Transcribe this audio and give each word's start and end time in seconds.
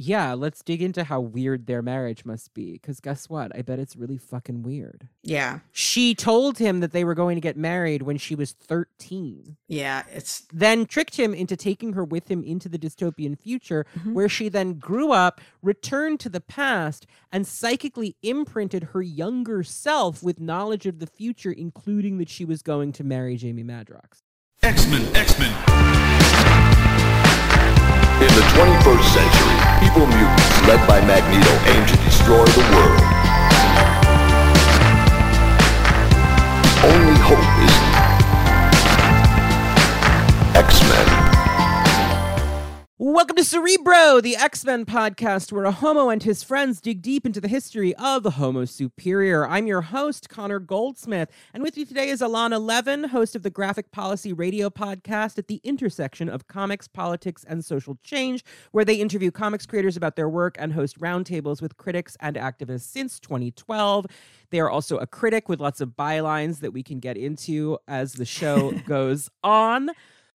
Yeah, 0.00 0.34
let's 0.34 0.62
dig 0.62 0.80
into 0.80 1.02
how 1.02 1.18
weird 1.20 1.66
their 1.66 1.82
marriage 1.82 2.24
must 2.24 2.54
be. 2.54 2.74
Because 2.74 3.00
guess 3.00 3.28
what? 3.28 3.50
I 3.52 3.62
bet 3.62 3.80
it's 3.80 3.96
really 3.96 4.16
fucking 4.16 4.62
weird. 4.62 5.08
Yeah. 5.24 5.58
She 5.72 6.14
told 6.14 6.58
him 6.58 6.78
that 6.78 6.92
they 6.92 7.02
were 7.02 7.16
going 7.16 7.34
to 7.34 7.40
get 7.40 7.56
married 7.56 8.02
when 8.02 8.16
she 8.16 8.36
was 8.36 8.52
13, 8.52 9.56
Yeah. 9.66 10.04
It's 10.12 10.42
then 10.52 10.86
tricked 10.86 11.16
him 11.16 11.34
into 11.34 11.56
taking 11.56 11.94
her 11.94 12.04
with 12.04 12.30
him 12.30 12.44
into 12.44 12.68
the 12.68 12.78
dystopian 12.78 13.36
future, 13.36 13.86
Mhm. 13.98 14.12
where 14.12 14.28
she 14.28 14.48
then 14.48 14.74
grew 14.74 15.10
up, 15.10 15.40
returned 15.62 16.20
to 16.20 16.28
the 16.28 16.40
past, 16.40 17.04
and 17.32 17.44
psychically 17.44 18.14
imprinted 18.22 18.84
her 18.92 19.02
younger 19.02 19.64
self 19.64 20.22
with 20.22 20.38
knowledge 20.38 20.86
of 20.86 21.00
the 21.00 21.08
future, 21.08 21.50
including 21.50 22.18
that 22.18 22.28
she 22.28 22.44
was 22.44 22.62
going 22.62 22.92
to 22.92 23.02
marry 23.02 23.36
Jamie 23.36 23.64
Madrox. 23.64 24.22
X-Men, 24.62 25.16
X-Men. 25.16 26.17
In 28.18 28.26
the 28.34 28.42
21st 28.50 29.04
century, 29.14 29.58
evil 29.86 30.04
mutants 30.08 30.66
led 30.66 30.82
by 30.88 31.00
Magneto 31.06 31.54
aim 31.70 31.86
to 31.86 31.96
destroy 32.02 32.44
the 32.46 32.66
world. 32.74 32.98
Only 36.82 37.14
hope 37.22 37.46
is 37.62 37.87
Welcome 43.00 43.36
to 43.36 43.44
Cerebro, 43.44 44.20
the 44.20 44.34
X 44.34 44.64
Men 44.64 44.84
podcast, 44.84 45.52
where 45.52 45.66
a 45.66 45.70
homo 45.70 46.08
and 46.08 46.20
his 46.20 46.42
friends 46.42 46.80
dig 46.80 47.00
deep 47.00 47.24
into 47.24 47.40
the 47.40 47.46
history 47.46 47.94
of 47.94 48.24
Homo 48.24 48.64
Superior. 48.64 49.46
I'm 49.46 49.68
your 49.68 49.82
host, 49.82 50.28
Connor 50.28 50.58
Goldsmith, 50.58 51.30
and 51.54 51.62
with 51.62 51.76
me 51.76 51.84
today 51.84 52.08
is 52.08 52.20
Elana 52.20 52.60
Levin, 52.60 53.04
host 53.04 53.36
of 53.36 53.44
the 53.44 53.50
Graphic 53.50 53.92
Policy 53.92 54.32
Radio 54.32 54.68
podcast 54.68 55.38
at 55.38 55.46
the 55.46 55.60
intersection 55.62 56.28
of 56.28 56.48
comics, 56.48 56.88
politics, 56.88 57.44
and 57.46 57.64
social 57.64 57.96
change, 58.02 58.44
where 58.72 58.84
they 58.84 58.96
interview 58.96 59.30
comics 59.30 59.64
creators 59.64 59.96
about 59.96 60.16
their 60.16 60.28
work 60.28 60.56
and 60.58 60.72
host 60.72 60.98
roundtables 60.98 61.62
with 61.62 61.76
critics 61.76 62.16
and 62.18 62.34
activists 62.34 62.80
since 62.80 63.20
2012. 63.20 64.06
They 64.50 64.58
are 64.58 64.68
also 64.68 64.96
a 64.96 65.06
critic 65.06 65.48
with 65.48 65.60
lots 65.60 65.80
of 65.80 65.90
bylines 65.90 66.58
that 66.58 66.72
we 66.72 66.82
can 66.82 66.98
get 66.98 67.16
into 67.16 67.78
as 67.86 68.14
the 68.14 68.26
show 68.26 68.72
goes 68.88 69.30
on. 69.44 69.90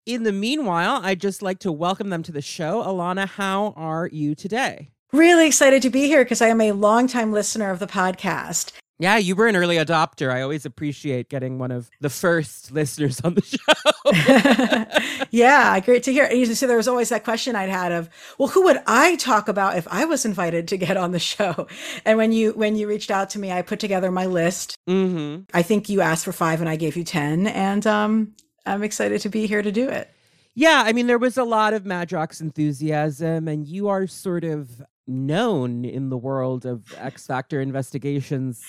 In 0.05 0.23
the 0.23 0.33
meanwhile, 0.33 0.99
I'd 1.03 1.21
just 1.21 1.41
like 1.41 1.59
to 1.59 1.71
welcome 1.71 2.09
them 2.09 2.23
to 2.23 2.31
the 2.33 2.41
show. 2.41 2.83
Elana, 2.83 3.25
how 3.27 3.73
are 3.77 4.09
you 4.11 4.35
today? 4.35 4.89
really 5.13 5.45
excited 5.45 5.79
to 5.83 5.91
be 5.91 6.07
here 6.07 6.25
because 6.25 6.41
I 6.41 6.47
am 6.47 6.59
a 6.59 6.71
longtime 6.71 7.31
listener 7.31 7.69
of 7.69 7.77
the 7.77 7.85
podcast. 7.85 8.71
Yeah, 8.97 9.17
you 9.17 9.35
were 9.35 9.45
an 9.45 9.55
early 9.55 9.75
adopter. 9.75 10.31
I 10.31 10.41
always 10.41 10.65
appreciate 10.65 11.29
getting 11.29 11.59
one 11.59 11.69
of 11.69 11.87
the 12.01 12.09
first 12.09 12.71
listeners 12.71 13.21
on 13.21 13.35
the 13.35 13.41
show. 15.21 15.25
yeah, 15.31 15.79
great 15.81 16.01
to 16.03 16.11
hear. 16.11 16.23
And 16.23 16.39
you 16.39 16.47
see, 16.47 16.65
there 16.65 16.77
was 16.77 16.87
always 16.87 17.09
that 17.09 17.23
question 17.23 17.55
I'd 17.55 17.69
had 17.69 17.91
of, 17.91 18.09
well, 18.39 18.47
who 18.47 18.63
would 18.63 18.81
I 18.87 19.15
talk 19.17 19.47
about 19.47 19.77
if 19.77 19.87
I 19.91 20.05
was 20.05 20.25
invited 20.25 20.67
to 20.69 20.77
get 20.77 20.97
on 20.97 21.11
the 21.11 21.19
show? 21.33 21.67
And 22.05 22.17
when 22.17 22.31
you 22.31 22.53
when 22.53 22.75
you 22.75 22.87
reached 22.87 23.11
out 23.11 23.29
to 23.31 23.39
me, 23.39 23.51
I 23.51 23.61
put 23.61 23.79
together 23.79 24.11
my 24.11 24.25
list. 24.25 24.75
hmm 24.87 25.41
I 25.53 25.61
think 25.61 25.89
you 25.89 26.01
asked 26.01 26.25
for 26.25 26.33
five, 26.33 26.59
and 26.59 26.67
I 26.69 26.75
gave 26.75 26.97
you 26.97 27.03
ten. 27.03 27.45
And 27.45 27.85
um, 27.85 28.33
I'm 28.65 28.83
excited 28.83 29.21
to 29.21 29.29
be 29.29 29.47
here 29.47 29.61
to 29.61 29.71
do 29.71 29.89
it. 29.89 30.09
Yeah, 30.55 30.83
I 30.85 30.93
mean, 30.93 31.07
there 31.07 31.17
was 31.17 31.37
a 31.37 31.43
lot 31.43 31.73
of 31.73 31.83
Madrox 31.83 32.39
enthusiasm, 32.39 33.47
and 33.47 33.67
you 33.67 33.87
are 33.87 34.05
sort 34.05 34.43
of 34.43 34.83
known 35.07 35.83
in 35.83 36.09
the 36.09 36.17
world 36.17 36.65
of 36.65 36.93
X 36.97 37.25
Factor 37.25 37.59
investigations, 37.59 38.63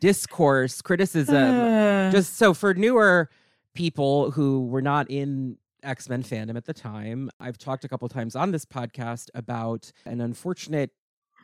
discourse, 0.00 0.82
criticism. 0.82 1.36
Uh, 1.36 2.10
just 2.12 2.36
so 2.36 2.52
for 2.52 2.74
newer 2.74 3.30
people 3.74 4.32
who 4.32 4.66
were 4.66 4.82
not 4.82 5.08
in 5.10 5.56
X 5.82 6.08
Men 6.08 6.22
fandom 6.22 6.56
at 6.56 6.64
the 6.64 6.74
time, 6.74 7.30
I've 7.38 7.56
talked 7.56 7.84
a 7.84 7.88
couple 7.88 8.08
times 8.08 8.34
on 8.34 8.50
this 8.50 8.64
podcast 8.64 9.30
about 9.34 9.92
an 10.04 10.20
unfortunate 10.20 10.90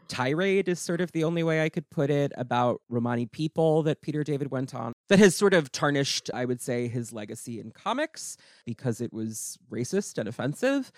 tirade, 0.08 0.69
is 0.69 0.80
sort 0.80 1.00
of 1.00 1.12
the 1.12 1.24
only 1.24 1.42
way 1.42 1.62
I 1.62 1.69
could 1.69 1.88
put 1.91 2.10
it, 2.10 2.33
about 2.36 2.80
Romani 2.88 3.27
people 3.27 3.83
that 3.84 4.00
Peter 4.00 4.24
David 4.24 4.50
went 4.50 4.74
on 4.74 4.92
that 5.08 5.19
has 5.19 5.34
sort 5.34 5.55
of 5.55 5.70
tarnished, 5.72 6.30
I 6.33 6.44
would 6.44 6.60
say, 6.60 6.88
his 6.88 7.12
legacy 7.12 7.60
in 7.60 7.70
comics 7.70 8.37
because 8.64 9.00
it 9.00 9.12
was 9.12 9.59
racist 9.70 10.19
and 10.19 10.28
offensive. 10.28 10.91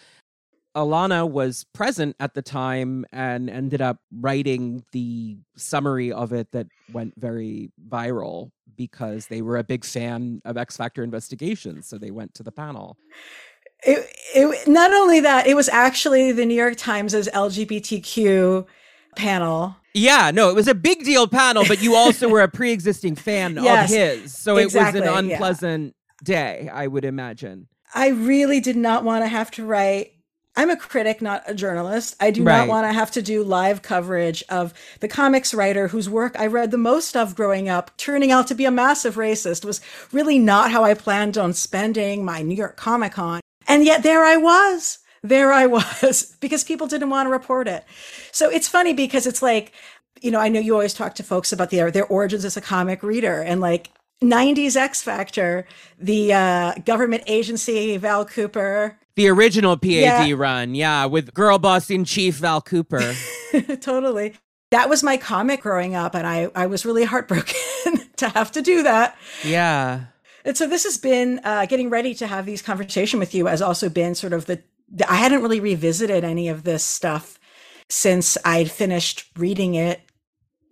Elana 0.77 1.29
was 1.29 1.65
present 1.73 2.15
at 2.21 2.35
the 2.35 2.43
time 2.43 3.07
and 3.11 3.49
ended 3.49 3.81
up 3.81 3.97
writing 4.13 4.85
the 4.93 5.39
summary 5.57 6.13
of 6.13 6.35
it 6.35 6.53
that 6.53 6.67
went 6.93 7.15
very 7.17 7.71
viral 7.89 8.51
because 8.77 9.27
they 9.29 9.41
were 9.41 9.57
a 9.57 9.65
big 9.65 9.87
fan 9.87 10.43
of 10.45 10.59
X 10.59 10.77
Factor 10.77 11.03
investigations. 11.03 11.87
So 11.87 11.97
they 11.97 12.11
went 12.11 12.35
to 12.35 12.43
the 12.43 12.53
panel. 12.53 12.99
it, 13.85 14.07
it 14.35 14.69
not 14.69 14.93
only 14.93 15.21
that, 15.21 15.47
it 15.47 15.55
was 15.55 15.71
actually 15.71 16.33
the 16.33 16.45
New 16.45 16.55
York 16.55 16.77
Times' 16.77 17.15
LGBTQ 17.15 18.67
panel. 19.17 19.77
Yeah, 19.95 20.31
no, 20.33 20.51
it 20.51 20.55
was 20.55 20.69
a 20.69 20.75
big 20.75 21.05
deal 21.05 21.27
panel, 21.27 21.65
but 21.67 21.83
you 21.83 21.95
also 21.95 22.29
were 22.29 22.43
a 22.43 22.49
pre 22.49 22.71
existing 22.73 23.17
fan 23.17 23.59
Yes, 23.61 23.91
of 23.91 23.97
his. 23.97 24.37
So 24.37 24.59
it 24.59 24.75
was 24.75 24.95
an 24.95 25.05
unpleasant 25.05 25.95
day, 26.23 26.71
I 26.73 26.87
would 26.87 27.05
imagine. 27.05 27.69
I 27.95 28.09
really 28.09 28.61
did 28.61 28.77
not 28.77 29.05
want 29.05 29.25
to 29.25 29.29
have 29.29 29.51
to 29.53 29.65
write. 29.65 30.13
I'm 30.59 30.71
a 30.71 30.77
critic, 30.77 31.21
not 31.21 31.43
a 31.47 31.55
journalist. 31.55 32.17
I 32.19 32.31
do 32.31 32.43
Right. 32.43 32.59
not 32.59 32.69
want 32.69 32.87
to 32.87 32.93
have 32.93 33.11
to 33.13 33.23
do 33.23 33.43
live 33.45 33.83
coverage 33.83 34.43
of 34.49 34.73
the 35.01 35.09
comics 35.09 35.53
writer 35.53 35.89
whose 35.89 36.09
work 36.09 36.35
I 36.39 36.47
read 36.47 36.71
the 36.71 36.79
most 36.79 37.15
of 37.17 37.35
growing 37.35 37.69
up, 37.69 37.91
turning 37.99 38.31
out 38.33 38.47
to 38.49 38.55
be 38.55 38.65
a 38.65 38.71
massive 38.71 39.17
racist, 39.17 39.65
was 39.67 39.83
really 40.13 40.39
not 40.39 40.71
how 40.71 40.83
I 40.83 40.95
planned 40.95 41.37
on 41.37 41.53
spending 41.53 42.25
my 42.25 42.41
New 42.43 42.55
York 42.57 42.77
Comic 42.77 43.13
Con. 43.13 43.41
And 43.69 43.85
yet 43.85 44.03
there 44.03 44.25
I 44.25 44.37
was. 44.39 44.99
There 45.23 45.53
I 45.53 45.67
was 45.77 46.37
because 46.41 46.65
people 46.65 46.87
didn't 46.87 47.11
want 47.11 47.27
to 47.27 47.31
report 47.31 47.69
it. 47.69 47.85
So 48.33 48.51
it's 48.51 48.69
funny 48.69 48.93
because 48.95 49.27
it's 49.27 49.43
like, 49.43 49.73
you 50.23 50.31
know, 50.31 50.41
I 50.41 50.49
know 50.49 50.61
you 50.61 50.73
always 50.73 50.95
talk 50.95 51.15
to 51.17 51.23
folks 51.23 51.53
about 51.53 51.71
their, 51.71 51.91
their 51.91 52.07
origins 52.07 52.45
as 52.45 52.57
a 52.57 52.61
comic 52.61 53.03
reader 53.03 53.43
and 53.43 53.61
like 53.61 53.91
90s 54.23 54.77
X 54.77 55.03
Factor, 55.03 55.67
the 55.99 56.33
uh, 56.33 56.75
government 56.87 57.23
agency, 57.27 57.97
Val 57.99 58.25
Cooper, 58.25 58.99
The 59.15 59.29
original 59.29 59.77
PAD 59.77 59.91
Yeah. 59.91 60.33
run, 60.35 60.75
yeah, 60.75 61.05
with 61.05 61.35
girl 61.35 61.59
boss 61.59 61.91
in 61.91 62.05
chief 62.07 62.37
Val 62.37 62.63
Cooper. 62.63 63.15
totally. 63.81 64.35
That 64.71 64.89
was 64.89 65.03
my 65.03 65.17
comic 65.17 65.61
growing 65.63 65.95
up, 65.95 66.15
and 66.15 66.27
I, 66.27 66.49
I 66.55 66.67
was 66.67 66.85
really 66.87 67.05
heartbroken 67.13 67.55
to 68.17 68.29
have 68.31 68.51
to 68.53 68.63
do 68.63 68.83
that. 68.85 69.17
yeah. 69.45 70.07
And 70.45 70.57
so 70.57 70.67
this 70.69 70.85
has 70.85 70.97
been 70.97 71.41
uh, 71.45 71.67
getting 71.67 71.91
ready 71.91 72.15
to 72.15 72.27
have 72.27 72.47
these 72.47 72.63
conversation 72.63 73.19
with 73.19 73.35
you 73.35 73.47
has 73.47 73.61
also 73.61 73.89
been 73.89 74.15
sort 74.15 74.33
of 74.33 74.47
the, 74.47 74.63
the 74.76 74.76
I 75.09 75.17
hadn't 75.17 75.43
really 75.43 75.61
revisited 75.61 76.25
any 76.25 76.49
of 76.49 76.65
this 76.65 76.85
stuff 76.85 77.39
since 77.89 78.39
I'd 78.45 78.71
finished 78.71 79.31
reading 79.37 79.75
it 79.75 80.01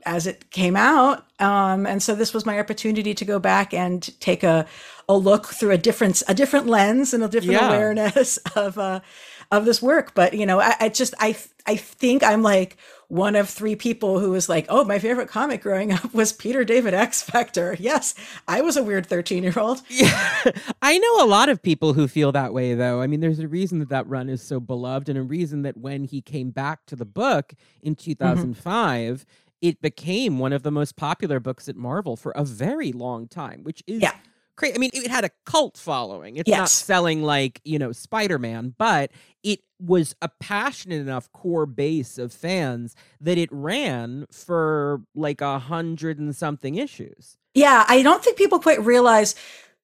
as 0.07 0.27
it 0.27 0.51
came 0.51 0.77
out. 0.77 1.27
Um, 1.41 1.87
and 1.87 2.03
so 2.03 2.15
this 2.15 2.35
was 2.35 2.47
my 2.47 2.59
opportunity 2.59 3.15
to 3.15 3.25
go 3.25 3.39
back 3.39 3.75
and 3.75 4.09
take 4.21 4.43
a, 4.43 4.67
a 5.09 5.17
look 5.17 5.47
through 5.47 5.73
a 5.73 5.79
different 5.79 6.23
a 6.29 6.35
different 6.35 6.67
lens 6.67 7.15
and 7.15 7.25
a 7.25 7.29
different 7.29 7.61
Yeah. 7.61 7.69
awareness 7.69 8.37
of 8.57 8.79
uh, 8.79 9.01
of 9.51 9.65
this 9.65 9.81
work. 9.83 10.15
But 10.15 10.35
you 10.35 10.47
know, 10.47 10.61
I, 10.61 10.75
I 10.81 10.89
just 10.89 11.15
I 11.19 11.37
I 11.67 11.77
think 11.77 12.23
I'm 12.23 12.43
like 12.43 12.77
one 13.09 13.37
of 13.37 13.49
three 13.49 13.77
people 13.77 14.19
who 14.19 14.31
was 14.31 14.49
like, 14.49 14.67
oh, 14.69 14.85
my 14.85 14.99
favorite 14.99 15.29
comic 15.29 15.63
growing 15.63 15.93
up 15.93 16.13
was 16.13 16.33
Peter 16.33 16.65
David 16.65 16.95
X 16.95 17.23
Factor. 17.23 17.77
Yes, 17.85 18.15
I 18.49 18.63
was 18.63 18.79
a 18.79 18.83
weird 18.83 19.07
13 19.07 19.43
year 19.43 19.59
old. 19.59 19.83
Yeah. 19.89 20.45
I 20.81 20.97
know 20.99 21.25
a 21.25 21.27
lot 21.27 21.49
of 21.49 21.63
people 21.63 21.93
who 21.93 22.09
feel 22.09 22.33
that 22.33 22.55
way, 22.55 22.75
though. 22.75 23.03
I 23.03 23.07
mean, 23.07 23.21
there's 23.21 23.41
a 23.41 23.49
reason 23.49 23.79
that 23.81 23.91
that 23.91 24.09
run 24.09 24.31
is 24.31 24.43
so 24.43 24.59
beloved, 24.59 25.09
and 25.09 25.19
a 25.19 25.23
reason 25.23 25.63
that 25.63 25.77
when 25.77 26.05
he 26.05 26.23
came 26.23 26.51
back 26.51 26.87
to 26.87 26.97
the 26.97 27.05
book 27.05 27.53
in 27.83 27.95
mm-hmm. 27.95 28.11
2005, 28.11 29.27
it 29.61 29.81
became 29.83 30.39
one 30.39 30.53
of 30.53 30.63
the 30.63 30.71
most 30.71 30.97
popular 30.97 31.41
books 31.41 31.69
at 31.69 31.77
Marvel 31.77 32.17
for 32.17 32.33
a 32.33 32.45
very 32.45 32.93
long 32.93 33.29
time, 33.29 33.63
which 33.65 33.83
is 33.87 34.03
Yeah. 34.03 34.15
Crazy. 34.57 34.75
I 34.75 34.79
mean, 34.79 34.91
it 34.93 35.11
had 35.11 35.25
a 35.25 35.31
cult 35.45 35.77
following. 35.77 36.37
It's 36.37 36.49
not 36.49 36.69
selling 36.69 37.23
like, 37.23 37.61
you 37.65 37.79
know, 37.79 37.93
Spider 37.93 38.39
Man, 38.39 38.75
but 38.77 39.11
it 39.43 39.61
was 39.81 40.15
a 40.23 40.29
passionate 40.41 41.01
enough 41.01 41.31
core 41.33 41.67
base 41.67 42.19
of 42.19 42.33
fans 42.33 42.95
that 43.21 43.39
it 43.39 43.49
ran 43.53 44.27
for 44.33 45.03
like 45.15 45.41
a 45.41 45.59
hundred 45.59 46.19
and 46.19 46.35
something 46.35 46.77
issues. 46.77 47.37
Yeah, 47.55 47.85
I 47.89 48.03
don't 48.03 48.23
think 48.23 48.37
people 48.37 48.59
quite 48.59 48.85
realize 48.85 49.35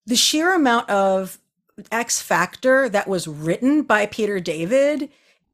the 0.06 0.16
sheer 0.16 0.54
amount 0.54 0.90
of 0.90 1.38
X 1.92 2.20
Factor 2.20 2.88
that 2.88 3.08
was 3.08 3.28
written 3.28 3.82
by 3.82 4.06
Peter 4.06 4.40
David 4.40 5.10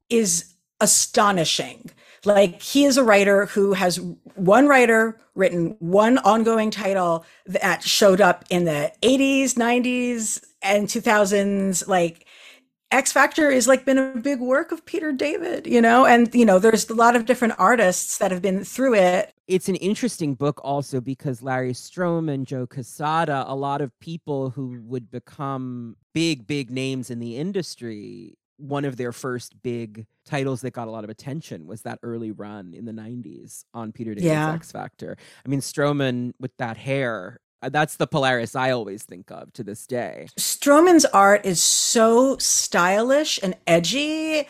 is 0.08 0.54
astonishing. 0.80 1.90
Like 2.26 2.60
he 2.60 2.84
is 2.84 2.96
a 2.96 3.04
writer 3.04 3.46
who 3.46 3.72
has 3.72 4.00
one 4.34 4.66
writer 4.66 5.18
written 5.34 5.76
one 5.78 6.18
ongoing 6.18 6.70
title 6.70 7.24
that 7.46 7.82
showed 7.82 8.20
up 8.20 8.44
in 8.50 8.64
the 8.64 8.92
80s, 9.02 9.54
90s, 9.54 10.44
and 10.62 10.88
2000s. 10.88 11.86
Like 11.86 12.26
X 12.90 13.12
Factor 13.12 13.50
is 13.50 13.66
like 13.68 13.84
been 13.84 13.98
a 13.98 14.16
big 14.16 14.40
work 14.40 14.72
of 14.72 14.84
Peter 14.86 15.12
David, 15.12 15.66
you 15.66 15.80
know, 15.80 16.06
and 16.06 16.32
you 16.34 16.44
know, 16.44 16.58
there's 16.58 16.88
a 16.88 16.94
lot 16.94 17.16
of 17.16 17.26
different 17.26 17.54
artists 17.58 18.18
that 18.18 18.30
have 18.30 18.42
been 18.42 18.64
through 18.64 18.94
it. 18.94 19.32
it's 19.48 19.68
an 19.68 19.76
interesting 19.76 20.34
book 20.34 20.60
also 20.64 21.00
because 21.00 21.42
Larry 21.42 21.74
Strom 21.74 22.28
and 22.28 22.46
Joe 22.46 22.66
Quesada, 22.66 23.44
a 23.46 23.54
lot 23.54 23.80
of 23.80 23.96
people 24.00 24.50
who 24.50 24.80
would 24.84 25.10
become 25.10 25.96
big, 26.12 26.46
big 26.46 26.70
names 26.70 27.10
in 27.10 27.18
the 27.18 27.36
industry 27.36 28.36
one 28.58 28.84
of 28.84 28.96
their 28.96 29.12
first 29.12 29.60
big 29.62 30.06
titles 30.24 30.60
that 30.62 30.72
got 30.72 30.88
a 30.88 30.90
lot 30.90 31.04
of 31.04 31.10
attention 31.10 31.66
was 31.66 31.82
that 31.82 31.98
early 32.02 32.30
run 32.30 32.74
in 32.74 32.84
the 32.84 32.92
90s 32.92 33.64
on 33.74 33.92
Peter 33.92 34.14
David's 34.14 34.26
Yeah. 34.26 34.52
X 34.54 34.72
Factor. 34.72 35.16
I 35.44 35.48
mean, 35.48 35.60
Stroman 35.60 36.32
with 36.40 36.56
that 36.56 36.76
hair, 36.76 37.40
uh, 37.62 37.68
that's 37.68 37.96
the 37.96 38.06
Polaris 38.06 38.56
I 38.56 38.70
always 38.70 39.02
think 39.02 39.30
of 39.30 39.52
to 39.54 39.64
this 39.64 39.86
day. 39.86 40.28
Stroman's 40.38 41.04
art 41.06 41.44
is 41.44 41.60
so 41.62 42.36
stylish 42.38 43.38
and 43.42 43.54
edgy. 43.66 44.46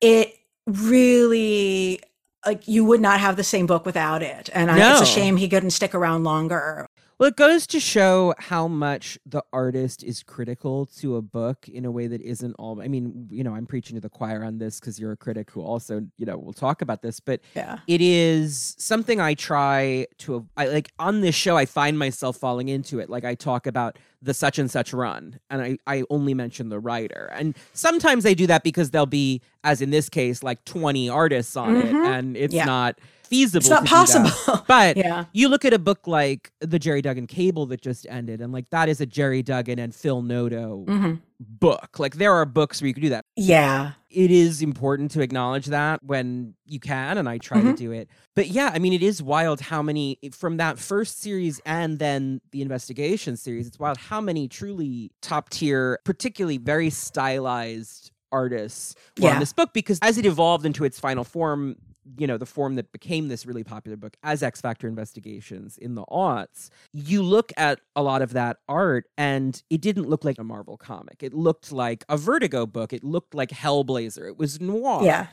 It 0.00 0.34
really 0.66 2.00
like 2.44 2.68
you 2.68 2.84
would 2.84 3.00
not 3.00 3.18
have 3.20 3.36
the 3.36 3.44
same 3.44 3.66
book 3.66 3.84
without 3.86 4.22
it. 4.22 4.48
And 4.52 4.70
I, 4.70 4.92
it's 4.92 5.02
a 5.02 5.06
shame 5.06 5.36
he 5.36 5.48
couldn't 5.48 5.70
stick 5.70 5.94
around 5.94 6.24
longer. 6.24 6.86
Well, 7.18 7.30
it 7.30 7.36
goes 7.36 7.66
to 7.68 7.80
show 7.80 8.34
how 8.38 8.68
much 8.68 9.18
the 9.24 9.42
artist 9.50 10.02
is 10.04 10.22
critical 10.22 10.84
to 10.98 11.16
a 11.16 11.22
book 11.22 11.66
in 11.66 11.86
a 11.86 11.90
way 11.90 12.06
that 12.08 12.20
isn't 12.20 12.52
all. 12.58 12.82
I 12.82 12.88
mean, 12.88 13.28
you 13.30 13.42
know, 13.42 13.54
I'm 13.54 13.64
preaching 13.64 13.94
to 13.94 14.02
the 14.02 14.10
choir 14.10 14.44
on 14.44 14.58
this 14.58 14.78
because 14.78 15.00
you're 15.00 15.12
a 15.12 15.16
critic 15.16 15.50
who 15.50 15.62
also, 15.62 16.06
you 16.18 16.26
know, 16.26 16.36
will 16.36 16.52
talk 16.52 16.82
about 16.82 17.00
this, 17.00 17.18
but 17.18 17.40
Yeah. 17.54 17.78
it 17.86 18.02
is 18.02 18.74
something 18.78 19.18
I 19.18 19.32
try 19.32 20.06
to 20.18 20.46
I 20.58 20.66
like 20.66 20.90
on 20.98 21.22
this 21.22 21.34
show 21.34 21.56
I 21.56 21.64
find 21.64 21.98
myself 21.98 22.36
falling 22.36 22.68
into 22.68 22.98
it 23.00 23.08
like 23.08 23.24
I 23.24 23.34
talk 23.34 23.66
about 23.66 23.98
the 24.20 24.34
such 24.34 24.58
and 24.58 24.70
such 24.70 24.92
run 24.92 25.38
and 25.48 25.62
I 25.62 25.78
I 25.86 26.04
only 26.10 26.34
mention 26.34 26.68
the 26.68 26.78
writer 26.80 27.30
and 27.34 27.56
sometimes 27.72 28.26
I 28.26 28.34
do 28.34 28.46
that 28.48 28.62
because 28.62 28.90
there'll 28.90 29.06
be 29.06 29.40
as 29.64 29.80
in 29.80 29.90
this 29.90 30.08
case 30.10 30.42
like 30.42 30.64
20 30.66 31.08
artists 31.08 31.56
on 31.56 31.76
it 31.76 31.94
Mhm. 31.94 32.06
and 32.06 32.36
it's 32.36 32.52
Yeah. 32.54 32.64
not 32.64 32.98
feasible 33.26 33.58
It's 33.58 33.68
not 33.68 33.84
to 33.84 33.88
possible. 33.88 34.64
but 34.68 34.96
yeah. 34.96 35.24
you 35.32 35.48
look 35.48 35.64
at 35.64 35.72
a 35.72 35.78
book 35.78 36.06
like 36.06 36.50
the 36.60 36.78
Gerry 36.78 37.02
Duggan 37.02 37.26
Cable 37.26 37.66
that 37.66 37.80
just 37.82 38.06
ended 38.08 38.40
and 38.40 38.52
like 38.52 38.70
that 38.70 38.88
is 38.88 39.00
a 39.00 39.06
Gerry 39.06 39.42
Duggan 39.42 39.78
and 39.78 39.94
Phil 39.94 40.22
Noto 40.22 40.84
hmm 40.86 41.14
book 41.38 41.98
like 41.98 42.14
there 42.16 42.32
are 42.32 42.46
books 42.46 42.80
where 42.80 42.88
you 42.88 42.94
can 42.94 43.02
do 43.02 43.10
that 43.10 43.22
Yeah. 43.36 43.92
it 44.08 44.30
is 44.30 44.62
important 44.62 45.10
to 45.10 45.20
acknowledge 45.20 45.66
that 45.66 46.02
when 46.02 46.54
you 46.64 46.80
can 46.80 47.18
and 47.18 47.28
i 47.28 47.36
try 47.36 47.60
to 47.60 47.72
Mhm. 47.74 47.76
do 47.76 47.92
it 47.92 48.08
but 48.34 48.48
yeah 48.48 48.70
i 48.72 48.78
mean 48.78 48.94
it 48.94 49.02
is 49.02 49.22
wild 49.22 49.60
how 49.60 49.82
many 49.82 50.18
from 50.32 50.56
that 50.56 50.78
first 50.78 51.20
series 51.20 51.60
and 51.66 51.98
then 51.98 52.40
the 52.52 52.62
investigation 52.62 53.36
series 53.36 53.66
it's 53.66 53.78
wild 53.78 53.98
how 53.98 54.18
many 54.18 54.48
truly 54.48 55.10
top 55.20 55.50
tier 55.50 55.98
particularly 56.06 56.56
very 56.56 56.88
stylized 56.88 58.12
artists 58.32 58.94
were 59.20 59.30
on 59.30 59.38
this 59.38 59.52
book 59.52 59.74
because 59.74 59.98
as 60.00 60.16
it 60.18 60.24
evolved 60.26 60.64
into 60.64 60.84
its 60.84 60.98
final 60.98 61.22
form 61.24 61.76
you 62.18 62.26
know 62.26 62.38
the 62.38 62.46
form 62.46 62.76
that 62.76 62.92
became 62.92 63.28
this 63.28 63.46
really 63.46 63.64
popular 63.64 63.96
book 63.96 64.16
as 64.22 64.42
x 64.42 64.60
factor 64.60 64.88
investigations 64.88 65.76
in 65.78 65.94
the 65.94 66.04
aughts 66.06 66.70
you 66.92 67.22
look 67.22 67.52
at 67.56 67.80
a 67.94 68.02
lot 68.02 68.22
of 68.22 68.32
that 68.32 68.58
art 68.68 69.06
and 69.18 69.62
it 69.70 69.80
didn't 69.80 70.08
look 70.08 70.24
like 70.24 70.38
a 70.38 70.44
marvel 70.44 70.76
comic 70.76 71.22
it 71.22 71.34
looked 71.34 71.72
like 71.72 72.04
a 72.08 72.16
vertigo 72.16 72.66
book 72.66 72.92
it 72.92 73.02
looked 73.04 73.34
like 73.34 73.50
hellblazer 73.50 74.28
it 74.28 74.38
was 74.38 74.60
noir 74.60 75.02
Yeah. 75.04 75.26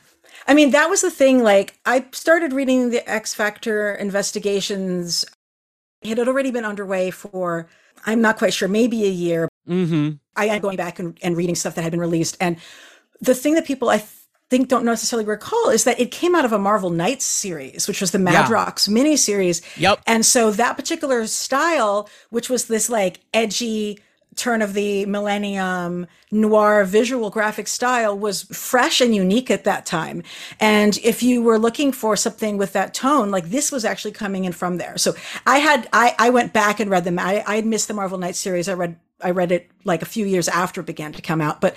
I 0.48 0.54
mean, 0.54 0.70
that 0.70 0.88
was 0.88 1.02
the 1.02 1.10
thing. 1.10 1.42
Like, 1.42 1.78
I 1.84 2.06
started 2.12 2.52
reading 2.52 2.90
the 2.90 3.08
X 3.08 3.34
Factor 3.34 3.94
investigations. 3.94 5.24
It 6.02 6.18
had 6.18 6.28
already 6.28 6.50
been 6.50 6.64
underway 6.64 7.10
for, 7.10 7.68
I'm 8.06 8.20
not 8.20 8.38
quite 8.38 8.54
sure, 8.54 8.68
maybe 8.68 9.04
a 9.04 9.10
year. 9.10 9.48
mm-hmm 9.68 10.12
I 10.36 10.46
am 10.46 10.60
going 10.60 10.76
back 10.76 10.98
and, 10.98 11.16
and 11.22 11.36
reading 11.36 11.54
stuff 11.54 11.76
that 11.76 11.82
had 11.82 11.92
been 11.92 12.00
released. 12.00 12.36
And 12.40 12.56
the 13.20 13.34
thing 13.34 13.54
that 13.54 13.64
people 13.66 13.88
I 13.88 13.98
th- 13.98 14.08
think 14.50 14.68
don't 14.68 14.84
necessarily 14.84 15.26
recall 15.26 15.70
is 15.70 15.84
that 15.84 15.98
it 15.98 16.10
came 16.10 16.34
out 16.34 16.44
of 16.44 16.52
a 16.52 16.58
Marvel 16.58 16.90
Knights 16.90 17.24
series, 17.24 17.88
which 17.88 18.00
was 18.00 18.10
the 18.12 18.18
Yeah. 18.18 18.44
Madrox 18.44 18.88
miniseries. 18.88 19.62
yep 19.76 20.00
And 20.06 20.24
so 20.24 20.50
that 20.52 20.76
particular 20.76 21.26
style, 21.26 22.08
which 22.30 22.48
was 22.50 22.66
this 22.66 22.88
like 22.88 23.20
edgy 23.32 23.98
turn 24.36 24.62
of 24.62 24.74
the 24.74 25.06
millennium 25.06 26.06
noir 26.32 26.84
visual 26.84 27.30
graphic 27.30 27.68
style 27.68 28.18
was 28.18 28.42
fresh 28.42 29.00
and 29.00 29.14
unique 29.14 29.48
at 29.50 29.62
that 29.62 29.86
time. 29.86 30.24
And 30.58 30.98
if 31.04 31.22
you 31.22 31.40
were 31.40 31.58
looking 31.58 31.92
for 31.92 32.16
something 32.16 32.56
with 32.58 32.72
that 32.72 32.94
tone, 32.94 33.30
like 33.30 33.50
this 33.50 33.70
was 33.70 33.84
actually 33.84 34.10
coming 34.10 34.44
in 34.44 34.52
from 34.52 34.78
there. 34.78 34.98
So 34.98 35.14
I 35.46 35.58
had, 35.58 35.88
I, 35.92 36.16
I 36.18 36.30
went 36.30 36.52
back 36.52 36.80
and 36.80 36.90
read 36.90 37.04
them. 37.04 37.18
I, 37.18 37.44
I 37.46 37.54
had 37.56 37.66
missed 37.66 37.86
the 37.86 37.94
Marvel 37.94 38.18
Knights 38.18 38.38
series. 38.40 38.68
I 38.68 38.74
read, 38.74 38.96
I 39.20 39.30
read 39.30 39.52
it 39.52 39.70
like 39.84 40.02
a 40.02 40.06
few 40.06 40.26
years 40.26 40.48
after 40.48 40.80
it 40.80 40.86
began 40.86 41.12
to 41.12 41.22
come 41.22 41.40
out. 41.40 41.60
But, 41.60 41.76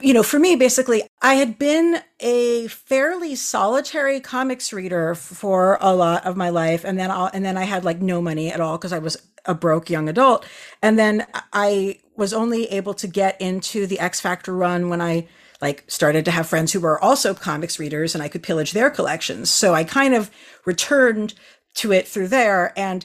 you 0.00 0.12
know, 0.12 0.22
for 0.22 0.38
me, 0.38 0.56
basically, 0.56 1.02
I 1.22 1.34
had 1.34 1.58
been 1.58 2.00
a 2.20 2.68
fairly 2.68 3.34
solitary 3.34 4.20
comics 4.20 4.72
reader 4.72 5.14
for 5.14 5.78
a 5.80 5.94
lot 5.94 6.24
of 6.24 6.36
my 6.36 6.50
life. 6.50 6.84
And 6.84 6.98
then, 6.98 7.10
I'll, 7.10 7.30
and 7.32 7.44
then 7.44 7.56
I 7.56 7.64
had 7.64 7.84
like 7.84 8.00
no 8.00 8.20
money 8.20 8.52
at 8.52 8.60
all 8.60 8.76
because 8.76 8.92
I 8.92 8.98
was 8.98 9.16
a 9.46 9.54
broke 9.54 9.88
young 9.88 10.08
adult. 10.08 10.46
And 10.82 10.98
then 10.98 11.26
I 11.52 12.00
was 12.16 12.32
only 12.32 12.66
able 12.66 12.94
to 12.94 13.06
get 13.06 13.40
into 13.40 13.86
the 13.86 14.00
X 14.00 14.20
Factor 14.20 14.54
run 14.54 14.88
when 14.88 15.00
I 15.00 15.28
like 15.62 15.84
started 15.88 16.24
to 16.26 16.30
have 16.30 16.46
friends 16.46 16.72
who 16.72 16.80
were 16.80 17.02
also 17.02 17.32
comics 17.32 17.78
readers 17.78 18.14
and 18.14 18.22
I 18.22 18.28
could 18.28 18.42
pillage 18.42 18.72
their 18.72 18.90
collections. 18.90 19.50
So 19.50 19.74
I 19.74 19.84
kind 19.84 20.14
of 20.14 20.30
returned 20.64 21.34
to 21.74 21.92
it 21.92 22.08
through 22.08 22.28
there. 22.28 22.72
And 22.76 23.04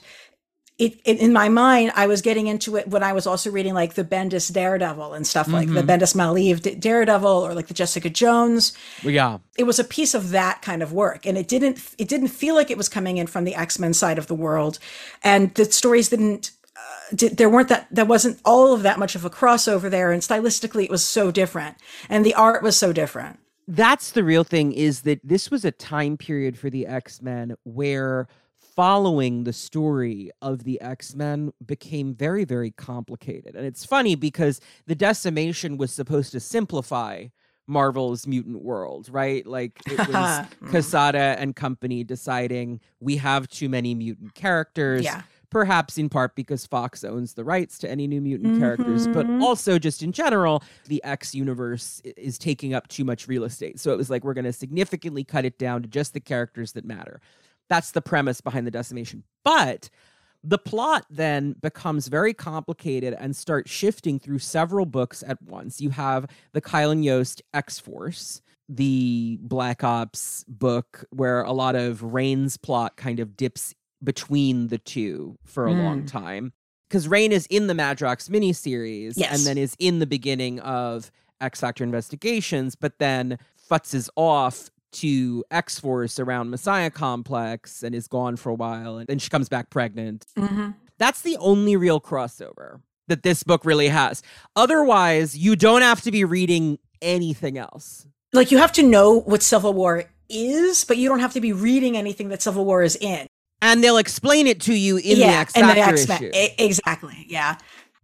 it, 0.82 1.00
it 1.04 1.20
in 1.20 1.32
my 1.32 1.48
mind, 1.48 1.92
I 1.94 2.08
was 2.08 2.22
getting 2.22 2.48
into 2.48 2.74
it 2.76 2.88
when 2.88 3.04
I 3.04 3.12
was 3.12 3.24
also 3.24 3.52
reading 3.52 3.72
like 3.72 3.94
the 3.94 4.02
Bendis 4.02 4.52
Daredevil 4.52 5.14
and 5.14 5.24
stuff 5.24 5.46
like 5.46 5.68
the 5.68 5.82
Bendis 5.82 6.16
Maleev 6.16 6.80
Daredevil 6.80 7.30
or 7.30 7.54
like 7.54 7.68
the 7.68 7.74
Jessica 7.74 8.10
Jones. 8.10 8.72
Yeah. 9.04 9.38
It 9.56 9.62
was 9.62 9.78
a 9.78 9.84
piece 9.84 10.12
of 10.12 10.30
that 10.30 10.60
kind 10.60 10.82
of 10.82 10.92
work 10.92 11.24
and 11.24 11.38
it 11.38 11.46
didn't 11.46 11.94
it 11.98 12.08
didn't 12.08 12.28
feel 12.28 12.56
like 12.56 12.68
it 12.68 12.76
was 12.76 12.88
coming 12.88 13.18
in 13.18 13.28
from 13.28 13.44
the 13.44 13.54
x-men 13.54 13.94
side 13.94 14.18
of 14.18 14.26
the 14.26 14.34
world 14.34 14.80
and 15.22 15.54
the 15.54 15.66
stories 15.66 16.08
didn't 16.08 16.50
uh, 16.76 16.80
did, 17.14 17.36
there 17.36 17.48
weren't 17.48 17.68
that 17.68 17.86
there 17.92 18.04
wasn't 18.04 18.40
all 18.44 18.74
of 18.74 18.82
that 18.82 18.98
much 18.98 19.14
of 19.14 19.24
a 19.24 19.30
crossover 19.30 19.88
there 19.88 20.10
and 20.10 20.22
stylistically 20.22 20.84
it 20.84 20.90
was 20.90 21.04
so 21.04 21.30
different 21.30 21.76
and 22.08 22.26
the 22.26 22.34
art 22.34 22.60
was 22.60 22.76
so 22.76 22.92
different. 22.92 23.38
That's 23.68 24.10
the 24.10 24.24
real 24.24 24.42
thing 24.42 24.72
is 24.72 25.02
that 25.02 25.20
this 25.22 25.48
was 25.48 25.64
a 25.64 25.70
time 25.70 26.16
period 26.16 26.58
for 26.58 26.70
the 26.70 26.86
X-Men 26.88 27.54
where 27.62 28.26
following 28.74 29.44
the 29.44 29.52
story 29.52 30.30
of 30.40 30.64
the 30.64 30.80
X-Men 30.80 31.52
became 31.64 32.14
very 32.14 32.44
very 32.44 32.70
complicated. 32.70 33.54
And 33.54 33.66
it's 33.66 33.84
funny 33.84 34.14
because 34.14 34.60
the 34.86 34.94
decimation 34.94 35.76
was 35.76 35.92
supposed 35.92 36.32
to 36.32 36.40
simplify 36.40 37.26
Marvel's 37.68 38.26
mutant 38.26 38.62
world, 38.62 39.08
right? 39.10 39.46
Like 39.46 39.80
it 39.86 39.98
was 40.08 40.08
Mm. 40.08 40.70
Quesada 40.70 41.36
and 41.38 41.54
company 41.54 42.02
deciding 42.04 42.80
we 43.00 43.16
have 43.18 43.48
too 43.48 43.68
many 43.68 43.94
mutant 43.94 44.34
characters. 44.34 45.04
yeah 45.04 45.22
perhaps 45.50 45.98
in 45.98 46.08
part 46.08 46.34
because 46.34 46.64
Fox 46.64 47.04
owns 47.04 47.34
the 47.34 47.44
rights 47.44 47.76
to 47.76 47.86
any 47.90 48.06
new 48.06 48.22
mutant 48.22 48.58
characters, 48.58 49.06
but 49.08 49.26
Mhm. 49.26 49.42
also 49.42 49.78
just 49.78 50.02
in 50.02 50.10
general, 50.10 50.62
the 50.86 51.04
X 51.04 51.34
universe 51.34 52.00
is 52.16 52.38
taking 52.38 52.72
up 52.72 52.88
too 52.88 53.04
much 53.04 53.28
real 53.28 53.44
estate. 53.44 53.78
So 53.78 53.92
it 53.92 53.98
was 53.98 54.08
like, 54.08 54.24
we're 54.24 54.32
going 54.32 54.46
to 54.46 54.52
significantly 54.54 55.24
cut 55.24 55.44
it 55.44 55.58
down 55.58 55.82
to 55.82 55.88
just 55.90 56.14
the 56.14 56.20
characters 56.20 56.72
that 56.72 56.86
matter. 56.86 57.20
That's 57.68 57.92
the 57.92 58.02
premise 58.02 58.40
behind 58.40 58.66
the 58.66 58.70
decimation. 58.70 59.24
But 59.44 59.88
the 60.44 60.58
plot 60.58 61.06
then 61.08 61.54
becomes 61.62 62.08
very 62.08 62.34
complicated 62.34 63.14
and 63.18 63.34
starts 63.36 63.70
shifting 63.70 64.18
through 64.18 64.40
several 64.40 64.86
books 64.86 65.22
at 65.26 65.40
once. 65.42 65.80
You 65.80 65.90
have 65.90 66.26
the 66.52 66.60
Kyle 66.60 66.90
and 66.90 67.04
Yost 67.04 67.42
X 67.54 67.78
Force, 67.78 68.42
the 68.68 69.38
Black 69.42 69.84
Ops 69.84 70.44
book, 70.48 71.04
where 71.10 71.42
a 71.42 71.52
lot 71.52 71.74
of 71.76 72.02
Rahne's 72.02 72.56
plot 72.56 72.96
kind 72.96 73.20
of 73.20 73.36
dips 73.36 73.74
between 74.02 74.68
the 74.68 74.78
two 74.78 75.38
for 75.44 75.66
a 75.66 75.72
long 75.72 76.02
Mm. 76.02 76.06
time. 76.10 76.52
Because 76.88 77.06
Rain 77.08 77.30
is 77.32 77.46
in 77.46 77.68
the 77.68 77.74
Madrox 77.74 78.28
miniseries 78.28 79.14
Yes. 79.16 79.32
and 79.38 79.46
then 79.46 79.56
is 79.56 79.76
in 79.78 79.98
the 80.00 80.06
beginning 80.06 80.58
of 80.60 81.10
X 81.40 81.60
Factor 81.60 81.84
investigations, 81.84 82.74
but 82.74 82.98
then 82.98 83.38
futzes 83.70 84.08
off 84.16 84.70
to 84.92 85.44
X 85.50 85.78
Force 85.80 86.18
around 86.18 86.50
Messiah 86.50 86.90
Complex 86.90 87.82
and 87.82 87.94
is 87.94 88.08
gone 88.08 88.36
for 88.36 88.50
a 88.50 88.54
while. 88.54 88.98
And 88.98 89.06
then 89.06 89.18
she 89.18 89.28
comes 89.30 89.48
back 89.48 89.70
pregnant. 89.70 90.26
Mhm. 90.38 90.74
That's 90.98 91.22
the 91.22 91.36
only 91.38 91.76
real 91.76 92.00
crossover 92.00 92.80
that 93.08 93.22
this 93.22 93.42
book 93.42 93.64
really 93.64 93.88
has. 93.88 94.22
Otherwise, 94.56 95.36
you 95.36 95.56
don't 95.56 95.82
have 95.82 96.00
to 96.02 96.10
be 96.10 96.24
reading 96.24 96.78
anything 97.00 97.58
else. 97.58 98.06
like 98.34 98.50
you 98.50 98.56
have 98.58 98.72
to 98.72 98.82
know 98.82 99.20
what 99.20 99.42
civil 99.42 99.74
war 99.74 100.04
is 100.30 100.84
but 100.84 100.96
you 100.96 101.06
don't 101.08 101.18
have 101.18 101.32
to 101.34 101.40
be 101.40 101.52
reading 101.52 101.96
anything 101.98 102.28
that 102.30 102.40
civil 102.40 102.64
war 102.64 102.82
is 102.82 102.96
in 102.96 103.26
And 103.60 103.82
they'll 103.84 103.98
explain 103.98 104.46
it 104.46 104.60
to 104.62 104.74
you 104.74 104.96
in 104.96 105.18
the 105.18 105.24
X 105.24 105.52
Factor 105.52 105.80
X-Men- 105.80 106.22
issue. 106.32 106.52
Exactly 106.58 107.26
yeah 107.28 107.56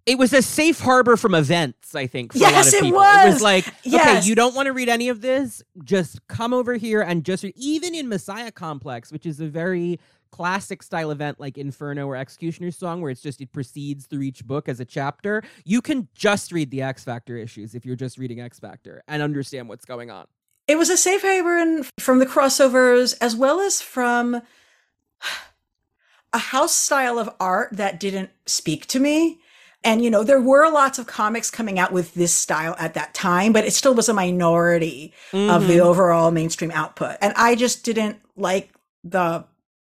it 0.07 0.19
was 0.19 0.33
a 0.33 0.43
safe 0.43 0.81
harbor 0.81 1.17
from 1.17 1.35
events, 1.35 1.95
I 1.95 2.07
think, 2.07 2.33
for 2.33 2.39
a 2.39 2.43
lot 2.43 2.53
Yes, 2.53 2.69
of 2.69 2.75
it 2.75 2.83
people. 2.83 3.01
It 3.01 3.25
was 3.27 3.35
was. 3.35 3.43
like, 3.43 3.67
okay, 3.87 4.21
you 4.23 4.35
don't 4.35 4.55
want 4.55 4.67
to 4.67 4.73
read 4.73 4.89
any 4.89 5.09
of 5.09 5.21
this, 5.21 5.63
just 5.85 6.27
come 6.29 6.55
over 6.55 6.75
here 6.75 7.03
and 7.03 7.25
just 7.25 7.45
read. 7.45 7.53
Even 7.57 7.95
in 7.95 8.09
Messiah 8.09 8.51
Complex, 8.51 9.13
which 9.13 9.27
is 9.27 9.41
a 9.41 9.47
very 9.47 10.01
classic 10.31 10.83
style 10.83 11.11
event 11.11 11.41
like 11.41 11.57
Inferno 11.59 12.07
or 12.07 12.17
Executioner's 12.17 12.77
Song, 12.77 13.01
where 13.01 13.11
it's 13.11 13.21
just 13.23 13.41
it 13.41 13.53
proceeds 13.53 14.07
through 14.07 14.23
each 14.23 14.45
book 14.47 14.69
as 14.69 14.81
a 14.81 14.85
chapter, 14.85 15.43
you 15.65 15.81
can 15.83 16.09
just 16.15 16.53
read 16.53 16.71
the 16.71 16.83
X 16.83 17.05
Factor 17.05 17.37
issues 17.37 17.75
if 17.75 17.85
you're 17.85 17.97
just 17.97 18.19
reading 18.19 18.41
X 18.41 18.59
Factor 18.59 19.03
and 19.09 19.23
understand 19.23 19.69
what's 19.69 19.85
going 19.85 20.11
on. 20.11 20.27
It 20.67 20.77
was 20.77 20.91
a 20.91 20.97
safe 20.99 21.23
haven 21.23 21.85
from 21.99 22.19
the 22.19 22.27
crossovers 22.27 23.17
as 23.21 23.35
well 23.37 23.61
as 23.61 23.81
from 23.81 24.43
a 26.33 26.39
house 26.39 26.75
style 26.75 27.19
of 27.19 27.31
art 27.41 27.71
that 27.73 27.99
didn't 27.99 28.31
speak 28.47 28.87
to 28.89 29.01
me. 29.01 29.41
And, 29.85 30.03
you 30.03 30.11
know, 30.11 30.25
there 30.25 30.41
were 30.41 30.71
lots 30.71 30.99
of 30.99 31.07
comics 31.07 31.51
coming 31.51 31.79
out 31.79 31.93
with 31.93 32.15
this 32.15 32.35
style 32.35 32.75
at 32.79 32.95
that 32.95 33.15
time, 33.15 33.53
but 33.53 33.65
it 33.65 33.73
still 33.73 33.95
was 33.95 34.09
a 34.09 34.15
minority 34.15 35.13
mm-hmm. 35.31 35.51
of 35.51 35.69
the 35.69 35.75
mm-hmm. 35.75 35.87
overall 35.87 36.31
mainstream 36.31 36.73
output. 36.73 37.17
And 37.21 37.33
I 37.37 37.55
just 37.55 37.85
didn't 37.85 38.19
like 38.37 38.73
the 39.05 39.45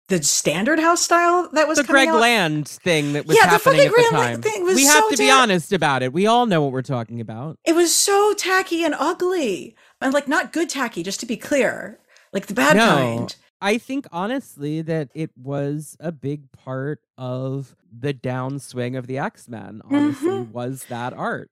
the 0.09 0.21
standard 0.23 0.79
house 0.79 1.01
style 1.01 1.49
that 1.53 1.67
was 1.67 1.77
the 1.77 1.83
Greg 1.83 2.09
out. 2.09 2.19
Land 2.19 2.67
thing 2.67 3.13
that 3.13 3.25
was 3.27 3.37
yeah, 3.37 3.45
happening 3.45 3.79
the 3.79 3.85
at 3.85 3.95
the 3.95 4.09
time. 4.11 4.41
Thing 4.41 4.63
was 4.63 4.75
we 4.75 4.85
so 4.85 4.93
have 4.93 5.09
to 5.11 5.17
be 5.17 5.29
honest 5.29 5.71
about 5.71 6.03
it. 6.03 6.11
We 6.11 6.25
all 6.25 6.47
know 6.47 6.61
what 6.61 6.71
we're 6.71 6.81
talking 6.81 7.21
about. 7.21 7.57
It 7.63 7.75
was 7.75 7.95
so 7.95 8.33
tacky 8.33 8.83
and 8.83 8.95
ugly, 8.97 9.75
and 10.01 10.13
like 10.13 10.27
not 10.27 10.51
good 10.51 10.67
tacky. 10.67 11.03
Just 11.03 11.19
to 11.21 11.25
be 11.25 11.37
clear, 11.37 11.99
like 12.33 12.47
the 12.47 12.55
bad 12.55 12.75
no, 12.75 12.87
kind. 12.87 13.35
I 13.61 13.77
think 13.77 14.07
honestly 14.11 14.81
that 14.83 15.09
it 15.13 15.31
was 15.37 15.97
a 15.99 16.11
big 16.11 16.51
part 16.51 17.01
of 17.17 17.75
the 17.91 18.13
downswing 18.13 18.97
of 18.97 19.07
the 19.07 19.17
X 19.17 19.47
Men. 19.49 19.81
Honestly, 19.89 20.29
mm-hmm. 20.29 20.51
was 20.51 20.85
that 20.85 21.13
art, 21.13 21.51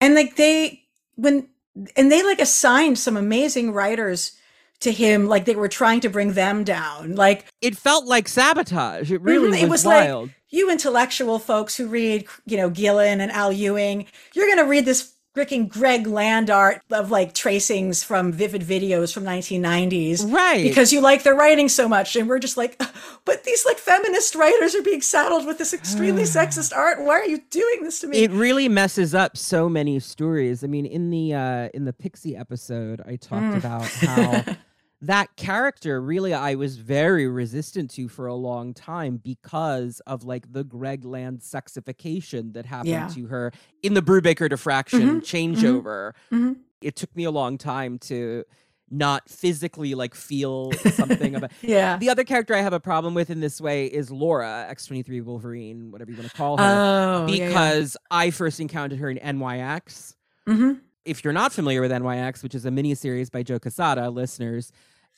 and 0.00 0.14
like 0.14 0.36
they 0.36 0.82
when 1.14 1.48
and 1.96 2.10
they 2.10 2.22
like 2.22 2.40
assigned 2.40 2.98
some 2.98 3.16
amazing 3.16 3.72
writers 3.72 4.32
to 4.80 4.92
him 4.92 5.26
like 5.26 5.44
they 5.44 5.56
were 5.56 5.68
trying 5.68 6.00
to 6.00 6.08
bring 6.08 6.34
them 6.34 6.62
down 6.62 7.14
like 7.14 7.46
it 7.62 7.74
felt 7.74 8.04
like 8.04 8.28
sabotage 8.28 9.10
it 9.10 9.20
really 9.22 9.58
mm-hmm. 9.58 9.70
was, 9.70 9.84
it 9.84 9.86
was 9.88 10.04
wild 10.04 10.28
like, 10.28 10.36
you 10.50 10.70
intellectual 10.70 11.38
folks 11.38 11.76
who 11.76 11.86
read 11.86 12.26
you 12.44 12.58
know 12.58 12.68
gillen 12.68 13.20
and 13.20 13.32
al 13.32 13.50
ewing 13.50 14.06
you're 14.34 14.46
going 14.46 14.58
to 14.58 14.64
read 14.64 14.84
this 14.84 15.14
freaking 15.36 15.68
Greg 15.68 16.06
Land 16.06 16.48
art 16.48 16.80
of 16.90 17.10
like 17.10 17.34
tracings 17.34 18.02
from 18.02 18.32
vivid 18.32 18.62
videos 18.62 19.12
from 19.12 19.24
1990s. 19.24 20.32
Right. 20.32 20.62
Because 20.62 20.92
you 20.92 21.00
like 21.00 21.22
their 21.24 21.34
writing 21.34 21.68
so 21.68 21.88
much. 21.88 22.16
And 22.16 22.28
we're 22.28 22.38
just 22.38 22.56
like, 22.56 22.80
but 23.24 23.44
these 23.44 23.66
like 23.66 23.76
feminist 23.76 24.34
writers 24.34 24.74
are 24.74 24.82
being 24.82 25.02
saddled 25.02 25.46
with 25.46 25.58
this 25.58 25.74
extremely 25.74 26.22
sexist 26.36 26.74
art. 26.74 27.00
Why 27.02 27.20
are 27.20 27.26
you 27.26 27.42
doing 27.50 27.82
this 27.82 28.00
to 28.00 28.06
me? 28.06 28.18
It 28.18 28.30
really 28.30 28.68
messes 28.68 29.14
up 29.14 29.36
so 29.36 29.68
many 29.68 30.00
stories. 30.00 30.64
I 30.64 30.68
mean, 30.68 30.86
in 30.86 31.10
the 31.10 31.34
uh 31.34 31.68
in 31.74 31.84
the 31.84 31.92
Pixie 31.92 32.34
episode, 32.34 33.02
I 33.06 33.16
talked 33.16 33.42
mm. 33.42 33.58
about 33.58 33.84
how 33.84 34.56
that 35.02 35.36
character 35.36 36.00
really 36.00 36.32
I 36.32 36.54
was 36.54 36.76
very 36.78 37.26
resistant 37.26 37.90
to 37.92 38.08
for 38.08 38.26
a 38.26 38.34
long 38.34 38.72
time 38.74 39.18
because 39.18 40.00
of 40.06 40.24
like 40.24 40.52
the 40.52 40.64
Greg 40.64 41.04
Land 41.04 41.40
sexification 41.40 42.54
that 42.54 42.66
happened 42.66 42.90
yeah. 42.90 43.08
to 43.08 43.26
her 43.26 43.52
in 43.82 43.94
the 43.94 44.02
Brubaker 44.02 44.48
diffraction 44.48 45.00
mm-hmm. 45.00 45.18
mm-hmm. 45.18 45.64
changeover. 45.64 46.12
Mm-hmm. 46.32 46.52
It 46.80 46.96
took 46.96 47.14
me 47.14 47.24
a 47.24 47.30
long 47.30 47.58
time 47.58 47.98
to 48.00 48.44
not 48.90 49.28
physically 49.28 49.94
like 49.94 50.14
feel 50.14 50.72
something 50.72 51.34
about 51.34 51.50
yeah 51.60 51.96
the 51.96 52.08
other 52.08 52.22
character 52.22 52.54
i 52.54 52.60
have 52.60 52.72
a 52.72 52.78
problem 52.78 53.14
with 53.14 53.30
in 53.30 53.40
this 53.40 53.60
way 53.60 53.86
is 53.86 54.12
laura 54.12 54.64
x23 54.70 55.24
wolverine 55.24 55.90
whatever 55.90 56.12
you 56.12 56.16
want 56.16 56.30
to 56.30 56.36
call 56.36 56.56
her 56.56 57.24
oh, 57.24 57.26
because 57.26 57.96
yeah, 58.12 58.16
yeah. 58.16 58.26
i 58.26 58.30
first 58.30 58.60
encountered 58.60 59.00
her 59.00 59.10
in 59.10 59.18
nyx 59.18 60.14
mm-hmm 60.48 60.74
if 61.06 61.24
you're 61.24 61.32
not 61.32 61.52
familiar 61.52 61.80
with 61.80 61.90
NYX, 61.90 62.42
which 62.42 62.54
is 62.54 62.66
a 62.66 62.70
miniseries 62.70 63.30
by 63.30 63.42
Joe 63.42 63.58
Quesada, 63.58 64.10
listeners, 64.10 64.72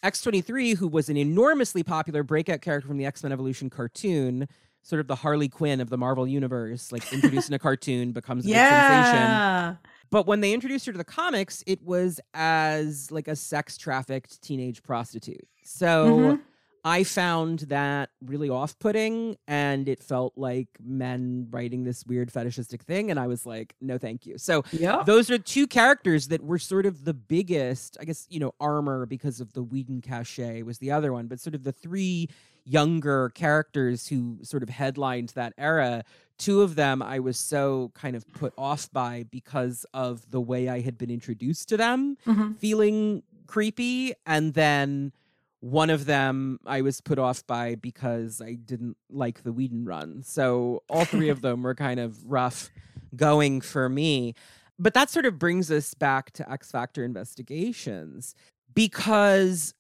X23, 0.05 0.77
who 0.77 0.87
was 0.87 1.09
an 1.09 1.17
enormously 1.17 1.83
popular 1.83 2.23
breakout 2.23 2.61
character 2.61 2.87
from 2.87 2.99
the 2.99 3.07
X 3.07 3.23
Men 3.23 3.33
Evolution 3.33 3.71
cartoon, 3.71 4.47
sort 4.83 5.01
of 5.01 5.09
the 5.09 5.17
Harley 5.17 5.49
Quinn 5.49 5.81
of 5.81 5.91
the 5.91 5.99
Marvel 5.99 6.27
Universe, 6.27 6.93
like 6.93 7.13
introduced 7.13 7.49
in 7.49 7.55
a 7.55 7.59
cartoon, 7.59 8.13
becomes 8.13 8.47
a 8.47 8.51
yeah. 8.51 9.05
sensation. 9.05 9.79
But 10.11 10.27
when 10.27 10.41
they 10.41 10.53
introduced 10.53 10.87
her 10.87 10.93
to 10.93 10.99
the 10.99 11.05
comics, 11.05 11.65
it 11.67 11.83
was 11.83 12.21
as 12.33 13.11
like 13.11 13.29
a 13.29 13.37
sex 13.37 13.77
trafficked 13.77 14.41
teenage 14.41 14.83
prostitute. 14.83 15.47
So 15.65 16.09
mm-hmm. 16.19 16.43
I 16.85 17.05
found 17.05 17.61
that 17.61 18.11
really 18.25 18.49
off 18.49 18.79
putting 18.79 19.37
and 19.47 19.89
it 19.89 20.03
felt 20.03 20.35
like 20.37 20.69
men 20.83 21.49
writing 21.51 21.85
this 21.85 22.05
weird 22.07 22.33
fetishistic 22.33 22.83
thing. 22.83 23.11
And 23.11 23.19
I 23.19 23.27
was 23.27 23.45
like, 23.47 23.75
no, 23.81 23.99
thank 23.99 24.27
you. 24.27 24.39
So 24.39 24.65
yeah. 24.73 25.03
those 25.05 25.31
are 25.31 25.39
two 25.39 25.67
characters 25.67 26.29
that 26.29 26.43
were 26.43 26.59
sort 26.59 26.87
of 26.87 27.05
the 27.05 27.15
biggest, 27.15 27.97
I 28.01 28.05
guess, 28.05 28.27
you 28.31 28.41
know, 28.41 28.55
armor 28.61 29.07
because 29.07 29.41
of 29.41 29.53
the 29.53 29.63
Whedon 29.63 30.01
cachet 30.01 30.63
was 30.63 30.79
the 30.79 30.91
other 30.91 31.13
one, 31.13 31.27
but 31.27 31.41
sort 31.41 31.55
of 31.55 31.65
the 31.65 31.73
three 31.73 32.29
younger 32.65 33.31
characters 33.31 34.09
who 34.09 34.39
sort 34.43 34.63
of 34.63 34.69
headlined 34.69 35.31
that 35.31 35.55
era. 35.57 36.05
Two 36.39 36.63
of 36.63 36.75
them 36.77 37.03
I 37.03 37.19
was 37.19 37.39
so 37.39 37.91
kind 37.95 38.15
of 38.15 38.27
put 38.33 38.53
off 38.57 38.91
by 38.93 39.25
because 39.31 39.85
of 39.93 40.31
the 40.31 40.41
way 40.41 40.69
I 40.69 40.81
had 40.81 40.99
been 40.99 41.11
introduced 41.11 41.69
to 41.71 41.77
them, 41.77 42.17
mm-hmm. 42.27 42.53
feeling 42.53 43.23
creepy. 43.47 44.15
And 44.27 44.55
then 44.55 45.13
one 45.61 45.91
of 45.91 46.07
them 46.07 46.61
I 46.67 46.83
was 46.83 47.01
put 47.01 47.19
off 47.19 47.47
by 47.47 47.75
because 47.75 48.41
I 48.41 48.55
didn't 48.55 48.97
like 49.11 49.43
the 49.43 49.53
Whedon 49.53 49.85
run. 49.85 50.23
So 50.23 50.83
all 50.89 51.05
three 51.05 51.29
of 51.29 51.41
them 51.41 51.63
were 51.63 51.75
kind 51.75 51.99
of 51.99 52.25
rough 52.25 52.71
going 53.17 53.61
for 53.61 53.89
me. 53.89 54.35
But 54.79 54.95
that 54.95 55.11
sort 55.11 55.27
of 55.27 55.39
brings 55.39 55.71
us 55.71 55.95
back 55.95 56.31
to 56.33 56.51
X 56.51 56.71
Factor 56.71 57.05
investigations 57.05 58.37
because, 58.75 59.75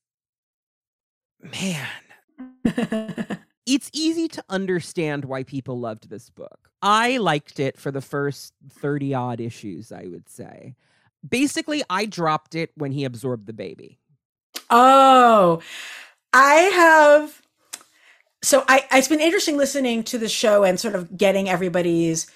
man, 1.40 1.87
it's 3.66 3.90
easy 3.92 4.26
to 4.28 4.44
understand 4.49 5.25
why 5.25 5.44
people 5.44 5.78
loved 5.78 6.11
this 6.11 6.30
book. 6.30 6.70
I 6.82 7.18
liked 7.18 7.61
it 7.61 7.78
for 7.78 7.92
the 7.92 8.00
first 8.00 8.54
30 8.70 9.14
odd 9.14 9.40
issues, 9.40 9.92
I 9.92 10.06
would 10.11 10.28
say. 10.28 10.75
Basically, 11.28 11.82
I 11.88 12.06
dropped 12.06 12.54
it 12.54 12.70
when 12.75 12.92
he 12.92 13.04
absorbed 13.04 13.47
the 13.47 13.52
baby. 13.52 13.99
Oh, 14.70 15.60
I 16.32 16.54
have. 16.54 17.42
So 18.42 18.64
I, 18.68 18.84
it's 18.92 19.08
been 19.08 19.20
interesting 19.20 19.56
listening 19.56 20.04
to 20.04 20.18
the 20.18 20.28
show 20.28 20.64
and 20.64 20.78
sort 20.78 20.94
of 20.94 21.16
getting 21.16 21.48
everybody's 21.48 22.30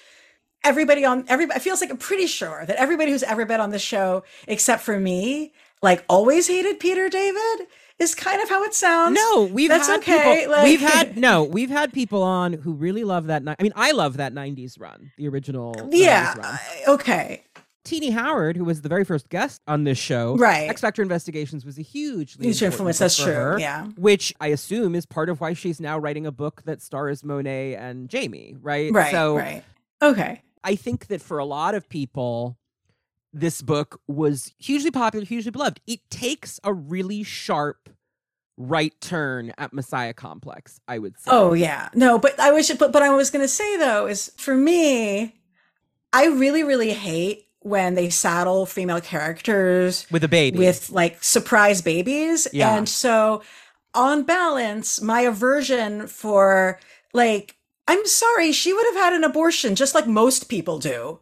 everybody 0.63 1.05
on 1.05 1.25
everybody 1.27 1.59
feels 1.59 1.81
like 1.81 1.89
I'm 1.89 1.97
pretty 1.97 2.27
sure 2.27 2.65
that 2.65 2.77
everybody 2.77 3.11
who's 3.11 3.23
ever 3.23 3.45
been 3.45 3.59
on 3.59 3.69
the 3.69 3.79
show, 3.79 4.23
except 4.47 4.83
for 4.83 4.99
me, 4.99 5.53
like 5.81 6.03
always 6.09 6.47
hated 6.47 6.79
Peter 6.79 7.09
David 7.09 7.67
is 7.99 8.15
kind 8.15 8.41
of 8.41 8.49
how 8.49 8.63
it 8.63 8.73
sounds. 8.73 9.15
No, 9.15 9.49
we've 9.51 9.69
That's 9.69 9.87
had 9.87 9.99
okay. 9.99 10.39
people. 10.39 10.51
Like, 10.51 10.63
we've 10.63 10.81
had 10.81 11.17
no, 11.29 11.43
we've 11.43 11.69
had 11.69 11.93
people 11.93 12.23
on 12.23 12.53
who 12.53 12.73
really 12.73 13.03
love 13.03 13.27
that. 13.27 13.43
Ni- 13.43 13.55
I 13.57 13.63
mean, 13.63 13.73
I 13.75 13.91
love 13.91 14.17
that 14.17 14.33
'90s 14.33 14.79
run, 14.79 15.11
the 15.17 15.27
original. 15.27 15.89
Yeah. 15.91 16.57
Okay. 16.87 17.43
Tini 17.83 18.11
Howard, 18.11 18.55
who 18.55 18.63
was 18.63 18.81
the 18.81 18.89
very 18.89 19.03
first 19.03 19.29
guest 19.29 19.61
on 19.67 19.83
this 19.83 19.97
show, 19.97 20.35
right? 20.37 20.69
X 20.69 20.81
Factor 20.81 21.01
Investigations 21.01 21.65
was 21.65 21.77
a 21.77 21.81
huge 21.81 22.37
huge 22.37 22.61
influence. 22.61 22.97
That's 22.97 23.17
true. 23.17 23.33
Her, 23.33 23.59
yeah, 23.59 23.87
which 23.97 24.33
I 24.39 24.47
assume 24.47 24.95
is 24.95 25.05
part 25.05 25.29
of 25.29 25.41
why 25.41 25.53
she's 25.53 25.79
now 25.79 25.97
writing 25.97 26.25
a 26.25 26.31
book 26.31 26.63
that 26.65 26.81
stars 26.81 27.23
Monet 27.23 27.75
and 27.75 28.09
Jamie. 28.09 28.55
Right. 28.61 28.91
Right. 28.91 29.11
So, 29.11 29.37
right. 29.37 29.63
Okay. 30.01 30.41
I 30.63 30.75
think 30.75 31.07
that 31.07 31.21
for 31.21 31.39
a 31.39 31.45
lot 31.45 31.75
of 31.75 31.89
people, 31.89 32.57
this 33.33 33.61
book 33.61 33.99
was 34.07 34.53
hugely 34.59 34.91
popular, 34.91 35.25
hugely 35.25 35.51
beloved. 35.51 35.81
It 35.85 35.99
takes 36.09 36.59
a 36.63 36.73
really 36.73 37.23
sharp 37.23 37.89
right 38.55 38.93
turn 39.01 39.51
at 39.57 39.73
Messiah 39.73 40.13
Complex, 40.13 40.79
I 40.87 40.99
would 40.99 41.17
say. 41.17 41.31
Oh 41.31 41.53
yeah. 41.53 41.89
No, 41.93 42.17
but 42.19 42.39
I 42.39 42.51
was 42.51 42.71
but 42.71 42.91
but 42.91 43.01
I 43.01 43.09
was 43.09 43.29
gonna 43.29 43.47
say 43.47 43.77
though, 43.77 44.07
is 44.07 44.31
for 44.37 44.55
me, 44.55 45.35
I 46.13 46.27
really, 46.27 46.63
really 46.63 46.93
hate 46.93 47.47
when 47.63 47.95
they 47.95 48.09
saddle 48.09 48.65
female 48.65 49.01
characters 49.01 50.05
with 50.11 50.23
a 50.23 50.27
baby. 50.27 50.57
with 50.57 50.89
like 50.89 51.23
surprise 51.23 51.81
babies. 51.81 52.47
Yeah. 52.51 52.77
and 52.77 52.87
so 52.87 53.41
on 53.93 54.23
balance 54.23 55.01
my 55.01 55.21
aversion 55.21 56.07
for 56.07 56.79
like 57.13 57.55
i'm 57.87 58.03
sorry 58.07 58.51
she 58.51 58.73
would 58.73 58.85
have 58.87 58.95
had 58.95 59.13
an 59.13 59.23
abortion 59.23 59.75
just 59.75 59.93
like 59.93 60.07
most 60.07 60.49
people 60.49 60.79
do. 60.79 61.19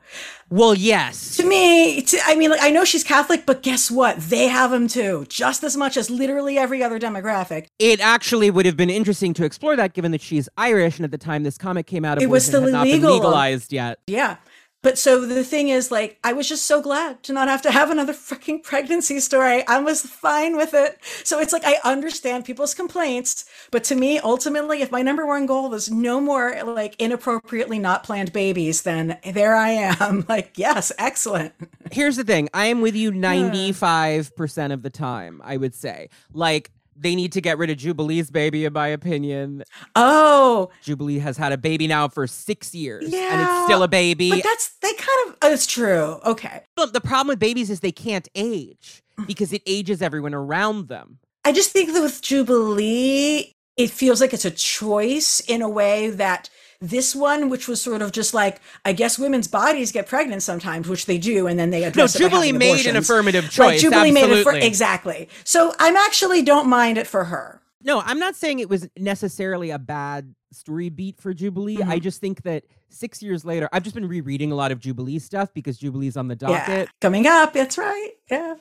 Well 0.49 0.75
yes. 0.75 1.37
To 1.37 1.45
me 1.45 2.01
to, 2.01 2.19
i 2.25 2.35
mean 2.35 2.49
like 2.49 2.61
i 2.61 2.69
know 2.69 2.85
she's 2.85 3.03
catholic 3.03 3.45
but 3.45 3.61
guess 3.63 3.91
what? 3.91 4.17
They 4.17 4.47
have 4.47 4.71
them 4.71 4.87
too 4.87 5.25
just 5.29 5.63
as 5.63 5.75
much 5.77 5.97
as 5.97 6.09
literally 6.09 6.57
every 6.57 6.81
other 6.83 6.99
demographic. 6.99 7.67
It 7.79 7.99
actually 7.99 8.49
would 8.51 8.65
have 8.65 8.77
been 8.77 8.89
interesting 8.89 9.33
to 9.35 9.45
explore 9.45 9.75
that 9.75 9.93
given 9.93 10.11
that 10.11 10.21
she's 10.21 10.47
irish 10.57 10.97
and 10.97 11.03
at 11.05 11.11
the 11.11 11.17
time 11.17 11.43
this 11.43 11.57
comic 11.57 11.87
came 11.87 12.05
out 12.05 12.21
it 12.21 12.29
was 12.29 12.45
still 12.45 12.65
illegal. 12.65 13.15
legalized 13.15 13.73
yet. 13.73 13.99
Yeah 14.07 14.37
but 14.83 14.97
so 14.97 15.25
the 15.25 15.43
thing 15.43 15.69
is, 15.69 15.91
like, 15.91 16.17
I 16.23 16.33
was 16.33 16.49
just 16.49 16.65
so 16.65 16.81
glad 16.81 17.21
to 17.23 17.33
not 17.33 17.47
have 17.47 17.61
to 17.63 17.71
have 17.71 17.91
another 17.91 18.13
freaking 18.29 18.63
pregnancy 18.63 19.19
story. 19.19 19.65
I 19.67 19.79
was 19.79 20.01
fine 20.01 20.57
with 20.57 20.73
it. 20.73 20.97
So 21.23 21.39
it's 21.39 21.53
like, 21.53 21.63
I 21.65 21.77
understand 21.83 22.45
people's 22.45 22.73
complaints. 22.73 23.45
But 23.69 23.83
to 23.85 23.95
me, 23.95 24.19
ultimately, 24.19 24.81
if 24.81 24.91
my 24.91 25.01
number 25.01 25.25
one 25.25 25.45
goal 25.45 25.69
was 25.69 25.91
no 25.91 26.19
more 26.19 26.63
like 26.63 26.95
inappropriately 26.99 27.79
not 27.79 28.03
planned 28.03 28.33
babies, 28.33 28.81
then 28.81 29.19
there 29.23 29.55
I 29.55 29.69
am. 29.69 30.25
Like, 30.31 30.53
yes, 30.55 30.93
excellent. 30.97 31.53
Here's 31.91 32.15
the 32.15 32.23
thing 32.23 32.47
I 32.53 32.67
am 32.67 32.79
with 32.79 32.95
you 32.95 33.11
95% 33.11 34.71
of 34.71 34.81
the 34.81 34.89
time, 34.89 35.41
I 35.43 35.57
would 35.57 35.75
say. 35.75 36.09
Like, 36.31 36.71
they 37.01 37.15
need 37.15 37.31
to 37.33 37.41
get 37.41 37.57
rid 37.57 37.69
of 37.69 37.77
Jubilee's 37.77 38.29
baby, 38.29 38.65
in 38.65 38.73
my 38.73 38.87
opinion. 38.87 39.63
Oh, 39.95 40.69
Jubilee 40.81 41.19
has 41.19 41.37
had 41.37 41.51
a 41.51 41.57
baby 41.57 41.87
now 41.87 42.07
for 42.07 42.27
six 42.27 42.73
years, 42.73 43.11
yeah, 43.11 43.33
and 43.33 43.41
it's 43.41 43.63
still 43.65 43.83
a 43.83 43.87
baby. 43.87 44.29
But 44.29 44.43
that's 44.43 44.69
they 44.81 44.93
kind 44.93 45.29
of. 45.29 45.37
Oh, 45.41 45.51
it's 45.51 45.67
true. 45.67 46.19
Okay. 46.25 46.61
But 46.75 46.93
the 46.93 47.01
problem 47.01 47.27
with 47.27 47.39
babies 47.39 47.69
is 47.69 47.79
they 47.79 47.91
can't 47.91 48.27
age 48.35 49.03
because 49.25 49.51
it 49.53 49.61
ages 49.65 50.01
everyone 50.01 50.33
around 50.33 50.87
them. 50.87 51.19
I 51.43 51.51
just 51.51 51.71
think 51.71 51.91
that 51.93 52.01
with 52.01 52.21
Jubilee, 52.21 53.53
it 53.77 53.89
feels 53.89 54.21
like 54.21 54.33
it's 54.33 54.45
a 54.45 54.51
choice 54.51 55.39
in 55.41 55.61
a 55.61 55.69
way 55.69 56.11
that 56.11 56.49
This 56.81 57.15
one, 57.15 57.49
which 57.49 57.67
was 57.67 57.79
sort 57.79 58.01
of 58.01 58.11
just 58.11 58.33
like, 58.33 58.59
I 58.83 58.93
guess 58.93 59.19
women's 59.19 59.47
bodies 59.47 59.91
get 59.91 60.07
pregnant 60.07 60.41
sometimes, 60.41 60.89
which 60.89 61.05
they 61.05 61.19
do, 61.19 61.45
and 61.45 61.59
then 61.59 61.69
they 61.69 61.83
address 61.83 62.19
no, 62.19 62.25
it 62.25 62.29
by 62.29 62.29
Jubilee 62.29 62.47
having 62.47 62.59
made 62.59 62.87
an 62.87 62.95
affirmative 62.95 63.45
choice. 63.45 63.59
Right, 63.59 63.79
Jubilee 63.79 64.11
made 64.11 64.23
it 64.23 64.43
for 64.43 64.49
absolutely. 64.49 64.67
exactly. 64.67 65.29
So 65.43 65.73
I'm 65.77 65.95
actually 65.95 66.41
don't 66.41 66.67
mind 66.67 66.97
it 66.97 67.05
for 67.05 67.25
her. 67.25 67.61
No, 67.83 68.01
I'm 68.01 68.19
not 68.19 68.35
saying 68.35 68.59
it 68.59 68.69
was 68.69 68.87
necessarily 68.97 69.69
a 69.69 69.79
bad 69.79 70.33
story 70.51 70.89
beat 70.89 71.19
for 71.21 71.33
Jubilee. 71.33 71.77
Mhm. 71.77 71.87
I 71.87 71.99
just 71.99 72.19
think 72.19 72.43
that 72.43 72.63
six 72.89 73.21
years 73.21 73.45
later, 73.45 73.69
I've 73.71 73.83
just 73.83 73.95
been 73.95 74.07
rereading 74.07 74.51
a 74.51 74.55
lot 74.55 74.71
of 74.71 74.79
Jubilee 74.79 75.19
stuff 75.19 75.53
because 75.53 75.77
Jubilee's 75.77 76.17
on 76.17 76.27
the 76.27 76.35
docket. 76.35 76.67
Yeah, 76.67 76.85
coming 76.99 77.27
up. 77.27 77.53
That's 77.53 77.77
right. 77.77 78.11
Yeah. 78.29 78.55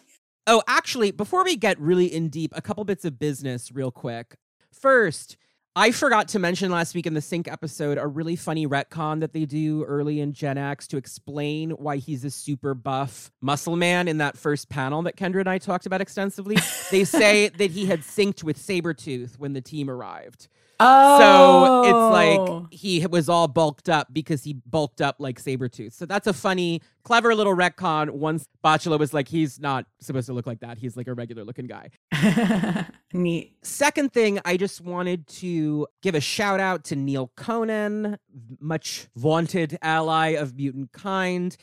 Oh, 0.47 0.62
actually, 0.67 1.11
before 1.11 1.45
we 1.45 1.57
get 1.57 1.79
really 1.81 2.07
in 2.07 2.29
deep, 2.29 2.53
a 2.57 2.62
couple 2.62 2.85
bits 2.85 3.05
of 3.05 3.19
business 3.19 3.71
real 3.73 3.91
quick. 3.91 4.37
First, 4.73 5.37
I 5.77 5.93
forgot 5.93 6.27
to 6.29 6.41
mention 6.41 6.73
last 6.73 6.97
week 6.97 7.07
in 7.07 7.15
the 7.15 7.21
Synch 7.21 7.47
episode 7.47 7.97
a 7.97 8.05
really 8.05 8.35
funny 8.35 8.67
retcon 8.67 9.21
that 9.21 9.33
they 9.33 9.45
do 9.45 9.85
early 9.85 10.19
in 10.19 10.33
Gen 10.33 10.59
X 10.59 10.89
to 10.89 10.97
explain 10.97 11.71
why 11.71 11.99
he's 11.99 12.25
a 12.25 12.31
super 12.31 12.75
buff 12.75 13.31
muscle 13.41 13.77
man 13.77 14.09
in 14.09 14.19
that 14.19 14.37
first 14.37 14.69
panel 14.69 15.03
that 15.03 15.17
Kendra 15.17 15.39
and 15.39 15.49
I 15.49 15.59
talked 15.59 15.87
about 15.87 16.00
extensively. 16.00 16.57
they 16.91 17.05
say 17.05 17.50
that 17.50 17.71
he 17.71 17.87
had 17.87 18.00
synced 18.00 18.43
with 18.43 18.59
Sabretooth 18.59 19.39
when 19.39 19.53
the 19.53 19.61
team 19.61 19.89
arrived. 19.89 20.49
So 20.81 21.83
it's 21.85 21.93
Oh. 21.93 22.11
like 22.11 22.73
he 22.73 23.07
was 23.07 23.29
all 23.29 23.47
bulked 23.49 23.89
up 23.89 24.09
because 24.13 24.43
he 24.45 24.55
bulked 24.55 25.01
up 25.01 25.17
like 25.19 25.41
Sabretooth. 25.41 25.93
So 25.93 26.07
that's 26.07 26.27
a 26.27 26.33
funny, 26.33 26.81
clever 27.05 27.35
little 27.35 27.55
retcon. 27.55 28.11
Once 28.11 28.47
Bachalo 28.65 28.99
was 28.99 29.13
like, 29.13 29.29
he's 29.29 29.61
not 29.61 29.85
supposed 30.01 30.27
to 30.27 30.33
look 30.33 30.47
like 30.47 30.61
that. 30.61 30.79
He's 30.79 30.97
like 30.97 31.07
a 31.09 31.15
regular 31.15 31.45
looking 31.45 31.67
guy. 31.67 31.91
neat. 33.13 33.55
Second 33.63 34.13
thing, 34.13 34.41
I 34.45 34.57
just 34.57 34.81
wanted 34.81 35.27
to 35.29 35.87
give 36.03 36.15
a 36.15 36.21
shout 36.21 36.61
out 36.61 36.85
to 36.85 36.97
Neal 36.97 37.31
Conan, 37.37 38.17
much 38.59 39.09
vaunted 39.17 39.79
ally 39.83 40.29
of 40.31 40.57
mutant 40.57 40.93
kind. 40.93 41.57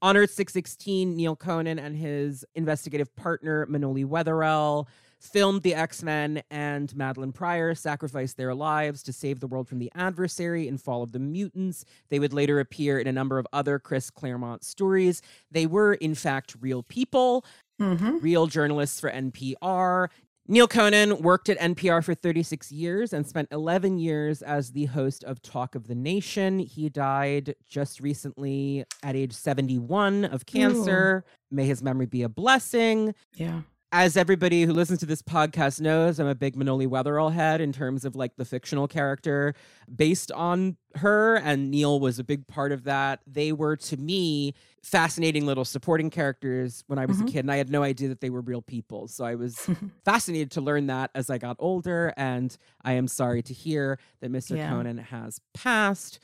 On 0.00 0.16
Earth 0.16 0.30
616, 0.30 1.16
Neal 1.16 1.34
Conan 1.34 1.78
and 1.78 1.96
his 1.96 2.44
investigative 2.54 3.14
partner, 3.16 3.66
Manoli 3.66 4.04
Wetherell, 4.06 4.86
filmed 5.20 5.62
the 5.62 5.74
X 5.74 6.02
Men 6.02 6.42
and 6.50 6.92
Madelyne 6.94 7.34
Pryor 7.34 7.74
sacrificed 7.74 8.36
their 8.36 8.54
lives 8.54 9.02
to 9.04 9.12
save 9.12 9.40
the 9.40 9.46
world 9.46 9.68
from 9.68 9.78
the 9.78 9.90
adversary 9.94 10.68
in 10.68 10.78
Fall 10.78 11.02
of 11.02 11.12
the 11.12 11.18
Mutants. 11.18 11.84
They 12.08 12.18
would 12.18 12.32
later 12.32 12.60
appear 12.60 12.98
in 12.98 13.06
a 13.06 13.12
number 13.12 13.38
of 13.38 13.46
other 13.52 13.78
Chris 13.78 14.10
Claremont 14.10 14.64
stories. 14.64 15.22
They 15.50 15.66
were, 15.66 15.94
in 15.94 16.14
fact, 16.14 16.56
real 16.60 16.82
people 16.82 17.44
hmm 17.78 18.18
real 18.20 18.48
journalists 18.48 18.98
for 18.98 19.10
NPR. 19.10 20.08
Neal 20.50 20.66
Conan 20.66 21.20
worked 21.20 21.50
at 21.50 21.58
NPR 21.58 22.02
for 22.02 22.14
36 22.14 22.72
years 22.72 23.12
and 23.12 23.26
spent 23.26 23.48
11 23.52 23.98
years 23.98 24.40
as 24.40 24.72
the 24.72 24.86
host 24.86 25.22
of 25.24 25.42
Talk 25.42 25.74
of 25.74 25.86
the 25.86 25.94
Nation. 25.94 26.58
He 26.58 26.88
died 26.88 27.54
just 27.68 28.00
recently 28.00 28.84
at 29.02 29.14
age 29.14 29.34
71 29.34 30.24
of 30.24 30.46
cancer. 30.46 31.24
May 31.50 31.66
his 31.66 31.82
memory 31.82 32.06
be 32.06 32.22
a 32.22 32.30
blessing. 32.30 33.14
Yeah. 33.36 33.60
As 33.90 34.18
everybody 34.18 34.64
who 34.64 34.74
listens 34.74 35.00
to 35.00 35.06
this 35.06 35.22
podcast 35.22 35.80
knows, 35.80 36.18
I'm 36.20 36.26
a 36.26 36.34
big 36.34 36.56
Manoli 36.56 36.86
Wetherell 36.86 37.32
head 37.32 37.62
in 37.62 37.72
terms 37.72 38.04
of 38.04 38.14
like 38.14 38.36
the 38.36 38.44
fictional 38.44 38.86
character 38.86 39.54
based 39.94 40.30
on 40.32 40.76
her, 40.96 41.36
and 41.36 41.70
Neal 41.70 41.98
was 41.98 42.18
a 42.18 42.24
big 42.24 42.46
part 42.46 42.70
of 42.70 42.84
that. 42.84 43.20
They 43.26 43.50
were, 43.50 43.76
to 43.76 43.96
me, 43.96 44.52
fascinating 44.82 45.46
little 45.46 45.64
supporting 45.64 46.10
characters 46.10 46.84
when 46.86 46.98
I 46.98 47.06
was 47.06 47.16
Mhm. 47.16 47.28
a 47.28 47.32
kid, 47.32 47.38
and 47.40 47.50
I 47.50 47.56
had 47.56 47.70
no 47.70 47.82
idea 47.82 48.08
that 48.08 48.20
they 48.20 48.28
were 48.28 48.42
real 48.42 48.60
people. 48.60 49.08
So 49.08 49.24
I 49.24 49.36
was 49.36 49.56
fascinated 50.04 50.50
to 50.52 50.60
learn 50.60 50.86
that 50.88 51.10
as 51.14 51.30
I 51.30 51.38
got 51.38 51.56
older, 51.58 52.12
and 52.18 52.54
I 52.82 52.92
am 52.92 53.08
sorry 53.08 53.40
to 53.44 53.54
hear 53.54 53.98
that 54.20 54.30
Mr. 54.30 54.54
Yeah. 54.54 54.68
Conan 54.68 54.98
has 54.98 55.40
passed. 55.54 56.18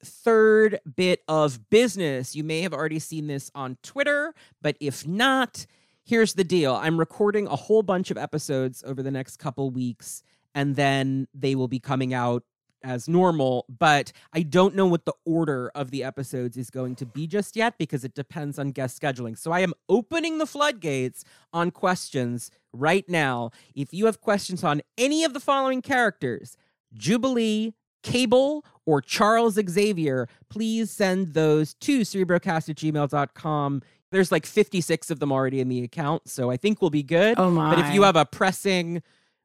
Third 0.00 0.78
bit 0.94 1.24
of 1.26 1.68
business. 1.68 2.36
You 2.36 2.44
may 2.44 2.62
have 2.62 2.72
already 2.72 3.00
seen 3.00 3.26
this 3.26 3.50
on 3.56 3.76
Twitter, 3.82 4.34
but 4.62 4.76
if 4.78 5.04
not, 5.04 5.66
here's 6.08 6.32
the 6.32 6.44
deal 6.44 6.74
I'm 6.74 6.98
recording 6.98 7.46
a 7.46 7.56
whole 7.56 7.82
bunch 7.82 8.10
of 8.10 8.16
episodes 8.16 8.82
over 8.86 9.02
the 9.02 9.10
next 9.10 9.36
couple 9.36 9.70
weeks, 9.70 10.22
and 10.54 10.74
then 10.74 11.28
they 11.34 11.54
will 11.54 11.68
be 11.68 11.78
coming 11.78 12.14
out 12.14 12.44
as 12.82 13.08
normal, 13.08 13.66
but 13.68 14.12
I 14.32 14.42
don't 14.42 14.74
know 14.74 14.86
what 14.86 15.04
the 15.04 15.12
order 15.26 15.70
of 15.74 15.90
the 15.90 16.04
episodes 16.04 16.56
is 16.56 16.70
going 16.70 16.94
to 16.96 17.06
be 17.06 17.26
just 17.26 17.56
yet 17.56 17.74
because 17.76 18.04
it 18.04 18.14
depends 18.14 18.58
on 18.58 18.70
guest 18.70 19.00
scheduling. 19.00 19.36
So 19.36 19.50
I 19.50 19.60
am 19.60 19.74
opening 19.88 20.38
the 20.38 20.46
floodgates 20.46 21.24
on 21.52 21.72
questions 21.72 22.50
right 22.72 23.06
now. 23.08 23.50
If 23.74 23.92
you 23.92 24.06
have 24.06 24.20
questions 24.20 24.62
on 24.62 24.80
any 24.96 25.24
of 25.24 25.34
the 25.34 25.40
following 25.40 25.82
characters, 25.82 26.56
Jubilee, 26.94 27.74
Cable, 28.04 28.64
or 28.86 29.02
Charles 29.02 29.58
Xavier, 29.68 30.28
please 30.48 30.90
send 30.90 31.34
those 31.34 31.74
to 31.74 32.02
cerebrocast 32.02 32.68
at 32.70 32.76
gmail.com. 32.76 33.82
There's 34.10 34.32
like 34.32 34.46
56 34.46 35.10
of 35.10 35.20
them 35.20 35.32
already 35.32 35.60
in 35.60 35.68
the 35.68 35.82
account, 35.82 36.28
so 36.28 36.50
I 36.50 36.56
think 36.56 36.80
we'll 36.80 36.90
be 36.90 37.02
good. 37.02 37.38
Oh 37.38 37.50
my. 37.50 37.74
But 37.74 37.84
if 37.84 37.94
you 37.94 38.02
have 38.02 38.16
a 38.16 38.24
pressing 38.24 39.02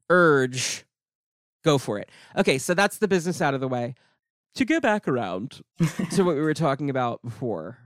urge, 0.10 0.86
go 1.64 1.78
for 1.78 2.00
it. 2.00 2.10
Okay, 2.38 2.58
so 2.58 2.74
that's 2.74 2.98
the 2.98 3.08
business 3.08 3.42
out 3.42 3.54
of 3.54 3.60
the 3.60 3.68
way. 3.68 3.96
To 4.56 4.66
go 4.66 4.80
back 4.80 5.08
around 5.08 5.62
to 6.12 6.24
what 6.24 6.36
we 6.36 6.42
were 6.42 6.54
talking 6.54 6.90
about 6.90 7.22
before, 7.24 7.80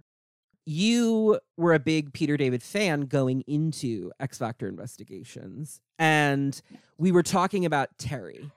you 0.66 1.40
were 1.56 1.74
a 1.74 1.80
big 1.80 2.12
Peter 2.12 2.36
David 2.36 2.62
fan 2.62 3.02
going 3.02 3.42
into 3.48 4.12
X 4.20 4.38
Factor 4.38 4.68
investigations, 4.68 5.80
and 5.98 6.62
we 6.98 7.12
were 7.12 7.24
talking 7.24 7.66
about 7.66 7.98
Terry. 7.98 8.52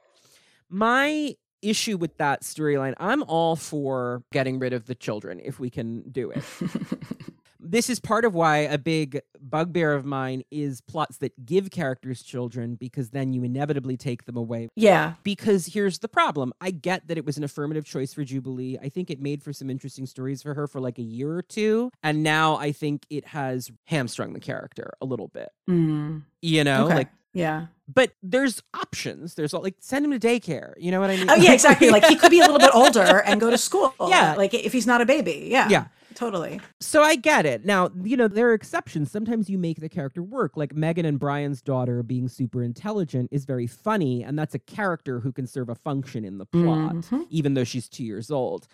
My 0.68 1.36
issue 1.62 1.96
with 1.96 2.16
that 2.16 2.42
storyline, 2.42 2.94
I'm 2.98 3.22
all 3.22 3.54
for 3.54 4.24
getting 4.32 4.58
rid 4.58 4.72
of 4.72 4.86
the 4.86 4.94
children 4.94 5.40
if 5.44 5.60
we 5.60 5.70
can 5.70 6.02
do 6.10 6.30
it 6.30 6.42
this 7.62 7.90
is 7.90 8.00
part 8.00 8.24
of 8.24 8.34
why 8.34 8.58
a 8.58 8.78
big 8.78 9.20
bugbear 9.40 9.92
of 9.94 10.04
mine 10.04 10.42
is 10.50 10.80
plots 10.80 11.18
that 11.18 11.44
give 11.44 11.70
characters 11.70 12.22
children 12.22 12.74
because 12.74 13.10
then 13.10 13.32
you 13.32 13.42
inevitably 13.42 13.96
take 13.96 14.24
them 14.24 14.36
away. 14.36 14.68
yeah. 14.76 15.14
Because 15.22 15.66
here's 15.66 15.98
the 15.98 16.08
problem 16.08 16.52
I 16.60 16.70
get 16.70 17.08
that 17.08 17.18
it 17.18 17.24
was 17.24 17.36
an 17.36 17.44
affirmative 17.44 17.84
choice 17.84 18.14
for 18.14 18.24
Jubilee. 18.24 18.78
I 18.82 18.88
think 18.88 19.10
it 19.10 19.20
made 19.20 19.42
for 19.42 19.52
some 19.52 19.70
interesting 19.70 20.06
stories 20.06 20.42
for 20.42 20.54
her 20.54 20.66
for 20.66 20.80
like 20.80 20.98
a 20.98 21.02
year 21.02 21.32
or 21.32 21.42
two. 21.42 21.90
And 22.02 22.22
now 22.22 22.56
I 22.56 22.72
think 22.72 23.06
it 23.10 23.26
has 23.28 23.70
hamstrung 23.84 24.32
the 24.32 24.40
character 24.40 24.92
a 25.00 25.06
little 25.06 25.28
bit. 25.28 25.50
Mm. 25.68 26.22
You 26.42 26.64
know, 26.64 26.86
okay. 26.86 26.94
like, 26.94 27.08
yeah. 27.32 27.66
but 27.92 28.12
there's 28.22 28.62
options. 28.74 29.34
There's 29.34 29.52
all 29.54 29.62
like 29.62 29.76
send 29.80 30.04
him 30.04 30.18
to 30.18 30.18
daycare. 30.18 30.74
You 30.78 30.90
know 30.90 31.00
what 31.00 31.10
I 31.10 31.16
mean? 31.16 31.30
Oh 31.30 31.34
yeah, 31.36 31.52
exactly. 31.58 31.90
Like 31.90 32.04
he 32.04 32.16
could 32.16 32.30
be 32.30 32.38
a 32.40 32.42
little 32.42 32.58
bit 32.58 32.70
older 32.74 33.20
and 33.22 33.40
go 33.40 33.50
to 33.50 33.58
school. 33.58 33.94
Yeah. 34.08 34.34
Like 34.36 34.54
if 34.54 34.72
he's 34.72 34.86
not 34.86 35.00
a 35.00 35.06
baby. 35.06 35.48
Yeah. 35.50 35.68
Yeah. 35.68 35.86
Totally. 36.16 36.60
So 36.80 37.02
I 37.02 37.14
get 37.14 37.46
it. 37.46 37.64
Now, 37.64 37.90
you 38.02 38.16
know, 38.16 38.26
there 38.28 38.50
are 38.50 38.52
exceptions. 38.54 39.10
Sometimes 39.12 39.48
you 39.48 39.56
make 39.58 39.80
the 39.80 39.88
character 39.88 40.22
work. 40.22 40.56
Like 40.56 40.74
Meggan 40.74 41.06
and 41.06 41.18
Brian's 41.20 41.62
daughter 41.62 42.02
being 42.02 42.28
super 42.28 42.62
intelligent 42.62 43.28
is 43.32 43.44
very 43.44 43.66
funny, 43.68 44.22
and 44.24 44.36
that's 44.38 44.54
a 44.54 44.58
character 44.58 45.20
who 45.20 45.30
can 45.32 45.46
serve 45.46 45.68
a 45.68 45.74
function 45.76 46.24
in 46.24 46.36
the 46.38 46.44
plot, 46.46 46.96
Mhm. 46.96 47.26
even 47.30 47.54
though 47.54 47.64
she's 47.64 47.88
two 47.88 48.04
years 48.04 48.30
old. 48.30 48.66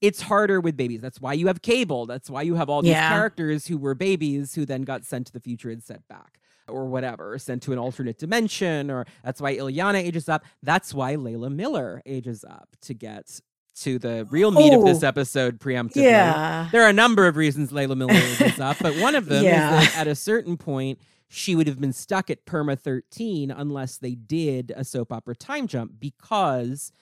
It's 0.00 0.22
harder 0.22 0.58
with 0.60 0.76
babies. 0.78 1.02
That's 1.02 1.20
why 1.20 1.34
you 1.34 1.46
have 1.48 1.60
cable. 1.60 2.06
That's 2.06 2.30
why 2.30 2.42
you 2.42 2.54
have 2.54 2.70
all 2.70 2.80
these 2.80 2.92
Yeah. 2.92 3.10
characters 3.10 3.66
who 3.66 3.76
were 3.76 3.94
babies 3.94 4.54
who 4.54 4.64
then 4.64 4.82
got 4.82 5.04
sent 5.04 5.26
to 5.26 5.32
the 5.34 5.40
future 5.40 5.70
and 5.70 5.82
sent 5.82 6.08
back. 6.08 6.40
Or 6.70 6.86
whatever, 6.86 7.38
sent 7.38 7.62
to 7.64 7.72
an 7.72 7.78
alternate 7.78 8.18
dimension, 8.18 8.90
or 8.90 9.06
that's 9.24 9.40
why 9.40 9.56
Illyana 9.56 9.96
ages 10.02 10.28
up. 10.28 10.44
That's 10.62 10.94
why 10.94 11.16
Layla 11.16 11.52
Miller 11.54 12.02
ages 12.06 12.44
up 12.44 12.68
to 12.82 12.94
get 12.94 13.40
to 13.82 13.98
the 13.98 14.26
real 14.30 14.50
meat 14.50 14.74
of 14.74 14.84
this 14.84 15.02
Oh. 15.02 15.08
episode 15.08 15.58
preemptively. 15.58 16.02
Yeah. 16.02 16.68
There 16.72 16.82
are 16.82 16.88
a 16.88 16.92
number 16.92 17.26
of 17.26 17.36
reasons 17.36 17.70
Layla 17.72 17.96
Miller 17.96 18.12
ages 18.14 18.60
up, 18.60 18.76
but 18.80 18.94
one 18.96 19.14
of 19.14 19.26
them 19.26 19.44
Yeah. 19.44 19.80
is 19.80 19.86
that 19.94 20.00
at 20.00 20.06
a 20.08 20.14
certain 20.14 20.56
point, 20.56 20.98
she 21.28 21.54
would 21.54 21.66
have 21.68 21.80
been 21.80 21.92
stuck 21.92 22.28
at 22.30 22.44
Perma 22.44 22.78
13 22.78 23.50
unless 23.50 23.96
they 23.98 24.14
did 24.16 24.72
a 24.76 24.84
soap 24.84 25.12
opera 25.12 25.36
time 25.36 25.66
jump 25.66 25.92
because 26.00 26.92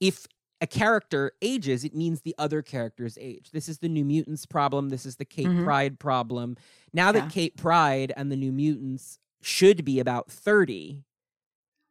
if 0.00 0.26
a 0.60 0.66
character 0.66 1.32
ages, 1.42 1.84
it 1.84 1.94
means 1.94 2.22
the 2.22 2.34
other 2.38 2.62
characters 2.62 3.18
age. 3.20 3.50
This 3.52 3.68
is 3.68 3.78
the 3.78 3.88
New 3.88 4.04
Mutants 4.04 4.46
problem. 4.46 4.88
This 4.88 5.04
is 5.04 5.16
the 5.16 5.24
Kate 5.24 5.46
Mhm. 5.46 5.64
Pride 5.64 5.98
problem. 5.98 6.56
Now 6.92 7.12
that 7.12 7.30
Kate 7.30 7.56
Pryde 7.56 8.12
and 8.16 8.32
the 8.32 8.36
New 8.36 8.52
Mutants 8.52 9.18
should 9.42 9.84
be 9.84 10.00
about 10.00 10.30
30, 10.30 11.04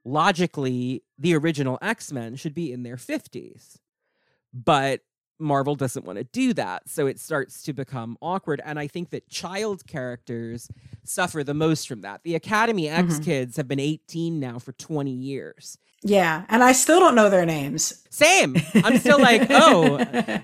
logically, 0.03 1.03
the 1.17 1.35
original 1.35 1.77
X 1.81 2.11
Men 2.11 2.35
should 2.35 2.53
be 2.53 2.71
in 2.71 2.83
their 2.83 2.97
50s. 2.97 3.79
But 4.53 5.01
Marvel 5.37 5.75
doesn't 5.75 6.05
want 6.05 6.17
to 6.17 6.23
do 6.23 6.53
that. 6.53 6.87
So 6.87 7.07
it 7.07 7.19
starts 7.19 7.61
to 7.63 7.73
become 7.73 8.17
awkward. 8.21 8.61
And 8.63 8.79
I 8.79 8.87
think 8.87 9.09
that 9.09 9.27
child 9.27 9.85
characters 9.85 10.69
suffer 11.03 11.43
the 11.43 11.53
most 11.53 11.87
from 11.87 12.01
that. 12.01 12.23
The 12.23 12.35
Academy 12.35 12.87
X 12.87 13.15
Mhm. 13.19 13.23
kids 13.25 13.57
have 13.57 13.67
been 13.67 13.79
18 13.79 14.39
now 14.39 14.59
for 14.59 14.71
20 14.73 15.11
years. 15.11 15.77
Yeah, 16.03 16.45
and 16.49 16.63
I 16.63 16.71
still 16.73 16.99
don't 16.99 17.15
know 17.15 17.29
their 17.29 17.45
names. 17.45 18.03
Same. 18.11 18.55
I'm 18.75 18.97
still 18.99 19.19
like, 19.19 19.47
oh, 19.49 19.97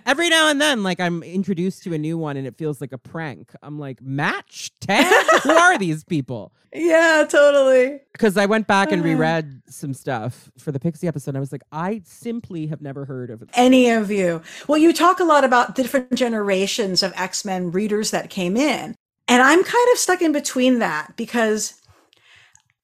every 0.05 0.27
now 0.29 0.49
and 0.49 0.59
then, 0.59 0.81
like 0.83 0.99
I'm 0.99 1.21
introduced 1.23 1.83
to 1.83 1.93
a 1.93 1.97
new 1.97 2.17
one 2.17 2.35
and 2.35 2.47
it 2.47 2.57
feels 2.57 2.81
like 2.81 2.91
a 2.91 2.97
prank. 2.97 3.51
I'm 3.61 3.77
like, 3.79 4.01
match 4.01 4.71
tag? 4.79 5.05
Who 5.43 5.51
are 5.51 5.77
these 5.77 6.03
people? 6.03 6.51
yeah, 6.73 7.25
totally. 7.29 7.99
Because 8.13 8.37
I 8.37 8.45
went 8.45 8.65
back 8.65 8.91
and 8.91 9.01
Uh. 9.01 9.05
reread 9.05 9.61
some 9.69 9.93
stuff 9.93 10.49
for 10.57 10.71
the 10.71 10.79
Pixie 10.79 11.07
episode. 11.07 11.31
And 11.31 11.37
I 11.37 11.41
was 11.41 11.51
like, 11.51 11.63
I 11.71 12.01
simply 12.05 12.67
have 12.67 12.81
never 12.81 13.05
heard 13.05 13.29
of. 13.29 13.43
Any 13.53 13.89
of 13.89 14.09
you. 14.09 14.41
Well, 14.67 14.77
you 14.77 14.93
talk 14.93 15.19
a 15.19 15.25
lot 15.25 15.43
about 15.43 15.75
different 15.75 16.15
generations 16.15 17.03
of 17.03 17.13
X 17.15 17.45
Men 17.45 17.71
readers 17.71 18.11
that 18.11 18.29
came 18.29 18.57
in. 18.57 18.95
And 19.27 19.41
I'm 19.41 19.63
kind 19.63 19.87
of 19.93 19.97
stuck 19.97 20.21
in 20.21 20.31
between 20.33 20.79
that 20.79 21.15
because 21.15 21.80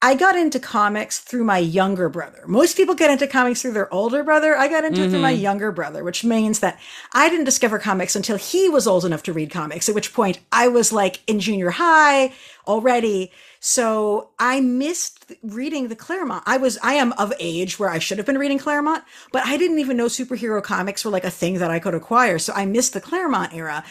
I 0.00 0.14
got 0.14 0.36
into 0.36 0.60
comics 0.60 1.18
through 1.18 1.42
my 1.42 1.58
younger 1.58 2.08
brother. 2.08 2.44
Most 2.46 2.76
people 2.76 2.94
get 2.94 3.10
into 3.10 3.26
comics 3.26 3.62
through 3.62 3.72
their 3.72 3.92
older 3.92 4.22
brother. 4.22 4.56
I 4.56 4.68
got 4.68 4.84
into 4.84 5.02
it 5.02 5.10
through 5.10 5.18
my 5.18 5.32
mm-hmm. 5.32 5.42
younger 5.42 5.72
brother, 5.72 6.04
which 6.04 6.22
means 6.22 6.60
that 6.60 6.78
I 7.12 7.28
didn't 7.28 7.46
discover 7.46 7.80
comics 7.80 8.14
until 8.14 8.36
he 8.36 8.68
was 8.68 8.86
old 8.86 9.04
enough 9.04 9.24
to 9.24 9.32
read 9.32 9.50
comics, 9.50 9.88
at 9.88 9.96
which 9.96 10.14
point 10.14 10.38
I 10.52 10.68
was 10.68 10.92
like 10.92 11.20
in 11.26 11.40
junior 11.40 11.70
high 11.70 12.32
already. 12.68 13.32
So 13.58 14.30
I 14.38 14.60
missed 14.60 15.32
reading 15.42 15.88
the 15.88 15.96
Claremont. 15.96 16.44
I 16.46 16.58
was, 16.58 16.78
I 16.80 16.94
am 16.94 17.10
of 17.14 17.32
age 17.40 17.80
where 17.80 17.90
I 17.90 17.98
should 17.98 18.18
have 18.18 18.26
been 18.26 18.38
reading 18.38 18.58
Claremont, 18.58 19.02
but 19.32 19.44
I 19.44 19.56
didn't 19.56 19.80
even 19.80 19.96
know 19.96 20.06
superhero 20.06 20.62
comics 20.62 21.04
were 21.04 21.10
like 21.10 21.24
a 21.24 21.30
thing 21.30 21.54
that 21.54 21.72
I 21.72 21.80
could 21.80 21.94
acquire. 21.94 22.38
So 22.38 22.52
I 22.52 22.66
missed 22.66 22.92
the 22.92 23.00
Claremont 23.00 23.52
era. 23.52 23.82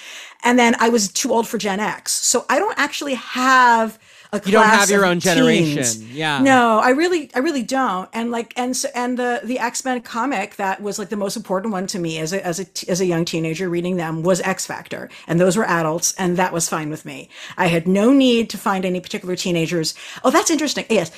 And 0.46 0.58
then 0.58 0.76
I 0.80 0.88
was 0.88 1.12
too 1.12 1.34
old 1.34 1.50
for 1.50 1.58
Gen 1.58 1.82
X. 1.82 2.14
So 2.14 2.46
I 2.50 2.60
don't 2.60 2.80
actually 2.80 3.16
have 3.16 4.00
a 4.34 4.42
You 4.46 4.52
don't 4.52 4.66
have 4.66 4.90
your 4.90 5.06
own 5.06 5.20
teens. 5.20 5.24
generation. 5.36 6.08
Yeah. 6.12 6.40
No, 6.42 6.80
I 6.80 6.90
really, 6.90 7.30
I 7.36 7.40
really 7.40 7.64
don't. 7.64 8.10
And 8.14 8.32
like, 8.32 8.54
and 8.58 8.76
so, 8.76 8.90
and 8.96 9.18
the 9.18 9.42
the 9.44 9.60
X 9.60 9.86
Men 9.86 10.02
comic 10.02 10.56
that 10.58 10.82
was 10.82 11.00
like 11.00 11.10
the 11.10 11.16
most 11.18 11.38
important 11.38 11.72
one 11.72 11.88
to 11.88 12.00
me 12.00 12.20
as 12.20 12.34
a 12.34 12.46
as 12.46 12.60
a 12.60 12.66
as 12.90 13.00
a 13.02 13.06
young 13.06 13.26
teenager 13.26 13.70
reading 13.70 13.98
them 13.98 14.24
was 14.24 14.42
X 14.42 14.66
Factor, 14.66 15.10
and 15.28 15.40
those 15.40 15.56
were 15.58 15.66
adults, 15.66 16.14
and 16.16 16.38
that 16.38 16.52
was 16.54 16.68
fine 16.70 16.90
with 16.90 17.06
me. 17.06 17.30
I 17.58 17.68
had 17.68 17.88
no 17.88 18.12
need 18.12 18.50
to 18.52 18.58
find 18.58 18.86
any 18.86 19.00
particular 19.00 19.36
teenagers. 19.36 19.94
Oh, 20.24 20.30
that's 20.32 20.50
interesting. 20.52 20.86
Oh, 20.90 20.94
yes, 20.94 21.12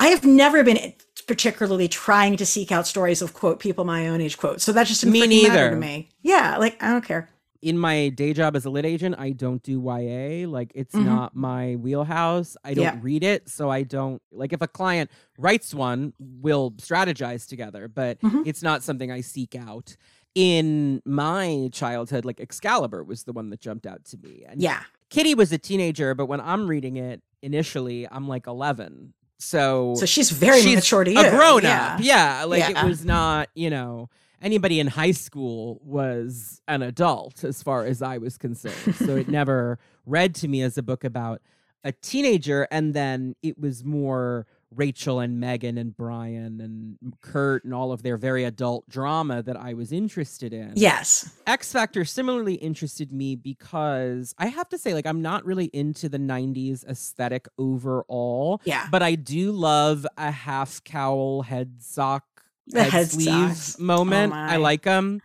I 0.00 0.08
have 0.08 0.24
never 0.24 0.62
been 0.64 0.92
particularly 1.26 1.88
trying 1.88 2.36
to 2.36 2.46
seek 2.46 2.70
out 2.70 2.86
stories 2.86 3.20
of 3.22 3.34
quote 3.34 3.58
people 3.58 3.84
my 3.84 4.06
own 4.08 4.20
age 4.20 4.38
quote. 4.38 4.60
So 4.60 4.72
that 4.72 4.86
just 4.86 5.00
didn't 5.00 5.12
Me 5.14 5.26
neither. 5.26 5.70
to 5.70 5.76
me. 5.76 6.08
Yeah, 6.22 6.56
like 6.58 6.80
I 6.82 6.90
don't 6.90 7.04
care. 7.04 7.28
In 7.62 7.78
my 7.78 8.08
day 8.10 8.32
job 8.32 8.56
as 8.56 8.64
a 8.64 8.70
lit 8.70 8.84
agent, 8.86 9.14
I 9.18 9.30
don't 9.30 9.62
do 9.62 9.80
YA. 9.80 10.46
Like 10.46 10.72
it's 10.74 10.94
Mhm. 10.94 11.04
not 11.04 11.34
my 11.36 11.76
wheelhouse. 11.76 12.56
I 12.64 12.74
don't 12.74 12.84
Yeah. 12.84 12.98
read 13.02 13.22
it, 13.24 13.48
so 13.48 13.70
I 13.70 13.82
don't 13.82 14.20
like 14.32 14.52
if 14.52 14.62
a 14.62 14.68
client 14.68 15.10
writes 15.38 15.74
one, 15.74 16.12
we'll 16.18 16.72
strategize 16.72 17.46
together, 17.48 17.88
but 17.88 18.20
Mhm. 18.20 18.46
it's 18.46 18.62
not 18.62 18.82
something 18.82 19.10
I 19.10 19.20
seek 19.20 19.54
out. 19.54 19.96
In 20.34 21.00
my 21.06 21.70
childhood, 21.72 22.24
like 22.26 22.40
Excalibur 22.40 23.02
was 23.02 23.24
the 23.24 23.32
one 23.32 23.48
that 23.50 23.60
jumped 23.60 23.86
out 23.86 24.04
to 24.06 24.18
me. 24.18 24.44
And 24.46 24.60
Yeah, 24.60 24.82
Kitty 25.08 25.34
was 25.34 25.50
a 25.52 25.56
teenager, 25.58 26.14
but 26.14 26.26
when 26.26 26.42
I'm 26.42 26.66
reading 26.68 26.96
it 26.98 27.22
initially, 27.42 28.06
I'm 28.10 28.28
like 28.28 28.46
11. 28.46 29.14
So, 29.38 29.94
so 29.98 30.04
she's 30.06 30.30
very 30.30 30.60
she's 30.60 30.74
mature 30.76 31.04
to 31.04 31.10
you. 31.12 31.20
a 31.20 31.30
grown 31.30 31.62
yeah. 31.62 31.94
up. 31.94 32.00
Yeah, 32.02 32.44
like 32.44 32.60
Yeah. 32.68 32.84
it 32.84 32.88
was 32.88 33.04
not, 33.04 33.48
you 33.54 33.70
know, 33.70 34.08
anybody 34.42 34.80
in 34.80 34.86
high 34.88 35.10
school 35.12 35.80
was 35.84 36.60
an 36.68 36.82
adult 36.82 37.44
as 37.44 37.62
far 37.62 37.84
as 37.84 38.02
I 38.02 38.18
was 38.18 38.36
concerned. 38.38 38.94
so 38.96 39.16
it 39.16 39.28
never 39.40 39.78
read 40.04 40.34
to 40.36 40.48
me 40.48 40.62
as 40.62 40.76
a 40.78 40.82
book 40.82 41.04
about 41.04 41.40
a 41.84 41.92
teenager 41.92 42.66
and 42.70 42.94
then 42.94 43.34
it 43.42 43.58
was 43.58 43.84
more 43.84 44.46
Rachel 44.74 45.20
and 45.20 45.38
Meggan 45.38 45.78
and 45.78 45.96
Brian 45.96 46.60
and 46.60 47.14
Kurt 47.20 47.64
and 47.64 47.72
all 47.72 47.92
of 47.92 48.02
their 48.02 48.16
very 48.16 48.42
adult 48.42 48.86
drama 48.88 49.40
that 49.44 49.56
I 49.56 49.74
was 49.74 49.92
interested 49.92 50.52
in. 50.52 50.72
Yes. 50.74 51.30
X 51.46 51.72
Factor 51.72 52.04
similarly 52.04 52.54
interested 52.54 53.12
me 53.12 53.36
because 53.36 54.34
I 54.38 54.48
have 54.48 54.68
to 54.70 54.78
say, 54.78 54.92
like, 54.92 55.06
I'm 55.06 55.22
not 55.22 55.44
really 55.46 55.66
into 55.66 56.08
the 56.08 56.18
90s 56.18 56.84
aesthetic 56.84 57.46
overall, 57.56 58.60
Yeah. 58.64 58.88
but 58.90 59.02
I 59.02 59.14
do 59.14 59.52
love 59.52 60.04
a 60.18 60.32
half 60.32 60.82
cowl 60.82 61.42
head 61.42 61.76
sock, 61.78 62.35
The 62.68 62.82
head, 62.82 62.92
head 62.92 63.10
sleeve 63.10 63.56
socks. 63.56 63.78
moment. 63.78 64.32
Oh 64.32 64.36
I 64.36 64.56
like 64.56 64.82
them. 64.82 65.20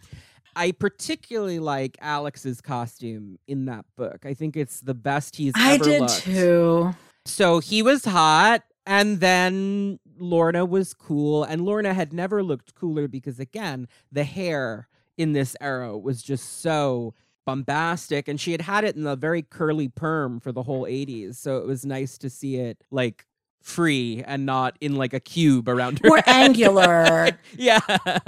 I 0.55 0.71
particularly 0.71 1.59
like 1.59 1.97
Alex's 2.01 2.61
costume 2.61 3.39
in 3.47 3.65
that 3.65 3.85
book. 3.95 4.25
I 4.25 4.33
think 4.33 4.57
it's 4.57 4.81
the 4.81 4.93
best 4.93 5.37
he's 5.37 5.53
I 5.55 5.73
ever 5.75 5.83
did 5.83 6.01
looked. 6.01 6.21
too. 6.21 6.93
So 7.25 7.59
he 7.59 7.81
was 7.81 8.05
hot, 8.05 8.63
and 8.85 9.19
then 9.19 9.99
Lorna 10.17 10.65
was 10.65 10.93
cool, 10.93 11.43
and 11.43 11.63
Lorna 11.63 11.93
had 11.93 12.13
never 12.13 12.43
looked 12.43 12.75
cooler 12.75 13.07
because 13.07 13.39
again, 13.39 13.87
the 14.11 14.23
hair 14.23 14.87
in 15.17 15.33
this 15.33 15.55
era 15.61 15.97
was 15.97 16.21
just 16.21 16.61
so 16.61 17.13
bombastic, 17.45 18.27
and 18.27 18.39
she 18.39 18.51
had 18.51 18.61
had 18.61 18.83
it 18.83 18.95
in 18.95 19.07
a 19.07 19.15
very 19.15 19.41
curly 19.41 19.87
perm 19.87 20.39
for 20.39 20.51
the 20.51 20.63
whole 20.63 20.83
'80s. 20.83 21.35
So 21.35 21.57
it 21.57 21.65
was 21.65 21.85
nice 21.85 22.17
to 22.19 22.29
see 22.29 22.57
it 22.57 22.83
like 22.91 23.25
free 23.61 24.23
and 24.25 24.45
not 24.45 24.75
in 24.81 24.95
like 24.95 25.13
a 25.13 25.19
cube 25.19 25.69
around 25.69 25.99
her. 25.99 26.07
More 26.09 26.17
head. 26.25 26.27
angular. 26.45 27.29
yeah. 27.57 27.79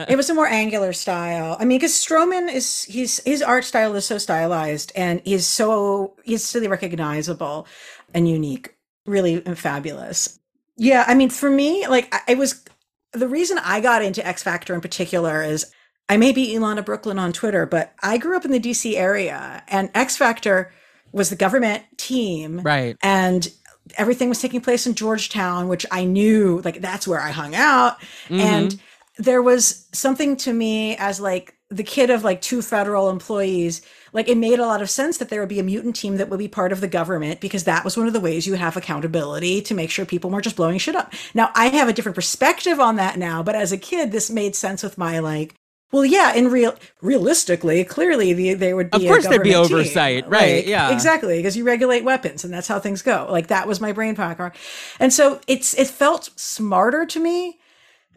it 0.08 0.16
was 0.16 0.30
a 0.30 0.34
more 0.34 0.48
angular 0.48 0.94
style. 0.94 1.58
I 1.60 1.66
mean, 1.66 1.78
because 1.80 1.94
Stroman 1.94 2.52
is 2.54 2.84
he's 2.84 3.22
his 3.24 3.42
art 3.42 3.66
style 3.66 3.96
is 3.96 4.06
so 4.06 4.18
stylized 4.18 4.92
and 4.96 5.22
he's 5.26 5.46
so 5.48 6.16
he's 6.24 6.54
really 6.56 6.68
recognizable 6.68 7.68
and 8.14 8.30
unique, 8.30 8.76
really 9.06 9.42
fabulous. 9.42 10.40
Yeah, 10.78 11.04
I 11.08 11.14
mean, 11.16 11.30
for 11.30 11.50
me, 11.50 11.88
like 11.88 12.14
I, 12.14 12.32
it 12.34 12.38
was 12.38 12.64
the 13.12 13.28
reason 13.28 13.60
I 13.60 13.80
got 13.80 14.04
into 14.04 14.26
X 14.26 14.42
Factor 14.44 14.74
in 14.74 14.82
particular 14.82 15.44
is 15.44 15.66
I 16.10 16.18
may 16.18 16.32
be 16.32 16.54
Elana 16.56 16.84
Brooklyn 16.84 17.18
on 17.20 17.32
Twitter, 17.34 17.66
but 17.66 17.94
I 18.02 18.18
grew 18.18 18.36
up 18.36 18.44
in 18.46 18.52
the 18.52 18.60
DC 18.60 18.96
area, 18.96 19.64
and 19.68 19.90
X 19.96 20.18
Factor 20.18 20.72
was 21.12 21.30
the 21.30 21.36
government 21.36 21.84
team, 21.98 22.60
Right. 22.62 22.98
and 23.04 23.48
everything 23.96 24.30
was 24.30 24.42
taking 24.42 24.62
place 24.62 24.88
in 24.88 24.96
Georgetown, 24.96 25.68
which 25.68 25.86
I 25.92 26.06
knew 26.06 26.62
like 26.64 26.82
that's 26.82 27.08
where 27.08 27.22
I 27.22 27.32
hung 27.32 27.56
out. 27.56 28.00
Mm-hmm. 28.28 28.40
And 28.40 28.82
there 29.18 29.42
was 29.42 29.88
something 29.92 30.38
to 30.38 30.54
me 30.54 30.96
as 30.98 31.20
like 31.20 31.56
the 31.70 31.84
kid 31.84 32.10
of 32.10 32.24
like 32.24 32.42
two 32.42 32.62
federal 32.62 33.10
employees, 33.10 33.82
like 34.12 34.30
it 34.30 34.38
made 34.38 34.60
a 34.60 34.66
lot 34.66 34.82
of 34.82 34.90
sense 34.90 35.18
that 35.18 35.30
there 35.30 35.40
would 35.40 35.50
be 35.50 35.60
a 35.60 35.64
mutant 35.64 35.96
team 35.96 36.18
that 36.18 36.30
would 36.30 36.40
be 36.40 36.48
part 36.48 36.72
of 36.72 36.82
the 36.82 36.88
government 36.88 37.40
because 37.40 37.64
that 37.64 37.84
was 37.84 37.98
one 37.98 38.08
of 38.08 38.14
the 38.14 38.20
ways 38.20 38.46
you 38.46 38.54
have 38.54 38.78
accountability 38.78 39.62
to 39.62 39.74
make 39.74 39.90
sure 39.90 40.06
people 40.06 40.30
weren't 40.30 40.44
just 40.44 40.56
blowing 40.56 40.78
shit 40.78 40.96
up. 40.96 41.14
Now 41.34 41.52
I 41.56 41.68
have 41.68 41.88
a 41.88 41.94
different 41.94 42.16
perspective 42.16 42.80
on 42.80 42.98
that 42.98 43.18
now, 43.18 43.44
but 43.44 43.56
as 43.56 43.72
a 43.72 43.78
kid, 43.78 44.12
this 44.12 44.30
made 44.30 44.56
sense 44.56 44.84
with 44.84 44.98
my 44.98 45.20
like 45.20 45.56
well, 45.94 46.04
yeah, 46.04 46.34
in 46.34 46.50
real, 46.50 46.76
realistically, 47.02 47.84
clearly, 47.84 48.34
the, 48.34 48.56
there 48.56 48.76
would 48.76 48.90
be. 48.90 48.98
Of 48.98 49.04
course 49.04 49.28
there'd 49.28 49.44
be 49.44 49.52
government 49.52 49.70
team. 49.70 49.78
oversight, 49.78 50.28
right, 50.28 50.56
Like, 50.56 50.68
yeah. 50.68 50.92
exactly, 50.92 51.38
because 51.38 51.56
you 51.56 51.64
regulate 51.64 52.04
weapons, 52.04 52.44
and 52.44 52.52
that's 52.52 52.68
how 52.68 52.80
things 52.80 53.04
go. 53.04 53.28
Like 53.30 53.48
that 53.48 53.68
was 53.68 53.80
my 53.80 53.92
brain 53.92 54.16
power, 54.16 54.52
and 55.00 55.14
so 55.14 55.40
it's 55.48 55.76
it 55.76 55.88
felt 55.88 56.32
smarter 56.36 57.06
to 57.06 57.20
me 57.20 57.60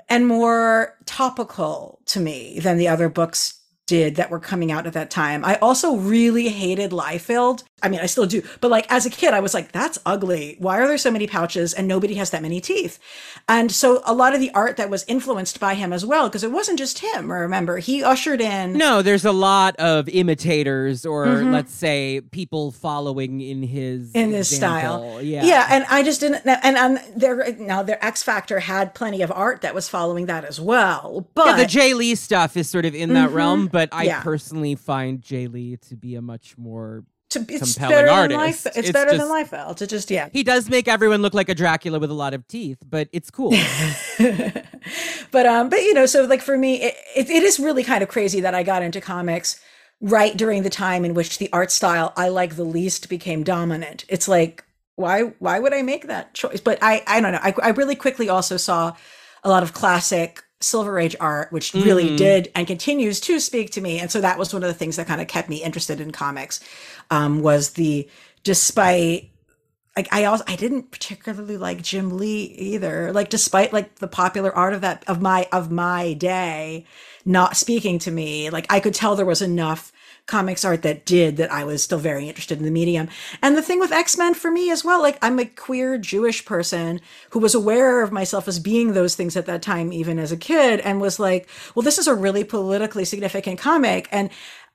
and 0.09 0.27
more 0.27 0.97
topical 1.05 2.01
to 2.07 2.19
me 2.19 2.59
than 2.61 2.79
the 2.79 2.89
other 2.89 3.11
books 3.11 3.61
did 3.87 4.17
that 4.17 4.31
were 4.31 4.41
coming 4.41 4.73
out 4.73 4.87
at 4.87 4.95
that 4.95 5.11
time. 5.11 5.45
I 5.45 5.57
also 5.57 5.97
really 5.97 6.49
hated 6.49 6.91
Liefeld. 6.91 7.63
I 7.83 7.91
mean, 7.91 8.01
I 8.01 8.07
still 8.07 8.25
do, 8.25 8.43
but 8.63 8.71
like 8.71 8.91
as 8.91 9.05
a 9.05 9.11
kid, 9.11 9.35
I 9.35 9.41
was 9.41 9.53
like, 9.53 9.71
that's 9.71 9.99
ugly. 10.07 10.57
Why 10.59 10.79
are 10.81 10.89
there 10.89 10.97
so 10.97 11.11
many 11.11 11.27
pouches 11.27 11.75
and 11.75 11.87
nobody 11.87 12.15
has 12.15 12.31
that 12.31 12.41
many 12.41 12.59
teeth? 12.59 12.99
And 13.51 13.71
so 13.71 14.01
a 14.07 14.15
lot 14.15 14.33
of 14.35 14.41
the 14.41 14.51
art 14.55 14.79
that 14.79 14.89
was 14.89 15.05
influenced 15.07 15.61
by 15.61 15.75
him 15.75 15.93
as 15.93 16.05
well, 16.05 16.27
because 16.29 16.43
it 16.43 16.51
wasn't 16.51 16.79
just 16.79 17.01
him, 17.01 17.31
remember, 17.31 17.77
he 17.77 18.03
ushered 18.03 18.41
in. 18.41 18.73
No, 18.79 19.03
there's 19.03 19.27
a 19.27 19.33
lot 19.33 19.77
of 19.77 20.09
imitators, 20.09 21.05
or 21.05 21.27
Mhm. 21.27 21.53
let's 21.53 21.75
say 21.75 22.23
people 22.31 22.71
following 22.71 23.43
in 23.43 23.63
his 23.63 24.11
in 24.13 24.31
his 24.31 24.51
example. 24.53 25.11
style. 25.11 25.23
Yeah, 25.23 25.45
Yeah, 25.45 25.67
and 25.71 25.85
I 25.91 26.03
just 26.03 26.21
didn't 26.21 26.47
and 26.47 26.79
and 26.79 27.01
there 27.15 27.55
now 27.59 27.83
their 27.83 28.03
X 28.03 28.23
Factor 28.23 28.61
had 28.61 28.95
plenty 28.95 29.21
of 29.21 29.31
art 29.31 29.61
that 29.61 29.75
was 29.75 29.87
following 29.87 30.25
that 30.27 30.47
as 30.47 30.59
well. 30.59 31.29
But 31.35 31.47
Yeah, 31.47 31.57
the 31.59 31.65
Jae 31.67 31.95
Lee 31.95 32.15
stuff 32.15 32.57
is 32.57 32.71
sort 32.71 32.87
of 32.87 32.95
in 32.95 33.13
that 33.13 33.31
Mhm. 33.31 33.35
realm, 33.35 33.67
but 33.71 33.91
I 33.93 34.05
Yeah. 34.05 34.23
personally 34.23 34.75
find 34.77 35.21
Jae 35.21 35.53
Lee 35.53 35.77
to 35.91 35.95
be 35.95 36.15
a 36.15 36.23
much 36.23 36.57
more. 36.57 37.05
To, 37.31 37.41
it's 37.49 37.75
compelling 37.75 37.97
better 37.97 38.09
artist. 38.11 38.29
than 38.31 38.39
Life, 38.47 38.67
it's, 38.67 38.77
It's 38.77 38.91
better 38.93 39.11
just- 39.13 39.29
than 39.29 39.45
Liefeld. 39.45 39.83
It 39.83 39.87
just 39.89 40.11
yeah. 40.11 40.29
He 40.33 40.43
does 40.43 40.69
make 40.71 40.87
everyone 40.89 41.23
look 41.23 41.35
like 41.35 41.49
a 41.49 41.55
Dracula 41.55 41.99
with 41.99 42.11
a 42.11 42.15
lot 42.15 42.35
of 42.35 42.47
teeth, 42.49 42.79
but 42.89 43.09
it's 43.13 43.31
cool. 43.31 43.53
but 45.33 45.47
um 45.47 45.69
but 45.69 45.81
you 45.81 45.93
know 45.95 46.07
so 46.07 46.25
like 46.25 46.41
for 46.43 46.57
me 46.57 46.81
it, 46.83 46.95
it, 47.15 47.31
it 47.31 47.43
is 47.43 47.59
really 47.59 47.83
kind 47.83 48.03
of 48.03 48.09
crazy 48.09 48.41
that 48.41 48.55
i 48.55 48.63
got 48.63 48.83
into 48.83 49.01
comics 49.01 49.61
right 50.01 50.37
during 50.37 50.63
the 50.63 50.71
time 50.71 51.05
in 51.05 51.13
which 51.15 51.39
the 51.39 51.51
art 51.53 51.71
style 51.73 52.13
i 52.17 52.29
like 52.29 52.57
the 52.57 52.65
least 52.65 53.09
became 53.09 53.43
dominant 53.43 54.05
it's 54.09 54.29
like 54.29 54.65
why 54.95 55.23
why 55.41 55.59
would 55.59 55.75
i 55.75 55.83
make 55.83 56.07
that 56.07 56.33
choice 56.35 56.61
but 56.61 56.79
i 56.83 57.03
i 57.07 57.21
don't 57.21 57.33
know 57.33 57.41
i, 57.43 57.53
I 57.63 57.69
really 57.71 57.97
quickly 57.97 58.29
also 58.29 58.57
saw 58.57 58.95
a 59.45 59.49
lot 59.51 59.63
of 59.63 59.73
classic 59.73 60.43
Silver 60.59 60.99
Age 60.99 61.15
art, 61.21 61.53
which 61.53 61.75
really 61.75 62.09
Mhm. 62.09 62.17
did 62.17 62.51
and 62.55 62.67
continues 62.67 63.21
to 63.21 63.39
speak 63.41 63.73
to 63.73 63.83
me. 63.83 63.99
And 64.01 64.11
so 64.11 64.23
that 64.23 64.39
was 64.39 64.55
one 64.55 64.63
of 64.65 64.69
the 64.69 64.75
things 64.75 64.97
that 64.97 65.07
kind 65.07 65.21
of 65.21 65.29
kept 65.29 65.51
me 65.51 65.63
interested 65.63 66.01
in 66.01 66.13
comics. 66.13 66.61
Um, 67.11 67.43
was 67.43 67.71
the 67.71 68.09
despite 68.43 69.31
like 69.97 70.13
I 70.13 70.25
also 70.25 70.45
I 70.47 70.57
didn't 70.57 70.91
particularly 70.91 71.57
like 71.57 71.83
Jim 71.83 72.17
Lee 72.19 72.45
either. 72.45 73.13
Like 73.13 73.31
despite 73.31 73.73
like 73.73 73.97
the 73.97 74.09
popular 74.09 74.55
art 74.55 74.75
of 74.75 74.83
that 74.83 75.05
of 75.09 75.23
my 75.23 75.49
of 75.53 75.71
my 75.71 76.13
day 76.13 76.85
not 77.25 77.57
speaking 77.57 77.99
to 78.01 78.11
me, 78.11 78.51
like 78.51 78.67
I 78.71 78.79
could 78.79 78.95
tell 78.95 79.17
there 79.17 79.27
was 79.27 79.43
enough 79.43 79.93
comics 80.27 80.65
art 80.65 80.83
that 80.83 81.07
did 81.07 81.37
that 81.37 81.53
I 81.53 81.65
was 81.65 81.83
still 81.83 81.99
very 81.99 82.29
interested 82.29 82.59
in 82.59 82.65
the 82.65 82.71
medium. 82.71 83.09
And 83.43 83.57
the 83.57 83.63
thing 83.63 83.79
with 83.79 83.93
X-Men 83.93 84.35
for 84.35 84.51
me 84.51 84.71
as 84.71 84.85
well, 84.85 85.01
like 85.01 85.19
I'm 85.23 85.39
a 85.39 85.45
queer 85.45 85.99
Jewish 85.99 86.45
person 86.45 87.01
who 87.31 87.39
was 87.39 87.55
aware 87.55 88.03
of 88.03 88.13
myself 88.13 88.49
as 88.49 88.59
being 88.59 88.93
those 88.93 89.15
things 89.15 89.37
at 89.37 89.47
that 89.47 89.63
time 89.63 89.93
even 89.93 90.19
as 90.19 90.33
a 90.33 90.37
kid 90.37 90.81
and 90.81 91.01
was 91.01 91.19
like, 91.19 91.49
well 91.75 91.83
this 91.83 91.99
is 91.99 92.07
a 92.09 92.15
really 92.15 92.45
politically 92.45 93.05
significant 93.05 93.59
comic 93.59 94.09
and 94.13 94.31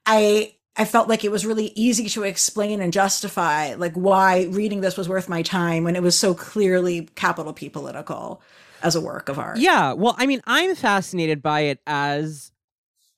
I 0.06 0.56
I 0.78 0.86
felt 0.86 1.10
like 1.10 1.26
it 1.26 1.32
was 1.32 1.46
really 1.46 1.72
easy 1.76 2.08
to 2.10 2.24
explain 2.24 2.82
and 2.82 2.94
justify 2.94 3.74
like 3.76 3.94
why 3.94 4.44
reading 4.46 4.82
this 4.82 4.98
was 4.98 5.10
worth 5.10 5.28
my 5.28 5.42
time 5.42 5.84
when 5.84 5.96
it 5.96 6.02
was 6.04 6.18
so 6.18 6.34
clearly 6.34 7.08
capital 7.16 7.54
P 7.54 7.70
political 7.70 8.42
as 8.82 8.96
a 8.96 9.02
work 9.02 9.30
of 9.30 9.38
art. 9.38 9.58
Yeah, 9.58 9.94
well, 9.94 10.16
I 10.18 10.26
mean, 10.26 10.42
I'm 10.46 10.76
fascinated 10.76 11.42
by 11.42 11.62
it 11.62 11.80
as 11.86 12.52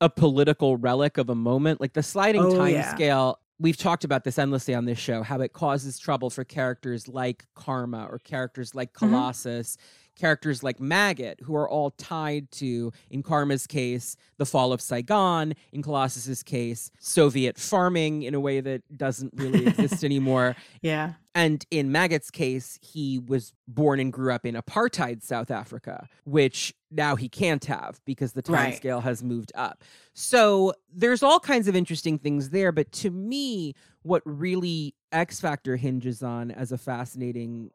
a 0.02 0.10
political 0.10 0.78
relic 0.78 1.18
of 1.18 1.30
a 1.30 1.36
moment, 1.36 1.82
like 1.82 1.94
the 1.94 2.04
sliding 2.04 2.42
Oh, 2.42 2.50
time 2.50 2.76
yeah. 2.76 2.84
scale. 2.84 3.40
We've 3.60 3.78
talked 3.78 4.04
about 4.04 4.24
this 4.24 4.40
endlessly 4.40 4.74
on 4.76 4.86
this 4.86 5.00
show, 5.00 5.24
how 5.24 5.42
it 5.42 5.54
causes 5.54 6.00
trouble 6.00 6.30
for 6.30 6.44
characters 6.44 7.08
like 7.08 7.46
Karma 7.56 8.08
or 8.10 8.20
characters 8.20 8.76
like 8.76 8.94
Mhm. 8.94 9.00
Colossus, 9.00 9.78
characters 10.16 10.64
like 10.64 10.80
Maggot, 10.80 11.40
who 11.44 11.56
are 11.56 11.68
all 11.70 11.92
tied 11.92 12.52
to, 12.52 12.92
in 13.10 13.24
Karma's 13.24 13.68
case, 13.68 14.16
the 14.38 14.46
fall 14.46 14.72
of 14.74 14.82
Saigon, 14.82 15.54
in 15.72 15.82
Colossus's 15.82 16.44
case, 16.44 16.92
Soviet 17.00 17.58
farming 17.58 18.24
in 18.24 18.34
a 18.36 18.40
way 18.40 18.62
that 18.62 18.82
doesn't 18.98 19.34
really 19.36 19.66
exist 19.68 20.04
anymore. 20.04 20.56
Yeah. 20.82 21.14
And 21.36 21.66
in 21.72 21.92
Maggot's 21.92 22.30
case, 22.30 22.78
he 22.82 23.18
was 23.18 23.54
born 23.68 24.00
and 24.00 24.14
grew 24.14 24.32
up 24.32 24.46
in 24.46 24.54
apartheid 24.54 25.24
South 25.24 25.50
Africa, 25.50 26.08
which 26.26 26.76
now 26.92 27.16
he 27.16 27.28
can't 27.28 27.66
have 27.66 28.00
because 28.06 28.34
the 28.34 28.44
time 28.44 28.56
Right. 28.56 28.76
scale 28.76 29.02
has 29.02 29.24
moved 29.24 29.52
up. 29.56 29.84
So 30.14 30.74
there's 30.94 31.24
all 31.24 31.40
kinds 31.40 31.68
of 31.68 31.76
interesting 31.76 32.20
things 32.20 32.52
there. 32.52 32.72
But 32.72 32.92
to 32.92 33.10
me, 33.10 33.74
what 34.04 34.22
really 34.26 34.94
X 35.12 35.40
Factor 35.40 35.76
hinges 35.76 36.22
on 36.22 36.52
as 36.52 36.72
a 36.72 36.78
fascinating 36.78 37.72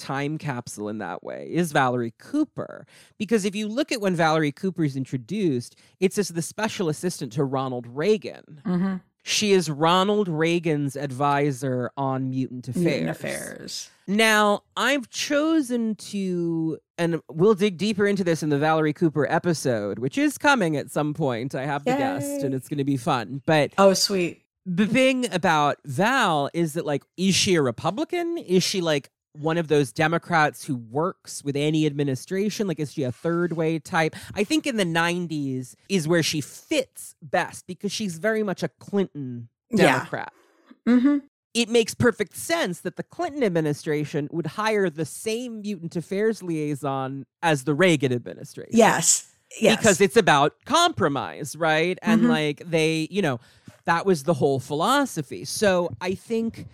time 0.00 0.38
capsule 0.38 0.88
in 0.88 0.98
that 0.98 1.22
way 1.22 1.48
is 1.50 1.70
Valerie 1.72 2.14
Cooper. 2.18 2.86
Because 3.18 3.44
if 3.44 3.54
you 3.54 3.68
look 3.68 3.92
at 3.92 4.00
when 4.00 4.16
Valerie 4.16 4.50
Cooper 4.52 4.82
is 4.82 4.96
introduced, 4.96 5.76
it's 6.00 6.18
as 6.18 6.28
the 6.30 6.42
special 6.42 6.88
assistant 6.88 7.32
to 7.34 7.44
Ronald 7.44 7.86
Reagan. 7.86 8.62
Mm-hmm. 8.66 8.96
She 9.22 9.52
is 9.52 9.68
Ronald 9.68 10.28
Reagan's 10.28 10.96
advisor 10.96 11.90
on 11.96 12.30
mutant 12.30 12.68
affairs. 12.68 12.84
Mutant 12.86 13.10
affairs. 13.10 13.90
Now, 14.06 14.62
I've 14.78 15.10
chosen 15.10 15.94
to, 15.96 16.78
and 16.96 17.20
we'll 17.30 17.54
dig 17.54 17.76
deeper 17.76 18.06
into 18.06 18.24
this 18.24 18.42
in 18.42 18.48
the 18.48 18.58
Valerie 18.58 18.94
Cooper 18.94 19.30
episode, 19.30 19.98
which 19.98 20.16
is 20.16 20.38
coming 20.38 20.74
at 20.76 20.90
some 20.90 21.12
point. 21.12 21.54
I 21.54 21.66
have 21.66 21.84
the 21.84 21.92
guest, 21.92 22.42
and 22.42 22.54
it's 22.54 22.66
going 22.68 22.78
to 22.78 22.84
be 22.84 22.96
fun. 22.96 23.42
But 23.44 23.72
Oh, 23.76 23.92
sweet. 23.92 24.42
the 24.64 24.86
thing 24.86 25.32
about 25.32 25.76
Val 25.84 26.48
is 26.54 26.72
that, 26.72 26.86
like, 26.86 27.04
is 27.18 27.34
she 27.34 27.54
a 27.56 27.62
Republican? 27.62 28.38
Is 28.38 28.62
she 28.64 28.80
like 28.80 29.10
one 29.32 29.58
of 29.58 29.68
those 29.68 29.92
Democrats 29.92 30.64
who 30.64 30.76
works 30.76 31.44
with 31.44 31.56
any 31.56 31.86
administration? 31.86 32.66
Like, 32.66 32.80
is 32.80 32.92
she 32.92 33.02
a 33.04 33.12
third 33.12 33.52
way 33.52 33.78
type? 33.78 34.16
I 34.34 34.44
think 34.44 34.66
in 34.66 34.76
the 34.76 34.84
90s 34.84 35.74
is 35.88 36.08
where 36.08 36.22
she 36.22 36.40
fits 36.40 37.14
best 37.22 37.66
because 37.66 37.92
she's 37.92 38.18
very 38.18 38.42
much 38.42 38.62
a 38.62 38.68
Clinton 38.68 39.48
Yeah. 39.70 39.98
Democrat. 39.98 40.32
Mm-hmm. 40.88 41.18
It 41.52 41.68
makes 41.68 41.94
perfect 41.94 42.36
sense 42.36 42.80
that 42.82 42.96
the 42.96 43.02
Clinton 43.02 43.42
administration 43.42 44.28
would 44.30 44.46
hire 44.46 44.88
the 44.88 45.04
same 45.04 45.62
mutant 45.62 45.96
affairs 45.96 46.42
liaison 46.42 47.26
as 47.42 47.64
the 47.64 47.74
Reagan 47.74 48.12
administration 48.12 48.76
Yes. 48.76 49.26
Yes. 49.60 49.76
because 49.78 50.00
it's 50.00 50.16
about 50.16 50.54
compromise, 50.64 51.56
right? 51.56 51.98
And 52.02 52.22
Mhm. 52.22 52.28
like 52.28 52.62
they, 52.70 53.08
you 53.10 53.20
know, 53.20 53.40
that 53.84 54.06
was 54.06 54.22
the 54.22 54.34
whole 54.34 54.60
philosophy. 54.60 55.44
So 55.44 55.90
I 56.00 56.14
think 56.14 56.66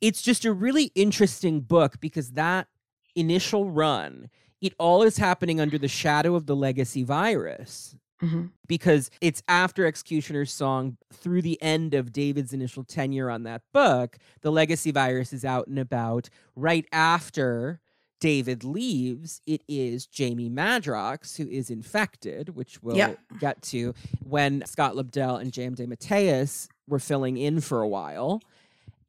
it's 0.00 0.22
just 0.22 0.44
a 0.44 0.52
really 0.52 0.90
interesting 0.94 1.60
book 1.60 2.00
because 2.00 2.32
that 2.32 2.68
initial 3.14 3.70
run, 3.70 4.30
it 4.60 4.74
all 4.78 5.02
is 5.02 5.18
happening 5.18 5.60
under 5.60 5.78
the 5.78 5.88
shadow 5.88 6.34
of 6.34 6.46
the 6.46 6.56
legacy 6.56 7.02
virus 7.02 7.96
Mhm. 8.22 8.50
because 8.66 9.10
it's 9.20 9.42
after 9.48 9.86
Executioner's 9.86 10.52
Song 10.52 10.96
through 11.12 11.42
the 11.42 11.60
end 11.62 11.94
of 11.94 12.12
David's 12.12 12.52
initial 12.52 12.82
tenure 12.84 13.30
on 13.30 13.44
that 13.44 13.62
book. 13.72 14.18
The 14.42 14.50
legacy 14.52 14.90
virus 14.90 15.32
is 15.32 15.44
out 15.44 15.68
and 15.68 15.78
about. 15.78 16.28
Right 16.56 16.86
after 16.92 17.80
David 18.20 18.64
leaves, 18.64 19.40
it 19.46 19.62
is 19.68 20.06
Jamie 20.06 20.50
Madrox 20.50 21.36
who 21.36 21.48
is 21.48 21.70
infected, 21.70 22.56
which 22.56 22.82
we'll 22.82 22.96
Yep. 22.96 23.20
get 23.38 23.62
to 23.62 23.94
when 24.24 24.64
Scott 24.66 24.94
Lobdell 24.96 25.40
and 25.40 25.52
J.M. 25.52 25.76
DeMatteis 25.76 26.66
were 26.88 26.98
filling 26.98 27.36
in 27.36 27.60
for 27.60 27.80
a 27.80 27.88
while. 27.88 28.42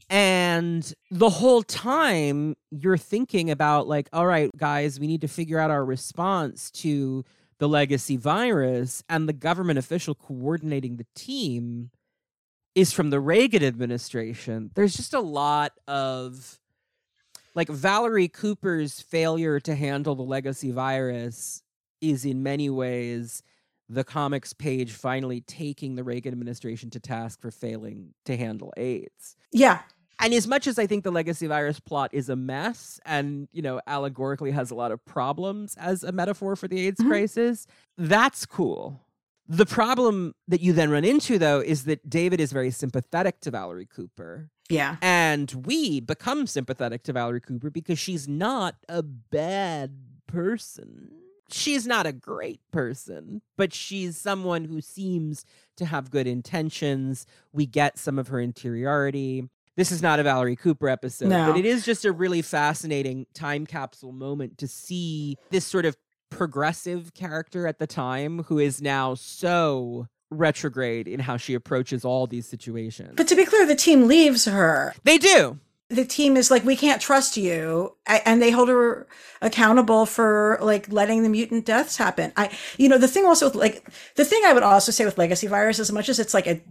And 0.09 0.91
the 1.11 1.29
whole 1.29 1.61
time 1.61 2.55
you're 2.71 2.97
thinking 2.97 3.51
about, 3.51 3.87
like, 3.87 4.09
all 4.11 4.25
right, 4.25 4.49
guys, 4.57 4.99
we 4.99 5.05
need 5.05 5.21
to 5.21 5.27
figure 5.27 5.59
out 5.59 5.69
our 5.69 5.85
response 5.85 6.71
to 6.71 7.23
the 7.59 7.69
legacy 7.69 8.17
virus. 8.17 9.03
And 9.07 9.29
the 9.29 9.33
government 9.33 9.77
official 9.77 10.15
coordinating 10.15 10.97
the 10.97 11.05
team 11.15 11.91
is 12.73 12.91
from 12.91 13.11
the 13.11 13.19
Reagan 13.19 13.63
administration. 13.63 14.71
There's 14.73 14.95
just 14.95 15.13
a 15.13 15.19
lot 15.19 15.73
of, 15.87 16.59
like, 17.53 17.69
Valerie 17.69 18.29
Cooper's 18.29 19.01
failure 19.01 19.59
to 19.59 19.75
handle 19.75 20.15
the 20.15 20.23
legacy 20.23 20.71
virus 20.71 21.61
is 22.01 22.25
in 22.25 22.41
many 22.41 22.69
ways 22.69 23.43
the 23.89 24.03
comics 24.03 24.53
page 24.53 24.91
finally 24.91 25.41
taking 25.41 25.95
the 25.95 26.03
Reagan 26.03 26.31
administration 26.31 26.89
to 26.91 26.99
task 26.99 27.41
for 27.41 27.51
failing 27.51 28.13
to 28.25 28.37
handle 28.37 28.71
AIDS. 28.77 29.35
Yeah. 29.51 29.81
And 30.19 30.33
as 30.33 30.47
much 30.47 30.67
as 30.67 30.77
I 30.77 30.85
think 30.85 31.03
the 31.03 31.11
legacy 31.11 31.47
virus 31.47 31.79
plot 31.79 32.09
is 32.13 32.27
a 32.29 32.35
mess 32.35 32.99
and, 33.05 33.47
you 33.51 33.61
know, 33.61 33.79
allegorically 33.87 34.51
has 34.51 34.69
a 34.71 34.75
lot 34.75 34.91
of 34.91 35.03
problems 35.05 35.75
as 35.77 36.03
a 36.03 36.11
metaphor 36.11 36.55
for 36.55 36.67
the 36.67 36.79
AIDS 36.87 36.99
Mhm. 36.99 37.07
crisis, 37.07 37.65
that's 37.97 38.45
cool. 38.45 39.01
The 39.47 39.65
problem 39.65 40.35
that 40.47 40.61
you 40.61 40.73
then 40.73 40.91
run 40.91 41.03
into, 41.05 41.39
though, 41.39 41.59
is 41.59 41.85
that 41.85 42.07
David 42.09 42.39
is 42.39 42.51
very 42.51 42.69
sympathetic 42.69 43.39
to 43.41 43.51
Valerie 43.51 43.87
Cooper. 43.87 44.49
Yeah. 44.69 44.97
And 45.01 45.65
we 45.65 45.99
become 46.01 46.45
sympathetic 46.45 47.01
to 47.03 47.13
Valerie 47.13 47.41
Cooper 47.41 47.71
because 47.71 47.97
she's 47.97 48.27
not 48.27 48.75
a 48.87 49.01
bad 49.01 49.95
person. 50.27 51.11
She's 51.51 51.87
not 51.87 52.05
a 52.05 52.11
great 52.13 52.59
person, 52.71 53.41
but 53.57 53.73
she's 53.73 54.15
someone 54.17 54.65
who 54.65 54.81
seems 54.81 55.45
to 55.77 55.85
have 55.85 56.11
good 56.11 56.27
intentions. 56.27 57.25
We 57.51 57.65
get 57.65 57.97
some 57.97 58.19
of 58.19 58.27
her 58.27 58.39
interiority. 58.39 59.49
This 59.79 59.93
is 59.93 60.01
not 60.01 60.19
a 60.19 60.23
Valerie 60.23 60.57
Cooper 60.57 60.89
episode, 60.89 61.29
No. 61.29 61.49
but 61.49 61.57
it 61.57 61.63
is 61.63 61.85
just 61.85 62.03
a 62.03 62.11
really 62.11 62.41
fascinating 62.41 63.27
time 63.33 63.65
capsule 63.65 64.11
moment 64.11 64.57
to 64.57 64.67
see 64.67 65.37
this 65.51 65.63
sort 65.63 65.85
of 65.85 65.95
progressive 66.29 67.13
character 67.13 67.65
at 67.65 67.79
the 67.79 67.87
time 67.87 68.43
who 68.43 68.59
is 68.59 68.81
now 68.81 69.13
so 69.13 70.07
retrograde 70.31 71.07
in 71.07 71.21
how 71.21 71.37
she 71.37 71.53
approaches 71.53 72.03
all 72.03 72.27
these 72.27 72.45
situations. 72.45 73.13
But 73.15 73.29
to 73.29 73.37
be 73.37 73.45
clear, 73.45 73.65
the 73.65 73.73
team 73.73 74.05
leaves 74.05 74.43
her. 74.43 74.93
they 75.05 75.17
do. 75.17 75.59
the 75.89 76.03
team 76.03 76.35
is 76.35 76.51
like 76.51 76.65
we 76.65 76.75
can't 76.75 77.01
trust 77.01 77.37
you 77.37 77.95
and 78.05 78.41
they 78.41 78.51
hold 78.51 78.67
her 78.67 79.07
accountable 79.41 80.05
for 80.05 80.59
like 80.61 80.91
letting 80.91 81.23
the 81.23 81.29
mutant 81.29 81.65
deaths 81.65 81.97
happen 81.97 82.31
i 82.37 82.55
you 82.77 82.87
know 82.87 82.99
the 82.99 83.07
thing 83.07 83.25
also 83.25 83.47
with 83.47 83.55
like 83.55 83.89
the 84.15 84.23
thing 84.23 84.39
i 84.45 84.53
would 84.53 84.61
also 84.61 84.91
say 84.91 85.03
with 85.03 85.17
legacy 85.17 85.47
virus 85.47 85.79
as 85.79 85.91
much 85.91 86.07
as 86.07 86.19
it's 86.19 86.35
like 86.35 86.45
a 86.45 86.61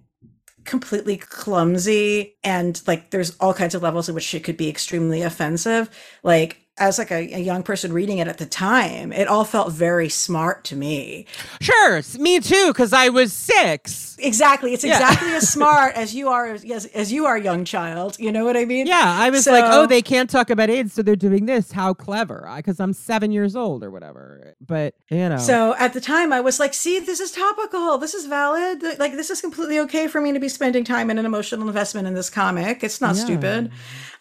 completely 0.68 1.16
clumsy 1.16 2.36
and 2.44 2.80
like 2.86 3.10
there's 3.10 3.36
all 3.38 3.54
kinds 3.54 3.74
of 3.74 3.82
levels 3.82 4.08
in 4.08 4.14
which 4.14 4.34
it 4.34 4.44
could 4.44 4.56
be 4.56 4.68
extremely 4.68 5.22
offensive. 5.22 5.90
Like 6.22 6.67
as 6.78 6.98
like 6.98 7.10
a, 7.10 7.16
a 7.34 7.38
young 7.38 7.62
person 7.62 7.92
reading 7.92 8.18
it 8.18 8.28
at 8.28 8.38
the 8.38 8.46
time 8.46 9.12
it 9.12 9.28
all 9.28 9.44
felt 9.44 9.72
very 9.72 10.08
smart 10.08 10.64
to 10.64 10.76
me 10.76 11.26
Sure, 11.60 12.00
me 12.18 12.40
too, 12.40 12.68
because 12.68 12.92
I 12.92 13.08
was 13.08 13.32
six. 13.32 14.16
exactly 14.20 14.74
it's 14.74 14.84
Yeah. 14.84 14.98
exactly 15.00 15.32
as 15.34 15.48
smart 15.58 15.94
as 15.94 16.14
you 16.14 16.28
are 16.28 16.46
as, 16.46 16.86
as 16.86 17.12
you 17.12 17.26
are 17.26 17.36
young 17.38 17.64
child 17.64 18.16
you 18.18 18.30
know 18.32 18.44
what 18.44 18.56
i 18.56 18.64
mean 18.64 18.86
Yeah, 18.86 19.02
I 19.04 19.30
was 19.30 19.44
So- 19.44 19.52
like, 19.52 19.64
oh, 19.66 19.86
they 19.86 20.02
can't 20.02 20.30
talk 20.30 20.50
about 20.50 20.70
AIDS, 20.70 20.92
so 20.92 21.02
they're 21.02 21.16
doing 21.16 21.46
this. 21.46 21.72
How 21.72 21.94
clever! 21.94 22.50
Because 22.56 22.80
I'm 22.80 22.92
seven 22.92 23.32
years 23.32 23.54
old 23.56 23.82
or 23.82 23.90
whatever. 23.90 24.54
But 24.60 24.94
you 25.10 25.28
know, 25.28 25.38
So 25.38 25.74
at 25.78 25.92
the 25.92 26.00
time, 26.00 26.32
I 26.32 26.40
was 26.40 26.58
like, 26.60 26.74
"See, 26.74 26.98
this 27.00 27.20
is 27.20 27.30
topical. 27.32 27.98
This 27.98 28.14
is 28.14 28.26
valid. 28.26 28.82
Like, 28.98 29.12
this 29.12 29.30
is 29.30 29.40
completely 29.40 29.78
okay 29.80 30.06
for 30.08 30.20
me 30.20 30.32
to 30.32 30.38
be 30.40 30.48
spending 30.48 30.84
time 30.84 31.10
and 31.10 31.18
an 31.18 31.26
emotional 31.26 31.66
investment 31.68 32.06
in 32.06 32.14
this 32.14 32.30
comic. 32.30 32.82
It's 32.84 33.00
not 33.00 33.16
Yeah. 33.16 33.24
stupid." 33.24 33.70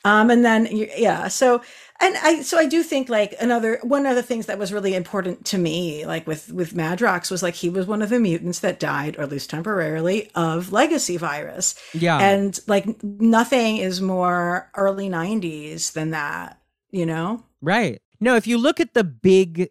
Um, 0.06 0.30
and 0.30 0.46
then, 0.46 0.68
yeah. 0.72 1.28
So 1.28 1.62
and 2.00 2.16
I 2.18 2.42
so 2.42 2.58
I 2.58 2.68
do 2.68 2.84
think 2.84 3.10
like 3.10 3.36
another 3.40 3.80
one 3.82 4.06
of 4.06 4.16
the 4.16 4.24
things 4.24 4.46
that 4.46 4.60
was 4.60 4.72
really 4.72 4.94
important 4.94 5.46
to 5.46 5.58
me, 5.58 6.06
like 6.06 6.28
with 6.28 6.52
with 6.52 6.74
Madrox, 6.74 7.32
was 7.32 7.42
like 7.42 7.56
he 7.56 7.70
was 7.70 7.88
one 7.88 8.02
of 8.02 8.10
the 8.10 8.20
mutants 8.20 8.60
that 8.60 8.80
died, 8.80 9.18
or 9.18 9.24
at 9.24 9.30
least 9.30 9.50
temporarily, 9.50 10.30
of 10.36 10.72
legacy 10.72 11.18
virus. 11.18 11.76
Yeah. 11.94 12.20
And 12.20 12.60
like 12.68 13.04
nothing 13.04 13.78
is 13.78 14.02
more 14.02 14.70
early 14.76 15.10
'90s 15.10 15.94
than 15.94 16.12
that, 16.12 16.60
you 16.92 17.06
know. 17.06 17.44
Right. 17.62 18.02
No, 18.20 18.36
if 18.36 18.48
you 18.48 18.58
look 18.58 18.80
at 18.80 18.94
the 18.94 19.04
big 19.04 19.70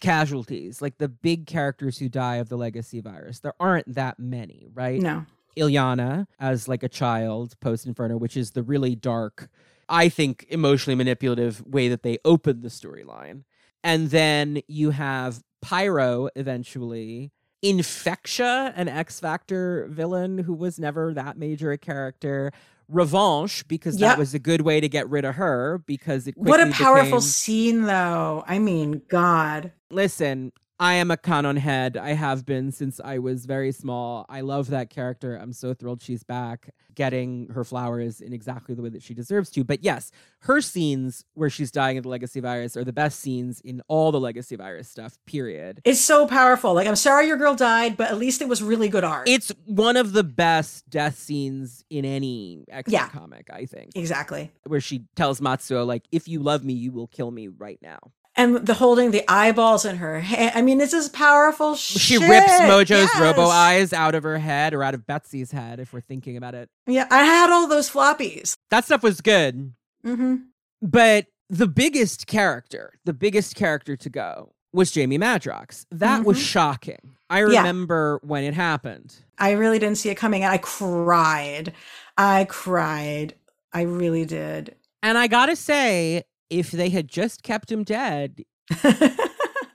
casualties, 0.00 0.82
like 0.82 0.98
the 0.98 1.08
big 1.08 1.46
characters 1.46 1.98
who 1.98 2.08
die 2.08 2.36
of 2.36 2.48
the 2.48 2.56
legacy 2.56 3.00
virus, 3.00 3.40
there 3.40 3.54
aren't 3.58 3.94
that 3.94 4.18
many, 4.18 4.68
right? 4.74 5.00
No. 5.00 5.24
Illyana 5.56 6.26
as 6.38 6.68
like 6.68 6.82
a 6.82 6.88
child 6.88 7.58
post 7.60 7.86
Inferno, 7.86 8.16
which 8.16 8.36
is 8.36 8.50
the 8.50 8.62
really 8.62 8.94
dark, 8.94 9.48
I 9.88 10.08
think, 10.08 10.46
emotionally 10.48 10.96
manipulative 10.96 11.64
way 11.66 11.88
that 11.88 12.02
they 12.02 12.18
open 12.24 12.62
the 12.62 12.68
storyline. 12.68 13.44
And 13.84 14.10
then 14.10 14.60
you 14.66 14.90
have 14.90 15.42
Pyro 15.62 16.28
eventually, 16.34 17.30
Infectia, 17.64 18.72
an 18.76 18.88
X 18.88 19.20
Factor 19.20 19.86
villain 19.90 20.38
who 20.38 20.54
was 20.54 20.78
never 20.78 21.12
that 21.14 21.36
major 21.38 21.70
a 21.72 21.78
character. 21.78 22.52
Revanche, 22.88 23.66
because 23.66 23.98
Yep. 24.00 24.10
that 24.10 24.18
was 24.18 24.32
a 24.34 24.38
good 24.38 24.60
way 24.60 24.80
to 24.80 24.88
get 24.88 25.08
rid 25.10 25.24
of 25.24 25.34
her 25.36 25.82
because 25.86 26.28
it 26.28 26.36
What 26.36 26.60
a 26.60 26.70
powerful 26.70 27.04
became- 27.18 27.20
scene, 27.20 27.82
though. 27.82 28.44
I 28.46 28.58
mean, 28.60 29.02
God. 29.08 29.72
listen, 29.90 30.52
I 30.78 30.94
am 30.94 31.10
a 31.10 31.16
Kwannon 31.16 31.56
head. 31.56 31.96
I 31.96 32.10
have 32.10 32.44
been 32.44 32.70
since 32.70 33.00
I 33.02 33.16
was 33.18 33.46
very 33.46 33.72
small. 33.72 34.26
I 34.28 34.42
love 34.42 34.68
that 34.68 34.90
character. 34.90 35.34
I'm 35.34 35.54
so 35.54 35.72
thrilled 35.72 36.02
she's 36.02 36.22
back, 36.22 36.68
getting 36.94 37.48
her 37.54 37.64
flowers 37.64 38.20
in 38.20 38.34
exactly 38.34 38.74
the 38.74 38.82
way 38.82 38.90
that 38.90 39.02
she 39.02 39.14
deserves 39.14 39.48
to. 39.52 39.64
But 39.64 39.82
yes, 39.82 40.10
her 40.40 40.60
scenes 40.60 41.24
where 41.32 41.48
she's 41.48 41.70
dying 41.70 41.96
of 41.96 42.02
the 42.02 42.10
legacy 42.10 42.40
virus 42.40 42.76
are 42.76 42.84
the 42.84 42.92
best 42.92 43.20
scenes 43.20 43.62
in 43.62 43.80
all 43.88 44.12
the 44.12 44.20
legacy 44.20 44.54
virus 44.56 44.86
stuff, 44.86 45.16
period. 45.24 45.80
It's 45.84 46.00
so 46.00 46.26
powerful. 46.26 46.74
Like, 46.74 46.86
I'm 46.86 46.96
sorry 46.96 47.26
your 47.26 47.38
girl 47.38 47.54
died, 47.54 47.96
but 47.96 48.10
at 48.10 48.18
least 48.18 48.42
it 48.42 48.48
was 48.48 48.62
really 48.62 48.90
good 48.90 49.04
art. 49.04 49.28
It's 49.30 49.50
one 49.64 49.96
of 49.96 50.12
the 50.12 50.24
best 50.24 50.90
death 50.90 51.16
scenes 51.18 51.84
in 51.88 52.04
any 52.04 52.66
X 52.68 52.92
Yeah. 52.92 53.08
comic, 53.08 53.48
I 53.50 53.64
think, 53.64 53.92
exactly. 53.94 54.52
where 54.66 54.82
she 54.82 55.04
tells 55.16 55.40
Matsuo, 55.40 55.86
like, 55.86 56.04
if 56.12 56.28
you 56.28 56.40
love 56.40 56.64
me, 56.64 56.74
you 56.74 56.92
will 56.92 57.06
kill 57.06 57.30
me 57.30 57.48
right 57.48 57.78
now. 57.80 57.98
And 58.38 58.66
the 58.66 58.74
holding 58.74 59.12
the 59.12 59.24
eyeballs 59.30 59.84
in 59.86 59.96
her 59.96 60.20
hand. 60.20 60.52
I 60.54 60.60
mean, 60.62 60.76
this 60.78 60.92
is 60.92 61.08
powerful 61.08 61.74
shit. 61.74 62.02
She 62.02 62.18
rips 62.18 62.52
Mojo's 62.60 62.90
Yes. 62.90 63.18
robo 63.20 63.46
eyes 63.46 63.92
out 63.94 64.14
of 64.14 64.22
her 64.24 64.36
head 64.38 64.74
or 64.74 64.82
out 64.82 64.92
of 64.94 65.06
Betsy's 65.06 65.50
head, 65.52 65.80
if 65.80 65.92
we're 65.92 66.00
thinking 66.02 66.36
about 66.36 66.54
it. 66.54 66.68
Yeah, 66.86 67.06
I 67.10 67.24
had 67.24 67.48
all 67.50 67.66
those 67.66 67.88
floppies. 67.90 68.54
That 68.70 68.84
stuff 68.84 69.02
was 69.02 69.20
good. 69.22 69.72
hmm 70.04 70.36
But 70.82 71.26
the 71.48 71.66
biggest 71.66 72.26
character, 72.26 72.92
the 73.06 73.14
biggest 73.14 73.54
character 73.54 73.96
to 73.96 74.10
go 74.10 74.52
was 74.72 74.90
Jamie 74.90 75.18
Madrox. 75.18 75.86
That 75.90 76.24
was 76.24 76.36
Mhm. 76.36 76.42
shocking. 76.42 77.16
I 77.30 77.38
Yeah. 77.38 77.60
remember 77.60 78.20
when 78.22 78.44
it 78.44 78.52
happened. 78.52 79.14
I 79.38 79.52
really 79.52 79.78
didn't 79.78 79.96
see 79.96 80.10
it 80.10 80.16
coming, 80.16 80.44
and 80.44 80.52
I 80.52 80.58
cried. 80.58 81.72
I 82.18 82.44
cried. 82.50 83.34
I 83.72 83.82
really 83.82 84.24
did. 84.26 84.76
And 85.02 85.16
I 85.16 85.26
gotta 85.26 85.56
say, 85.56 86.24
if 86.50 86.70
they 86.70 86.88
had 86.90 87.08
just 87.08 87.42
kept 87.42 87.70
him 87.70 87.82
dead, 87.84 88.42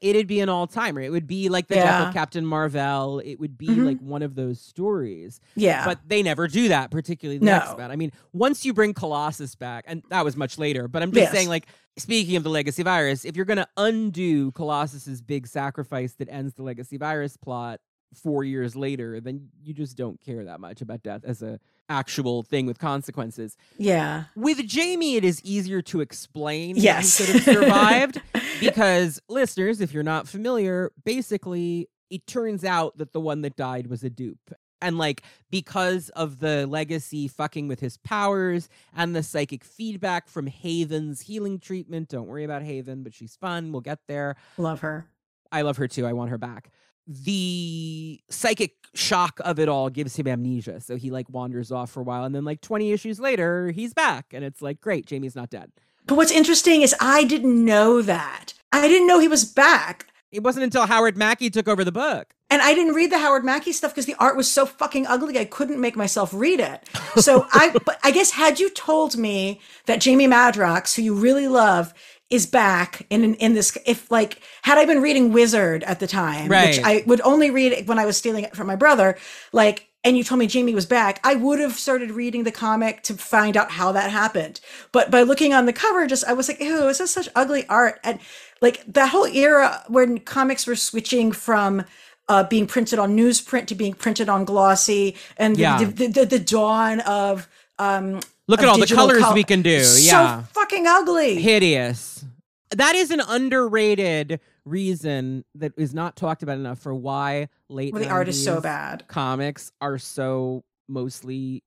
it'd 0.01 0.27
be 0.27 0.39
an 0.39 0.49
all 0.49 0.65
timer. 0.67 1.01
It 1.01 1.11
would 1.11 1.27
be 1.27 1.49
like 1.49 1.67
the 1.67 1.75
death 1.75 2.07
of 2.07 2.13
Captain 2.13 2.45
Marvel. 2.45 3.19
It 3.23 3.39
would 3.39 3.57
be 3.57 3.67
Mhm. 3.67 3.85
like 3.85 3.99
one 3.99 4.21
of 4.23 4.35
those 4.35 4.59
stories. 4.59 5.39
yeah. 5.55 5.85
But 5.85 5.99
they 6.07 6.23
never 6.23 6.47
do 6.47 6.69
that, 6.69 6.89
particularly 6.91 7.37
the 7.37 7.45
No. 7.45 7.57
X 7.57 7.77
Men. 7.77 7.91
I 7.91 7.95
mean, 7.95 8.11
once 8.33 8.65
you 8.65 8.73
bring 8.73 8.93
Colossus 8.93 9.55
back, 9.55 9.83
and 9.87 10.01
that 10.09 10.25
was 10.25 10.35
much 10.35 10.57
later, 10.57 10.87
but 10.87 11.03
I'm 11.03 11.11
just 11.11 11.21
Yes. 11.25 11.31
saying, 11.31 11.49
like, 11.49 11.67
speaking 11.97 12.35
of 12.35 12.43
the 12.43 12.49
legacy 12.49 12.83
virus, 12.83 13.25
if 13.25 13.35
you're 13.35 13.45
going 13.45 13.57
to 13.57 13.67
undo 13.77 14.51
Colossus's 14.53 15.21
big 15.21 15.45
sacrifice 15.47 16.13
that 16.13 16.29
ends 16.29 16.53
the 16.55 16.63
legacy 16.63 16.97
virus 16.97 17.37
plot 17.37 17.79
four 18.13 18.43
years 18.43 18.75
later, 18.75 19.19
then 19.19 19.49
you 19.63 19.73
just 19.73 19.95
don't 19.97 20.19
care 20.21 20.43
that 20.45 20.59
much 20.59 20.81
about 20.81 21.01
death 21.03 21.21
as 21.23 21.41
a 21.41 21.59
actual 21.89 22.41
thing 22.43 22.65
with 22.65 22.79
consequences. 22.79 23.57
yeah. 23.77 24.25
With 24.35 24.65
Jamie, 24.67 25.15
it 25.15 25.25
is 25.25 25.41
easier 25.43 25.81
to 25.83 26.01
explain 26.01 26.75
Yes. 26.77 27.17
he 27.17 27.25
could 27.25 27.35
have 27.35 27.43
survived 27.55 28.21
because 28.59 29.19
listeners, 29.27 29.81
if 29.81 29.93
you're 29.93 30.03
not 30.03 30.27
familiar, 30.27 30.91
basically 31.03 31.89
it 32.09 32.25
turns 32.27 32.63
out 32.63 32.97
that 32.97 33.13
the 33.13 33.19
one 33.19 33.41
that 33.41 33.55
died 33.55 33.87
was 33.87 34.03
a 34.03 34.09
dupe. 34.09 34.53
And 34.81 34.97
like 34.97 35.21
because 35.51 36.09
of 36.09 36.39
the 36.39 36.65
legacy 36.65 37.27
fucking 37.27 37.67
with 37.67 37.79
his 37.81 37.97
powers 37.97 38.67
and 38.95 39.15
the 39.15 39.21
psychic 39.23 39.63
feedback 39.63 40.27
from 40.27 40.47
Haven's 40.47 41.21
healing 41.21 41.59
treatment, 41.59 42.09
don't 42.09 42.27
worry 42.27 42.43
about 42.43 42.63
Haven, 42.63 43.03
but 43.03 43.13
she's 43.13 43.35
fun. 43.35 43.71
We'll 43.71 43.81
get 43.81 43.99
there. 44.07 44.35
Love 44.57 44.79
her. 44.81 45.05
I 45.51 45.61
love 45.61 45.77
her 45.77 45.87
too. 45.87 46.05
I 46.07 46.13
want 46.13 46.31
her 46.31 46.37
back. 46.37 46.71
The 47.07 48.21
psychic 48.29 48.75
shock 48.93 49.39
of 49.43 49.59
it 49.59 49.69
all 49.69 49.89
gives 49.89 50.15
him 50.15 50.27
amnesia. 50.27 50.81
So 50.81 50.95
he 50.95 51.11
like 51.11 51.29
wanders 51.29 51.71
off 51.71 51.91
for 51.91 52.01
a 52.01 52.03
while. 52.03 52.23
And 52.23 52.33
then, 52.33 52.45
like 52.45 52.61
20 52.61 52.91
issues 52.91 53.19
later, 53.19 53.71
he's 53.71 53.93
back. 53.93 54.27
And 54.31 54.43
it's 54.43 54.61
like, 54.61 54.81
great, 54.81 55.05
Jamie's 55.05 55.35
not 55.35 55.49
dead. 55.49 55.71
But 56.05 56.15
what's 56.15 56.31
interesting 56.31 56.81
is 56.81 56.95
I 56.99 57.23
didn't 57.23 57.63
know 57.63 58.01
that. 58.01 58.53
I 58.71 58.87
didn't 58.87 59.07
know 59.07 59.19
he 59.19 59.27
was 59.27 59.45
back. 59.45 60.07
It 60.31 60.43
wasn't 60.43 60.63
until 60.63 60.85
Howard 60.85 61.17
Mackie 61.17 61.49
took 61.49 61.67
over 61.67 61.83
the 61.83 61.91
book. 61.91 62.33
And 62.49 62.61
I 62.61 62.73
didn't 62.73 62.95
read 62.95 63.11
the 63.11 63.19
Howard 63.19 63.43
Mackie 63.43 63.73
stuff 63.73 63.91
because 63.91 64.05
the 64.05 64.15
art 64.15 64.37
was 64.37 64.49
so 64.49 64.65
fucking 64.65 65.07
ugly. 65.07 65.37
I 65.37 65.45
couldn't 65.45 65.79
make 65.79 65.95
myself 65.95 66.33
read 66.33 66.59
it. 66.59 66.87
So 67.17 67.47
I, 67.53 67.71
but 67.85 67.99
I 68.03 68.11
guess 68.11 68.31
had 68.31 68.59
you 68.59 68.69
told 68.69 69.17
me 69.17 69.59
that 69.85 70.01
Jamie 70.01 70.27
Madrox, 70.27 70.95
who 70.95 71.01
you 71.01 71.15
really 71.15 71.47
love, 71.47 71.93
is 72.31 72.47
back 72.47 73.05
in 73.11 73.35
in 73.35 73.53
this, 73.53 73.77
if 73.85 74.09
like 74.09 74.39
had 74.63 74.77
I 74.79 74.85
been 74.85 75.01
reading 75.01 75.31
Wizard 75.33 75.83
at 75.83 75.99
the 75.99 76.07
time, 76.07 76.47
which 76.67 76.79
I 76.83 77.03
would 77.05 77.21
only 77.21 77.51
read 77.51 77.71
it 77.73 77.87
when 77.87 77.99
I 77.99 78.05
was 78.05 78.17
stealing 78.17 78.43
it 78.45 78.55
from 78.55 78.67
my 78.67 78.75
brother, 78.75 79.17
like. 79.53 79.87
And 80.03 80.17
you 80.17 80.23
told 80.23 80.39
me 80.39 80.47
Jamie 80.47 80.73
was 80.73 80.87
back, 80.87 81.19
I 81.23 81.35
would 81.35 81.59
have 81.59 81.73
started 81.73 82.09
reading 82.09 82.43
the 82.43 82.51
comic 82.51 83.03
to 83.03 83.13
find 83.13 83.55
out 83.55 83.69
how 83.69 83.91
that 83.91 84.09
happened. 84.09 84.59
But 84.91 85.11
by 85.11 85.21
looking 85.21 85.53
on 85.53 85.67
the 85.67 85.73
cover, 85.73 86.07
just 86.07 86.25
I 86.25 86.33
was 86.33 86.47
like, 86.47 86.59
ew, 86.59 86.79
this 86.87 86.99
is 86.99 87.11
such 87.11 87.29
ugly 87.35 87.67
art. 87.69 87.99
And 88.03 88.17
like 88.61 88.83
that 88.91 89.09
whole 89.09 89.27
era 89.27 89.83
when 89.89 90.17
comics 90.17 90.65
were 90.65 90.75
switching 90.75 91.31
from 91.31 91.85
uh, 92.27 92.45
being 92.45 92.65
printed 92.65 92.97
on 92.97 93.15
newsprint 93.15 93.67
to 93.67 93.75
being 93.75 93.93
printed 93.93 94.27
on 94.27 94.43
glossy, 94.43 95.17
and 95.37 95.55
the, 95.55 95.61
Yeah. 95.61 95.83
the, 95.83 96.07
the, 96.07 96.25
the 96.25 96.39
dawn 96.39 97.01
of 97.01 97.47
um, 97.77 98.21
Look 98.47 98.61
at 98.61 98.67
all 98.67 98.77
the 98.79 98.87
colors 98.87 99.23
col- 99.23 99.33
we 99.33 99.43
can 99.43 99.61
do. 99.61 99.81
So 99.83 100.11
yeah. 100.11 100.43
fucking 100.43 100.85
ugly. 100.87 101.41
Hideous. 101.41 102.25
That 102.71 102.95
is 102.95 103.11
an 103.11 103.21
underrated 103.21 104.39
reason 104.65 105.43
that 105.55 105.73
is 105.77 105.93
not 105.93 106.15
talked 106.15 106.43
about 106.43 106.57
enough 106.57 106.79
for 106.79 106.93
why 106.93 107.49
late 107.69 107.93
Well, 107.93 108.03
the 108.03 108.09
art 108.09 108.27
is 108.27 108.43
so 108.43 108.61
bad. 108.61 109.07
comics 109.07 109.71
are 109.81 109.97
so 109.97 110.63
mostly 110.87 111.63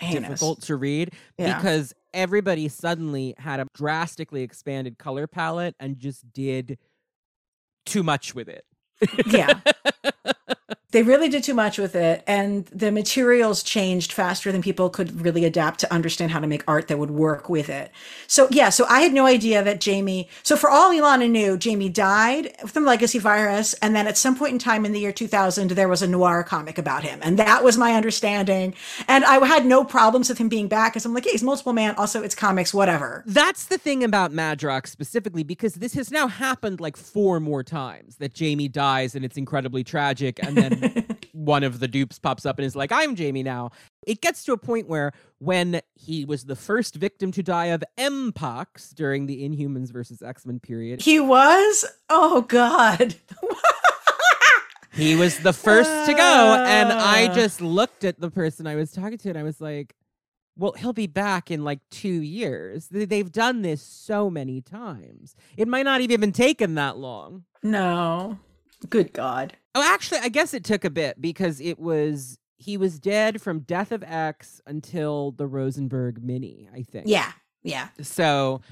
Heinous. 0.00 0.28
difficult 0.28 0.62
to 0.62 0.76
read 0.76 1.12
Yeah. 1.38 1.56
because 1.56 1.94
everybody 2.12 2.68
suddenly 2.68 3.34
had 3.38 3.60
a 3.60 3.66
drastically 3.74 4.42
expanded 4.42 4.98
color 4.98 5.26
palette 5.26 5.74
and 5.80 5.98
just 5.98 6.30
did 6.32 6.78
too 7.86 8.02
much 8.02 8.34
with 8.34 8.48
it. 8.48 8.64
yeah. 9.26 9.60
They 10.92 11.02
really 11.02 11.28
did 11.28 11.42
too 11.42 11.52
much 11.52 11.78
with 11.78 11.96
it, 11.96 12.22
and 12.28 12.64
the 12.66 12.92
materials 12.92 13.64
changed 13.64 14.12
faster 14.12 14.52
than 14.52 14.62
people 14.62 14.88
could 14.88 15.20
really 15.20 15.44
adapt 15.44 15.80
to 15.80 15.92
understand 15.92 16.30
how 16.30 16.38
to 16.38 16.46
make 16.46 16.62
art 16.68 16.86
that 16.86 16.98
would 16.98 17.10
work 17.10 17.48
with 17.48 17.68
it. 17.68 17.90
So, 18.28 18.46
yeah, 18.52 18.68
so 18.68 18.86
I 18.88 19.00
had 19.00 19.12
no 19.12 19.26
idea 19.26 19.64
that 19.64 19.80
Jamie, 19.80 20.28
so 20.44 20.56
for 20.56 20.70
all 20.70 20.92
Elana 20.92 21.28
knew, 21.28 21.58
Jamie 21.58 21.88
died 21.88 22.54
from 22.68 22.84
legacy 22.84 23.18
virus, 23.18 23.74
and 23.74 23.96
then 23.96 24.06
at 24.06 24.16
some 24.16 24.36
point 24.36 24.52
in 24.52 24.58
time 24.60 24.86
in 24.86 24.92
the 24.92 25.00
year 25.00 25.12
2000, 25.12 25.70
there 25.70 25.88
was 25.88 26.02
a 26.02 26.06
noir 26.06 26.44
comic 26.44 26.78
about 26.78 27.02
him, 27.02 27.18
and 27.20 27.36
that 27.36 27.64
was 27.64 27.76
my 27.76 27.94
understanding. 27.94 28.72
And 29.08 29.24
I 29.24 29.44
had 29.44 29.66
no 29.66 29.84
problems 29.84 30.28
with 30.28 30.38
him 30.38 30.48
being 30.48 30.68
back, 30.68 30.92
because 30.92 31.04
I'm 31.04 31.12
like, 31.12 31.26
yeah, 31.26 31.32
he's 31.32 31.42
multiple 31.42 31.72
man, 31.72 31.96
also 31.96 32.22
it's 32.22 32.36
comics, 32.36 32.72
whatever. 32.72 33.24
That's 33.26 33.66
the 33.66 33.76
thing 33.76 34.04
about 34.04 34.30
Madrox 34.30 34.86
specifically, 34.86 35.42
because 35.42 35.74
this 35.74 35.94
has 35.94 36.12
now 36.12 36.28
happened 36.28 36.80
like 36.80 36.96
four 36.96 37.40
more 37.40 37.64
times 37.64 38.16
that 38.16 38.34
Jamie 38.34 38.68
dies 38.68 39.16
and 39.16 39.24
it's 39.24 39.36
incredibly 39.36 39.82
tragic, 39.82 40.38
and 40.42 40.56
then 40.56 40.75
one 41.32 41.62
of 41.64 41.80
the 41.80 41.88
dupes 41.88 42.18
pops 42.18 42.44
up 42.46 42.58
and 42.58 42.66
is 42.66 42.76
like, 42.76 42.92
I'm 42.92 43.14
Jamie 43.16 43.42
now. 43.42 43.70
It 44.06 44.20
gets 44.20 44.44
to 44.44 44.52
a 44.52 44.56
point 44.58 44.88
where 44.88 45.12
when 45.38 45.80
he 45.94 46.24
was 46.24 46.44
the 46.44 46.56
first 46.56 46.94
victim 46.94 47.32
to 47.32 47.42
die 47.42 47.66
of 47.66 47.82
Mpox 47.98 48.94
during 48.94 49.26
the 49.26 49.48
Inhumans 49.48 49.90
versus 49.92 50.22
X 50.22 50.46
Men 50.46 50.60
period, 50.60 51.02
He 51.02 51.20
was? 51.20 51.84
Oh, 52.08 52.42
God. 52.42 53.14
he 54.92 55.14
was 55.14 55.38
the 55.40 55.52
first 55.52 55.90
to 56.06 56.14
go. 56.14 56.64
And 56.66 56.92
I 56.92 57.28
Ah. 57.28 57.34
just 57.34 57.60
looked 57.60 58.04
at 58.04 58.20
the 58.20 58.30
person 58.30 58.66
I 58.66 58.76
was 58.76 58.92
talking 58.92 59.18
to 59.18 59.28
and 59.28 59.38
I 59.38 59.42
was 59.42 59.60
like, 59.60 59.94
well, 60.58 60.72
he'll 60.72 60.94
be 60.94 61.06
back 61.06 61.50
in 61.50 61.64
like 61.64 61.80
two 61.90 62.08
years. 62.22 62.88
They- 62.88 63.04
They've 63.04 63.30
done 63.30 63.60
this 63.60 63.82
so 63.82 64.30
many 64.30 64.62
times. 64.62 65.34
It 65.58 65.68
might 65.68 65.82
not 65.82 66.00
even 66.00 66.12
have 66.12 66.20
even 66.20 66.32
taken 66.32 66.76
that 66.76 66.96
long. 66.96 67.44
no. 67.62 68.38
Good 68.88 69.12
God. 69.12 69.56
Oh, 69.74 69.82
actually, 69.82 70.20
I 70.20 70.28
guess 70.28 70.54
it 70.54 70.64
took 70.64 70.84
a 70.84 70.90
bit 70.90 71.20
because 71.20 71.60
it 71.60 71.78
was 71.78 72.38
he 72.58 72.76
was 72.76 72.98
dead 72.98 73.42
from 73.42 73.60
Death 73.60 73.92
of 73.92 74.02
X 74.02 74.60
until 74.66 75.32
the 75.32 75.46
Rosenberg 75.46 76.22
mini, 76.22 76.68
I 76.72 76.82
think. 76.82 77.06
Yeah. 77.06 77.32
Yeah. 77.62 77.88
So 78.00 78.62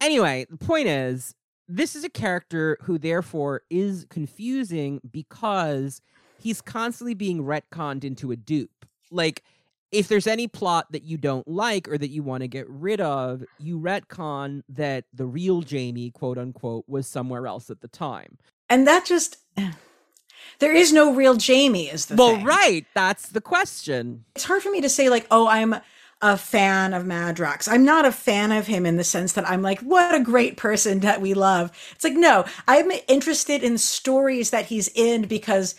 Anyway, 0.00 0.46
the 0.50 0.56
point 0.58 0.88
is, 0.88 1.34
this 1.68 1.96
is 1.96 2.04
a 2.04 2.10
character 2.10 2.76
who 2.82 2.98
therefore 2.98 3.62
is 3.70 4.06
confusing 4.10 5.00
because 5.10 6.00
he's 6.38 6.60
constantly 6.60 7.14
being 7.14 7.42
retconned 7.42 8.04
into 8.04 8.30
a 8.30 8.36
dupe. 8.36 8.84
Like, 9.10 9.42
if 9.90 10.08
there's 10.08 10.26
any 10.26 10.48
plot 10.48 10.92
that 10.92 11.04
you 11.04 11.16
don't 11.16 11.46
like 11.46 11.88
or 11.88 11.96
that 11.96 12.10
you 12.10 12.22
want 12.22 12.42
to 12.42 12.48
get 12.48 12.68
rid 12.68 13.00
of, 13.00 13.44
you 13.58 13.78
retcon 13.78 14.62
that 14.68 15.04
the 15.14 15.24
real 15.24 15.62
Jamie, 15.62 16.10
quote 16.10 16.36
unquote, 16.36 16.84
was 16.88 17.06
somewhere 17.06 17.46
else 17.46 17.70
at 17.70 17.80
the 17.80 17.88
time. 17.88 18.36
And 18.68 18.86
that 18.86 19.06
just 19.06 19.38
there 20.58 20.74
is 20.74 20.92
no 20.92 21.14
real 21.14 21.34
Jamie, 21.34 21.88
is 21.88 22.06
the 22.06 22.16
well, 22.16 22.36
thing. 22.36 22.44
right. 22.44 22.86
That's 22.94 23.28
the 23.28 23.40
question. 23.40 24.24
It's 24.34 24.44
hard 24.44 24.62
for 24.62 24.70
me 24.70 24.80
to 24.80 24.88
say 24.88 25.08
like, 25.08 25.26
oh, 25.30 25.48
I'm 25.48 25.76
a 26.24 26.38
fan 26.38 26.94
of 26.94 27.04
Madrox. 27.04 27.68
I'm 27.70 27.84
not 27.84 28.06
a 28.06 28.12
fan 28.12 28.50
of 28.50 28.66
him 28.66 28.86
in 28.86 28.96
the 28.96 29.04
sense 29.04 29.32
that 29.32 29.48
I'm 29.48 29.60
like, 29.60 29.80
what 29.80 30.14
a 30.14 30.20
great 30.20 30.56
person 30.56 31.00
that 31.00 31.20
we 31.20 31.34
love. 31.34 31.70
It's 31.94 32.04
like, 32.04 32.14
no, 32.14 32.46
I'm 32.66 32.90
interested 33.08 33.62
in 33.62 33.76
stories 33.76 34.50
that 34.50 34.66
he's 34.66 34.88
in 34.94 35.22
because 35.26 35.74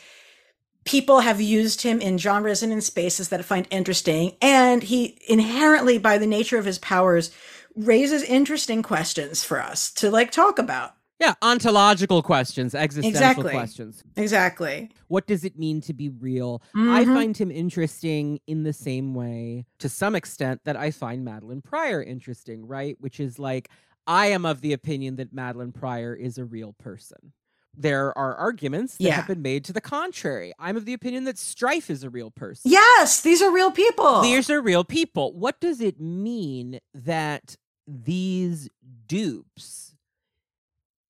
people 0.83 1.21
have 1.21 1.41
used 1.41 1.81
him 1.81 1.99
in 1.99 2.17
genres 2.17 2.61
and 2.61 2.71
in 2.71 2.81
spaces 2.81 3.29
that 3.29 3.39
I 3.39 3.43
find 3.43 3.67
interesting. 3.71 4.35
And 4.41 4.83
he 4.83 5.17
inherently, 5.27 5.97
by 5.97 6.17
the 6.17 6.27
nature 6.27 6.59
of 6.59 6.65
his 6.65 6.77
powers, 6.77 7.31
raises 7.75 8.23
interesting 8.23 8.83
questions 8.83 9.43
for 9.43 9.59
us 9.59 9.91
to 9.93 10.09
like 10.11 10.31
talk 10.31 10.59
about. 10.59 10.94
Yeah, 11.19 11.33
ontological 11.41 12.21
questions, 12.21 12.75
existential 12.75 13.09
Exactly. 13.17 13.51
questions. 13.51 14.03
Exactly. 14.17 14.91
What 15.07 15.27
does 15.27 15.45
it 15.45 15.57
mean 15.57 15.79
to 15.81 15.93
be 15.93 16.09
real? 16.09 16.61
I 16.75 17.05
Mhm. 17.05 17.13
find 17.13 17.37
him 17.37 17.51
interesting 17.51 18.39
in 18.47 18.63
the 18.63 18.73
same 18.73 19.13
way, 19.13 19.65
to 19.79 19.87
some 19.87 20.13
extent, 20.13 20.61
that 20.65 20.75
I 20.75 20.91
find 20.91 21.25
Madelyne 21.25 21.63
Pryor 21.63 22.03
interesting, 22.03 22.67
right? 22.67 22.97
Which 22.99 23.19
is 23.21 23.39
like, 23.39 23.69
I 24.05 24.27
am 24.27 24.45
of 24.45 24.59
the 24.61 24.73
opinion 24.73 25.15
that 25.15 25.33
Madelyne 25.33 25.73
Pryor 25.73 26.13
is 26.13 26.37
a 26.37 26.43
real 26.45 26.73
person. 26.73 27.31
There 27.77 28.15
are 28.17 28.35
arguments 28.35 28.97
that 28.97 29.03
Yeah. 29.03 29.15
have 29.15 29.27
been 29.27 29.41
made 29.41 29.63
to 29.65 29.73
the 29.73 29.81
contrary. 29.81 30.53
I'm 30.59 30.77
of 30.77 30.85
the 30.85 30.93
opinion 30.93 31.23
that 31.25 31.37
Strife 31.37 31.89
is 31.89 32.03
a 32.03 32.09
real 32.09 32.29
person. 32.31 32.71
Yes, 32.71 33.21
these 33.21 33.41
are 33.41 33.51
real 33.51 33.71
people. 33.71 34.21
These 34.21 34.49
are 34.49 34.61
real 34.61 34.83
people. 34.83 35.33
What 35.33 35.59
does 35.59 35.79
it 35.81 35.99
mean 35.99 36.79
that 36.93 37.55
these 37.87 38.69
dupes, 39.07 39.94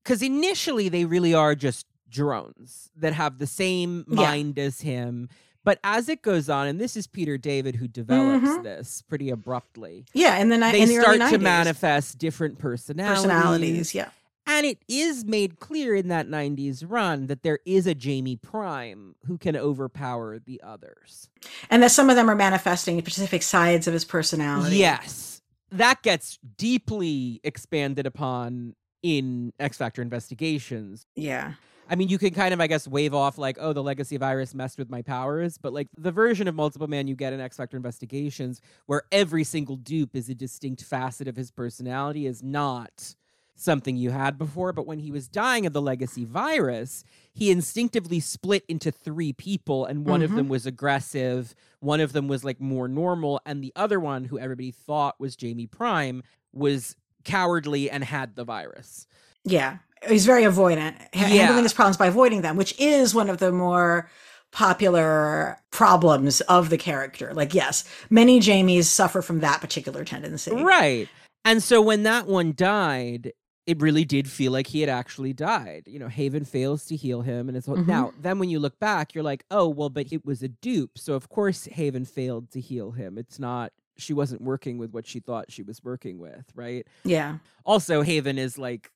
because 0.05 0.21
initially 0.21 0.87
they 0.87 1.03
really 1.03 1.33
are 1.33 1.55
just 1.55 1.87
drones 2.09 2.91
that 2.95 3.11
have 3.13 3.39
the 3.39 3.47
same 3.47 4.05
Yeah. 4.07 4.15
mind 4.15 4.59
as 4.59 4.81
him. 4.81 5.27
But 5.63 5.79
as 5.83 6.07
it 6.09 6.21
goes 6.21 6.47
on, 6.47 6.67
and 6.67 6.79
this 6.79 6.95
is 6.95 7.07
Peter 7.07 7.39
David 7.39 7.75
who 7.77 7.87
develops 7.87 8.45
Mhm. 8.45 8.63
this 8.63 9.01
pretty 9.01 9.31
abruptly, 9.31 10.05
yeah, 10.13 10.37
in 10.37 10.49
the, 10.49 10.57
ni- 10.59 10.71
they 10.71 10.85
the 10.85 10.93
start 10.93 11.07
early 11.07 11.17
90s. 11.19 11.31
to 11.31 11.37
manifest 11.39 12.17
different 12.19 12.59
personalities. 12.59 13.23
personalities. 13.23 13.95
Yeah. 13.95 14.09
And 14.45 14.63
it 14.67 14.77
is 14.87 15.25
made 15.25 15.59
clear 15.59 15.95
in 15.95 16.07
that 16.09 16.29
90s 16.29 16.85
run 16.85 17.25
that 17.25 17.41
there 17.41 17.57
is 17.65 17.87
a 17.87 17.95
Jamie 17.95 18.35
Prime 18.35 19.15
who 19.25 19.39
can 19.39 19.57
overpower 19.57 20.37
the 20.37 20.61
others. 20.63 21.29
And 21.71 21.81
that 21.81 21.89
some 21.89 22.11
of 22.11 22.15
them 22.15 22.29
are 22.29 22.35
manifesting 22.35 22.99
specific 23.01 23.41
sides 23.41 23.87
of 23.87 23.93
his 23.93 24.05
personality. 24.05 24.77
Yes. 24.77 25.41
That 25.71 26.03
gets 26.03 26.37
deeply 26.57 27.41
expanded 27.43 28.05
upon 28.05 28.75
in 29.03 29.53
X 29.59 29.77
Factor 29.77 30.01
investigations. 30.01 31.05
Yeah. 31.15 31.53
I 31.87 31.95
mean, 31.95 32.07
you 32.09 32.17
can 32.17 32.33
kind 32.33 32.51
of, 32.51 32.59
I 32.59 32.65
guess, 32.65 32.87
wave 32.87 33.13
off 33.13 33.37
like, 33.37 33.57
oh, 33.59 33.71
the 33.71 33.83
legacy 33.83 34.17
virus 34.17 34.55
messed 34.55 34.79
with 34.79 34.89
my 34.89 35.03
powers, 35.03 35.59
but 35.59 35.71
like 35.71 35.87
the 35.95 36.11
version 36.11 36.47
of 36.47 36.55
Multiple 36.55 36.87
Man 36.87 37.07
you 37.07 37.15
get 37.15 37.31
in 37.31 37.39
X 37.39 37.57
Factor 37.57 37.77
investigations, 37.77 38.59
where 38.87 39.03
every 39.11 39.43
single 39.43 39.75
dupe 39.75 40.15
is 40.15 40.27
a 40.27 40.33
distinct 40.35 40.83
facet 40.83 41.27
of 41.27 41.35
his 41.35 41.51
personality, 41.51 42.25
is 42.25 42.41
not 42.41 43.13
something 43.57 43.95
you 43.95 44.09
had 44.09 44.37
before. 44.37 44.73
But 44.73 44.87
when 44.87 44.97
he 44.99 45.11
was 45.11 45.27
dying 45.27 45.67
of 45.67 45.73
the 45.73 45.81
legacy 45.81 46.25
virus, 46.25 47.03
he 47.33 47.51
instinctively 47.51 48.19
split 48.19 48.65
into 48.67 48.91
three 48.91 49.31
people, 49.31 49.85
and 49.85 50.05
one 50.07 50.23
of 50.23 50.31
Mhm. 50.31 50.35
them 50.37 50.49
was 50.49 50.65
aggressive, 50.65 51.53
one 51.81 52.01
of 52.01 52.13
them 52.13 52.27
was 52.27 52.43
like 52.43 52.59
more 52.59 52.87
normal, 52.87 53.39
and 53.45 53.63
the 53.63 53.71
other 53.75 53.99
one, 53.99 54.25
who 54.25 54.39
everybody 54.39 54.71
thought 54.71 55.19
was 55.19 55.35
Jamie 55.35 55.67
Prime, 55.67 56.23
was 56.51 56.95
cowardly 57.25 57.89
and 57.89 58.03
had 58.03 58.35
the 58.35 58.43
virus. 58.45 59.07
Yeah. 59.43 59.77
He's 60.07 60.25
very 60.25 60.43
avoidant, 60.43 60.95
Yeah. 61.13 61.27
handling 61.27 61.63
his 61.63 61.73
problems 61.73 61.97
by 61.97 62.07
avoiding 62.07 62.41
them, 62.41 62.55
which 62.57 62.79
is 62.79 63.13
one 63.15 63.29
of 63.29 63.39
the 63.39 63.51
more 63.51 64.09
popular 64.51 65.57
problems 65.71 66.41
of 66.41 66.69
the 66.69 66.77
character. 66.77 67.33
Like, 67.33 67.53
yes, 67.53 67.83
many 68.09 68.39
Jamies 68.39 68.85
suffer 68.85 69.21
from 69.21 69.39
that 69.41 69.61
particular 69.61 70.03
tendency. 70.05 70.51
Right. 70.51 71.09
And 71.43 71.61
so 71.61 71.81
when 71.81 72.03
that 72.03 72.25
one 72.27 72.53
died, 72.55 73.33
it 73.67 73.81
really 73.81 74.05
did 74.05 74.29
feel 74.29 74.51
like 74.51 74.67
he 74.67 74.81
had 74.81 74.89
actually 74.89 75.33
died. 75.33 75.83
You 75.87 75.99
know, 75.99 76.07
Haven 76.07 76.45
fails 76.45 76.85
to 76.85 76.95
heal 76.95 77.21
him. 77.21 77.47
And 77.49 77.57
it's 77.57 77.67
Mhm. 77.67 77.87
now, 77.87 78.13
then 78.21 78.39
when 78.39 78.49
you 78.49 78.59
look 78.59 78.79
back, 78.79 79.13
you're 79.13 79.23
like, 79.23 79.43
oh, 79.51 79.67
well, 79.67 79.89
but 79.89 80.11
it 80.13 80.25
was 80.25 80.41
a 80.43 80.47
dupe. 80.47 80.97
So 80.97 81.13
of 81.15 81.29
course 81.29 81.65
Haven 81.65 82.05
failed 82.05 82.51
to 82.51 82.61
heal 82.61 82.91
him. 82.91 83.17
It's 83.17 83.39
not, 83.39 83.71
she 83.97 84.13
wasn't 84.13 84.41
working 84.41 84.77
with 84.77 84.91
what 84.91 85.05
she 85.07 85.19
thought 85.19 85.51
she 85.51 85.63
was 85.63 85.83
working 85.83 86.17
with. 86.19 86.45
Right. 86.55 86.85
Yeah. 87.03 87.37
Also, 87.65 88.01
Haven 88.01 88.37
is 88.37 88.57
like 88.57 88.91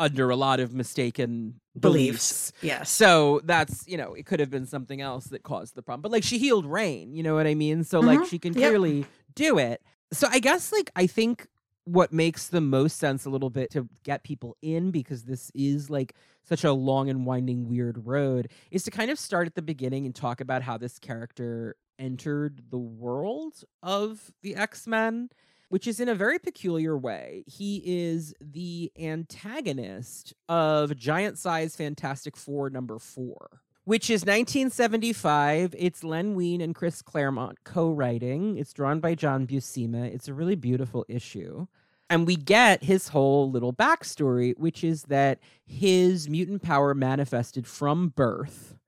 under 0.00 0.30
a 0.30 0.36
lot 0.36 0.60
of 0.60 0.72
mistaken 0.72 1.60
Beliefs. 1.78 2.52
beliefs. 2.52 2.52
Yes. 2.62 2.90
So 2.90 3.40
that's, 3.44 3.86
you 3.88 3.96
know, 3.96 4.14
it 4.14 4.26
could 4.26 4.38
have 4.40 4.50
been 4.50 4.66
something 4.66 5.00
else 5.00 5.26
that 5.26 5.42
caused 5.42 5.74
the 5.74 5.82
problem. 5.82 6.02
But 6.02 6.12
like 6.12 6.22
she 6.24 6.38
healed 6.38 6.64
Rahne, 6.66 7.14
you 7.14 7.22
know 7.22 7.34
what 7.34 7.46
I 7.48 7.54
mean? 7.54 7.82
So 7.84 7.98
like 8.00 8.20
Mhm. 8.20 8.26
she 8.30 8.38
can 8.38 8.52
Yep. 8.54 8.60
clearly 8.68 9.06
do 9.34 9.58
it. 9.58 9.82
So 10.12 10.28
I 10.30 10.38
guess 10.38 10.72
like 10.72 10.90
I 10.96 11.06
think 11.08 11.48
what 11.84 12.12
makes 12.12 12.48
the 12.48 12.60
most 12.60 12.98
sense 12.98 13.24
a 13.24 13.30
little 13.30 13.50
bit 13.50 13.70
to 13.70 13.88
get 14.04 14.22
people 14.22 14.56
in 14.62 14.90
because 14.90 15.24
this 15.24 15.50
is 15.54 15.88
like 15.90 16.14
such 16.44 16.62
a 16.62 16.72
long 16.72 17.08
and 17.10 17.24
winding 17.26 17.68
weird 17.68 18.06
road 18.06 18.50
is 18.70 18.82
to 18.84 18.90
kind 18.90 19.10
of 19.10 19.18
start 19.18 19.46
at 19.46 19.54
the 19.54 19.62
beginning 19.62 20.04
and 20.06 20.14
talk 20.14 20.40
about 20.40 20.62
how 20.62 20.76
this 20.78 20.98
character 20.98 21.76
entered 21.98 22.62
the 22.70 22.78
world 22.78 23.64
of 23.82 24.32
the 24.42 24.54
X-Men 24.54 25.30
which 25.68 25.86
is 25.86 26.00
in 26.00 26.08
a 26.08 26.14
very 26.14 26.38
peculiar 26.38 26.96
way. 26.96 27.44
He 27.46 27.82
is 27.84 28.34
the 28.40 28.90
antagonist 28.98 30.34
of 30.48 30.96
Giant 30.96 31.38
Size 31.38 31.76
Fantastic 31.76 32.36
Four 32.36 32.70
number 32.70 32.98
four, 32.98 33.62
which 33.84 34.10
is 34.10 34.22
1975. 34.22 35.74
It's 35.78 36.02
Len 36.02 36.34
Wein 36.34 36.60
and 36.60 36.74
Chris 36.74 37.02
Claremont 37.02 37.64
co 37.64 37.90
writing. 37.90 38.56
It's 38.56 38.72
drawn 38.72 39.00
by 39.00 39.14
John 39.14 39.46
Buscema. 39.46 40.06
It's 40.12 40.28
a 40.28 40.34
really 40.34 40.56
beautiful 40.56 41.04
issue. 41.08 41.66
And 42.10 42.26
we 42.26 42.36
get 42.36 42.84
his 42.84 43.08
whole 43.08 43.50
little 43.50 43.74
backstory, 43.74 44.56
which 44.56 44.82
is 44.82 45.02
that 45.04 45.40
his 45.66 46.30
mutant 46.30 46.62
power 46.62 46.94
manifested 46.94 47.66
from 47.66 48.08
birth 48.08 48.78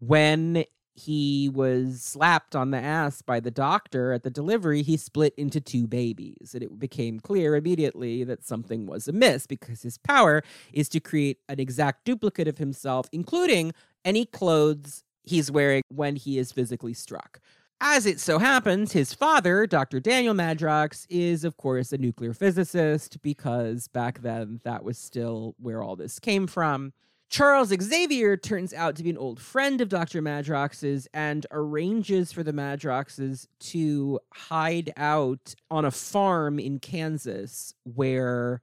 when 0.00 0.64
he 0.96 1.50
was 1.52 2.00
slapped 2.00 2.56
on 2.56 2.70
the 2.70 2.78
ass 2.78 3.22
by 3.22 3.38
the 3.40 3.50
doctor 3.50 4.12
at 4.12 4.22
the 4.22 4.30
delivery, 4.30 4.82
he 4.82 4.96
split 4.96 5.34
into 5.36 5.60
two 5.60 5.86
babies. 5.86 6.52
And 6.54 6.62
it 6.62 6.78
became 6.78 7.20
clear 7.20 7.54
immediately 7.54 8.24
that 8.24 8.44
something 8.44 8.86
was 8.86 9.06
amiss 9.06 9.46
because 9.46 9.82
his 9.82 9.98
power 9.98 10.42
is 10.72 10.88
to 10.90 11.00
create 11.00 11.38
an 11.48 11.60
exact 11.60 12.04
duplicate 12.04 12.48
of 12.48 12.58
himself, 12.58 13.08
including 13.12 13.72
any 14.04 14.24
clothes 14.24 15.04
he's 15.22 15.50
wearing 15.50 15.82
when 15.88 16.16
he 16.16 16.38
is 16.38 16.52
physically 16.52 16.94
struck. 16.94 17.40
As 17.80 18.06
it 18.06 18.18
so 18.20 18.38
happens, 18.38 18.92
his 18.92 19.12
father, 19.12 19.66
Dr. 19.66 20.00
Daniel 20.00 20.32
Madrox, 20.32 21.06
is, 21.10 21.44
of 21.44 21.58
course, 21.58 21.92
a 21.92 21.98
nuclear 21.98 22.32
physicist 22.32 23.20
because 23.20 23.86
back 23.88 24.22
then 24.22 24.60
that 24.64 24.82
was 24.82 24.96
still 24.96 25.54
where 25.58 25.82
all 25.82 25.94
this 25.94 26.18
came 26.18 26.46
from. 26.46 26.94
Charles 27.28 27.68
Xavier 27.68 28.36
turns 28.36 28.72
out 28.72 28.96
to 28.96 29.02
be 29.02 29.10
an 29.10 29.18
old 29.18 29.40
friend 29.40 29.80
of 29.80 29.88
Dr. 29.88 30.22
Madrox's 30.22 31.08
and 31.12 31.44
arranges 31.50 32.32
for 32.32 32.42
the 32.42 32.52
Madroxes 32.52 33.46
to 33.58 34.20
hide 34.32 34.92
out 34.96 35.54
on 35.70 35.84
a 35.84 35.90
farm 35.90 36.58
in 36.58 36.78
Kansas 36.78 37.74
where 37.84 38.62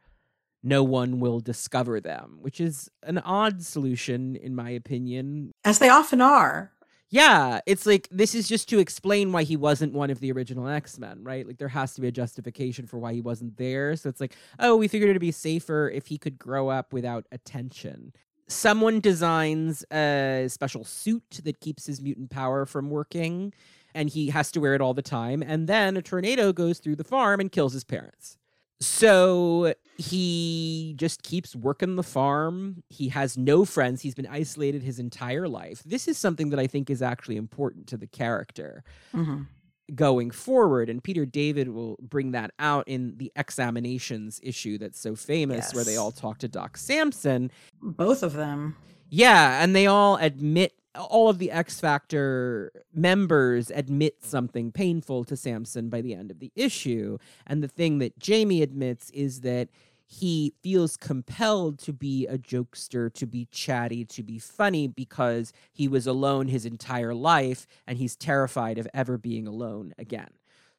no 0.63 0.81
one 0.81 1.19
will 1.19 1.41
discover 1.41 1.99
them, 1.99 2.37
which 2.39 2.61
is 2.61 2.89
an 3.03 3.17
odd 3.19 3.61
solution, 3.63 4.37
in 4.37 4.55
my 4.55 4.69
opinion. 4.69 5.51
As 5.65 5.79
they 5.79 5.89
often 5.89 6.21
are. 6.21 6.71
Yeah, 7.09 7.59
it's 7.67 7.85
like 7.85 8.07
this 8.09 8.33
is 8.33 8.47
just 8.47 8.69
to 8.69 8.79
explain 8.79 9.31
why 9.31 9.43
he 9.43 9.55
wasn't 9.55 9.93
one 9.93 10.09
of 10.09 10.19
the 10.19 10.31
original 10.31 10.67
X 10.67 10.97
Men, 10.97 11.23
right? 11.23 11.45
Like 11.45 11.57
there 11.59 11.67
has 11.67 11.93
to 11.93 12.01
be 12.01 12.07
a 12.07 12.11
justification 12.11 12.87
for 12.87 12.97
why 12.97 13.13
he 13.13 13.21
wasn't 13.21 13.57
there. 13.57 13.95
So 13.97 14.09
it's 14.09 14.21
like, 14.21 14.35
oh, 14.57 14.77
we 14.77 14.87
figured 14.87 15.11
it'd 15.11 15.19
be 15.19 15.31
safer 15.31 15.91
if 15.93 16.07
he 16.07 16.17
could 16.17 16.39
grow 16.39 16.69
up 16.69 16.91
without 16.91 17.27
attention. 17.31 18.13
Someone 18.53 18.99
designs 18.99 19.83
a 19.91 20.45
special 20.47 20.83
suit 20.83 21.41
that 21.43 21.59
keeps 21.59 21.85
his 21.87 22.01
mutant 22.01 22.29
power 22.29 22.65
from 22.65 22.89
working, 22.89 23.53
and 23.95 24.09
he 24.09 24.29
has 24.29 24.51
to 24.51 24.59
wear 24.59 24.75
it 24.75 24.81
all 24.81 24.93
the 24.93 25.01
time. 25.01 25.43
And 25.45 25.67
then 25.67 25.97
a 25.97 26.01
tornado 26.01 26.53
goes 26.53 26.79
through 26.79 26.95
the 26.97 27.03
farm 27.03 27.39
and 27.39 27.51
kills 27.51 27.73
his 27.73 27.83
parents. 27.83 28.37
So 28.79 29.73
he 29.97 30.93
just 30.97 31.23
keeps 31.23 31.55
working 31.55 31.95
the 31.95 32.03
farm. 32.03 32.83
He 32.89 33.09
has 33.09 33.37
no 33.37 33.65
friends. 33.65 34.01
He's 34.01 34.15
been 34.15 34.27
isolated 34.27 34.83
his 34.83 34.99
entire 34.99 35.47
life. 35.47 35.81
This 35.85 36.07
is 36.07 36.17
something 36.17 36.49
that 36.49 36.59
I 36.59 36.67
think 36.67 36.89
is 36.89 37.01
actually 37.01 37.37
important 37.37 37.87
to 37.87 37.97
the 37.97 38.07
character. 38.07 38.83
Mhm. 39.13 39.47
Going 39.95 40.31
forward. 40.31 40.89
And 40.89 41.03
Peter 41.03 41.25
David 41.25 41.69
will 41.69 41.97
bring 42.01 42.31
that 42.31 42.51
out 42.59 42.87
in 42.87 43.17
the 43.17 43.31
examinations 43.35 44.39
issue 44.43 44.77
that's 44.77 44.99
so 44.99 45.15
famous, 45.15 45.73
where 45.73 45.83
they 45.83 45.97
all 45.97 46.11
talk 46.11 46.37
to 46.39 46.47
Doc 46.47 46.77
Samson. 46.77 47.51
Both 47.81 48.23
of 48.23 48.33
them. 48.33 48.75
Yeah, 49.09 49.63
and 49.63 49.75
they 49.75 49.85
all 49.87 50.17
admit 50.17 50.73
all 50.95 51.27
of 51.27 51.39
the 51.39 51.51
X 51.51 51.79
Factor 51.79 52.71
members 52.93 53.71
admit 53.71 54.23
something 54.23 54.71
painful 54.71 55.23
to 55.25 55.35
Samson 55.35 55.89
by 55.89 56.01
the 56.01 56.13
end 56.13 56.31
of 56.31 56.39
the 56.39 56.51
issue. 56.55 57.17
And 57.47 57.63
the 57.63 57.67
thing 57.67 57.99
that 57.99 58.17
Jamie 58.19 58.61
admits 58.61 59.09
is 59.11 59.41
that 59.41 59.69
he 60.13 60.53
feels 60.61 60.95
compelled 60.95 61.79
to 61.79 61.91
be 61.91 62.27
a 62.27 62.37
jokester, 62.37 63.11
to 63.13 63.25
be 63.25 63.47
chatty, 63.51 64.05
to 64.05 64.21
be 64.21 64.37
funny 64.37 64.87
because 64.87 65.51
he 65.71 65.87
was 65.87 66.05
alone 66.05 66.47
his 66.47 66.67
entire 66.67 67.15
life 67.15 67.65
and 67.87 67.97
he's 67.97 68.15
terrified 68.15 68.77
of 68.77 68.87
ever 68.93 69.17
being 69.17 69.47
alone 69.47 69.91
again. 69.97 70.29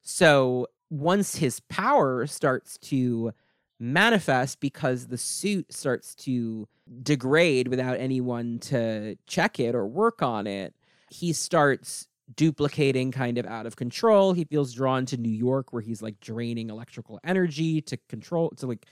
So 0.03 0.69
once 0.89 1.35
his 1.35 1.59
power 1.59 2.29
starts 2.29 2.79
to 2.79 3.33
manifest 3.81 4.61
because 4.61 5.09
the 5.09 5.19
suit 5.19 5.73
starts 5.73 6.15
to 6.15 6.69
degrade 7.03 7.67
without 7.67 7.99
anyone 7.99 8.61
to 8.61 9.17
check 9.27 9.59
it 9.59 9.75
or 9.75 9.85
work 9.85 10.23
on 10.23 10.47
it, 10.47 10.75
he 11.11 11.33
starts 11.33 12.07
duplicating 12.37 13.11
kind 13.11 13.37
of 13.37 13.47
out 13.47 13.67
of 13.67 13.75
control. 13.75 14.33
He 14.33 14.45
feels 14.45 14.73
drawn 14.73 15.07
to 15.07 15.17
New 15.17 15.29
York 15.29 15.73
where 15.73 15.83
he's 15.83 16.03
like 16.03 16.21
draining 16.21 16.71
electrical 16.71 17.19
energy 17.25 17.81
to 17.83 17.97
control 18.09 18.51
to 18.59 18.69
like 18.69 18.87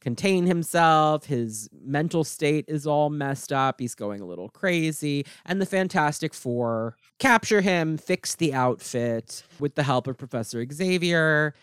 contain 0.00 0.46
himself. 0.46 1.26
His 1.26 1.68
mental 1.72 2.24
state 2.24 2.64
is 2.68 2.86
all 2.86 3.10
messed 3.10 3.52
up. 3.52 3.80
He's 3.80 3.94
going 3.94 4.20
a 4.20 4.26
little 4.26 4.48
crazy. 4.48 5.26
And 5.44 5.60
the 5.60 5.66
Fantastic 5.66 6.34
Four 6.34 6.96
capture 7.18 7.60
him, 7.60 7.96
fix 7.96 8.34
the 8.34 8.54
outfit 8.54 9.42
with 9.58 9.74
the 9.74 9.82
help 9.82 10.06
of 10.06 10.18
Professor 10.18 10.64
Xavier. 10.70 11.54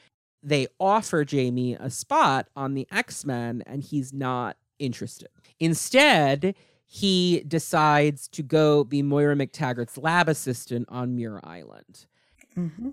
They 0.42 0.68
offer 0.80 1.24
Jamie 1.24 1.76
a 1.80 1.90
spot 1.90 2.48
on 2.56 2.74
the 2.74 2.88
X 2.92 3.26
Men, 3.26 3.64
and 3.66 3.82
he's 3.82 4.12
not 4.12 4.58
interested. 4.80 5.30
Instead, 5.60 6.56
he 6.86 7.44
decides 7.48 8.28
to 8.30 8.44
go 8.44 8.84
be 8.84 9.02
Moira 9.02 9.36
McTaggart's 9.36 9.98
lab 9.98 10.28
assistant 10.28 10.88
on 10.90 11.16
Muir 11.16 11.40
Island 11.44 12.06
hmm 12.56 12.90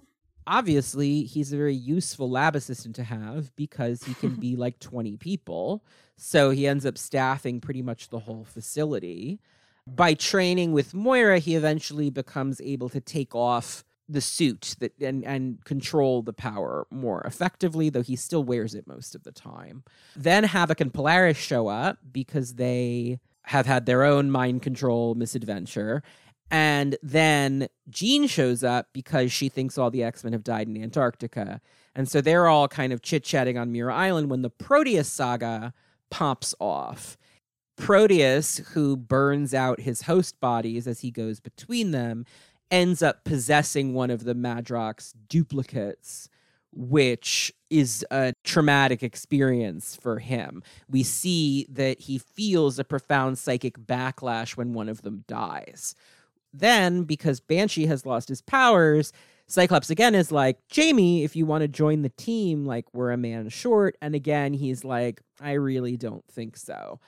obviously 0.50 1.22
he's 1.22 1.52
a 1.52 1.56
very 1.56 1.74
useful 1.74 2.28
lab 2.28 2.56
assistant 2.56 2.96
to 2.96 3.04
have 3.04 3.54
because 3.54 4.02
he 4.02 4.14
can 4.14 4.34
be 4.40 4.56
like 4.56 4.78
20 4.80 5.16
people. 5.16 5.82
So 6.16 6.50
he 6.50 6.66
ends 6.66 6.84
up 6.84 6.98
staffing 6.98 7.60
pretty 7.60 7.82
much 7.82 8.10
the 8.10 8.18
whole 8.18 8.44
facility. 8.44 9.40
By 9.86 10.14
training 10.14 10.72
with 10.72 10.92
moira 10.92 11.38
he 11.38 11.54
eventually 11.54 12.10
becomes 12.10 12.60
able 12.60 12.88
to 12.90 13.00
take 13.00 13.34
off 13.34 13.84
the 14.08 14.20
suit 14.20 14.74
that 14.80 14.92
and 15.00 15.24
and 15.24 15.64
control 15.64 16.20
the 16.20 16.32
power 16.32 16.84
more 16.90 17.20
effectively 17.22 17.90
though 17.90 18.02
he 18.02 18.16
still 18.16 18.42
wears 18.42 18.74
it 18.74 18.86
most 18.86 19.14
of 19.14 19.22
the 19.22 19.32
time. 19.32 19.84
Then 20.16 20.44
havoc 20.44 20.80
and 20.80 20.92
polaris 20.92 21.36
show 21.36 21.68
up 21.68 21.98
because 22.10 22.54
they 22.54 23.20
have 23.44 23.66
had 23.66 23.86
their 23.86 24.02
own 24.04 24.30
mind 24.30 24.62
control 24.62 25.14
misadventure 25.14 26.02
and 26.50 26.96
then 27.02 27.68
Jean 27.88 28.26
shows 28.26 28.64
up 28.64 28.88
because 28.92 29.30
she 29.30 29.48
thinks 29.48 29.78
all 29.78 29.90
the 29.90 30.02
X 30.02 30.24
Men 30.24 30.32
have 30.32 30.44
died 30.44 30.66
in 30.66 30.82
Antarctica. 30.82 31.60
And 31.94 32.08
so 32.08 32.20
they're 32.20 32.48
all 32.48 32.68
kind 32.68 32.92
of 32.92 33.02
chit 33.02 33.24
chatting 33.24 33.56
on 33.56 33.72
Muir 33.72 33.90
Island 33.90 34.30
when 34.30 34.42
the 34.42 34.50
Proteus 34.50 35.08
saga 35.08 35.72
pops 36.10 36.54
off. 36.58 37.16
Proteus, 37.76 38.58
who 38.72 38.96
burns 38.96 39.54
out 39.54 39.80
his 39.80 40.02
host 40.02 40.38
bodies 40.40 40.86
as 40.86 41.00
he 41.00 41.10
goes 41.10 41.40
between 41.40 41.92
them, 41.92 42.26
ends 42.70 43.02
up 43.02 43.24
possessing 43.24 43.94
one 43.94 44.10
of 44.10 44.24
the 44.24 44.34
Madrox 44.34 45.14
duplicates, 45.28 46.28
which 46.72 47.52
is 47.70 48.04
a 48.10 48.34
traumatic 48.44 49.02
experience 49.02 49.96
for 50.00 50.18
him. 50.18 50.62
We 50.88 51.02
see 51.02 51.66
that 51.70 52.00
he 52.00 52.18
feels 52.18 52.78
a 52.78 52.84
profound 52.84 53.38
psychic 53.38 53.78
backlash 53.78 54.56
when 54.56 54.72
one 54.72 54.88
of 54.88 55.02
them 55.02 55.24
dies 55.26 55.94
then 56.52 57.04
because 57.04 57.40
Banshee 57.40 57.86
has 57.86 58.04
lost 58.06 58.28
his 58.28 58.42
powers, 58.42 59.12
Cyclops 59.46 59.90
again 59.90 60.14
is 60.14 60.30
like, 60.30 60.58
Jamie, 60.68 61.24
if 61.24 61.34
you 61.34 61.44
want 61.46 61.62
to 61.62 61.68
join 61.68 62.02
the 62.02 62.08
team, 62.10 62.64
like 62.64 62.86
we're 62.94 63.10
a 63.10 63.16
man 63.16 63.48
short. 63.48 63.96
And 64.00 64.14
again, 64.14 64.52
he's 64.54 64.84
like, 64.84 65.20
I 65.40 65.52
really 65.52 65.96
don't 65.96 66.24
think 66.30 66.56
so. 66.56 67.00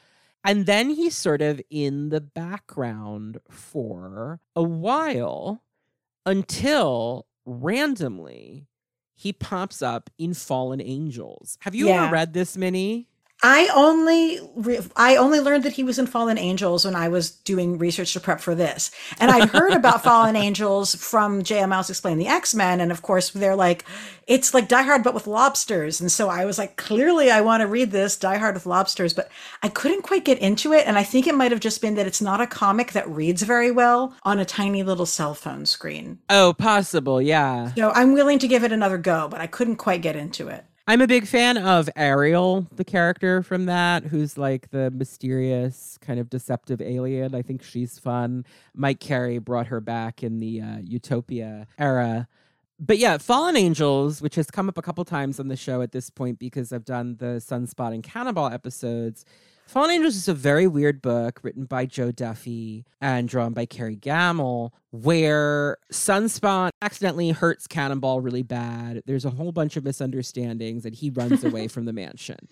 And 0.45 0.67
then 0.67 0.91
he's 0.91 1.17
sort 1.17 1.41
of 1.41 1.61
in 1.71 2.09
the 2.09 2.21
background 2.21 3.39
for 3.49 4.41
a 4.57 4.63
while 4.63 5.63
until 6.27 7.27
randomly 7.47 8.67
he 9.15 9.33
pops 9.33 9.83
up 9.83 10.11
in 10.19 10.35
Fallen 10.35 10.81
Angels. 10.81 11.59
Have 11.61 11.75
you 11.77 11.87
Yeah. 11.89 12.05
ever 12.05 12.13
read 12.13 12.33
this, 12.33 12.57
Minnie? 12.57 13.09
I 13.45 13.69
only 13.75 14.39
re- 14.55 14.79
I 14.95 15.17
only 15.17 15.41
learned 15.41 15.65
that 15.65 15.73
he 15.73 15.83
was 15.83 15.99
in 15.99 16.07
Fallen 16.07 16.39
Angels 16.39 16.85
when 16.85 16.95
I 16.95 17.09
was 17.09 17.31
doing 17.31 17.77
research 17.77 18.13
to 18.13 18.21
prep 18.21 18.41
for 18.41 18.55
this, 18.55 18.93
and 19.19 19.33
I'd 19.33 19.49
heard 19.49 19.73
about 19.73 20.05
Fallen 20.05 20.37
Angels 20.37 20.95
from 20.95 21.43
Jay 21.43 21.59
and 21.59 21.71
Miles 21.71 21.91
X-Plain 21.91 22.19
the 22.19 22.29
X 22.29 22.55
Men, 22.55 22.81
and 22.81 22.93
of 22.93 23.03
course 23.03 23.31
they're 23.31 23.57
like, 23.57 23.85
it's 24.29 24.55
like 24.55 24.69
Die 24.69 24.83
Hard 24.83 25.03
but 25.03 25.15
with 25.15 25.27
lobsters, 25.27 26.01
and 26.01 26.11
so 26.11 26.29
I 26.29 26.45
was 26.45 26.57
like, 26.57 26.77
clearly 26.77 27.33
I 27.33 27.41
want 27.41 27.63
to 27.63 27.67
read 27.67 27.91
this 27.91 28.17
Die 28.17 28.37
Hard 28.37 28.55
with 28.55 28.67
lobsters, 28.67 29.13
but 29.13 29.29
I 29.63 29.69
couldn't 29.69 30.03
quite 30.03 30.25
get 30.25 30.39
into 30.39 30.73
it, 30.73 30.87
and 30.87 30.97
I 30.97 31.03
think 31.03 31.27
it 31.27 31.35
might 31.35 31.51
have 31.51 31.61
just 31.61 31.81
been 31.81 31.97
that 31.97 32.07
it's 32.07 32.23
not 32.23 32.41
a 32.41 32.47
comic 32.47 32.93
that 32.93 33.09
reads 33.09 33.43
very 33.43 33.73
well 33.73 34.15
on 34.23 34.39
a 34.39 34.45
tiny 34.45 34.85
little 34.85 35.07
cell 35.07 35.35
phone 35.35 35.67
screen. 35.67 36.21
Oh, 36.31 36.55
possible, 36.57 37.21
yeah. 37.21 37.75
So 37.75 37.91
I'm 37.91 38.13
willing 38.13 38.39
to 38.39 38.49
give 38.49 38.63
it 38.63 38.71
another 38.71 38.99
go, 38.99 39.27
but 39.29 39.41
I 39.41 39.49
couldn't 39.49 39.77
quite 39.77 40.01
get 40.01 40.15
into 40.15 40.47
it. 40.47 40.65
I'm 40.93 41.01
a 41.01 41.07
big 41.07 41.27
fan 41.27 41.57
of 41.57 41.89
Ariel, 41.97 42.67
the 42.77 42.85
character 42.85 43.43
from 43.43 43.65
that, 43.65 44.05
who's 44.05 44.37
like 44.37 44.73
the 44.73 44.91
mysterious, 44.91 45.97
kind 46.03 46.21
of 46.21 46.29
deceptive 46.29 46.83
alien. 46.83 47.35
I 47.35 47.41
think 47.41 47.63
she's 47.63 47.99
fun. 47.99 48.45
Mike 48.75 49.01
Carey 49.01 49.39
brought 49.39 49.69
her 49.69 49.81
back 49.81 50.23
in 50.23 50.39
the 50.39 50.61
uh, 50.61 50.77
Utopia 50.83 51.67
era. 51.79 52.29
But 52.79 52.99
yeah, 52.99 53.17
Fallen 53.17 53.57
Angels, 53.57 54.21
which 54.21 54.35
has 54.35 54.51
come 54.51 54.69
up 54.69 54.77
a 54.77 54.83
couple 54.83 55.03
times 55.07 55.41
on 55.41 55.49
the 55.49 55.57
show 55.57 55.81
at 55.81 55.93
this 55.93 56.11
point 56.11 56.39
because 56.39 56.75
I've 56.75 56.85
done 56.85 57.17
the 57.19 57.41
Sunspot 57.41 57.95
and 57.95 58.03
Cannonball 58.03 58.51
episodes. 58.51 59.25
Fallen 59.67 59.91
Angels 59.91 60.17
is 60.17 60.29
a 60.29 60.35
very 60.35 60.67
weird 60.67 61.01
book 61.01 61.41
written 61.43 61.65
by 61.65 61.87
Jo 61.87 62.13
Duffy 62.13 62.85
and 63.01 63.27
drawn 63.29 63.55
by 63.55 63.65
Kerry 63.65 63.97
Gammill, 63.97 64.71
where 64.91 65.79
Sunspot 65.91 66.71
accidentally 66.83 67.31
hurts 67.31 67.67
Cannonball 67.67 68.21
really 68.21 68.43
bad. 68.43 69.03
There's 69.07 69.25
a 69.25 69.31
whole 69.31 69.53
bunch 69.53 69.77
of 69.77 69.85
misunderstandings, 69.85 70.85
and 70.85 70.95
he 70.95 71.09
runs 71.09 71.43
away 71.45 71.69
from 71.69 71.87
the 71.87 71.93
mansion. 71.93 72.49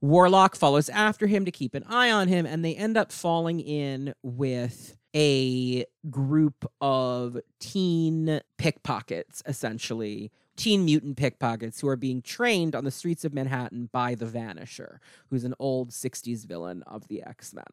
Warlock 0.00 0.56
follows 0.56 0.88
after 0.88 1.26
him 1.26 1.44
to 1.44 1.50
keep 1.50 1.74
an 1.74 1.84
eye 1.84 2.10
on 2.10 2.28
him, 2.28 2.46
and 2.46 2.64
they 2.64 2.74
end 2.74 2.96
up 2.96 3.12
falling 3.12 3.60
in 3.60 4.14
with 4.22 4.96
a 5.14 5.84
group 6.10 6.70
of 6.80 7.38
teen 7.60 8.40
pickpockets, 8.58 9.42
essentially. 9.46 10.30
Teen 10.56 10.84
mutant 10.84 11.16
pickpockets 11.16 11.80
who 11.80 11.88
are 11.88 11.96
being 11.96 12.22
trained 12.22 12.74
on 12.74 12.84
the 12.84 12.90
streets 12.90 13.24
of 13.24 13.34
Manhattan 13.34 13.88
by 13.92 14.14
the 14.14 14.26
Vanisher, 14.26 14.98
who's 15.30 15.44
an 15.44 15.54
old 15.58 15.90
60s 15.90 16.44
villain 16.46 16.82
of 16.86 17.08
the 17.08 17.22
X 17.22 17.52
Men. 17.52 17.64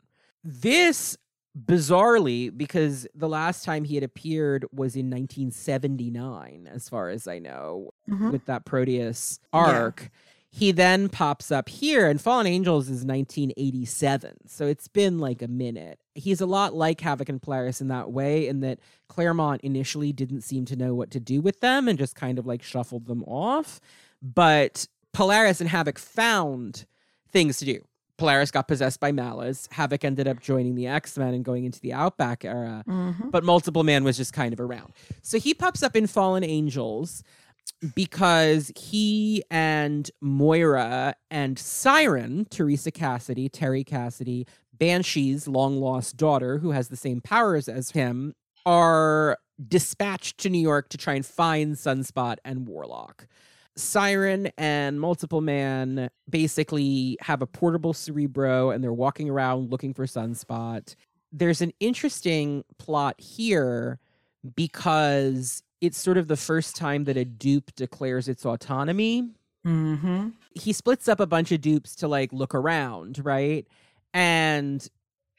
This, 0.43 1.15
bizarrely, 1.57 2.55
because 2.55 3.05
the 3.13 3.29
last 3.29 3.63
time 3.63 3.83
he 3.83 3.95
had 3.95 4.03
appeared 4.03 4.65
was 4.73 4.95
in 4.95 5.09
1979, 5.09 6.67
as 6.71 6.89
far 6.89 7.09
as 7.09 7.27
I 7.27 7.39
know, 7.39 7.91
Mhm. 8.09 8.31
with 8.31 8.45
that 8.45 8.65
Proteus 8.65 9.39
arc. 9.53 10.09
He 10.53 10.73
then 10.73 11.07
pops 11.07 11.49
up 11.49 11.69
here, 11.69 12.07
and 12.09 12.19
Fallen 12.19 12.45
Angels 12.45 12.85
is 12.89 13.05
1987. 13.05 14.49
So 14.49 14.67
it's 14.67 14.89
been 14.89 15.17
like 15.17 15.41
a 15.41 15.47
minute. 15.47 15.99
He's 16.13 16.41
a 16.41 16.45
lot 16.45 16.73
like 16.75 16.99
Havoc 16.99 17.29
and 17.29 17.41
Polaris 17.41 17.79
in 17.79 17.87
that 17.87 18.11
way, 18.11 18.47
in 18.47 18.59
that 18.59 18.79
Claremont 19.07 19.61
initially 19.61 20.11
didn't 20.11 20.41
seem 20.41 20.65
to 20.65 20.75
know 20.75 20.93
what 20.93 21.09
to 21.11 21.19
do 21.21 21.39
with 21.41 21.61
them 21.61 21.87
and 21.87 21.97
just 21.97 22.15
kind 22.15 22.37
of 22.37 22.45
like 22.45 22.63
shuffled 22.63 23.05
them 23.05 23.23
off. 23.23 23.79
But 24.21 24.87
Polaris 25.13 25.61
and 25.61 25.69
Havoc 25.69 25.97
found 25.97 26.85
things 27.31 27.57
to 27.59 27.65
do. 27.65 27.85
Polaris 28.17 28.51
got 28.51 28.67
possessed 28.67 28.99
by 28.99 29.11
Malice. 29.11 29.67
Havoc 29.71 30.03
ended 30.03 30.27
up 30.27 30.41
joining 30.41 30.75
the 30.75 30.85
X 30.85 31.17
Men 31.17 31.33
and 31.33 31.43
going 31.45 31.63
into 31.63 31.79
the 31.79 31.93
Outback 31.93 32.45
era 32.45 32.83
Mhm. 32.87 33.31
but 33.31 33.43
Multiple 33.43 33.83
Man 33.83 34.03
was 34.03 34.15
just 34.17 34.31
kind 34.31 34.53
of 34.53 34.59
around. 34.59 34.93
So 35.23 35.39
he 35.39 35.53
pops 35.55 35.81
up 35.81 35.95
in 35.95 36.05
Fallen 36.07 36.43
Angels 36.43 37.23
because 37.95 38.71
he 38.75 39.43
and 39.49 40.09
Moira 40.21 41.15
and 41.29 41.57
Siren, 41.57 42.45
Theresa 42.45 42.91
Cassidy, 42.91 43.49
Terry 43.49 43.83
Cassidy, 43.83 44.45
Banshee's 44.77 45.47
long 45.47 45.79
lost 45.79 46.17
daughter, 46.17 46.59
who 46.59 46.71
has 46.71 46.89
the 46.89 46.95
same 46.95 47.21
powers 47.21 47.67
as 47.67 47.91
him, 47.91 48.33
are 48.65 49.37
dispatched 49.67 50.37
to 50.39 50.49
New 50.49 50.59
York 50.59 50.89
to 50.89 50.97
try 50.97 51.15
and 51.15 51.25
find 51.25 51.75
Sunspot 51.75 52.37
and 52.45 52.67
Warlock. 52.67 53.27
Siren 53.75 54.51
and 54.57 54.99
Multiple 54.99 55.41
Man 55.41 56.09
basically 56.29 57.17
have 57.21 57.41
a 57.41 57.47
portable 57.47 57.93
Cerebro 57.93 58.69
and 58.69 58.83
they're 58.83 58.93
walking 58.93 59.29
around 59.29 59.71
looking 59.71 59.93
for 59.93 60.05
Sunspot. 60.05 60.95
There's 61.31 61.61
an 61.61 61.71
interesting 61.79 62.63
plot 62.77 63.19
here 63.19 63.99
because 64.55 65.63
it's 65.81 65.97
sort 65.97 66.17
of 66.17 66.27
the 66.27 66.37
first 66.37 66.75
time 66.75 67.03
that 67.05 67.17
a 67.17 67.25
dupe 67.25 67.75
declares 67.75 68.27
its 68.27 68.45
autonomy. 68.45 69.29
Mm-hmm. 69.65 70.29
He 70.53 70.73
splits 70.73 71.07
up 71.07 71.19
a 71.19 71.27
bunch 71.27 71.51
of 71.51 71.61
dupes 71.61 71.95
to 71.97 72.07
like 72.07 72.31
look 72.31 72.55
around, 72.55 73.19
right? 73.23 73.67
And 74.13 74.87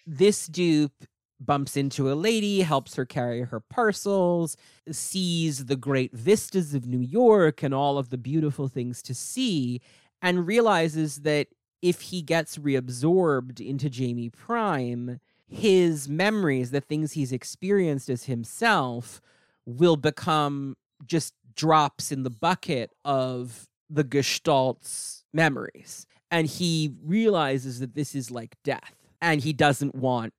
this 0.06 0.46
dupe 0.46 1.06
bumps 1.40 1.76
into 1.76 2.12
a 2.12 2.14
lady, 2.14 2.60
helps 2.60 2.94
her 2.94 3.04
carry 3.04 3.42
her 3.42 3.60
parcels, 3.60 4.56
sees 4.90 5.66
the 5.66 5.76
great 5.76 6.12
vistas 6.12 6.74
of 6.74 6.86
New 6.86 7.00
York 7.00 7.62
and 7.62 7.74
all 7.74 7.98
of 7.98 8.10
the 8.10 8.18
beautiful 8.18 8.68
things 8.68 9.02
to 9.02 9.14
see, 9.14 9.80
and 10.20 10.46
realizes 10.46 11.22
that 11.22 11.48
if 11.80 12.00
he 12.00 12.22
gets 12.22 12.58
reabsorbed 12.58 13.60
into 13.60 13.90
Jamie 13.90 14.28
Prime, 14.28 15.18
his 15.48 16.08
memories, 16.08 16.70
the 16.70 16.80
things 16.80 17.12
he's 17.12 17.32
experienced 17.32 18.08
as 18.08 18.24
himself, 18.24 19.20
will 19.66 19.96
become 19.96 20.76
just 21.04 21.34
drops 21.54 22.12
in 22.12 22.22
the 22.22 22.30
bucket 22.30 22.90
of 23.04 23.68
the 23.90 24.04
Gestalt's 24.04 25.24
memories. 25.32 26.06
And 26.30 26.46
he 26.46 26.94
realizes 27.04 27.80
that 27.80 27.94
this 27.94 28.14
is 28.14 28.30
like 28.30 28.56
death 28.64 28.94
and 29.20 29.40
he 29.40 29.52
doesn't 29.52 29.94
want 29.94 30.32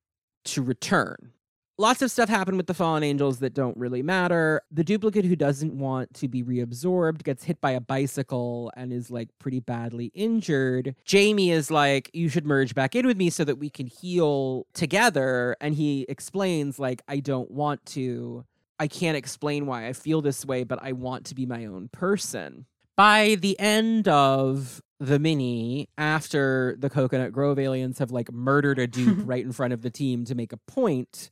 to 0.45 0.61
return. 0.61 1.33
Lots 1.79 2.03
of 2.03 2.11
stuff 2.11 2.29
happened 2.29 2.57
with 2.57 2.67
the 2.67 2.75
fallen 2.75 3.01
angels 3.01 3.39
that 3.39 3.55
don't 3.55 3.75
really 3.77 4.03
matter. 4.03 4.61
The 4.69 4.83
duplicate 4.83 5.25
who 5.25 5.35
doesn't 5.35 5.73
want 5.73 6.13
to 6.15 6.27
be 6.27 6.43
reabsorbed 6.43 7.23
gets 7.23 7.45
hit 7.45 7.59
by 7.61 7.71
a 7.71 7.81
bicycle 7.81 8.71
and 8.77 8.93
is 8.93 9.09
like 9.09 9.29
pretty 9.39 9.59
badly 9.59 10.11
injured. 10.13 10.95
Jamie 11.03 11.49
is 11.49 11.71
like, 11.71 12.11
You 12.13 12.29
should 12.29 12.45
merge 12.45 12.75
back 12.75 12.95
in 12.95 13.07
with 13.07 13.17
me 13.17 13.31
so 13.31 13.43
that 13.43 13.57
we 13.57 13.71
can 13.71 13.87
heal 13.87 14.67
together. 14.75 15.55
And 15.59 15.73
he 15.73 16.05
explains, 16.07 16.77
like, 16.77 17.01
I 17.07 17.19
don't 17.19 17.49
want 17.49 17.83
to. 17.87 18.45
I 18.79 18.87
can't 18.87 19.17
explain 19.17 19.65
why 19.65 19.87
I 19.87 19.93
feel 19.93 20.21
this 20.21 20.45
way, 20.45 20.63
but 20.63 20.79
I 20.81 20.91
want 20.91 21.25
to 21.27 21.35
be 21.35 21.45
my 21.45 21.65
own 21.65 21.89
person. 21.89 22.65
By 22.95 23.37
the 23.39 23.59
end 23.59 24.07
of 24.07 24.81
the 24.99 25.19
mini 25.19 25.89
after 25.97 26.75
the 26.79 26.89
Coconut 26.89 27.31
Grove 27.31 27.59
aliens 27.59 27.99
have 27.99 28.11
like 28.11 28.31
murdered 28.31 28.79
a 28.79 28.87
dupe 28.87 29.19
right 29.25 29.43
in 29.43 29.51
front 29.51 29.73
of 29.73 29.81
the 29.81 29.89
team 29.89 30.25
to 30.25 30.35
make 30.35 30.53
a 30.53 30.57
point, 30.57 31.29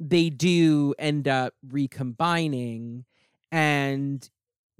they 0.00 0.30
do 0.30 0.94
end 0.98 1.28
up 1.28 1.54
recombining 1.68 3.04
and 3.50 4.28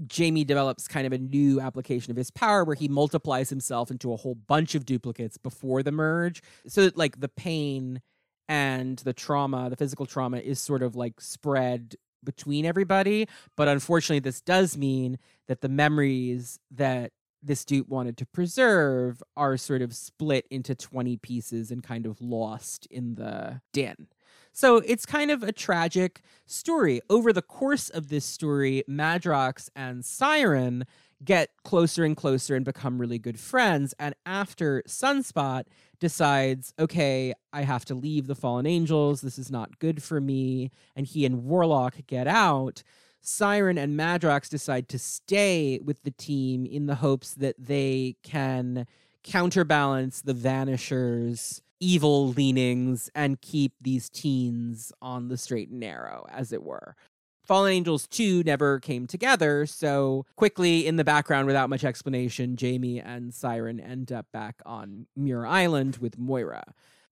Jamie 0.06 0.44
develops 0.44 0.88
kind 0.88 1.06
of 1.06 1.12
a 1.12 1.18
new 1.18 1.60
application 1.60 2.10
of 2.10 2.16
his 2.16 2.30
power 2.30 2.64
where 2.64 2.74
he 2.74 2.88
multiplies 2.88 3.50
himself 3.50 3.90
into 3.90 4.12
a 4.12 4.16
whole 4.16 4.34
bunch 4.34 4.74
of 4.74 4.86
duplicates 4.86 5.36
before 5.36 5.82
the 5.82 5.92
merge. 5.92 6.42
So 6.66 6.82
that 6.82 6.96
like 6.96 7.20
the 7.20 7.28
pain 7.28 8.00
and 8.48 8.98
the 8.98 9.12
trauma, 9.12 9.70
the 9.70 9.76
physical 9.76 10.06
trauma 10.06 10.38
is 10.38 10.60
sort 10.60 10.82
of 10.82 10.96
like 10.96 11.20
spread 11.20 11.96
between 12.24 12.64
everybody. 12.64 13.26
But 13.56 13.68
unfortunately, 13.68 14.20
this 14.20 14.40
does 14.40 14.76
mean 14.76 15.18
that 15.48 15.60
the 15.60 15.68
memories 15.68 16.58
that 16.70 17.12
this 17.42 17.64
dupe 17.64 17.88
wanted 17.88 18.16
to 18.18 18.26
preserve 18.26 19.22
are 19.36 19.56
sort 19.56 19.82
of 19.82 19.94
split 19.94 20.46
into 20.50 20.74
20 20.74 21.16
pieces 21.16 21.70
and 21.70 21.82
kind 21.82 22.06
of 22.06 22.20
lost 22.20 22.86
in 22.86 23.16
the 23.16 23.60
din. 23.72 24.06
So 24.52 24.76
it's 24.76 25.06
kind 25.06 25.30
of 25.30 25.42
a 25.42 25.50
tragic 25.50 26.20
story. 26.46 27.00
Over 27.08 27.32
the 27.32 27.42
course 27.42 27.88
of 27.88 28.08
this 28.08 28.24
story, 28.24 28.84
Madrox 28.88 29.70
and 29.74 30.04
Siren 30.04 30.84
get 31.24 31.50
closer 31.64 32.04
and 32.04 32.16
closer 32.16 32.54
and 32.54 32.64
become 32.64 32.98
really 32.98 33.18
good 33.18 33.38
friends. 33.38 33.94
And 33.98 34.14
after 34.26 34.82
Sunspot 34.86 35.64
decides, 36.00 36.74
okay, 36.78 37.32
I 37.52 37.62
have 37.62 37.84
to 37.86 37.94
leave 37.94 38.26
the 38.26 38.34
Fallen 38.34 38.66
Angels, 38.66 39.20
this 39.20 39.38
is 39.38 39.50
not 39.50 39.78
good 39.78 40.02
for 40.02 40.20
me, 40.20 40.70
and 40.96 41.06
he 41.06 41.24
and 41.24 41.44
Warlock 41.44 42.06
get 42.06 42.26
out. 42.26 42.82
Siren 43.20 43.78
and 43.78 43.96
Madrox 43.98 44.48
decide 44.48 44.88
to 44.88 44.98
stay 44.98 45.78
with 45.84 46.02
the 46.02 46.10
team 46.10 46.66
in 46.66 46.86
the 46.86 46.96
hopes 46.96 47.34
that 47.34 47.54
they 47.56 48.16
can 48.24 48.86
counterbalance 49.22 50.22
the 50.22 50.34
Vanishers' 50.34 51.62
evil 51.78 52.28
leanings 52.28 53.10
and 53.14 53.40
keep 53.40 53.74
these 53.80 54.08
teens 54.08 54.92
on 55.00 55.28
the 55.28 55.36
straight 55.36 55.68
and 55.68 55.80
narrow, 55.80 56.26
as 56.30 56.52
it 56.52 56.62
were. 56.62 56.96
Fallen 57.44 57.72
Angels 57.72 58.06
2 58.06 58.42
never 58.44 58.80
came 58.80 59.06
together, 59.06 59.66
so 59.66 60.26
quickly 60.36 60.86
in 60.86 60.96
the 60.96 61.04
background, 61.04 61.46
without 61.46 61.68
much 61.68 61.84
explanation, 61.84 62.56
Jamie 62.56 63.00
and 63.00 63.34
Siren 63.34 63.80
end 63.80 64.12
up 64.12 64.26
back 64.32 64.62
on 64.64 65.06
Muir 65.16 65.44
Island 65.46 65.98
with 65.98 66.18
Moira 66.18 66.64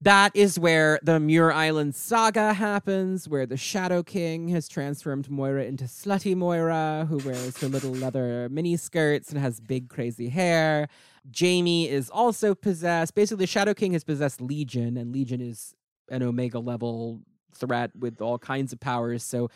that 0.02 0.34
is 0.34 0.58
where 0.58 0.98
the 1.02 1.20
Muir 1.20 1.52
Island 1.52 1.94
saga 1.94 2.54
happens, 2.54 3.28
where 3.28 3.44
the 3.44 3.56
Shadow 3.56 4.02
King 4.02 4.48
has 4.48 4.66
transformed 4.66 5.30
Moira 5.30 5.64
into 5.64 5.84
slutty 5.84 6.34
Moira, 6.34 7.06
who 7.08 7.18
wears 7.18 7.58
her 7.58 7.68
little 7.68 7.92
leather 7.92 8.48
mini 8.50 8.76
skirts 8.76 9.30
and 9.30 9.38
has 9.38 9.60
big 9.60 9.90
crazy 9.90 10.30
hair. 10.30 10.88
Jamie 11.30 11.88
is 11.88 12.08
also 12.08 12.54
possessed. 12.54 13.14
Basically, 13.14 13.44
the 13.44 13.46
Shadow 13.46 13.74
King 13.74 13.92
has 13.92 14.04
possessed 14.04 14.40
Legion, 14.40 14.96
and 14.96 15.12
Legion 15.12 15.42
is 15.42 15.74
an 16.10 16.22
Omega 16.22 16.58
level 16.58 17.20
threat 17.54 17.90
with 17.94 18.22
all 18.22 18.38
kinds 18.38 18.72
of 18.72 18.80
powers. 18.80 19.22
So 19.22 19.50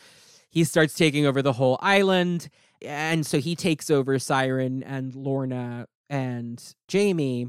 he 0.55 0.63
starts 0.63 0.95
taking 0.95 1.27
over 1.27 1.43
the 1.43 1.53
whole 1.53 1.77
island. 1.81 2.49
And 2.81 3.25
so 3.25 3.37
he 3.39 3.55
takes 3.55 3.91
over 3.91 4.17
Siren 4.17 4.81
and 4.81 5.13
Lorna 5.13 5.85
and 6.09 6.61
Jamie 6.87 7.47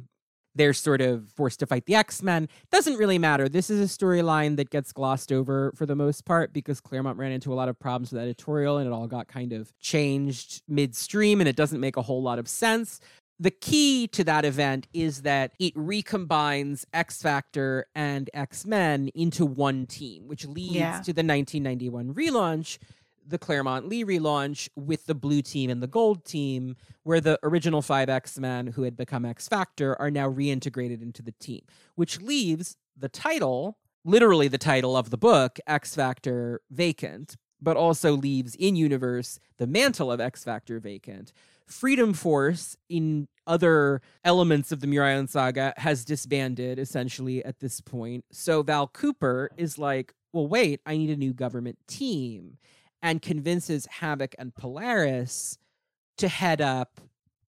they're 0.54 0.72
sort 0.72 1.02
of 1.02 1.30
forced 1.32 1.58
to 1.60 1.66
fight 1.66 1.84
the 1.84 1.94
X-Men. 1.94 2.48
Doesn't 2.72 2.96
really 2.96 3.18
matter. 3.18 3.46
This 3.46 3.68
is 3.68 3.78
a 3.78 3.94
storyline 3.94 4.56
that 4.56 4.70
gets 4.70 4.90
glossed 4.90 5.30
over 5.30 5.70
for 5.76 5.84
the 5.84 5.94
most 5.94 6.24
part 6.24 6.54
because 6.54 6.80
Claremont 6.80 7.18
ran 7.18 7.30
into 7.30 7.52
a 7.52 7.56
lot 7.56 7.68
of 7.68 7.78
problems 7.78 8.10
with 8.10 8.22
editorial 8.22 8.78
and 8.78 8.86
it 8.86 8.90
all 8.94 9.06
got 9.06 9.28
kind 9.28 9.52
of 9.52 9.70
changed 9.80 10.62
midstream 10.66 11.40
and 11.42 11.46
it 11.50 11.56
doesn't 11.56 11.78
make 11.78 11.98
a 11.98 12.00
whole 12.02 12.22
lot 12.22 12.38
of 12.38 12.48
sense. 12.48 13.00
The 13.38 13.50
key 13.50 14.08
to 14.12 14.24
that 14.24 14.46
event 14.46 14.86
is 14.94 15.20
that 15.22 15.52
it 15.58 15.74
recombines 15.74 16.86
X 16.94 17.20
Factor 17.20 17.84
and 17.94 18.30
X 18.32 18.64
Men 18.64 19.10
into 19.14 19.44
one 19.44 19.84
team, 19.84 20.26
which 20.26 20.46
leads 20.46 20.74
Yeah. 20.74 21.02
to 21.02 21.12
the 21.12 21.22
1991 21.22 22.14
relaunch, 22.14 22.78
the 23.26 23.38
Claremont 23.38 23.88
Lee 23.88 24.04
relaunch 24.04 24.68
with 24.76 25.06
the 25.06 25.14
blue 25.14 25.42
team 25.42 25.70
and 25.70 25.82
the 25.82 25.86
gold 25.86 26.24
team, 26.24 26.76
where 27.02 27.20
the 27.20 27.38
original 27.42 27.82
five 27.82 28.08
X 28.08 28.38
Men 28.38 28.68
who 28.68 28.82
had 28.82 28.96
become 28.96 29.24
X 29.24 29.48
Factor 29.48 30.00
are 30.00 30.10
now 30.10 30.30
reintegrated 30.30 31.02
into 31.02 31.22
the 31.22 31.32
team, 31.32 31.62
which 31.94 32.20
leaves 32.20 32.76
the 32.96 33.08
title, 33.08 33.78
literally 34.04 34.48
the 34.48 34.58
title 34.58 34.96
of 34.96 35.10
the 35.10 35.18
book, 35.18 35.58
X 35.66 35.94
Factor, 35.94 36.60
vacant, 36.70 37.36
but 37.60 37.76
also 37.76 38.12
leaves 38.12 38.54
in 38.54 38.76
universe 38.76 39.38
the 39.58 39.66
mantle 39.66 40.12
of 40.12 40.20
X 40.20 40.44
Factor 40.44 40.78
vacant. 40.80 41.32
Freedom 41.66 42.12
Force, 42.12 42.76
in 42.88 43.26
other 43.46 44.00
elements 44.24 44.70
of 44.70 44.80
the 44.80 44.86
Muir 44.86 45.04
Island 45.04 45.30
saga, 45.30 45.74
has 45.78 46.04
disbanded 46.04 46.78
essentially 46.78 47.44
at 47.44 47.58
this 47.58 47.80
point. 47.80 48.24
So 48.30 48.62
Val 48.62 48.86
Cooper 48.86 49.50
is 49.56 49.76
like, 49.76 50.14
well, 50.32 50.46
wait, 50.46 50.80
I 50.86 50.96
need 50.96 51.10
a 51.10 51.16
new 51.16 51.32
government 51.32 51.78
team 51.88 52.58
and 53.06 53.22
convinces 53.22 53.86
Havoc 53.86 54.34
and 54.36 54.52
Polaris 54.52 55.58
to 56.18 56.26
head 56.26 56.60
up 56.60 57.00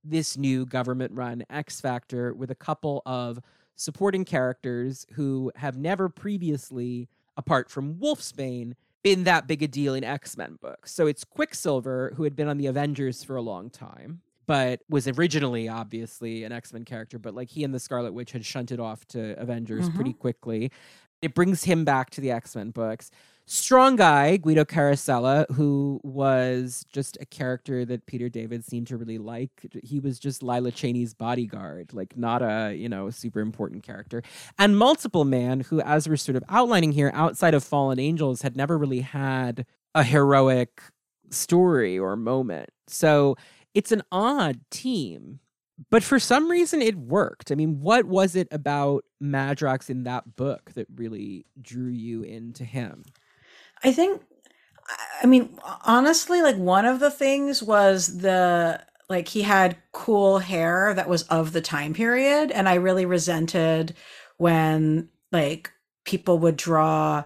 this 0.04 0.36
new 0.36 0.64
government 0.64 1.12
run 1.14 1.42
X 1.50 1.80
Factor 1.80 2.32
with 2.32 2.52
a 2.52 2.54
couple 2.54 3.02
of 3.04 3.40
supporting 3.74 4.24
characters 4.24 5.04
who 5.14 5.50
have 5.56 5.76
never 5.76 6.08
previously, 6.08 7.08
apart 7.36 7.70
from 7.70 7.96
Wolfsbane, 7.96 8.74
been 9.02 9.24
that 9.24 9.48
big 9.48 9.60
a 9.64 9.66
deal 9.66 9.94
in 9.94 10.04
X 10.04 10.36
Men 10.36 10.58
books. 10.62 10.94
So 10.94 11.08
it's 11.08 11.24
Quicksilver, 11.24 12.12
who 12.16 12.22
had 12.22 12.36
been 12.36 12.46
on 12.46 12.58
the 12.58 12.66
Avengers 12.68 13.24
for 13.24 13.34
a 13.34 13.42
long 13.42 13.68
time, 13.68 14.20
but 14.46 14.82
was 14.88 15.08
originally 15.08 15.68
obviously 15.68 16.44
an 16.44 16.52
X 16.52 16.72
Men 16.72 16.84
character, 16.84 17.18
but 17.18 17.34
like 17.34 17.48
he 17.48 17.64
and 17.64 17.74
the 17.74 17.80
Scarlet 17.80 18.12
Witch 18.12 18.30
had 18.30 18.44
shunted 18.44 18.78
off 18.78 19.04
to 19.08 19.36
Avengers 19.40 19.90
Mhm. 19.90 19.94
pretty 19.96 20.12
quickly. 20.12 20.70
It 21.20 21.34
brings 21.34 21.64
him 21.64 21.84
back 21.84 22.10
to 22.10 22.20
the 22.20 22.30
X 22.30 22.54
Men 22.54 22.70
books. 22.70 23.10
Strong 23.50 23.96
guy, 23.96 24.36
Guido 24.36 24.66
Carosella, 24.66 25.50
who 25.52 26.00
was 26.02 26.84
just 26.92 27.16
a 27.18 27.24
character 27.24 27.86
that 27.86 28.04
Peter 28.04 28.28
David 28.28 28.62
seemed 28.62 28.88
to 28.88 28.98
really 28.98 29.16
like. 29.16 29.50
He 29.82 30.00
was 30.00 30.18
just 30.18 30.42
Lila 30.42 30.70
Cheney's 30.70 31.14
bodyguard, 31.14 31.94
like 31.94 32.14
not 32.14 32.42
a, 32.42 32.74
you 32.74 32.90
know, 32.90 33.08
super 33.08 33.40
important 33.40 33.84
character. 33.84 34.22
And 34.58 34.76
Multiple 34.76 35.24
Man, 35.24 35.60
who, 35.60 35.80
as 35.80 36.06
we're 36.06 36.16
sort 36.16 36.36
of 36.36 36.44
outlining 36.50 36.92
here, 36.92 37.10
outside 37.14 37.54
of 37.54 37.64
Fallen 37.64 37.98
Angels, 37.98 38.42
had 38.42 38.54
never 38.54 38.76
really 38.76 39.00
had 39.00 39.64
a 39.94 40.02
heroic 40.02 40.82
story 41.30 41.98
or 41.98 42.16
moment. 42.16 42.68
So 42.86 43.34
it's 43.72 43.92
an 43.92 44.02
odd 44.12 44.60
team. 44.70 45.40
But 45.88 46.02
for 46.02 46.18
some 46.18 46.50
reason, 46.50 46.82
it 46.82 46.96
worked. 46.96 47.50
I 47.50 47.54
mean, 47.54 47.80
what 47.80 48.04
was 48.04 48.36
it 48.36 48.48
about 48.50 49.06
Madrox 49.22 49.88
in 49.88 50.02
that 50.02 50.36
book 50.36 50.72
that 50.74 50.86
really 50.96 51.46
drew 51.62 51.88
you 51.90 52.24
into 52.24 52.64
him? 52.64 53.04
I 53.84 53.92
think, 53.92 54.22
I- 55.22 55.26
mean, 55.26 55.58
honestly, 55.84 56.42
like 56.42 56.56
one 56.56 56.84
of 56.84 57.00
the 57.00 57.10
things 57.10 57.62
was 57.62 58.18
the, 58.18 58.80
like 59.08 59.28
he 59.28 59.42
had 59.42 59.76
cool 59.92 60.38
hair 60.38 60.94
that 60.94 61.08
was 61.08 61.22
of 61.24 61.52
the 61.52 61.60
time 61.60 61.94
period. 61.94 62.50
And 62.50 62.68
I 62.68 62.74
really 62.74 63.06
resented 63.06 63.94
when 64.38 65.08
like 65.32 65.72
people 66.04 66.38
would 66.40 66.56
draw 66.56 67.24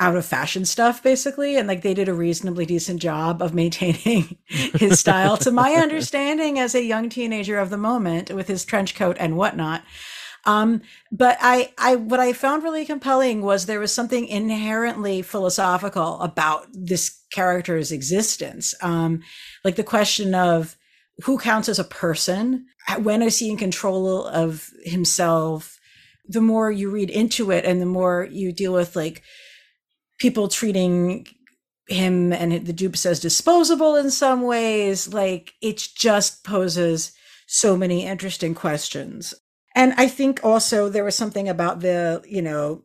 out 0.00 0.16
of 0.16 0.26
fashion 0.26 0.64
stuff 0.64 1.00
basically 1.00 1.56
and 1.56 1.68
like 1.68 1.82
they 1.82 1.94
did 1.94 2.08
a 2.08 2.14
reasonably 2.14 2.66
decent 2.66 3.00
job 3.00 3.40
of 3.40 3.54
maintaining 3.54 4.36
his 4.46 4.98
style 4.98 5.36
to 5.36 5.52
my 5.52 5.72
understanding 5.76 6.58
as 6.58 6.74
a 6.74 6.82
young 6.82 7.08
teenager 7.08 7.58
of 7.58 7.70
the 7.70 7.76
moment 7.78 8.32
with 8.32 8.48
his 8.48 8.64
trench 8.64 8.96
coat 8.96 9.16
and 9.20 9.36
whatnot 9.36 9.82
um, 10.44 10.82
but 11.10 11.36
I, 11.40 11.72
I, 11.78 11.96
what 11.96 12.20
I 12.20 12.32
found 12.32 12.62
really 12.62 12.84
compelling 12.84 13.42
was 13.42 13.66
there 13.66 13.80
was 13.80 13.92
something 13.92 14.26
inherently 14.26 15.22
philosophical 15.22 16.20
about 16.20 16.66
this 16.72 17.20
character's 17.32 17.92
existence. 17.92 18.74
Um, 18.82 19.22
like 19.64 19.76
the 19.76 19.84
question 19.84 20.34
of 20.34 20.76
who 21.24 21.38
counts 21.38 21.68
as 21.68 21.78
a 21.78 21.84
person, 21.84 22.66
when 23.02 23.22
is 23.22 23.38
he 23.38 23.50
in 23.50 23.56
control 23.56 24.26
of 24.26 24.70
himself? 24.84 25.78
The 26.26 26.40
more 26.40 26.70
you 26.70 26.90
read 26.90 27.10
into 27.10 27.50
it 27.50 27.64
and 27.64 27.80
the 27.80 27.86
more 27.86 28.28
you 28.30 28.52
deal 28.52 28.72
with 28.72 28.96
like 28.96 29.22
people 30.18 30.48
treating 30.48 31.26
him 31.88 32.32
and 32.32 32.66
the 32.66 32.72
dupe 32.72 32.96
says 32.96 33.20
disposable 33.20 33.96
in 33.96 34.10
some 34.10 34.42
ways, 34.42 35.12
like 35.12 35.52
it 35.60 35.76
just 35.96 36.44
poses 36.44 37.12
so 37.46 37.76
many 37.76 38.06
interesting 38.06 38.54
questions. 38.54 39.34
And 39.74 39.94
I 39.96 40.08
think 40.08 40.40
also 40.44 40.88
there 40.88 41.04
was 41.04 41.14
something 41.14 41.48
about 41.48 41.80
the, 41.80 42.22
you 42.26 42.42
know, 42.42 42.84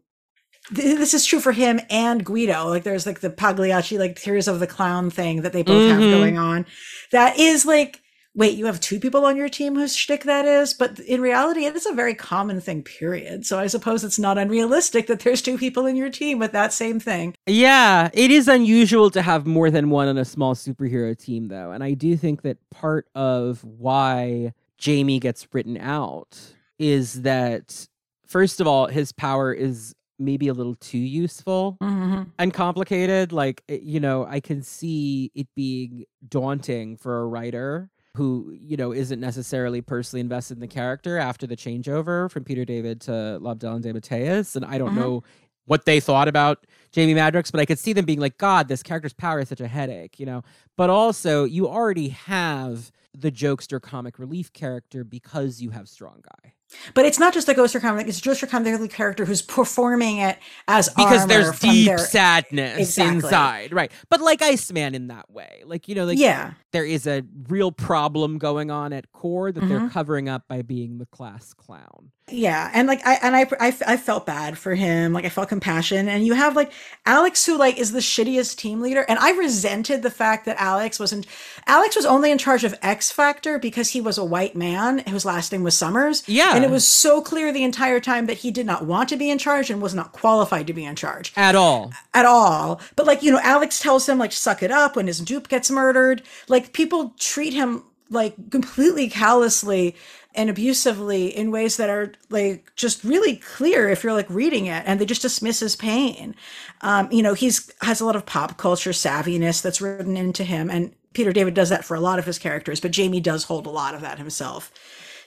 th- 0.73 0.97
this 0.97 1.13
is 1.13 1.25
true 1.25 1.39
for 1.39 1.51
him 1.51 1.79
and 1.89 2.25
Guido. 2.25 2.67
Like 2.67 2.83
there's 2.83 3.05
like 3.05 3.19
the 3.19 3.29
Pagliacci, 3.29 3.97
like 3.97 4.15
Tears 4.15 4.47
of 4.47 4.59
the 4.59 4.67
Clown 4.67 5.09
thing 5.09 5.41
that 5.41 5.53
they 5.53 5.63
both 5.63 5.91
mm-hmm. 5.91 6.01
have 6.01 6.11
going 6.11 6.37
on. 6.37 6.65
That 7.11 7.37
is 7.37 7.65
like, 7.65 8.01
wait, 8.37 8.55
you 8.55 8.67
have 8.67 8.79
two 8.79 8.99
people 8.99 9.25
on 9.25 9.35
your 9.35 9.49
team 9.49 9.75
whose 9.75 9.95
shtick 9.95 10.23
that 10.25 10.45
is? 10.45 10.71
But 10.73 10.99
in 10.99 11.21
reality, 11.21 11.65
it 11.65 11.75
is 11.75 11.87
a 11.87 11.93
very 11.93 12.13
common 12.13 12.61
thing, 12.61 12.83
period. 12.83 13.47
So 13.47 13.57
I 13.57 13.65
suppose 13.65 14.03
it's 14.03 14.19
not 14.19 14.37
unrealistic 14.37 15.07
that 15.07 15.21
there's 15.21 15.41
two 15.41 15.57
people 15.57 15.87
in 15.87 15.95
your 15.95 16.11
team 16.11 16.37
with 16.37 16.51
that 16.51 16.71
same 16.71 16.99
thing. 16.99 17.33
Yeah, 17.47 18.11
it 18.13 18.29
is 18.29 18.47
unusual 18.47 19.09
to 19.11 19.23
have 19.23 19.47
more 19.47 19.71
than 19.71 19.89
one 19.89 20.07
on 20.07 20.19
a 20.19 20.25
small 20.25 20.53
superhero 20.53 21.17
team, 21.17 21.47
though. 21.47 21.71
And 21.71 21.83
I 21.83 21.93
do 21.93 22.15
think 22.15 22.43
that 22.43 22.57
part 22.69 23.07
of 23.15 23.63
why 23.63 24.53
Jamie 24.77 25.19
gets 25.19 25.47
written 25.51 25.77
out 25.77 26.53
is 26.79 27.21
that 27.23 27.87
first 28.27 28.59
of 28.61 28.67
all, 28.67 28.87
his 28.87 29.11
power 29.11 29.53
is 29.53 29.95
maybe 30.19 30.47
a 30.47 30.53
little 30.53 30.75
too 30.75 30.97
useful 30.97 31.77
mm-hmm. 31.81 32.23
and 32.39 32.53
complicated. 32.53 33.31
Like, 33.31 33.63
eh, 33.69 33.79
you 33.81 33.99
know, 33.99 34.25
I 34.25 34.39
can 34.39 34.61
see 34.61 35.31
it 35.35 35.47
being 35.55 36.05
daunting 36.27 36.97
for 36.97 37.19
a 37.19 37.27
writer 37.27 37.89
who, 38.15 38.51
you 38.59 38.77
know, 38.77 38.91
isn't 38.91 39.19
necessarily 39.19 39.81
personally 39.81 40.21
invested 40.21 40.57
in 40.57 40.61
the 40.61 40.67
character 40.67 41.17
after 41.19 41.45
the 41.45 41.55
changeover 41.55 42.31
from 42.31 42.43
Peter 42.43 42.65
David 42.65 43.01
to 43.01 43.11
Lobdell 43.11 43.75
and 43.75 43.85
DeMatteis. 43.85 44.55
And 44.55 44.65
I 44.65 44.77
don't 44.79 44.89
mm-hmm. 44.89 44.99
know 44.99 45.23
what 45.65 45.85
they 45.85 45.99
thought 45.99 46.27
about 46.27 46.65
Jamie 46.91 47.13
Madrox, 47.13 47.51
but 47.51 47.59
I 47.59 47.65
could 47.65 47.77
see 47.77 47.93
them 47.93 48.05
being 48.05 48.19
like, 48.19 48.37
God, 48.37 48.69
this 48.69 48.81
character's 48.81 49.13
power 49.13 49.39
is 49.39 49.49
such 49.49 49.61
a 49.61 49.67
headache, 49.67 50.19
you 50.19 50.25
know? 50.25 50.41
But 50.77 50.89
also, 50.89 51.43
you 51.43 51.67
already 51.67 52.09
have 52.09 52.91
the 53.13 53.31
jokester 53.31 53.81
comic 53.81 54.17
relief 54.17 54.53
character 54.53 55.03
because 55.03 55.61
you 55.61 55.71
have 55.71 55.89
Strong 55.89 56.23
Guy. 56.23 56.53
But 56.93 57.05
it's 57.05 57.19
not 57.19 57.33
just 57.33 57.47
a 57.47 57.53
ghost 57.53 57.79
comic; 57.79 58.07
it's 58.07 58.19
just 58.19 58.43
a 58.43 58.47
comic 58.47 58.91
character 58.91 59.25
who's 59.25 59.41
performing 59.41 60.17
it 60.17 60.37
as 60.67 60.89
because 60.89 61.25
there's 61.27 61.57
deep 61.59 61.87
their... 61.87 61.97
sadness 61.97 62.79
exactly. 62.79 63.15
inside, 63.15 63.73
right? 63.73 63.91
But 64.09 64.21
like 64.21 64.41
Iceman 64.41 64.93
in 64.93 65.07
that 65.07 65.31
way, 65.31 65.63
like 65.65 65.87
you 65.87 65.95
know, 65.95 66.05
like 66.05 66.17
yeah, 66.17 66.53
there 66.71 66.85
is 66.85 67.07
a 67.07 67.23
real 67.47 67.71
problem 67.71 68.37
going 68.37 68.69
on 68.69 68.91
at 68.91 69.11
core 69.13 69.51
that 69.51 69.59
mm-hmm. 69.59 69.69
they're 69.69 69.89
covering 69.89 70.27
up 70.27 70.43
by 70.47 70.61
being 70.61 70.97
the 70.97 71.05
class 71.05 71.53
clown. 71.53 72.11
Yeah, 72.29 72.69
and 72.73 72.89
like 72.89 73.05
I 73.07 73.13
and 73.21 73.35
I, 73.37 73.47
I 73.59 73.67
I 73.87 73.97
felt 73.97 74.25
bad 74.25 74.57
for 74.57 74.75
him, 74.75 75.13
like 75.13 75.23
I 75.23 75.29
felt 75.29 75.47
compassion, 75.47 76.09
and 76.09 76.25
you 76.25 76.33
have 76.33 76.57
like 76.57 76.73
Alex 77.05 77.45
who 77.45 77.57
like 77.57 77.77
is 77.77 77.93
the 77.93 77.99
shittiest 77.99 78.57
team 78.57 78.81
leader, 78.81 79.05
and 79.07 79.17
I 79.17 79.31
resented 79.31 80.03
the 80.03 80.11
fact 80.11 80.45
that 80.45 80.57
Alex 80.59 80.99
wasn't. 80.99 81.25
Alex 81.67 81.95
was 81.95 82.05
only 82.05 82.29
in 82.29 82.37
charge 82.37 82.65
of 82.65 82.75
X 82.81 83.11
Factor 83.11 83.59
because 83.59 83.89
he 83.89 84.01
was 84.01 84.17
a 84.17 84.25
white 84.25 84.57
man 84.57 84.99
whose 85.07 85.23
last 85.23 85.53
name 85.53 85.63
was 85.63 85.77
Summers. 85.77 86.27
Yeah. 86.27 86.56
And 86.57 86.65
it 86.65 86.71
was 86.71 86.87
so 86.87 87.21
clear 87.21 87.51
the 87.51 87.63
entire 87.63 87.99
time 87.99 88.25
that 88.25 88.37
he 88.37 88.51
did 88.51 88.65
not 88.65 88.85
want 88.85 89.09
to 89.09 89.17
be 89.17 89.29
in 89.29 89.37
charge 89.37 89.69
and 89.69 89.81
was 89.81 89.95
not 89.95 90.11
qualified 90.11 90.67
to 90.67 90.73
be 90.73 90.85
in 90.85 90.95
charge. 90.95 91.33
At 91.35 91.55
all. 91.55 91.93
At 92.13 92.25
all. 92.25 92.81
But 92.95 93.05
like, 93.05 93.23
you 93.23 93.31
know, 93.31 93.39
Alex 93.43 93.79
tells 93.79 94.07
him 94.07 94.17
like 94.17 94.31
suck 94.31 94.61
it 94.63 94.71
up 94.71 94.95
when 94.95 95.07
his 95.07 95.19
dupe 95.19 95.47
gets 95.47 95.71
murdered. 95.71 96.23
Like 96.47 96.73
people 96.73 97.13
treat 97.17 97.53
him 97.53 97.83
like 98.09 98.49
completely 98.49 99.09
callously 99.09 99.95
and 100.37 100.51
abusively 100.51 101.35
in 101.35 101.51
ways 101.51 101.77
that 101.77 101.89
are 101.89 102.13
like 102.29 102.71
just 102.75 103.03
really 103.03 103.37
clear 103.37 103.89
if 103.89 104.03
you're 104.03 104.13
like 104.13 104.29
reading 104.29 104.67
it 104.67 104.83
and 104.85 105.01
they 105.01 105.05
just 105.05 105.23
dismiss 105.23 105.59
his 105.59 105.75
pain 105.75 106.35
um, 106.81 107.11
you 107.11 107.23
know 107.23 107.33
he's 107.33 107.71
has 107.81 107.99
a 107.99 108.05
lot 108.05 108.15
of 108.15 108.25
pop 108.25 108.57
culture 108.57 108.91
savviness 108.91 109.61
that's 109.61 109.81
written 109.81 110.15
into 110.15 110.43
him 110.43 110.69
and 110.69 110.93
peter 111.13 111.33
david 111.33 111.53
does 111.53 111.69
that 111.69 111.83
for 111.83 111.95
a 111.95 111.99
lot 111.99 112.19
of 112.19 112.25
his 112.25 112.37
characters 112.37 112.79
but 112.79 112.91
jamie 112.91 113.19
does 113.19 113.45
hold 113.45 113.65
a 113.65 113.71
lot 113.71 113.95
of 113.95 114.01
that 114.01 114.19
himself 114.19 114.71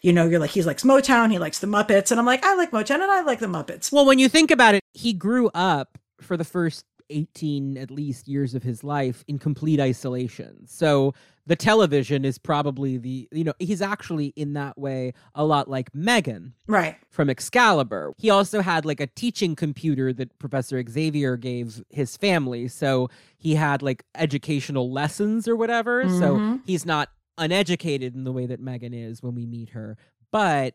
you 0.03 0.13
know, 0.13 0.27
you're 0.27 0.41
like, 0.41 0.51
he 0.51 0.63
likes 0.63 0.83
Motown, 0.83 1.31
he 1.31 1.39
likes 1.39 1.59
the 1.59 1.67
Muppets. 1.67 2.11
And 2.11 2.19
I'm 2.19 2.27
like, 2.27 2.45
I 2.45 2.55
like 2.55 2.71
Motown 2.71 2.97
and 2.97 3.11
I 3.11 3.23
like 3.23 3.41
the 3.41 3.47
Muppets. 3.47 3.93
Well, 3.93 4.07
when 4.07 4.19
you 4.19 4.29
think 4.29 4.51
about 4.51 4.75
it, 4.75 4.83
he 4.95 5.13
grew 5.13 5.51
up 5.55 5.99
for 6.21 6.37
the 6.37 6.45
first 6.45 6.85
18 7.11 7.77
at 7.77 7.91
least 7.91 8.29
years 8.29 8.55
of 8.55 8.63
his 8.63 8.83
life 8.85 9.25
in 9.29 9.39
complete 9.39 9.81
isolation. 9.81 10.67
So 10.67 11.15
the 11.47 11.57
television 11.57 12.25
is 12.25 12.39
probably 12.39 12.97
the 12.97 13.29
you 13.33 13.43
know 13.43 13.55
he's 13.59 13.83
actually 13.83 14.29
in 14.37 14.53
that 14.53 14.79
way 14.79 15.13
a 15.35 15.45
lot 15.45 15.69
like 15.69 15.93
Meggan 15.93 16.55
right 16.69 16.97
from 17.11 17.29
Excalibur. 17.29 18.13
He 18.19 18.31
also 18.31 18.61
had 18.61 18.85
like 18.85 19.01
a 19.01 19.09
teaching 19.09 19.57
computer 19.57 20.13
that 20.13 20.39
Professor 20.39 20.83
Xavier 20.89 21.37
gave 21.37 21.83
his 21.91 22.17
family. 22.17 22.69
So 22.69 23.09
he 23.37 23.57
had 23.57 23.83
like 23.83 24.05
educational 24.15 24.93
lessons 24.93 25.49
or 25.49 25.57
whatever. 25.57 26.05
Mm-hmm. 26.05 26.19
So 26.21 26.61
he's 26.65 26.87
not 26.87 27.09
uneducated 27.41 28.15
in 28.15 28.25
the 28.25 28.33
way 28.33 28.47
that 28.47 28.61
Meggan 28.61 28.95
is 28.95 29.23
when 29.23 29.35
we 29.35 29.47
meet 29.47 29.71
her, 29.71 29.97
but 30.31 30.75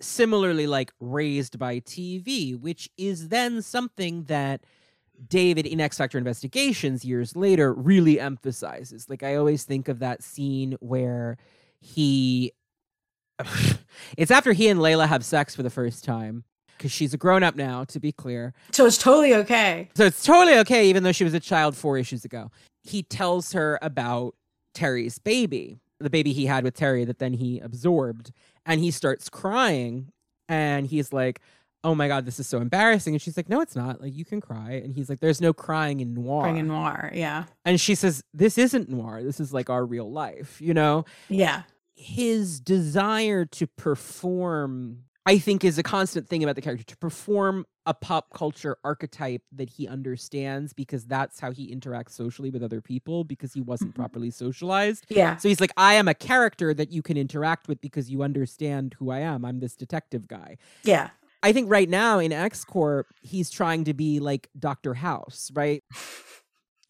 similarly 0.00 0.66
like 0.66 0.92
raised 1.00 1.58
by 1.58 1.80
TV, 1.80 2.58
which 2.58 2.88
is 2.96 3.28
then 3.28 3.60
something 3.60 4.24
that 4.24 4.62
David 5.28 5.66
in 5.66 5.80
X 5.80 5.98
Factor 5.98 6.16
Investigations 6.16 7.04
years 7.04 7.34
later 7.34 7.74
really 7.74 8.20
emphasizes. 8.20 9.10
Like 9.10 9.22
I 9.22 9.34
always 9.34 9.64
think 9.64 9.88
of 9.88 9.98
that 9.98 10.22
scene 10.22 10.76
where 10.80 11.36
he 11.80 12.52
it's 14.16 14.30
after 14.30 14.52
he 14.52 14.68
and 14.68 14.80
Layla 14.80 15.08
have 15.08 15.24
sex 15.24 15.54
for 15.54 15.62
the 15.62 15.70
first 15.70 16.04
time 16.04 16.44
because 16.76 16.92
she's 16.92 17.12
a 17.12 17.16
grown 17.16 17.42
up 17.42 17.56
now, 17.56 17.82
to 17.82 17.98
be 17.98 18.12
clear. 18.12 18.54
So 18.70 18.86
it's 18.86 18.98
totally 18.98 19.34
okay. 19.34 19.88
So 19.96 20.04
it's 20.04 20.22
totally 20.22 20.58
okay, 20.60 20.88
even 20.88 21.02
though 21.02 21.10
she 21.10 21.24
was 21.24 21.34
a 21.34 21.40
child 21.40 21.76
four 21.76 21.98
issues 21.98 22.24
ago. 22.24 22.52
He 22.84 23.02
tells 23.02 23.52
her 23.52 23.80
about 23.82 24.36
Terry's 24.74 25.18
baby 25.18 25.80
the 26.00 26.10
baby 26.10 26.32
he 26.32 26.46
had 26.46 26.64
with 26.64 26.74
Terry 26.74 27.04
that 27.04 27.18
then 27.18 27.34
he 27.34 27.58
absorbed. 27.60 28.32
And 28.64 28.80
he 28.80 28.90
starts 28.90 29.28
crying 29.28 30.12
and 30.48 30.86
he's 30.86 31.12
like, 31.12 31.40
Oh 31.84 31.94
my 31.94 32.08
God, 32.08 32.26
this 32.26 32.40
is 32.40 32.46
so 32.48 32.58
embarrassing. 32.58 33.14
And 33.14 33.22
she's 33.22 33.36
like, 33.36 33.48
No, 33.48 33.60
it's 33.60 33.76
not. 33.76 34.00
Like, 34.00 34.14
you 34.14 34.24
can 34.24 34.40
cry. 34.40 34.72
And 34.72 34.92
he's 34.94 35.08
like, 35.08 35.20
There's 35.20 35.40
no 35.40 35.52
crying 35.52 36.00
in 36.00 36.14
noir. 36.14 36.42
Crying 36.42 36.56
in 36.56 36.68
noir, 36.68 37.10
yeah. 37.14 37.44
And 37.64 37.80
she 37.80 37.94
says, 37.94 38.22
This 38.34 38.58
isn't 38.58 38.88
noir. 38.88 39.22
This 39.22 39.40
is 39.40 39.52
like 39.52 39.70
our 39.70 39.84
real 39.84 40.10
life, 40.10 40.60
you 40.60 40.74
know? 40.74 41.04
Yeah. 41.28 41.62
His 41.94 42.60
desire 42.60 43.44
to 43.44 43.66
perform 43.66 45.04
I 45.28 45.36
think 45.36 45.62
is 45.62 45.76
a 45.76 45.82
constant 45.82 46.26
thing 46.26 46.42
about 46.42 46.54
the 46.54 46.62
character 46.62 46.86
to 46.86 46.96
perform 46.96 47.66
a 47.84 47.92
pop 47.92 48.32
culture 48.32 48.78
archetype 48.82 49.42
that 49.52 49.68
he 49.68 49.86
understands 49.86 50.72
because 50.72 51.04
that's 51.04 51.38
how 51.38 51.50
he 51.50 51.70
interacts 51.70 52.12
socially 52.12 52.48
with 52.48 52.62
other 52.62 52.80
people 52.80 53.24
because 53.24 53.52
he 53.52 53.60
wasn't 53.60 53.90
mm-hmm. 53.90 54.00
properly 54.00 54.30
socialized. 54.30 55.04
Yeah. 55.10 55.36
So 55.36 55.50
he's 55.50 55.60
like, 55.60 55.72
I 55.76 55.94
am 55.94 56.08
a 56.08 56.14
character 56.14 56.72
that 56.72 56.90
you 56.90 57.02
can 57.02 57.18
interact 57.18 57.68
with 57.68 57.78
because 57.82 58.10
you 58.10 58.22
understand 58.22 58.94
who 58.98 59.10
I 59.10 59.18
am. 59.18 59.44
I'm 59.44 59.60
this 59.60 59.76
detective 59.76 60.28
guy. 60.28 60.56
Yeah. 60.82 61.10
I 61.42 61.52
think 61.52 61.70
right 61.70 61.90
now 61.90 62.18
in 62.20 62.32
X 62.32 62.64
Corp, 62.64 63.08
he's 63.20 63.50
trying 63.50 63.84
to 63.84 63.92
be 63.92 64.20
like 64.20 64.48
Dr. 64.58 64.94
House, 64.94 65.50
right? 65.52 65.84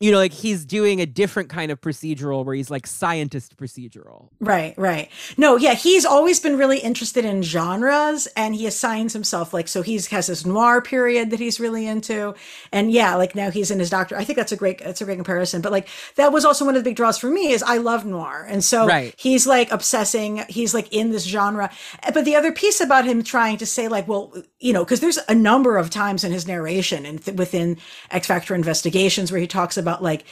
you 0.01 0.12
know, 0.12 0.18
like 0.18 0.32
he's 0.32 0.64
doing 0.64 1.01
a 1.01 1.07
different 1.07 1.49
kind 1.49 1.72
of 1.72 1.80
procedural 1.80 2.44
where 2.44 2.55
he's 2.55 2.70
like 2.70 2.86
scientist 2.86 3.57
procedural. 3.57 4.28
Right, 4.38 4.74
right. 4.78 5.11
No, 5.36 5.57
yeah, 5.57 5.74
he's 5.74 6.05
always 6.05 6.38
been 6.38 6.57
really 6.57 6.78
interested 6.78 7.24
in 7.24 7.42
genres 7.42 8.28
and 8.36 8.55
he 8.55 8.66
assigns 8.66 9.12
himself 9.12 9.53
like 9.53 9.66
so 9.66 9.82
he's 9.82 10.07
has 10.09 10.28
this 10.28 10.46
noir 10.46 10.80
period 10.80 11.30
that 11.30 11.40
he's 11.40 11.59
really 11.59 11.86
into. 11.86 12.34
And 12.72 12.92
yeah, 12.92 13.16
like 13.16 13.34
now 13.34 13.51
he's 13.51 13.72
in 13.72 13.80
his 13.80 13.90
doctor. 13.90 14.16
I 14.16 14.22
think 14.22 14.36
that's 14.36 14.53
a 14.53 14.57
great 14.57 14.78
that's 14.78 15.01
a 15.01 15.05
great 15.05 15.16
comparison. 15.16 15.62
But 15.62 15.72
like 15.72 15.88
that 16.14 16.32
was 16.32 16.44
also 16.44 16.64
one 16.64 16.76
of 16.76 16.84
the 16.84 16.88
big 16.88 16.96
draws 16.96 17.18
for 17.18 17.28
me 17.28 17.51
is 17.51 17.64
I 17.64 17.78
love 17.78 18.07
noir. 18.07 18.46
And 18.49 18.62
so 18.62 18.86
right. 18.86 19.12
he's 19.16 19.49
like 19.49 19.72
obsessing, 19.72 20.44
he's 20.49 20.74
like 20.74 20.92
in 20.92 21.11
this 21.11 21.24
genre. 21.24 21.70
But 22.14 22.24
the 22.24 22.36
other 22.36 22.53
piece 22.53 22.80
about 22.80 23.05
him 23.05 23.24
trying 23.24 23.57
to 23.59 23.66
say 23.66 23.88
like, 23.88 24.07
well, 24.07 24.32
you 24.61 24.72
know, 24.72 24.84
because 24.84 25.01
there's 25.01 25.18
a 25.28 25.34
number 25.34 25.76
of 25.76 25.90
times 25.90 26.22
in 26.22 26.30
his 26.30 26.46
narration 26.46 27.05
and 27.05 27.24
th- 27.24 27.36
within 27.36 27.78
X 28.12 28.28
Factor 28.28 28.55
investigations 28.55 29.32
where 29.32 29.40
he 29.40 29.46
talks 29.49 29.76
about 29.76 29.88
about 29.89 30.03
like 30.03 30.24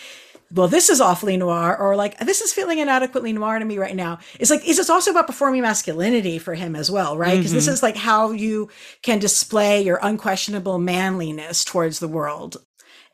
well, 0.54 0.68
this 0.68 0.90
is 0.90 1.00
awfully 1.00 1.36
noir, 1.36 1.76
or 1.76 1.96
like 1.96 2.16
this 2.20 2.40
is 2.40 2.52
feeling 2.52 2.78
inadequately 2.78 3.32
noir 3.32 3.59
to 3.59 3.64
me 3.64 3.78
right 3.78 3.96
now. 3.96 4.20
It's 4.38 4.48
like, 4.48 4.64
is 4.64 4.76
this 4.76 4.88
also 4.88 5.11
about 5.11 5.26
performing 5.26 5.62
masculinity 5.62 6.38
for 6.38 6.54
him 6.54 6.76
as 6.76 6.88
well, 6.88 7.18
right? 7.18 7.36
Because 7.36 7.50
mm-hmm. 7.50 7.57
this 7.57 7.66
is 7.66 7.82
like 7.82 7.96
how 7.96 8.30
you 8.30 8.68
can 9.02 9.18
display 9.18 9.82
your 9.82 9.98
unquestionable 10.00 10.78
manliness 10.78 11.64
towards 11.64 11.98
the 11.98 12.07
world 12.07 12.59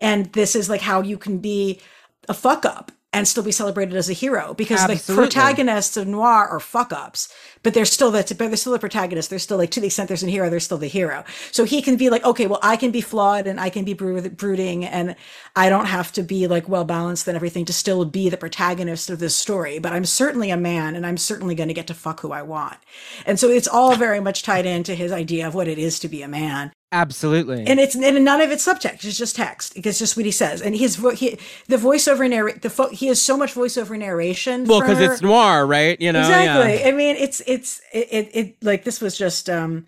and 0.03 0.27
this 0.33 0.55
is 0.55 0.69
like 0.69 0.83
how 0.83 1.01
you 1.01 1.17
can 1.17 1.39
be 1.39 1.81
a 2.29 2.35
fuck 2.35 2.67
up 2.67 2.93
and 3.13 3.29
still 3.29 3.43
be 3.43 3.53
celebrated 3.53 3.95
as 3.95 4.09
a 4.09 4.15
hero 4.15 4.55
because 4.55 4.81
Absolutely. 4.81 5.15
the 5.15 5.21
protagonists 5.21 5.97
of 5.99 6.07
noir 6.09 6.49
are 6.49 6.61
fuck 6.61 6.93
ups, 6.93 7.33
but 7.63 7.75
they're 7.75 7.85
still 7.85 8.11
the 8.11 8.23
but 8.39 8.49
they're 8.49 8.57
still 8.57 8.73
the 8.73 8.79
protagonist. 8.79 9.29
They're 9.29 9.39
still 9.39 9.59
like 9.59 9.71
to 9.73 9.81
the 9.81 9.87
extent 9.87 10.09
there's 10.09 10.23
a 10.23 10.31
hero, 10.31 10.49
they're 10.49 10.61
still 10.61 10.79
the 10.79 10.89
hero. 10.89 11.25
So 11.51 11.65
he 11.65 11.83
can 11.83 11.97
be 11.97 12.09
like, 12.09 12.25
okay, 12.25 12.47
well, 12.47 12.61
I 12.63 12.77
can 12.77 12.91
be 12.91 13.03
flawed 13.03 13.47
and 13.47 13.61
I 13.61 13.69
can 13.69 13.85
be 13.85 13.93
brood- 13.93 14.37
brooding, 14.37 14.85
and 14.85 15.15
I 15.55 15.69
don't 15.69 15.87
have 15.87 16.11
to 16.13 16.23
be 16.23 16.47
like 16.47 16.69
well 16.69 16.85
balanced 16.85 17.29
and 17.29 17.37
everything 17.37 17.67
to 17.67 17.73
still 17.73 18.05
be 18.05 18.29
the 18.31 18.37
protagonist 18.37 19.11
of 19.11 19.19
this 19.19 19.37
story. 19.37 19.79
But 19.79 19.93
I'm 19.93 20.07
certainly 20.07 20.51
a 20.51 20.57
man, 20.57 20.97
and 20.97 21.07
I'm 21.07 21.19
certainly 21.19 21.55
going 21.55 21.69
to 21.69 21.75
get 21.75 21.87
to 21.89 21.95
fuck 21.95 22.21
who 22.21 22.33
I 22.33 22.43
want. 22.43 22.79
And 23.27 23.39
so 23.39 23.51
it's 23.51 23.69
all 23.69 23.97
very 23.97 24.21
much 24.21 24.43
tied 24.43 24.65
into 24.65 24.95
his 24.95 25.13
idea 25.13 25.47
of 25.47 25.55
what 25.55 25.69
it 25.69 25.79
is 25.79 25.99
to 26.01 26.09
be 26.09 26.23
a 26.23 26.29
man 26.29 26.73
Absolutely. 26.93 27.65
and 27.67 27.81
it's 27.81 27.95
and 27.95 28.25
none 28.25 28.41
of 28.41 28.51
it's 28.51 28.67
subtext 28.67 29.05
it's 29.05 29.19
just 29.19 29.35
text 29.35 29.73
it's 29.77 29.99
just 29.99 30.17
what 30.17 30.27
he 30.27 30.31
says 30.31 30.61
and 30.61 30.77
his 30.77 30.97
vo- 30.97 31.11
he, 31.11 31.39
the 31.67 31.77
voiceover 31.77 32.29
narrate 32.29 32.63
the 32.63 32.71
fo- 32.71 32.91
he 32.91 33.07
has 33.07 33.21
so 33.21 33.37
much 33.37 33.55
voiceover 33.55 33.99
narration 33.99 34.65
well, 34.67 34.81
because 34.81 35.01
it's 35.01 35.23
noir, 35.23 35.67
right? 35.67 36.01
You 36.01 36.13
know, 36.13 36.21
exactly 36.21 36.81
yeah. 36.81 36.89
i 36.89 36.93
mean 36.93 37.17
it's 37.17 37.41
it's 37.47 37.81
it, 37.93 38.09
it, 38.11 38.31
it 38.35 38.57
like 38.63 38.85
this 38.85 39.01
was 39.01 39.17
just 39.17 39.49
um 39.49 39.87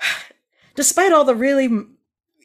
despite 0.74 1.12
all 1.12 1.24
the 1.24 1.34
really 1.34 1.68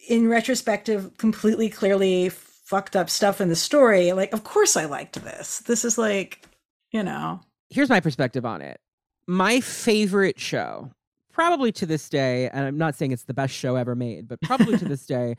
in 0.09 0.27
retrospective 0.27 1.17
completely 1.17 1.69
clearly 1.69 2.29
fucked 2.29 2.95
up 2.95 3.09
stuff 3.09 3.39
in 3.39 3.49
the 3.49 3.55
story 3.55 4.11
like 4.11 4.33
of 4.33 4.43
course 4.43 4.75
i 4.75 4.85
liked 4.85 5.23
this 5.23 5.59
this 5.59 5.85
is 5.85 5.97
like 5.97 6.45
you 6.91 7.01
know 7.01 7.39
Here's 7.69 7.89
my 7.89 7.99
perspective 7.99 8.45
on 8.45 8.61
it. 8.61 8.79
My 9.27 9.59
favorite 9.59 10.39
show, 10.39 10.91
probably 11.35 11.71
to 11.73 11.85
this 11.85 12.07
day, 12.09 12.49
and 12.49 12.65
I'm 12.65 12.77
not 12.77 12.95
saying 12.95 13.11
it's 13.11 13.25
the 13.25 13.33
best 13.33 13.53
show 13.53 13.75
ever 13.75 13.93
made, 13.93 14.27
but 14.27 14.39
probably 14.41 14.77
to 14.77 14.85
this 14.85 15.05
day, 15.15 15.35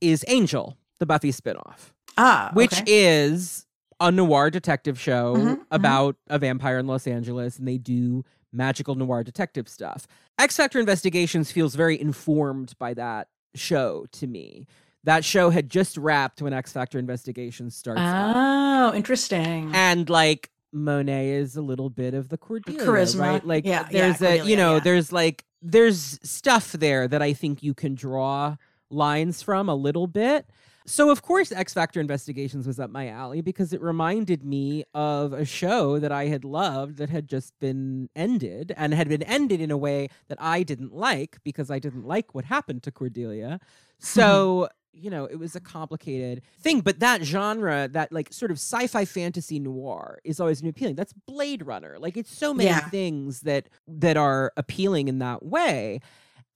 is 0.00 0.24
Angel, 0.28 0.78
the 1.00 1.06
Buffy 1.06 1.32
spinoff, 1.32 1.90
ah 2.16 2.50
which 2.54 2.80
is 2.86 3.66
a 4.00 4.10
noir 4.10 4.50
detective 4.50 4.98
show 4.98 5.34
Mhm, 5.36 5.56
mhm. 5.56 5.60
about 5.70 6.16
a 6.28 6.38
vampire 6.38 6.78
in 6.78 6.86
Los 6.86 7.06
Angeles, 7.06 7.58
and 7.58 7.66
they 7.68 7.76
do 7.78 8.24
magical 8.52 8.94
noir 8.94 9.22
detective 9.24 9.68
stuff. 9.68 10.06
X 10.38 10.56
Factor 10.56 10.78
Investigations 10.78 11.50
feels 11.50 11.74
very 11.74 12.00
informed 12.00 12.74
by 12.78 12.94
that 12.94 13.28
show 13.54 14.06
to 14.12 14.26
me. 14.26 14.66
That 15.04 15.24
show 15.24 15.50
had 15.50 15.68
just 15.68 15.96
wrapped 15.96 16.40
when 16.42 16.52
X 16.52 16.72
Factor 16.72 16.98
Investigations 16.98 17.74
starts. 17.74 18.00
up. 18.00 18.36
oh 18.36 18.94
interesting 18.94 19.70
and 19.74 20.08
like 20.08 20.50
Monet 20.72 21.30
is 21.30 21.56
a 21.56 21.62
little 21.62 21.90
bit 21.90 22.14
of 22.14 22.28
the 22.28 22.38
Cordelia, 22.38 22.80
Charisma. 22.80 23.20
right? 23.20 23.46
Like 23.46 23.66
Yeah, 23.66 23.86
yeah, 23.90 24.12
there's 24.12 24.22
a 24.22 24.48
you 24.48 24.56
know 24.56 24.74
yeah. 24.74 24.80
there's 24.80 25.12
like 25.12 25.44
there's 25.60 26.18
stuff 26.22 26.72
there 26.72 27.06
that 27.08 27.22
I 27.22 27.32
think 27.32 27.62
you 27.62 27.74
can 27.74 27.94
draw 27.94 28.56
lines 28.90 29.42
from 29.42 29.68
a 29.68 29.74
little 29.74 30.06
bit. 30.06 30.46
So 30.84 31.10
of 31.10 31.22
course 31.22 31.52
X 31.52 31.72
Factor 31.72 32.00
Investigations 32.00 32.66
was 32.66 32.80
up 32.80 32.90
my 32.90 33.08
alley 33.08 33.40
because 33.40 33.72
it 33.72 33.80
reminded 33.80 34.44
me 34.44 34.84
of 34.94 35.32
a 35.32 35.44
show 35.44 35.98
that 36.00 36.10
I 36.10 36.26
had 36.26 36.44
loved 36.44 36.96
that 36.96 37.08
had 37.08 37.28
just 37.28 37.56
been 37.60 38.08
ended 38.16 38.74
and 38.76 38.92
had 38.92 39.08
been 39.08 39.22
ended 39.22 39.60
in 39.60 39.70
a 39.70 39.76
way 39.76 40.08
that 40.28 40.38
I 40.40 40.64
didn't 40.64 40.92
like 40.92 41.38
because 41.44 41.70
I 41.70 41.78
didn't 41.78 42.04
like 42.04 42.34
what 42.34 42.44
happened 42.46 42.82
to 42.84 42.90
Cordelia. 42.90 43.60
So, 44.04 44.68
you 44.92 45.10
know, 45.10 45.24
it 45.24 45.36
was 45.36 45.56
a 45.56 45.60
complicated 45.60 46.42
thing, 46.60 46.80
but 46.80 47.00
that 47.00 47.22
genre, 47.22 47.88
that 47.88 48.12
like 48.12 48.32
sort 48.32 48.50
of 48.50 48.56
sci-fi 48.58 49.04
fantasy 49.04 49.58
noir 49.58 50.18
is 50.24 50.38
always 50.40 50.62
appealing. 50.62 50.94
That's 50.96 51.12
Blade 51.26 51.66
Runner. 51.66 51.96
Like 51.98 52.16
it's 52.16 52.32
so 52.34 52.52
many 52.52 52.68
Yeah. 52.68 52.88
things 52.90 53.40
that 53.40 53.68
that 53.88 54.16
are 54.16 54.52
appealing 54.56 55.08
in 55.08 55.18
that 55.20 55.44
way. 55.44 56.00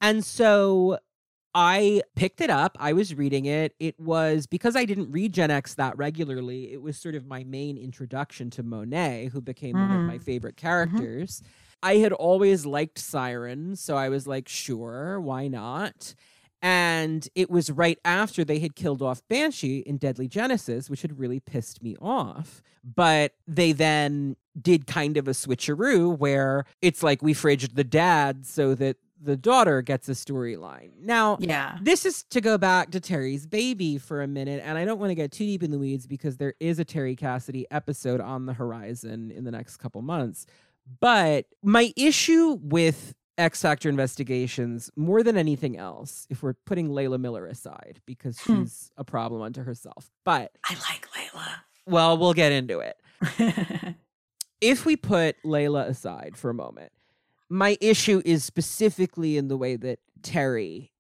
And 0.01 0.24
so 0.24 0.99
I 1.55 2.03
picked 2.16 2.43
it 2.43 2.51
up. 2.51 2.76
I 2.78 2.93
was 2.93 3.14
reading 3.14 3.47
it. 3.47 3.74
It 3.80 3.99
was 3.99 4.47
because 4.47 4.76
I 4.76 4.84
didn't 4.84 5.11
read 5.11 5.32
Gen 5.32 5.51
X 5.51 5.74
that 5.76 5.97
regularly. 5.97 6.70
It 6.72 6.82
was 6.82 6.99
sort 6.99 7.14
of 7.14 7.26
my 7.26 7.45
main 7.45 7.78
introduction 7.78 8.51
to 8.51 8.62
Monet, 8.62 9.30
who 9.32 9.41
became 9.41 9.72
one 9.80 9.91
of 9.93 10.03
my 10.07 10.18
Mhm. 10.18 10.22
favorite 10.22 10.57
characters. 10.59 11.41
I 11.82 11.97
had 11.97 12.12
always 12.12 12.66
liked 12.66 12.99
Siren, 12.99 13.76
so 13.76 13.97
I 13.97 14.11
was 14.11 14.26
like, 14.26 14.49
sure, 14.49 15.18
why 15.18 15.49
not? 15.49 16.14
And 16.62 17.28
it 17.34 17.50
was 17.50 17.70
right 17.70 17.98
after 18.04 18.44
they 18.44 18.59
had 18.59 18.74
killed 18.74 19.02
off 19.02 19.22
Banshee 19.28 19.80
in 19.80 19.98
Deadly 19.98 20.28
Genesis, 20.28 20.90
which 20.90 21.02
had 21.02 21.18
really 21.18 21.40
pissed 21.40 21.82
me 21.82 21.96
off. 22.00 22.62
But 22.82 23.34
they 23.46 23.72
then 23.72 24.36
did 24.61 24.86
kind 24.86 25.16
of 25.16 25.28
a 25.28 25.32
switcheroo 25.32 26.16
where 26.16 26.64
it's 26.80 27.02
like 27.02 27.22
we 27.22 27.34
fridged 27.34 27.74
the 27.74 27.84
dad 27.84 28.46
so 28.46 28.74
that 28.74 28.96
the 29.20 29.36
daughter 29.36 29.82
gets 29.82 30.09
a 30.09 30.12
storyline. 30.12 30.90
Now, 31.00 31.38
yeah 31.40 31.78
this 31.82 32.04
is 32.04 32.22
to 32.24 32.40
go 32.40 32.59
back 32.59 32.90
to 32.90 33.00
Terry's 33.00 33.46
baby 33.46 33.98
for 33.98 34.22
a 34.22 34.26
minute, 34.26 34.62
and 34.64 34.78
I 34.78 34.84
don't 34.84 34.98
want 34.98 35.11
to 35.11 35.14
get 35.14 35.32
too 35.32 35.44
deep 35.44 35.62
in 35.62 35.70
the 35.70 35.78
weeds 35.78 36.07
because 36.07 36.36
there 36.36 36.54
is 36.61 36.78
a 36.78 36.84
Terry 36.84 37.16
Cassidy 37.16 37.66
episode 37.70 38.20
on 38.20 38.46
the 38.46 38.52
horizon 38.52 39.30
in 39.30 39.44
the 39.44 39.50
next 39.50 39.78
couple 39.78 40.02
months. 40.02 40.46
But 41.00 41.46
my 41.62 41.92
issue 41.96 42.59
with 42.62 43.14
X 43.39 43.61
Factor 43.62 43.89
investigations, 43.89 44.91
more 44.97 45.22
than 45.22 45.37
anything 45.37 45.76
else, 45.76 46.26
if 46.30 46.43
we're 46.43 46.55
putting 46.55 46.89
Layla 46.89 47.18
Miller 47.20 47.47
aside, 47.47 48.01
because 48.07 48.39
Hmm. 48.41 48.62
she's 48.62 48.91
a 48.97 49.05
problem 49.05 49.43
unto 49.43 49.62
herself. 49.62 50.11
But, 50.24 50.53
i 50.68 50.74
like 50.74 51.07
layla 51.11 51.47
well, 51.87 52.16
we'll 52.18 52.32
get 52.34 52.51
into 52.53 52.80
it 52.80 52.97
if 54.61 54.84
we 54.84 54.97
put 54.97 55.37
Layla 55.45 55.87
aside 55.89 56.37
for 56.37 56.51
a 56.51 56.55
moment, 56.55 56.93
my 57.49 57.76
issue 57.80 58.20
is 58.24 58.43
specifically 58.45 59.37
in 59.37 59.49
the 59.49 59.57
way 59.57 59.76
that 59.76 60.01
Terry 60.22 60.91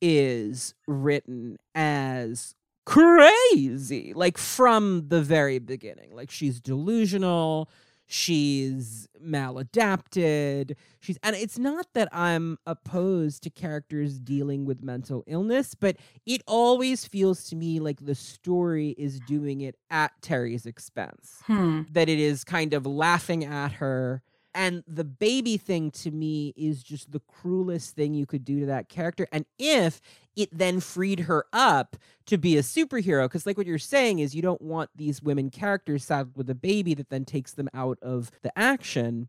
is 0.00 0.74
written 0.86 1.56
as 1.74 2.54
crazy, 2.84 4.12
like 4.14 4.38
from 4.38 5.08
the 5.08 5.20
very 5.22 5.58
beginning. 5.58 6.14
Like 6.14 6.30
she's 6.30 6.60
delusional, 6.60 7.68
she's 8.06 9.08
maladapted, 9.22 10.76
she's 11.00 11.18
and 11.22 11.36
it's 11.36 11.58
not 11.58 11.86
that 11.94 12.08
I'm 12.12 12.58
opposed 12.66 13.42
to 13.44 13.50
characters 13.50 14.18
dealing 14.18 14.64
with 14.64 14.82
mental 14.82 15.24
illness, 15.26 15.74
but 15.74 15.96
it 16.24 16.42
always 16.46 17.04
feels 17.04 17.44
to 17.50 17.56
me 17.56 17.80
like 17.80 18.04
the 18.04 18.14
story 18.14 18.94
is 18.98 19.20
doing 19.20 19.60
it 19.60 19.76
at 19.90 20.12
Terry's 20.22 20.66
expense 20.66 21.42
hmm. 21.46 21.82
that 21.92 22.08
it 22.08 22.18
is 22.18 22.44
kind 22.44 22.74
of 22.74 22.86
laughing 22.86 23.44
at 23.44 23.72
her. 23.72 24.22
And 24.56 24.84
the 24.88 25.04
baby 25.04 25.58
thing 25.58 25.90
to 25.90 26.10
me 26.10 26.54
is 26.56 26.82
just 26.82 27.12
the 27.12 27.20
cruelest 27.20 27.94
thing 27.94 28.14
you 28.14 28.24
could 28.24 28.42
do 28.42 28.60
to 28.60 28.66
that 28.66 28.88
character. 28.88 29.28
And 29.30 29.44
if 29.58 30.00
it 30.34 30.48
then 30.50 30.80
freed 30.80 31.20
her 31.20 31.44
up 31.52 31.94
to 32.24 32.38
be 32.38 32.56
a 32.56 32.62
superhero, 32.62 33.26
because 33.26 33.44
like 33.44 33.58
what 33.58 33.66
you're 33.66 33.78
saying 33.78 34.18
is 34.18 34.34
you 34.34 34.40
don't 34.40 34.62
want 34.62 34.88
these 34.96 35.20
women 35.20 35.50
characters 35.50 36.04
saddled 36.04 36.38
with 36.38 36.48
a 36.48 36.54
baby 36.54 36.94
that 36.94 37.10
then 37.10 37.26
takes 37.26 37.52
them 37.52 37.68
out 37.74 37.98
of 38.00 38.30
the 38.40 38.58
action. 38.58 39.28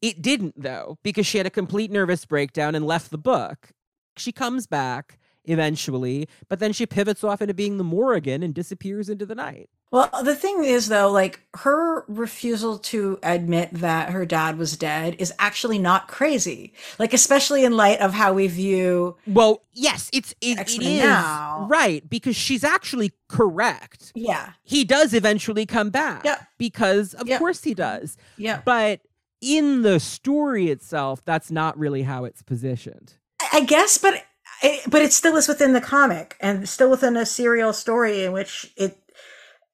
It 0.00 0.22
didn't 0.22 0.54
though, 0.62 0.98
because 1.02 1.26
she 1.26 1.38
had 1.38 1.48
a 1.48 1.50
complete 1.50 1.90
nervous 1.90 2.24
breakdown 2.24 2.76
and 2.76 2.86
left 2.86 3.10
the 3.10 3.18
book. 3.18 3.70
She 4.16 4.30
comes 4.30 4.68
back 4.68 5.18
eventually, 5.46 6.28
but 6.48 6.60
then 6.60 6.72
she 6.72 6.86
pivots 6.86 7.24
off 7.24 7.42
into 7.42 7.54
being 7.54 7.76
the 7.76 7.82
Morrigan 7.82 8.44
and 8.44 8.54
disappears 8.54 9.08
into 9.08 9.26
the 9.26 9.34
night. 9.34 9.68
Well, 9.92 10.08
the 10.22 10.36
thing 10.36 10.62
is, 10.62 10.86
though, 10.86 11.10
like 11.10 11.40
her 11.54 12.04
refusal 12.06 12.78
to 12.78 13.18
admit 13.24 13.70
that 13.72 14.10
her 14.10 14.24
dad 14.24 14.56
was 14.56 14.76
dead 14.76 15.16
is 15.18 15.32
actually 15.40 15.78
not 15.80 16.06
crazy. 16.06 16.72
Like, 16.98 17.12
especially 17.12 17.64
in 17.64 17.76
light 17.76 17.98
of 18.00 18.12
how 18.14 18.32
we 18.32 18.46
view. 18.46 19.16
Well, 19.26 19.62
yes, 19.72 20.08
it's 20.12 20.32
it, 20.40 20.58
it 20.80 20.98
now. 21.02 21.66
right 21.68 22.08
because 22.08 22.36
she's 22.36 22.62
actually 22.62 23.12
correct. 23.28 24.12
Yeah, 24.14 24.50
He 24.62 24.84
does 24.84 25.12
eventually 25.12 25.66
come 25.66 25.90
back. 25.90 26.24
Yep. 26.24 26.40
Because 26.58 27.14
of 27.14 27.26
Yep. 27.26 27.38
course 27.40 27.64
he 27.64 27.74
does. 27.74 28.16
yeah. 28.36 28.60
But 28.64 29.00
in 29.40 29.82
the 29.82 29.98
story 29.98 30.68
itself, 30.70 31.24
that's 31.24 31.50
not 31.50 31.76
really 31.78 32.02
how 32.02 32.24
it's 32.26 32.42
positioned. 32.42 33.14
I 33.52 33.62
guess, 33.62 33.98
but 33.98 34.22
I- 34.62 34.80
but 34.86 35.00
it 35.00 35.14
still 35.14 35.36
is 35.36 35.48
within 35.48 35.72
the 35.72 35.80
comic 35.80 36.36
and 36.38 36.68
still 36.68 36.90
within 36.90 37.16
a 37.16 37.24
serial 37.24 37.72
story 37.72 38.24
in 38.24 38.32
which 38.32 38.70
it. 38.76 38.99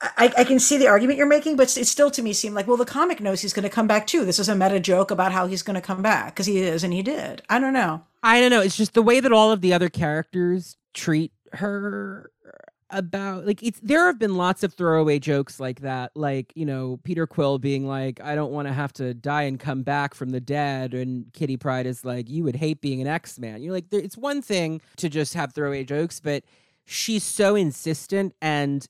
I, 0.00 0.32
I 0.36 0.44
can 0.44 0.58
see 0.58 0.76
the 0.76 0.88
argument 0.88 1.16
you're 1.16 1.26
making, 1.26 1.56
but 1.56 1.74
it 1.76 1.86
still 1.86 2.10
to 2.10 2.22
me 2.22 2.34
seemed 2.34 2.54
like, 2.54 2.66
well, 2.66 2.76
the 2.76 2.84
comic 2.84 3.20
knows 3.20 3.40
he's 3.40 3.54
going 3.54 3.62
to 3.62 3.70
come 3.70 3.86
back 3.86 4.06
too. 4.06 4.24
This 4.26 4.38
is 4.38 4.48
a 4.48 4.54
meta 4.54 4.78
joke 4.78 5.10
about 5.10 5.32
how 5.32 5.46
he's 5.46 5.62
going 5.62 5.74
to 5.74 5.80
come 5.80 6.02
back 6.02 6.34
because 6.34 6.46
he 6.46 6.58
is, 6.58 6.84
and 6.84 6.92
he 6.92 7.02
did. 7.02 7.42
I 7.48 7.58
don't 7.58 7.72
know. 7.72 8.02
I 8.22 8.40
don't 8.40 8.50
know. 8.50 8.60
It's 8.60 8.76
just 8.76 8.92
the 8.92 9.02
way 9.02 9.20
that 9.20 9.32
all 9.32 9.52
of 9.52 9.62
the 9.62 9.72
other 9.72 9.88
characters 9.88 10.76
treat 10.92 11.32
her 11.52 12.30
about 12.90 13.44
like 13.44 13.62
it's 13.64 13.80
there 13.80 14.06
have 14.06 14.18
been 14.18 14.36
lots 14.36 14.62
of 14.62 14.72
throwaway 14.72 15.18
jokes 15.18 15.58
like 15.58 15.80
that 15.80 16.12
like 16.14 16.52
you 16.54 16.64
know 16.64 17.00
peter 17.02 17.26
quill 17.26 17.58
being 17.58 17.84
like 17.84 18.20
i 18.20 18.36
don't 18.36 18.52
want 18.52 18.68
to 18.68 18.72
have 18.72 18.92
to 18.92 19.12
die 19.12 19.42
and 19.42 19.58
come 19.58 19.82
back 19.82 20.14
from 20.14 20.30
the 20.30 20.40
dead 20.40 20.94
and 20.94 21.32
kitty 21.32 21.56
pryde 21.56 21.84
is 21.84 22.04
like 22.04 22.30
you 22.30 22.44
would 22.44 22.54
hate 22.54 22.80
being 22.80 23.00
an 23.00 23.08
x-man 23.08 23.60
you're 23.60 23.72
like 23.72 23.90
there, 23.90 23.98
it's 23.98 24.16
one 24.16 24.40
thing 24.40 24.80
to 24.96 25.08
just 25.08 25.34
have 25.34 25.52
throwaway 25.52 25.82
jokes 25.82 26.20
but 26.20 26.44
she's 26.84 27.24
so 27.24 27.56
insistent 27.56 28.32
and 28.40 28.86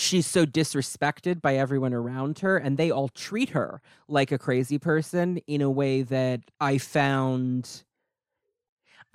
she's 0.00 0.26
so 0.26 0.46
disrespected 0.46 1.40
by 1.40 1.56
everyone 1.56 1.92
around 1.92 2.40
her 2.40 2.56
and 2.56 2.76
they 2.76 2.90
all 2.90 3.08
treat 3.08 3.50
her 3.50 3.80
like 4.08 4.32
a 4.32 4.38
crazy 4.38 4.78
person 4.78 5.38
in 5.46 5.60
a 5.60 5.70
way 5.70 6.02
that 6.02 6.40
i 6.60 6.78
found 6.78 7.82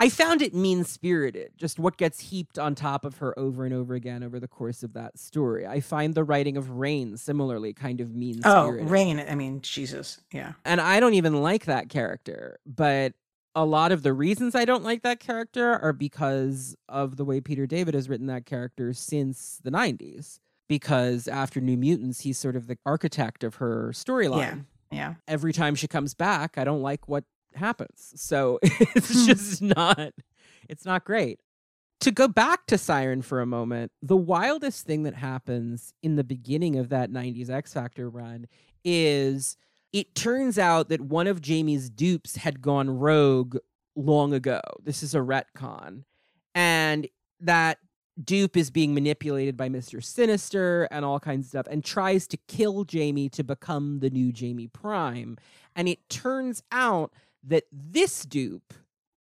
I 0.00 0.08
found 0.08 0.42
it 0.42 0.52
mean 0.52 0.82
spirited, 0.84 1.52
just 1.56 1.78
what 1.78 1.96
gets 1.96 2.18
heaped 2.18 2.58
on 2.58 2.74
top 2.74 3.04
of 3.04 3.18
her 3.18 3.38
over 3.38 3.64
and 3.64 3.72
over 3.72 3.94
again 3.94 4.24
over 4.24 4.40
the 4.40 4.48
course 4.48 4.82
of 4.82 4.92
that 4.94 5.18
story. 5.18 5.66
I 5.66 5.80
find 5.80 6.14
the 6.14 6.24
writing 6.24 6.56
of 6.56 6.66
Rahne 6.66 7.16
similarly 7.16 7.72
kind 7.72 8.00
of 8.00 8.12
mean 8.12 8.42
spirited. 8.42 8.88
Oh. 8.88 8.90
Rahne. 8.90 9.30
I 9.30 9.36
mean, 9.36 9.60
Jesus. 9.60 10.20
Yeah. 10.32 10.54
And 10.64 10.80
I 10.80 10.98
don't 10.98 11.14
even 11.14 11.42
like 11.42 11.66
that 11.66 11.88
character, 11.90 12.58
but 12.66 13.12
a 13.54 13.64
lot 13.64 13.92
of 13.92 14.02
the 14.02 14.12
reasons 14.12 14.56
I 14.56 14.64
don't 14.64 14.82
like 14.82 15.02
that 15.02 15.20
character 15.20 15.78
are 15.78 15.92
because 15.92 16.76
of 16.88 17.16
the 17.16 17.24
way 17.24 17.40
Peter 17.40 17.66
David 17.66 17.94
has 17.94 18.08
written 18.08 18.26
that 18.26 18.46
character 18.46 18.92
since 18.92 19.60
the 19.62 19.70
90s. 19.70 20.40
Because 20.68 21.28
after 21.28 21.60
New 21.60 21.76
Mutants, 21.76 22.20
he's 22.20 22.38
sort 22.38 22.56
of 22.56 22.66
the 22.66 22.78
architect 22.86 23.44
of 23.44 23.56
her 23.56 23.90
storyline 23.92 24.38
Yeah. 24.38 24.56
yeah. 24.90 25.14
every 25.28 25.52
time 25.52 25.74
she 25.74 25.86
comes 25.88 26.14
back, 26.14 26.56
I 26.56 26.64
don't 26.64 26.80
like 26.82 27.06
what 27.08 27.24
happens. 27.54 28.12
So 28.16 28.58
it's 28.62 29.12
Hmm. 29.12 29.26
just 29.26 29.62
not 29.62 30.12
it's 30.68 30.84
not 30.84 31.04
great. 31.04 31.40
To 32.00 32.10
go 32.10 32.26
back 32.28 32.66
to 32.66 32.76
Siren 32.78 33.22
for 33.22 33.40
a 33.40 33.46
moment, 33.46 33.92
the 34.02 34.16
wildest 34.16 34.84
thing 34.86 35.04
that 35.04 35.14
happens 35.14 35.92
in 36.02 36.16
the 36.16 36.24
beginning 36.24 36.76
of 36.76 36.88
that 36.88 37.10
90s 37.10 37.48
X 37.50 37.72
Factor 37.72 38.08
run 38.10 38.46
is 38.84 39.56
it 39.92 40.14
turns 40.14 40.58
out 40.58 40.88
that 40.88 41.00
one 41.00 41.26
of 41.26 41.40
Jamie's 41.40 41.88
dupes 41.88 42.36
had 42.36 42.60
gone 42.60 42.90
rogue 42.90 43.56
long 43.94 44.32
ago. 44.34 44.60
This 44.82 45.02
is 45.02 45.14
a 45.14 45.18
retcon. 45.18 46.02
And 46.54 47.06
that 47.40 47.78
dupe 48.22 48.56
is 48.56 48.70
being 48.70 48.94
manipulated 48.94 49.56
by 49.56 49.68
Mr. 49.68 50.02
Sinister 50.02 50.86
and 50.90 51.04
all 51.04 51.20
kinds 51.20 51.46
of 51.46 51.48
stuff 51.50 51.66
and 51.70 51.84
tries 51.84 52.26
to 52.28 52.36
kill 52.48 52.84
Jamie 52.84 53.28
to 53.30 53.42
become 53.42 54.00
the 54.00 54.10
new 54.10 54.32
Jamie 54.32 54.68
Prime. 54.68 55.36
And 55.74 55.88
it 55.88 56.08
turns 56.08 56.62
out 56.70 57.12
that 57.42 57.64
this 57.72 58.24
dupe 58.24 58.74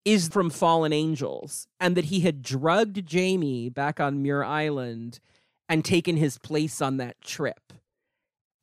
is 0.05 0.27
from 0.27 0.49
Fallen 0.49 0.93
Angels 0.93 1.67
and 1.79 1.95
that 1.95 2.05
he 2.05 2.21
had 2.21 2.41
drugged 2.41 3.05
Jamie 3.05 3.69
back 3.69 3.99
on 3.99 4.21
Muir 4.23 4.43
Island 4.43 5.19
and 5.67 5.85
taken 5.85 6.17
his 6.17 6.37
place 6.37 6.81
on 6.81 6.97
that 6.97 7.21
trip. 7.21 7.73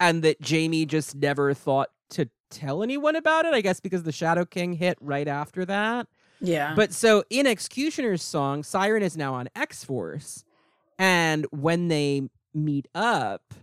And 0.01 0.23
that 0.23 0.41
Jamie 0.41 0.85
just 0.85 1.15
never 1.15 1.55
thought 1.55 1.91
to 2.11 2.29
tell 2.51 2.83
anyone 2.83 3.17
about 3.17 3.45
it, 3.45 3.55
I 3.55 3.61
guess 3.61 3.81
because 3.81 4.03
the 4.03 4.13
Shadow 4.13 4.45
King 4.45 4.75
hit 4.75 4.99
right 5.01 5.29
after 5.29 5.65
that. 5.65 6.09
Yeah. 6.41 6.75
But 6.75 6.93
so 6.93 7.25
in 7.31 7.47
Executioner's 7.47 8.23
song, 8.23 8.63
Siren 8.63 9.03
is 9.03 9.17
now 9.17 9.35
on 9.35 9.49
X 9.55 9.85
Force. 9.85 10.45
And 10.99 11.47
when 11.51 11.89
they 11.89 12.29
meet 12.55 12.89
up, 12.95 13.55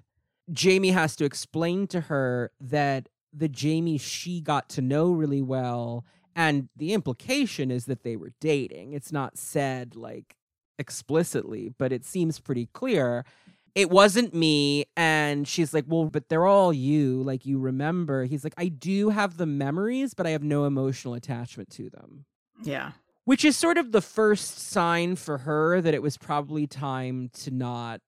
Jamie 0.52 0.92
has 0.92 1.16
to 1.18 1.26
explain 1.26 1.88
to 1.88 2.02
her 2.02 2.52
that 2.60 3.10
the 3.32 3.48
Jamie 3.48 3.98
she 3.98 4.42
got 4.42 4.70
to 4.70 4.82
know 4.82 5.12
really 5.12 5.42
well, 5.42 6.06
and 6.36 6.70
the 6.76 6.94
implication 6.94 7.72
is 7.72 7.86
that 7.86 8.04
they 8.04 8.16
were 8.16 8.34
dating. 8.40 8.94
It's 8.94 9.12
not 9.12 9.38
said 9.38 9.96
like 9.96 10.36
explicitly, 10.78 11.70
but 11.78 11.92
it 11.92 12.06
seems 12.06 12.40
pretty 12.40 12.68
clear. 12.68 13.26
It 13.74 13.90
wasn't 13.90 14.36
me. 14.36 14.86
And 14.96 15.48
she's 15.48 15.74
like, 15.74 15.86
Well, 15.88 16.06
but 16.06 16.30
they're 16.30 16.46
all 16.46 16.72
you. 16.72 17.24
Like, 17.24 17.46
you 17.46 17.58
remember. 17.58 18.26
He's 18.26 18.44
like, 18.44 18.54
I 18.58 18.68
do 18.68 19.10
have 19.10 19.38
the 19.38 19.48
memories, 19.48 20.14
but 20.14 20.28
I 20.28 20.32
have 20.32 20.44
no 20.44 20.66
emotional 20.66 21.16
attachment 21.16 21.70
to 21.72 21.90
them 21.90 22.26
yeah. 22.64 22.92
which 23.26 23.46
is 23.46 23.58
sort 23.58 23.78
of 23.78 23.92
the 23.92 24.02
first 24.02 24.60
sign 24.60 25.16
for 25.16 25.40
her 25.40 25.82
that 25.82 25.94
it 25.94 26.02
was 26.02 26.18
probably 26.18 26.68
time 26.68 27.30
to 27.34 27.52
not 27.52 28.02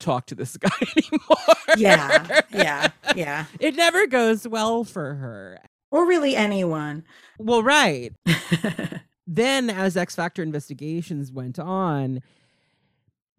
talk 0.00 0.26
to 0.26 0.34
this 0.34 0.56
guy 0.58 0.70
anymore. 0.96 1.56
Yeah. 1.76 2.40
Yeah. 2.52 2.90
Yeah. 3.14 3.44
It 3.60 3.76
never 3.76 4.06
goes 4.06 4.46
well 4.46 4.84
for 4.84 5.14
her. 5.14 5.58
Or 5.90 6.06
really 6.06 6.34
anyone. 6.34 7.04
Well, 7.38 7.62
right. 7.62 8.12
Then, 9.26 9.70
as 9.70 9.96
X 9.96 10.14
Factor 10.14 10.42
investigations 10.42 11.30
went 11.32 11.58
on, 11.58 12.20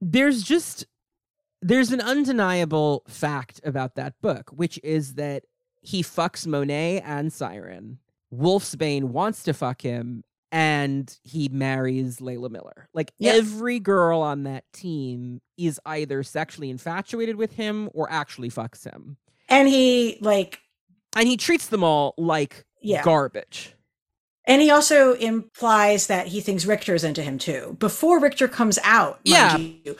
there's 0.01 0.43
just 0.43 0.85
there's 1.61 1.91
an 1.91 2.01
undeniable 2.01 3.03
fact 3.07 3.61
about 3.63 3.95
that 3.95 4.19
book, 4.21 4.49
which 4.51 4.79
is 4.83 5.15
that 5.15 5.43
he 5.81 6.01
fucks 6.01 6.47
Monet 6.47 7.01
and 7.01 7.31
Siren. 7.31 7.99
Wolfsbane 8.33 9.03
wants 9.05 9.43
to 9.43 9.53
fuck 9.53 9.81
him, 9.81 10.23
and 10.51 11.15
he 11.23 11.49
marries 11.49 12.17
Layla 12.17 12.49
Miller. 12.49 12.87
Like 12.93 13.11
Yeah. 13.19 13.33
every 13.33 13.79
girl 13.79 14.21
on 14.21 14.43
that 14.43 14.63
team 14.73 15.41
is 15.57 15.79
either 15.85 16.23
sexually 16.23 16.69
infatuated 16.69 17.35
with 17.35 17.53
him 17.53 17.89
or 17.93 18.11
actually 18.11 18.49
fucks 18.49 18.83
him. 18.83 19.17
and 19.49 19.67
he 19.67 20.17
like 20.21 20.59
And 21.15 21.27
he 21.27 21.37
treats 21.37 21.67
them 21.67 21.83
all 21.83 22.13
like 22.17 22.63
yeah. 22.81 23.03
garbage. 23.03 23.75
And 24.45 24.61
he 24.61 24.69
also 24.71 25.13
implies 25.13 26.07
that 26.07 26.27
he 26.27 26.41
thinks 26.41 26.65
Richter's 26.65 27.03
into 27.03 27.21
him 27.23 27.37
too. 27.37 27.75
Before 27.79 28.19
Richter 28.19 28.47
comes 28.47 28.77
out, 28.83 29.19
Yeah. 29.23 29.55
you. 29.57 29.95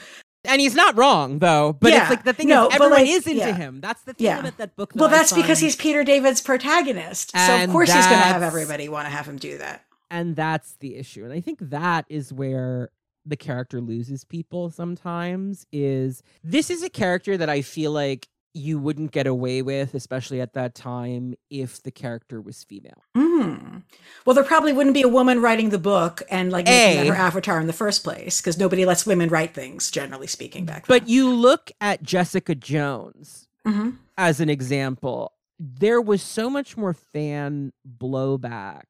And 0.54 0.62
he's 0.62 0.76
not 0.76 0.96
wrong 0.96 1.40
though. 1.40 1.74
But 1.74 1.92
Yeah. 1.92 2.02
it's 2.02 2.10
like 2.12 2.24
the 2.24 2.34
thing 2.34 2.48
No, 2.48 2.68
is 2.68 2.76
everyone 2.76 3.00
like, 3.00 3.08
is 3.10 3.26
into 3.26 3.40
yeah. 3.40 3.56
him. 3.56 3.82
That's 3.82 4.04
the 4.04 4.14
thing 4.14 4.26
Yeah. 4.28 4.40
about 4.40 4.58
that 4.58 4.76
book. 4.76 4.94
that 4.94 5.00
Well, 5.00 5.10
I 5.10 5.14
that's 5.14 5.34
because 5.34 5.58
he's 5.60 5.76
Peter 5.76 6.04
David's 6.04 6.42
protagonist. 6.42 7.32
So 7.36 7.64
of 7.64 7.70
course 7.72 7.92
he's 7.92 8.06
going 8.06 8.20
to 8.20 8.24
have 8.26 8.44
everybody 8.44 8.88
want 8.88 9.08
to 9.08 9.10
have 9.10 9.28
him 9.28 9.38
do 9.38 9.58
that. 9.58 9.84
and 10.12 10.36
that's 10.36 10.76
the 10.80 10.96
issue. 10.96 11.24
And 11.24 11.34
I 11.34 11.42
think 11.42 11.58
that 11.60 12.06
is 12.08 12.32
where 12.32 12.90
the 13.26 13.36
character 13.36 13.82
loses 13.82 14.24
people 14.26 14.70
sometimes 14.70 15.66
is 15.72 16.22
this 16.44 16.70
is 16.70 16.84
a 16.84 16.90
character 16.90 17.36
that 17.38 17.50
I 17.50 17.62
feel 17.64 17.92
like 17.92 18.28
you 18.54 18.78
wouldn't 18.80 19.12
get 19.12 19.26
away 19.28 19.62
with, 19.62 19.94
especially 19.96 20.40
at 20.40 20.54
that 20.54 20.76
time, 20.76 21.36
if 21.50 21.82
the 21.82 21.92
character 21.92 22.40
was 22.40 22.64
female. 22.64 23.04
Hmm. 23.16 23.78
Well, 24.26 24.36
there 24.36 24.44
probably 24.44 24.74
wouldn't 24.74 24.94
be 24.94 25.02
a 25.02 25.08
woman 25.08 25.42
writing 25.42 25.70
the 25.70 25.80
book 25.80 26.22
and 26.30 26.52
like 26.52 26.66
making 26.66 27.08
her 27.08 27.16
avatar 27.16 27.60
in 27.60 27.68
the 27.68 27.74
first 27.74 28.04
place 28.04 28.40
because 28.40 28.58
nobody 28.58 28.86
lets 28.86 29.06
women 29.06 29.30
write 29.30 29.54
things, 29.54 29.90
generally 29.92 30.28
speaking, 30.28 30.66
back 30.66 30.88
But 30.88 31.08
you 31.10 31.30
look 31.30 31.72
at 31.82 32.04
Jessica 32.04 32.56
Jones 32.56 33.48
then. 33.66 33.74
hmm 33.74 33.90
as 34.16 34.40
an 34.40 34.48
example, 34.48 35.34
there 35.60 36.00
was 36.00 36.22
so 36.22 36.48
much 36.48 36.78
more 36.78 36.94
fan 36.94 37.74
blowback 37.98 38.84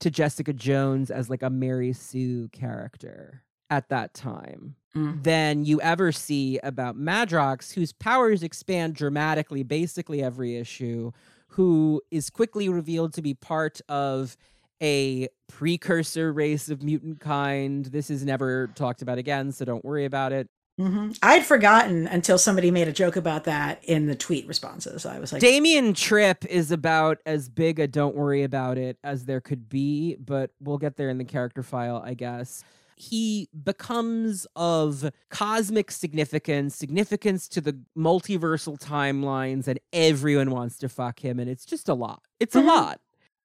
to 0.00 0.10
Jessica 0.10 0.52
Jones 0.52 1.12
as 1.12 1.30
like 1.30 1.44
a 1.44 1.50
Mary 1.50 1.92
Sue 1.92 2.48
character 2.48 3.44
at 3.70 3.88
that 3.90 4.14
time 4.14 4.74
Mm. 4.98 5.22
than 5.22 5.64
you 5.64 5.80
ever 5.80 6.10
see 6.10 6.58
about 6.62 6.96
Madrox, 6.96 7.74
whose 7.74 7.92
powers 7.92 8.42
expand 8.42 8.94
dramatically 8.94 9.62
basically 9.62 10.22
every 10.22 10.56
issue, 10.56 11.12
who 11.48 12.02
is 12.10 12.30
quickly 12.30 12.68
revealed 12.68 13.12
to 13.14 13.22
be 13.22 13.34
part 13.34 13.80
of 13.88 14.36
a 14.82 15.28
precursor 15.48 16.32
race 16.32 16.68
of 16.68 16.82
mutant 16.82 17.20
kind. 17.20 17.86
This 17.86 18.10
is 18.10 18.24
never 18.24 18.68
talked 18.68 19.02
about 19.02 19.18
again, 19.18 19.52
so 19.52 19.64
don't 19.64 19.84
worry 19.84 20.04
about 20.04 20.32
it. 20.32 20.48
hmm 20.78 21.10
I'd 21.22 21.44
forgotten 21.44 22.06
until 22.06 22.38
somebody 22.38 22.70
made 22.70 22.88
a 22.88 22.92
joke 22.92 23.16
about 23.16 23.44
that 23.44 23.82
in 23.84 24.06
the 24.06 24.14
tweet 24.14 24.46
responses. 24.46 25.04
I 25.06 25.18
was 25.18 25.32
like, 25.32 25.40
Damian 25.40 25.94
Tryp 25.94 26.46
is 26.46 26.70
about 26.70 27.18
as 27.26 27.48
big 27.48 27.80
a 27.80 27.86
don't 27.88 28.14
worry 28.14 28.42
about 28.42 28.78
it 28.78 28.98
as 29.02 29.24
there 29.24 29.40
could 29.40 29.68
be, 29.68 30.16
but 30.16 30.50
we'll 30.60 30.78
get 30.78 30.96
there 30.96 31.08
in 31.08 31.18
the 31.18 31.24
character 31.24 31.62
file, 31.62 32.02
I 32.04 32.14
guess. 32.14 32.62
He 33.00 33.48
becomes 33.64 34.46
of 34.56 35.10
cosmic 35.30 35.90
significance, 35.92 36.74
significance 36.74 37.46
to 37.48 37.60
the 37.60 37.78
multiversal 37.96 38.78
timelines, 38.78 39.68
and 39.68 39.78
everyone 39.92 40.50
wants 40.50 40.78
to 40.78 40.88
fuck 40.88 41.20
him, 41.24 41.38
and 41.38 41.48
it's 41.48 41.64
just 41.64 41.88
a 41.88 41.94
lot. 41.94 42.22
It's 42.40 42.56
Mhm. 42.56 42.62
a 42.62 42.66
lot. 42.66 43.00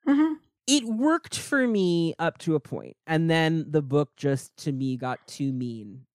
Mhm. 0.07 0.35
It 0.65 0.85
worked 0.85 1.37
for 1.37 1.67
me 1.67 2.15
up 2.17 2.37
to 2.39 2.55
a 2.55 2.59
point, 2.59 2.97
and 3.05 3.29
then 3.29 3.65
the 3.69 3.81
book 3.81 4.15
just 4.15 4.55
to 4.57 4.71
me 4.71 4.97
got 4.97 5.25
too 5.27 5.51
mean. 5.53 6.05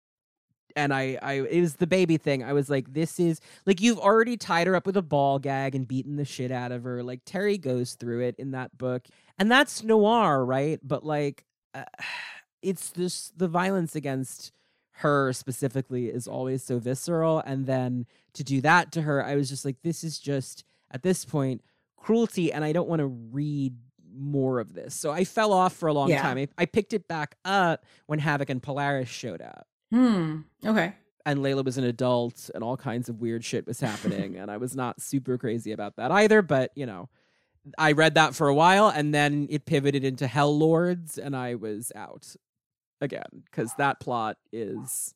And 0.77 0.93
I, 0.95 1.19
I, 1.23 1.33
it 1.35 1.61
was 1.61 1.77
the 1.77 1.87
baby 1.87 2.19
thing. 2.19 2.43
I 2.45 2.53
was 2.53 2.71
like, 2.71 2.93
this 2.93 3.19
is 3.19 3.41
like 3.67 3.81
you've 3.81 3.99
already 3.99 4.37
tied 4.37 4.67
her 4.69 4.77
up 4.77 4.87
with 4.87 4.97
a 4.97 5.03
ball 5.03 5.39
gag 5.39 5.75
and 5.75 5.87
beaten 5.89 6.17
the 6.17 6.25
shit 6.25 6.51
out 6.53 6.73
of 6.73 6.85
her. 6.85 7.03
Like 7.03 7.21
Terry 7.25 7.59
goes 7.59 7.95
through 7.95 8.21
it 8.23 8.37
in 8.39 8.51
that 8.53 8.77
book, 8.79 9.07
and 9.39 9.51
that's 9.51 9.83
noir, 9.83 10.45
right? 10.45 10.79
But 10.83 11.05
like, 11.05 11.45
uh, 11.75 11.85
it's 12.63 12.91
this 12.91 13.33
the 13.37 13.49
violence 13.49 13.95
against 13.97 14.53
her 14.93 15.33
specifically 15.33 16.07
is 16.09 16.27
always 16.27 16.65
so 16.65 16.79
visceral, 16.79 17.41
and 17.47 17.67
then 17.67 18.07
to 18.35 18.43
do 18.43 18.61
that 18.63 18.91
to 18.93 19.03
her, 19.03 19.25
I 19.25 19.37
was 19.37 19.49
just 19.49 19.65
like, 19.65 19.77
this 19.83 20.03
is 20.03 20.19
just 20.19 20.65
at 20.91 21.03
this 21.03 21.25
point 21.25 21.63
cruelty, 21.97 22.53
and 22.53 22.65
I 22.65 22.73
don't 22.73 22.89
want 22.89 23.01
to 23.01 23.07
read 23.07 23.75
more 24.13 24.59
of 24.59 24.73
this. 24.75 24.95
So 24.95 25.11
I 25.13 25.25
fell 25.25 25.53
off 25.53 25.75
for 25.75 25.89
a 25.89 25.93
long 25.93 26.09
Yeah. 26.11 26.23
time. 26.23 26.39
I, 26.39 26.49
I 26.59 26.65
picked 26.67 26.93
it 26.93 27.07
back 27.07 27.37
up 27.45 27.85
when 28.07 28.19
Havoc 28.19 28.51
and 28.51 28.61
Polaris 28.63 29.09
showed 29.09 29.41
up 29.43 29.67
Hmm. 29.93 30.41
Okay. 30.67 30.95
and 31.27 31.39
Layla 31.41 31.65
was 31.65 31.79
an 31.79 31.85
adult 31.85 32.51
and 32.55 32.65
all 32.65 32.77
kinds 32.77 33.09
of 33.09 33.21
weird 33.21 33.45
shit 33.45 33.67
was 33.67 33.81
happening 33.81 34.37
and 34.37 34.51
I 34.51 34.57
was 34.57 34.75
not 34.75 35.01
super 35.01 35.39
crazy 35.39 35.73
about 35.73 35.97
that 35.97 36.11
either 36.11 36.43
but 36.43 36.73
you 36.75 36.87
know 36.87 37.09
I 37.77 37.93
read 37.93 38.15
that 38.15 38.35
for 38.35 38.49
a 38.49 38.55
while 38.55 38.89
and 38.89 39.13
then 39.15 39.47
it 39.51 39.67
pivoted 39.67 40.03
into 40.05 40.27
Hell 40.27 40.57
Lords 40.57 41.19
and 41.19 41.37
I 41.37 41.55
was 41.55 41.93
out 41.95 42.35
again 43.01 43.45
cuz 43.53 43.73
that 43.79 44.01
plot 44.01 44.37
is 44.53 45.15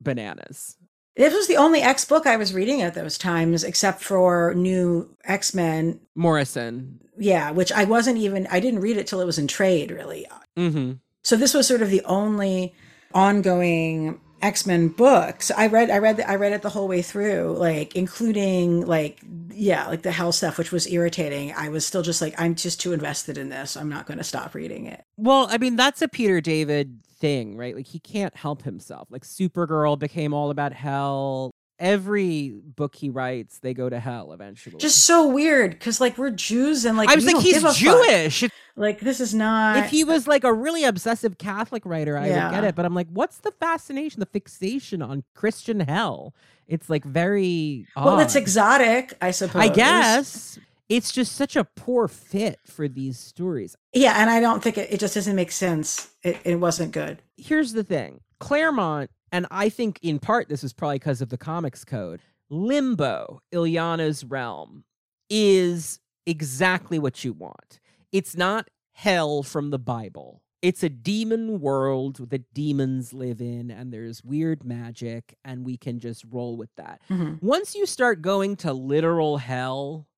bananas 0.00 0.76
This 1.16 1.32
was 1.32 1.46
the 1.46 1.56
only 1.56 1.80
X 1.80 2.04
book 2.04 2.26
I 2.26 2.36
was 2.36 2.52
reading 2.52 2.82
at 2.82 2.92
those 2.92 3.16
times, 3.16 3.64
except 3.64 4.02
for 4.02 4.52
New 4.54 5.16
X 5.24 5.54
Men. 5.54 5.98
Morrison. 6.14 7.00
Yeah, 7.16 7.52
which 7.52 7.72
I 7.72 7.84
wasn't 7.84 8.18
even, 8.18 8.46
I 8.50 8.60
didn't 8.60 8.80
read 8.80 8.98
it 8.98 9.06
till 9.06 9.22
it 9.22 9.24
was 9.24 9.38
in 9.38 9.48
trade, 9.48 9.90
really. 9.90 10.26
Mm-hmm. 10.58 10.92
So 11.24 11.36
this 11.36 11.54
was 11.54 11.66
sort 11.66 11.80
of 11.80 11.88
the 11.88 12.04
only 12.04 12.74
ongoing 13.14 14.20
X-Men 14.42 14.88
books. 14.88 15.50
I 15.50 15.66
read 15.66 15.90
I 15.90 15.98
read 15.98 16.20
I 16.20 16.36
read 16.36 16.52
it 16.52 16.62
the 16.62 16.70
whole 16.70 16.88
way 16.88 17.02
through, 17.02 17.56
like 17.58 17.96
including 17.96 18.86
like 18.86 19.20
yeah, 19.52 19.86
like 19.88 20.02
the 20.02 20.12
hell 20.12 20.32
stuff 20.32 20.58
which 20.58 20.72
was 20.72 20.86
irritating. 20.86 21.52
I 21.56 21.68
was 21.68 21.86
still 21.86 22.02
just 22.02 22.20
like 22.20 22.34
I'm 22.38 22.54
just 22.54 22.80
too 22.80 22.92
invested 22.92 23.38
in 23.38 23.48
this. 23.48 23.76
I'm 23.76 23.88
not 23.88 24.06
going 24.06 24.18
to 24.18 24.24
stop 24.24 24.54
reading 24.54 24.86
it. 24.86 25.02
Well, 25.16 25.46
I 25.50 25.58
mean, 25.58 25.76
that's 25.76 26.02
a 26.02 26.08
Peter 26.08 26.40
David 26.40 27.00
thing, 27.18 27.56
right? 27.56 27.74
Like 27.74 27.86
he 27.86 27.98
can't 27.98 28.36
help 28.36 28.62
himself. 28.62 29.08
Like 29.10 29.24
Supergirl 29.24 29.98
became 29.98 30.34
all 30.34 30.50
about 30.50 30.72
hell. 30.72 31.50
Every 31.78 32.50
book 32.50 32.94
he 32.94 33.10
writes, 33.10 33.58
they 33.58 33.74
go 33.74 33.88
to 33.90 34.00
hell 34.00 34.32
eventually. 34.32 34.78
Just 34.78 35.04
so 35.04 35.28
weird 35.28 35.72
because 35.72 36.00
like 36.00 36.16
we're 36.16 36.30
Jews 36.30 36.84
and 36.86 36.96
like 36.96 37.08
I 37.10 37.14
was 37.14 37.26
like, 37.26 37.42
he's. 37.42 37.62
Jewish. 37.76 38.42
If- 38.44 38.52
Like 38.78 39.00
this 39.00 39.20
is 39.20 39.32
not. 39.34 39.78
if 39.78 39.90
he 39.90 40.04
was 40.04 40.26
like 40.28 40.44
a 40.44 40.52
really 40.52 40.84
obsessive 40.84 41.38
Catholic 41.38 41.86
writer, 41.86 42.18
I 42.18 42.28
Yeah. 42.28 42.48
would 42.50 42.54
get 42.56 42.64
it. 42.64 42.74
But 42.74 42.84
I'm 42.84 42.94
like, 42.94 43.08
what's 43.10 43.38
the 43.38 43.50
fascination, 43.52 44.20
the 44.20 44.26
fixation 44.26 45.00
on 45.00 45.24
Christian 45.34 45.80
hell? 45.80 46.34
It's 46.68 46.90
like 46.90 47.02
very 47.04 47.86
well, 47.96 48.18
it's 48.20 48.36
exotic, 48.36 49.14
I 49.22 49.30
suppose. 49.30 49.62
I 49.62 49.68
guess 49.68 50.58
it's 50.90 51.10
just 51.10 51.34
such 51.36 51.56
a 51.56 51.64
poor 51.64 52.06
fit 52.08 52.58
for 52.66 52.86
these 52.88 53.18
stories. 53.18 53.76
Yeah, 53.94 54.20
and 54.20 54.28
I 54.28 54.40
don't 54.40 54.62
think 54.62 54.76
it, 54.76 54.92
it 54.92 55.00
just 55.00 55.14
doesn't 55.14 55.36
make 55.36 55.52
sense. 55.52 56.10
It, 56.22 56.38
it 56.44 56.56
wasn't 56.56 56.92
good. 56.92 57.22
Here's 57.38 57.72
the 57.72 57.82
thing 57.84 58.20
Claremont, 58.40 59.10
and 59.32 59.46
I 59.50 59.68
think 59.68 59.98
in 60.02 60.18
part 60.18 60.48
this 60.48 60.62
is 60.64 60.72
probably 60.72 60.96
because 60.98 61.20
of 61.20 61.28
the 61.28 61.38
comics 61.38 61.84
code, 61.84 62.20
Limbo, 62.50 63.40
Illyana's 63.52 64.24
realm, 64.24 64.84
is 65.30 66.00
exactly 66.26 66.98
what 66.98 67.24
you 67.24 67.32
want. 67.32 67.80
It's 68.12 68.36
not 68.36 68.68
hell 68.92 69.42
from 69.42 69.70
the 69.70 69.78
Bible. 69.78 70.42
It's 70.62 70.82
a 70.82 70.88
demon 70.88 71.60
world 71.60 72.30
that 72.30 72.52
demons 72.54 73.12
live 73.12 73.40
in, 73.40 73.70
and 73.70 73.92
there's 73.92 74.24
weird 74.24 74.64
magic, 74.64 75.36
and 75.44 75.64
we 75.66 75.76
can 75.76 75.98
just 75.98 76.24
roll 76.30 76.56
with 76.56 76.70
that. 76.76 77.00
Mhm. 77.08 77.40
Once 77.42 77.74
you 77.74 77.84
start 77.86 78.22
going 78.22 78.56
to 78.56 78.72
literal 78.72 79.36
hell, 79.36 80.08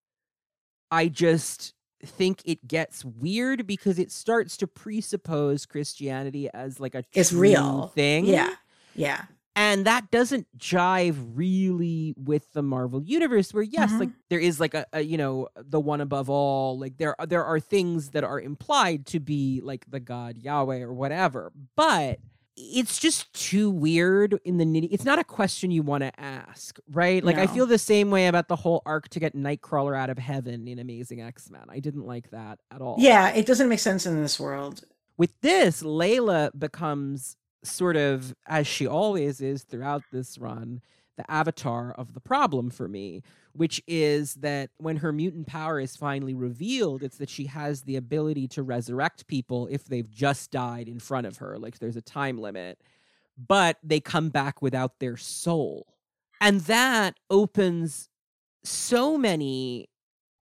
I 0.90 1.08
just 1.08 1.74
think 2.02 2.40
it 2.44 2.68
gets 2.68 3.04
weird 3.04 3.66
because 3.66 3.98
it 3.98 4.12
starts 4.12 4.56
to 4.58 4.66
presuppose 4.68 5.66
Christianity 5.66 6.48
as 6.54 6.78
like 6.78 6.94
a 6.94 7.04
It's 7.12 7.32
real. 7.32 7.88
thing. 7.88 8.24
Yeah, 8.24 8.54
yeah. 8.98 9.24
And 9.56 9.86
that 9.86 10.12
doesn't 10.12 10.46
jive 10.56 11.16
really 11.34 12.14
with 12.16 12.52
the 12.52 12.62
Marvel 12.62 13.02
universe 13.02 13.52
where 13.52 13.64
yes, 13.64 13.90
Mhm. 13.92 13.98
like 13.98 14.10
there 14.30 14.38
is 14.38 14.60
like 14.60 14.74
a, 14.74 14.86
a 14.92 15.00
you 15.00 15.16
know, 15.16 15.48
the 15.56 15.80
one 15.80 16.00
above 16.00 16.30
all, 16.30 16.78
like 16.78 16.96
there 16.98 17.16
there 17.26 17.44
are 17.44 17.58
things 17.58 18.10
that 18.10 18.22
are 18.22 18.40
implied 18.40 19.04
to 19.06 19.18
be 19.18 19.60
like 19.64 19.84
the 19.90 19.98
god 19.98 20.38
Yahweh 20.38 20.78
or 20.82 20.92
whatever. 20.94 21.50
But 21.74 22.20
it's 22.56 22.98
just 23.00 23.32
too 23.32 23.68
weird 23.70 24.38
in 24.44 24.58
the 24.58 24.64
nitty. 24.64 24.88
It's 24.92 25.04
not 25.04 25.18
a 25.18 25.24
question 25.24 25.72
you 25.72 25.82
want 25.82 26.02
to 26.04 26.20
ask, 26.20 26.78
right? 26.90 27.22
Like 27.24 27.36
I 27.38 27.46
feel 27.48 27.66
the 27.66 27.78
same 27.78 28.10
way 28.12 28.28
about 28.28 28.46
the 28.46 28.56
whole 28.56 28.82
arc 28.86 29.08
to 29.10 29.18
get 29.20 29.34
Nightcrawler 29.34 29.96
out 29.96 30.08
of 30.10 30.18
heaven 30.18 30.68
in 30.68 30.78
Amazing 30.78 31.20
X-Men. 31.20 31.64
I 31.68 31.80
didn't 31.80 32.04
like 32.06 32.30
that 32.30 32.60
at 32.72 32.80
all. 32.80 32.94
Yeah, 32.98 33.30
it 33.30 33.44
doesn't 33.46 33.68
make 33.68 33.78
sense 33.80 34.06
in 34.06 34.22
this 34.22 34.38
world. 34.38 34.82
With 35.16 35.32
this, 35.40 35.82
Layla 35.82 36.50
becomes 36.56 37.36
sort 37.64 37.96
of, 37.96 38.34
as 38.46 38.66
she 38.66 38.86
always 38.86 39.40
is 39.40 39.64
throughout 39.64 40.02
this 40.12 40.38
run, 40.38 40.80
the 41.16 41.30
avatar 41.30 41.92
of 41.92 42.14
the 42.14 42.20
problem 42.20 42.70
for 42.70 42.88
me, 42.88 43.22
which 43.52 43.82
is 43.88 44.34
that 44.34 44.70
when 44.78 44.98
her 44.98 45.12
mutant 45.12 45.46
power 45.48 45.80
is 45.80 45.96
finally 45.96 46.34
revealed, 46.34 47.02
it's 47.02 47.18
that 47.18 47.28
she 47.28 47.46
has 47.46 47.82
the 47.82 47.96
ability 47.96 48.46
to 48.46 48.62
resurrect 48.62 49.26
people 49.26 49.66
if 49.70 49.84
they've 49.84 50.10
just 50.10 50.52
died 50.52 50.88
in 50.88 51.00
front 51.00 51.26
of 51.26 51.38
her. 51.38 51.58
Like 51.58 51.78
there's 51.78 51.96
a 51.96 52.02
time 52.02 52.38
limit, 52.38 52.80
but 53.36 53.78
they 53.82 53.98
come 53.98 54.28
back 54.28 54.62
without 54.62 55.00
their 55.00 55.16
soul. 55.16 55.86
And 56.40 56.60
that 56.62 57.18
opens 57.30 58.08
so 58.62 59.18
many 59.18 59.88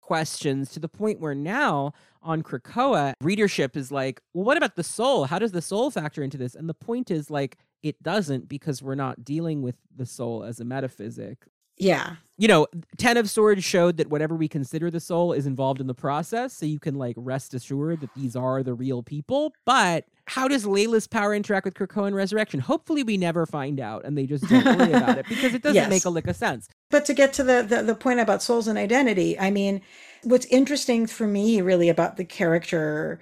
questions 0.01 0.71
to 0.71 0.81
the 0.81 0.89
point 0.89 1.21
where 1.21 1.35
now 1.35 1.93
on 2.23 2.43
Krakoa, 2.43 3.15
readership 3.23 3.77
is 3.77 3.91
like, 3.91 4.21
well, 4.35 4.45
what 4.45 4.57
about 4.57 4.77
the 4.77 4.85
soul? 4.85 5.25
How 5.25 5.39
does 5.39 5.53
the 5.53 5.63
soul 5.63 5.91
factor 5.91 6.23
into 6.23 6.37
this? 6.37 6.55
And 6.55 6.69
the 6.69 6.75
point 6.75 7.11
is 7.11 7.31
like, 7.31 7.57
it 7.83 8.03
doesn't 8.03 8.49
because 8.49 8.83
we're 8.83 8.95
not 8.95 9.25
dealing 9.25 9.63
with 9.63 9.77
the 9.97 10.05
soul 10.07 10.45
as 10.45 10.61
a 10.61 10.65
metaphysic. 10.65 11.39
Yeah, 11.79 12.17
You 12.37 12.47
know, 12.47 12.67
Ten 12.99 13.17
of 13.17 13.31
Swords 13.31 13.65
showed 13.65 13.97
that 13.97 14.11
whatever 14.11 14.35
we 14.37 14.49
consider 14.49 14.91
the 14.91 15.01
soul 15.01 15.33
is 15.33 15.47
involved 15.47 15.81
in 15.81 15.87
the 15.87 15.95
process. 15.95 16.53
So 16.53 16.67
you 16.67 16.79
can 16.79 16.97
like 16.97 17.15
rest 17.17 17.55
assured 17.55 18.03
that 18.03 18.11
these 18.15 18.37
are 18.37 18.63
the 18.63 18.75
real 18.75 19.03
people. 19.03 19.55
But 19.65 20.05
how 20.27 20.47
does 20.47 20.67
Layla's 20.67 21.07
power 21.07 21.35
interact 21.35 21.65
with 21.65 21.73
Krakoan 21.73 22.13
resurrection? 22.13 22.61
Hopefully 22.61 23.03
we 23.03 23.17
never 23.17 23.47
find 23.47 23.81
out 23.81 24.05
and 24.05 24.17
they 24.19 24.27
just 24.27 24.47
don't 24.47 24.63
worry 24.79 24.93
about 24.93 25.17
it 25.17 25.25
because 25.27 25.55
it 25.55 25.63
doesn't 25.63 25.75
Yes. 25.75 25.89
make 25.89 26.05
a 26.05 26.11
lick 26.11 26.27
of 26.27 26.37
sense. 26.37 26.69
But 26.91 27.07
to 27.07 27.15
get 27.15 27.33
to 27.35 27.43
the, 27.43 27.63
the 27.67 27.83
the 27.83 27.95
point 27.95 28.21
about 28.21 28.43
souls 28.43 28.69
and 28.69 28.79
identity, 28.79 29.39
I 29.39 29.51
mean, 29.51 29.81
what's 30.25 30.47
interesting 30.47 31.07
for 31.07 31.27
me 31.27 31.61
really 31.61 31.89
about 31.89 32.17
the 32.17 32.25
character 32.25 33.21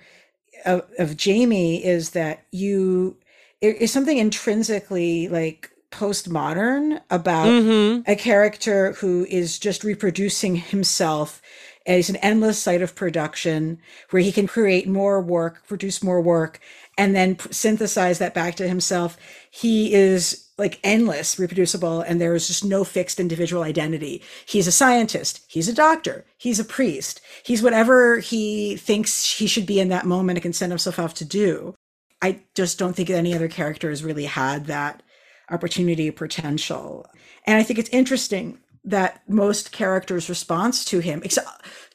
of, 0.65 0.85
of 0.99 1.17
Jamie 1.17 1.85
is 1.85 2.11
that 2.11 2.45
you 2.51 3.17
it 3.61 3.77
is 3.77 3.93
something 3.93 4.19
intrinsically 4.19 5.29
like 5.29 5.71
postmodern 5.91 7.01
about 7.11 7.47
Mm-hmm. 7.49 8.11
a 8.11 8.17
character 8.17 8.93
who 8.95 9.27
is 9.27 9.59
just 9.59 9.85
reproducing 9.85 10.57
himself 10.57 11.41
as 11.87 12.11
an 12.11 12.17
endless 12.17 12.59
site 12.59 12.83
of 12.83 12.95
production 12.95 13.79
where 14.11 14.23
he 14.23 14.31
can 14.31 14.47
create 14.47 14.87
more 14.87 15.21
work, 15.23 15.67
produce 15.67 16.03
more 16.03 16.21
work, 16.21 16.61
and 16.99 17.17
then 17.17 17.39
synthesize 17.51 18.19
that 18.19 18.35
back 18.35 18.55
to 18.57 18.69
himself. 18.69 19.17
He 19.51 19.95
is 19.95 20.48
like 20.59 20.81
endless, 20.83 21.39
reproducible, 21.39 22.01
and 22.01 22.21
there 22.21 22.35
is 22.35 22.49
just 22.49 22.65
no 22.65 22.83
fixed 22.83 23.21
individual 23.21 23.63
identity. 23.63 24.23
He's 24.45 24.67
a 24.67 24.73
scientist, 24.73 25.45
he's 25.49 25.69
a 25.69 25.75
doctor, 25.75 26.27
he's 26.37 26.59
a 26.59 26.65
priest, 26.65 27.21
he's 27.45 27.63
whatever 27.63 28.19
he 28.19 28.77
thinks 28.77 29.39
he 29.39 29.47
should 29.47 29.67
be 29.67 29.79
in 29.79 29.89
that 29.89 30.05
moment 30.05 30.37
and 30.37 30.43
can 30.43 30.53
send 30.53 30.73
himself 30.73 30.99
off 30.99 31.15
to 31.15 31.25
do. 31.25 31.75
I 32.21 32.41
just 32.57 32.79
don't 32.79 32.95
think 32.95 33.09
any 33.09 33.35
other 33.35 33.49
character 33.49 33.91
has 33.91 34.03
really 34.03 34.25
had 34.25 34.67
that 34.67 35.03
opportunity 35.49 36.11
potential. 36.11 37.07
And 37.47 37.57
I 37.57 37.63
think 37.63 37.79
it's 37.79 37.89
interesting 37.91 38.59
that 38.85 39.23
most 39.29 39.71
characters' 39.71 40.29
response 40.29 40.85
to 40.87 40.99
him, 40.99 41.21
except 41.25 41.49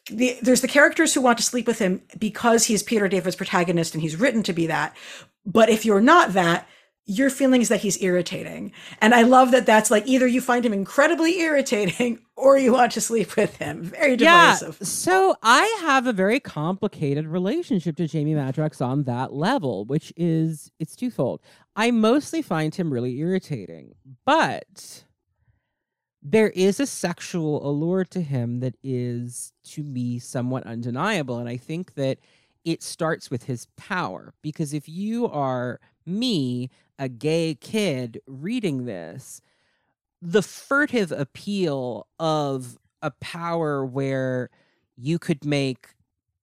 the, 0.09 0.37
there's 0.41 0.61
the 0.61 0.67
characters 0.67 1.13
who 1.13 1.21
want 1.21 1.37
to 1.37 1.43
sleep 1.43 1.67
with 1.67 1.79
him 1.79 2.01
because 2.17 2.65
he's 2.65 2.83
Peter 2.83 3.07
David's 3.07 3.35
protagonist 3.35 3.93
and 3.93 4.01
he's 4.01 4.15
written 4.15 4.43
to 4.43 4.53
be 4.53 4.67
that. 4.67 4.95
But 5.45 5.69
if 5.69 5.85
you're 5.85 6.01
not 6.01 6.33
that, 6.33 6.67
your 7.05 7.29
feeling 7.29 7.61
is 7.61 7.69
that 7.69 7.81
he's 7.81 8.01
irritating. 8.01 8.71
And 9.01 9.13
I 9.13 9.23
love 9.23 9.51
that 9.51 9.65
that's 9.65 9.91
like 9.91 10.07
either 10.07 10.25
you 10.25 10.39
find 10.39 10.65
him 10.65 10.71
incredibly 10.71 11.39
irritating 11.39 12.19
or 12.37 12.57
you 12.57 12.71
want 12.71 12.93
to 12.93 13.01
sleep 13.01 13.35
with 13.35 13.57
him. 13.57 13.83
Very 13.83 14.15
divisive. 14.15 14.77
Yeah. 14.79 14.85
So 14.85 15.35
I 15.43 15.65
have 15.81 16.07
a 16.07 16.13
very 16.13 16.39
complicated 16.39 17.27
relationship 17.27 17.97
to 17.97 18.07
Jamie 18.07 18.35
Madrox 18.35 18.85
on 18.85 19.03
that 19.03 19.33
level, 19.33 19.85
which 19.85 20.13
is 20.15 20.71
it's 20.79 20.95
twofold. 20.95 21.41
I 21.75 21.91
mostly 21.91 22.41
find 22.41 22.73
him 22.73 22.91
really 22.91 23.17
irritating, 23.17 23.95
but 24.25 25.03
there 26.21 26.51
is 26.51 26.79
a 26.79 26.85
sexual 26.85 27.67
allure 27.67 28.05
to 28.05 28.21
him 28.21 28.61
that 28.61 28.75
is 28.81 29.51
to 29.65 29.83
me 29.83 30.19
somewhat 30.19 30.65
undeniable 30.65 31.37
and 31.37 31.49
I 31.49 31.57
think 31.57 31.95
that 31.95 32.19
it 32.63 32.81
starts 32.81 33.29
with 33.29 33.43
his 33.43 33.67
power 33.75 34.33
because 34.41 34.73
if 34.73 34.87
you 34.87 35.27
are 35.27 35.81
me, 36.05 36.69
a 36.99 37.09
gay 37.09 37.55
kid 37.55 38.21
reading 38.27 38.85
this, 38.85 39.41
the 40.21 40.41
furtive 40.41 41.11
appeal 41.11 42.07
of 42.19 42.77
a 43.01 43.11
power 43.19 43.85
where 43.85 44.49
you 44.95 45.19
could 45.19 45.43
make 45.43 45.87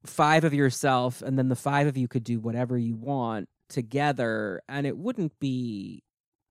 five 0.04 0.44
of 0.44 0.54
yourself 0.54 1.22
and 1.22 1.38
then 1.38 1.48
the 1.48 1.56
five 1.56 1.86
of 1.86 1.96
you 1.96 2.08
could 2.08 2.24
do 2.24 2.38
whatever 2.40 2.76
you 2.76 2.94
want 2.94 3.48
together 3.68 4.60
and 4.68 4.86
it 4.86 4.96
wouldn't 4.96 5.38
be 5.40 6.02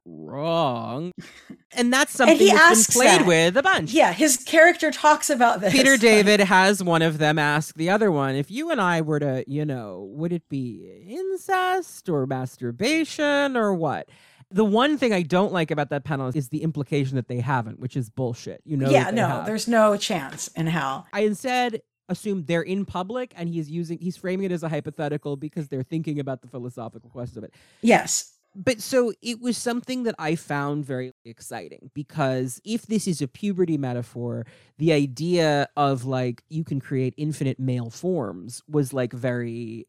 wrong 0.10 1.12
and 1.74 1.94
that's 1.94 2.14
something 2.14 2.38
he 2.38 2.52
that's 2.52 2.88
been 2.88 2.94
played 2.94 3.22
that. 3.22 3.28
with 3.28 3.58
a 3.58 3.64
bunch 3.64 3.92
Yeah, 3.92 4.12
his 4.12 4.38
character 4.38 4.92
talks 4.92 5.30
about 5.30 5.62
this. 5.62 5.74
Peter 5.74 5.98
David 6.10 6.40
has 6.40 6.84
one 6.84 7.02
of 7.02 7.18
them 7.18 7.38
ask 7.38 7.76
the 7.76 7.90
other 7.90 8.12
one, 8.12 8.36
if 8.36 8.50
you 8.50 8.72
and 8.72 8.82
I 8.82 9.02
were 9.02 9.20
to, 9.20 9.44
you 9.48 9.66
know, 9.66 10.10
would 10.14 10.34
it 10.34 10.48
be 10.50 11.06
incest 11.08 12.10
or 12.10 12.26
masturbation 12.26 13.56
or 13.56 13.74
what? 13.74 14.10
The 14.52 14.66
one 14.66 14.98
thing 14.98 15.14
I 15.14 15.22
don't 15.22 15.54
like 15.54 15.70
about 15.70 15.92
that 15.92 16.04
panel 16.04 16.32
is 16.34 16.50
the 16.50 16.64
implication 16.64 17.16
that 17.18 17.28
they 17.28 17.40
haven't, 17.40 17.80
which 17.80 17.96
is 17.96 18.10
bullshit. 18.10 18.62
You 18.66 18.78
know, 18.78 18.90
yeah, 18.90 19.12
no, 19.12 19.28
have. 19.28 19.46
there's 19.46 19.68
no 19.68 19.96
chance 19.96 20.48
in 20.50 20.66
hell. 20.66 21.06
I 21.14 21.22
instead 21.22 21.82
assume 22.10 22.44
they're 22.46 22.64
in 22.64 22.86
public 22.86 23.32
and 23.38 23.48
he's 23.48 23.70
using 23.70 24.00
he's 24.00 24.18
framing 24.18 24.46
it 24.46 24.52
as 24.52 24.64
a 24.64 24.70
hypothetical 24.70 25.38
because 25.38 25.68
they're 25.68 25.84
thinking 25.84 26.20
about 26.20 26.42
the 26.42 26.48
philosophical 26.48 27.10
questions 27.10 27.38
of 27.38 27.44
it. 27.44 27.54
Yes. 27.82 28.34
But 28.60 28.82
so 28.82 29.14
it 29.22 29.40
was 29.40 29.58
something 29.58 30.04
that 30.04 30.16
I 30.20 30.36
found 30.36 30.86
very 30.86 31.14
exciting 31.24 31.92
because 31.94 32.60
if 32.66 32.88
this 32.88 33.08
is 33.08 33.22
a 33.22 33.28
puberty 33.28 33.78
metaphor, 33.78 34.46
the 34.78 34.92
idea 34.92 35.70
of 35.78 36.04
like 36.04 36.44
you 36.50 36.66
can 36.66 36.82
create 36.82 37.14
infinite 37.16 37.58
male 37.58 37.90
forms 37.90 38.62
was 38.68 38.92
like 38.92 39.14
very 39.14 39.88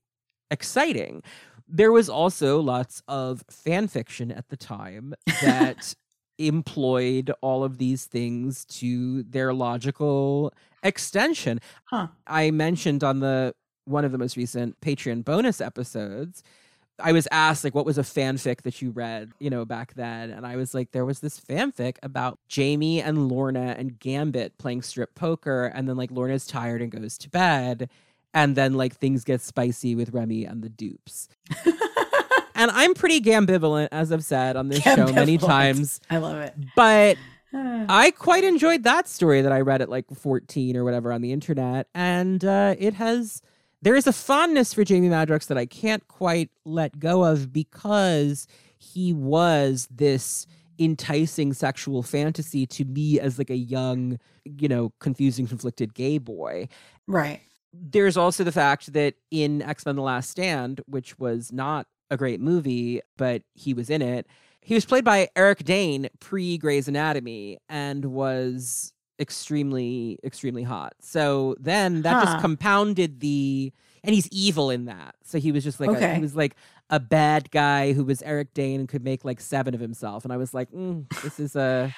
exciting. 0.53 1.25
There 1.67 1.91
was 1.91 2.09
also 2.09 2.61
lots 2.61 3.03
of 3.09 3.43
fan 3.51 3.89
fiction 3.89 4.31
at 4.31 4.49
the 4.51 4.57
time 4.57 5.15
that 5.43 5.97
employed 6.39 7.33
all 7.43 7.65
of 7.65 7.79
these 7.79 8.07
things 8.07 8.65
to 8.67 9.25
their 9.25 9.53
logical 9.53 10.55
extension. 10.85 11.61
Huh. 11.87 12.07
I 12.25 12.53
mentioned 12.53 13.03
on 13.03 13.19
the 13.19 13.53
one 13.85 14.05
of 14.05 14.13
the 14.13 14.19
most 14.19 14.37
recent 14.37 14.81
Patreon 14.81 15.25
bonus 15.25 15.61
episodes 15.61 16.45
I 17.03 17.13
was 17.13 17.27
asked 17.31 17.65
like 17.65 17.75
what 17.75 17.87
was 17.87 17.99
a 17.99 18.03
fanfic 18.03 18.63
that 18.63 18.81
you 18.81 18.91
read, 18.91 19.33
you 19.39 19.51
know, 19.51 19.65
back 19.65 19.95
then, 19.95 20.31
and 20.31 20.47
I 20.47 20.57
was 20.57 20.75
like, 20.75 20.93
there 20.93 21.05
was 21.05 21.21
this 21.21 21.41
fanfic 21.41 21.97
about 22.03 22.39
Jamie 22.49 23.01
and 23.01 23.29
Lorna 23.29 23.75
and 23.79 23.99
Gambit 23.99 24.59
playing 24.59 24.83
strip 24.83 25.15
poker, 25.15 25.67
and 25.67 25.89
then 25.89 25.97
like 25.97 26.11
Lorna's 26.11 26.47
tired 26.47 26.83
and 26.83 26.91
goes 26.91 27.19
to 27.19 27.31
bed, 27.31 27.91
and 28.35 28.57
then 28.57 28.75
like 28.75 28.97
things 28.97 29.25
get 29.25 29.41
spicy 29.41 29.95
with 29.95 30.13
Remy 30.13 30.45
and 30.45 30.63
the 30.63 30.69
dupes. 30.69 31.29
and 32.55 32.71
I'm 32.71 32.95
pretty 32.95 33.21
gambivalent, 33.21 33.89
as 33.93 34.13
I've 34.13 34.25
said 34.25 34.57
on 34.57 34.69
this 34.69 34.83
show 34.83 35.07
many 35.13 35.39
times, 35.39 36.01
I 36.11 36.19
love 36.19 36.39
it. 36.39 36.55
but 36.77 37.17
I 37.55 38.13
quite 38.13 38.45
enjoyed 38.45 38.85
that 38.85 39.09
story 39.09 39.43
that 39.43 39.53
I 39.53 39.61
read 39.61 39.83
at 39.83 39.89
like 39.89 40.07
14 40.11 40.77
or 40.77 40.85
whatever 40.85 41.13
on 41.13 41.21
the 41.21 41.33
internet. 41.33 41.89
And 41.95 42.45
uh, 42.45 42.77
it 42.79 42.95
has, 42.95 43.43
there 43.83 43.97
is 43.97 44.07
a 44.07 44.13
fondness 44.13 44.75
for 44.75 44.85
Jamie 44.85 45.09
Madrox 45.09 45.47
that 45.47 45.59
I 45.59 45.67
can't 45.67 46.07
quite 46.09 46.51
let 46.65 46.99
go 46.99 47.25
of 47.25 47.53
because 47.53 48.47
he 48.79 49.13
was 49.13 49.89
this 49.91 50.47
enticing 50.79 51.53
sexual 51.53 52.03
fantasy 52.03 52.67
to 52.67 52.85
me 52.85 53.21
as 53.21 53.39
like 53.39 53.51
a 53.51 53.57
young, 53.57 54.19
you 54.45 54.69
know, 54.69 54.93
confusing, 54.99 55.47
conflicted 55.47 55.95
gay 55.95 56.19
boy. 56.19 56.69
right. 57.07 57.41
There's 57.73 58.17
also 58.17 58.43
the 58.43 58.51
fact 58.51 58.93
that 58.95 59.15
in 59.31 59.63
X 59.63 59.87
Men 59.87 59.95
The 59.95 60.03
Last 60.03 60.29
Stand, 60.29 60.81
which 60.87 61.21
was 61.21 61.53
not 61.53 61.87
a 62.11 62.17
great 62.17 62.41
movie, 62.41 63.01
but 63.17 63.43
he 63.55 63.75
was 63.75 63.89
in 63.91 64.03
it, 64.03 64.27
he 64.61 64.75
was 64.75 64.85
played 64.85 65.05
by 65.05 65.29
Eric 65.37 65.65
Dane 65.65 66.09
pre 66.19 66.59
Grey's 66.59 66.89
Anatomy 66.89 67.59
and 67.69 68.07
was 68.07 68.93
extremely, 69.21 70.19
extremely 70.25 70.63
hot. 70.63 70.95
So 71.01 71.55
then 71.61 72.03
that 72.03 72.17
Huh. 72.17 72.25
just 72.25 72.41
compounded 72.41 73.21
the. 73.21 73.73
And 74.03 74.15
he's 74.15 74.29
evil 74.33 74.71
in 74.71 74.87
that. 74.87 75.15
So 75.25 75.39
he 75.39 75.53
was 75.53 75.63
just 75.63 75.79
like, 75.79 75.91
a, 75.91 76.15
he 76.15 76.21
was 76.23 76.35
like 76.35 76.57
a 76.89 76.99
bad 76.99 77.51
guy 77.51 77.93
who 77.93 78.03
was 78.03 78.23
Eric 78.23 78.55
Dane 78.55 78.81
and 78.81 78.89
could 78.89 79.05
make 79.05 79.27
like 79.27 79.41
seven 79.43 79.75
of 79.75 79.81
himself. 79.81 80.25
And 80.25 80.33
I 80.33 80.39
was 80.39 80.55
like, 80.55 80.71
mm, 80.73 81.05
this 81.23 81.39
is 81.39 81.55
a. 81.55 81.95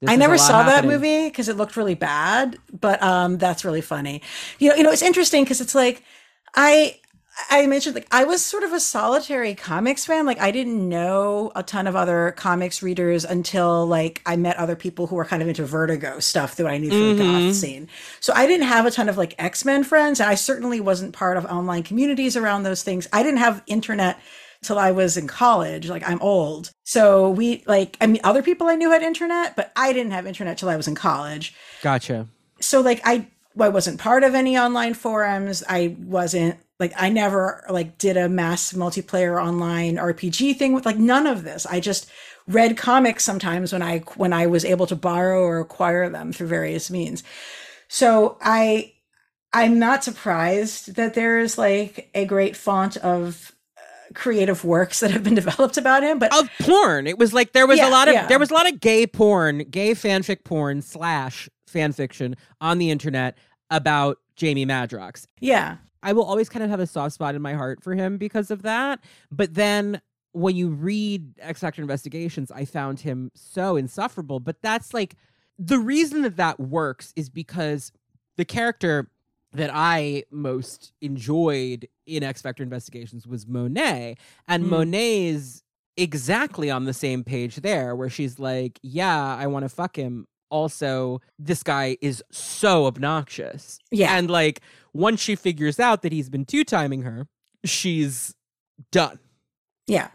this 0.00 0.08
I 0.08 0.12
is 0.12 0.18
never 0.20 0.36
lot 0.36 0.46
saw 0.46 0.62
that 0.62 0.84
movie 0.84 1.28
because 1.28 1.48
it 1.48 1.56
looked 1.56 1.76
really 1.76 1.96
bad, 1.96 2.58
but 2.78 3.02
um, 3.02 3.38
that's 3.38 3.64
really 3.64 3.80
funny. 3.80 4.22
You 4.60 4.68
know, 4.68 4.76
you 4.76 4.82
know, 4.84 4.92
it's 4.92 5.02
interesting 5.02 5.42
because 5.42 5.60
it's 5.60 5.74
like 5.74 6.04
I 6.54 7.00
I 7.48 7.66
mentioned 7.66 7.94
like 7.94 8.08
I 8.10 8.24
was 8.24 8.44
sort 8.44 8.64
of 8.64 8.72
a 8.72 8.80
solitary 8.80 9.54
comics 9.54 10.04
fan. 10.04 10.26
Like 10.26 10.40
I 10.40 10.50
didn't 10.50 10.88
know 10.88 11.52
a 11.54 11.62
ton 11.62 11.86
of 11.86 11.96
other 11.96 12.32
comics 12.36 12.82
readers 12.82 13.24
until 13.24 13.86
like 13.86 14.20
I 14.26 14.36
met 14.36 14.56
other 14.56 14.76
people 14.76 15.06
who 15.06 15.16
were 15.16 15.24
kind 15.24 15.40
of 15.42 15.48
into 15.48 15.64
Vertigo 15.64 16.18
stuff 16.20 16.56
that 16.56 16.66
I 16.66 16.76
knew 16.78 16.90
from 16.90 17.16
the 17.16 17.24
Mhm. 17.24 17.48
goth 17.48 17.56
scene. 17.56 17.88
So 18.20 18.32
I 18.34 18.46
didn't 18.46 18.66
have 18.66 18.84
a 18.84 18.90
ton 18.90 19.08
of 19.08 19.16
like 19.16 19.34
X 19.38 19.64
Men 19.64 19.84
friends, 19.84 20.20
and 20.20 20.28
I 20.28 20.34
certainly 20.34 20.80
wasn't 20.80 21.12
part 21.12 21.36
of 21.36 21.44
online 21.46 21.82
communities 21.82 22.36
around 22.36 22.64
those 22.64 22.82
things. 22.82 23.06
I 23.12 23.22
didn't 23.22 23.38
have 23.38 23.62
internet 23.66 24.18
till 24.62 24.78
I 24.78 24.90
was 24.90 25.16
in 25.16 25.26
college. 25.26 25.88
Like 25.88 26.06
I'm 26.08 26.20
old. 26.20 26.70
So 26.84 27.30
we 27.30 27.62
like 27.66 27.96
I 28.00 28.06
mean 28.06 28.20
other 28.24 28.42
people 28.42 28.66
I 28.66 28.74
knew 28.74 28.90
had 28.90 29.02
internet, 29.02 29.56
but 29.56 29.72
I 29.76 29.92
didn't 29.92 30.12
have 30.12 30.26
internet 30.26 30.58
till 30.58 30.68
I 30.68 30.76
was 30.76 30.88
in 30.88 30.94
college. 30.96 31.54
Gotcha. 31.82 32.26
So 32.60 32.80
like 32.80 33.00
I 33.04 33.26
I 33.58 33.68
wasn't 33.68 33.98
part 33.98 34.24
of 34.24 34.34
any 34.34 34.58
online 34.58 34.94
forums. 34.94 35.62
I 35.68 35.96
wasn't 35.98 36.56
like 36.80 36.92
I 36.96 37.10
never 37.10 37.64
like 37.70 37.98
did 37.98 38.16
a 38.16 38.28
mass 38.28 38.72
multiplayer 38.72 39.40
online 39.40 39.96
RPG 39.96 40.56
thing 40.56 40.72
with 40.72 40.86
like 40.86 40.98
none 40.98 41.26
of 41.26 41.44
this. 41.44 41.66
I 41.66 41.78
just 41.78 42.10
read 42.48 42.76
comics 42.76 43.22
sometimes 43.22 43.72
when 43.72 43.82
I 43.82 43.98
when 44.16 44.32
I 44.32 44.46
was 44.46 44.64
able 44.64 44.86
to 44.88 44.96
borrow 44.96 45.42
or 45.42 45.60
acquire 45.60 46.08
them 46.08 46.32
through 46.32 46.48
various 46.48 46.90
means. 46.90 47.22
So 47.88 48.38
I 48.40 48.94
I'm 49.52 49.78
not 49.78 50.02
surprised 50.04 50.94
that 50.96 51.14
there 51.14 51.38
is 51.38 51.58
like 51.58 52.10
a 52.14 52.24
great 52.24 52.56
font 52.56 52.96
of 52.96 53.52
uh, 53.76 53.82
creative 54.14 54.64
works 54.64 55.00
that 55.00 55.10
have 55.10 55.22
been 55.24 55.34
developed 55.42 55.76
about 55.76 56.02
him, 56.02 56.18
but 56.18 56.34
of 56.36 56.48
porn. 56.62 57.06
It 57.06 57.18
was 57.18 57.32
like 57.34 57.52
there 57.52 57.66
was 57.66 57.78
Yeah, 57.78 57.88
a 57.88 57.90
lot 57.90 58.08
of 58.08 58.14
yeah. 58.14 58.26
there 58.26 58.38
was 58.38 58.50
a 58.50 58.54
lot 58.54 58.72
of 58.72 58.80
gay 58.80 59.06
porn, 59.06 59.58
gay 59.70 59.92
fanfic 59.92 60.44
porn 60.44 60.82
slash 60.82 61.48
fan 61.66 61.92
fiction 61.92 62.36
on 62.60 62.78
the 62.78 62.90
internet 62.90 63.36
about 63.70 64.18
Jamie 64.36 64.66
Madrox. 64.66 65.26
yeah. 65.40 65.76
I 66.02 66.12
will 66.12 66.24
always 66.24 66.48
kind 66.48 66.62
of 66.64 66.70
have 66.70 66.80
a 66.80 66.86
soft 66.86 67.14
spot 67.14 67.34
in 67.34 67.42
my 67.42 67.54
heart 67.54 67.82
for 67.82 67.94
him 67.94 68.16
because 68.18 68.50
of 68.50 68.62
that. 68.62 69.00
But 69.30 69.54
then 69.54 70.00
when 70.32 70.56
you 70.56 70.68
read 70.70 71.34
X 71.40 71.60
Factor 71.60 71.82
Investigations, 71.82 72.50
I 72.50 72.64
found 72.64 73.00
him 73.00 73.30
so 73.34 73.76
insufferable. 73.76 74.40
But 74.40 74.62
that's 74.62 74.94
like 74.94 75.16
the 75.58 75.78
reason 75.78 76.22
that 76.22 76.36
that 76.36 76.58
works 76.60 77.12
is 77.16 77.28
because 77.28 77.92
the 78.36 78.44
character 78.44 79.10
that 79.52 79.70
I 79.74 80.22
most 80.30 80.92
enjoyed 81.00 81.88
in 82.06 82.22
X 82.22 82.40
Factor 82.40 82.62
Investigations 82.62 83.26
was 83.26 83.46
Monet. 83.46 84.16
And 84.46 84.64
Mm. 84.64 84.68
Monet's 84.68 85.64
exactly 85.96 86.70
on 86.70 86.84
the 86.84 86.94
same 86.94 87.24
page 87.24 87.56
there, 87.56 87.94
where 87.96 88.08
she's 88.08 88.38
like, 88.38 88.78
Yeah, 88.82 89.36
I 89.36 89.48
want 89.48 89.64
to 89.64 89.68
fuck 89.68 89.96
him. 89.96 90.26
Also, 90.50 91.20
this 91.38 91.62
guy 91.62 91.96
is 92.00 92.22
so 92.30 92.86
obnoxious. 92.86 93.78
Yeah. 93.92 94.16
And 94.16 94.30
like, 94.30 94.60
once 94.92 95.20
she 95.20 95.36
figures 95.36 95.78
out 95.80 96.02
that 96.02 96.12
he's 96.12 96.28
been 96.28 96.44
two 96.44 96.64
timing 96.64 97.02
her, 97.02 97.26
she's 97.64 98.34
done. 98.92 99.18
Yeah. 99.86 100.08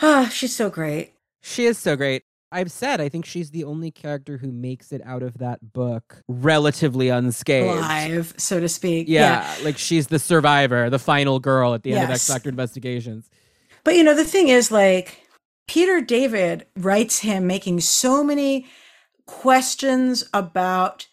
Ah, 0.00 0.28
she's 0.32 0.54
so 0.54 0.70
great. 0.70 1.14
She 1.42 1.66
is 1.66 1.78
so 1.78 1.96
great. 1.96 2.24
I've 2.50 2.70
said 2.70 3.00
I 3.00 3.08
think 3.08 3.24
she's 3.24 3.50
the 3.50 3.64
only 3.64 3.90
character 3.90 4.36
who 4.36 4.52
makes 4.52 4.92
it 4.92 5.00
out 5.06 5.22
of 5.22 5.38
that 5.38 5.72
book 5.72 6.22
relatively 6.28 7.08
unscathed. 7.08 7.78
Alive, 7.78 8.34
so 8.36 8.60
to 8.60 8.68
speak. 8.68 9.08
Yeah, 9.08 9.52
like 9.62 9.78
she's 9.78 10.08
the 10.08 10.18
survivor, 10.18 10.90
the 10.90 10.98
final 10.98 11.38
girl 11.40 11.72
at 11.72 11.82
the 11.82 11.94
end 11.94 12.04
of 12.04 12.10
X 12.10 12.28
Factor 12.28 12.50
Investigations. 12.50 13.30
But 13.84 13.96
you 13.96 14.04
know, 14.04 14.14
the 14.14 14.24
thing 14.24 14.48
is, 14.48 14.70
like, 14.70 15.26
Peter 15.66 16.02
David 16.02 16.66
writes 16.76 17.20
him 17.20 17.46
making 17.46 17.80
so 17.80 18.22
many 18.22 18.66
questions 19.26 20.28
about 20.34 21.06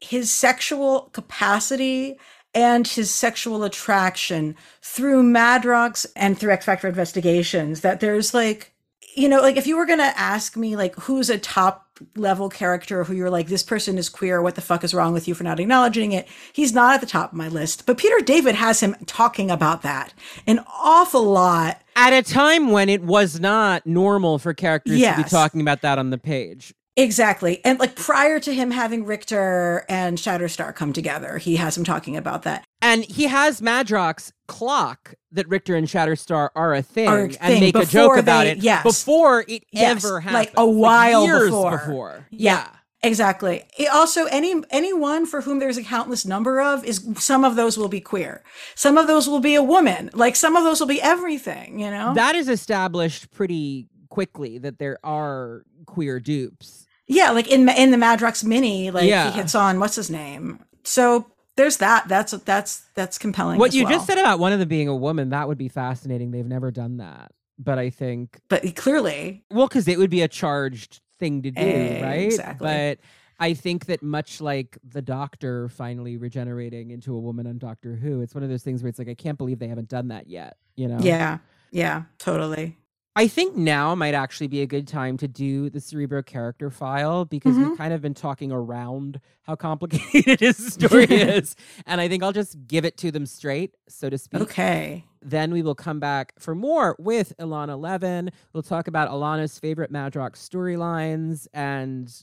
his 0.00 0.32
sexual 0.32 1.10
capacity 1.12 2.18
and 2.54 2.86
his 2.86 3.10
sexual 3.10 3.62
attraction 3.64 4.56
through 4.82 5.22
Madrox 5.22 6.06
and 6.16 6.38
through 6.38 6.52
X 6.52 6.64
Factor 6.64 6.88
investigations 6.88 7.82
that 7.82 8.00
there's 8.00 8.32
like, 8.32 8.72
you 9.14 9.28
know, 9.28 9.40
like 9.40 9.56
if 9.56 9.66
you 9.66 9.76
were 9.76 9.86
going 9.86 9.98
to 9.98 10.18
ask 10.18 10.56
me, 10.56 10.76
like, 10.76 10.94
who's 10.96 11.28
a 11.28 11.38
top 11.38 11.88
level 12.16 12.48
character 12.48 13.04
who 13.04 13.14
you're 13.14 13.30
like, 13.30 13.48
this 13.48 13.62
person 13.62 13.98
is 13.98 14.08
queer, 14.08 14.40
what 14.40 14.54
the 14.54 14.60
fuck 14.60 14.84
is 14.84 14.94
wrong 14.94 15.12
with 15.12 15.26
you 15.26 15.34
for 15.34 15.44
not 15.44 15.58
acknowledging 15.60 16.12
it? 16.12 16.28
He's 16.52 16.72
not 16.72 16.94
at 16.94 17.00
the 17.00 17.06
top 17.06 17.32
of 17.32 17.38
my 17.38 17.48
list. 17.48 17.86
But 17.86 17.98
Peter 17.98 18.20
David 18.20 18.54
has 18.54 18.80
him 18.80 18.94
talking 19.06 19.50
about 19.50 19.82
that 19.82 20.14
an 20.46 20.64
awful 20.68 21.24
lot. 21.24 21.82
At 21.96 22.12
a 22.12 22.22
time 22.22 22.70
when 22.70 22.88
it 22.88 23.02
was 23.02 23.40
not 23.40 23.86
normal 23.86 24.38
for 24.38 24.54
characters 24.54 25.00
to 25.00 25.16
be 25.16 25.24
talking 25.24 25.60
about 25.60 25.82
that 25.82 25.98
on 25.98 26.10
the 26.10 26.18
page. 26.18 26.72
Exactly. 26.98 27.64
And 27.64 27.78
like 27.78 27.94
prior 27.94 28.40
to 28.40 28.52
him 28.52 28.72
having 28.72 29.04
Richter 29.04 29.86
and 29.88 30.18
Shatterstar 30.18 30.74
come 30.74 30.92
together, 30.92 31.38
he 31.38 31.54
has 31.54 31.78
him 31.78 31.84
talking 31.84 32.16
about 32.16 32.42
that. 32.42 32.64
And 32.82 33.04
he 33.04 33.28
has 33.28 33.60
Madrox 33.60 34.32
clock 34.48 35.14
that 35.30 35.48
Richter 35.48 35.76
and 35.76 35.86
Shatterstar 35.86 36.50
are 36.56 36.74
a 36.74 36.82
thing, 36.82 37.08
Are 37.08 37.26
a 37.26 37.36
and 37.40 37.60
make 37.60 37.76
a 37.76 37.84
joke 37.86 38.10
before 38.14 38.18
about 38.18 38.46
it 38.48 38.58
yes. 38.58 38.82
before 38.82 39.44
it 39.46 39.62
Yes, 39.70 40.04
ever 40.04 40.18
happened. 40.18 40.34
like 40.34 40.52
a 40.56 40.66
while 40.68 41.24
years 41.24 41.44
before. 41.50 41.78
before. 41.78 42.26
Yeah. 42.30 42.68
Exactly. 43.04 43.64
It 43.78 43.88
also, 43.92 44.24
any 44.24 44.60
anyone 44.70 45.24
for 45.24 45.42
whom 45.42 45.60
there's 45.60 45.76
a 45.76 45.84
countless 45.84 46.26
number 46.26 46.60
of 46.60 46.84
is 46.84 47.08
some 47.16 47.44
of 47.44 47.54
those 47.54 47.78
will 47.78 47.86
be 47.86 48.00
queer. 48.00 48.42
Some 48.74 48.98
of 48.98 49.06
those 49.06 49.28
will 49.28 49.38
be 49.38 49.54
a 49.54 49.62
woman. 49.62 50.10
Like 50.14 50.34
some 50.34 50.56
of 50.56 50.64
those 50.64 50.80
will 50.80 50.88
be 50.88 51.00
everything. 51.00 51.78
You 51.78 51.92
know. 51.92 52.12
That 52.14 52.34
is 52.34 52.48
established 52.48 53.30
pretty 53.30 53.86
quickly 54.08 54.58
that 54.58 54.80
there 54.80 54.98
are 55.04 55.62
queer 55.86 56.18
dupes. 56.18 56.86
Yeah, 57.08 57.30
like 57.32 57.48
in 57.48 57.68
in 57.68 57.90
the 57.90 57.96
Madrox 57.96 58.44
mini, 58.44 58.90
like 58.90 59.08
Yeah. 59.08 59.30
he 59.30 59.36
hits 59.36 59.54
on 59.54 59.80
what's 59.80 59.96
his 59.96 60.10
name. 60.10 60.60
So 60.84 61.26
there's 61.56 61.78
that. 61.78 62.06
That's 62.06 62.32
that's 62.32 62.86
that's 62.94 63.18
compelling. 63.18 63.58
What 63.58 63.74
you 63.74 63.84
well. 63.84 63.94
just 63.94 64.06
said 64.06 64.18
about 64.18 64.38
one 64.38 64.52
of 64.52 64.60
them 64.60 64.68
being 64.68 64.88
a 64.88 64.94
woman, 64.96 65.30
that 65.30 65.48
would 65.48 65.58
be 65.58 65.68
fascinating. 65.68 66.30
They've 66.30 66.46
never 66.46 66.70
done 66.70 66.98
that. 66.98 67.32
But 67.58 67.78
I 67.80 67.90
think, 67.90 68.38
but 68.48 68.76
clearly, 68.76 69.44
well, 69.50 69.66
because 69.66 69.88
it 69.88 69.98
would 69.98 70.10
be 70.10 70.22
a 70.22 70.28
charged 70.28 71.00
thing 71.18 71.42
to 71.42 71.50
do, 71.50 71.60
right? 71.60 72.26
Exactly. 72.26 72.64
But 72.64 72.98
I 73.40 73.54
think 73.54 73.86
that 73.86 74.00
much 74.02 74.40
like 74.40 74.78
the 74.84 75.02
Doctor 75.02 75.68
finally 75.68 76.16
regenerating 76.16 76.92
into 76.92 77.16
a 77.16 77.18
woman 77.18 77.48
on 77.48 77.58
Doctor 77.58 77.96
Who, 77.96 78.20
it's 78.20 78.34
one 78.34 78.44
of 78.44 78.50
those 78.50 78.62
things 78.62 78.82
where 78.82 78.88
it's 78.90 78.98
like, 79.00 79.08
I 79.08 79.14
can't 79.14 79.36
believe 79.38 79.58
they 79.58 79.66
haven't 79.66 79.88
done 79.88 80.08
that 80.08 80.28
yet, 80.28 80.56
you 80.76 80.86
know? 80.86 80.98
yeah. 81.00 81.38
Yeah, 81.70 82.04
totally. 82.18 82.78
I 83.18 83.26
think 83.26 83.56
now 83.56 83.96
might 83.96 84.14
actually 84.14 84.46
be 84.46 84.62
a 84.62 84.66
good 84.66 84.86
time 84.86 85.16
to 85.16 85.26
do 85.26 85.70
the 85.70 85.80
Cerebro 85.80 86.22
character 86.22 86.70
file 86.70 87.24
because 87.24 87.56
Mhm. 87.56 87.70
we've 87.70 87.76
kind 87.76 87.92
of 87.92 88.00
been 88.00 88.14
talking 88.14 88.52
around 88.52 89.18
how 89.42 89.56
complicated 89.56 90.38
his 90.48 90.56
story 90.74 91.02
is. 91.10 91.56
And 91.84 92.00
I 92.00 92.06
think 92.06 92.22
I'll 92.22 92.30
just 92.32 92.68
give 92.68 92.84
it 92.84 92.96
to 92.98 93.10
them 93.10 93.26
straight, 93.26 93.74
so 93.88 94.08
to 94.08 94.16
speak. 94.18 94.42
Okay. 94.42 95.04
Then 95.20 95.50
we 95.52 95.62
will 95.62 95.74
come 95.74 95.98
back 95.98 96.32
for 96.38 96.54
more 96.54 96.94
with 97.00 97.36
Elana 97.38 97.76
Levin. 97.76 98.30
We'll 98.52 98.62
talk 98.62 98.86
about 98.86 99.10
Elana's 99.10 99.58
favorite 99.58 99.92
Madrox 99.92 100.36
storylines 100.36 101.48
and 101.52 102.14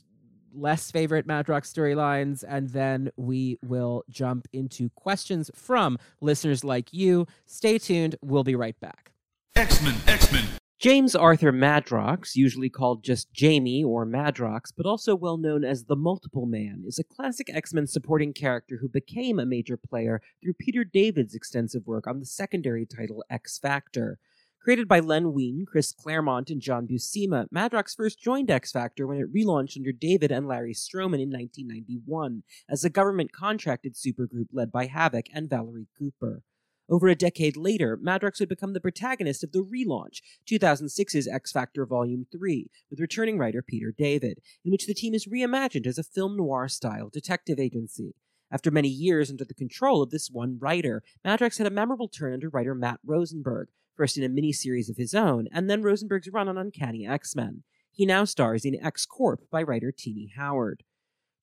less 0.54 0.90
favorite 0.90 1.26
Madrox 1.26 1.70
storylines. 1.70 2.42
And 2.48 2.70
then 2.70 3.10
we 3.18 3.58
will 3.62 4.02
jump 4.08 4.48
into 4.54 4.88
questions 4.94 5.50
from 5.54 5.98
listeners 6.22 6.64
like 6.64 6.94
you. 6.94 7.26
Stay 7.44 7.76
tuned. 7.76 8.16
We'll 8.22 8.44
be 8.44 8.54
right 8.56 8.80
back. 8.80 9.12
X-Men, 9.54 9.96
X-Men. 10.06 10.44
James 10.78 11.16
Arthur 11.16 11.52
Madrox, 11.52 12.36
usually 12.36 12.68
called 12.68 13.02
just 13.02 13.32
Jamie 13.32 13.82
or 13.82 14.04
Madrox, 14.04 14.70
but 14.76 14.84
also 14.84 15.16
well 15.16 15.38
known 15.38 15.64
as 15.64 15.84
the 15.84 15.96
Multiple 15.96 16.44
Man, 16.44 16.84
is 16.86 16.98
a 16.98 17.04
classic 17.04 17.48
X 17.48 17.72
Men 17.72 17.86
supporting 17.86 18.34
character 18.34 18.76
who 18.78 18.88
became 18.88 19.38
a 19.38 19.46
major 19.46 19.78
player 19.78 20.20
through 20.42 20.52
Peter 20.52 20.84
David's 20.84 21.34
extensive 21.34 21.86
work 21.86 22.06
on 22.06 22.20
the 22.20 22.26
secondary 22.26 22.84
title 22.84 23.24
X 23.30 23.58
Factor. 23.58 24.18
Created 24.62 24.86
by 24.86 25.00
Len 25.00 25.32
Wein, 25.32 25.64
Chris 25.66 25.92
Claremont, 25.92 26.50
and 26.50 26.60
John 26.60 26.86
Buscema, 26.86 27.46
Madrox 27.50 27.96
first 27.96 28.20
joined 28.20 28.50
X 28.50 28.70
Factor 28.70 29.06
when 29.06 29.16
it 29.16 29.32
relaunched 29.32 29.78
under 29.78 29.92
David 29.92 30.30
and 30.30 30.46
Larry 30.46 30.74
Stroman 30.74 31.22
in 31.22 31.30
1991 31.30 32.42
as 32.68 32.84
a 32.84 32.90
government 32.90 33.32
contracted 33.32 33.94
supergroup 33.94 34.48
led 34.52 34.70
by 34.70 34.84
Havoc 34.86 35.24
and 35.32 35.48
Valerie 35.48 35.88
Cooper. 35.98 36.42
Over 36.88 37.08
a 37.08 37.16
decade 37.16 37.56
later, 37.56 37.96
Madrox 37.96 38.38
would 38.38 38.48
become 38.48 38.72
the 38.72 38.80
protagonist 38.80 39.42
of 39.42 39.50
the 39.50 39.64
relaunch, 39.64 40.20
2006's 40.48 41.26
X 41.26 41.50
Factor 41.50 41.84
Volume 41.84 42.26
3, 42.30 42.70
with 42.90 43.00
returning 43.00 43.38
writer 43.38 43.60
Peter 43.60 43.92
David, 43.96 44.38
in 44.64 44.70
which 44.70 44.86
the 44.86 44.94
team 44.94 45.12
is 45.12 45.26
reimagined 45.26 45.86
as 45.86 45.98
a 45.98 46.04
film 46.04 46.36
noir 46.36 46.68
style 46.68 47.10
detective 47.12 47.58
agency. 47.58 48.14
After 48.52 48.70
many 48.70 48.88
years 48.88 49.30
under 49.30 49.44
the 49.44 49.54
control 49.54 50.02
of 50.02 50.10
this 50.10 50.30
one 50.30 50.58
writer, 50.60 51.02
Madrox 51.24 51.58
had 51.58 51.66
a 51.66 51.70
memorable 51.70 52.08
turn 52.08 52.32
under 52.32 52.48
writer 52.48 52.74
Matt 52.74 53.00
Rosenberg, 53.04 53.68
first 53.96 54.16
in 54.16 54.22
a 54.22 54.28
miniseries 54.28 54.88
of 54.88 54.96
his 54.96 55.14
own, 55.14 55.48
and 55.52 55.68
then 55.68 55.82
Rosenberg's 55.82 56.28
run 56.28 56.48
on 56.48 56.56
Uncanny 56.56 57.04
X 57.04 57.34
Men. 57.34 57.64
He 57.90 58.06
now 58.06 58.24
stars 58.24 58.64
in 58.64 58.80
X 58.80 59.06
Corp 59.06 59.50
by 59.50 59.62
writer 59.62 59.90
Tini 59.90 60.30
Howard. 60.36 60.84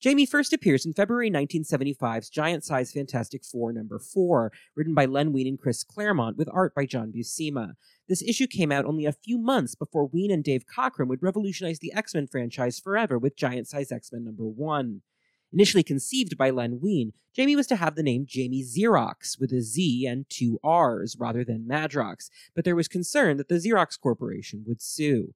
Jamie 0.04 0.26
first 0.26 0.52
appears 0.52 0.86
in 0.86 0.92
February 0.92 1.32
1975's 1.32 2.30
giant 2.30 2.66
size 2.66 2.92
Fantastic 2.92 3.46
Four 3.46 3.72
number 3.72 4.00
4, 4.00 4.52
written 4.76 4.94
by 4.94 5.06
Len 5.06 5.32
Wein 5.32 5.48
and 5.48 5.58
Chris 5.58 5.82
Claremont, 5.82 6.36
with 6.36 6.50
art 6.52 6.76
by 6.76 6.86
John 6.86 7.14
Buscema. 7.14 7.76
This 8.10 8.22
issue 8.22 8.46
came 8.46 8.70
out 8.70 8.84
only 8.84 9.06
a 9.06 9.14
few 9.14 9.38
months 9.38 9.76
before 9.76 10.08
Wein 10.08 10.30
and 10.30 10.44
Dave 10.44 10.66
Cockrum 10.66 11.08
would 11.08 11.24
revolutionize 11.24 11.80
the 11.80 11.94
X 11.94 12.14
Men 12.14 12.28
franchise 12.28 12.82
forever 12.82 13.18
with 13.18 13.38
Giant 13.38 13.70
Size 13.70 13.94
X 13.94 14.12
Men 14.12 14.26
number 14.26 14.44
1. 14.44 15.04
Initially 15.54 15.84
conceived 15.84 16.38
by 16.38 16.50
Len 16.50 16.82
Wein, 16.82 17.14
Jamie 17.34 17.56
was 17.56 17.68
to 17.68 17.78
have 17.78 17.96
the 17.96 18.04
name 18.04 18.26
Jamie 18.28 18.62
Xerox 18.62 19.40
with 19.40 19.54
a 19.54 19.62
Z 19.62 20.06
and 20.06 20.26
two 20.30 20.60
R's 20.66 21.16
rather 21.18 21.46
than 21.46 21.66
Madrox, 21.66 22.30
but 22.54 22.66
there 22.66 22.76
was 22.76 22.90
concern 22.90 23.38
that 23.38 23.48
the 23.48 23.56
Xerox 23.56 23.98
Corporation 23.98 24.66
would 24.68 24.82
sue. 24.82 25.34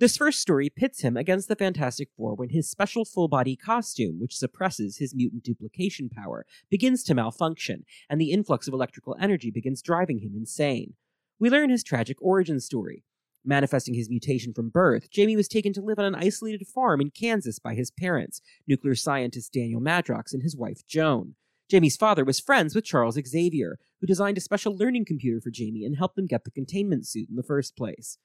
This 0.00 0.16
first 0.16 0.40
story 0.40 0.70
pits 0.70 1.02
him 1.02 1.14
against 1.18 1.46
the 1.46 1.54
Fantastic 1.54 2.08
Four 2.16 2.34
when 2.34 2.48
his 2.48 2.70
special 2.70 3.04
full 3.04 3.28
body 3.28 3.54
costume, 3.54 4.18
which 4.18 4.34
suppresses 4.34 4.96
his 4.96 5.14
mutant 5.14 5.42
duplication 5.42 6.08
power, 6.08 6.46
begins 6.70 7.04
to 7.04 7.14
malfunction, 7.14 7.84
and 8.08 8.18
the 8.18 8.30
influx 8.30 8.66
of 8.66 8.72
electrical 8.72 9.14
energy 9.20 9.50
begins 9.50 9.82
driving 9.82 10.20
him 10.20 10.32
insane. 10.34 10.94
We 11.38 11.50
learn 11.50 11.68
his 11.68 11.84
tragic 11.84 12.16
origin 12.22 12.60
story. 12.60 13.04
Manifesting 13.44 13.92
his 13.92 14.08
mutation 14.08 14.54
from 14.54 14.70
birth, 14.70 15.10
Jamie 15.10 15.36
was 15.36 15.48
taken 15.48 15.74
to 15.74 15.82
live 15.82 15.98
on 15.98 16.06
an 16.06 16.14
isolated 16.14 16.66
farm 16.66 17.02
in 17.02 17.10
Kansas 17.10 17.58
by 17.58 17.74
his 17.74 17.90
parents, 17.90 18.40
nuclear 18.66 18.94
scientist 18.94 19.52
Daniel 19.52 19.82
Madrox 19.82 20.32
and 20.32 20.42
his 20.42 20.56
wife 20.56 20.80
Joan. 20.86 21.34
Jamie's 21.68 21.98
father 21.98 22.24
was 22.24 22.40
friends 22.40 22.74
with 22.74 22.86
Charles 22.86 23.18
Xavier, 23.28 23.78
who 24.00 24.06
designed 24.06 24.38
a 24.38 24.40
special 24.40 24.74
learning 24.74 25.04
computer 25.04 25.42
for 25.42 25.50
Jamie 25.50 25.84
and 25.84 25.98
helped 25.98 26.16
them 26.16 26.26
get 26.26 26.44
the 26.44 26.50
containment 26.50 27.06
suit 27.06 27.28
in 27.28 27.36
the 27.36 27.42
first 27.42 27.76
place. 27.76 28.16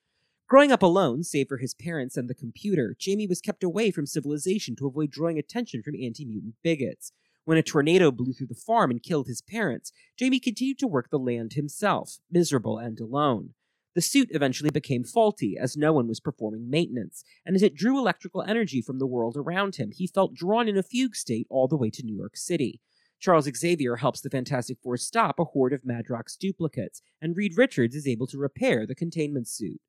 Growing 0.48 0.72
up 0.72 0.84
alone, 0.84 1.24
save 1.24 1.48
for 1.48 1.58
his 1.58 1.74
parents 1.74 2.16
and 2.16 2.30
the 2.30 2.36
computer, 2.36 2.96
Jamie 3.00 3.26
was 3.26 3.42
kept 3.42 3.64
away 3.64 3.90
from 3.90 4.06
civilization 4.06 4.76
to 4.76 4.86
avoid 4.86 5.10
drawing 5.10 5.40
attention 5.40 5.82
from 5.82 5.96
anti 6.00 6.24
mutant 6.24 6.54
bigots. 6.62 7.12
When 7.46 7.58
a 7.58 7.64
tornado 7.64 8.12
blew 8.12 8.32
through 8.32 8.48
the 8.48 8.54
farm 8.54 8.92
and 8.92 9.02
killed 9.02 9.26
his 9.26 9.42
parents, 9.42 9.92
Jamie 10.16 10.40
continued 10.40 10.78
to 10.80 10.88
work 10.88 11.10
the 11.10 11.18
land 11.18 11.54
himself, 11.54 12.20
miserable 12.30 12.78
and 12.78 13.00
alone. 13.00 13.56
The 13.96 14.02
suit 14.02 14.30
eventually 14.32 14.70
became 14.70 15.04
faulty 15.04 15.58
as 15.60 15.76
no 15.76 15.92
one 15.94 16.08
was 16.08 16.20
performing 16.20 16.70
maintenance, 16.70 17.24
and 17.44 17.56
as 17.56 17.64
it 17.64 17.74
drew 17.74 17.98
electrical 17.98 18.44
energy 18.44 18.84
from 18.84 19.00
the 19.00 19.08
world 19.08 19.36
around 19.36 19.78
him, 19.78 19.90
he 19.92 20.06
felt 20.06 20.36
drawn 20.36 20.68
in 20.68 20.78
a 20.78 20.84
fugue 20.84 21.16
state 21.16 21.48
all 21.50 21.68
the 21.68 21.78
way 21.78 21.90
to 21.90 22.04
New 22.04 22.16
York 22.16 22.38
City. 22.38 22.82
Charles 23.20 23.50
Xavier 23.52 23.96
helps 23.96 24.22
the 24.22 24.30
Fantastic 24.30 24.78
Four 24.84 24.98
stop 24.98 25.40
a 25.40 25.46
horde 25.46 25.74
of 25.74 25.82
Madrox 25.84 26.38
duplicates, 26.38 27.02
and 27.20 27.36
Reed 27.36 27.58
Richards 27.58 27.96
is 27.96 28.08
able 28.08 28.28
to 28.28 28.38
repair 28.38 28.86
the 28.86 28.94
containment 28.94 29.48
suit. 29.48 29.82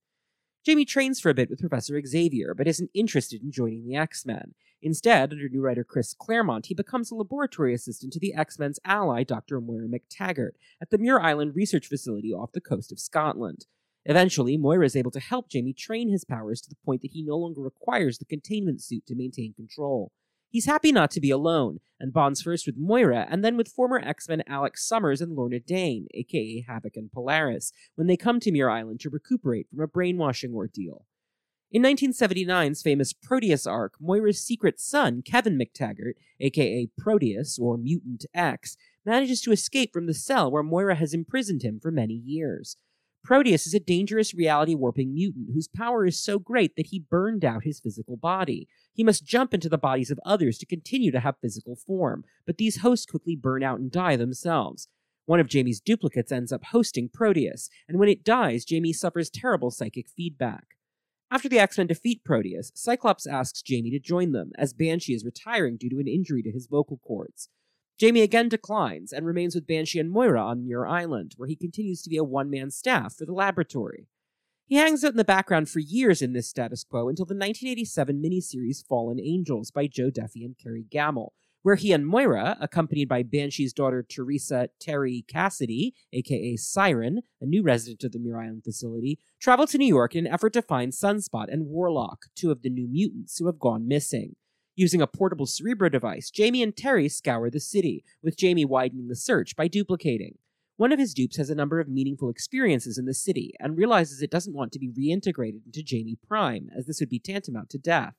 Jamie 0.66 0.84
trains 0.84 1.20
for 1.20 1.30
a 1.30 1.34
bit 1.34 1.48
with 1.48 1.60
Professor 1.60 2.02
Xavier, 2.04 2.52
but 2.52 2.66
isn't 2.66 2.90
interested 2.92 3.40
in 3.40 3.52
joining 3.52 3.86
the 3.86 3.94
X 3.94 4.26
Men. 4.26 4.52
Instead, 4.82 5.30
under 5.30 5.48
new 5.48 5.60
writer 5.60 5.84
Chris 5.84 6.12
Claremont, 6.12 6.66
he 6.66 6.74
becomes 6.74 7.08
a 7.08 7.14
laboratory 7.14 7.72
assistant 7.72 8.12
to 8.12 8.18
the 8.18 8.34
X 8.34 8.58
Men's 8.58 8.80
ally, 8.84 9.22
Dr. 9.22 9.60
Moira 9.60 9.86
McTaggart, 9.86 10.54
at 10.82 10.90
the 10.90 10.98
Muir 10.98 11.20
Island 11.20 11.54
Research 11.54 11.86
Facility 11.86 12.32
off 12.32 12.50
the 12.50 12.60
coast 12.60 12.90
of 12.90 12.98
Scotland. 12.98 13.66
Eventually, 14.06 14.56
Moira 14.56 14.84
is 14.84 14.96
able 14.96 15.12
to 15.12 15.20
help 15.20 15.48
Jamie 15.48 15.72
train 15.72 16.08
his 16.08 16.24
powers 16.24 16.60
to 16.62 16.68
the 16.68 16.78
point 16.84 17.02
that 17.02 17.12
he 17.12 17.22
no 17.22 17.36
longer 17.36 17.60
requires 17.60 18.18
the 18.18 18.24
containment 18.24 18.82
suit 18.82 19.06
to 19.06 19.14
maintain 19.14 19.54
control. 19.54 20.10
He's 20.56 20.64
happy 20.64 20.90
not 20.90 21.10
to 21.10 21.20
be 21.20 21.28
alone, 21.28 21.80
and 22.00 22.14
bonds 22.14 22.40
first 22.40 22.64
with 22.64 22.78
Moira 22.78 23.26
and 23.28 23.44
then 23.44 23.58
with 23.58 23.68
former 23.68 23.98
X 23.98 24.26
Men 24.26 24.42
Alex 24.46 24.88
Summers 24.88 25.20
and 25.20 25.36
Lorna 25.36 25.60
Dane, 25.60 26.06
aka 26.14 26.64
Havoc 26.66 26.96
and 26.96 27.12
Polaris, 27.12 27.72
when 27.94 28.06
they 28.06 28.16
come 28.16 28.40
to 28.40 28.50
Muir 28.50 28.70
Island 28.70 29.00
to 29.00 29.10
recuperate 29.10 29.68
from 29.68 29.80
a 29.80 29.86
brainwashing 29.86 30.54
ordeal. 30.54 31.04
In 31.70 31.82
1979's 31.82 32.80
famous 32.80 33.12
Proteus 33.12 33.66
arc, 33.66 33.96
Moira's 34.00 34.42
secret 34.42 34.80
son, 34.80 35.20
Kevin 35.20 35.58
McTaggart, 35.58 36.14
aka 36.40 36.88
Proteus 36.96 37.58
or 37.58 37.76
Mutant 37.76 38.24
X, 38.32 38.78
manages 39.04 39.42
to 39.42 39.52
escape 39.52 39.92
from 39.92 40.06
the 40.06 40.14
cell 40.14 40.50
where 40.50 40.62
Moira 40.62 40.94
has 40.94 41.12
imprisoned 41.12 41.60
him 41.60 41.78
for 41.78 41.90
many 41.90 42.14
years. 42.14 42.78
Proteus 43.26 43.66
is 43.66 43.74
a 43.74 43.80
dangerous 43.80 44.34
reality 44.34 44.76
warping 44.76 45.12
mutant 45.12 45.48
whose 45.52 45.66
power 45.66 46.06
is 46.06 46.16
so 46.16 46.38
great 46.38 46.76
that 46.76 46.86
he 46.86 47.00
burned 47.10 47.44
out 47.44 47.64
his 47.64 47.80
physical 47.80 48.16
body. 48.16 48.68
He 48.92 49.02
must 49.02 49.26
jump 49.26 49.52
into 49.52 49.68
the 49.68 49.76
bodies 49.76 50.12
of 50.12 50.20
others 50.24 50.58
to 50.58 50.64
continue 50.64 51.10
to 51.10 51.18
have 51.18 51.40
physical 51.42 51.74
form, 51.74 52.22
but 52.46 52.56
these 52.56 52.82
hosts 52.82 53.04
quickly 53.04 53.34
burn 53.34 53.64
out 53.64 53.80
and 53.80 53.90
die 53.90 54.14
themselves. 54.14 54.86
One 55.24 55.40
of 55.40 55.48
Jamie's 55.48 55.80
duplicates 55.80 56.30
ends 56.30 56.52
up 56.52 56.66
hosting 56.66 57.08
Proteus, 57.12 57.68
and 57.88 57.98
when 57.98 58.08
it 58.08 58.22
dies, 58.22 58.64
Jamie 58.64 58.92
suffers 58.92 59.28
terrible 59.28 59.72
psychic 59.72 60.06
feedback. 60.08 60.76
After 61.28 61.48
the 61.48 61.58
X 61.58 61.78
Men 61.78 61.88
defeat 61.88 62.22
Proteus, 62.22 62.70
Cyclops 62.76 63.26
asks 63.26 63.60
Jamie 63.60 63.90
to 63.90 63.98
join 63.98 64.30
them, 64.30 64.52
as 64.56 64.72
Banshee 64.72 65.14
is 65.14 65.24
retiring 65.24 65.76
due 65.76 65.90
to 65.90 65.98
an 65.98 66.06
injury 66.06 66.44
to 66.44 66.52
his 66.52 66.68
vocal 66.68 67.00
cords. 67.04 67.48
Jamie 67.98 68.20
again 68.20 68.50
declines 68.50 69.10
and 69.10 69.24
remains 69.24 69.54
with 69.54 69.66
Banshee 69.66 69.98
and 69.98 70.10
Moira 70.10 70.44
on 70.44 70.64
Muir 70.64 70.86
Island, 70.86 71.32
where 71.38 71.48
he 71.48 71.56
continues 71.56 72.02
to 72.02 72.10
be 72.10 72.18
a 72.18 72.24
one 72.24 72.50
man 72.50 72.70
staff 72.70 73.14
for 73.14 73.24
the 73.24 73.32
laboratory. 73.32 74.06
He 74.66 74.74
hangs 74.74 75.02
out 75.02 75.12
in 75.12 75.16
the 75.16 75.24
background 75.24 75.70
for 75.70 75.78
years 75.78 76.20
in 76.20 76.34
this 76.34 76.48
status 76.48 76.84
quo 76.84 77.08
until 77.08 77.24
the 77.24 77.34
1987 77.34 78.20
miniseries 78.20 78.86
Fallen 78.86 79.18
Angels 79.18 79.70
by 79.70 79.86
Jo 79.86 80.10
Duffy 80.10 80.44
and 80.44 80.58
Kerry 80.58 80.84
Gammill, 80.90 81.30
where 81.62 81.76
he 81.76 81.92
and 81.92 82.06
Moira, 82.06 82.58
accompanied 82.60 83.08
by 83.08 83.22
Banshee's 83.22 83.72
daughter 83.72 84.04
Theresa 84.06 84.68
Terry 84.78 85.24
Cassidy, 85.26 85.94
aka 86.12 86.56
Siren, 86.56 87.22
a 87.40 87.46
new 87.46 87.62
resident 87.62 88.04
of 88.04 88.12
the 88.12 88.18
Muir 88.18 88.40
Island 88.40 88.64
facility, 88.64 89.18
travel 89.40 89.66
to 89.68 89.78
New 89.78 89.86
York 89.86 90.14
in 90.14 90.26
an 90.26 90.32
effort 90.32 90.52
to 90.52 90.62
find 90.62 90.92
Sunspot 90.92 91.46
and 91.50 91.66
Warlock, 91.66 92.26
two 92.34 92.50
of 92.50 92.60
the 92.60 92.68
new 92.68 92.88
mutants 92.88 93.38
who 93.38 93.46
have 93.46 93.58
gone 93.58 93.88
missing. 93.88 94.36
Using 94.78 95.00
a 95.00 95.06
portable 95.06 95.46
Cerebro 95.46 95.88
device, 95.88 96.30
Jamie 96.30 96.62
and 96.62 96.76
Terry 96.76 97.08
scour 97.08 97.48
the 97.48 97.60
city, 97.60 98.04
with 98.22 98.36
Jamie 98.36 98.66
widening 98.66 99.08
the 99.08 99.16
search 99.16 99.56
by 99.56 99.68
duplicating. 99.68 100.36
One 100.76 100.92
of 100.92 100.98
his 100.98 101.14
dupes 101.14 101.38
has 101.38 101.48
a 101.48 101.54
number 101.54 101.80
of 101.80 101.88
meaningful 101.88 102.28
experiences 102.28 102.98
in 102.98 103.06
the 103.06 103.14
city 103.14 103.54
and 103.58 103.78
realizes 103.78 104.20
it 104.20 104.30
doesn't 104.30 104.54
want 104.54 104.72
to 104.72 104.78
be 104.78 104.90
reintegrated 104.90 105.64
into 105.64 105.82
Jamie 105.82 106.18
Prime, 106.28 106.68
as 106.76 106.84
this 106.84 107.00
would 107.00 107.08
be 107.08 107.18
tantamount 107.18 107.70
to 107.70 107.78
death. 107.78 108.16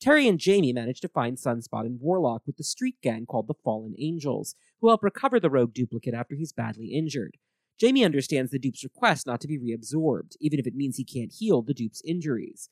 Terry 0.00 0.26
and 0.26 0.40
Jamie 0.40 0.72
manage 0.72 1.00
to 1.02 1.08
find 1.08 1.36
Sunspot 1.36 1.86
and 1.86 2.00
Warlock 2.00 2.42
with 2.48 2.56
the 2.56 2.64
street 2.64 2.96
gang 3.00 3.24
called 3.24 3.46
the 3.46 3.54
Fallen 3.54 3.94
Angels, 3.96 4.56
who 4.80 4.88
help 4.88 5.04
recover 5.04 5.38
the 5.38 5.50
rogue 5.50 5.72
duplicate 5.72 6.14
after 6.14 6.34
he's 6.34 6.52
badly 6.52 6.86
injured. 6.88 7.36
Jamie 7.78 8.04
understands 8.04 8.50
the 8.50 8.58
dupe's 8.58 8.82
request 8.82 9.24
not 9.24 9.40
to 9.40 9.46
be 9.46 9.56
reabsorbed, 9.56 10.32
even 10.40 10.58
if 10.58 10.66
it 10.66 10.74
means 10.74 10.96
he 10.96 11.04
can't 11.04 11.32
heal 11.38 11.62
the 11.62 11.74
dupe's 11.74 12.02
injuries. 12.04 12.70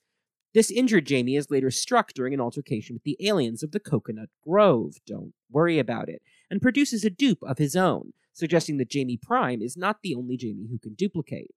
This 0.54 0.70
injured 0.70 1.04
Jamie 1.04 1.34
is 1.34 1.50
later 1.50 1.72
struck 1.72 2.12
during 2.12 2.32
an 2.32 2.40
altercation 2.40 2.94
with 2.94 3.02
the 3.02 3.16
aliens 3.20 3.64
of 3.64 3.72
the 3.72 3.80
Coconut 3.80 4.28
Grove, 4.44 5.00
don't 5.04 5.34
worry 5.50 5.80
about 5.80 6.08
it, 6.08 6.22
and 6.48 6.62
produces 6.62 7.04
a 7.04 7.10
dupe 7.10 7.42
of 7.42 7.58
his 7.58 7.74
own, 7.74 8.12
suggesting 8.32 8.76
that 8.76 8.88
Jamie 8.88 9.18
Prime 9.20 9.60
is 9.60 9.76
not 9.76 9.98
the 10.02 10.14
only 10.14 10.36
Jamie 10.36 10.68
who 10.70 10.78
can 10.78 10.94
duplicate. 10.94 11.50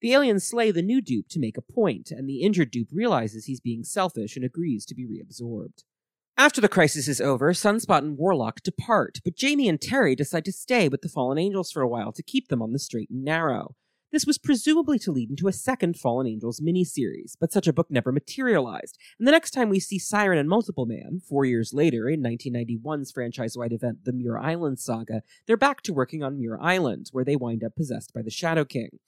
The 0.00 0.12
aliens 0.12 0.44
slay 0.44 0.70
the 0.70 0.82
new 0.82 1.00
dupe 1.00 1.28
to 1.30 1.40
make 1.40 1.56
a 1.56 1.62
point, 1.62 2.12
and 2.12 2.28
the 2.28 2.42
injured 2.42 2.70
dupe 2.70 2.90
realizes 2.92 3.46
he's 3.46 3.58
being 3.58 3.82
selfish 3.82 4.36
and 4.36 4.44
agrees 4.44 4.86
to 4.86 4.94
be 4.94 5.04
reabsorbed. 5.04 5.82
After 6.36 6.60
the 6.60 6.68
crisis 6.68 7.08
is 7.08 7.20
over, 7.20 7.52
Sunspot 7.52 7.98
and 7.98 8.16
Warlock 8.16 8.62
depart, 8.62 9.18
but 9.24 9.34
Jamie 9.34 9.68
and 9.68 9.80
Terry 9.80 10.14
decide 10.14 10.44
to 10.44 10.52
stay 10.52 10.88
with 10.88 11.02
the 11.02 11.08
Fallen 11.08 11.38
Angels 11.38 11.72
for 11.72 11.82
a 11.82 11.88
while 11.88 12.12
to 12.12 12.22
keep 12.22 12.46
them 12.46 12.62
on 12.62 12.72
the 12.72 12.78
straight 12.78 13.10
and 13.10 13.24
narrow. 13.24 13.74
This 14.10 14.24
was 14.24 14.38
presumably 14.38 14.98
to 15.00 15.12
lead 15.12 15.28
into 15.28 15.48
a 15.48 15.52
second 15.52 15.98
Fallen 15.98 16.26
Angels 16.26 16.60
miniseries, 16.60 17.36
but 17.38 17.52
such 17.52 17.68
a 17.68 17.74
book 17.74 17.90
never 17.90 18.10
materialized, 18.10 18.96
and 19.18 19.28
the 19.28 19.32
next 19.32 19.50
time 19.50 19.68
we 19.68 19.80
see 19.80 19.98
Siren 19.98 20.38
and 20.38 20.48
Multiple 20.48 20.86
Man, 20.86 21.20
four 21.28 21.44
years 21.44 21.74
later 21.74 22.08
in 22.08 22.22
1991's 22.22 23.12
franchise 23.12 23.54
wide 23.54 23.72
event 23.72 24.06
The 24.06 24.14
Muir 24.14 24.38
Island 24.38 24.78
Saga, 24.78 25.22
they're 25.46 25.58
back 25.58 25.82
to 25.82 25.92
working 25.92 26.22
on 26.22 26.38
Muir 26.38 26.58
Island, 26.58 27.10
where 27.12 27.24
they 27.24 27.36
wind 27.36 27.62
up 27.62 27.76
possessed 27.76 28.14
by 28.14 28.22
the 28.22 28.30
Shadow 28.30 28.64
King. 28.64 28.98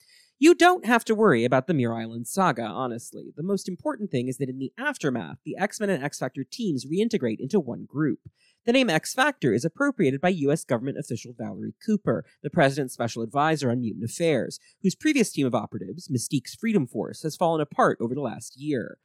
You 0.41 0.55
don't 0.55 0.87
have 0.87 1.05
to 1.05 1.13
worry 1.13 1.45
about 1.45 1.67
the 1.67 1.73
Muir 1.75 1.93
Island 1.93 2.27
saga, 2.27 2.63
honestly. 2.63 3.31
The 3.37 3.43
most 3.43 3.69
important 3.69 4.09
thing 4.09 4.27
is 4.27 4.37
that 4.37 4.49
in 4.49 4.57
the 4.57 4.73
aftermath, 4.75 5.37
the 5.45 5.55
X 5.55 5.79
Men 5.79 5.91
and 5.91 6.03
X 6.03 6.17
Factor 6.17 6.43
teams 6.43 6.87
reintegrate 6.87 7.39
into 7.39 7.59
one 7.59 7.85
group. 7.85 8.21
The 8.65 8.71
name 8.71 8.89
X 8.89 9.13
Factor 9.13 9.53
is 9.53 9.63
appropriated 9.63 10.19
by 10.19 10.29
U.S. 10.29 10.63
government 10.63 10.97
official 10.97 11.35
Valerie 11.37 11.75
Cooper, 11.85 12.25
the 12.41 12.49
president's 12.49 12.95
special 12.95 13.21
advisor 13.21 13.69
on 13.69 13.81
mutant 13.81 14.03
affairs, 14.03 14.59
whose 14.81 14.95
previous 14.95 15.31
team 15.31 15.45
of 15.45 15.53
operatives, 15.53 16.09
Mystique's 16.09 16.55
Freedom 16.55 16.87
Force, 16.87 17.21
has 17.21 17.35
fallen 17.35 17.61
apart 17.61 17.99
over 18.01 18.15
the 18.15 18.21
last 18.21 18.59
year. 18.59 18.97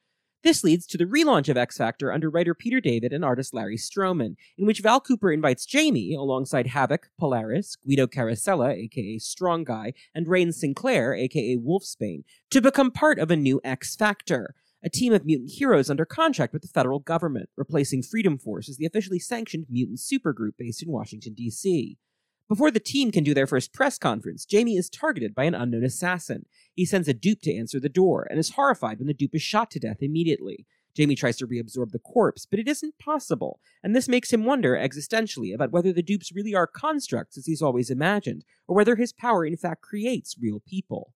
This 0.42 0.62
leads 0.62 0.86
to 0.86 0.98
the 0.98 1.04
relaunch 1.04 1.48
of 1.48 1.56
X 1.56 1.76
Factor 1.76 2.12
under 2.12 2.30
writer 2.30 2.54
Peter 2.54 2.80
David 2.80 3.12
and 3.12 3.24
artist 3.24 3.52
Larry 3.52 3.76
Stroman, 3.76 4.36
in 4.56 4.66
which 4.66 4.80
Val 4.80 5.00
Cooper 5.00 5.32
invites 5.32 5.66
Jamie, 5.66 6.14
alongside 6.14 6.68
Havoc, 6.68 7.08
Polaris, 7.18 7.76
Guido 7.76 8.06
Carosella, 8.06 8.72
aka 8.72 9.18
Strong 9.18 9.64
Guy, 9.64 9.92
and 10.14 10.26
Rahne 10.26 10.54
Sinclair, 10.54 11.14
aka 11.14 11.56
Wolfsbane, 11.56 12.22
to 12.50 12.60
become 12.60 12.90
part 12.90 13.18
of 13.18 13.30
a 13.30 13.36
new 13.36 13.60
X 13.64 13.96
Factor, 13.96 14.54
a 14.84 14.90
team 14.90 15.12
of 15.12 15.24
mutant 15.24 15.50
heroes 15.50 15.90
under 15.90 16.04
contract 16.04 16.52
with 16.52 16.62
the 16.62 16.68
federal 16.68 17.00
government, 17.00 17.48
replacing 17.56 18.02
Freedom 18.02 18.38
Force 18.38 18.68
as 18.68 18.76
the 18.76 18.86
officially 18.86 19.18
sanctioned 19.18 19.66
mutant 19.68 19.98
supergroup 19.98 20.52
based 20.56 20.82
in 20.82 20.92
Washington, 20.92 21.34
D.C. 21.34 21.98
Before 22.48 22.70
the 22.70 22.78
team 22.78 23.10
can 23.10 23.24
do 23.24 23.34
their 23.34 23.48
first 23.48 23.72
press 23.72 23.98
conference, 23.98 24.44
Jamie 24.44 24.76
is 24.76 24.88
targeted 24.88 25.34
by 25.34 25.44
an 25.44 25.54
unknown 25.54 25.82
assassin. 25.82 26.46
He 26.74 26.84
sends 26.84 27.08
a 27.08 27.14
dupe 27.14 27.40
to 27.42 27.54
answer 27.54 27.80
the 27.80 27.88
door 27.88 28.24
and 28.30 28.38
is 28.38 28.50
horrified 28.50 28.98
when 28.98 29.08
the 29.08 29.14
dupe 29.14 29.34
is 29.34 29.42
shot 29.42 29.70
to 29.72 29.80
death 29.80 29.96
immediately. 30.00 30.64
Jamie 30.94 31.16
tries 31.16 31.36
to 31.38 31.46
reabsorb 31.46 31.90
the 31.90 31.98
corpse, 31.98 32.46
but 32.46 32.60
it 32.60 32.68
isn't 32.68 32.98
possible, 32.98 33.58
and 33.82 33.94
this 33.94 34.08
makes 34.08 34.32
him 34.32 34.44
wonder 34.44 34.76
existentially 34.76 35.52
about 35.52 35.72
whether 35.72 35.92
the 35.92 36.02
dupes 36.02 36.32
really 36.34 36.54
are 36.54 36.68
constructs 36.68 37.36
as 37.36 37.46
he's 37.46 37.60
always 37.60 37.90
imagined, 37.90 38.44
or 38.68 38.76
whether 38.76 38.94
his 38.94 39.12
power 39.12 39.44
in 39.44 39.56
fact 39.56 39.82
creates 39.82 40.36
real 40.40 40.62
people. 40.66 41.12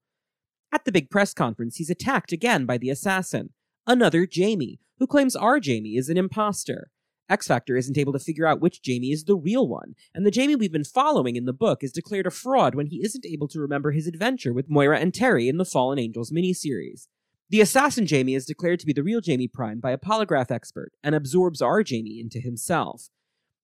At 0.73 0.85
the 0.85 0.93
big 0.93 1.11
press 1.11 1.33
conference, 1.33 1.77
he's 1.77 1.91
attacked 1.91 2.33
again 2.33 2.67
by 2.67 2.77
the 2.77 2.91
assassin, 2.91 3.51
another 3.87 4.27
Jamie, 4.27 4.81
who 4.99 5.07
claims 5.07 5.35
our 5.35 5.61
Jamie 5.61 5.97
is 5.97 6.11
an 6.11 6.19
imposter. 6.19 6.91
X 7.31 7.47
Factor 7.47 7.77
isn't 7.77 7.97
able 7.97 8.13
to 8.13 8.19
figure 8.19 8.47
out 8.47 8.61
which 8.61 8.83
Jamie 8.83 9.13
is 9.13 9.25
the 9.25 9.37
real 9.37 9.69
one, 9.69 9.95
and 10.13 10.27
the 10.27 10.33
Jamie 10.33 10.57
we've 10.57 10.73
been 10.73 10.83
following 10.83 11.37
in 11.37 11.45
the 11.45 11.53
book 11.53 11.85
is 11.85 11.93
declared 11.93 12.27
a 12.27 12.31
fraud 12.31 12.75
when 12.75 12.89
he 12.89 13.05
isn't 13.05 13.25
able 13.25 13.47
to 13.49 13.61
remember 13.61 13.93
his 13.93 14.09
adventure 14.09 14.53
with 14.53 14.69
Moira 14.69 14.99
and 14.99 15.15
Terry 15.15 15.49
in 15.49 15.57
the 15.57 15.65
Fallen 15.65 15.99
Angels 15.99 16.33
miniseries. 16.33 17.07
The 17.49 17.61
assassin 17.61 18.07
Jamie 18.07 18.35
is 18.35 18.47
declared 18.47 18.81
to 18.81 18.87
be 18.87 18.93
the 18.93 19.05
real 19.05 19.21
Jamie 19.21 19.49
Prime 19.49 19.79
by 19.79 19.93
a 19.93 19.99
polygraph 19.99 20.51
expert 20.51 20.93
and 21.05 21.15
absorbs 21.15 21.63
our 21.63 21.85
Jamie 21.85 22.21
into 22.21 22.41
himself. 22.41 23.11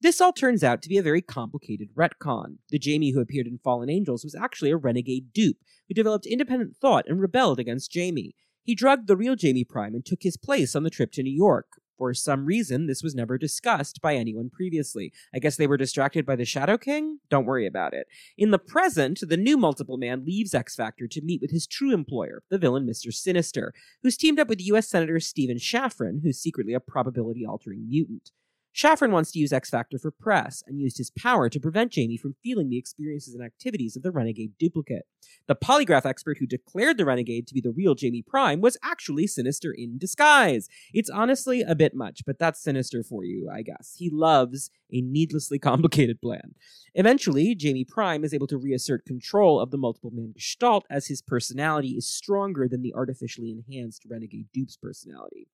This 0.00 0.20
all 0.20 0.32
turns 0.32 0.62
out 0.62 0.82
to 0.82 0.88
be 0.88 0.98
a 0.98 1.02
very 1.02 1.22
complicated 1.22 1.88
retcon. 1.96 2.58
The 2.70 2.78
Jamie 2.78 3.12
who 3.12 3.20
appeared 3.20 3.46
in 3.48 3.58
Fallen 3.58 3.90
Angels 3.90 4.22
was 4.22 4.34
actually 4.34 4.70
a 4.70 4.76
renegade 4.76 5.32
dupe 5.32 5.58
who 5.88 5.94
developed 5.94 6.26
independent 6.26 6.76
thought 6.76 7.06
and 7.08 7.20
rebelled 7.20 7.58
against 7.58 7.90
Jamie. 7.90 8.34
He 8.62 8.74
drugged 8.74 9.08
the 9.08 9.16
real 9.16 9.34
Jamie 9.36 9.64
Prime 9.64 9.94
and 9.94 10.04
took 10.04 10.22
his 10.22 10.36
place 10.36 10.76
on 10.76 10.82
the 10.82 10.90
trip 10.90 11.12
to 11.12 11.22
New 11.22 11.32
York, 11.32 11.66
for 11.96 12.12
some 12.14 12.44
reason, 12.44 12.86
this 12.86 13.02
was 13.02 13.14
never 13.14 13.38
discussed 13.38 14.00
by 14.00 14.14
anyone 14.14 14.50
previously. 14.50 15.12
I 15.34 15.38
guess 15.38 15.56
they 15.56 15.66
were 15.66 15.76
distracted 15.76 16.26
by 16.26 16.36
the 16.36 16.44
Shadow 16.44 16.78
King? 16.78 17.20
Don't 17.30 17.46
worry 17.46 17.66
about 17.66 17.94
it. 17.94 18.06
In 18.36 18.50
the 18.50 18.58
present, 18.58 19.20
the 19.22 19.36
new 19.36 19.56
Multiple 19.56 19.96
Man 19.96 20.24
leaves 20.24 20.54
X 20.54 20.74
Factor 20.74 21.06
to 21.08 21.22
meet 21.22 21.40
with 21.40 21.50
his 21.50 21.66
true 21.66 21.92
employer, 21.92 22.42
the 22.50 22.58
villain 22.58 22.86
Mr. 22.86 23.12
Sinister, 23.12 23.72
who's 24.02 24.16
teamed 24.16 24.38
up 24.38 24.48
with 24.48 24.66
U.S. 24.66 24.88
Senator 24.88 25.20
Stephen 25.20 25.56
Shaffran, 25.56 26.20
who's 26.22 26.38
secretly 26.38 26.74
a 26.74 26.80
probability 26.80 27.44
altering 27.46 27.88
mutant. 27.88 28.30
Shaffran 28.76 29.10
wants 29.10 29.32
to 29.32 29.38
use 29.38 29.54
X 29.54 29.70
Factor 29.70 29.98
for 29.98 30.10
press 30.10 30.62
and 30.66 30.78
used 30.78 30.98
his 30.98 31.10
power 31.10 31.48
to 31.48 31.58
prevent 31.58 31.92
Jamie 31.92 32.18
from 32.18 32.36
feeling 32.42 32.68
the 32.68 32.76
experiences 32.76 33.34
and 33.34 33.42
activities 33.42 33.96
of 33.96 34.02
the 34.02 34.10
renegade 34.10 34.52
duplicate. 34.58 35.06
The 35.46 35.56
polygraph 35.56 36.04
expert 36.04 36.36
who 36.38 36.46
declared 36.46 36.98
the 36.98 37.06
renegade 37.06 37.46
to 37.46 37.54
be 37.54 37.62
the 37.62 37.72
real 37.72 37.94
Jamie 37.94 38.20
Prime 38.20 38.60
was 38.60 38.76
actually 38.82 39.28
Sinister 39.28 39.72
in 39.72 39.96
disguise. 39.96 40.68
It's 40.92 41.08
honestly 41.08 41.62
a 41.62 41.74
bit 41.74 41.94
much, 41.94 42.20
but 42.26 42.38
that's 42.38 42.62
Sinister 42.62 43.02
for 43.02 43.24
you, 43.24 43.48
I 43.50 43.62
guess. 43.62 43.94
He 43.96 44.10
loves 44.10 44.70
a 44.92 45.00
needlessly 45.00 45.58
complicated 45.70 46.20
plan. 46.20 46.54
Eventually, 46.94 47.54
Jamie 47.54 47.86
Prime 47.86 48.24
is 48.24 48.34
able 48.34 48.46
to 48.48 48.58
reassert 48.58 49.06
control 49.06 49.58
of 49.58 49.70
the 49.70 49.78
multiple 49.78 50.10
man 50.12 50.34
gestalt 50.36 50.84
as 50.90 51.06
his 51.06 51.22
personality 51.22 51.92
is 51.96 52.06
stronger 52.06 52.68
than 52.68 52.82
the 52.82 52.92
artificially 52.94 53.50
enhanced 53.50 54.04
renegade 54.06 54.48
dupe's 54.52 54.76
personality. 54.76 55.48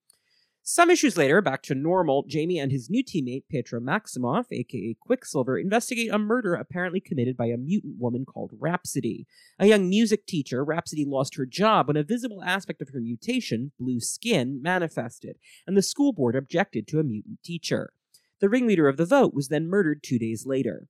Some 0.64 0.90
issues 0.90 1.16
later, 1.16 1.42
back 1.42 1.62
to 1.64 1.74
normal, 1.74 2.24
Jamie 2.28 2.60
and 2.60 2.70
his 2.70 2.88
new 2.88 3.02
teammate, 3.02 3.48
Pietro 3.50 3.80
Maximoff, 3.80 4.46
aka 4.52 4.96
Quicksilver, 5.00 5.58
investigate 5.58 6.12
a 6.12 6.20
murder 6.20 6.54
apparently 6.54 7.00
committed 7.00 7.36
by 7.36 7.46
a 7.46 7.56
mutant 7.56 7.98
woman 7.98 8.24
called 8.24 8.52
Rhapsody. 8.60 9.26
A 9.58 9.66
young 9.66 9.88
music 9.88 10.24
teacher, 10.24 10.64
Rhapsody 10.64 11.04
lost 11.04 11.34
her 11.34 11.46
job 11.46 11.88
when 11.88 11.96
a 11.96 12.04
visible 12.04 12.44
aspect 12.44 12.80
of 12.80 12.90
her 12.90 13.00
mutation, 13.00 13.72
blue 13.76 13.98
skin, 13.98 14.62
manifested, 14.62 15.36
and 15.66 15.76
the 15.76 15.82
school 15.82 16.12
board 16.12 16.36
objected 16.36 16.86
to 16.86 17.00
a 17.00 17.04
mutant 17.04 17.42
teacher. 17.42 17.92
The 18.40 18.48
ringleader 18.48 18.86
of 18.86 18.98
the 18.98 19.06
vote 19.06 19.34
was 19.34 19.48
then 19.48 19.66
murdered 19.66 20.04
two 20.04 20.18
days 20.18 20.46
later. 20.46 20.86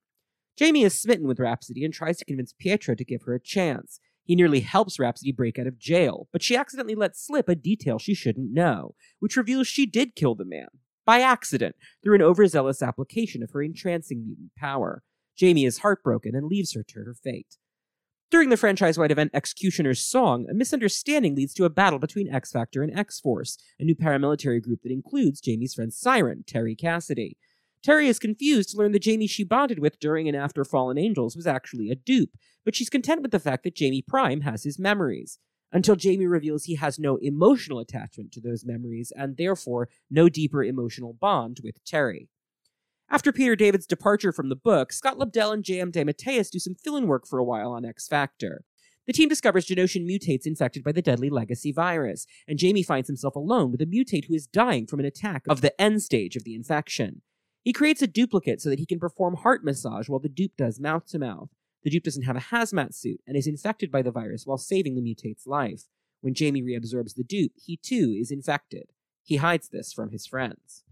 Jamie 0.55 0.85
is 0.85 1.01
smitten 1.01 1.27
with 1.27 1.41
Rhapsody 1.41 1.83
and 1.83 1.95
tries 1.95 2.19
to 2.19 2.27
convince 2.27 2.53
Pietro 2.53 2.95
to 2.95 3.05
give 3.07 3.23
her 3.23 3.35
a 3.35 3.41
chance. 3.41 4.01
He 4.25 4.37
nearly 4.37 4.61
helps 4.61 4.99
Rhapsody 4.99 5.33
break 5.33 5.59
out 5.59 5.67
of 5.67 5.79
jail, 5.79 6.29
but 6.33 6.43
she 6.43 6.57
accidentally 6.57 6.95
lets 6.95 7.25
slip 7.25 7.49
a 7.49 7.55
detail 7.55 7.99
she 7.99 8.15
shouldn't 8.15 8.53
know, 8.53 8.95
which 9.19 9.37
reveals 9.37 9.67
she 9.67 9.87
did 9.87 10.15
kill 10.15 10.35
the 10.35 10.45
man. 10.45 10.69
By 11.05 11.21
accident, 11.21 11.75
through 12.03 12.15
an 12.15 12.23
overzealous 12.23 12.83
application 12.83 13.43
of 13.43 13.51
her 13.51 13.63
entrancing 13.63 14.25
mutant 14.25 14.53
power. 14.57 15.03
Jamie 15.37 15.65
is 15.65 15.79
heartbroken 15.79 16.37
and 16.37 16.47
leaves 16.47 16.75
her 16.75 16.85
to 16.85 17.01
her 17.01 17.15
fate. 17.15 17.57
During 18.31 18.49
the 18.49 18.57
franchise 18.57 18.97
wide 18.97 19.11
event 19.11 19.33
Executioner's 19.35 20.01
Song, 20.01 20.47
a 20.49 20.55
misunderstanding 20.55 21.35
leads 21.35 21.53
to 21.55 21.65
a 21.65 21.71
battle 21.71 21.99
between 21.99 22.33
X 22.33 22.51
Factor 22.51 22.83
and 22.83 22.97
X 22.97 23.21
Force, 23.21 23.59
a 23.79 23.85
new 23.85 23.95
paramilitary 23.95 24.63
group 24.63 24.81
that 24.83 24.93
includes 24.93 25.41
Jamie's 25.41 25.75
friend 25.75 25.93
Siren, 25.93 26.45
Terry 26.47 26.75
Cassidy. 26.75 27.37
Terry 27.83 28.07
is 28.07 28.21
confused 28.21 28.71
to 28.71 28.77
learn 28.77 28.93
that 28.93 29.03
Jamie 29.03 29.27
she 29.27 29.43
bonded 29.43 29.81
with 29.81 29.99
during 29.99 30.29
and 30.29 30.37
after 30.37 30.65
Fallen 30.65 30.99
Angels 30.99 31.35
was 31.35 31.47
actually 31.47 31.91
a 31.91 31.97
dupe, 31.97 32.37
but 32.65 32.77
she's 32.77 32.91
content 32.91 33.23
with 33.23 33.33
the 33.33 33.41
fact 33.41 33.65
that 33.65 33.75
Jamie 33.75 34.05
Prime 34.07 34.43
has 34.43 34.63
his 34.63 34.79
memories. 34.79 35.39
Until 35.73 35.97
Jamie 35.97 36.27
reveals 36.27 36.65
he 36.65 36.77
has 36.77 36.99
no 36.99 37.17
emotional 37.17 37.79
attachment 37.81 38.31
to 38.33 38.41
those 38.41 38.65
memories 38.65 39.11
and 39.17 39.37
therefore 39.37 39.89
no 40.11 40.29
deeper 40.29 40.63
emotional 40.63 41.15
bond 41.15 41.61
with 41.65 41.83
Terry. 41.85 42.29
After 43.09 43.33
Peter 43.33 43.57
David's 43.57 43.87
departure 43.87 44.33
from 44.33 44.49
the 44.49 44.57
book, 44.57 44.93
Scott 44.93 45.19
Lobdell 45.19 45.53
and 45.53 45.65
J.M. 45.65 45.91
DeMatteis 45.91 46.51
do 46.51 46.59
some 46.59 46.75
fill 46.75 46.97
in 46.97 47.07
work 47.07 47.27
for 47.27 47.39
a 47.39 47.45
while 47.45 47.73
on 47.73 47.85
X 47.85 48.07
Factor. 48.07 48.65
The 49.07 49.13
team 49.13 49.29
discovers 49.29 49.67
Genoshan 49.67 50.09
mutates 50.09 50.47
infected 50.47 50.85
by 50.85 50.93
the 50.93 51.03
deadly 51.03 51.29
legacy 51.29 51.73
virus, 51.73 52.27
and 52.47 52.59
Jamie 52.59 52.85
finds 52.85 53.09
himself 53.09 53.35
alone 53.35 53.73
with 53.73 53.83
a 53.83 53.87
mutate 53.87 54.27
who 54.27 54.35
is 54.35 54.47
dying 54.47 54.87
from 54.87 55.01
an 55.01 55.07
attack 55.07 55.43
of 55.49 55.61
the 55.61 55.79
end 55.81 56.03
stage 56.03 56.37
of 56.37 56.45
the 56.45 56.55
infection. 56.55 57.23
He 57.63 57.73
creates 57.73 58.03
a 58.03 58.07
duplicate 58.07 58.61
so 58.61 58.69
that 58.71 58.79
he 58.79 58.87
can 58.87 58.99
perform 58.99 59.37
heart 59.37 59.65
massage 59.65 60.09
while 60.09 60.19
the 60.19 60.29
dupe 60.29 60.57
does 60.57 60.81
mouth 60.81 61.07
to 61.09 61.19
mouth. 61.19 61.49
The 61.85 61.91
dupe 61.91 62.05
doesn't 62.05 62.25
have 62.25 62.37
a 62.37 62.41
hazmat 62.41 62.95
suit 62.95 63.21
and 63.27 63.37
is 63.37 63.47
infected 63.47 63.91
by 63.91 64.03
the 64.03 64.11
virus 64.11 64.47
while 64.47 64.59
saving 64.59 64.95
the 64.95 65.03
mutate's 65.03 65.47
life. 65.47 65.85
When 66.21 66.35
Jamie 66.35 66.63
reabsorbs 66.63 67.15
the 67.15 67.25
dupe, 67.25 67.53
he 67.57 67.77
too 67.77 68.17
is 68.19 68.31
infected. 68.31 68.91
He 69.25 69.37
hides 69.37 69.69
this 69.69 69.93
from 69.93 70.11
his 70.11 70.27
friends. 70.27 70.85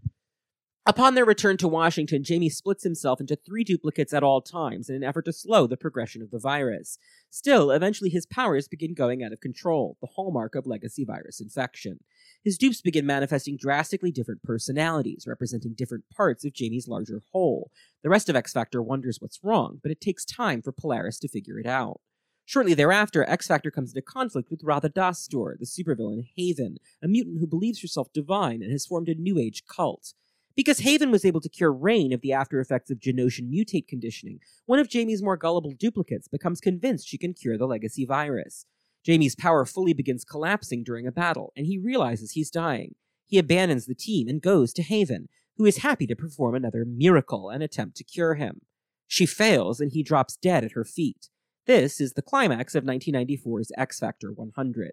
Upon 0.91 1.15
their 1.15 1.23
return 1.23 1.55
to 1.55 1.69
Washington, 1.69 2.21
Jamie 2.21 2.49
splits 2.49 2.83
himself 2.83 3.21
into 3.21 3.37
three 3.37 3.63
duplicates 3.63 4.11
at 4.11 4.23
all 4.23 4.41
times 4.41 4.89
in 4.89 4.95
an 4.97 5.05
effort 5.05 5.23
to 5.23 5.31
slow 5.31 5.65
the 5.65 5.77
progression 5.77 6.21
of 6.21 6.31
the 6.31 6.37
virus. 6.37 6.97
Still, 7.29 7.71
eventually 7.71 8.09
his 8.09 8.25
powers 8.25 8.67
begin 8.67 8.93
going 8.93 9.23
out 9.23 9.31
of 9.31 9.39
control, 9.39 9.95
the 10.01 10.09
hallmark 10.15 10.53
of 10.53 10.67
legacy 10.67 11.05
virus 11.05 11.39
infection. 11.39 12.01
His 12.43 12.57
dupes 12.57 12.81
begin 12.81 13.05
manifesting 13.05 13.55
drastically 13.55 14.11
different 14.11 14.43
personalities, 14.43 15.23
representing 15.25 15.75
different 15.75 16.03
parts 16.13 16.43
of 16.43 16.51
Jamie's 16.51 16.89
larger 16.89 17.21
whole. 17.31 17.71
The 18.03 18.09
rest 18.09 18.27
of 18.27 18.35
X 18.35 18.51
Factor 18.51 18.83
wonders 18.83 19.19
what's 19.21 19.39
wrong, 19.41 19.79
but 19.81 19.93
it 19.93 20.01
takes 20.01 20.25
time 20.25 20.61
for 20.61 20.73
Polaris 20.73 21.19
to 21.19 21.29
figure 21.29 21.57
it 21.57 21.67
out. 21.67 22.01
Shortly 22.43 22.73
thereafter, 22.73 23.23
X 23.29 23.47
Factor 23.47 23.71
comes 23.71 23.91
into 23.91 24.01
conflict 24.01 24.51
with 24.51 24.59
Radha 24.61 24.89
Dastur, 24.89 25.57
the 25.57 25.65
supervillain 25.65 26.27
Haven, 26.35 26.79
a 27.01 27.07
mutant 27.07 27.39
who 27.39 27.47
believes 27.47 27.81
herself 27.81 28.11
divine 28.11 28.61
and 28.61 28.73
has 28.73 28.85
formed 28.85 29.07
a 29.07 29.15
New 29.15 29.39
Age 29.39 29.63
cult. 29.73 30.15
Because 30.55 30.79
Haven 30.79 31.11
was 31.11 31.23
able 31.23 31.39
to 31.41 31.49
cure 31.49 31.73
Rahne 31.73 32.13
of 32.13 32.21
the 32.21 32.33
after 32.33 32.59
effects 32.59 32.91
of 32.91 32.99
Genoshan 32.99 33.49
mutate 33.49 33.87
conditioning, 33.87 34.39
one 34.65 34.79
of 34.79 34.89
Jamie's 34.89 35.23
more 35.23 35.37
gullible 35.37 35.71
duplicates 35.71 36.27
becomes 36.27 36.59
convinced 36.59 37.07
she 37.07 37.17
can 37.17 37.33
cure 37.33 37.57
the 37.57 37.67
legacy 37.67 38.05
virus. 38.05 38.65
Jamie's 39.03 39.35
power 39.35 39.65
fully 39.65 39.93
begins 39.93 40.25
collapsing 40.25 40.83
during 40.83 41.07
a 41.07 41.11
battle, 41.11 41.53
and 41.55 41.65
he 41.65 41.77
realizes 41.77 42.31
he's 42.31 42.51
dying. 42.51 42.95
He 43.25 43.37
abandons 43.37 43.85
the 43.85 43.95
team 43.95 44.27
and 44.27 44.41
goes 44.41 44.73
to 44.73 44.83
Haven, 44.83 45.29
who 45.57 45.65
is 45.65 45.77
happy 45.77 46.05
to 46.07 46.15
perform 46.15 46.53
another 46.53 46.85
miracle 46.85 47.49
and 47.49 47.63
attempt 47.63 47.95
to 47.97 48.03
cure 48.03 48.35
him. 48.35 48.61
She 49.07 49.25
fails, 49.25 49.79
and 49.79 49.91
he 49.91 50.03
drops 50.03 50.37
dead 50.37 50.63
at 50.63 50.73
her 50.73 50.83
feet. 50.83 51.29
This 51.65 52.01
is 52.01 52.13
the 52.13 52.21
climax 52.21 52.75
of 52.75 52.83
1994's 52.83 53.71
X 53.77 53.99
Factor 53.99 54.31
100. 54.31 54.91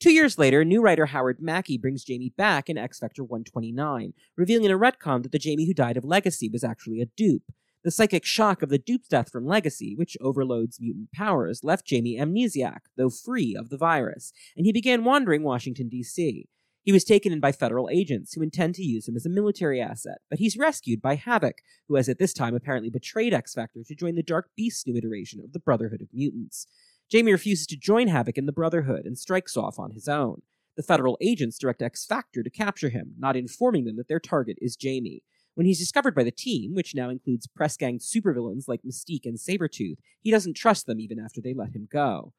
Two 0.00 0.12
years 0.12 0.38
later, 0.38 0.64
new 0.64 0.80
writer 0.80 1.04
Howard 1.04 1.42
Mackie 1.42 1.76
brings 1.76 2.04
Jamie 2.04 2.32
back 2.34 2.70
in 2.70 2.78
X 2.78 2.98
Factor 2.98 3.22
129, 3.22 4.14
revealing 4.34 4.64
in 4.64 4.70
a 4.70 4.78
retcon 4.78 5.22
that 5.22 5.30
the 5.30 5.38
Jamie 5.38 5.66
who 5.66 5.74
died 5.74 5.98
of 5.98 6.06
Legacy 6.06 6.48
was 6.48 6.64
actually 6.64 7.02
a 7.02 7.06
dupe. 7.18 7.52
The 7.84 7.90
psychic 7.90 8.24
shock 8.24 8.62
of 8.62 8.70
the 8.70 8.78
dupe's 8.78 9.08
death 9.08 9.30
from 9.30 9.46
Legacy, 9.46 9.94
which 9.94 10.16
overloads 10.22 10.80
mutant 10.80 11.12
powers, 11.12 11.62
left 11.62 11.84
Jamie 11.84 12.16
amnesiac, 12.18 12.78
though 12.96 13.10
free 13.10 13.54
of 13.54 13.68
the 13.68 13.76
virus, 13.76 14.32
and 14.56 14.64
he 14.64 14.72
began 14.72 15.04
wandering 15.04 15.42
Washington, 15.42 15.90
D.C. 15.90 16.48
He 16.82 16.92
was 16.92 17.04
taken 17.04 17.30
in 17.30 17.40
by 17.40 17.52
federal 17.52 17.90
agents 17.90 18.32
who 18.32 18.42
intend 18.42 18.76
to 18.76 18.82
use 18.82 19.06
him 19.06 19.16
as 19.16 19.26
a 19.26 19.30
military 19.30 19.82
asset, 19.82 20.20
but 20.30 20.38
he's 20.38 20.56
rescued 20.56 21.02
by 21.02 21.16
Havoc, 21.16 21.58
who 21.88 21.96
has 21.96 22.08
at 22.08 22.18
this 22.18 22.32
time 22.32 22.54
apparently 22.54 22.88
betrayed 22.88 23.34
X 23.34 23.52
Factor 23.52 23.84
to 23.86 23.94
join 23.94 24.14
the 24.14 24.22
Dark 24.22 24.48
Beast's 24.56 24.86
new 24.86 24.96
iteration 24.96 25.40
of 25.44 25.52
the 25.52 25.60
Brotherhood 25.60 26.00
of 26.00 26.08
Mutants. 26.14 26.66
Jamie 27.10 27.32
refuses 27.32 27.66
to 27.66 27.76
join 27.76 28.06
Havoc 28.06 28.38
in 28.38 28.46
the 28.46 28.52
Brotherhood 28.52 29.04
and 29.04 29.18
strikes 29.18 29.56
off 29.56 29.80
on 29.80 29.90
his 29.90 30.06
own. 30.06 30.42
The 30.76 30.84
federal 30.84 31.18
agents 31.20 31.58
direct 31.58 31.82
X 31.82 32.06
Factor 32.06 32.44
to 32.44 32.50
capture 32.50 32.88
him, 32.88 33.14
not 33.18 33.36
informing 33.36 33.84
them 33.84 33.96
that 33.96 34.06
their 34.06 34.20
target 34.20 34.56
is 34.60 34.76
Jamie. 34.76 35.24
When 35.54 35.66
he's 35.66 35.80
discovered 35.80 36.14
by 36.14 36.22
the 36.22 36.30
team, 36.30 36.72
which 36.72 36.94
now 36.94 37.10
includes 37.10 37.48
press 37.48 37.76
gang 37.76 37.98
supervillains 37.98 38.68
like 38.68 38.82
Mystique 38.82 39.26
and 39.26 39.36
Sabretooth, 39.36 39.96
he 40.20 40.30
doesn't 40.30 40.54
trust 40.54 40.86
them 40.86 41.00
even 41.00 41.18
after 41.18 41.40
they 41.40 41.52
let 41.52 41.74
him 41.74 41.88
go. 41.90 42.32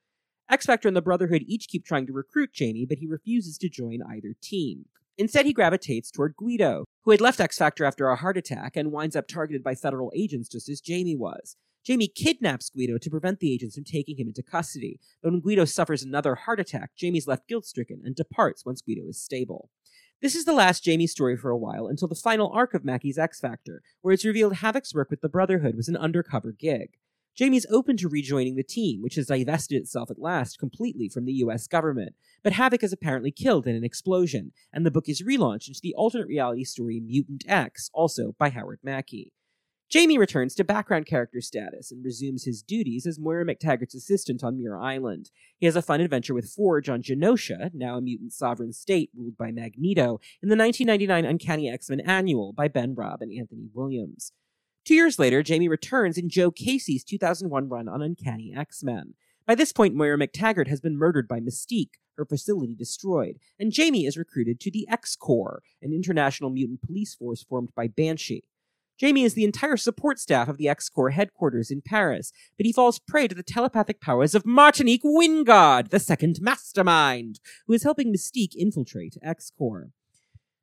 X 0.50 0.66
Factor 0.66 0.88
and 0.88 0.96
the 0.96 1.02
Brotherhood 1.02 1.44
each 1.46 1.68
keep 1.68 1.86
trying 1.86 2.08
to 2.08 2.14
recruit 2.14 2.54
Jamie, 2.54 2.86
but 2.86 3.00
he 3.00 3.08
refuses 3.08 3.58
to 3.58 3.70
join 3.70 4.00
either 4.10 4.36
team. 4.42 4.86
Instead, 5.18 5.46
he 5.46 5.52
gravitates 5.52 6.10
toward 6.10 6.38
Guido, 6.38 6.86
who 7.04 7.12
had 7.12 7.20
left 7.20 7.42
X 7.42 7.58
Factor 7.58 7.84
after 7.84 8.08
a 8.08 8.16
heart 8.16 8.38
attack 8.38 8.78
and 8.78 8.94
winds 8.94 9.18
up 9.18 9.28
targeted 9.28 9.64
by 9.64 9.76
federal 9.76 10.14
agents 10.16 10.48
just 10.48 10.70
as 10.70 10.80
Jamie 10.80 11.18
was. 11.18 11.58
Jamie 11.84 12.08
kidnaps 12.08 12.70
Guido 12.70 13.00
to 13.00 13.10
prevent 13.10 13.40
the 13.40 13.52
agents 13.52 13.76
from 13.76 13.84
taking 13.84 14.18
him 14.18 14.28
into 14.28 14.44
custody, 14.44 15.00
but 15.24 15.32
when 15.32 15.42
Guido 15.42 15.66
suffers 15.66 16.04
another 16.04 16.36
heart 16.36 16.60
attack, 16.60 16.92
Jamie's 16.96 17.28
left 17.28 17.48
guilt 17.48 17.66
stricken 17.66 18.02
and 18.06 18.16
departs 18.16 18.66
once 18.66 18.82
Guido 18.82 19.08
is 19.08 19.20
stable. 19.20 19.70
This 20.22 20.36
is 20.36 20.46
the 20.46 20.54
last 20.54 20.84
Jamie 20.84 21.08
story 21.08 21.36
for 21.36 21.50
a 21.50 21.58
while 21.58 21.88
until 21.88 22.08
the 22.08 22.14
final 22.14 22.52
arc 22.54 22.76
of 22.76 22.86
Mackie's 22.86 23.18
X 23.18 23.40
Factor, 23.40 23.82
where 24.02 24.14
it's 24.14 24.24
revealed 24.24 24.58
Havoc's 24.58 24.94
work 24.94 25.10
with 25.10 25.22
the 25.22 25.30
Brotherhood 25.30 25.76
was 25.76 25.88
an 25.88 25.98
undercover 25.98 26.52
gig. 26.52 26.98
Jamie's 27.36 27.66
open 27.72 27.98
to 27.98 28.08
rejoining 28.08 28.56
the 28.56 28.64
team, 28.64 29.02
which 29.02 29.16
has 29.16 29.26
divested 29.26 29.82
itself 29.82 30.12
at 30.12 30.20
last 30.20 30.60
completely 30.60 31.10
from 31.10 31.26
the 31.26 31.34
US 31.34 31.66
government, 31.66 32.14
but 32.44 32.54
Havoc 32.54 32.84
is 32.84 32.94
apparently 32.94 33.32
killed 33.32 33.66
in 33.66 33.76
an 33.76 33.84
explosion, 33.84 34.52
and 34.72 34.86
the 34.86 34.92
book 34.92 35.10
is 35.10 35.24
relaunched 35.24 35.70
into 35.70 35.80
the 35.82 35.96
alternate 35.96 36.28
reality 36.28 36.66
story 36.66 37.00
Mutant 37.00 37.44
X, 37.48 37.90
also 37.92 38.36
by 38.38 38.50
Howard 38.50 38.82
Mackie. 38.84 39.34
Jamie 39.92 40.18
returns 40.18 40.56
to 40.56 40.64
background 40.64 41.06
character 41.06 41.42
status 41.42 41.92
and 41.92 42.06
resumes 42.06 42.46
his 42.46 42.64
duties 42.64 43.06
as 43.06 43.20
Moira 43.20 43.44
McTaggart's 43.44 43.94
assistant 43.94 44.42
on 44.42 44.56
Muir 44.56 44.80
Island. 44.80 45.32
He 45.58 45.66
has 45.66 45.76
a 45.76 45.82
fun 45.82 46.00
adventure 46.00 46.34
with 46.34 46.50
Forge 46.50 46.88
on 46.88 47.02
Genosha, 47.02 47.72
now 47.74 47.98
a 47.98 48.02
mutant 48.02 48.32
sovereign 48.32 48.72
state 48.72 49.10
ruled 49.14 49.36
by 49.36 49.52
Magneto, 49.52 50.22
in 50.42 50.48
the 50.48 50.56
1999 50.56 51.26
Uncanny 51.26 51.70
X-Men 51.70 52.00
Annual 52.00 52.54
by 52.54 52.70
Ben 52.70 52.96
Raab 52.96 53.22
and 53.22 53.38
Anthony 53.38 53.68
Williams. 53.74 54.32
Two 54.86 54.96
years 54.96 55.20
later, 55.20 55.44
Jamie 55.44 55.68
returns 55.68 56.18
in 56.18 56.30
Joe 56.30 56.52
Casey's 56.52 57.04
2001 57.04 57.68
run 57.68 57.90
on 57.90 58.02
Uncanny 58.02 58.54
X-Men. 58.56 59.16
By 59.46 59.56
this 59.56 59.74
point, 59.74 59.94
Moira 59.94 60.18
McTaggart 60.18 60.70
has 60.70 60.80
been 60.80 60.98
murdered 60.98 61.28
by 61.28 61.42
Mystique, 61.42 61.96
her 62.16 62.24
facility 62.24 62.76
destroyed, 62.76 63.40
and 63.60 63.74
Jamie 63.74 64.06
is 64.06 64.16
recruited 64.16 64.62
to 64.62 64.72
the 64.72 64.88
X 64.88 65.18
Corps, 65.18 65.62
an 65.82 65.92
international 65.92 66.50
mutant 66.50 66.82
police 66.82 67.14
force 67.14 67.44
formed 67.44 67.74
by 67.76 67.90
Banshee. 67.90 68.46
Jamie 69.02 69.24
is 69.24 69.34
the 69.34 69.44
entire 69.44 69.78
support 69.78 70.20
staff 70.20 70.48
of 70.48 70.58
the 70.58 70.70
X 70.70 70.88
Corps 70.88 71.10
headquarters 71.10 71.72
in 71.72 71.82
Paris, 71.82 72.32
but 72.56 72.68
he 72.68 72.72
falls 72.72 73.00
prey 73.00 73.28
to 73.28 73.34
the 73.34 73.42
telepathic 73.42 74.00
powers 74.00 74.36
of 74.36 74.46
Martinique 74.46 75.02
Wyngarde, 75.04 75.90
the 75.90 76.00
second 76.00 76.38
mastermind, 76.40 77.40
who 77.66 77.74
is 77.74 77.82
helping 77.82 78.14
Mystique 78.14 78.54
infiltrate 78.56 79.18
X 79.24 79.52
Corps. 79.58 79.90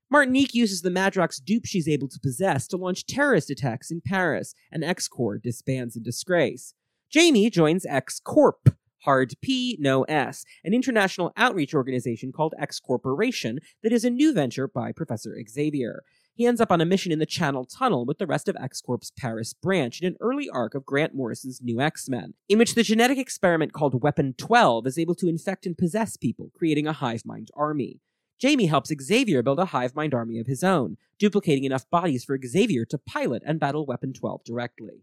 Martinique 0.09 0.55
uses 0.55 0.82
the 0.82 0.89
Madrox 0.89 1.43
dupe 1.44 1.66
she's 1.66 1.89
able 1.89 2.06
to 2.06 2.20
possess 2.20 2.69
to 2.69 2.77
launch 2.77 3.06
terrorist 3.06 3.51
attacks 3.51 3.90
in 3.90 4.01
Paris, 4.06 4.55
and 4.70 4.85
X 4.85 5.09
Corps 5.09 5.39
disbands 5.39 5.97
in 5.97 6.05
disgrace. 6.05 6.74
Jamie 7.10 7.51
joins 7.51 7.85
X 7.86 8.20
Corp, 8.20 8.69
hard 9.02 9.35
P, 9.43 9.77
no 9.81 10.05
S, 10.05 10.44
an 10.62 10.74
international 10.74 11.32
outreach 11.36 11.74
organization 11.74 12.31
called 12.31 12.55
X 12.56 12.78
Corporation 12.78 13.59
that 13.82 13.93
is 13.93 14.05
a 14.05 14.10
new 14.10 14.32
venture 14.32 14.69
by 14.69 14.93
Professor 14.93 15.35
Xavier 15.48 16.05
he 16.39 16.47
ends 16.47 16.60
up 16.60 16.70
on 16.70 16.81
a 16.81 16.86
mission 16.86 17.10
in 17.10 17.19
the 17.19 17.27
Channel 17.27 17.65
Tunnel 17.65 18.06
with 18.06 18.19
the 18.19 18.27
rest 18.27 18.47
of 18.47 18.56
X 18.60 18.81
Corp's 18.81 19.10
Paris 19.10 19.52
branch 19.52 20.01
in 20.01 20.06
an 20.06 20.16
early 20.20 20.48
arc 20.48 20.77
of 20.77 20.86
Grant 20.86 21.12
Morrison's 21.12 21.60
New 21.60 21.81
X 21.81 22.09
Men, 22.09 22.35
in 22.48 22.59
which 22.60 22.77
the 22.77 22.85
genetic 22.85 23.19
experiment 23.19 23.73
called 23.73 24.05
Weapon 24.05 24.36
12 24.39 24.86
is 24.86 24.98
able 25.01 25.16
to 25.16 25.28
infect 25.28 25.66
and 25.66 25.77
possess 25.77 26.16
people, 26.16 26.52
creating 26.55 26.86
a 26.86 26.93
hive 26.93 27.27
mind 27.27 27.48
army. 27.55 27.98
Jamie 28.39 28.66
helps 28.66 28.93
Xavier 29.02 29.43
build 29.43 29.59
a 29.59 29.65
hive 29.65 29.97
mind 29.97 30.15
army 30.15 30.39
of 30.39 30.47
his 30.47 30.62
own, 30.62 30.97
duplicating 31.19 31.65
enough 31.65 31.90
bodies 31.90 32.23
for 32.23 32.39
Xavier 32.40 32.85
to 32.85 32.98
pilot 32.98 33.43
and 33.44 33.59
battle 33.59 33.85
Weapon 33.85 34.12
12 34.12 34.44
directly. 34.44 35.02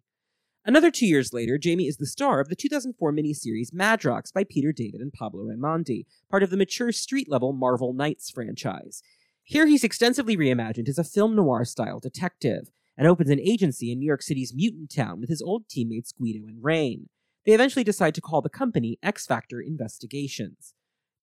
Another 0.67 0.89
two 0.89 1.05
years 1.05 1.33
later, 1.33 1.59
Jamie 1.59 1.87
is 1.87 1.97
the 1.97 2.07
star 2.07 2.39
of 2.39 2.47
the 2.47 2.55
2004 2.55 3.11
miniseries 3.11 3.71
Madrox 3.71 4.33
by 4.33 4.43
Peter 4.43 4.71
David 4.71 4.99
and 4.99 5.13
Pablo 5.13 5.43
Raimondi, 5.43 6.05
part 6.31 6.41
of 6.41 6.49
the 6.49 6.57
mature 6.57 6.91
street 6.91 7.29
level 7.29 7.53
Marvel 7.53 7.93
Knights 7.93 8.31
franchise. 8.31 9.03
Here 9.47 9.67
he's 9.67 9.83
extensively 9.83 10.35
reimagined 10.35 10.89
as 10.89 10.97
a 10.97 11.03
film 11.03 11.35
noir 11.35 11.65
style 11.65 11.99
detective 11.99 12.71
and 12.97 13.07
opens 13.07 13.29
an 13.29 13.39
agency 13.39 13.91
in 13.91 13.99
New 13.99 14.07
York 14.07 14.23
City's 14.23 14.55
mutant 14.55 14.89
town 14.89 15.21
with 15.21 15.29
his 15.29 15.39
old 15.39 15.69
teammates 15.69 16.11
Guido 16.11 16.47
and 16.47 16.63
Rahne. 16.63 17.09
They 17.45 17.51
eventually 17.51 17.83
decide 17.83 18.15
to 18.15 18.21
call 18.21 18.41
the 18.41 18.49
company 18.49 18.97
X 19.03 19.27
Factor 19.27 19.61
Investigations. 19.61 20.73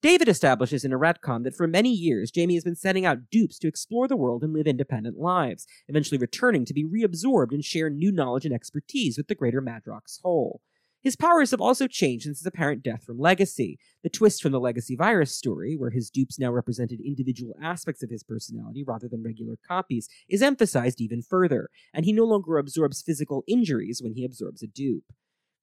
David 0.02 0.28
establishes 0.28 0.84
in 0.84 0.92
a 0.92 0.98
retcon 0.98 1.42
that 1.42 1.56
for 1.56 1.66
many 1.66 1.90
years 1.90 2.30
Jamie 2.30 2.54
has 2.54 2.62
been 2.62 2.76
sending 2.76 3.04
out 3.04 3.28
dupes 3.28 3.58
to 3.58 3.66
explore 3.66 4.06
the 4.06 4.16
world 4.16 4.44
and 4.44 4.52
live 4.52 4.68
independent 4.68 5.18
lives, 5.18 5.66
eventually 5.88 6.18
returning 6.18 6.64
to 6.64 6.74
be 6.74 6.84
reabsorbed 6.84 7.50
and 7.50 7.64
share 7.64 7.90
new 7.90 8.12
knowledge 8.12 8.44
and 8.44 8.54
expertise 8.54 9.16
with 9.16 9.26
the 9.26 9.34
greater 9.34 9.60
Madrox 9.60 10.20
whole. 10.22 10.60
His 11.02 11.16
powers 11.16 11.50
have 11.50 11.60
also 11.60 11.88
changed 11.88 12.24
since 12.24 12.38
his 12.38 12.46
apparent 12.46 12.84
death 12.84 13.02
from 13.04 13.18
Legacy. 13.18 13.76
The 14.04 14.08
twist 14.08 14.40
from 14.40 14.52
the 14.52 14.60
Legacy 14.60 14.94
virus 14.94 15.36
story, 15.36 15.74
where 15.76 15.90
his 15.90 16.10
dupes 16.10 16.38
now 16.38 16.52
represented 16.52 17.00
individual 17.00 17.56
aspects 17.60 18.04
of 18.04 18.10
his 18.10 18.22
personality 18.22 18.84
rather 18.86 19.08
than 19.08 19.24
regular 19.24 19.56
copies, 19.66 20.08
is 20.28 20.42
emphasized 20.42 21.00
even 21.00 21.20
further, 21.20 21.70
and 21.92 22.04
he 22.04 22.12
no 22.12 22.24
longer 22.24 22.56
absorbs 22.56 23.02
physical 23.02 23.42
injuries 23.48 24.00
when 24.00 24.14
he 24.14 24.24
absorbs 24.24 24.62
a 24.62 24.68
dupe. 24.68 25.12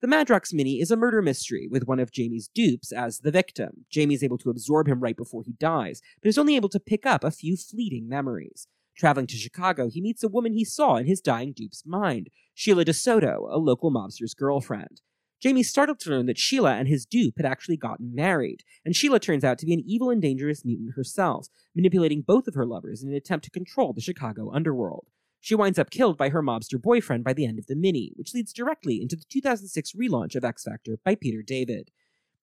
The 0.02 0.08
Madrox 0.08 0.52
Mini 0.52 0.78
is 0.78 0.90
a 0.90 0.96
murder 0.96 1.22
mystery, 1.22 1.66
with 1.70 1.86
one 1.86 2.00
of 2.00 2.12
Jamie's 2.12 2.48
dupes 2.48 2.92
as 2.92 3.20
the 3.20 3.30
victim. 3.30 3.86
Jamie 3.90 4.14
is 4.14 4.22
able 4.22 4.38
to 4.38 4.50
absorb 4.50 4.88
him 4.88 5.00
right 5.00 5.16
before 5.16 5.42
he 5.42 5.52
dies, 5.52 6.02
but 6.22 6.28
is 6.28 6.38
only 6.38 6.56
able 6.56 6.70
to 6.70 6.80
pick 6.80 7.06
up 7.06 7.24
a 7.24 7.30
few 7.30 7.56
fleeting 7.56 8.08
memories. 8.08 8.66
Traveling 8.94 9.26
to 9.28 9.36
Chicago, 9.36 9.88
he 9.88 10.02
meets 10.02 10.22
a 10.22 10.28
woman 10.28 10.52
he 10.52 10.64
saw 10.66 10.96
in 10.96 11.06
his 11.06 11.22
dying 11.22 11.54
dupe's 11.54 11.84
mind, 11.86 12.28
Sheila 12.54 12.84
DeSoto, 12.84 13.50
a 13.50 13.56
local 13.56 13.90
mobster's 13.90 14.34
girlfriend. 14.34 15.00
Jamie's 15.40 15.70
startled 15.70 15.98
to 16.00 16.10
learn 16.10 16.26
that 16.26 16.38
Sheila 16.38 16.74
and 16.74 16.86
his 16.86 17.06
dupe 17.06 17.38
had 17.38 17.46
actually 17.46 17.78
gotten 17.78 18.14
married, 18.14 18.62
and 18.84 18.94
Sheila 18.94 19.18
turns 19.18 19.42
out 19.42 19.58
to 19.58 19.66
be 19.66 19.72
an 19.72 19.82
evil 19.86 20.10
and 20.10 20.20
dangerous 20.20 20.66
mutant 20.66 20.94
herself, 20.96 21.48
manipulating 21.74 22.20
both 22.20 22.46
of 22.46 22.54
her 22.54 22.66
lovers 22.66 23.02
in 23.02 23.08
an 23.08 23.14
attempt 23.14 23.44
to 23.46 23.50
control 23.50 23.94
the 23.94 24.02
Chicago 24.02 24.50
underworld. 24.52 25.06
She 25.40 25.54
winds 25.54 25.78
up 25.78 25.90
killed 25.90 26.18
by 26.18 26.28
her 26.28 26.42
mobster 26.42 26.80
boyfriend 26.80 27.24
by 27.24 27.32
the 27.32 27.46
end 27.46 27.58
of 27.58 27.66
the 27.66 27.74
mini, 27.74 28.12
which 28.16 28.34
leads 28.34 28.52
directly 28.52 29.00
into 29.00 29.16
the 29.16 29.24
2006 29.30 29.92
relaunch 29.92 30.34
of 30.34 30.44
X 30.44 30.64
Factor 30.64 30.98
by 31.02 31.14
Peter 31.14 31.42
David. 31.42 31.90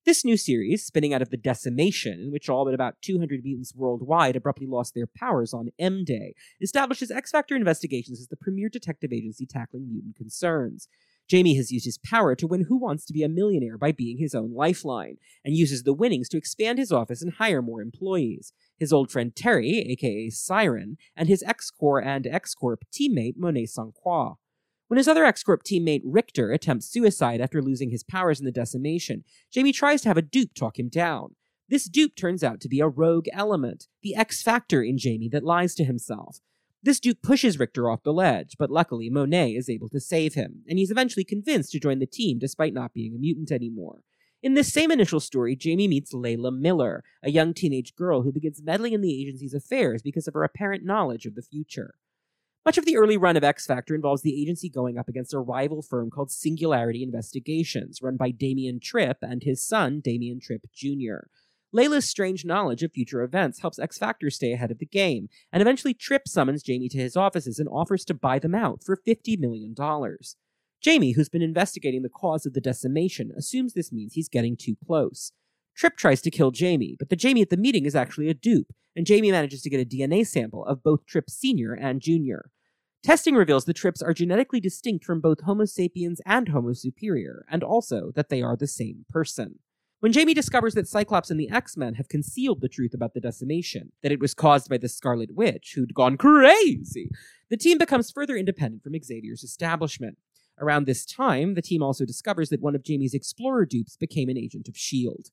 This 0.04 0.26
new 0.26 0.38
series, 0.38 0.84
spinning 0.84 1.14
out 1.14 1.22
of 1.22 1.30
the 1.30 1.38
decimation, 1.38 2.20
in 2.20 2.32
which 2.32 2.50
all 2.50 2.66
but 2.66 2.74
about 2.74 2.96
200 3.04 3.44
mutants 3.44 3.76
worldwide 3.76 4.36
abruptly 4.36 4.66
lost 4.66 4.96
their 4.96 5.06
powers 5.06 5.54
on 5.54 5.70
M 5.78 6.04
Day, 6.04 6.34
establishes 6.62 7.12
X 7.12 7.30
Factor 7.30 7.56
Investigations 7.56 8.20
as 8.20 8.30
the 8.30 8.38
premier 8.38 8.70
detective 8.70 9.14
agency 9.14 9.46
tackling 9.46 9.92
mutant 9.92 10.16
concerns. 10.16 10.88
Jamie 11.28 11.56
has 11.58 11.72
used 11.72 11.86
his 11.86 11.98
power 11.98 12.36
to 12.36 12.48
win 12.48 12.66
Who 12.66 12.78
Wants 12.78 13.06
to 13.06 13.14
Be 13.14 13.22
a 13.22 13.30
Millionaire 13.30 13.78
by 13.78 13.92
being 13.92 14.18
his 14.18 14.34
own 14.34 14.54
lifeline, 14.54 15.18
and 15.44 15.56
uses 15.56 15.84
the 15.84 15.94
winnings 15.94 16.30
to 16.30 16.38
expand 16.38 16.80
his 16.80 16.92
office 16.92 17.22
and 17.22 17.34
hire 17.34 17.62
more 17.62 17.82
employees. 17.82 18.54
His 18.78 18.94
old 18.94 19.12
friend 19.12 19.36
Terry, 19.36 19.80
aka 19.90 20.30
Siren, 20.30 20.98
and 21.16 21.28
his 21.28 21.44
X 21.44 21.70
Corps 21.70 22.02
and 22.02 22.26
X 22.26 22.56
Corp 22.56 22.86
teammate 22.94 23.36
Monet. 23.36 23.68
Croix. 24.02 24.36
When 24.88 24.98
his 24.98 25.08
other 25.10 25.26
X 25.26 25.44
Corp 25.44 25.64
teammate 25.64 26.04
Richter 26.06 26.52
attempts 26.52 26.90
suicide 26.90 27.42
after 27.42 27.62
losing 27.62 27.90
his 27.90 28.04
powers 28.04 28.40
in 28.40 28.46
the 28.46 28.52
decimation, 28.52 29.26
Jamie 29.52 29.74
tries 29.74 30.02
to 30.04 30.08
have 30.08 30.18
a 30.18 30.22
dupe 30.22 30.54
talk 30.54 30.80
him 30.80 30.88
down. 30.88 31.36
This 31.68 31.90
dupe 31.90 32.16
turns 32.16 32.42
out 32.42 32.62
to 32.62 32.70
be 32.70 32.80
a 32.80 32.88
rogue 32.88 33.28
element, 33.34 33.88
the 34.02 34.16
X 34.16 34.42
factor 34.42 34.82
in 34.82 34.98
Jamie 34.98 35.28
that 35.30 35.44
lies 35.44 35.76
to 35.76 35.84
himself. 35.84 36.40
This 36.88 37.02
duke 37.02 37.22
pushes 37.22 37.60
Richter 37.60 37.90
off 37.90 38.04
the 38.04 38.14
ledge, 38.14 38.56
but 38.58 38.72
luckily 38.72 39.10
Monet 39.10 39.52
is 39.52 39.70
able 39.70 39.90
to 39.90 40.00
save 40.00 40.36
him, 40.36 40.64
and 40.70 40.80
he's 40.80 40.90
eventually 40.90 41.26
convinced 41.26 41.74
to 41.74 41.82
join 41.82 42.00
the 42.00 42.06
team 42.06 42.40
despite 42.40 42.74
not 42.74 42.94
being 42.94 43.14
a 43.14 43.20
mutant 43.20 43.52
anymore. 43.52 44.04
In 44.42 44.54
this 44.54 44.72
same 44.72 44.90
initial 44.90 45.20
story, 45.20 45.58
Jamie 45.58 45.90
meets 45.90 46.14
Layla 46.14 46.58
Miller, 46.58 47.04
a 47.22 47.30
young 47.30 47.54
teenage 47.54 47.94
girl 47.94 48.22
who 48.22 48.32
begins 48.32 48.64
meddling 48.64 48.94
in 48.94 49.02
the 49.02 49.22
agency's 49.22 49.54
affairs 49.54 50.02
because 50.02 50.30
of 50.30 50.34
her 50.34 50.46
apparent 50.46 50.86
knowledge 50.86 51.26
of 51.26 51.36
the 51.36 51.42
future. 51.42 51.96
Much 52.66 52.78
of 52.78 52.86
the 52.86 52.96
early 52.96 53.18
run 53.18 53.36
of 53.36 53.44
X 53.44 53.66
Factor 53.66 53.94
involves 53.94 54.22
the 54.22 54.42
agency 54.42 54.70
going 54.70 54.98
up 54.98 55.10
against 55.10 55.34
a 55.34 55.40
rival 55.40 55.82
firm 55.82 56.10
called 56.10 56.32
Singularity 56.32 57.04
Investigations, 57.04 58.02
run 58.02 58.16
by 58.16 58.32
Damian 58.32 58.80
Tryp 58.80 59.18
and 59.22 59.44
his 59.44 59.62
son, 59.62 60.00
Damian 60.00 60.40
Tryp 60.40 60.62
Jr. 60.74 61.28
Layla's 61.76 62.08
strange 62.08 62.46
knowledge 62.46 62.82
of 62.82 62.94
future 62.94 63.22
events 63.22 63.60
helps 63.60 63.78
X 63.78 63.98
Factor 63.98 64.30
stay 64.30 64.54
ahead 64.54 64.72
of 64.72 64.80
the 64.80 64.86
game, 64.86 65.28
and 65.52 65.62
eventually 65.62 65.94
Tryp 65.94 66.28
summons 66.28 66.64
Jamie 66.64 66.90
to 66.90 66.98
his 66.98 67.18
offices 67.18 67.60
and 67.60 67.68
offers 67.70 68.06
to 68.06 68.14
buy 68.14 68.40
them 68.40 68.56
out 68.56 68.84
for 68.84 68.98
$50 68.98 69.38
million. 69.38 69.76
Jamie, 70.82 71.12
who's 71.12 71.30
been 71.30 71.42
investigating 71.42 72.04
the 72.04 72.10
cause 72.10 72.46
of 72.46 72.54
the 72.54 72.62
decimation, 72.62 73.32
assumes 73.38 73.74
this 73.74 73.92
means 73.92 74.14
he's 74.14 74.30
getting 74.30 74.56
too 74.56 74.78
close. 74.86 75.34
Tryp 75.78 75.98
tries 75.98 76.22
to 76.22 76.32
kill 76.32 76.52
Jamie, 76.52 76.96
but 76.98 77.10
the 77.10 77.16
Jamie 77.16 77.42
at 77.42 77.50
the 77.50 77.58
meeting 77.58 77.86
is 77.86 77.96
actually 77.96 78.30
a 78.30 78.34
dupe, 78.34 78.74
and 78.96 79.06
Jamie 79.06 79.32
manages 79.32 79.62
to 79.62 79.70
get 79.70 79.82
a 79.82 79.86
DNA 79.86 80.26
sample 80.26 80.66
of 80.66 80.82
both 80.82 81.06
Tryp 81.06 81.30
Sr. 81.30 81.74
and 81.74 82.02
Jr. 82.02 82.50
Testing 83.04 83.36
reveals 83.36 83.66
the 83.66 83.74
Tryps 83.74 84.04
are 84.04 84.14
genetically 84.14 84.60
distinct 84.60 85.06
from 85.06 85.22
both 85.22 85.42
Homo 85.42 85.66
sapiens 85.66 86.20
and 86.26 86.50
Homo 86.50 86.74
superior, 86.74 87.46
and 87.50 87.64
also 87.64 88.12
that 88.16 88.30
they 88.30 88.42
are 88.42 88.58
the 88.58 88.68
same 88.68 89.06
person. 89.10 89.60
When 90.00 90.12
Jamie 90.12 90.36
discovers 90.36 90.76
that 90.76 90.88
Cyclops 90.88 91.32
and 91.32 91.40
the 91.40 91.50
X 91.50 91.76
Men 91.76 91.96
have 91.96 92.08
concealed 92.08 92.62
the 92.62 92.70
truth 92.70 92.94
about 92.94 93.16
the 93.16 93.20
decimation, 93.20 93.94
that 94.04 94.12
it 94.12 94.20
was 94.20 94.36
caused 94.36 94.70
by 94.70 94.78
the 94.78 94.88
Scarlet 94.88 95.34
Witch, 95.34 95.74
who'd 95.74 95.96
gone 95.96 96.18
crazy, 96.18 97.10
the 97.50 97.58
team 97.58 97.80
becomes 97.80 98.12
further 98.12 98.36
independent 98.36 98.84
from 98.84 98.94
Xavier's 99.04 99.44
establishment. 99.44 100.20
Around 100.60 100.86
this 100.86 101.04
time, 101.04 101.56
the 101.56 101.64
team 101.64 101.82
also 101.82 102.06
discovers 102.06 102.50
that 102.50 102.62
one 102.62 102.76
of 102.76 102.84
Jamie's 102.84 103.16
Explorer 103.16 103.66
dupes 103.66 103.98
became 103.98 104.30
an 104.30 104.38
agent 104.38 104.68
of 104.68 104.76
S.H.I.E.L.D. 104.76 105.32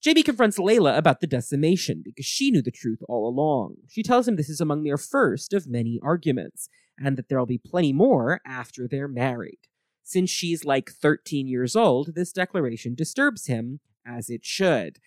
Jamie 0.00 0.22
confronts 0.22 0.56
Layla 0.56 0.96
about 0.96 1.20
the 1.20 1.26
decimation 1.26 2.02
because 2.04 2.26
she 2.26 2.52
knew 2.52 2.62
the 2.62 2.70
truth 2.70 3.00
all 3.08 3.28
along. 3.28 3.74
She 3.88 4.04
tells 4.04 4.28
him 4.28 4.36
this 4.36 4.48
is 4.48 4.60
among 4.60 4.84
their 4.84 4.98
first 4.98 5.52
of 5.52 5.66
many 5.66 5.98
arguments, 6.00 6.68
and 6.96 7.16
that 7.16 7.28
there'll 7.28 7.44
be 7.44 7.58
plenty 7.58 7.92
more 7.92 8.40
after 8.46 8.86
they're 8.86 9.08
married. 9.08 9.58
Since 10.04 10.30
she's 10.30 10.64
like 10.64 10.90
13 10.90 11.48
years 11.48 11.74
old, 11.74 12.14
this 12.14 12.30
declaration 12.30 12.94
disturbs 12.94 13.46
him, 13.46 13.80
as 14.06 14.30
it 14.30 14.44
should. 14.44 14.98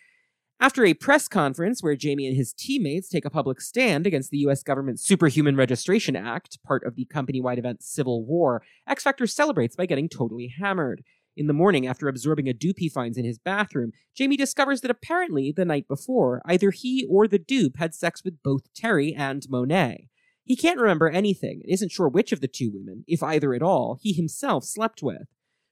After 0.62 0.84
a 0.84 0.94
press 0.94 1.30
conference 1.30 1.82
where 1.82 1.96
Jamie 1.96 2.28
and 2.28 2.36
his 2.36 2.52
teammates 2.52 3.08
take 3.08 3.24
a 3.24 3.30
public 3.30 3.62
stand 3.62 4.06
against 4.06 4.30
the 4.30 4.40
US 4.40 4.62
government's 4.62 5.06
Superhuman 5.06 5.56
Registration 5.56 6.18
Act, 6.18 6.62
part 6.64 6.84
of 6.84 6.96
the 6.96 7.06
company 7.06 7.40
wide 7.40 7.60
event 7.60 7.82
Civil 7.82 8.26
War, 8.26 8.62
X 8.86 9.04
Factor 9.04 9.26
celebrates 9.26 9.78
by 9.78 9.86
getting 9.86 10.10
totally 10.10 10.54
hammered. 10.60 11.02
In 11.38 11.48
the 11.48 11.54
morning, 11.54 11.88
after 11.88 12.10
absorbing 12.10 12.50
a 12.50 12.54
dupe 12.54 12.80
he 12.80 12.90
finds 12.90 13.18
in 13.18 13.24
his 13.24 13.40
bathroom, 13.40 13.94
Jamie 14.14 14.36
discovers 14.36 14.82
that 14.82 14.92
apparently, 14.92 15.54
the 15.54 15.64
night 15.64 15.88
before, 15.88 16.42
either 16.46 16.72
he 16.72 17.08
or 17.10 17.26
the 17.26 17.40
dupe 17.40 17.78
had 17.78 17.96
sex 17.96 18.26
with 18.26 18.44
both 18.44 18.74
Terry 18.76 19.16
and 19.16 19.46
Monet. 19.50 20.10
He 20.44 20.58
can't 20.58 20.80
remember 20.80 21.08
anything 21.08 21.62
and 21.64 21.72
isn't 21.72 21.94
sure 21.94 22.10
which 22.10 22.34
of 22.34 22.42
the 22.42 22.50
two 22.50 22.72
women, 22.74 23.06
if 23.08 23.24
either 23.24 23.54
at 23.54 23.62
all, 23.62 23.98
he 24.02 24.12
himself 24.12 24.66
slept 24.66 25.02
with. 25.02 25.28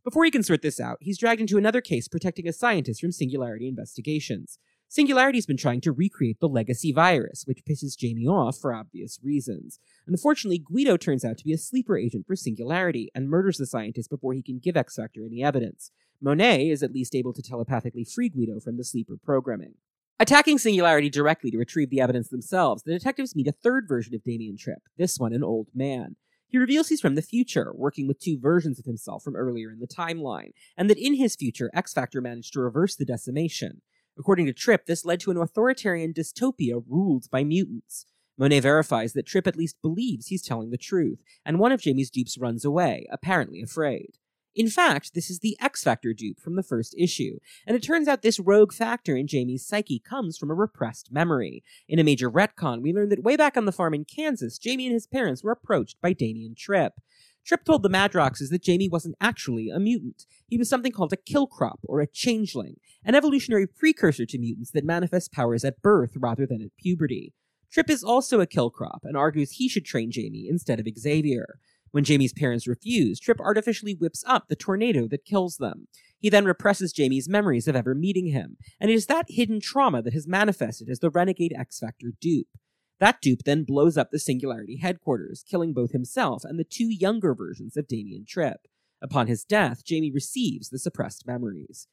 Before 0.08 0.24
he 0.24 0.32
can 0.32 0.42
sort 0.42 0.62
this 0.62 0.80
out, 0.80 1.00
he's 1.02 1.18
dragged 1.18 1.42
into 1.42 1.58
another 1.58 1.82
case 1.82 2.08
protecting 2.08 2.48
a 2.48 2.54
scientist 2.54 3.02
from 3.02 3.12
Singularity 3.12 3.68
Investigations. 3.68 4.58
Singularity's 4.88 5.46
been 5.46 5.58
trying 5.58 5.82
to 5.82 5.92
recreate 5.92 6.40
the 6.40 6.48
legacy 6.48 6.94
virus, 6.94 7.44
which 7.46 7.66
pisses 7.66 7.98
Jamie 7.98 8.26
off 8.26 8.58
for 8.58 8.74
obvious 8.74 9.20
reasons. 9.22 9.82
Unfortunately, 10.08 10.60
Guido 10.60 10.96
turns 10.96 11.26
out 11.26 11.38
to 11.40 11.44
be 11.44 11.52
a 11.52 11.58
sleeper 11.58 11.98
agent 11.98 12.26
for 12.26 12.38
Singularity 12.38 13.12
and 13.14 13.28
murders 13.28 13.58
the 13.58 13.66
scientist 13.66 14.10
before 14.10 14.32
he 14.32 14.42
can 14.42 14.60
give 14.60 14.78
X 14.78 14.96
Factor 14.96 15.26
any 15.26 15.44
evidence. 15.44 15.92
Monet 16.22 16.70
is 16.70 16.82
at 16.82 16.94
least 16.94 17.14
able 17.14 17.34
to 17.34 17.42
telepathically 17.42 18.06
free 18.06 18.30
Guido 18.30 18.62
from 18.62 18.78
the 18.78 18.86
sleeper 18.86 19.18
programming. 19.22 19.74
Attacking 20.22 20.58
Singularity 20.58 21.10
directly 21.10 21.52
to 21.52 21.58
retrieve 21.58 21.90
the 21.90 22.00
evidence 22.00 22.30
themselves, 22.30 22.84
the 22.84 22.94
detectives 22.94 23.36
meet 23.36 23.48
a 23.48 23.52
third 23.52 23.90
version 23.90 24.16
of 24.16 24.24
Damian 24.24 24.56
Tryp, 24.56 24.88
this 24.98 25.20
one 25.20 25.34
an 25.34 25.44
old 25.44 25.68
man. 25.76 26.16
He 26.50 26.58
reveals 26.58 26.88
he's 26.88 27.02
from 27.02 27.16
the 27.16 27.22
future, 27.22 27.74
working 27.74 28.08
with 28.08 28.20
two 28.20 28.40
versions 28.40 28.80
of 28.80 28.86
himself 28.86 29.24
from 29.24 29.36
earlier 29.36 29.70
in 29.72 29.80
the 29.80 29.88
timeline, 29.88 30.52
and 30.78 30.90
that 30.90 30.98
in 30.98 31.16
his 31.16 31.36
future, 31.36 31.70
X 31.74 31.94
Factor 31.94 32.22
managed 32.22 32.54
to 32.54 32.62
reverse 32.62 32.96
the 32.96 33.06
decimation. 33.06 33.82
According 34.18 34.46
to 34.48 34.54
Tryp, 34.54 34.86
this 34.86 35.06
led 35.06 35.20
to 35.22 35.32
an 35.32 35.38
authoritarian 35.38 36.14
dystopia 36.14 36.84
ruled 36.88 37.30
by 37.30 37.44
mutants. 37.44 38.06
Monet 38.38 38.62
verifies 38.62 39.14
that 39.14 39.26
Tryp 39.26 39.48
at 39.48 39.58
least 39.58 39.82
believes 39.82 40.28
he's 40.28 40.44
telling 40.44 40.70
the 40.70 40.78
truth, 40.78 41.20
and 41.46 41.60
one 41.60 41.72
of 41.72 41.82
Jamie's 41.82 42.10
dupes 42.10 42.38
runs 42.38 42.64
away, 42.64 43.08
apparently 43.12 43.62
afraid. 43.62 44.18
In 44.56 44.70
fact, 44.70 45.14
this 45.14 45.30
is 45.30 45.40
the 45.40 45.56
X 45.62 45.84
Factor 45.84 46.14
dupe 46.14 46.40
from 46.40 46.56
the 46.56 46.64
first 46.64 46.96
issue, 46.98 47.38
and 47.68 47.76
it 47.76 47.84
turns 47.84 48.08
out 48.08 48.24
this 48.24 48.40
rogue 48.40 48.74
factor 48.74 49.16
in 49.16 49.28
Jamie's 49.28 49.66
psyche 49.66 50.00
comes 50.00 50.38
from 50.38 50.50
a 50.50 50.56
repressed 50.56 51.12
memory. 51.12 51.64
In 51.88 52.00
a 52.00 52.04
major 52.04 52.30
retcon, 52.30 52.82
we 52.82 52.92
learn 52.92 53.10
that 53.10 53.24
way 53.24 53.36
back 53.36 53.56
on 53.56 53.66
the 53.66 53.72
farm 53.72 53.94
in 53.94 54.06
Kansas, 54.06 54.58
Jamie 54.58 54.88
and 54.88 54.94
his 54.94 55.06
parents 55.06 55.44
were 55.44 55.52
approached 55.52 56.02
by 56.02 56.14
Damian 56.14 56.56
Tryp. 56.56 56.92
Tryp 57.48 57.64
told 57.64 57.84
the 57.84 57.90
Madroxes 57.90 58.50
that 58.50 58.64
Jamie 58.64 58.90
wasn't 58.90 59.16
actually 59.22 59.70
a 59.70 59.80
mutant. 59.80 60.26
He 60.48 60.58
was 60.58 60.68
something 60.68 60.92
called 60.92 61.14
a 61.14 61.18
kill 61.18 61.48
crop, 61.48 61.80
or 61.84 62.02
a 62.02 62.08
changeling, 62.08 62.78
an 63.06 63.16
evolutionary 63.16 63.68
precursor 63.68 64.26
to 64.26 64.38
mutants 64.38 64.72
that 64.72 64.84
manifest 64.84 65.32
powers 65.32 65.64
at 65.64 65.82
birth 65.82 66.12
rather 66.18 66.46
than 66.46 66.62
at 66.62 66.76
puberty. 66.78 67.34
Tryp 67.74 67.90
is 67.90 68.04
also 68.04 68.42
a 68.42 68.48
kill 68.48 68.70
crop 68.70 69.02
and 69.04 69.16
argues 69.16 69.52
he 69.52 69.70
should 69.70 69.86
train 69.86 70.12
Jamie 70.12 70.48
instead 70.50 70.80
of 70.80 70.88
Xavier. 70.98 71.60
When 71.92 72.04
Jamie's 72.04 72.34
parents 72.34 72.68
refuse, 72.68 73.20
Tryp 73.20 73.40
artificially 73.40 73.94
whips 73.94 74.24
up 74.28 74.48
the 74.48 74.56
tornado 74.56 75.08
that 75.08 75.26
kills 75.26 75.58
them. 75.58 75.88
He 76.20 76.30
then 76.30 76.46
represses 76.46 76.92
Jamie's 76.92 77.30
memories 77.30 77.68
of 77.68 77.76
ever 77.76 77.96
meeting 77.96 78.28
him, 78.28 78.58
and 78.80 78.90
it 78.90 78.94
is 78.94 79.06
that 79.06 79.26
hidden 79.30 79.60
trauma 79.60 80.02
that 80.02 80.14
has 80.14 80.28
manifested 80.28 80.90
as 80.90 81.00
the 81.00 81.10
renegade 81.10 81.54
X 81.58 81.80
Factor 81.80 82.14
dupe. 82.20 82.48
That 83.00 83.22
dupe 83.22 83.44
then 83.44 83.64
blows 83.64 83.98
up 83.98 84.10
the 84.12 84.20
Singularity 84.20 84.78
headquarters, 84.78 85.44
killing 85.48 85.74
both 85.74 85.92
himself 85.92 86.44
and 86.44 86.60
the 86.60 86.64
two 86.64 86.90
younger 86.90 87.36
versions 87.36 87.78
of 87.78 87.88
Damian 87.88 88.26
Tryp. 88.26 88.66
Upon 89.02 89.28
his 89.28 89.44
death, 89.44 89.86
Jamie 89.86 90.12
receives 90.12 90.70
the 90.70 90.80
suppressed 90.80 91.28
memories. 91.28 91.88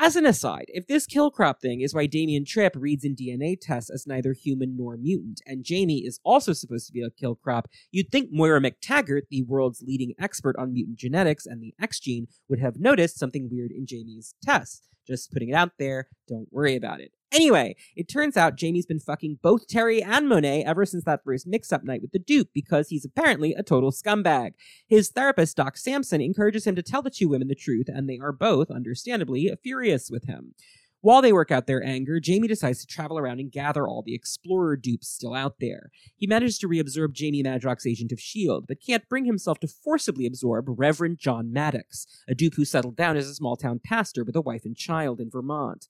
As 0.00 0.14
an 0.14 0.24
aside, 0.24 0.66
if 0.68 0.86
this 0.86 1.06
kill 1.06 1.28
crop 1.32 1.60
thing 1.60 1.80
is 1.80 1.92
why 1.92 2.06
Damian 2.06 2.44
Tryp 2.44 2.70
reads 2.76 3.04
in 3.04 3.16
DNA 3.16 3.56
tests 3.60 3.90
as 3.90 4.06
neither 4.06 4.32
human 4.32 4.76
nor 4.76 4.96
mutant, 4.96 5.40
and 5.44 5.64
Jamie 5.64 6.04
is 6.06 6.20
also 6.22 6.52
supposed 6.52 6.86
to 6.86 6.92
be 6.92 7.02
a 7.02 7.10
kill 7.10 7.34
crop, 7.34 7.66
you'd 7.90 8.12
think 8.12 8.28
Moira 8.30 8.60
MacTaggert, 8.60 9.22
the 9.28 9.42
world's 9.42 9.82
leading 9.82 10.14
expert 10.16 10.54
on 10.56 10.72
mutant 10.72 10.98
genetics 10.98 11.46
and 11.46 11.60
the 11.60 11.74
X 11.82 11.98
gene, 11.98 12.28
would 12.48 12.60
have 12.60 12.78
noticed 12.78 13.18
something 13.18 13.48
weird 13.50 13.72
in 13.72 13.86
Jamie's 13.86 14.36
tests. 14.40 14.88
Just 15.04 15.32
putting 15.32 15.48
it 15.48 15.54
out 15.54 15.72
there, 15.80 16.08
don't 16.28 16.46
worry 16.52 16.76
about 16.76 17.00
it. 17.00 17.10
Anyway, 17.30 17.76
it 17.94 18.08
turns 18.08 18.36
out 18.36 18.56
Jamie's 18.56 18.86
been 18.86 19.00
fucking 19.00 19.38
both 19.42 19.66
Terry 19.66 20.02
and 20.02 20.28
Monet 20.28 20.64
ever 20.64 20.86
since 20.86 21.04
that 21.04 21.24
first 21.24 21.46
mix 21.46 21.72
up 21.72 21.84
night 21.84 22.00
with 22.00 22.12
the 22.12 22.18
Duke 22.18 22.48
because 22.54 22.88
he's 22.88 23.04
apparently 23.04 23.52
a 23.52 23.62
total 23.62 23.90
scumbag. 23.90 24.52
His 24.86 25.10
therapist, 25.10 25.56
Doc 25.56 25.76
Samson, 25.76 26.22
encourages 26.22 26.66
him 26.66 26.74
to 26.76 26.82
tell 26.82 27.02
the 27.02 27.10
two 27.10 27.28
women 27.28 27.48
the 27.48 27.54
truth, 27.54 27.86
and 27.88 28.08
they 28.08 28.18
are 28.18 28.32
both, 28.32 28.70
understandably, 28.70 29.52
furious 29.62 30.10
with 30.10 30.24
him. 30.24 30.54
While 31.00 31.22
they 31.22 31.32
work 31.32 31.52
out 31.52 31.68
their 31.68 31.84
anger, 31.84 32.18
Jamie 32.18 32.48
decides 32.48 32.80
to 32.80 32.86
travel 32.86 33.18
around 33.18 33.38
and 33.38 33.52
gather 33.52 33.86
all 33.86 34.02
the 34.02 34.14
Explorer 34.14 34.76
dupes 34.76 35.08
still 35.08 35.32
out 35.32 35.60
there. 35.60 35.90
He 36.16 36.26
manages 36.26 36.58
to 36.58 36.68
reabsorb 36.68 37.12
Jamie 37.12 37.42
Madrox, 37.42 37.86
agent 37.86 38.10
of 38.10 38.18
S.H.I.E.L.D., 38.18 38.64
but 38.66 38.82
can't 38.84 39.08
bring 39.08 39.24
himself 39.24 39.60
to 39.60 39.68
forcibly 39.68 40.26
absorb 40.26 40.64
Reverend 40.68 41.18
John 41.18 41.52
Maddox, 41.52 42.06
a 42.28 42.34
dupe 42.34 42.54
who 42.54 42.64
settled 42.64 42.96
down 42.96 43.16
as 43.16 43.28
a 43.28 43.34
small 43.34 43.56
town 43.56 43.80
pastor 43.84 44.24
with 44.24 44.34
a 44.34 44.40
wife 44.40 44.64
and 44.64 44.76
child 44.76 45.20
in 45.20 45.30
Vermont. 45.30 45.86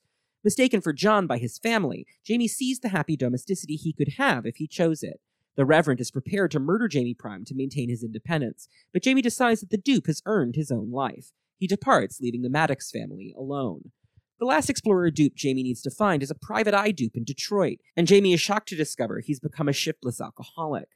Mistaken 0.49 0.81
for 0.81 0.95
John 0.95 1.27
by 1.27 1.37
his 1.37 1.59
family, 1.59 2.07
Jamie 2.25 2.49
sees 2.49 2.81
the 2.81 2.89
happy 2.89 3.19
domesticity 3.19 3.77
he 3.77 3.93
could 3.93 4.15
have 4.16 4.47
if 4.47 4.57
he 4.57 4.66
chose 4.66 5.03
it. 5.03 5.20
The 5.57 5.66
Reverend 5.66 6.01
is 6.01 6.11
prepared 6.11 6.51
to 6.53 6.59
murder 6.59 6.89
Jamie 6.89 7.12
Prime 7.12 7.45
to 7.45 7.55
maintain 7.55 7.91
his 7.91 8.03
independence, 8.03 8.66
but 8.91 9.03
Jamie 9.03 9.20
decides 9.20 9.61
that 9.61 9.69
the 9.69 9.77
dupe 9.77 10.07
has 10.07 10.23
earned 10.25 10.57
his 10.57 10.70
own 10.70 10.91
life. 10.91 11.33
He 11.59 11.66
departs, 11.66 12.19
leaving 12.23 12.41
the 12.41 12.49
Maddox 12.49 12.91
family 12.91 13.35
alone. 13.37 13.91
The 14.41 14.47
last 14.47 14.70
Explorer 14.70 15.11
dupe 15.11 15.35
Jamie 15.35 15.65
needs 15.65 15.83
to 15.83 15.91
find 15.91 16.23
is 16.23 16.31
a 16.31 16.35
private 16.35 16.73
eye 16.73 16.93
dupe 16.93 17.16
in 17.16 17.25
Detroit, 17.25 17.81
and 17.95 18.07
Jamie 18.07 18.33
is 18.33 18.41
shocked 18.41 18.70
to 18.70 18.75
discover 18.75 19.20
he's 19.20 19.41
become 19.41 19.69
a 19.69 19.75
shiftless 19.75 20.19
alcoholic. 20.19 20.89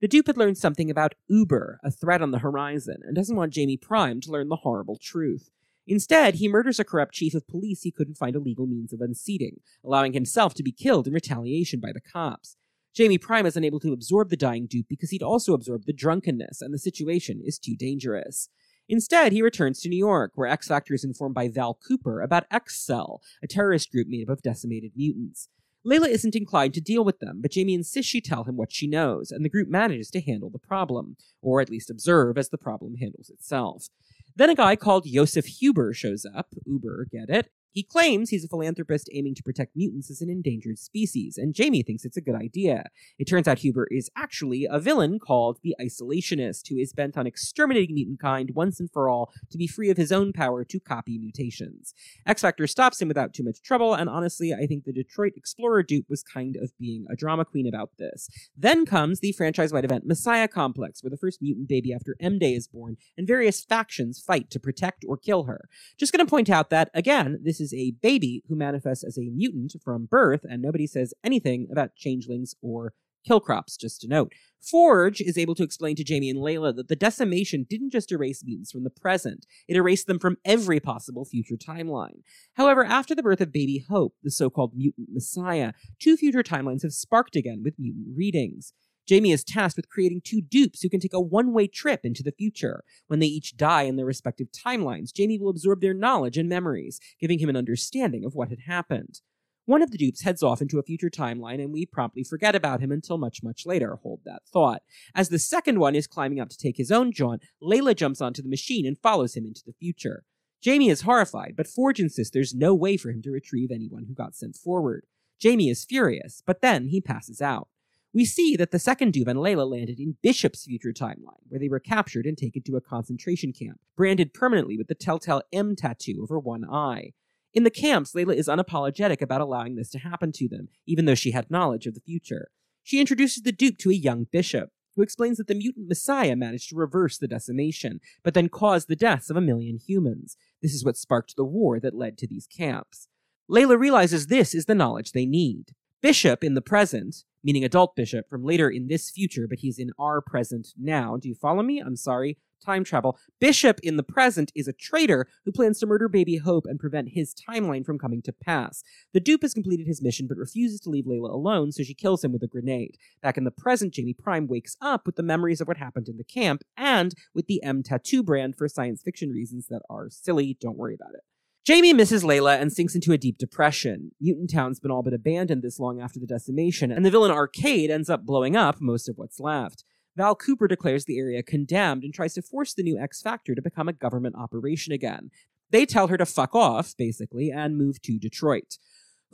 The 0.00 0.08
dupe 0.08 0.28
had 0.28 0.38
learned 0.38 0.56
something 0.56 0.90
about 0.90 1.14
Uber, 1.28 1.78
a 1.84 1.90
threat 1.90 2.22
on 2.22 2.30
the 2.30 2.38
horizon, 2.38 3.02
and 3.02 3.14
doesn't 3.14 3.36
want 3.36 3.52
Jamie 3.52 3.76
Prime 3.76 4.22
to 4.22 4.30
learn 4.30 4.48
the 4.48 4.56
horrible 4.56 4.96
truth. 4.96 5.50
Instead, 5.86 6.36
he 6.36 6.48
murders 6.48 6.80
a 6.80 6.84
corrupt 6.84 7.14
chief 7.14 7.34
of 7.34 7.46
police 7.46 7.82
he 7.82 7.90
couldn't 7.90 8.16
find 8.16 8.34
a 8.34 8.40
legal 8.40 8.66
means 8.66 8.92
of 8.92 9.00
unseating, 9.00 9.60
allowing 9.84 10.12
himself 10.12 10.54
to 10.54 10.62
be 10.62 10.72
killed 10.72 11.06
in 11.06 11.12
retaliation 11.12 11.80
by 11.80 11.92
the 11.92 12.00
cops. 12.00 12.56
Jamie 12.94 13.18
Prime 13.18 13.44
is 13.44 13.56
unable 13.56 13.80
to 13.80 13.92
absorb 13.92 14.30
the 14.30 14.36
dying 14.36 14.66
dupe 14.66 14.86
because 14.88 15.10
he'd 15.10 15.22
also 15.22 15.52
absorbed 15.52 15.86
the 15.86 15.92
drunkenness, 15.92 16.62
and 16.62 16.72
the 16.72 16.78
situation 16.78 17.42
is 17.44 17.58
too 17.58 17.76
dangerous. 17.76 18.48
Instead, 18.88 19.32
he 19.32 19.42
returns 19.42 19.80
to 19.80 19.88
New 19.88 19.98
York, 19.98 20.32
where 20.34 20.48
X 20.48 20.68
Factor 20.68 20.94
is 20.94 21.04
informed 21.04 21.34
by 21.34 21.48
Val 21.48 21.74
Cooper 21.74 22.20
about 22.20 22.44
X 22.50 22.84
Cell, 22.84 23.20
a 23.42 23.46
terrorist 23.46 23.90
group 23.90 24.06
made 24.08 24.28
up 24.28 24.32
of 24.32 24.42
decimated 24.42 24.92
mutants. 24.94 25.48
Layla 25.86 26.08
isn't 26.08 26.36
inclined 26.36 26.72
to 26.74 26.80
deal 26.80 27.04
with 27.04 27.18
them, 27.18 27.40
but 27.42 27.50
Jamie 27.50 27.74
insists 27.74 28.10
she 28.10 28.20
tell 28.20 28.44
him 28.44 28.56
what 28.56 28.72
she 28.72 28.86
knows, 28.86 29.30
and 29.30 29.44
the 29.44 29.50
group 29.50 29.68
manages 29.68 30.10
to 30.10 30.20
handle 30.20 30.48
the 30.48 30.58
problem, 30.58 31.16
or 31.42 31.60
at 31.60 31.68
least 31.68 31.90
observe 31.90 32.38
as 32.38 32.48
the 32.48 32.58
problem 32.58 32.96
handles 32.96 33.28
itself. 33.28 33.88
Then 34.36 34.50
a 34.50 34.54
guy 34.54 34.76
called 34.76 35.06
Josef 35.06 35.46
Huber 35.46 35.92
shows 35.92 36.26
up. 36.34 36.48
Uber, 36.66 37.06
get 37.10 37.30
it? 37.30 37.50
He 37.74 37.82
claims 37.82 38.30
he's 38.30 38.44
a 38.44 38.48
philanthropist 38.48 39.10
aiming 39.12 39.34
to 39.34 39.42
protect 39.42 39.74
mutants 39.74 40.08
as 40.08 40.20
an 40.20 40.30
endangered 40.30 40.78
species, 40.78 41.36
and 41.36 41.54
Jamie 41.54 41.82
thinks 41.82 42.04
it's 42.04 42.16
a 42.16 42.20
good 42.20 42.36
idea. 42.36 42.84
It 43.18 43.24
turns 43.24 43.48
out 43.48 43.58
Huber 43.58 43.88
is 43.90 44.08
actually 44.16 44.64
a 44.70 44.78
villain 44.78 45.18
called 45.18 45.58
the 45.64 45.74
Isolationist, 45.82 46.68
who 46.68 46.76
is 46.76 46.92
bent 46.92 47.18
on 47.18 47.26
exterminating 47.26 47.96
mutant 47.96 48.20
kind 48.20 48.52
once 48.54 48.78
and 48.78 48.88
for 48.88 49.08
all 49.08 49.32
to 49.50 49.58
be 49.58 49.66
free 49.66 49.90
of 49.90 49.96
his 49.96 50.12
own 50.12 50.32
power 50.32 50.64
to 50.64 50.78
copy 50.78 51.18
mutations. 51.18 51.94
X 52.24 52.42
Factor 52.42 52.68
stops 52.68 53.02
him 53.02 53.08
without 53.08 53.34
too 53.34 53.42
much 53.42 53.60
trouble, 53.60 53.92
and 53.92 54.08
honestly, 54.08 54.54
I 54.54 54.66
think 54.66 54.84
the 54.84 54.92
Detroit 54.92 55.32
Explorer 55.36 55.82
dupe 55.82 56.08
was 56.08 56.22
kind 56.22 56.54
of 56.54 56.70
being 56.78 57.06
a 57.10 57.16
drama 57.16 57.44
queen 57.44 57.66
about 57.66 57.90
this. 57.98 58.28
Then 58.56 58.86
comes 58.86 59.18
the 59.18 59.32
franchise 59.32 59.72
wide 59.72 59.84
event 59.84 60.06
Messiah 60.06 60.46
Complex, 60.46 61.02
where 61.02 61.10
the 61.10 61.16
first 61.16 61.42
mutant 61.42 61.68
baby 61.68 61.92
after 61.92 62.14
M 62.20 62.38
Day 62.38 62.54
is 62.54 62.68
born, 62.68 62.98
and 63.18 63.26
various 63.26 63.64
factions 63.64 64.22
fight 64.24 64.48
to 64.50 64.60
protect 64.60 65.04
or 65.08 65.16
kill 65.16 65.42
her. 65.44 65.68
Just 65.98 66.12
gonna 66.12 66.24
point 66.24 66.48
out 66.48 66.70
that, 66.70 66.88
again, 66.94 67.40
this 67.42 67.60
is 67.60 67.63
a 67.72 67.94
baby 68.02 68.42
who 68.48 68.56
manifests 68.56 69.04
as 69.04 69.16
a 69.16 69.30
mutant 69.30 69.76
from 69.82 70.06
birth, 70.06 70.44
and 70.44 70.60
nobody 70.60 70.86
says 70.86 71.14
anything 71.24 71.68
about 71.70 71.94
changelings 71.94 72.54
or 72.60 72.92
killcrops, 73.24 73.76
just 73.76 74.00
to 74.02 74.08
note. 74.08 74.32
Forge 74.60 75.20
is 75.20 75.36
able 75.36 75.54
to 75.54 75.62
explain 75.62 75.96
to 75.96 76.04
Jamie 76.04 76.30
and 76.30 76.38
Layla 76.38 76.74
that 76.76 76.88
the 76.88 76.96
decimation 76.96 77.66
didn't 77.68 77.90
just 77.90 78.12
erase 78.12 78.42
mutants 78.44 78.72
from 78.72 78.84
the 78.84 78.90
present, 78.90 79.46
it 79.68 79.76
erased 79.76 80.06
them 80.06 80.18
from 80.18 80.36
every 80.44 80.80
possible 80.80 81.24
future 81.24 81.56
timeline. 81.56 82.22
However, 82.54 82.84
after 82.84 83.14
the 83.14 83.22
birth 83.22 83.40
of 83.40 83.52
baby 83.52 83.84
Hope, 83.88 84.14
the 84.22 84.30
so 84.30 84.50
called 84.50 84.72
mutant 84.74 85.08
messiah, 85.12 85.72
two 85.98 86.16
future 86.16 86.42
timelines 86.42 86.82
have 86.82 86.92
sparked 86.92 87.36
again 87.36 87.62
with 87.62 87.78
mutant 87.78 88.08
readings. 88.16 88.72
Jamie 89.06 89.32
is 89.32 89.44
tasked 89.44 89.76
with 89.76 89.88
creating 89.88 90.22
two 90.24 90.40
dupes 90.40 90.80
who 90.80 90.88
can 90.88 91.00
take 91.00 91.12
a 91.12 91.20
one 91.20 91.52
way 91.52 91.66
trip 91.66 92.00
into 92.04 92.22
the 92.22 92.32
future. 92.32 92.84
When 93.06 93.18
they 93.18 93.26
each 93.26 93.56
die 93.56 93.82
in 93.82 93.96
their 93.96 94.06
respective 94.06 94.48
timelines, 94.50 95.12
Jamie 95.12 95.38
will 95.38 95.50
absorb 95.50 95.80
their 95.80 95.94
knowledge 95.94 96.38
and 96.38 96.48
memories, 96.48 97.00
giving 97.20 97.38
him 97.38 97.48
an 97.48 97.56
understanding 97.56 98.24
of 98.24 98.34
what 98.34 98.48
had 98.48 98.60
happened. 98.66 99.20
One 99.66 99.80
of 99.80 99.90
the 99.90 99.98
dupes 99.98 100.22
heads 100.22 100.42
off 100.42 100.60
into 100.60 100.78
a 100.78 100.82
future 100.82 101.08
timeline, 101.08 101.62
and 101.62 101.72
we 101.72 101.86
promptly 101.86 102.22
forget 102.22 102.54
about 102.54 102.80
him 102.80 102.92
until 102.92 103.16
much, 103.16 103.42
much 103.42 103.64
later. 103.64 103.98
Hold 104.02 104.20
that 104.24 104.42
thought. 104.52 104.82
As 105.14 105.30
the 105.30 105.38
second 105.38 105.78
one 105.78 105.94
is 105.94 106.06
climbing 106.06 106.38
up 106.38 106.50
to 106.50 106.58
take 106.58 106.76
his 106.76 106.90
own 106.90 107.12
jaunt, 107.12 107.42
Layla 107.62 107.96
jumps 107.96 108.20
onto 108.20 108.42
the 108.42 108.48
machine 108.48 108.86
and 108.86 108.98
follows 108.98 109.34
him 109.34 109.46
into 109.46 109.62
the 109.64 109.72
future. 109.72 110.24
Jamie 110.62 110.90
is 110.90 111.02
horrified, 111.02 111.54
but 111.56 111.66
Forge 111.66 112.00
insists 112.00 112.32
there's 112.32 112.54
no 112.54 112.74
way 112.74 112.96
for 112.96 113.10
him 113.10 113.22
to 113.22 113.30
retrieve 113.30 113.70
anyone 113.70 114.04
who 114.06 114.14
got 114.14 114.34
sent 114.34 114.56
forward. 114.56 115.06
Jamie 115.40 115.68
is 115.68 115.84
furious, 115.84 116.42
but 116.46 116.60
then 116.60 116.88
he 116.88 117.00
passes 117.00 117.40
out. 117.40 117.68
We 118.14 118.24
see 118.24 118.54
that 118.56 118.70
the 118.70 118.78
second 118.78 119.12
dupe 119.12 119.26
and 119.26 119.40
Layla 119.40 119.68
landed 119.68 119.98
in 119.98 120.16
Bishop's 120.22 120.64
future 120.64 120.92
timeline, 120.92 121.42
where 121.48 121.58
they 121.58 121.68
were 121.68 121.80
captured 121.80 122.26
and 122.26 122.38
taken 122.38 122.62
to 122.62 122.76
a 122.76 122.80
concentration 122.80 123.52
camp, 123.52 123.80
branded 123.96 124.32
permanently 124.32 124.78
with 124.78 124.86
the 124.86 124.94
telltale 124.94 125.42
M 125.52 125.74
tattoo 125.74 126.20
over 126.22 126.38
one 126.38 126.64
eye. 126.64 127.10
In 127.52 127.64
the 127.64 127.70
camps, 127.70 128.12
Layla 128.12 128.36
is 128.36 128.46
unapologetic 128.46 129.20
about 129.20 129.40
allowing 129.40 129.74
this 129.74 129.90
to 129.90 129.98
happen 129.98 130.30
to 130.36 130.48
them, 130.48 130.68
even 130.86 131.06
though 131.06 131.16
she 131.16 131.32
had 131.32 131.50
knowledge 131.50 131.86
of 131.86 131.94
the 131.94 132.00
future. 132.00 132.48
She 132.84 133.00
introduces 133.00 133.42
the 133.42 133.50
Duke 133.50 133.78
to 133.78 133.90
a 133.90 133.94
young 133.94 134.26
bishop, 134.30 134.70
who 134.94 135.02
explains 135.02 135.38
that 135.38 135.48
the 135.48 135.54
mutant 135.56 135.88
messiah 135.88 136.36
managed 136.36 136.68
to 136.68 136.76
reverse 136.76 137.18
the 137.18 137.26
decimation, 137.26 137.98
but 138.22 138.34
then 138.34 138.48
caused 138.48 138.86
the 138.86 138.94
deaths 138.94 139.28
of 139.28 139.36
a 139.36 139.40
million 139.40 139.78
humans. 139.84 140.36
This 140.62 140.72
is 140.72 140.84
what 140.84 140.96
sparked 140.96 141.34
the 141.34 141.44
war 141.44 141.80
that 141.80 141.96
led 141.96 142.16
to 142.18 142.28
these 142.28 142.46
camps. 142.46 143.08
Layla 143.50 143.76
realizes 143.76 144.28
this 144.28 144.54
is 144.54 144.66
the 144.66 144.74
knowledge 144.74 145.10
they 145.10 145.26
need. 145.26 145.74
Bishop, 146.04 146.44
in 146.44 146.52
the 146.52 146.60
present, 146.60 147.24
meaning 147.42 147.64
adult 147.64 147.96
Bishop, 147.96 148.28
from 148.28 148.44
later 148.44 148.68
in 148.68 148.88
this 148.88 149.08
future, 149.10 149.46
but 149.48 149.60
he's 149.60 149.78
in 149.78 149.90
our 149.98 150.20
present 150.20 150.68
now. 150.76 151.16
Do 151.16 151.30
you 151.30 151.34
follow 151.34 151.62
me? 151.62 151.80
I'm 151.80 151.96
sorry. 151.96 152.36
Time 152.62 152.84
travel. 152.84 153.18
Bishop 153.40 153.80
in 153.82 153.96
the 153.96 154.02
present 154.02 154.52
is 154.54 154.68
a 154.68 154.74
traitor 154.74 155.26
who 155.46 155.52
plans 155.52 155.78
to 155.78 155.86
murder 155.86 156.10
baby 156.10 156.36
Hope 156.36 156.66
and 156.66 156.78
prevent 156.78 157.12
his 157.14 157.34
timeline 157.34 157.86
from 157.86 157.98
coming 157.98 158.20
to 158.20 158.34
pass. 158.34 158.82
The 159.14 159.20
dupe 159.20 159.40
has 159.40 159.54
completed 159.54 159.86
his 159.86 160.02
mission 160.02 160.26
but 160.28 160.36
refuses 160.36 160.78
to 160.80 160.90
leave 160.90 161.06
Layla 161.06 161.32
alone, 161.32 161.72
so 161.72 161.82
she 161.82 161.94
kills 161.94 162.22
him 162.22 162.34
with 162.34 162.42
a 162.42 162.48
grenade. 162.48 162.98
Back 163.22 163.38
in 163.38 163.44
the 163.44 163.50
present, 163.50 163.94
Jamie 163.94 164.12
Prime 164.12 164.46
wakes 164.46 164.76
up 164.82 165.06
with 165.06 165.16
the 165.16 165.22
memories 165.22 165.62
of 165.62 165.68
what 165.68 165.78
happened 165.78 166.10
in 166.10 166.18
the 166.18 166.24
camp 166.24 166.64
and 166.76 167.14
with 167.32 167.46
the 167.46 167.62
M 167.62 167.82
tattoo 167.82 168.22
brand 168.22 168.56
for 168.56 168.68
science 168.68 169.00
fiction 169.02 169.30
reasons 169.30 169.68
that 169.68 169.80
are 169.88 170.10
silly. 170.10 170.58
Don't 170.60 170.76
worry 170.76 170.94
about 170.94 171.14
it. 171.14 171.22
Jamie 171.64 171.94
misses 171.94 172.22
Layla 172.22 172.60
and 172.60 172.70
sinks 172.70 172.94
into 172.94 173.12
a 173.12 173.18
deep 173.18 173.38
depression. 173.38 174.10
Mutant 174.20 174.50
Town's 174.50 174.80
been 174.80 174.90
all 174.90 175.02
but 175.02 175.14
abandoned 175.14 175.62
this 175.62 175.80
long 175.80 175.98
after 175.98 176.20
the 176.20 176.26
decimation, 176.26 176.92
and 176.92 177.06
the 177.06 177.10
villain 177.10 177.30
Arcade 177.30 177.90
ends 177.90 178.10
up 178.10 178.26
blowing 178.26 178.54
up 178.54 178.82
most 178.82 179.08
of 179.08 179.16
what's 179.16 179.40
left. 179.40 179.82
Val 180.14 180.34
Cooper 180.34 180.68
declares 180.68 181.06
the 181.06 181.18
area 181.18 181.42
condemned 181.42 182.04
and 182.04 182.12
tries 182.12 182.34
to 182.34 182.42
force 182.42 182.74
the 182.74 182.82
new 182.82 182.98
X 182.98 183.22
Factor 183.22 183.54
to 183.54 183.62
become 183.62 183.88
a 183.88 183.94
government 183.94 184.36
operation 184.36 184.92
again. 184.92 185.30
They 185.70 185.86
tell 185.86 186.08
her 186.08 186.18
to 186.18 186.26
fuck 186.26 186.54
off, 186.54 186.94
basically, 186.98 187.50
and 187.50 187.78
move 187.78 188.02
to 188.02 188.18
Detroit. 188.18 188.76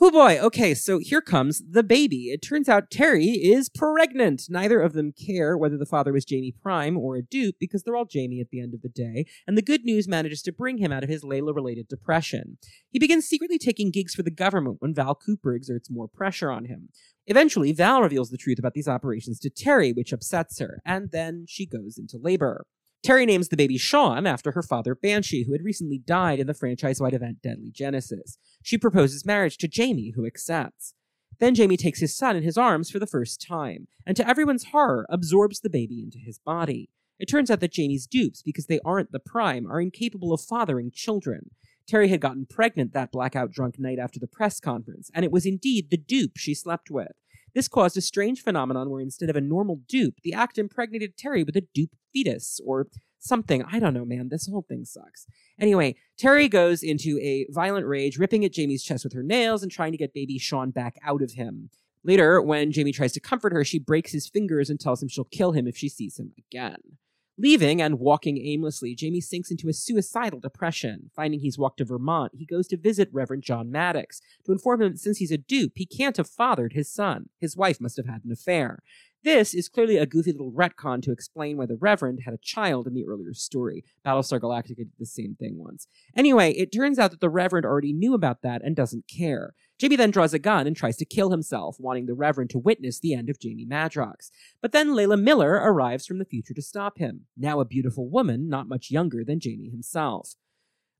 Oh 0.02 0.10
boy, 0.10 0.38
okay, 0.38 0.72
so 0.72 0.98
here 0.98 1.20
comes 1.20 1.62
the 1.70 1.82
baby. 1.82 2.30
It 2.30 2.40
turns 2.40 2.70
out 2.70 2.90
Terry 2.90 3.26
is 3.26 3.68
pregnant. 3.68 4.44
Neither 4.48 4.80
of 4.80 4.94
them 4.94 5.12
care 5.12 5.58
whether 5.58 5.76
the 5.76 5.84
father 5.84 6.10
was 6.10 6.24
Jamie 6.24 6.54
Prime 6.62 6.96
or 6.96 7.16
a 7.16 7.22
dupe 7.22 7.56
because 7.60 7.82
they're 7.82 7.96
all 7.96 8.06
Jamie 8.06 8.40
at 8.40 8.48
the 8.48 8.62
end 8.62 8.72
of 8.72 8.80
the 8.80 8.88
day, 8.88 9.26
and 9.46 9.58
the 9.58 9.62
good 9.62 9.84
news 9.84 10.08
manages 10.08 10.40
to 10.42 10.52
bring 10.52 10.78
him 10.78 10.90
out 10.90 11.04
of 11.04 11.10
his 11.10 11.22
Layla 11.22 11.54
related 11.54 11.86
depression. 11.86 12.56
He 12.88 12.98
begins 12.98 13.26
secretly 13.26 13.58
taking 13.58 13.90
gigs 13.90 14.14
for 14.14 14.22
the 14.22 14.30
government 14.30 14.78
when 14.78 14.94
Val 14.94 15.14
Cooper 15.14 15.54
exerts 15.54 15.90
more 15.90 16.08
pressure 16.08 16.50
on 16.50 16.64
him. 16.64 16.88
Eventually, 17.26 17.72
Val 17.72 18.00
reveals 18.00 18.30
the 18.30 18.38
truth 18.38 18.58
about 18.58 18.72
these 18.72 18.88
operations 18.88 19.38
to 19.40 19.50
Terry, 19.50 19.92
which 19.92 20.14
upsets 20.14 20.60
her, 20.60 20.80
and 20.86 21.10
then 21.10 21.44
she 21.46 21.66
goes 21.66 21.98
into 21.98 22.16
labor. 22.16 22.64
Terry 23.02 23.24
names 23.24 23.48
the 23.48 23.56
baby 23.56 23.78
Sean 23.78 24.26
after 24.26 24.52
her 24.52 24.62
father 24.62 24.94
Banshee, 24.94 25.44
who 25.44 25.52
had 25.52 25.64
recently 25.64 25.98
died 25.98 26.38
in 26.38 26.46
the 26.46 26.54
franchise 26.54 27.00
wide 27.00 27.14
event 27.14 27.40
Deadly 27.42 27.70
Genesis. 27.70 28.36
She 28.62 28.76
proposes 28.76 29.24
marriage 29.24 29.56
to 29.58 29.68
Jamie, 29.68 30.12
who 30.14 30.26
accepts. 30.26 30.92
Then 31.38 31.54
Jamie 31.54 31.78
takes 31.78 32.00
his 32.00 32.14
son 32.14 32.36
in 32.36 32.42
his 32.42 32.58
arms 32.58 32.90
for 32.90 32.98
the 32.98 33.06
first 33.06 33.40
time, 33.40 33.88
and 34.06 34.14
to 34.18 34.28
everyone's 34.28 34.64
horror, 34.64 35.06
absorbs 35.08 35.60
the 35.60 35.70
baby 35.70 36.02
into 36.02 36.18
his 36.18 36.38
body. 36.38 36.90
It 37.18 37.26
turns 37.26 37.50
out 37.50 37.60
that 37.60 37.72
Jamie's 37.72 38.06
dupes, 38.06 38.42
because 38.42 38.66
they 38.66 38.80
aren't 38.84 39.12
the 39.12 39.18
prime, 39.18 39.66
are 39.66 39.80
incapable 39.80 40.34
of 40.34 40.42
fathering 40.42 40.90
children. 40.90 41.50
Terry 41.86 42.08
had 42.08 42.20
gotten 42.20 42.44
pregnant 42.44 42.92
that 42.92 43.12
blackout 43.12 43.50
drunk 43.50 43.78
night 43.78 43.98
after 43.98 44.20
the 44.20 44.26
press 44.26 44.60
conference, 44.60 45.10
and 45.14 45.24
it 45.24 45.32
was 45.32 45.46
indeed 45.46 45.88
the 45.88 45.96
dupe 45.96 46.36
she 46.36 46.54
slept 46.54 46.90
with. 46.90 47.12
This 47.54 47.68
caused 47.68 47.96
a 47.96 48.00
strange 48.00 48.42
phenomenon 48.42 48.90
where 48.90 49.00
instead 49.00 49.30
of 49.30 49.36
a 49.36 49.40
normal 49.40 49.80
dupe, 49.88 50.20
the 50.22 50.32
act 50.32 50.58
impregnated 50.58 51.16
Terry 51.16 51.42
with 51.42 51.56
a 51.56 51.66
dupe 51.74 51.94
fetus 52.12 52.60
or 52.64 52.86
something. 53.18 53.62
I 53.64 53.78
don't 53.78 53.94
know, 53.94 54.04
man. 54.04 54.28
This 54.28 54.48
whole 54.48 54.64
thing 54.68 54.84
sucks. 54.84 55.26
Anyway, 55.58 55.96
Terry 56.18 56.48
goes 56.48 56.82
into 56.82 57.18
a 57.18 57.46
violent 57.50 57.86
rage, 57.86 58.18
ripping 58.18 58.44
at 58.44 58.52
Jamie's 58.52 58.82
chest 58.82 59.04
with 59.04 59.12
her 59.12 59.22
nails 59.22 59.62
and 59.62 59.70
trying 59.70 59.92
to 59.92 59.98
get 59.98 60.14
baby 60.14 60.38
Sean 60.38 60.70
back 60.70 60.96
out 61.04 61.22
of 61.22 61.32
him. 61.32 61.70
Later, 62.02 62.40
when 62.40 62.72
Jamie 62.72 62.92
tries 62.92 63.12
to 63.12 63.20
comfort 63.20 63.52
her, 63.52 63.62
she 63.62 63.78
breaks 63.78 64.12
his 64.12 64.28
fingers 64.28 64.70
and 64.70 64.80
tells 64.80 65.02
him 65.02 65.08
she'll 65.08 65.24
kill 65.24 65.52
him 65.52 65.66
if 65.66 65.76
she 65.76 65.88
sees 65.88 66.18
him 66.18 66.32
again. 66.38 66.96
Leaving 67.42 67.80
and 67.80 67.98
walking 67.98 68.36
aimlessly, 68.36 68.94
Jamie 68.94 69.22
sinks 69.22 69.50
into 69.50 69.66
a 69.70 69.72
suicidal 69.72 70.40
depression. 70.40 71.10
Finding 71.16 71.40
he's 71.40 71.56
walked 71.56 71.78
to 71.78 71.86
Vermont, 71.86 72.32
he 72.34 72.44
goes 72.44 72.68
to 72.68 72.76
visit 72.76 73.08
Reverend 73.14 73.44
John 73.44 73.70
Maddox 73.70 74.20
to 74.44 74.52
inform 74.52 74.82
him 74.82 74.92
that 74.92 74.98
since 74.98 75.16
he's 75.16 75.30
a 75.30 75.38
dupe, 75.38 75.72
he 75.74 75.86
can't 75.86 76.18
have 76.18 76.28
fathered 76.28 76.74
his 76.74 76.92
son. 76.92 77.30
His 77.38 77.56
wife 77.56 77.80
must 77.80 77.96
have 77.96 78.04
had 78.04 78.26
an 78.26 78.30
affair. 78.30 78.82
This 79.24 79.54
is 79.54 79.70
clearly 79.70 79.96
a 79.96 80.04
goofy 80.04 80.32
little 80.32 80.52
retcon 80.52 81.00
to 81.02 81.12
explain 81.12 81.56
why 81.56 81.64
the 81.64 81.78
Reverend 81.80 82.20
had 82.26 82.34
a 82.34 82.38
child 82.42 82.86
in 82.86 82.92
the 82.92 83.06
earlier 83.06 83.32
story. 83.32 83.84
Battlestar 84.04 84.38
Galactica 84.38 84.76
did 84.76 84.90
the 84.98 85.06
same 85.06 85.34
thing 85.34 85.56
once. 85.56 85.86
Anyway, 86.14 86.52
it 86.52 86.70
turns 86.70 86.98
out 86.98 87.10
that 87.10 87.20
the 87.20 87.30
Reverend 87.30 87.64
already 87.64 87.94
knew 87.94 88.12
about 88.12 88.42
that 88.42 88.60
and 88.62 88.76
doesn't 88.76 89.08
care. 89.08 89.54
Jamie 89.80 89.96
then 89.96 90.10
draws 90.10 90.34
a 90.34 90.38
gun 90.38 90.66
and 90.66 90.76
tries 90.76 90.98
to 90.98 91.06
kill 91.06 91.30
himself, 91.30 91.76
wanting 91.80 92.04
the 92.04 92.12
Reverend 92.12 92.50
to 92.50 92.58
witness 92.58 93.00
the 93.00 93.14
end 93.14 93.30
of 93.30 93.40
Jamie 93.40 93.64
Madrox. 93.64 94.30
But 94.60 94.72
then 94.72 94.90
Layla 94.90 95.18
Miller 95.18 95.52
arrives 95.52 96.06
from 96.06 96.18
the 96.18 96.26
future 96.26 96.52
to 96.52 96.60
stop 96.60 96.98
him, 96.98 97.22
now 97.34 97.60
a 97.60 97.64
beautiful 97.64 98.06
woman, 98.06 98.46
not 98.46 98.68
much 98.68 98.90
younger 98.90 99.24
than 99.24 99.40
Jamie 99.40 99.70
himself. 99.70 100.34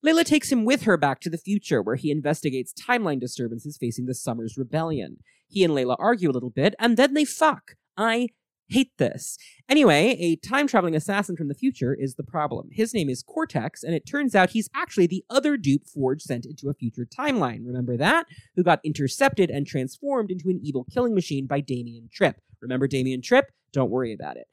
Layla 0.03 0.25
takes 0.25 0.51
him 0.51 0.65
with 0.65 0.85
her 0.85 0.97
back 0.97 1.21
to 1.21 1.29
the 1.29 1.37
future, 1.37 1.83
where 1.83 1.97
he 1.97 2.11
investigates 2.11 2.73
timeline 2.73 3.21
disturbances 3.21 3.77
facing 3.77 4.07
the 4.07 4.15
Summers 4.15 4.57
Rebellion. 4.57 5.19
He 5.47 5.63
and 5.63 5.75
Layla 5.75 5.97
argue 5.99 6.31
a 6.31 6.33
little 6.33 6.49
bit, 6.49 6.75
and 6.79 6.97
then 6.97 7.13
they 7.13 7.27
fuck. 7.27 7.73
I 7.99 8.29
hate 8.71 8.97
this. 8.99 9.37
Anyway, 9.69 10.17
a 10.21 10.37
time 10.37 10.67
traveling 10.67 10.97
assassin 10.97 11.37
from 11.37 11.49
the 11.49 11.55
future 11.55 11.95
is 11.95 12.15
the 12.15 12.23
problem. 12.23 12.69
His 12.73 12.95
name 12.95 13.09
is 13.09 13.23
Cortex, 13.23 13.83
and 13.83 13.95
it 13.95 14.07
turns 14.07 14.35
out 14.35 14.51
he's 14.51 14.71
actually 14.75 15.07
the 15.07 15.25
other 15.29 15.57
dupe 15.57 15.87
Forge 15.87 16.23
sent 16.23 16.47
into 16.47 16.69
a 16.69 16.75
future 16.75 17.07
timeline. 17.07 17.67
Remember 17.67 17.97
that? 17.97 18.27
Who 18.57 18.63
got 18.63 18.81
intercepted 18.85 19.51
and 19.51 19.67
transformed 19.67 20.31
into 20.31 20.49
an 20.49 20.61
evil 20.63 20.87
killing 20.91 21.15
machine 21.15 21.47
by 21.47 21.61
Damian 21.61 22.09
Tryp. 22.09 22.35
Remember 22.61 22.87
Damian 22.87 23.21
Tryp? 23.21 23.45
Don't 23.73 23.91
worry 23.91 24.13
about 24.13 24.37
it. 24.37 24.47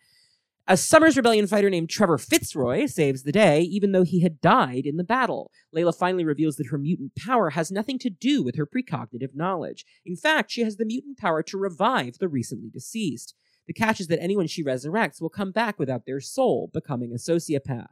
A 0.69 0.75
Summers 0.75 1.15
Rebellion 1.15 1.47
fighter 1.47 1.69
named 1.69 1.89
Trevor 1.89 2.17
Fitzroy 2.17 2.87
saves 2.87 3.23
the 3.23 3.31
day, 3.31 3.61
even 3.61 3.93
though 3.93 4.03
he 4.03 4.19
had 4.19 4.41
died 4.41 4.85
in 4.85 4.97
the 4.97 5.03
battle. 5.05 5.49
Layla 5.73 5.97
finally 5.97 6.25
reveals 6.25 6.57
that 6.57 6.67
her 6.67 6.77
mutant 6.77 7.13
power 7.15 7.51
has 7.51 7.71
nothing 7.71 7.97
to 7.99 8.09
do 8.09 8.43
with 8.43 8.57
her 8.57 8.67
precognitive 8.67 9.33
knowledge. 9.33 9.85
In 10.05 10.17
fact, 10.17 10.51
she 10.51 10.63
has 10.63 10.75
the 10.75 10.85
mutant 10.85 11.17
power 11.17 11.41
to 11.43 11.57
revive 11.57 12.17
the 12.17 12.27
recently 12.27 12.69
deceased. 12.69 13.33
The 13.67 13.73
catch 13.73 13.99
is 13.99 14.07
that 14.07 14.21
anyone 14.21 14.47
she 14.47 14.63
resurrects 14.63 15.21
will 15.21 15.29
come 15.29 15.51
back 15.51 15.77
without 15.77 16.05
their 16.05 16.21
soul, 16.21 16.69
becoming 16.73 17.11
a 17.11 17.15
sociopath. 17.15 17.87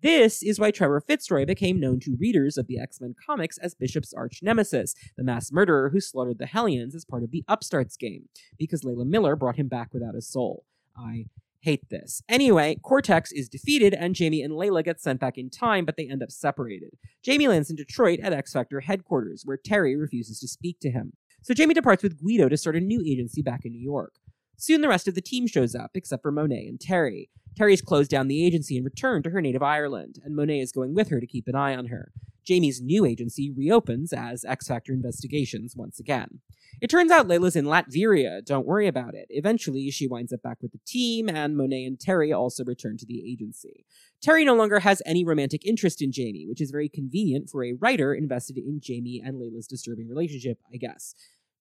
This 0.00 0.42
is 0.42 0.60
why 0.60 0.70
Trevor 0.70 1.00
Fitzroy 1.00 1.44
became 1.44 1.80
known 1.80 1.98
to 2.00 2.16
readers 2.20 2.56
of 2.56 2.68
the 2.68 2.78
X 2.78 3.00
Men 3.00 3.14
comics 3.26 3.58
as 3.58 3.74
Bishop's 3.74 4.14
arch 4.14 4.40
nemesis, 4.42 4.94
the 5.16 5.24
mass 5.24 5.50
murderer 5.50 5.90
who 5.90 6.00
slaughtered 6.00 6.38
the 6.38 6.46
Hellions 6.46 6.94
as 6.94 7.04
part 7.04 7.24
of 7.24 7.32
the 7.32 7.44
Upstarts 7.48 7.96
game, 7.96 8.28
because 8.58 8.82
Layla 8.82 9.06
Miller 9.06 9.34
brought 9.34 9.56
him 9.56 9.66
back 9.66 9.92
without 9.92 10.14
a 10.14 10.22
soul. 10.22 10.64
I 10.96 11.26
hate 11.62 11.90
this. 11.90 12.22
Anyway, 12.28 12.76
Cortex 12.82 13.32
is 13.32 13.48
defeated 13.48 13.92
and 13.92 14.14
Jamie 14.14 14.42
and 14.42 14.52
Layla 14.52 14.84
get 14.84 15.00
sent 15.00 15.18
back 15.18 15.36
in 15.36 15.50
time, 15.50 15.84
but 15.84 15.96
they 15.96 16.08
end 16.08 16.22
up 16.22 16.30
separated. 16.30 16.90
Jamie 17.24 17.48
lands 17.48 17.68
in 17.68 17.74
Detroit 17.74 18.20
at 18.20 18.32
X 18.32 18.52
Factor 18.52 18.80
headquarters, 18.80 19.42
where 19.44 19.56
Terry 19.56 19.96
refuses 19.96 20.38
to 20.38 20.48
speak 20.48 20.78
to 20.80 20.90
him. 20.90 21.14
So 21.42 21.54
Jamie 21.54 21.74
departs 21.74 22.04
with 22.04 22.20
Guido 22.20 22.48
to 22.48 22.56
start 22.56 22.76
a 22.76 22.80
new 22.80 23.02
agency 23.04 23.42
back 23.42 23.64
in 23.64 23.72
New 23.72 23.82
York. 23.82 24.14
Soon 24.60 24.80
the 24.80 24.88
rest 24.88 25.06
of 25.06 25.14
the 25.14 25.20
team 25.20 25.46
shows 25.46 25.76
up, 25.76 25.92
except 25.94 26.20
for 26.20 26.32
Monet 26.32 26.66
and 26.66 26.80
Terry. 26.80 27.30
Terry's 27.56 27.80
closed 27.80 28.10
down 28.10 28.26
the 28.26 28.44
agency 28.44 28.76
and 28.76 28.84
returned 28.84 29.22
to 29.24 29.30
her 29.30 29.40
native 29.40 29.62
Ireland, 29.62 30.18
and 30.24 30.34
Monet 30.34 30.58
is 30.58 30.72
going 30.72 30.94
with 30.94 31.10
her 31.10 31.20
to 31.20 31.26
keep 31.26 31.46
an 31.46 31.54
eye 31.54 31.76
on 31.76 31.86
her. 31.86 32.10
Jamie's 32.44 32.80
new 32.80 33.04
agency 33.04 33.50
reopens 33.50 34.12
as 34.12 34.44
X 34.44 34.66
Factor 34.66 34.92
Investigations 34.92 35.76
once 35.76 36.00
again. 36.00 36.40
It 36.80 36.90
turns 36.90 37.12
out 37.12 37.28
Layla's 37.28 37.54
in 37.54 37.66
Latveria, 37.66 38.44
don't 38.44 38.66
worry 38.66 38.88
about 38.88 39.14
it. 39.14 39.26
Eventually, 39.28 39.90
she 39.90 40.08
winds 40.08 40.32
up 40.32 40.42
back 40.42 40.58
with 40.60 40.72
the 40.72 40.80
team, 40.86 41.28
and 41.28 41.56
Monet 41.56 41.84
and 41.84 42.00
Terry 42.00 42.32
also 42.32 42.64
return 42.64 42.96
to 42.98 43.06
the 43.06 43.30
agency. 43.30 43.84
Terry 44.20 44.44
no 44.44 44.54
longer 44.54 44.80
has 44.80 45.02
any 45.06 45.24
romantic 45.24 45.64
interest 45.64 46.02
in 46.02 46.10
Jamie, 46.10 46.46
which 46.48 46.60
is 46.60 46.72
very 46.72 46.88
convenient 46.88 47.48
for 47.48 47.64
a 47.64 47.74
writer 47.74 48.12
invested 48.12 48.56
in 48.56 48.80
Jamie 48.80 49.22
and 49.24 49.36
Layla's 49.36 49.68
disturbing 49.68 50.08
relationship, 50.08 50.58
I 50.72 50.78
guess. 50.78 51.14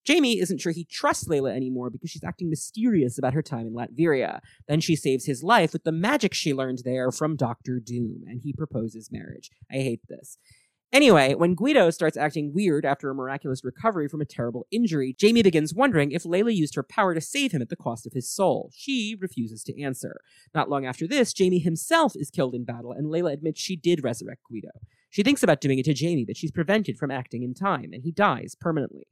Jamie 0.07 0.39
isn't 0.39 0.61
sure 0.61 0.71
he 0.71 0.85
trusts 0.85 1.27
Layla 1.27 1.53
anymore 1.53 1.89
because 1.89 2.09
she's 2.09 2.23
acting 2.23 2.49
mysterious 2.49 3.17
about 3.17 3.33
her 3.33 3.41
time 3.41 3.67
in 3.67 3.73
Latveria. 3.73 4.39
Then 4.65 4.79
she 4.79 4.95
saves 4.95 5.25
his 5.25 5.43
life 5.43 5.73
with 5.73 5.83
the 5.83 5.91
magic 5.91 6.33
she 6.33 6.53
learned 6.53 6.83
there 6.85 7.11
from 7.11 7.35
Doctor 7.35 7.81
Doom, 7.81 8.23
and 8.25 8.39
he 8.41 8.53
proposes 8.53 9.11
marriage. 9.11 9.51
I 9.69 9.75
hate 9.75 9.99
this. 10.07 10.37
Anyway, 10.93 11.33
when 11.33 11.55
Guido 11.55 11.89
starts 11.89 12.15
acting 12.15 12.53
weird 12.53 12.85
after 12.85 13.09
a 13.09 13.15
miraculous 13.15 13.65
recovery 13.65 14.07
from 14.07 14.21
a 14.21 14.25
terrible 14.25 14.65
injury, 14.71 15.13
Jamie 15.19 15.43
begins 15.43 15.73
wondering 15.73 16.13
if 16.13 16.23
Layla 16.23 16.55
used 16.55 16.75
her 16.75 16.83
power 16.83 17.13
to 17.13 17.19
save 17.19 17.51
him 17.51 17.61
at 17.61 17.67
the 17.67 17.75
cost 17.75 18.07
of 18.07 18.13
his 18.13 18.33
soul. 18.33 18.71
She 18.73 19.17
refuses 19.19 19.61
to 19.65 19.83
answer. 19.83 20.21
Not 20.55 20.69
long 20.69 20.85
after 20.85 21.05
this, 21.05 21.33
Jamie 21.33 21.59
himself 21.59 22.13
is 22.15 22.31
killed 22.31 22.55
in 22.55 22.63
battle, 22.63 22.93
and 22.93 23.07
Layla 23.07 23.33
admits 23.33 23.59
she 23.59 23.75
did 23.75 24.05
resurrect 24.05 24.43
Guido. 24.49 24.71
She 25.09 25.23
thinks 25.23 25.43
about 25.43 25.59
doing 25.59 25.79
it 25.79 25.85
to 25.85 25.93
Jamie, 25.93 26.23
but 26.25 26.37
she's 26.37 26.51
prevented 26.51 26.97
from 26.97 27.11
acting 27.11 27.43
in 27.43 27.53
time, 27.53 27.89
and 27.91 28.03
he 28.03 28.13
dies 28.13 28.55
permanently. 28.57 29.07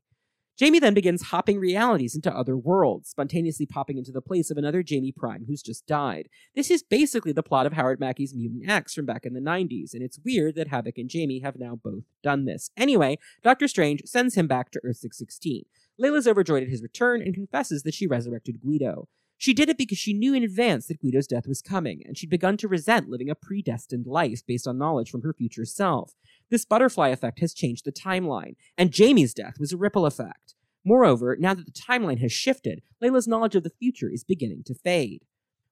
Jamie 0.57 0.80
then 0.80 0.94
begins 0.94 1.23
hopping 1.23 1.60
realities 1.60 2.15
into 2.15 2.34
other 2.34 2.56
worlds, 2.56 3.10
spontaneously 3.10 3.65
popping 3.65 3.98
into 3.98 4.14
the 4.14 4.22
place 4.22 4.49
of 4.49 4.57
another 4.57 4.84
Jamie 4.84 5.11
Prime 5.11 5.44
who's 5.48 5.61
just 5.61 5.86
died. 5.86 6.30
This 6.56 6.72
is 6.72 6.82
basically 6.82 7.34
the 7.34 7.44
plot 7.44 7.65
of 7.65 7.73
Howard 7.73 7.99
Mackie's 7.99 8.34
Mutant 8.34 8.69
X 8.69 8.94
from 8.94 9.06
back 9.06 9.26
in 9.26 9.34
the 9.34 9.41
90s, 9.41 9.94
and 9.94 10.02
it's 10.02 10.19
weird 10.23 10.56
that 10.56 10.69
Havoc 10.69 10.98
and 10.98 11.10
Jamie 11.10 11.40
have 11.40 11.57
now 11.60 11.76
both 11.76 12.03
done 12.23 12.45
this. 12.45 12.69
Anyway, 12.77 13.18
Doctor 13.44 13.68
Strange 13.68 14.03
sends 14.06 14.36
him 14.36 14.48
back 14.48 14.72
to 14.72 14.80
Earth 14.86 14.98
616. 14.98 15.64
Layla's 16.02 16.27
overjoyed 16.27 16.64
at 16.64 16.69
his 16.69 16.82
return 16.82 17.22
and 17.22 17.34
confesses 17.34 17.84
that 17.84 17.94
she 17.94 18.07
resurrected 18.07 18.61
Guido. 18.61 19.10
She 19.38 19.53
did 19.53 19.70
it 19.70 19.78
because 19.78 19.98
she 19.98 20.14
knew 20.14 20.34
in 20.34 20.44
advance 20.44 20.88
that 20.88 21.02
Guido's 21.02 21.28
death 21.28 21.48
was 21.48 21.62
coming, 21.62 22.02
and 22.06 22.18
she'd 22.18 22.30
begun 22.30 22.57
to 22.57 22.68
resent 22.68 23.10
living 23.10 23.30
a 23.30 23.36
predestined 23.36 24.07
life 24.07 24.45
based 24.45 24.68
on 24.68 24.78
knowledge 24.78 25.10
from 25.10 25.24
her 25.24 25.34
future 25.34 25.66
self. 25.66 26.14
This 26.49 26.66
butterfly 26.66 27.10
effect 27.10 27.40
has 27.40 27.53
changed 27.53 27.86
the 27.86 27.91
timeline, 27.91 28.56
and 28.78 28.91
Jamie's 28.91 29.34
death 29.34 29.60
was 29.60 29.74
a 29.74 29.78
ripple 29.78 30.06
effect. 30.06 30.56
Moreover, 30.86 31.36
now 31.40 31.53
that 31.53 31.66
the 31.66 31.72
timeline 31.72 32.22
has 32.22 32.32
shifted, 32.32 32.82
Layla's 33.03 33.28
knowledge 33.28 33.56
of 33.56 33.64
the 33.64 33.72
future 33.72 34.10
is 34.10 34.24
beginning 34.24 34.64
to 34.66 34.76
fade. 34.76 35.24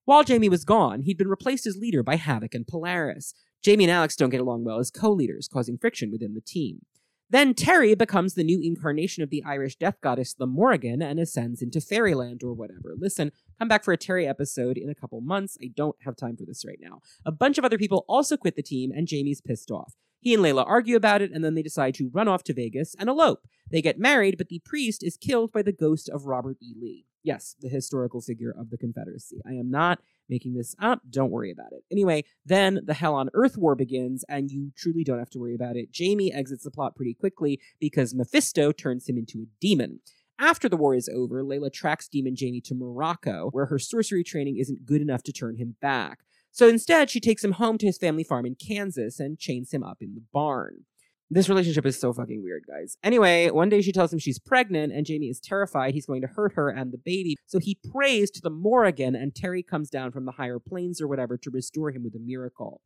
While 0.05 0.23
Jamie 0.23 0.49
was 0.49 0.65
gone, 0.65 1.03
he'd 1.03 1.17
been 1.17 1.29
replaced 1.29 1.65
as 1.65 1.77
leader 1.77 2.03
by 2.03 2.17
Havoc 2.17 2.53
and 2.53 2.67
Polaris. 2.67 3.33
Jamie 3.61 3.85
and 3.85 3.91
Alex 3.91 4.17
don't 4.17 4.31
get 4.31 4.41
along 4.41 4.65
well 4.65 4.79
as 4.79 4.91
co 4.91 5.11
leaders, 5.11 5.47
causing 5.47 5.77
friction 5.77 6.11
within 6.11 6.33
the 6.33 6.41
team. 6.41 6.81
Then 7.29 7.53
Terry 7.53 7.95
becomes 7.95 8.33
the 8.33 8.43
new 8.43 8.59
incarnation 8.61 9.23
of 9.23 9.29
the 9.29 9.43
Irish 9.43 9.75
death 9.77 9.99
goddess, 10.01 10.33
the 10.33 10.45
Morrigan, 10.45 11.01
and 11.01 11.19
ascends 11.19 11.61
into 11.61 11.81
fairyland 11.81 12.43
or 12.43 12.53
whatever. 12.53 12.93
Listen, 12.97 13.31
come 13.57 13.67
back 13.67 13.83
for 13.83 13.93
a 13.93 13.97
Terry 13.97 14.27
episode 14.27 14.77
in 14.77 14.89
a 14.89 14.95
couple 14.95 15.19
months. 15.21 15.57
I 15.61 15.71
don't 15.75 15.95
have 16.01 16.15
time 16.15 16.37
for 16.37 16.45
this 16.45 16.63
right 16.65 16.79
now. 16.81 17.01
A 17.25 17.31
bunch 17.31 17.57
of 17.57 17.65
other 17.65 17.77
people 17.77 18.05
also 18.07 18.37
quit 18.37 18.55
the 18.55 18.61
team, 18.61 18.91
and 18.91 19.07
Jamie's 19.07 19.41
pissed 19.41 19.71
off. 19.71 19.95
He 20.23 20.33
and 20.33 20.41
Layla 20.41 20.63
argue 20.65 20.95
about 20.95 21.21
it, 21.21 21.31
and 21.33 21.43
then 21.43 21.53
they 21.53 21.61
decide 21.61 21.95
to 21.95 22.09
run 22.13 22.29
off 22.29 22.45
to 22.45 22.53
Vegas 22.53 22.95
and 22.97 23.09
elope. 23.09 23.45
They 23.69 23.81
get 23.81 23.99
married, 23.99 24.37
but 24.37 24.47
the 24.47 24.61
priest 24.63 25.03
is 25.03 25.17
killed 25.17 25.51
by 25.51 25.63
the 25.63 25.73
ghost 25.73 26.07
of 26.07 26.27
Robert 26.27 26.55
E. 26.61 26.73
Lee. 26.79 27.05
Yes, 27.23 27.57
the 27.59 27.67
historical 27.67 28.21
figure 28.21 28.55
of 28.57 28.69
the 28.69 28.77
Confederacy. 28.77 29.41
I 29.45 29.51
am 29.55 29.69
not 29.69 29.99
making 30.29 30.53
this 30.53 30.77
up. 30.79 31.01
Don't 31.09 31.29
worry 31.29 31.51
about 31.51 31.73
it. 31.73 31.83
Anyway, 31.91 32.23
then 32.45 32.79
the 32.85 32.93
Hell 32.93 33.15
on 33.15 33.29
Earth 33.33 33.57
war 33.57 33.75
begins, 33.75 34.23
and 34.29 34.49
you 34.49 34.71
truly 34.77 35.03
don't 35.03 35.19
have 35.19 35.29
to 35.31 35.39
worry 35.39 35.55
about 35.55 35.75
it. 35.75 35.91
Jamie 35.91 36.31
exits 36.31 36.63
the 36.63 36.71
plot 36.71 36.95
pretty 36.95 37.13
quickly 37.13 37.59
because 37.81 38.15
Mephisto 38.15 38.71
turns 38.71 39.09
him 39.09 39.17
into 39.17 39.39
a 39.39 39.47
demon. 39.59 39.99
After 40.39 40.69
the 40.69 40.77
war 40.77 40.95
is 40.95 41.09
over, 41.09 41.43
Layla 41.43 41.71
tracks 41.71 42.07
Demon 42.07 42.37
Jamie 42.37 42.61
to 42.61 42.75
Morocco, 42.75 43.49
where 43.51 43.65
her 43.65 43.77
sorcery 43.77 44.23
training 44.23 44.55
isn't 44.55 44.85
good 44.85 45.01
enough 45.01 45.23
to 45.23 45.33
turn 45.33 45.57
him 45.57 45.75
back. 45.81 46.19
So 46.53 46.67
instead, 46.67 47.09
she 47.09 47.19
takes 47.19 47.43
him 47.43 47.53
home 47.53 47.79
to 47.79 47.87
his 47.87 47.97
family 47.97 48.23
farm 48.23 48.45
in 48.45 48.53
Kansas 48.55 49.19
and 49.19 49.39
chains 49.39 49.73
him 49.73 49.83
up 49.83 49.97
in 50.01 50.13
the 50.13 50.21
barn. 50.31 50.85
This 51.31 51.49
relationship 51.49 51.83
is 51.87 51.99
so 51.99 52.13
fucking 52.13 52.43
weird, 52.43 52.65
guys. 52.67 52.95
Anyway, 53.03 53.49
one 53.49 53.69
day 53.69 53.81
she 53.81 53.91
tells 53.91 54.13
him 54.13 54.19
she's 54.19 54.37
pregnant, 54.37 54.93
and 54.93 55.03
Jamie 55.03 55.29
is 55.29 55.39
terrified 55.39 55.95
he's 55.95 56.05
going 56.05 56.21
to 56.21 56.27
hurt 56.27 56.53
her 56.53 56.69
and 56.69 56.93
the 56.93 56.99
baby. 56.99 57.37
So 57.47 57.57
he 57.57 57.79
prays 57.91 58.29
to 58.31 58.41
the 58.41 58.51
Morrigan, 58.51 59.15
and 59.15 59.33
Terry 59.33 59.63
comes 59.63 59.89
down 59.89 60.11
from 60.11 60.25
the 60.25 60.33
higher 60.33 60.59
planes 60.59 61.01
or 61.01 61.07
whatever 61.07 61.37
to 61.39 61.49
restore 61.49 61.89
him 61.89 62.03
with 62.03 62.13
a 62.13 62.19
miracle. 62.19 62.81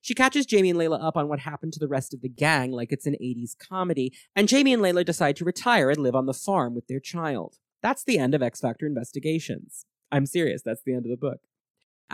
She 0.00 0.14
catches 0.14 0.46
Jamie 0.46 0.70
and 0.70 0.78
Layla 0.80 1.00
up 1.00 1.16
on 1.16 1.28
what 1.28 1.38
happened 1.38 1.74
to 1.74 1.78
the 1.78 1.86
rest 1.86 2.12
of 2.12 2.22
the 2.22 2.28
gang, 2.28 2.72
like 2.72 2.90
it's 2.90 3.06
an 3.06 3.14
80s 3.22 3.56
comedy, 3.56 4.12
and 4.34 4.48
Jamie 4.48 4.72
and 4.72 4.82
Layla 4.82 5.04
decide 5.04 5.36
to 5.36 5.44
retire 5.44 5.90
and 5.90 6.02
live 6.02 6.16
on 6.16 6.26
the 6.26 6.34
farm 6.34 6.74
with 6.74 6.88
their 6.88 6.98
child. 6.98 7.58
That's 7.82 8.02
the 8.02 8.18
end 8.18 8.34
of 8.34 8.42
X 8.42 8.60
Factor 8.60 8.84
Investigations. 8.84 9.86
I'm 10.10 10.26
serious, 10.26 10.60
that's 10.60 10.82
the 10.84 10.94
end 10.94 11.06
of 11.06 11.10
the 11.10 11.16
book. 11.16 11.38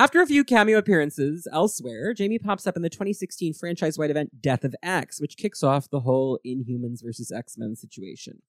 After 0.01 0.23
a 0.23 0.27
few 0.27 0.45
cameo 0.45 0.79
appearances 0.79 1.49
elsewhere, 1.53 2.15
Jamie 2.15 2.39
pops 2.39 2.69
up 2.69 2.77
in 2.77 2.83
the 2.83 2.89
2016 2.89 3.53
franchise 3.55 3.99
wide 3.99 4.13
event 4.13 4.41
Death 4.41 4.63
of 4.63 4.77
X, 4.81 5.21
which 5.21 5.37
kicks 5.37 5.65
off 5.65 5.91
the 5.91 5.99
whole 5.99 6.39
Inhumans 6.47 7.03
versus 7.03 7.33
X 7.33 7.59
Men 7.59 7.75
situation. 7.75 8.43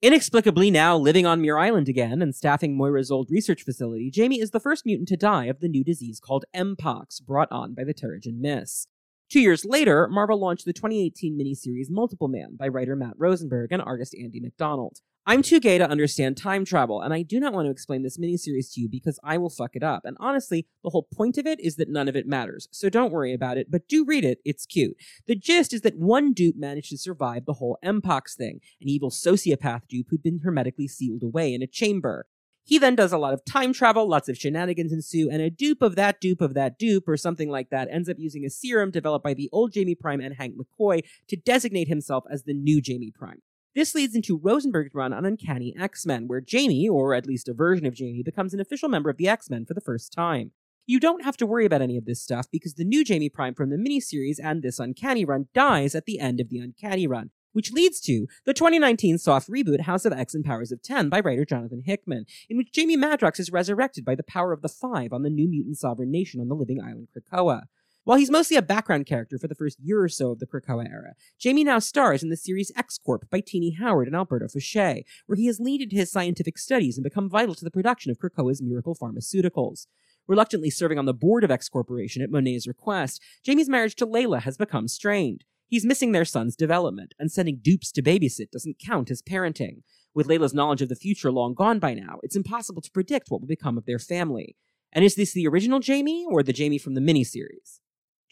Inexplicably 0.00 0.70
now 0.70 0.96
living 0.96 1.26
on 1.26 1.42
Muir 1.42 1.58
Island 1.58 1.90
again 1.90 2.22
and 2.22 2.34
staffing 2.34 2.74
Moira's 2.74 3.10
old 3.10 3.30
research 3.30 3.64
facility, 3.64 4.10
Jamie 4.10 4.40
is 4.40 4.52
the 4.52 4.60
first 4.60 4.86
mutant 4.86 5.08
to 5.08 5.16
die 5.18 5.44
of 5.44 5.60
the 5.60 5.68
new 5.68 5.84
disease 5.84 6.20
called 6.20 6.46
Mpox, 6.56 7.22
brought 7.22 7.52
on 7.52 7.74
by 7.74 7.84
the 7.84 7.92
Terrigen 7.92 8.38
Mist. 8.38 8.88
Two 9.30 9.40
years 9.40 9.66
later, 9.66 10.08
Marvel 10.08 10.40
launched 10.40 10.64
the 10.64 10.72
2018 10.72 11.38
miniseries 11.38 11.90
Multiple 11.90 12.28
Man 12.28 12.56
by 12.56 12.66
writer 12.68 12.96
Matt 12.96 13.18
Rosenberg 13.18 13.72
and 13.72 13.82
artist 13.82 14.16
Andy 14.18 14.40
MacDonald. 14.40 15.00
I'm 15.26 15.40
too 15.40 15.58
gay 15.58 15.78
to 15.78 15.88
understand 15.88 16.36
time 16.36 16.66
travel, 16.66 17.00
and 17.00 17.14
I 17.14 17.22
do 17.22 17.40
not 17.40 17.54
want 17.54 17.64
to 17.64 17.70
explain 17.70 18.02
this 18.02 18.18
miniseries 18.18 18.74
to 18.74 18.80
you 18.82 18.90
because 18.90 19.18
I 19.24 19.38
will 19.38 19.48
fuck 19.48 19.74
it 19.74 19.82
up. 19.82 20.02
And 20.04 20.18
honestly, 20.20 20.66
the 20.82 20.90
whole 20.90 21.08
point 21.14 21.38
of 21.38 21.46
it 21.46 21.58
is 21.60 21.76
that 21.76 21.88
none 21.88 22.08
of 22.08 22.16
it 22.16 22.26
matters, 22.26 22.68
so 22.70 22.90
don't 22.90 23.10
worry 23.10 23.32
about 23.32 23.56
it, 23.56 23.70
but 23.70 23.88
do 23.88 24.04
read 24.04 24.22
it, 24.22 24.40
it's 24.44 24.66
cute. 24.66 24.98
The 25.26 25.34
gist 25.34 25.72
is 25.72 25.80
that 25.80 25.96
one 25.96 26.34
dupe 26.34 26.56
managed 26.56 26.90
to 26.90 26.98
survive 26.98 27.46
the 27.46 27.54
whole 27.54 27.78
Mpox 27.82 28.36
thing, 28.36 28.60
an 28.82 28.88
evil 28.90 29.10
sociopath 29.10 29.88
dupe 29.88 30.08
who'd 30.10 30.22
been 30.22 30.40
hermetically 30.44 30.88
sealed 30.88 31.22
away 31.22 31.54
in 31.54 31.62
a 31.62 31.66
chamber. 31.66 32.26
He 32.62 32.78
then 32.78 32.94
does 32.94 33.12
a 33.12 33.18
lot 33.18 33.32
of 33.32 33.46
time 33.46 33.72
travel, 33.72 34.06
lots 34.06 34.28
of 34.28 34.36
shenanigans 34.36 34.92
ensue, 34.92 35.30
and 35.30 35.40
a 35.40 35.48
dupe 35.48 35.80
of 35.80 35.96
that 35.96 36.20
dupe 36.20 36.42
of 36.42 36.52
that 36.52 36.78
dupe, 36.78 37.08
or 37.08 37.16
something 37.16 37.48
like 37.48 37.70
that, 37.70 37.88
ends 37.90 38.10
up 38.10 38.18
using 38.18 38.44
a 38.44 38.50
serum 38.50 38.90
developed 38.90 39.24
by 39.24 39.32
the 39.32 39.48
old 39.52 39.72
Jamie 39.72 39.94
Prime 39.94 40.20
and 40.20 40.34
Hank 40.34 40.54
McCoy 40.54 41.02
to 41.28 41.36
designate 41.36 41.88
himself 41.88 42.24
as 42.30 42.42
the 42.42 42.52
new 42.52 42.82
Jamie 42.82 43.10
Prime. 43.10 43.40
This 43.74 43.92
leads 43.92 44.14
into 44.14 44.38
Rosenberg's 44.38 44.94
run 44.94 45.12
on 45.12 45.24
Uncanny 45.24 45.74
X 45.76 46.06
Men, 46.06 46.28
where 46.28 46.40
Jamie, 46.40 46.88
or 46.88 47.12
at 47.12 47.26
least 47.26 47.48
a 47.48 47.52
version 47.54 47.86
of 47.86 47.94
Jamie, 47.94 48.22
becomes 48.22 48.54
an 48.54 48.60
official 48.60 48.88
member 48.88 49.10
of 49.10 49.16
the 49.16 49.28
X 49.28 49.50
Men 49.50 49.64
for 49.66 49.74
the 49.74 49.80
first 49.80 50.12
time. 50.12 50.52
You 50.86 51.00
don't 51.00 51.24
have 51.24 51.36
to 51.38 51.46
worry 51.46 51.66
about 51.66 51.82
any 51.82 51.96
of 51.96 52.04
this 52.04 52.22
stuff 52.22 52.46
because 52.52 52.74
the 52.74 52.84
new 52.84 53.02
Jamie 53.04 53.28
Prime 53.28 53.54
from 53.54 53.70
the 53.70 53.76
miniseries 53.76 54.36
and 54.40 54.62
this 54.62 54.78
Uncanny 54.78 55.24
run 55.24 55.48
dies 55.54 55.96
at 55.96 56.04
the 56.04 56.20
end 56.20 56.40
of 56.40 56.50
the 56.50 56.58
Uncanny 56.58 57.08
run, 57.08 57.30
which 57.52 57.72
leads 57.72 58.00
to 58.02 58.26
the 58.44 58.54
2019 58.54 59.18
soft 59.18 59.50
reboot 59.50 59.80
House 59.80 60.04
of 60.04 60.12
X 60.12 60.34
and 60.34 60.44
Powers 60.44 60.70
of 60.70 60.80
10 60.80 61.08
by 61.08 61.18
writer 61.18 61.44
Jonathan 61.44 61.82
Hickman, 61.84 62.26
in 62.48 62.56
which 62.56 62.70
Jamie 62.70 62.96
Madrox 62.96 63.40
is 63.40 63.50
resurrected 63.50 64.04
by 64.04 64.14
the 64.14 64.22
power 64.22 64.52
of 64.52 64.62
the 64.62 64.68
Five 64.68 65.12
on 65.12 65.24
the 65.24 65.30
new 65.30 65.48
mutant 65.48 65.78
sovereign 65.78 66.12
nation 66.12 66.40
on 66.40 66.48
the 66.48 66.54
living 66.54 66.80
island 66.80 67.08
Krakoa. 67.12 67.62
While 68.04 68.18
he's 68.18 68.30
mostly 68.30 68.58
a 68.58 68.62
background 68.62 69.06
character 69.06 69.38
for 69.38 69.48
the 69.48 69.54
first 69.54 69.80
year 69.80 70.02
or 70.02 70.10
so 70.10 70.32
of 70.32 70.38
the 70.38 70.46
Krakoa 70.46 70.86
era, 70.86 71.14
Jamie 71.38 71.64
now 71.64 71.78
stars 71.78 72.22
in 72.22 72.28
the 72.28 72.36
series 72.36 72.70
X 72.76 72.98
Corp 72.98 73.30
by 73.30 73.40
Tini 73.40 73.76
Howard 73.80 74.08
and 74.08 74.14
Alberto 74.14 74.46
Foche, 74.46 75.04
where 75.24 75.36
he 75.36 75.46
has 75.46 75.58
leaded 75.58 75.90
his 75.90 76.12
scientific 76.12 76.58
studies 76.58 76.98
and 76.98 77.04
become 77.04 77.30
vital 77.30 77.54
to 77.54 77.64
the 77.64 77.70
production 77.70 78.10
of 78.10 78.18
Krakoa's 78.18 78.60
miracle 78.60 78.94
pharmaceuticals. 78.94 79.86
Reluctantly 80.26 80.68
serving 80.68 80.98
on 80.98 81.06
the 81.06 81.14
board 81.14 81.44
of 81.44 81.50
X 81.50 81.70
Corporation 81.70 82.20
at 82.20 82.30
Monet's 82.30 82.66
request, 82.66 83.22
Jamie's 83.42 83.70
marriage 83.70 83.94
to 83.96 84.06
Layla 84.06 84.42
has 84.42 84.58
become 84.58 84.86
strained. 84.86 85.44
He's 85.66 85.86
missing 85.86 86.12
their 86.12 86.26
son's 86.26 86.56
development, 86.56 87.14
and 87.18 87.32
sending 87.32 87.60
dupes 87.62 87.90
to 87.92 88.02
babysit 88.02 88.50
doesn't 88.50 88.78
count 88.78 89.10
as 89.10 89.22
parenting. 89.22 89.78
With 90.14 90.28
Layla's 90.28 90.52
knowledge 90.52 90.82
of 90.82 90.90
the 90.90 90.94
future 90.94 91.32
long 91.32 91.54
gone 91.54 91.78
by 91.78 91.94
now, 91.94 92.18
it's 92.22 92.36
impossible 92.36 92.82
to 92.82 92.90
predict 92.90 93.30
what 93.30 93.40
will 93.40 93.48
become 93.48 93.78
of 93.78 93.86
their 93.86 93.98
family. 93.98 94.56
And 94.92 95.06
is 95.06 95.14
this 95.14 95.32
the 95.32 95.48
original 95.48 95.80
Jamie 95.80 96.26
or 96.28 96.42
the 96.42 96.52
Jamie 96.52 96.78
from 96.78 96.92
the 96.92 97.00
miniseries? 97.00 97.80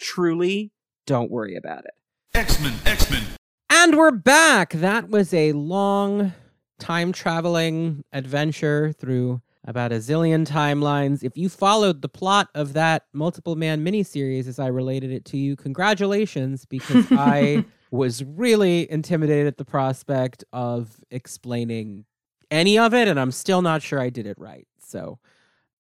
Truly, 0.03 0.73
don't 1.07 1.31
worry 1.31 1.57
about 1.57 1.85
it. 1.85 1.93
X-Men, 2.35 2.75
X-Men. 2.85 3.23
And 3.71 3.97
we're 3.97 4.11
back. 4.11 4.73
That 4.75 5.09
was 5.09 5.33
a 5.33 5.53
long 5.53 6.33
time 6.79 7.13
traveling 7.13 8.05
adventure 8.13 8.93
through 8.93 9.41
about 9.65 9.93
a 9.93 9.97
zillion 9.97 10.47
timelines. 10.47 11.23
If 11.23 11.37
you 11.37 11.49
followed 11.49 12.03
the 12.03 12.09
plot 12.09 12.49
of 12.55 12.73
that 12.73 13.05
multiple 13.13 13.55
man 13.55 13.85
miniseries 13.85 14.49
as 14.49 14.59
I 14.59 14.67
related 14.67 15.13
it 15.13 15.25
to 15.27 15.39
you, 15.39 15.55
congratulations, 15.57 16.65
because 16.69 17.07
I 17.13 17.65
was 17.91 18.25
really 18.25 18.91
intimidated 18.91 19.47
at 19.47 19.59
the 19.59 19.65
prospect 19.65 20.45
of 20.53 20.99
explaining 21.11 22.05
any 22.51 22.79
of 22.79 22.93
it, 22.93 23.07
and 23.09 23.21
I'm 23.21 23.31
still 23.31 23.63
not 23.63 23.83
sure 23.83 24.01
I 24.01 24.11
did 24.11 24.27
it 24.27 24.39
right. 24.39 24.67
So 24.81 25.19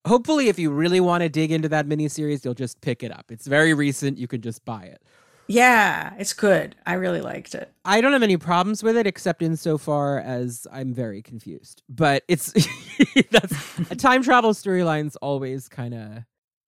hopefully, 0.07 0.49
if 0.49 0.59
you 0.59 0.71
really 0.71 1.01
want 1.01 1.23
to 1.23 1.29
dig 1.29 1.51
into 1.51 1.69
that 1.71 1.87
miniseries, 1.87 2.45
you'll 2.45 2.55
just 2.55 2.81
pick 2.81 3.03
it 3.03 3.13
up. 3.13 3.31
It's 3.31 3.47
very 3.47 3.75
recent, 3.75 4.19
you 4.19 4.29
can 4.29 4.41
just 4.41 4.65
buy 4.65 4.85
it. 4.85 5.03
Yeah, 5.49 6.15
it's 6.19 6.33
good. 6.33 6.77
I 6.87 6.95
really 6.95 7.21
liked 7.21 7.55
it. 7.55 7.73
I 7.85 8.01
don't 8.01 8.13
have 8.13 8.23
any 8.23 8.37
problems 8.37 8.83
with 8.83 8.97
it 8.97 9.07
except 9.07 9.43
insofar 9.43 10.21
as 10.21 10.67
I'm 10.73 10.95
very 10.95 11.21
confused. 11.21 11.83
But 11.89 12.23
it's 12.29 12.53
that's 13.31 13.89
time 13.99 14.23
travel 14.23 14.53
storylines 14.53 15.17
always 15.21 15.69
kind 15.69 15.95
of 15.95 16.25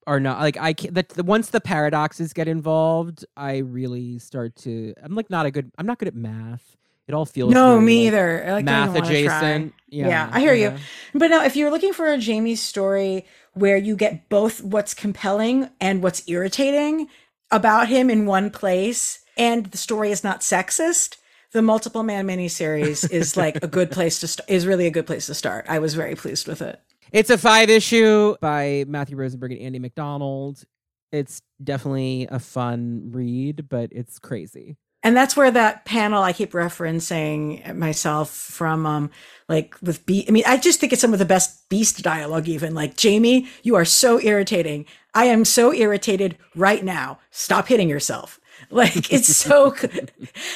are 0.07 0.21
not 0.21 0.41
like 0.41 0.57
I 0.59 0.73
can't. 0.73 0.95
The, 0.95 1.07
the, 1.09 1.23
once 1.23 1.51
the 1.51 1.61
paradoxes 1.61 2.33
get 2.33 2.49
involved, 2.49 3.25
I 3.37 3.59
really 3.59 4.19
start 4.19 4.57
to. 4.57 4.95
I'm 5.03 5.15
like 5.15 5.31
not 5.31 5.47
a 5.47 5.51
good. 5.51 5.71
I'm 5.79 5.87
not 5.87 5.99
good 5.99 6.09
at 6.09 6.15
math. 6.15 6.77
It 7.07 7.15
all 7.15 7.27
feels 7.27 7.53
no, 7.53 7.75
very, 7.75 7.85
me 7.85 7.99
like, 7.99 8.07
either. 8.07 8.45
Like 8.49 8.65
math 8.65 8.97
adjacent. 8.97 9.75
Yeah, 9.89 10.09
Yeah, 10.09 10.31
I 10.33 10.41
hear 10.41 10.55
you. 10.55 10.75
But 11.13 11.29
now 11.29 11.45
if 11.45 11.55
you're 11.55 11.71
looking 11.71 11.93
for 11.93 12.11
a 12.11 12.19
Jamie 12.19 12.57
story 12.57 13.27
where 13.53 13.77
you 13.77 13.95
get 13.95 14.29
both 14.29 14.63
what's 14.63 14.95
compelling 14.95 15.69
and 15.81 16.03
what's 16.03 16.27
irritating 16.29 17.09
about 17.51 17.89
him 17.89 18.11
in 18.11 18.27
one 18.27 18.51
place, 18.51 19.23
and 19.37 19.67
the 19.67 19.79
story 19.79 20.11
is 20.11 20.25
not 20.25 20.41
sexist, 20.41 21.17
the 21.53 21.63
multiple 21.63 22.03
man 22.03 22.27
miniseries 22.27 23.09
is 23.13 23.37
like 23.37 23.63
a 23.63 23.69
good 23.69 23.91
place 23.91 24.21
to 24.21 24.27
start. 24.27 24.51
Is 24.51 24.67
really 24.67 24.87
a 24.87 24.91
good 24.91 25.07
place 25.07 25.27
to 25.27 25.35
start. 25.35 25.67
I 25.69 25.79
was 25.79 25.95
very 25.95 26.15
pleased 26.15 26.49
with 26.49 26.63
it. 26.63 26.81
It's 27.13 27.31
a 27.31 27.39
five 27.39 27.71
issue 27.71 28.35
by 28.41 28.85
Matthew 28.89 29.17
Rosenberg 29.17 29.53
and 29.53 29.61
Andy 29.61 29.79
MacDonald. 29.79 30.65
It's 31.13 31.43
definitely 31.63 32.27
a 32.29 32.41
fun 32.41 33.11
read, 33.13 33.69
but 33.69 33.91
it's 33.93 34.19
crazy. 34.19 34.77
And 35.05 35.15
that's 35.15 35.37
where 35.37 35.51
that 35.51 35.85
panel 35.85 36.23
I 36.23 36.33
keep 36.33 36.53
referencing 36.53 37.77
myself 37.77 38.31
from, 38.31 38.87
um, 38.87 39.11
like 39.51 39.77
with 39.83 40.05
Be. 40.07 40.25
I 40.27 40.31
mean, 40.31 40.45
I 40.47 40.57
just 40.57 40.81
think 40.81 40.95
it's 40.95 41.03
some 41.03 41.13
of 41.13 41.19
the 41.19 41.27
best 41.27 41.69
Beast 41.69 42.03
dialogue. 42.03 42.49
Even 42.49 42.75
like 42.75 42.97
Jamie, 42.97 43.47
you 43.63 43.75
are 43.77 43.85
so 43.85 44.19
irritating. 44.19 44.87
I 45.13 45.27
am 45.27 45.45
so 45.45 45.75
irritated 45.75 46.39
right 46.57 46.83
now. 46.83 47.19
Stop 47.31 47.69
hitting 47.69 47.89
yourself. 47.89 48.41
Like 48.71 49.13
it's 49.13 49.37
so 49.37 49.71
good. 49.79 50.11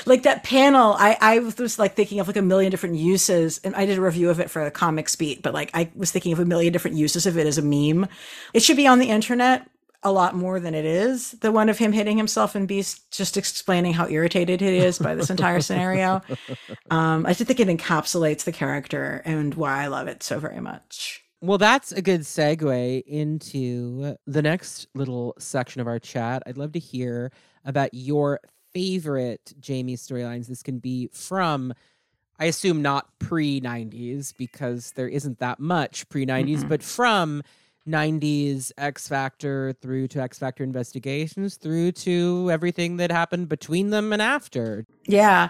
like 0.06 0.22
that 0.22 0.42
panel. 0.42 0.94
I 0.98 1.18
I 1.20 1.38
was 1.40 1.78
like 1.78 1.94
thinking 1.94 2.20
of 2.20 2.26
like 2.26 2.36
a 2.36 2.42
million 2.42 2.70
different 2.70 2.96
uses, 2.96 3.60
and 3.62 3.74
I 3.76 3.84
did 3.84 3.98
a 3.98 4.00
review 4.00 4.30
of 4.30 4.40
it 4.40 4.50
for 4.50 4.62
a 4.62 4.70
comics 4.70 5.14
beat. 5.14 5.42
But 5.42 5.52
like 5.52 5.70
I 5.74 5.90
was 5.94 6.10
thinking 6.10 6.32
of 6.32 6.38
a 6.38 6.44
million 6.44 6.72
different 6.72 6.96
uses 6.96 7.26
of 7.26 7.36
it 7.36 7.46
as 7.46 7.58
a 7.58 7.62
meme. 7.62 8.08
It 8.54 8.62
should 8.62 8.78
be 8.78 8.86
on 8.86 8.98
the 8.98 9.10
internet 9.10 9.68
a 10.04 10.12
lot 10.12 10.34
more 10.34 10.60
than 10.60 10.74
it 10.74 10.84
is. 10.84 11.32
The 11.32 11.50
one 11.50 11.68
of 11.68 11.78
him 11.78 11.92
hitting 11.92 12.16
himself 12.16 12.54
and 12.54 12.68
Beast, 12.68 13.10
just 13.10 13.36
explaining 13.36 13.92
how 13.94 14.08
irritated 14.08 14.60
he 14.60 14.78
is 14.78 14.98
by 14.98 15.14
this 15.14 15.30
entire 15.30 15.60
scenario. 15.60 16.22
Um, 16.90 17.26
I 17.26 17.34
just 17.34 17.44
think 17.46 17.60
it 17.60 17.68
encapsulates 17.68 18.44
the 18.44 18.52
character 18.52 19.20
and 19.26 19.52
why 19.54 19.82
I 19.82 19.86
love 19.88 20.08
it 20.08 20.22
so 20.22 20.38
very 20.38 20.60
much. 20.60 21.22
Well, 21.42 21.58
that's 21.58 21.92
a 21.92 22.00
good 22.00 22.22
segue 22.22 23.02
into 23.06 24.16
the 24.26 24.40
next 24.40 24.86
little 24.94 25.34
section 25.38 25.82
of 25.82 25.86
our 25.86 25.98
chat. 25.98 26.42
I'd 26.46 26.56
love 26.56 26.72
to 26.72 26.78
hear 26.78 27.30
about 27.66 27.92
your 27.92 28.40
favorite 28.72 29.52
Jamie 29.60 29.96
storylines. 29.96 30.46
This 30.46 30.62
can 30.62 30.78
be 30.78 31.10
from, 31.12 31.74
I 32.38 32.46
assume, 32.46 32.80
not 32.80 33.06
pre 33.18 33.60
90s 33.60 34.32
because 34.36 34.92
there 34.92 35.08
isn't 35.08 35.38
that 35.40 35.60
much 35.60 36.08
pre 36.08 36.24
90s, 36.24 36.64
Mhm. 36.64 36.68
but 36.70 36.82
from 36.82 37.42
90s 37.88 38.70
X 38.78 39.08
Factor 39.08 39.74
through 39.80 40.08
to 40.08 40.20
X 40.20 40.38
Factor 40.38 40.62
investigations 40.62 41.56
through 41.56 41.92
to 41.92 42.50
everything 42.52 42.98
that 42.98 43.10
happened 43.10 43.48
between 43.48 43.90
them 43.90 44.12
and 44.12 44.20
after. 44.22 44.84
Yeah. 45.06 45.48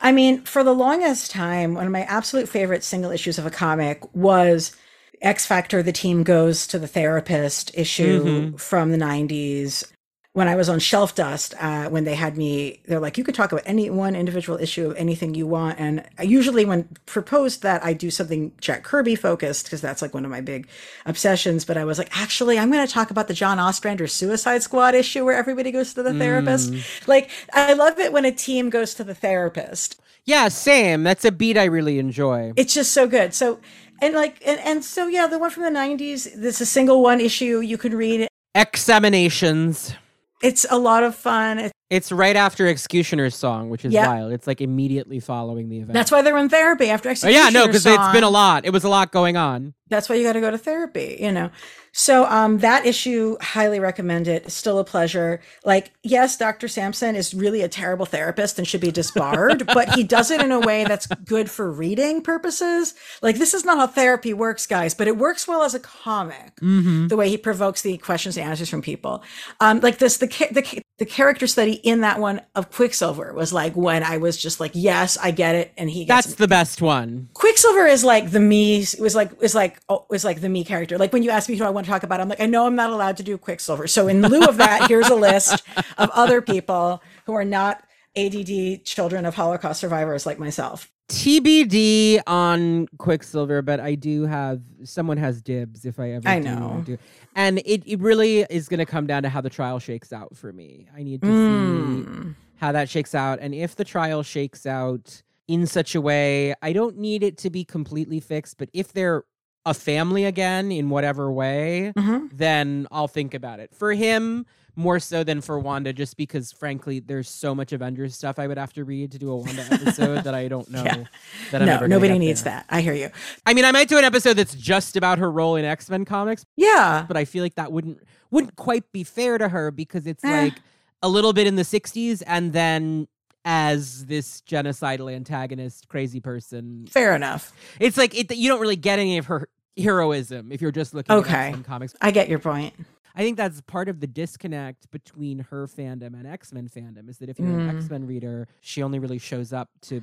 I 0.00 0.12
mean, 0.12 0.42
for 0.42 0.62
the 0.64 0.74
longest 0.74 1.30
time, 1.30 1.74
one 1.74 1.86
of 1.86 1.92
my 1.92 2.02
absolute 2.02 2.48
favorite 2.48 2.84
single 2.84 3.10
issues 3.10 3.38
of 3.38 3.46
a 3.46 3.50
comic 3.50 4.02
was 4.14 4.74
X 5.20 5.44
Factor, 5.44 5.82
the 5.82 5.92
team 5.92 6.22
goes 6.22 6.66
to 6.68 6.78
the 6.78 6.86
therapist 6.88 7.70
issue 7.74 8.52
Mhm. 8.54 8.60
from 8.60 8.90
the 8.90 8.96
90s. 8.96 9.84
When 10.32 10.46
I 10.46 10.54
was 10.54 10.68
on 10.68 10.78
Shelfdust, 10.78 11.54
uh, 11.60 11.90
when 11.90 12.04
they 12.04 12.14
had 12.14 12.36
me, 12.36 12.80
they're 12.86 13.00
like, 13.00 13.18
you 13.18 13.24
could 13.24 13.34
talk 13.34 13.50
about 13.50 13.64
any 13.66 13.90
one 13.90 14.14
individual 14.14 14.58
issue 14.60 14.88
of 14.88 14.96
anything 14.96 15.34
you 15.34 15.44
want. 15.44 15.80
And 15.80 16.06
I 16.18 16.22
usually, 16.22 16.64
when 16.64 16.88
proposed 17.04 17.62
that, 17.62 17.84
I 17.84 17.94
do 17.94 18.12
something 18.12 18.52
Jack 18.60 18.84
Kirby 18.84 19.16
focused 19.16 19.64
because 19.64 19.80
that's 19.80 20.02
like 20.02 20.14
one 20.14 20.24
of 20.24 20.30
my 20.30 20.40
big 20.40 20.68
obsessions. 21.04 21.64
But 21.64 21.76
I 21.76 21.84
was 21.84 21.98
like, 21.98 22.16
actually, 22.16 22.60
I'm 22.60 22.70
going 22.70 22.86
to 22.86 22.92
talk 22.92 23.10
about 23.10 23.26
the 23.26 23.34
John 23.34 23.58
Ostrander 23.58 24.06
Suicide 24.06 24.62
Squad 24.62 24.94
issue 24.94 25.24
where 25.24 25.36
everybody 25.36 25.72
goes 25.72 25.94
to 25.94 26.02
the 26.04 26.14
therapist. 26.14 26.72
Like, 27.08 27.28
I 27.52 27.72
love 27.72 27.98
it 27.98 28.12
when 28.12 28.24
a 28.24 28.30
team 28.30 28.70
goes 28.70 28.94
to 28.94 29.04
the 29.04 29.16
therapist. 29.16 30.00
Yeah, 30.24 30.46
same. 30.46 31.02
That's 31.02 31.24
a 31.24 31.32
beat 31.32 31.58
I 31.58 31.64
really 31.64 31.98
enjoy. 31.98 32.52
It's 32.54 32.72
just 32.72 32.92
so 32.92 33.08
good. 33.08 33.34
So, 33.34 33.58
and 34.00 34.14
like, 34.14 34.40
and, 34.46 34.60
and 34.60 34.84
so, 34.84 35.08
yeah, 35.08 35.26
the 35.26 35.40
one 35.40 35.50
from 35.50 35.64
the 35.64 35.76
90s, 35.76 36.34
this 36.36 36.56
is 36.56 36.60
a 36.60 36.66
single 36.66 37.02
one 37.02 37.20
issue. 37.20 37.58
You 37.58 37.76
can 37.76 37.96
read. 37.96 38.28
Examinations. 38.54 39.94
It's 40.42 40.64
a 40.70 40.78
lot 40.78 41.02
of 41.02 41.14
fun. 41.14 41.58
It- 41.58 41.72
It's 41.90 42.12
right 42.12 42.36
after 42.36 42.68
X-Cutioner's 42.68 43.34
Song, 43.34 43.68
which 43.68 43.84
is 43.84 43.92
Yeah. 43.92 44.06
wild. 44.06 44.32
It's 44.32 44.46
like 44.46 44.60
immediately 44.60 45.18
following 45.18 45.68
the 45.68 45.78
event. 45.78 45.92
that's 45.92 46.12
why 46.12 46.22
they're 46.22 46.38
in 46.38 46.48
therapy 46.48 46.88
after 46.88 47.08
Oh, 47.08 47.12
execution. 47.12 47.42
yeah, 47.42 47.50
no, 47.50 47.66
because 47.66 47.84
it's 47.84 48.12
been 48.12 48.22
a 48.22 48.30
lot. 48.30 48.64
It 48.64 48.72
was 48.72 48.84
a 48.84 48.88
lot 48.88 49.10
going 49.10 49.36
on. 49.36 49.74
That's 49.88 50.08
why 50.08 50.14
you 50.14 50.22
got 50.22 50.34
to 50.34 50.40
go 50.40 50.52
to 50.52 50.58
therapy, 50.58 51.18
you 51.20 51.32
know. 51.32 51.50
So 51.92 52.24
um 52.26 52.58
that 52.58 52.86
issue 52.86 53.36
highly 53.40 53.80
recommend 53.80 54.28
it. 54.28 54.44
It's 54.44 54.54
still 54.54 54.78
a 54.78 54.84
pleasure. 54.84 55.40
Like 55.64 55.90
yes, 56.04 56.36
Dr. 56.36 56.68
Samson 56.68 57.16
is 57.16 57.34
really 57.34 57.62
a 57.62 57.68
terrible 57.68 58.06
therapist 58.06 58.56
and 58.60 58.68
should 58.68 58.80
be 58.80 58.92
disbarred, 58.92 59.66
but 59.74 59.92
he 59.96 60.04
does 60.04 60.30
it 60.30 60.40
in 60.40 60.52
a 60.52 60.60
way 60.60 60.84
that's 60.84 61.08
good 61.24 61.50
for 61.50 61.68
reading 61.72 62.22
purposes. 62.22 62.94
Like 63.20 63.38
this 63.38 63.52
is 63.52 63.64
not 63.64 63.78
how 63.78 63.88
therapy 63.88 64.32
works, 64.32 64.64
guys, 64.68 64.94
but 64.94 65.08
it 65.08 65.16
works 65.16 65.48
well 65.48 65.64
as 65.64 65.74
a 65.74 65.80
comic. 65.80 66.54
Mm-hmm. 66.62 67.08
The 67.08 67.16
way 67.16 67.28
he 67.28 67.36
provokes 67.36 67.82
the 67.82 67.98
questions 67.98 68.36
and 68.36 68.46
answers 68.48 68.68
from 68.68 68.82
people. 68.82 69.24
Um 69.58 69.80
like 69.80 69.98
this 69.98 70.18
the 70.18 70.28
ca- 70.28 70.52
the 70.52 70.62
ca- 70.62 70.82
the 71.00 71.06
character 71.06 71.46
study 71.46 71.72
in 71.72 72.02
that 72.02 72.20
one 72.20 72.42
of 72.54 72.70
Quicksilver 72.70 73.32
was 73.32 73.54
like 73.54 73.74
when 73.74 74.02
I 74.02 74.18
was 74.18 74.36
just 74.36 74.60
like, 74.60 74.72
yes, 74.74 75.16
I 75.16 75.30
get 75.30 75.54
it 75.54 75.72
and 75.78 75.88
he 75.88 76.04
gets 76.04 76.26
That's 76.26 76.36
the 76.36 76.46
best 76.46 76.82
one. 76.82 77.30
Quicksilver 77.32 77.86
is 77.86 78.04
like 78.04 78.32
the 78.32 78.38
me 78.38 78.80
was 78.98 79.14
like 79.14 79.30
is 79.40 79.54
like 79.54 79.80
oh, 79.88 80.04
is 80.12 80.26
like 80.26 80.42
the 80.42 80.50
me 80.50 80.62
character. 80.62 80.98
Like 80.98 81.14
when 81.14 81.22
you 81.22 81.30
ask 81.30 81.48
me 81.48 81.56
who 81.56 81.64
I 81.64 81.70
want 81.70 81.86
to 81.86 81.90
talk 81.90 82.02
about, 82.02 82.20
I'm 82.20 82.28
like 82.28 82.42
I 82.42 82.44
know 82.44 82.66
I'm 82.66 82.76
not 82.76 82.90
allowed 82.90 83.16
to 83.16 83.22
do 83.22 83.38
Quicksilver. 83.38 83.86
So 83.86 84.08
in 84.08 84.20
lieu 84.20 84.42
of 84.42 84.58
that, 84.58 84.88
here's 84.88 85.08
a 85.08 85.14
list 85.14 85.62
of 85.96 86.10
other 86.10 86.42
people 86.42 87.02
who 87.24 87.32
are 87.32 87.46
not 87.46 87.82
ADD 88.14 88.84
children 88.84 89.24
of 89.24 89.34
Holocaust 89.34 89.80
survivors 89.80 90.26
like 90.26 90.38
myself. 90.38 90.92
TBD 91.10 92.20
on 92.26 92.86
Quicksilver, 92.98 93.62
but 93.62 93.80
I 93.80 93.94
do 93.94 94.24
have 94.26 94.60
someone 94.84 95.16
has 95.16 95.42
dibs 95.42 95.84
if 95.84 95.98
I 96.00 96.10
ever 96.12 96.28
I 96.28 96.38
do, 96.38 96.44
know. 96.44 96.82
do. 96.86 96.98
And 97.34 97.58
it, 97.64 97.82
it 97.86 98.00
really 98.00 98.40
is 98.48 98.68
going 98.68 98.78
to 98.78 98.86
come 98.86 99.06
down 99.06 99.22
to 99.24 99.28
how 99.28 99.40
the 99.40 99.50
trial 99.50 99.78
shakes 99.78 100.12
out 100.12 100.36
for 100.36 100.52
me. 100.52 100.88
I 100.96 101.02
need 101.02 101.20
to 101.22 101.26
see 101.26 101.32
Mm. 101.32 102.34
how 102.56 102.72
that 102.72 102.88
shakes 102.88 103.14
out. 103.14 103.38
And 103.40 103.54
if 103.54 103.76
the 103.76 103.84
trial 103.84 104.22
shakes 104.22 104.66
out 104.66 105.22
in 105.48 105.66
such 105.66 105.94
a 105.94 106.00
way, 106.00 106.54
I 106.62 106.72
don't 106.72 106.96
need 106.98 107.22
it 107.22 107.36
to 107.38 107.50
be 107.50 107.64
completely 107.64 108.20
fixed, 108.20 108.56
but 108.58 108.68
if 108.72 108.92
they're 108.92 109.24
a 109.66 109.74
family 109.74 110.24
again 110.24 110.72
in 110.72 110.88
whatever 110.88 111.30
way, 111.30 111.92
Mhm. 111.96 112.30
then 112.32 112.86
I'll 112.90 113.08
think 113.08 113.34
about 113.34 113.60
it. 113.60 113.74
For 113.74 113.92
him, 113.92 114.46
more 114.80 114.98
so 114.98 115.22
than 115.22 115.40
for 115.40 115.58
Wanda, 115.60 115.92
just 115.92 116.16
because 116.16 116.50
frankly, 116.52 116.98
there's 117.00 117.28
so 117.28 117.54
much 117.54 117.72
Avengers 117.72 118.16
stuff 118.16 118.38
I 118.38 118.46
would 118.46 118.58
have 118.58 118.72
to 118.72 118.84
read 118.84 119.12
to 119.12 119.18
do 119.18 119.30
a 119.30 119.36
Wanda 119.36 119.62
episode 119.70 120.24
that 120.24 120.34
I 120.34 120.48
don't 120.48 120.68
know 120.70 120.82
Yeah. 120.84 121.04
that 121.52 121.62
I'm 121.62 121.66
No, 121.68 121.86
nobody 121.86 122.18
needs 122.18 122.42
there. 122.42 122.54
that. 122.54 122.66
I 122.68 122.80
hear 122.80 122.94
you. 122.94 123.10
I 123.46 123.54
mean, 123.54 123.64
I 123.64 123.72
might 123.72 123.88
do 123.88 123.98
an 123.98 124.04
episode 124.04 124.34
that's 124.34 124.54
just 124.54 124.96
about 124.96 125.18
her 125.18 125.30
role 125.30 125.56
in 125.56 125.64
X 125.64 125.88
Men 125.90 126.04
comics, 126.04 126.44
Yeah. 126.56 127.04
but 127.06 127.16
I 127.16 127.24
feel 127.24 127.44
like 127.44 127.54
that 127.56 127.70
wouldn't 127.70 127.98
wouldn't 128.30 128.56
quite 128.56 128.90
be 128.92 129.04
fair 129.04 129.38
to 129.38 129.48
her 129.48 129.70
because 129.70 130.06
it's 130.06 130.24
Eh. 130.24 130.42
like 130.44 130.54
a 131.02 131.08
little 131.08 131.32
bit 131.32 131.46
in 131.46 131.56
the 131.56 131.62
'60s 131.64 132.22
and 132.26 132.52
then 132.52 133.06
as 133.44 134.06
this 134.06 134.42
genocidal 134.42 135.12
antagonist, 135.12 135.88
crazy 135.88 136.20
person. 136.20 136.86
Fair 136.90 137.14
enough. 137.14 137.52
It's 137.80 137.96
like 137.96 138.14
it, 138.18 138.34
you 138.36 138.48
don't 138.48 138.60
really 138.60 138.76
get 138.76 138.98
any 138.98 139.16
of 139.18 139.26
her 139.26 139.48
heroism 139.76 140.52
if 140.52 140.60
you're 140.60 140.70
just 140.72 140.92
looking 140.94 141.16
Okay. 141.16 141.32
at 141.32 141.46
X-Men 141.48 141.64
comics. 141.64 141.94
I 142.02 142.10
get 142.10 142.28
your 142.28 142.38
point. 142.38 142.74
I 143.14 143.22
think 143.22 143.36
that's 143.36 143.60
part 143.62 143.88
of 143.88 144.00
the 144.00 144.06
disconnect 144.06 144.90
between 144.90 145.40
her 145.50 145.66
fandom 145.66 146.14
and 146.14 146.26
X 146.26 146.52
Men 146.52 146.68
fandom 146.68 147.08
is 147.08 147.18
that 147.18 147.28
if 147.28 147.38
you're 147.38 147.48
an 147.48 147.68
Mm. 147.68 147.76
X 147.76 147.90
Men 147.90 148.06
reader, 148.06 148.48
she 148.60 148.82
only 148.82 148.98
really 148.98 149.18
shows 149.18 149.52
up 149.52 149.68
to 149.82 150.02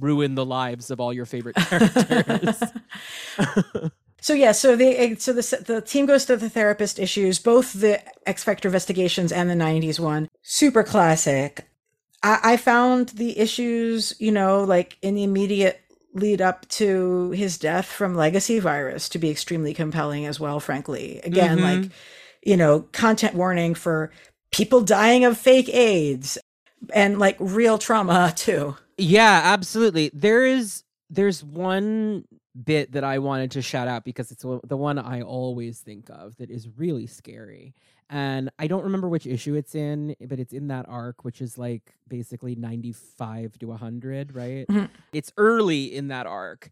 ruin 0.00 0.34
the 0.34 0.44
lives 0.44 0.90
of 0.90 1.00
all 1.00 1.12
your 1.12 1.26
favorite 1.26 1.56
characters. 1.56 2.62
So 4.20 4.32
yeah, 4.32 4.52
so 4.52 4.74
the 4.74 5.16
so 5.18 5.34
the 5.34 5.64
the 5.66 5.80
team 5.82 6.06
goes 6.06 6.24
to 6.24 6.36
the 6.38 6.48
therapist 6.48 6.98
issues, 6.98 7.38
both 7.38 7.74
the 7.74 8.00
X 8.26 8.42
Factor 8.42 8.68
investigations 8.68 9.30
and 9.32 9.50
the 9.50 9.54
'90s 9.54 10.00
one. 10.00 10.30
Super 10.40 10.82
classic. 10.82 11.68
I, 12.22 12.40
I 12.42 12.56
found 12.56 13.10
the 13.10 13.38
issues, 13.38 14.14
you 14.18 14.32
know, 14.32 14.64
like 14.64 14.96
in 15.02 15.14
the 15.14 15.24
immediate 15.24 15.78
lead 16.14 16.40
up 16.40 16.66
to 16.68 17.30
his 17.32 17.58
death 17.58 17.86
from 17.86 18.14
legacy 18.14 18.58
virus 18.60 19.08
to 19.10 19.18
be 19.18 19.30
extremely 19.30 19.74
compelling 19.74 20.24
as 20.26 20.38
well. 20.40 20.60
Frankly, 20.60 21.20
again, 21.24 21.58
Mhm. 21.58 21.82
like 21.82 21.90
you 22.46 22.56
know, 22.58 22.80
content 22.92 23.34
warning 23.34 23.74
for 23.74 24.10
people 24.52 24.82
dying 24.82 25.24
of 25.24 25.38
fake 25.38 25.68
AIDS 25.74 26.36
and 26.92 27.18
like 27.18 27.36
real 27.40 27.78
trauma 27.78 28.32
too. 28.36 28.76
Yeah, 28.98 29.40
absolutely. 29.44 30.10
There 30.12 30.44
is 30.44 30.82
there's 31.10 31.42
one 31.42 32.24
bit 32.62 32.92
that 32.92 33.02
I 33.02 33.18
wanted 33.18 33.50
to 33.52 33.62
shout 33.62 33.88
out 33.88 34.04
because 34.04 34.30
it's 34.30 34.42
the 34.42 34.76
one 34.76 34.98
I 34.98 35.22
always 35.22 35.80
think 35.80 36.08
of 36.10 36.36
that 36.36 36.50
is 36.50 36.68
really 36.76 37.06
scary. 37.06 37.74
And 38.10 38.50
I 38.58 38.66
don't 38.66 38.84
remember 38.84 39.08
which 39.08 39.26
issue 39.26 39.54
it's 39.54 39.74
in, 39.74 40.14
but 40.28 40.38
it's 40.38 40.52
in 40.52 40.68
that 40.68 40.86
arc, 40.88 41.24
which 41.24 41.40
is 41.40 41.56
like 41.58 41.94
basically 42.06 42.54
95 42.54 43.58
to 43.58 43.66
100, 43.68 44.34
right? 44.34 44.66
Mhm. 44.68 44.90
It's 45.12 45.32
early 45.36 45.94
in 45.94 46.08
that 46.08 46.26
arc. 46.26 46.70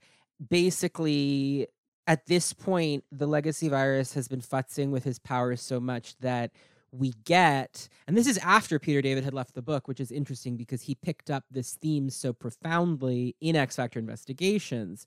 Basically, 0.51 1.69
at 2.07 2.27
this 2.27 2.53
point, 2.53 3.05
the 3.11 3.27
legacy 3.27 3.69
virus 3.69 4.13
has 4.15 4.29
been 4.29 4.41
futzing 4.41 4.91
with 4.91 5.05
his 5.05 5.19
powers 5.19 5.61
so 5.63 5.81
much 5.81 6.17
that 6.19 6.53
we 6.91 7.15
get, 7.25 7.89
and 8.07 8.17
this 8.19 8.27
is 8.27 8.37
after 8.39 8.79
Peter 8.79 9.01
David 9.01 9.25
had 9.25 9.33
left 9.33 9.55
the 9.55 9.63
book, 9.63 9.89
which 9.89 9.99
is 9.99 10.13
interesting 10.13 10.57
because 10.59 10.83
he 10.83 10.95
picked 10.95 11.31
up 11.31 11.45
this 11.51 11.75
theme 11.75 12.11
so 12.11 12.35
profoundly 12.35 13.35
in 13.41 13.57
X 13.57 13.77
Factor 13.77 13.99
investigations. 13.99 15.07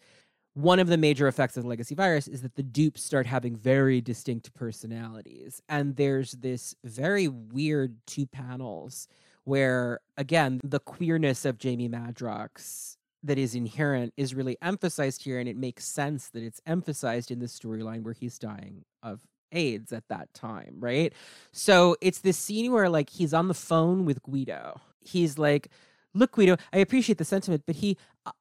One 0.55 0.79
of 0.79 0.87
the 0.87 0.97
major 0.97 1.27
effects 1.27 1.57
of 1.57 1.65
legacy 1.65 1.95
virus 1.95 2.29
is 2.29 2.41
that 2.41 2.55
the 2.55 2.63
dupes 2.63 3.03
start 3.03 3.27
having 3.27 3.57
very 3.57 3.99
distinct 3.99 4.53
personalities. 4.53 5.61
And 5.67 5.97
there's 5.97 6.31
this 6.31 6.73
very 6.81 7.27
weird 7.27 7.97
two 8.07 8.25
panels 8.25 9.09
where, 9.43 9.99
again, 10.17 10.61
the 10.63 10.79
queerness 10.79 11.43
of 11.43 11.57
Jamie 11.57 11.89
Madrox 11.89 12.95
that 13.21 13.37
is 13.37 13.53
inherent 13.53 14.13
is 14.15 14.33
really 14.33 14.57
emphasized 14.61 15.23
here. 15.23 15.39
And 15.39 15.49
it 15.49 15.57
makes 15.57 15.83
sense 15.83 16.29
that 16.29 16.41
it's 16.41 16.61
emphasized 16.65 17.31
in 17.31 17.39
the 17.39 17.47
storyline 17.47 18.03
where 18.03 18.13
he's 18.13 18.39
dying 18.39 18.85
of 19.03 19.27
AIDS 19.51 19.91
at 19.91 20.07
that 20.07 20.33
time, 20.33 20.75
right? 20.79 21.11
So 21.51 21.97
it's 21.99 22.19
this 22.19 22.37
scene 22.37 22.71
where 22.71 22.87
like 22.87 23.09
he's 23.09 23.33
on 23.33 23.49
the 23.49 23.53
phone 23.53 24.05
with 24.05 24.23
Guido. 24.23 24.79
He's 25.01 25.37
like, 25.37 25.67
"Look, 26.15 26.31
Guido, 26.31 26.57
I 26.73 26.77
appreciate 26.79 27.17
the 27.19 27.25
sentiment, 27.25 27.63
but 27.67 27.75
he, 27.75 27.97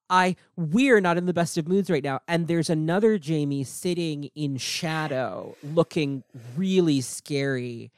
I, 0.09 0.37
we're 0.57 1.01
not 1.01 1.19
in 1.19 1.27
the 1.27 1.35
best 1.35 1.59
of 1.59 1.69
moods 1.69 1.91
right 1.91 2.03
now." 2.05 2.21
And 2.27 2.47
there's 2.47 2.71
another 2.71 3.19
Jamie 3.19 3.65
sitting 3.65 4.31
in 4.35 4.57
shadow, 4.57 5.57
looking 5.63 6.23
really 6.57 7.01
scary, 7.03 7.91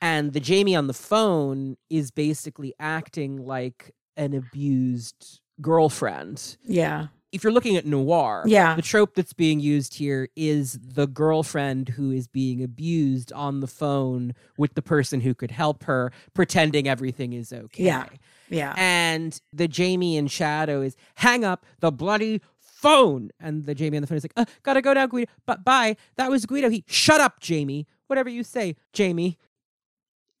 and 0.00 0.32
the 0.32 0.40
Jamie 0.40 0.76
on 0.76 0.86
the 0.86 0.94
phone 0.94 1.76
is 1.90 2.10
basically 2.10 2.74
acting 2.78 3.46
like 3.46 3.94
an 4.16 4.34
abused 4.34 5.40
girlfriend 5.60 6.56
Yeah. 6.64 7.06
if 7.32 7.42
you're 7.42 7.52
looking 7.52 7.76
at 7.76 7.86
noir, 7.86 8.42
Yeah. 8.46 8.74
the 8.76 8.82
trope 8.82 9.14
that's 9.14 9.32
being 9.32 9.58
used 9.60 9.94
here 9.94 10.28
is 10.36 10.78
the 10.82 11.06
girlfriend 11.06 11.88
who 11.90 12.10
is 12.10 12.28
being 12.28 12.62
abused 12.62 13.32
on 13.32 13.60
the 13.60 13.66
phone 13.66 14.34
with 14.58 14.74
the 14.74 14.82
person 14.82 15.20
who 15.22 15.34
could 15.34 15.50
help 15.50 15.84
her, 15.84 16.12
pretending 16.34 16.86
everything 16.88 17.32
is 17.32 17.52
okay. 17.52 17.84
Yeah. 17.84 18.06
Yeah. 18.52 18.74
And 18.76 19.38
the 19.52 19.68
Jamie 19.68 20.16
in 20.16 20.26
shadow 20.28 20.82
is 20.82 20.96
hang 21.16 21.44
up 21.44 21.64
the 21.80 21.90
bloody 21.90 22.42
phone. 22.58 23.30
And 23.40 23.64
the 23.64 23.74
Jamie 23.74 23.96
on 23.96 24.02
the 24.02 24.06
phone 24.06 24.18
is 24.18 24.24
like, 24.24 24.32
uh, 24.36 24.44
gotta 24.62 24.82
go 24.82 24.92
now, 24.92 25.06
Guido. 25.06 25.30
But 25.46 25.64
bye. 25.64 25.96
That 26.16 26.30
was 26.30 26.46
Guido. 26.46 26.68
He 26.68 26.84
shut 26.86 27.20
up, 27.20 27.40
Jamie. 27.40 27.86
Whatever 28.08 28.28
you 28.28 28.44
say, 28.44 28.76
Jamie. 28.92 29.38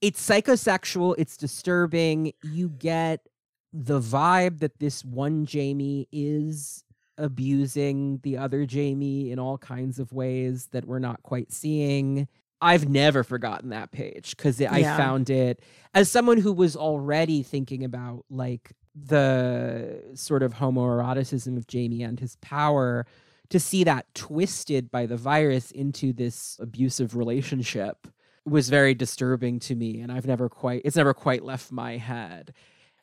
It's 0.00 0.20
psychosexual, 0.20 1.14
it's 1.16 1.36
disturbing. 1.36 2.32
You 2.42 2.70
get 2.70 3.28
the 3.72 4.00
vibe 4.00 4.58
that 4.58 4.80
this 4.80 5.04
one 5.04 5.46
Jamie 5.46 6.08
is 6.10 6.82
abusing 7.16 8.18
the 8.24 8.36
other 8.36 8.66
Jamie 8.66 9.30
in 9.30 9.38
all 9.38 9.58
kinds 9.58 10.00
of 10.00 10.12
ways 10.12 10.66
that 10.72 10.84
we're 10.86 10.98
not 10.98 11.22
quite 11.22 11.52
seeing. 11.52 12.26
I've 12.62 12.88
never 12.88 13.24
forgotten 13.24 13.70
that 13.70 13.90
page 13.90 14.36
because 14.36 14.60
I 14.62 14.78
Yeah. 14.78 14.96
found 14.96 15.28
it 15.28 15.60
as 15.92 16.08
someone 16.10 16.38
who 16.38 16.52
was 16.52 16.76
already 16.76 17.42
thinking 17.42 17.82
about 17.84 18.24
like 18.30 18.72
the 18.94 20.02
sort 20.14 20.42
of 20.42 20.54
homoeroticism 20.54 21.56
of 21.56 21.66
Jamie 21.66 22.02
and 22.02 22.20
his 22.20 22.36
power 22.36 23.04
to 23.50 23.58
see 23.58 23.84
that 23.84 24.06
twisted 24.14 24.90
by 24.90 25.06
the 25.06 25.16
virus 25.16 25.70
into 25.72 26.12
this 26.12 26.56
abusive 26.60 27.16
relationship 27.16 28.06
was 28.44 28.68
very 28.68 28.94
disturbing 28.94 29.58
to 29.60 29.74
me 29.74 30.00
and 30.00 30.10
I've 30.12 30.26
never 30.26 30.48
quite 30.48 30.82
it's 30.84 30.96
never 30.96 31.14
quite 31.14 31.44
left 31.44 31.72
my 31.72 31.96
head. 31.96 32.54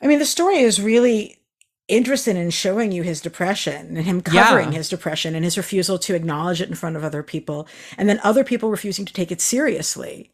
I 0.01 0.07
mean, 0.07 0.19
the 0.19 0.25
story 0.25 0.59
is 0.59 0.81
really 0.81 1.38
interested 1.89 2.35
in 2.37 2.49
showing 2.51 2.91
you 2.91 3.03
his 3.03 3.19
depression 3.21 3.97
and 3.97 4.05
him 4.05 4.21
covering 4.21 4.71
Yeah. 4.71 4.77
his 4.77 4.89
depression 4.89 5.35
and 5.35 5.43
his 5.43 5.57
refusal 5.57 5.99
to 5.99 6.15
acknowledge 6.15 6.61
it 6.61 6.69
in 6.69 6.75
front 6.75 6.95
of 6.95 7.03
other 7.03 7.23
people, 7.23 7.67
and 7.97 8.07
then 8.07 8.19
other 8.23 8.43
people 8.43 8.69
refusing 8.69 9.05
to 9.05 9.13
take 9.13 9.31
it 9.31 9.41
seriously. 9.41 10.31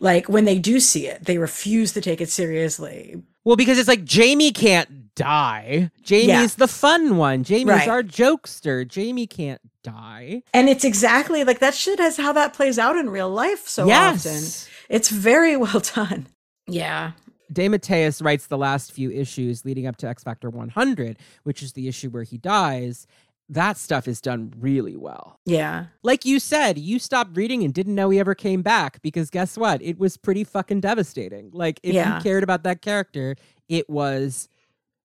Like 0.00 0.28
when 0.28 0.44
they 0.46 0.58
do 0.58 0.80
see 0.80 1.06
it, 1.08 1.24
they 1.24 1.36
refuse 1.38 1.92
to 1.92 2.00
take 2.00 2.20
it 2.20 2.30
seriously. 2.30 3.22
Well, 3.44 3.56
because 3.56 3.78
it's 3.78 3.88
like 3.88 4.04
Jamie 4.04 4.52
can't 4.52 5.14
die. 5.14 5.90
Jamie's 6.02 6.54
the 6.54 6.68
fun 6.68 7.16
one. 7.16 7.42
Jamie's 7.44 7.66
Right. 7.66 7.88
our 7.88 8.02
jokester. 8.02 8.86
Jamie 8.88 9.26
can't 9.26 9.60
die. 9.82 10.42
And 10.54 10.68
it's 10.68 10.84
exactly 10.84 11.44
like 11.44 11.58
that 11.58 11.74
shit 11.74 12.00
is 12.00 12.16
how 12.16 12.32
that 12.32 12.54
plays 12.54 12.78
out 12.78 12.96
in 12.96 13.10
real 13.10 13.28
life 13.30 13.66
so 13.68 13.86
yes. 13.86 14.26
often. 14.26 14.94
It's 14.94 15.08
very 15.10 15.56
well 15.64 15.80
done. 15.80 16.26
Yeah. 16.66 17.12
DeMatteis 17.52 18.22
writes 18.24 18.46
the 18.46 18.58
last 18.58 18.92
few 18.92 19.10
issues 19.10 19.64
leading 19.64 19.86
up 19.86 19.96
to 19.98 20.08
X 20.08 20.22
Factor 20.22 20.50
100, 20.50 21.18
which 21.42 21.62
is 21.62 21.72
the 21.72 21.88
issue 21.88 22.08
where 22.10 22.22
he 22.22 22.38
dies. 22.38 23.06
That 23.48 23.76
stuff 23.76 24.06
is 24.06 24.20
done 24.20 24.54
really 24.60 24.96
well. 24.96 25.40
Yeah. 25.44 25.86
Like 26.04 26.24
you 26.24 26.38
said, 26.38 26.78
you 26.78 27.00
stopped 27.00 27.36
reading 27.36 27.64
and 27.64 27.74
didn't 27.74 27.96
know 27.96 28.08
he 28.10 28.20
ever 28.20 28.34
came 28.36 28.62
back 28.62 29.02
because 29.02 29.28
guess 29.28 29.58
what? 29.58 29.82
It 29.82 29.98
was 29.98 30.16
pretty 30.16 30.44
fucking 30.44 30.80
devastating. 30.82 31.50
Like, 31.52 31.80
if 31.82 31.92
Yeah. 31.94 32.18
you 32.18 32.22
cared 32.22 32.44
about 32.44 32.62
that 32.62 32.80
character, 32.80 33.34
it 33.68 33.90
was 33.90 34.48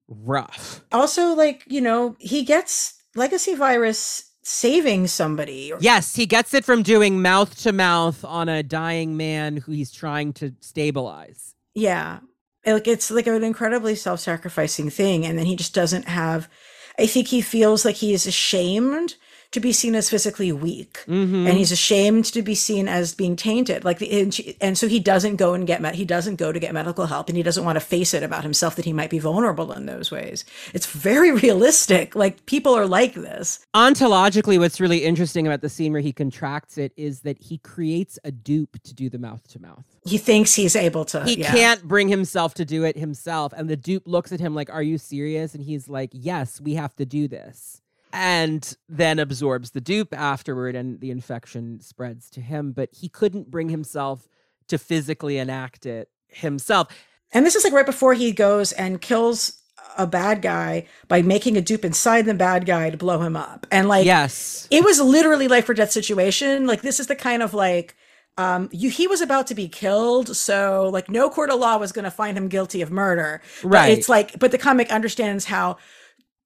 rough. 0.07 0.83
Also, 0.91 1.33
like, 1.33 1.63
you 1.67 1.81
know, 1.81 2.15
he 2.19 2.43
gets 2.43 2.93
legacy 3.15 3.55
virus 3.55 4.31
saving 4.43 5.07
somebody. 5.07 5.71
Yes, 5.79 6.15
he 6.15 6.27
gets 6.27 6.53
it 6.53 6.63
from 6.63 6.83
doing 6.83 7.23
mouth 7.23 7.59
to 7.63 7.73
mouth 7.73 8.23
on 8.23 8.47
a 8.47 8.61
dying 8.61 9.17
man 9.17 9.57
who 9.57 9.71
he's 9.71 9.91
trying 9.91 10.33
to 10.33 10.53
stabilize. 10.59 11.55
Yeah. 11.73 12.19
Like 12.65 12.87
it's 12.87 13.11
like 13.11 13.27
an 13.27 13.43
incredibly 13.43 13.95
self-sacrificing 13.95 14.89
thing. 14.89 15.25
And 15.25 15.37
then 15.37 15.45
he 15.45 15.55
just 15.55 15.73
doesn't 15.73 16.07
have 16.07 16.49
I 16.97 17.07
think 17.07 17.27
he 17.27 17.41
feels 17.41 17.83
like 17.85 17.95
he 17.95 18.13
is 18.13 18.25
ashamed 18.25 19.15
to 19.55 19.59
be 19.59 19.73
seen 19.73 19.95
as 19.95 20.09
physically 20.09 20.51
weak. 20.51 21.03
Mhm. 21.07 21.47
And 21.49 21.57
he's 21.57 21.71
ashamed 21.71 22.25
to 22.25 22.41
be 22.41 22.55
seen 22.55 22.87
as 22.87 23.13
being 23.15 23.35
tainted. 23.35 23.83
Like, 23.83 23.97
the, 23.99 24.09
and, 24.21 24.33
she- 24.33 24.55
and 24.61 24.77
so 24.77 24.87
he 24.87 24.99
doesn't 24.99 25.37
go 25.37 25.53
and 25.55 25.65
get 25.65 25.81
med- 25.81 25.95
he 25.95 26.05
doesn't 26.05 26.35
go 26.35 26.51
to 26.51 26.59
get 26.59 26.73
medical 26.73 27.07
help, 27.07 27.27
and 27.27 27.35
he 27.35 27.43
doesn't 27.43 27.65
want 27.65 27.75
to 27.77 27.79
face 27.79 28.13
it 28.13 28.23
about 28.23 28.43
himself 28.43 28.75
that 28.75 28.85
he 28.85 28.93
might 28.93 29.09
be 29.09 29.19
vulnerable 29.19 29.71
in 29.71 29.87
those 29.87 30.11
ways. 30.11 30.45
It's 30.73 30.85
very 30.85 31.31
realistic. 31.45 32.15
Like 32.15 32.45
people 32.45 32.73
are 32.75 32.85
like 32.85 33.15
this. 33.15 33.59
Ontologically, 33.75 34.59
what's 34.59 34.79
really 34.79 35.03
interesting 35.03 35.47
about 35.47 35.61
the 35.61 35.69
scene 35.69 35.91
where 35.91 36.01
he 36.01 36.13
contracts 36.13 36.77
it 36.77 36.91
is 36.95 37.21
that 37.21 37.37
he 37.41 37.57
creates 37.57 38.19
a 38.23 38.31
dupe 38.31 38.77
to 38.83 38.93
do 38.93 39.09
the 39.09 39.17
mouth 39.17 39.47
to 39.49 39.59
mouth. 39.61 39.85
He 40.05 40.17
thinks 40.17 40.53
he's 40.53 40.75
able 40.75 41.05
to. 41.05 41.23
He 41.23 41.39
yeah. 41.39 41.51
can't 41.51 41.83
bring 41.83 42.07
himself 42.09 42.53
to 42.55 42.65
do 42.65 42.83
it 42.83 42.97
himself. 42.97 43.53
And 43.55 43.69
the 43.69 43.75
dupe 43.77 44.03
looks 44.05 44.31
at 44.31 44.39
him 44.39 44.53
like, 44.53 44.69
Are 44.69 44.83
you 44.83 44.97
serious? 44.97 45.55
And 45.55 45.63
he's 45.63 45.87
like, 45.89 46.09
Yes, 46.13 46.59
we 46.61 46.75
have 46.75 46.95
to 46.97 47.05
do 47.05 47.27
this. 47.27 47.81
And 48.15 48.75
then 48.87 49.19
absorbs 49.19 49.71
the 49.71 49.81
dupe 49.81 50.13
afterward, 50.13 50.75
and 50.75 51.01
the 51.01 51.11
infection 51.11 51.81
spreads 51.81 52.29
to 52.31 52.41
him. 52.41 52.71
But 52.71 52.89
he 52.93 53.09
couldn't 53.09 53.51
bring 53.51 53.69
himself 53.69 54.27
to 54.69 54.77
physically 54.77 55.37
enact 55.37 55.85
it 55.85 56.09
himself. 56.27 56.87
And 57.33 57.45
this 57.45 57.55
is 57.55 57.63
like 57.63 57.73
right 57.73 57.85
before 57.85 58.13
he 58.13 58.31
goes 58.31 58.71
and 58.71 59.01
kills 59.01 59.61
a 59.97 60.07
bad 60.07 60.41
guy 60.41 60.87
by 61.07 61.21
making 61.21 61.57
a 61.57 61.61
dupe 61.61 61.85
inside 61.85 62.25
the 62.25 62.33
bad 62.33 62.65
guy 62.65 62.89
to 62.89 62.97
blow 62.97 63.21
him 63.21 63.35
up. 63.35 63.67
And 63.71 63.87
like, 63.87 64.05
yes. 64.05 64.67
it 64.71 64.83
was 64.83 64.99
literally 64.99 65.47
life 65.47 65.67
or 65.69 65.73
death 65.73 65.91
situation. 65.91 66.67
Like, 66.67 66.81
this 66.81 66.99
is 66.99 67.07
the 67.07 67.15
kind 67.15 67.43
of 67.43 67.53
like, 67.53 67.95
um, 68.37 68.69
you, 68.71 68.89
he 68.89 69.07
was 69.07 69.21
about 69.21 69.47
to 69.47 69.55
be 69.55 69.69
killed, 69.69 70.35
so 70.35 70.89
like 70.91 71.09
no 71.09 71.29
court 71.29 71.49
of 71.49 71.59
law 71.59 71.77
was 71.77 71.93
going 71.93 72.03
to 72.03 72.11
find 72.11 72.37
him 72.37 72.49
guilty 72.49 72.81
of 72.81 72.91
murder. 72.91 73.41
But 73.61 73.69
Right. 73.69 73.97
It's 73.97 74.09
like, 74.09 74.37
but 74.39 74.51
the 74.51 74.57
comic 74.57 74.91
understands 74.91 75.45
how 75.45 75.77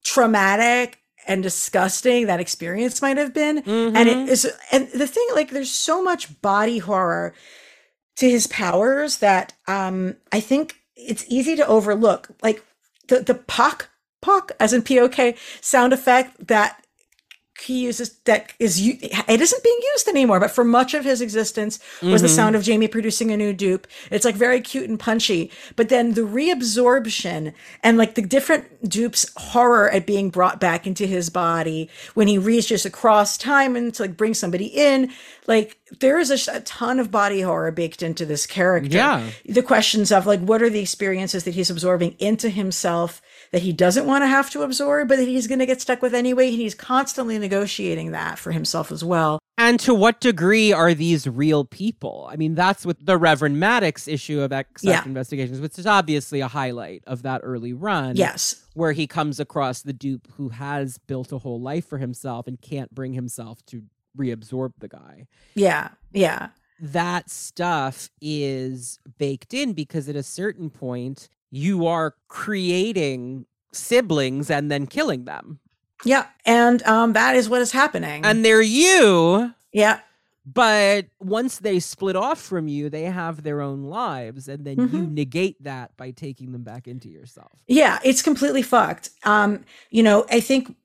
traumatic 0.03 0.99
and 1.27 1.43
disgusting 1.43 2.25
that 2.27 2.39
experience 2.39 3.01
might 3.01 3.17
have 3.17 3.33
been, 3.33 3.59
and 3.59 3.65
Mhm. 3.95 4.07
it 4.07 4.29
is. 4.29 4.47
And 4.71 4.89
the 4.91 5.07
thing, 5.07 5.27
like, 5.33 5.51
there's 5.51 5.71
so 5.71 6.01
much 6.01 6.41
body 6.41 6.79
horror 6.79 7.33
to 8.17 8.29
his 8.29 8.47
powers 8.47 9.17
that 9.17 9.53
um 9.67 10.15
I 10.31 10.39
think 10.39 10.75
it's 10.95 11.23
easy 11.27 11.55
to 11.55 11.65
overlook. 11.67 12.29
Like 12.43 12.63
the 13.07 13.19
the 13.21 13.35
pock 13.35 13.89
pock 14.21 14.51
as 14.59 14.73
in 14.73 14.81
POK 14.81 15.35
sound 15.61 15.93
effect 15.93 16.47
that 16.47 16.83
he 17.61 17.81
uses 17.81 18.09
that 18.25 18.53
is 18.59 18.79
it 18.81 19.41
isn't 19.41 19.63
being 19.63 19.79
used 19.93 20.07
anymore 20.07 20.39
but 20.39 20.51
for 20.51 20.63
much 20.63 20.93
of 20.93 21.03
his 21.03 21.21
existence 21.21 21.79
was 22.01 22.21
the 22.21 22.27
Mhm. 22.27 22.35
sound 22.35 22.55
of 22.55 22.63
jamie 22.63 22.87
producing 22.87 23.31
a 23.31 23.37
new 23.37 23.53
dupe 23.53 23.85
it's 24.11 24.25
like 24.25 24.35
very 24.35 24.61
cute 24.61 24.89
and 24.89 24.99
punchy 24.99 25.51
but 25.75 25.89
then 25.89 26.13
the 26.13 26.21
reabsorption 26.21 27.53
and 27.83 27.97
like 27.97 28.15
the 28.15 28.21
different 28.21 28.87
dupes 28.89 29.25
horror 29.35 29.89
at 29.91 30.05
being 30.05 30.29
brought 30.29 30.59
back 30.59 30.87
into 30.87 31.05
his 31.05 31.29
body 31.29 31.89
when 32.13 32.27
he 32.27 32.37
reaches 32.37 32.85
across 32.85 33.37
time 33.37 33.75
and 33.75 33.93
to 33.93 34.03
like 34.03 34.15
bring 34.17 34.33
somebody 34.33 34.65
in 34.65 35.11
like 35.47 35.77
there 35.99 36.19
is 36.19 36.29
a, 36.47 36.55
a 36.57 36.59
ton 36.61 36.99
of 36.99 37.09
body 37.11 37.41
horror 37.41 37.71
baked 37.71 38.01
into 38.03 38.25
this 38.25 38.45
character 38.45 38.95
Yeah. 38.95 39.23
the 39.45 39.63
questions 39.63 40.11
of 40.11 40.25
like 40.25 40.39
what 40.39 40.61
are 40.61 40.69
the 40.69 40.79
experiences 40.79 41.43
that 41.43 41.55
he's 41.55 41.69
absorbing 41.69 42.15
into 42.19 42.49
himself 42.49 43.21
that 43.51 43.61
he 43.63 43.73
doesn't 43.73 44.05
want 44.05 44.21
to 44.23 44.27
have 44.27 44.49
to 44.51 44.61
absorb 44.61 45.07
but 45.07 45.17
that 45.17 45.27
he's 45.27 45.47
going 45.47 45.59
to 45.59 45.65
get 45.65 45.81
stuck 45.81 46.01
with 46.01 46.13
anyway 46.13 46.47
and 46.49 46.55
he's 46.57 46.75
constantly 46.75 47.37
negotiating 47.39 48.11
that 48.11 48.37
for 48.39 48.51
himself 48.51 48.91
as 48.91 49.03
well 49.03 49.39
And 49.57 49.79
to 49.81 49.93
what 49.93 50.21
degree 50.21 50.71
are 50.71 50.93
these 50.93 51.27
real 51.27 51.65
people? 51.65 52.27
I 52.31 52.37
mean, 52.37 52.55
that's 52.55 52.85
what 52.85 53.05
the 53.05 53.17
Reverend 53.17 53.59
Maddox 53.59 54.07
issue 54.07 54.39
of 54.41 54.53
X 54.53 54.83
Yeah. 54.83 55.03
Investigations, 55.05 55.59
which 55.59 55.77
is 55.77 55.85
obviously 55.85 56.39
a 56.39 56.47
highlight 56.47 57.03
of 57.07 57.23
that 57.23 57.41
early 57.43 57.73
run. 57.73 58.15
yes 58.15 58.55
Where 58.73 58.93
he 58.93 59.05
comes 59.07 59.39
across 59.39 59.81
the 59.81 59.93
dupe 59.93 60.27
who 60.37 60.49
has 60.49 60.97
built 60.97 61.31
a 61.33 61.39
whole 61.39 61.59
life 61.59 61.85
for 61.87 61.97
himself 61.97 62.47
and 62.47 62.59
can't 62.61 62.93
bring 62.95 63.13
himself 63.13 63.65
to 63.67 63.83
reabsorb 64.17 64.71
the 64.79 64.87
guy. 64.87 65.27
yeah 65.55 65.89
yeah 66.13 66.49
That 66.79 67.29
stuff 67.29 68.09
is 68.21 68.99
baked 69.17 69.53
in 69.53 69.73
because 69.73 70.07
at 70.07 70.15
a 70.15 70.23
certain 70.23 70.69
point, 70.69 71.27
you 71.51 71.85
are 71.87 72.15
creating 72.27 73.45
siblings 73.73 74.49
and 74.49 74.69
then 74.71 74.85
killing 74.87 75.25
them. 75.25 75.59
yeah 76.05 76.25
and 76.45 76.81
um 76.83 77.13
that 77.13 77.35
is 77.35 77.49
what 77.49 77.61
is 77.61 77.71
happening 77.71 78.23
And 78.25 78.43
they're 78.45 78.61
you. 78.61 79.53
yeah 79.73 79.99
But 80.45 81.05
once 81.19 81.59
they 81.59 81.79
split 81.79 82.15
off 82.15 82.39
from 82.41 82.67
you, 82.67 82.89
they 82.89 83.03
have 83.03 83.43
their 83.43 83.61
own 83.61 83.83
lives, 83.83 84.47
and 84.47 84.65
then 84.65 84.77
you 84.79 84.87
Mhm. 85.03 85.11
negate 85.13 85.61
that 85.63 85.95
by 85.97 86.09
taking 86.11 86.51
them 86.53 86.63
back 86.63 86.87
into 86.87 87.07
yourself. 87.09 87.51
Yeah, 87.67 87.99
it's 88.03 88.23
completely 88.23 88.63
fucked. 88.63 89.09
Um, 89.23 89.63
you 89.91 90.01
know, 90.01 90.25
I 90.31 90.39
think 90.39 90.75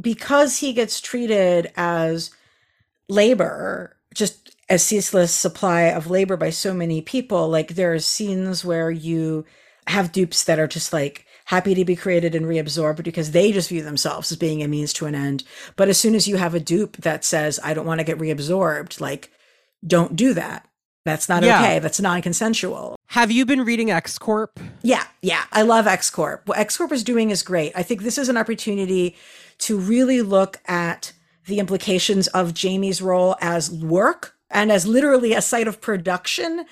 because 0.00 0.58
he 0.62 0.72
gets 0.72 1.00
treated 1.00 1.70
as 1.76 2.30
labor, 3.08 3.96
just 4.14 4.56
a 4.70 4.78
ceaseless 4.78 5.32
supply 5.34 5.82
of 5.82 6.08
labor 6.08 6.36
by 6.36 6.50
so 6.50 6.72
many 6.72 7.02
people, 7.02 7.48
like 7.48 7.74
there 7.74 7.92
are 7.92 7.98
scenes 7.98 8.64
where 8.64 8.90
you 8.90 9.44
have 9.86 10.12
dupes 10.12 10.44
that 10.44 10.58
are 10.58 10.68
just 10.68 10.92
like 10.92 11.26
happy 11.46 11.74
to 11.74 11.84
be 11.84 11.96
created 11.96 12.34
and 12.34 12.46
reabsorbed 12.46 13.02
because 13.02 13.32
they 13.32 13.52
just 13.52 13.68
view 13.68 13.82
themselves 13.82 14.30
as 14.30 14.38
being 14.38 14.62
a 14.62 14.68
means 14.68 14.92
to 14.94 15.06
an 15.06 15.14
end. 15.14 15.44
But 15.76 15.88
as 15.88 15.98
soon 15.98 16.14
as 16.14 16.28
you 16.28 16.36
have 16.36 16.54
a 16.54 16.60
dupe 16.60 16.96
that 16.98 17.24
says, 17.24 17.58
I 17.64 17.74
don't 17.74 17.86
want 17.86 17.98
to 18.00 18.04
get 18.04 18.18
reabsorbed, 18.18 19.00
like, 19.00 19.30
don't 19.86 20.14
do 20.14 20.34
that. 20.34 20.66
That's 21.04 21.28
not 21.28 21.42
Yeah. 21.42 21.60
okay. 21.60 21.78
That's 21.80 22.00
non 22.00 22.22
consensual. 22.22 22.96
Have 23.06 23.32
you 23.32 23.44
been 23.44 23.64
reading 23.64 23.90
X 23.90 24.18
Corp? 24.18 24.60
Yeah, 24.82 25.04
yeah. 25.20 25.44
I 25.52 25.62
love 25.62 25.86
X 25.88 26.10
Corp. 26.10 26.48
What 26.48 26.58
X 26.58 26.76
Corp 26.76 26.92
is 26.92 27.02
doing 27.02 27.30
is 27.30 27.42
great. 27.42 27.72
I 27.74 27.82
think 27.82 28.02
this 28.02 28.18
is 28.18 28.28
an 28.28 28.36
opportunity 28.36 29.16
to 29.58 29.76
really 29.76 30.22
look 30.22 30.60
at 30.66 31.12
the 31.46 31.58
implications 31.58 32.28
of 32.28 32.54
Jamie's 32.54 33.02
role 33.02 33.36
as 33.40 33.68
work 33.70 34.36
and 34.48 34.70
as 34.70 34.86
literally 34.86 35.32
a 35.32 35.42
site 35.42 35.66
of 35.66 35.80
production. 35.80 36.66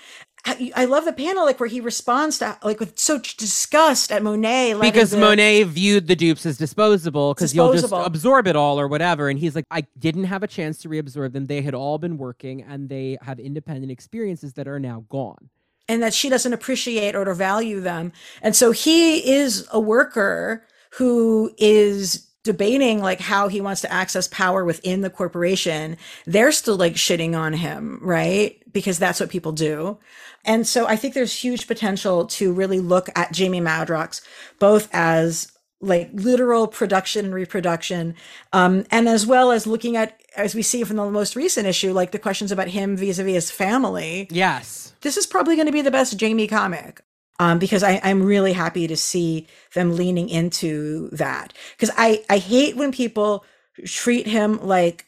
I, 0.45 0.85
love 0.87 1.05
the 1.05 1.12
panel 1.12 1.45
like 1.45 1.61
where 1.61 1.69
he 1.69 1.81
responds 1.81 2.39
to 2.39 2.59
like 2.65 2.81
with 2.81 2.99
such 2.99 3.37
disgust 3.37 4.11
at 4.11 4.23
Monet 4.23 4.75
Because 4.81 5.15
Monet 5.15 5.65
viewed 5.65 6.07
the 6.07 6.17
dupes 6.17 6.47
as 6.47 6.57
disposable 6.57 7.35
because 7.35 7.55
you'll 7.55 7.73
just 7.73 7.93
absorb 7.93 8.47
it 8.47 8.57
all 8.57 8.81
or 8.81 8.89
whatever. 8.89 9.29
And 9.29 9.39
he's 9.39 9.55
like, 9.55 9.67
I 9.71 9.83
didn't 9.99 10.25
have 10.25 10.43
a 10.43 10.47
chance 10.49 10.79
to 10.79 10.89
reabsorb 10.89 11.33
them. 11.33 11.47
They 11.47 11.61
had 11.62 11.75
all 11.75 11.99
been 11.99 12.17
working 12.17 12.62
and 12.62 12.89
they 12.89 13.19
have 13.23 13.39
independent 13.39 13.93
experiences 13.93 14.55
that 14.55 14.67
are 14.67 14.81
now 14.81 15.05
gone. 15.09 15.51
and 15.89 16.03
that 16.03 16.15
she 16.15 16.29
doesn't 16.29 16.53
appreciate 16.53 17.15
or 17.17 17.25
to 17.25 17.35
value 17.35 17.81
them. 17.81 18.12
And 18.43 18.55
so 18.55 18.71
he 18.71 19.33
is 19.33 19.67
a 19.73 19.81
worker 19.81 20.65
who 20.93 21.53
is 21.59 22.29
debating 22.43 23.03
like 23.03 23.21
how 23.21 23.49
he 23.49 23.61
wants 23.61 23.83
to 23.83 23.93
access 23.93 24.27
power 24.29 24.65
within 24.65 25.03
the 25.03 25.11
corporation. 25.11 25.97
They're 26.27 26.53
still 26.53 26.77
like 26.77 26.95
shitting 26.95 27.37
on 27.39 27.53
him, 27.53 27.99
right? 28.01 28.62
Because 28.73 28.99
that's 28.99 29.21
what 29.21 29.29
people 29.31 29.53
do. 29.53 29.99
And 30.45 30.67
so 30.67 30.87
I 30.87 30.97
think 30.97 31.15
there's 31.15 31.35
huge 31.35 31.67
potential 31.67 32.27
to 32.27 32.53
really 32.53 32.81
look 32.81 33.09
at 33.15 33.33
Jamie 33.33 33.61
Madrox 33.61 34.21
both 34.59 34.89
as 34.93 35.53
like 35.83 36.11
literal 36.12 36.67
production 36.67 37.25
and 37.25 37.35
reproduction, 37.35 38.15
um, 38.53 38.85
and 38.91 39.09
as 39.09 39.27
well 39.27 39.51
as 39.51 39.67
looking 39.67 39.97
at, 39.97 40.21
as 40.37 40.55
we 40.55 40.61
see 40.62 40.85
from 40.85 40.97
the 40.97 41.11
most 41.11 41.35
recent 41.35 41.67
issue, 41.67 41.93
like 41.93 42.12
the 42.12 42.19
questions 42.19 42.53
about 42.53 42.69
him 42.69 42.97
vis-a-vis 42.99 43.35
his 43.35 43.51
family 43.51 44.29
Yes. 44.31 44.93
this 45.01 45.17
is 45.17 45.27
probably 45.27 45.57
going 45.57 45.67
to 45.67 45.73
be 45.73 45.81
the 45.81 45.91
best 45.91 46.19
Jamie 46.19 46.47
comic. 46.47 47.01
Um, 47.39 47.59
because 47.59 47.83
I, 47.83 48.03
I'm 48.05 48.23
really 48.23 48.53
happy 48.53 48.87
to 48.87 48.99
see 48.99 49.47
them 49.73 49.97
leaning 49.97 50.29
into 50.29 51.09
that. 51.12 51.55
Because 51.75 51.91
I, 51.97 52.23
I 52.29 52.37
hate 52.37 52.77
when 52.77 52.93
people 52.93 53.47
treat 53.87 54.27
him 54.27 54.61
like 54.61 55.07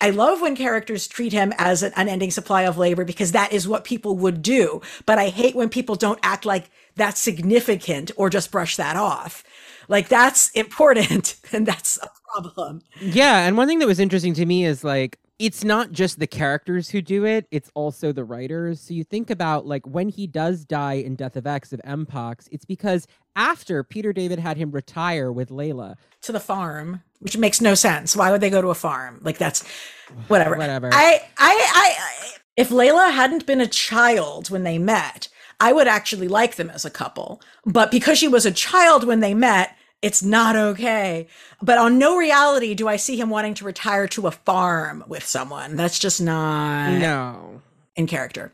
I 0.00 0.10
love 0.10 0.40
when 0.40 0.56
characters 0.56 1.06
treat 1.06 1.32
him 1.32 1.52
as 1.58 1.82
an 1.82 1.92
unending 1.96 2.30
supply 2.30 2.62
of 2.62 2.78
labor 2.78 3.04
because 3.04 3.32
that 3.32 3.52
is 3.52 3.68
what 3.68 3.84
people 3.84 4.16
would 4.16 4.42
do. 4.42 4.80
But 5.06 5.18
I 5.18 5.28
hate 5.28 5.54
when 5.54 5.68
people 5.68 5.94
don't 5.94 6.18
act 6.22 6.44
like 6.44 6.70
that's 6.96 7.20
significant 7.20 8.10
or 8.16 8.30
just 8.30 8.50
brush 8.50 8.76
that 8.76 8.96
off. 8.96 9.44
Like 9.88 10.08
that's 10.08 10.50
important 10.50 11.36
and 11.52 11.66
that's 11.66 11.98
a 11.98 12.08
problem. 12.32 12.82
Yeah, 13.00 13.46
and 13.46 13.56
one 13.56 13.68
thing 13.68 13.80
that 13.80 13.86
was 13.86 14.00
interesting 14.00 14.34
to 14.34 14.46
me 14.46 14.64
is 14.64 14.84
like 14.84 15.18
it's 15.40 15.64
not 15.64 15.90
just 15.90 16.18
the 16.18 16.26
characters 16.26 16.90
who 16.90 17.00
do 17.00 17.24
it, 17.24 17.46
it's 17.50 17.70
also 17.72 18.12
the 18.12 18.24
writers. 18.24 18.78
So 18.78 18.92
you 18.92 19.04
think 19.04 19.30
about 19.30 19.66
like 19.66 19.86
when 19.86 20.10
he 20.10 20.26
does 20.26 20.66
die 20.66 20.94
in 20.94 21.16
Death 21.16 21.34
of 21.34 21.46
X 21.46 21.72
of 21.72 21.80
Mpox, 21.80 22.46
it's 22.52 22.66
because 22.66 23.06
after 23.34 23.82
Peter 23.82 24.12
David 24.12 24.38
had 24.38 24.58
him 24.58 24.70
retire 24.70 25.32
with 25.32 25.48
Layla. 25.48 25.96
To 26.22 26.32
the 26.32 26.40
farm, 26.40 27.02
which 27.20 27.38
makes 27.38 27.62
no 27.62 27.74
sense. 27.74 28.14
Why 28.14 28.30
would 28.30 28.42
they 28.42 28.50
go 28.50 28.60
to 28.60 28.68
a 28.68 28.74
farm? 28.74 29.18
Like 29.22 29.38
that's 29.38 29.66
whatever. 30.28 30.56
Whatever. 30.56 30.90
I, 30.92 31.22
I, 31.38 31.70
I, 31.74 31.94
I 31.98 32.32
if 32.58 32.68
Layla 32.68 33.10
hadn't 33.10 33.46
been 33.46 33.62
a 33.62 33.66
child 33.66 34.50
when 34.50 34.64
they 34.64 34.76
met, 34.76 35.28
I 35.58 35.72
would 35.72 35.88
actually 35.88 36.28
like 36.28 36.56
them 36.56 36.68
as 36.68 36.84
a 36.84 36.90
couple. 36.90 37.40
But 37.64 37.90
because 37.90 38.18
she 38.18 38.28
was 38.28 38.44
a 38.44 38.52
child 38.52 39.06
when 39.06 39.20
they 39.20 39.32
met, 39.32 39.74
it's 40.02 40.22
not 40.22 40.56
okay. 40.56 41.26
But 41.62 41.78
on 41.78 41.98
no 41.98 42.16
reality 42.16 42.74
do 42.74 42.88
I 42.88 42.96
see 42.96 43.16
him 43.20 43.30
wanting 43.30 43.54
to 43.54 43.64
retire 43.64 44.06
to 44.08 44.26
a 44.26 44.30
farm 44.30 45.04
with 45.06 45.24
someone. 45.24 45.76
That's 45.76 45.98
just 45.98 46.20
not 46.20 46.98
No. 46.98 47.60
in 47.96 48.06
character. 48.06 48.52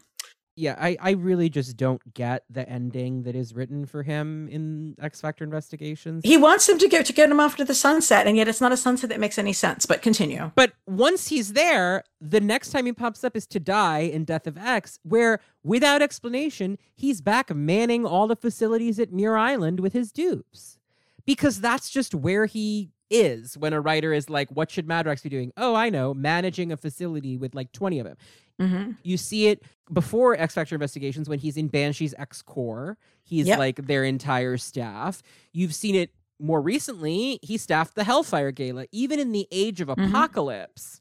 Yeah, 0.59 0.75
I, 0.81 0.97
I 0.99 1.11
really 1.11 1.51
just 1.51 1.77
don't 1.77 2.15
get 2.15 2.43
the 2.49 2.67
ending 2.67 3.25
that 3.25 3.37
is 3.37 3.53
written 3.55 3.85
for 3.85 4.03
him 4.03 4.49
in 4.49 4.97
X 4.99 5.21
Factor 5.21 5.45
Investigations. 5.45 6.23
He 6.25 6.39
wants 6.39 6.67
him 6.67 6.79
to 6.79 6.89
get 6.89 7.05
to 7.07 7.13
get 7.13 7.31
him 7.31 7.39
off 7.41 7.57
to 7.57 7.65
the 7.67 7.75
sunset, 7.75 8.27
and 8.27 8.39
yet 8.39 8.49
it's 8.49 8.63
not 8.63 8.73
a 8.73 8.77
sunset 8.79 9.11
that 9.11 9.21
makes 9.21 9.37
any 9.37 9.53
sense. 9.53 9.85
But 9.85 10.01
continue. 10.01 10.53
But 10.55 10.73
once 10.87 11.29
he's 11.29 11.53
there, 11.53 12.05
the 12.23 12.41
next 12.41 12.71
time 12.71 12.87
he 12.87 12.95
pops 12.95 13.23
up 13.23 13.37
is 13.37 13.47
to 13.49 13.61
die 13.61 13.99
in 13.99 14.25
Death 14.25 14.47
of 14.47 14.57
X, 14.57 14.99
where 15.03 15.41
without 15.63 16.01
explanation, 16.01 16.79
he's 16.95 17.21
back 17.21 17.55
manning 17.55 18.07
all 18.07 18.27
the 18.27 18.35
facilities 18.35 18.99
at 18.99 19.13
Muir 19.13 19.37
Island 19.37 19.81
with 19.81 19.93
his 19.93 20.11
dupes. 20.11 20.79
Because 21.27 21.61
that's 21.61 21.91
just 21.91 22.15
where 22.15 22.47
he 22.47 22.91
is 23.11 23.57
when 23.59 23.73
a 23.73 23.81
writer 23.81 24.13
is 24.13 24.29
like, 24.31 24.49
what 24.51 24.71
should 24.71 24.87
Madrox 24.87 25.23
be 25.23 25.29
doing? 25.29 25.53
Oh, 25.57 25.75
I 25.75 25.91
know, 25.91 26.15
managing 26.15 26.73
a 26.73 26.77
facility 26.77 27.37
with 27.37 27.55
like 27.55 27.73
20 27.73 27.99
of 28.01 28.07
them. 28.07 28.17
Mm-hmm. 28.61 28.91
You 29.03 29.17
see 29.17 29.49
it 29.49 29.63
before 29.93 30.35
X 30.41 30.55
Factor 30.55 30.75
Investigations 30.75 31.29
when 31.29 31.39
he's 31.39 31.57
in 31.57 31.69
Banshee's 31.69 32.15
X 32.19 32.43
Corps. 32.43 32.97
He's 33.23 33.47
Yep. 33.47 33.59
like 33.59 33.87
their 33.87 34.03
entire 34.05 34.57
staff. 34.57 35.23
You've 35.53 35.75
seen 35.75 35.95
it 35.95 36.11
more 36.41 36.61
recently. 36.61 37.39
He 37.43 37.59
staffed 37.59 37.95
the 37.95 38.05
Hellfire 38.05 38.51
Gala. 38.53 38.87
Even 38.93 39.19
in 39.21 39.33
the 39.33 39.47
Age 39.51 39.81
of 39.81 39.89
Mhm. 39.89 40.09
Apocalypse, 40.09 41.01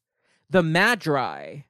the 0.49 0.61
Madri 0.63 1.65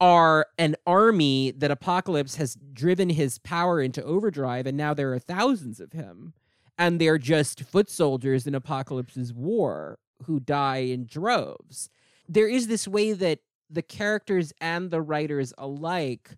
are 0.00 0.46
an 0.58 0.76
army 0.86 1.52
that 1.52 1.70
Apocalypse 1.70 2.34
has 2.36 2.56
driven 2.72 3.08
his 3.10 3.38
power 3.38 3.80
into 3.80 4.02
overdrive, 4.04 4.66
and 4.66 4.76
now 4.76 4.92
there 4.92 5.12
are 5.12 5.18
thousands 5.18 5.80
of 5.80 5.92
him. 5.92 6.34
And 6.78 7.00
they're 7.00 7.18
just 7.18 7.62
foot 7.62 7.88
soldiers 7.88 8.46
in 8.46 8.54
Apocalypse's 8.54 9.32
war 9.32 9.98
who 10.24 10.40
die 10.40 10.78
in 10.78 11.06
droves. 11.06 11.88
There 12.28 12.48
is 12.48 12.66
this 12.66 12.88
way 12.88 13.12
that 13.12 13.40
the 13.70 13.82
characters 13.82 14.52
and 14.60 14.90
the 14.90 15.02
writers 15.02 15.52
alike 15.58 16.30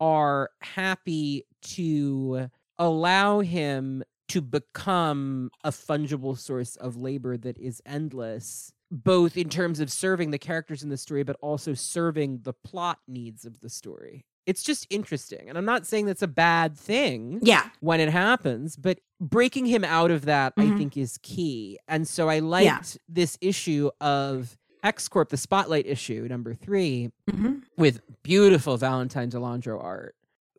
are 0.00 0.50
happy 0.60 1.44
to 1.62 2.48
allow 2.78 3.40
him 3.40 4.02
to 4.28 4.40
become 4.40 5.50
a 5.64 5.70
fungible 5.70 6.36
source 6.38 6.76
of 6.76 6.96
labor 6.96 7.36
that 7.36 7.58
is 7.58 7.82
endless 7.86 8.72
both 8.90 9.36
in 9.36 9.48
terms 9.48 9.80
of 9.80 9.92
serving 9.92 10.30
the 10.30 10.38
characters 10.38 10.82
in 10.82 10.88
the 10.88 10.96
story 10.96 11.22
but 11.22 11.36
also 11.40 11.74
serving 11.74 12.40
the 12.42 12.52
plot 12.52 12.98
needs 13.06 13.44
of 13.44 13.60
the 13.60 13.68
story 13.68 14.24
it's 14.48 14.62
just 14.62 14.86
interesting 14.88 15.48
and 15.48 15.58
i'm 15.58 15.64
not 15.64 15.86
saying 15.86 16.06
that's 16.06 16.22
a 16.22 16.26
bad 16.28 16.76
thing 16.76 17.38
Yeah. 17.42 17.68
when 17.80 18.00
it 18.00 18.08
happens, 18.08 18.76
but 18.76 18.98
breaking 19.20 19.66
him 19.66 19.84
out 19.84 20.10
of 20.10 20.24
that, 20.24 20.52
I 20.56 20.62
Mhm. 20.66 20.78
think, 20.78 20.96
is 20.96 21.18
key. 21.22 21.78
And 21.88 22.06
so 22.06 22.28
I 22.28 22.38
liked 22.38 22.96
this 23.08 23.36
issue 23.40 23.90
of 24.00 24.56
X 24.84 25.08
Corp, 25.08 25.28
the 25.30 25.36
Spotlight 25.36 25.86
issue, 25.86 26.26
number 26.30 26.54
3 26.54 27.10
Mhm. 27.28 27.62
with 27.76 28.00
beautiful 28.22 28.76
Valentine 28.76 29.28
De 29.28 29.36
Landro 29.38 29.82
art, 29.82 30.14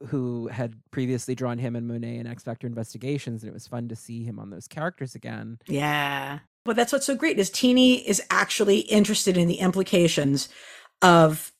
who 0.09 0.47
had 0.49 0.75
previously 0.91 1.35
drawn 1.35 1.57
him 1.57 1.73
and 1.75 1.87
Monet 1.87 2.17
in 2.17 2.27
X 2.27 2.43
Factor 2.43 2.67
Investigations, 2.67 3.43
and 3.43 3.49
it 3.49 3.53
was 3.53 3.65
fun 3.67 3.87
to 3.87 3.95
see 3.95 4.23
him 4.23 4.37
on 4.39 4.49
those 4.49 4.67
characters 4.67 5.15
again. 5.15 5.59
Yeah. 5.67 6.39
But 6.65 6.75
that's 6.75 6.91
what's 6.91 7.05
so 7.05 7.15
great 7.15 7.39
is 7.39 7.49
Tini 7.49 8.05
is 8.07 8.21
actually 8.29 8.79
interested 8.81 9.37
in 9.37 9.47
the 9.47 9.59
implications 9.59 10.49
of 11.01 11.53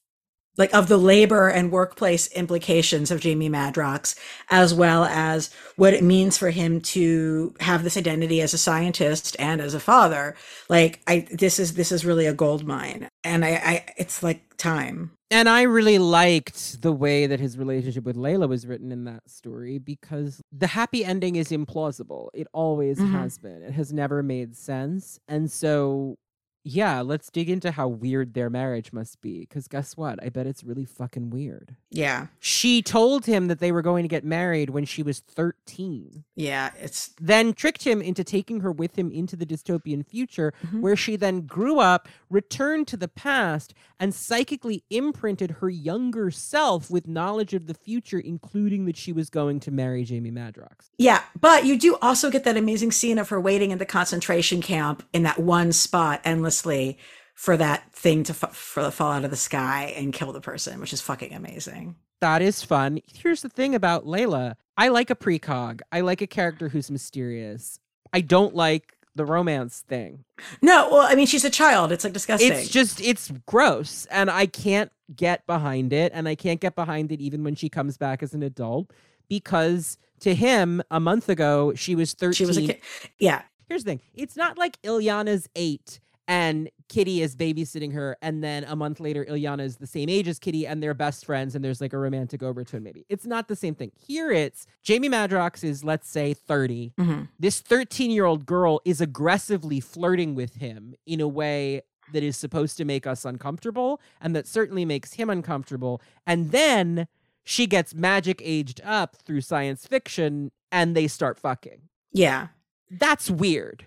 like 0.60 0.72
of 0.76 0.88
the 0.90 0.98
labor 0.98 1.48
and 1.49 1.72
workplace 1.72 2.27
implications 2.34 3.10
of 3.10 3.19
Jamie 3.22 3.49
Madrox, 3.49 4.15
as 4.52 4.73
well 4.76 5.06
as 5.06 5.49
what 5.77 5.94
it 5.95 6.03
means 6.03 6.38
for 6.38 6.52
him 6.52 6.81
to 6.81 7.56
have 7.61 7.84
this 7.84 7.98
identity 7.98 8.41
as 8.41 8.53
a 8.53 8.57
scientist 8.60 9.36
and 9.40 9.60
as 9.61 9.73
a 9.73 9.80
father. 9.80 10.36
Like 10.69 10.99
I 11.07 11.26
this 11.31 11.57
is 11.57 11.73
this 11.73 11.91
is 11.91 12.06
really 12.06 12.27
a 12.27 12.34
gold 12.34 12.68
mine. 12.68 13.07
And 13.23 13.44
I, 13.44 13.49
I 13.49 13.86
it's 13.98 14.22
like 14.22 14.41
time. 14.57 15.11
And 15.31 15.48
I 15.48 15.61
really 15.61 15.99
liked 15.99 16.81
the 16.81 16.91
way 16.91 17.27
that 17.27 17.40
his 17.40 17.56
relationship 17.57 18.03
with 18.03 18.15
Layla 18.18 18.49
was 18.49 18.65
written 18.65 18.91
in 18.91 19.03
that 19.06 19.30
story 19.30 19.77
because 19.77 20.41
the 20.52 20.65
happy 20.68 21.06
ending 21.06 21.36
is 21.36 21.49
implausible. 21.49 22.30
It 22.34 22.48
always 22.52 22.98
Mhm. 22.98 23.11
has 23.11 23.38
been. 23.38 23.61
It 23.61 23.73
has 23.73 23.94
never 23.94 24.23
made 24.23 24.56
sense. 24.57 25.19
And 25.27 25.52
so, 25.52 26.18
yeah, 26.64 27.02
let's 27.02 27.30
dig 27.30 27.49
into 27.49 27.72
how 27.72 27.88
weird 27.88 28.34
their 28.34 28.49
marriage 28.49 28.91
must 28.94 29.22
be. 29.22 29.40
Because 29.40 29.68
guess 29.68 29.95
what? 29.98 30.22
I 30.23 30.30
bet 30.30 30.45
it's 30.48 30.64
really 30.64 30.86
fucking 30.86 31.30
weird. 31.30 31.76
Yeah. 31.90 32.27
She 32.40 32.81
told 32.81 33.26
him 33.26 33.48
that 33.48 33.60
they 33.60 33.72
were 33.72 33.81
going 33.81 34.03
to 34.03 34.10
get 34.10 34.23
married 34.23 34.69
when 34.69 34.86
she 34.86 35.02
was 35.02 35.19
13, 35.19 36.23
Yeah. 36.36 36.72
It's 36.80 37.11
then 37.19 37.53
tricked 37.53 37.84
him 37.84 38.02
into 38.02 38.23
taking 38.23 38.61
her 38.61 38.72
with 38.72 38.98
him 38.98 39.11
into 39.11 39.36
the 39.36 39.45
dystopian 39.45 40.06
future, 40.06 40.53
Mhm. 40.68 40.81
where 40.81 40.95
she 40.95 41.15
then 41.15 41.41
grew 41.41 41.80
up, 41.80 42.07
returned 42.30 42.88
to 42.90 42.98
the 42.98 43.07
past, 43.07 43.73
and 43.99 44.14
psychically 44.14 44.84
imprinted 44.90 45.52
her 45.60 45.69
younger 45.69 46.31
self 46.31 46.90
with 46.90 47.07
knowledge 47.07 47.53
of 47.53 47.68
the 47.68 47.73
future, 47.73 48.19
including 48.19 48.86
that 48.86 48.95
she 48.98 49.11
was 49.11 49.30
going 49.30 49.60
to 49.61 49.72
marry 49.72 50.03
Jamie 50.03 50.31
Madrox. 50.31 50.90
Yeah, 50.98 51.23
but 51.40 51.65
you 51.65 51.77
do 51.77 51.98
also 52.02 52.30
get 52.30 52.44
that 52.45 52.56
amazing 52.57 52.91
scene 52.91 53.18
of 53.18 53.30
her 53.30 53.40
waiting 53.41 53.72
in 53.72 53.77
the 53.77 53.86
concentration 53.86 54.61
camp 54.61 55.03
in 55.14 55.23
that 55.23 55.40
one 55.40 55.72
spot 55.72 56.22
endlessly 56.49 56.97
for 57.35 57.55
that 57.55 57.93
thing 57.93 58.23
to 58.23 58.34
f- 58.34 58.55
for 58.55 58.84
the 58.84 58.91
fall 58.91 59.11
out 59.11 59.23
of 59.23 59.30
the 59.30 59.38
sky 59.38 59.93
and 59.95 60.11
kill 60.11 60.34
the 60.34 60.41
person, 60.41 60.80
which 60.80 60.91
is 60.91 60.99
fucking 60.99 61.34
amazing. 61.34 61.95
That 62.21 62.41
is 62.41 62.63
fun. 62.63 62.99
Here's 63.13 63.41
the 63.43 63.49
thing 63.49 63.76
about 63.76 64.05
Layla 64.05 64.55
I 64.77 64.89
like 64.89 65.09
a 65.09 65.15
precog, 65.15 65.81
I 65.91 66.01
like 66.01 66.21
a 66.21 66.27
character 66.27 66.69
who's 66.69 66.89
mysterious. 66.89 67.80
I 68.11 68.21
don't 68.21 68.55
like 68.55 68.95
the 69.15 69.26
romance 69.26 69.84
thing. 69.88 70.23
No, 70.61 70.89
well, 70.91 71.01
I 71.01 71.15
mean, 71.15 71.27
she's 71.27 71.45
a 71.45 71.49
child. 71.49 71.91
It's 71.91 72.03
like 72.03 72.13
disgusting. 72.13 72.51
It's 72.51 72.69
just 72.69 72.99
it's 72.99 73.31
gross 73.45 74.05
and 74.09 74.30
I 74.30 74.47
can't 74.47 74.91
get 75.15 75.45
behind 75.45 75.93
it 75.93 76.11
and 76.15 76.27
I 76.27 76.35
can't 76.35 76.59
get 76.59 76.76
behind 76.76 77.11
it 77.11 77.21
even 77.21 77.43
when 77.43 77.55
she 77.55 77.69
comes 77.69 77.97
back 77.97 78.23
as 78.23 78.34
an 78.34 78.43
adult 78.43 78.91
because 79.27 79.97
to 80.21 80.35
him 80.35 80.81
a 80.91 80.99
month 80.99 81.30
ago 81.30 81.73
she 81.76 81.95
was 81.95 82.13
13. 82.13 82.34
she 82.34 82.45
was 82.45 82.57
a 82.57 82.61
kid. 82.67 82.81
Yeah, 83.19 83.43
Here's 83.69 83.84
the 83.84 83.91
thing. 83.91 84.01
It's 84.15 84.35
not 84.35 84.57
like 84.57 84.81
Illyana's 84.81 85.47
8 85.55 85.99
and 86.30 86.69
Kitty 86.88 87.22
is 87.22 87.35
babysitting 87.35 87.91
her 87.93 88.15
and 88.22 88.41
then 88.43 88.64
a 88.64 88.76
month 88.76 88.99
later 88.99 89.26
Illyana 89.26 89.61
is 89.64 89.77
the 89.77 89.88
same 89.88 90.07
age 90.10 90.27
as 90.27 90.39
Kitty 90.39 90.65
and 90.65 90.81
they're 90.81 90.93
best 90.93 91.26
friends 91.26 91.56
and 91.56 91.65
there's 91.65 91.81
like 91.81 91.91
a 91.91 91.97
romantic 91.97 92.41
overtone 92.43 92.84
maybe. 92.84 93.06
It's 93.10 93.26
not 93.26 93.47
the 93.49 93.56
same 93.56 93.76
thing. 93.76 93.91
Here 93.97 94.31
it's 94.31 94.65
Jamie 94.84 95.10
Madrox 95.10 95.64
is 95.64 95.84
let's 95.84 96.10
say 96.10 96.34
30 96.34 96.93
Mhm. 96.97 97.27
this 97.39 97.60
13 97.61 98.11
year 98.11 98.26
old 98.26 98.45
girl 98.45 98.80
is 98.85 99.01
aggressively 99.01 99.80
flirting 99.80 100.35
with 100.35 100.56
him 100.56 100.93
in 101.06 101.19
a 101.19 101.27
way 101.27 101.81
that 102.14 102.23
is 102.23 102.38
supposed 102.38 102.77
to 102.77 102.85
make 102.85 103.06
us 103.06 103.26
uncomfortable 103.26 103.99
and 104.22 104.35
that 104.35 104.47
certainly 104.47 104.85
makes 104.85 105.14
him 105.14 105.30
uncomfortable. 105.30 106.01
And 106.26 106.51
then 106.51 107.07
she 107.43 107.65
gets 107.68 107.93
magic 107.95 108.41
aged 108.43 108.81
up 108.84 109.15
through 109.15 109.41
science 109.41 109.85
fiction 109.88 110.51
and 110.72 110.95
they 110.95 111.07
start 111.07 111.39
fucking. 111.39 111.81
yeah. 112.14 112.47
That's 112.91 113.30
weird. 113.30 113.85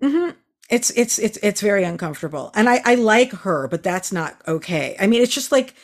hmm 0.00 0.30
It's 0.70 0.90
it's 0.90 1.18
it's 1.18 1.38
it's 1.42 1.60
very 1.60 1.84
uncomfortable, 1.84 2.50
and 2.54 2.68
I 2.68 2.80
I 2.84 2.94
like 2.96 3.32
her, 3.32 3.68
but 3.68 3.82
that's 3.82 4.12
not 4.12 4.40
okay. 4.48 4.96
I 4.98 5.06
mean, 5.06 5.22
it's 5.22 5.34
just 5.34 5.52
like 5.52 5.74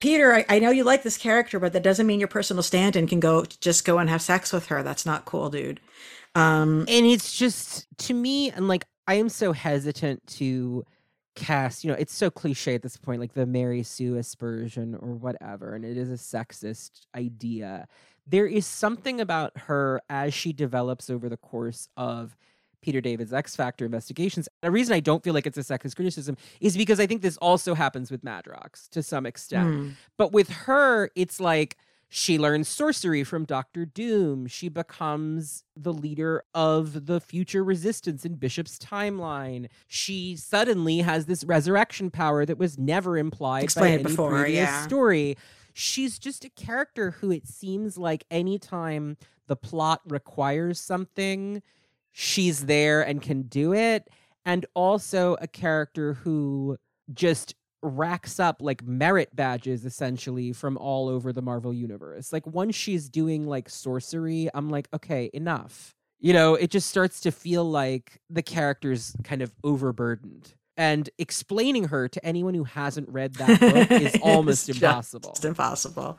Peter. 0.00 0.34
I, 0.34 0.44
I 0.48 0.58
know 0.60 0.70
you 0.70 0.84
like 0.84 1.02
this 1.02 1.16
character, 1.18 1.58
but 1.58 1.72
that 1.72 1.82
doesn't 1.82 2.06
mean 2.06 2.20
your 2.20 2.28
personal 2.28 2.62
stand-in 2.62 3.06
can 3.08 3.20
go 3.20 3.44
just 3.44 3.84
go 3.84 3.98
and 3.98 4.08
have 4.08 4.22
sex 4.22 4.52
with 4.52 4.66
her. 4.66 4.82
That's 4.82 5.04
not 5.06 5.24
cool, 5.24 5.50
dude. 5.50 5.80
Um, 6.34 6.86
And 6.88 7.06
it's 7.06 7.36
just 7.36 7.86
to 7.98 8.14
me, 8.14 8.50
and 8.52 8.68
like 8.68 8.84
I 9.06 9.14
am 9.14 9.28
so 9.28 9.52
hesitant 9.52 10.26
to 10.38 10.84
cast, 11.34 11.84
you 11.84 11.90
know, 11.90 11.96
it's 11.98 12.14
so 12.14 12.30
cliche 12.30 12.74
at 12.74 12.82
this 12.82 12.96
point, 12.96 13.20
like 13.20 13.34
the 13.34 13.46
Mary 13.46 13.82
Sue 13.82 14.16
aspersion 14.16 14.94
or 14.94 15.14
whatever, 15.14 15.74
and 15.74 15.84
it 15.84 15.96
is 15.96 16.10
a 16.10 16.14
sexist 16.14 17.06
idea. 17.16 17.88
There 18.26 18.46
is 18.46 18.66
something 18.66 19.20
about 19.20 19.56
her 19.56 20.00
as 20.10 20.34
she 20.34 20.52
develops 20.52 21.10
over 21.10 21.28
the 21.28 21.36
course 21.36 21.88
of 21.96 22.36
Peter 22.82 23.00
David's 23.00 23.32
X 23.32 23.56
Factor 23.56 23.84
investigations. 23.84 24.48
The 24.62 24.70
reason 24.70 24.94
I 24.94 25.00
don't 25.00 25.22
feel 25.22 25.34
like 25.34 25.46
it's 25.46 25.58
a 25.58 25.62
sexist 25.62 25.96
criticism 25.96 26.36
is 26.60 26.76
because 26.76 27.00
I 27.00 27.06
think 27.06 27.22
this 27.22 27.36
also 27.38 27.74
happens 27.74 28.10
with 28.10 28.22
Madrox 28.24 28.88
to 28.90 29.02
some 29.02 29.26
extent. 29.26 29.68
mm, 29.68 29.92
But 30.16 30.32
with 30.32 30.48
her, 30.50 31.10
it's 31.14 31.40
like 31.40 31.76
she 32.10 32.38
learns 32.38 32.68
sorcery 32.68 33.22
from 33.22 33.44
Doctor 33.44 33.84
Doom. 33.84 34.46
She 34.46 34.70
becomes 34.70 35.64
the 35.76 35.92
leader 35.92 36.42
of 36.54 37.04
the 37.06 37.20
future 37.20 37.62
resistance 37.62 38.24
in 38.24 38.36
Bishop's 38.36 38.78
timeline. 38.78 39.66
She 39.88 40.34
suddenly 40.36 41.00
has 41.00 41.26
this 41.26 41.44
resurrection 41.44 42.10
power 42.10 42.46
that 42.46 42.56
was 42.56 42.78
never 42.78 43.18
implied 43.18 43.64
Explained 43.64 44.04
by 44.04 44.08
any 44.08 44.10
before, 44.14 44.30
previous 44.30 44.68
yeah. 44.68 44.82
story. 44.84 45.36
She's 45.74 46.18
just 46.18 46.44
a 46.46 46.50
character 46.50 47.10
who 47.10 47.30
it 47.30 47.46
seems 47.46 47.98
like 47.98 48.24
anytime 48.30 49.16
the 49.46 49.56
plot 49.56 50.00
requires 50.08 50.80
something, 50.80 51.62
she's 52.12 52.66
there 52.66 53.02
and 53.02 53.22
can 53.22 53.42
do 53.42 53.72
it. 53.74 54.08
And 54.44 54.64
also 54.74 55.36
a 55.40 55.46
character 55.46 56.14
who 56.14 56.78
just 57.12 57.54
racks 57.82 58.40
up 58.40 58.56
like 58.60 58.82
merit 58.82 59.34
badges 59.34 59.84
essentially 59.84 60.52
from 60.52 60.76
all 60.76 61.08
over 61.08 61.32
the 61.32 61.42
Marvel 61.42 61.72
universe. 61.72 62.32
Like 62.32 62.46
once 62.46 62.74
she's 62.74 63.08
doing 63.08 63.46
like 63.46 63.68
sorcery, 63.68 64.48
I'm 64.54 64.68
like, 64.68 64.88
okay, 64.94 65.30
enough. 65.32 65.94
You 66.20 66.32
know, 66.32 66.54
it 66.54 66.70
just 66.70 66.88
starts 66.88 67.20
to 67.20 67.30
feel 67.30 67.64
like 67.64 68.20
the 68.28 68.42
character's 68.42 69.14
kind 69.22 69.40
of 69.40 69.52
overburdened. 69.62 70.54
And 70.78 71.10
explaining 71.18 71.88
her 71.88 72.06
to 72.08 72.24
anyone 72.24 72.54
who 72.54 72.62
hasn't 72.62 73.08
read 73.08 73.34
that 73.34 73.60
book 73.88 73.90
is 74.00 74.16
almost 74.22 74.68
It's 74.68 74.78
impossible. 74.80 75.32
Just 75.32 75.44
impossible. 75.44 76.18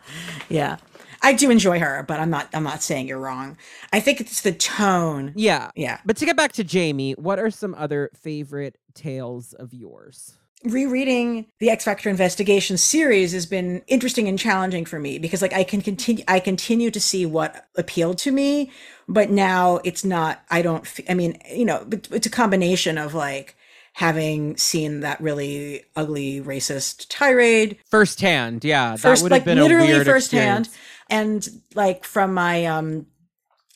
Yeah. 0.49 0.77
I 1.21 1.31
do 1.33 1.49
enjoy 1.49 1.79
her, 1.79 2.03
but 2.05 2.19
I'm 2.19 2.29
not 2.29 2.49
I'm 2.53 2.63
not 2.63 2.83
saying 2.83 3.07
you're 3.07 3.19
wrong. 3.19 3.57
I 3.93 4.01
think 4.01 4.19
it's 4.19 4.41
the 4.41 4.51
tone. 4.51 5.31
Yeah. 5.35 5.71
Yeah. 5.75 5.99
But 6.05 6.17
to 6.17 6.25
get 6.25 6.35
back 6.35 6.51
to 6.53 6.65
Jamie, 6.65 7.13
what 7.13 7.39
are 7.39 7.49
some 7.49 7.73
other 7.75 8.11
favorite 8.13 8.77
tales 8.93 9.53
of 9.53 9.73
yours? 9.73 10.35
Rereading 10.65 11.45
the 11.59 11.69
X 11.69 11.85
Factor 11.85 12.09
investigation 12.09 12.77
series 12.77 13.31
has 13.31 13.45
been 13.45 13.81
interesting 13.87 14.27
and 14.27 14.37
challenging 14.37 14.83
for 14.83 14.99
me 14.99 15.17
because 15.17 15.41
like 15.41 15.53
I 15.53 15.63
can 15.63 15.81
continue 15.81 16.25
I 16.27 16.41
continue 16.41 16.91
to 16.91 16.99
see 16.99 17.25
what 17.25 17.65
appealed 17.77 18.17
to 18.19 18.31
me, 18.31 18.71
but 19.07 19.29
now 19.29 19.79
it's 19.85 20.03
not 20.03 20.43
I 20.49 20.61
don't 20.61 20.85
I 21.07 21.13
mean, 21.13 21.39
you 21.49 21.63
know, 21.63 21.87
it's 22.11 22.27
a 22.27 22.29
combination 22.29 22.97
of 22.97 23.13
like 23.13 23.55
having 23.99 24.55
seen 24.55 25.01
that 25.01 25.19
really 25.19 25.83
ugly 25.97 26.39
racist 26.41 27.05
tirade 27.09 27.77
Firsthand, 27.91 28.63
yeah. 28.63 28.95
first 28.95 29.03
that 29.03 29.23
would 29.23 29.31
like 29.33 29.41
have 29.41 29.45
been 29.55 29.59
literally 29.61 29.91
a 29.91 29.95
weird 29.95 30.07
firsthand 30.07 30.67
experience. 30.67 30.77
and 31.09 31.49
like 31.75 32.05
from 32.05 32.33
my 32.33 32.65
um 32.65 33.05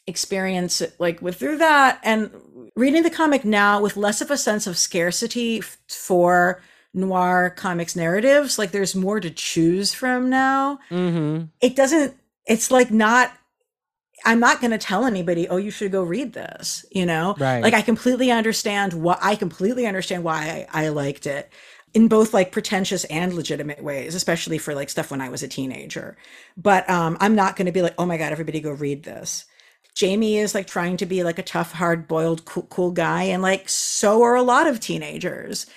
experience 0.08 0.82
like 0.98 1.22
with 1.22 1.36
through 1.38 1.58
that 1.58 2.00
and 2.04 2.30
reading 2.76 3.04
the 3.04 3.10
comic 3.10 3.44
now 3.44 3.82
with 3.82 3.98
less 3.98 4.22
of 4.22 4.32
a 4.32 4.38
sense 4.38 4.66
of 4.66 4.78
scarcity 4.78 5.60
f- 5.60 5.78
for 5.90 6.62
noir 6.94 7.50
comics 7.50 7.94
narratives 7.96 8.58
like 8.58 8.72
there's 8.72 8.96
more 8.96 9.20
to 9.20 9.30
choose 9.30 9.94
from 9.94 10.30
now 10.30 10.80
Mm-hmm. 10.90 11.46
it 11.62 11.76
doesn't 11.76 12.16
it's 12.46 12.72
like 12.72 12.92
not 12.92 13.32
i'm 14.26 14.40
not 14.40 14.60
going 14.60 14.72
to 14.72 14.78
tell 14.78 15.06
anybody 15.06 15.48
oh 15.48 15.58
you 15.58 15.72
should 15.72 15.92
go 15.92 16.04
read 16.04 16.34
this 16.34 16.86
you 16.92 17.06
know? 17.06 17.36
Right. 17.40 17.62
like 17.62 17.74
i 17.74 17.82
completely 17.82 18.32
understand 18.32 18.94
what 18.94 19.20
i 19.22 19.36
completely 19.36 19.86
understand 19.86 20.24
why 20.24 20.68
I, 20.74 20.86
I 20.86 20.88
liked 20.90 21.26
it 21.26 21.52
in 21.94 22.08
both 22.08 22.34
like 22.34 22.52
pretentious 22.52 23.04
and 23.06 23.34
legitimate 23.34 23.84
ways 23.84 24.16
especially 24.16 24.58
for 24.58 24.74
like 24.76 24.90
stuff 24.90 25.12
when 25.12 25.22
i 25.22 25.30
was 25.30 25.44
a 25.44 25.48
teenager. 25.48 26.18
But 26.58 26.90
um 26.90 27.18
i'm 27.20 27.36
not 27.36 27.56
going 27.56 27.68
to 27.68 27.72
be 27.72 27.82
like 27.82 27.96
oh 27.98 28.06
my 28.06 28.18
god 28.18 28.32
everybody 28.32 28.60
go 28.60 28.72
read 28.72 29.04
this. 29.04 29.46
Jamie 29.96 30.38
is 30.38 30.56
like 30.56 30.66
trying 30.66 30.98
to 30.98 31.06
be 31.06 31.24
like 31.24 31.38
a 31.38 31.44
tough 31.44 31.72
hard 31.72 32.08
boiled 32.08 32.46
cool, 32.46 32.64
cool 32.64 32.92
guy 32.92 33.24
and 33.24 33.44
like 33.44 33.70
so 33.70 34.24
are 34.24 34.36
a 34.36 34.42
lot 34.42 34.68
of 34.68 34.80
teenagers 34.80 35.68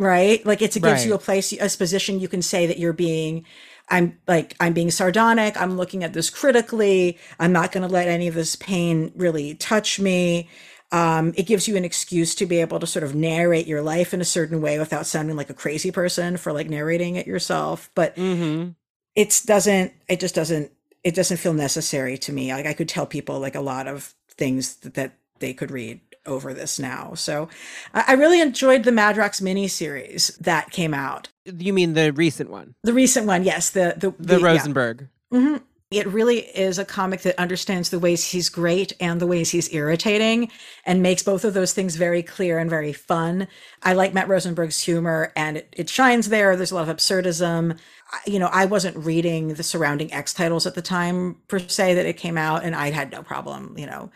right? 0.00 0.44
Like 0.46 0.62
it's, 0.62 0.76
it 0.76 0.82
gives 0.82 1.04
you 1.04 1.14
a 1.14 1.18
place 1.18 1.52
a 1.52 1.76
position 1.76 2.20
you 2.20 2.26
can 2.26 2.42
say 2.42 2.66
that 2.66 2.78
you're 2.78 2.94
being 2.94 3.44
i'm 3.90 4.18
like 4.28 4.54
i'm 4.60 4.72
being 4.72 4.90
sardonic 4.90 5.60
i'm 5.60 5.76
looking 5.76 6.04
at 6.04 6.12
this 6.14 6.30
critically 6.30 7.18
i'm 7.40 7.52
not 7.52 7.72
going 7.72 7.82
to 7.86 7.92
let 7.92 8.08
any 8.08 8.28
of 8.28 8.34
this 8.34 8.56
pain 8.56 9.12
really 9.16 9.54
touch 9.56 10.00
me 10.00 10.48
Um, 10.92 11.34
it 11.36 11.44
gives 11.46 11.68
you 11.68 11.76
an 11.76 11.84
excuse 11.84 12.34
to 12.36 12.46
be 12.46 12.60
able 12.60 12.80
to 12.80 12.86
sort 12.86 13.04
of 13.04 13.14
narrate 13.14 13.66
your 13.66 13.82
life 13.82 14.14
in 14.14 14.20
a 14.20 14.24
certain 14.24 14.60
way 14.60 14.78
without 14.78 15.06
sounding 15.06 15.36
like 15.36 15.50
a 15.50 15.54
crazy 15.54 15.90
person 15.92 16.36
for 16.36 16.52
like 16.52 16.68
narrating 16.70 17.16
it 17.16 17.26
yourself. 17.26 17.90
But 17.94 18.16
Mm-hmm. 18.16 18.70
it 19.14 19.42
doesn't. 19.46 19.92
It 20.08 20.20
just 20.20 20.34
doesn't. 20.34 20.72
It 21.04 21.14
doesn't 21.14 21.38
feel 21.38 21.54
necessary 21.54 22.18
to 22.18 22.32
me. 22.32 22.52
Like 22.52 22.66
I 22.66 22.74
could 22.74 22.88
tell 22.88 23.06
people 23.06 23.40
like 23.40 23.54
a 23.54 23.60
lot 23.60 23.88
of 23.88 24.14
things 24.30 24.76
that, 24.78 24.94
that 24.94 25.12
they 25.40 25.54
could 25.54 25.70
read 25.70 26.00
over 26.26 26.52
this 26.54 26.78
now. 26.78 27.14
So 27.14 27.48
I, 27.94 28.12
really 28.12 28.40
enjoyed 28.40 28.84
the 28.84 28.90
Madrox 28.90 29.40
miniseries 29.40 30.36
that 30.38 30.70
came 30.70 30.92
out. 30.94 31.28
You 31.44 31.72
mean 31.72 31.94
the 31.94 32.12
recent 32.12 32.50
one, 32.50 32.74
The 32.84 32.92
recent 32.92 33.26
one, 33.26 33.44
yes, 33.44 33.70
the 33.70 33.94
the 33.96 34.12
the, 34.18 34.38
yeah. 34.38 34.46
Rosenberg? 34.46 35.08
Mhm. 35.32 35.62
It 35.90 36.06
really 36.06 36.38
is 36.56 36.78
a 36.78 36.84
comic 36.84 37.22
that 37.22 37.36
understands 37.36 37.90
the 37.90 37.98
ways 37.98 38.24
he's 38.30 38.48
great 38.48 38.92
and 39.00 39.20
the 39.20 39.26
ways 39.26 39.50
he's 39.50 39.72
irritating 39.74 40.48
and 40.86 41.02
makes 41.02 41.24
both 41.24 41.44
of 41.44 41.52
those 41.52 41.72
things 41.72 41.96
very 41.96 42.22
clear 42.22 42.58
and 42.60 42.70
very 42.70 42.92
fun. 42.92 43.48
I 43.82 43.94
like 43.94 44.14
Matt 44.14 44.28
Rosenberg's 44.28 44.80
humor 44.82 45.32
and 45.34 45.56
it, 45.56 45.74
it 45.76 45.88
shines 45.90 46.28
there. 46.28 46.54
There's 46.54 46.70
a 46.70 46.76
lot 46.76 46.88
of 46.88 46.96
absurdism. 46.96 47.76
I- 48.12 48.20
You 48.30 48.38
know, 48.38 48.50
I 48.52 48.66
wasn't 48.66 48.98
reading 48.98 49.54
the 49.54 49.64
surrounding 49.64 50.12
X 50.12 50.32
titles 50.32 50.64
at 50.64 50.76
the 50.76 50.82
time 50.82 51.36
per 51.48 51.58
se 51.58 51.94
that 51.94 52.06
it 52.06 52.16
came 52.16 52.38
out, 52.38 52.62
and 52.62 52.76
I 52.76 52.90
had 52.92 53.10
no 53.10 53.22
problem, 53.24 53.74
you 53.76 53.86
know, 53.86 54.12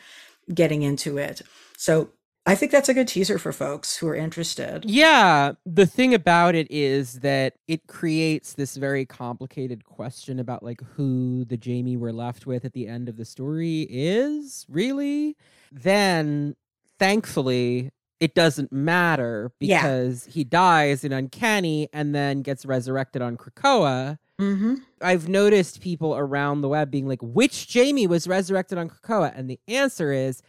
getting 0.53 0.83
into 0.83 1.19
it. 1.19 1.43
So 1.85 2.09
I 2.47 2.55
think 2.55 2.73
that's 2.73 2.89
a 2.89 2.95
good 2.95 3.09
teaser 3.09 3.37
for 3.39 3.53
folks 3.53 3.99
who 3.99 4.09
are 4.09 4.15
interested. 4.15 4.87
Yeah, 4.87 5.53
the 5.67 5.85
thing 5.85 6.15
about 6.15 6.55
it 6.55 6.67
is 6.71 7.21
that 7.21 7.57
it 7.69 7.87
creates 7.89 8.55
this 8.55 8.77
very 8.77 9.05
complicated 9.05 9.85
question 9.85 10.39
about 10.39 10.63
like 10.63 10.81
who 10.95 11.45
the 11.45 11.59
Jamie 11.59 11.99
we're 11.99 12.11
left 12.13 12.47
with 12.47 12.65
at 12.65 12.73
the 12.73 12.89
end 12.89 13.11
of 13.11 13.19
the 13.19 13.27
story 13.27 13.87
is, 13.91 14.65
really. 14.71 15.37
Then 15.71 16.57
thankfully 16.99 17.91
it 18.19 18.35
doesn't 18.35 18.73
matter 18.73 19.53
Yeah. 19.61 19.83
because 19.83 20.25
he 20.25 20.43
dies 20.43 21.05
in 21.05 21.13
Uncanny 21.13 21.91
and 21.93 22.15
then 22.15 22.41
gets 22.41 22.65
resurrected 22.65 23.21
on 23.21 23.37
Krakoa. 23.37 24.17
Mm-hmm. 24.41 24.77
I've 25.03 25.29
noticed 25.29 25.83
people 25.83 26.17
around 26.17 26.63
the 26.63 26.69
web 26.69 26.91
being 26.91 27.07
like, 27.07 27.21
which 27.21 27.69
Jamie 27.69 28.07
was 28.07 28.27
resurrected 28.27 28.79
on 28.79 28.89
Krakoa? 28.89 29.37
And 29.39 29.51
the 29.51 29.61
answer 29.69 30.13
is 30.13 30.41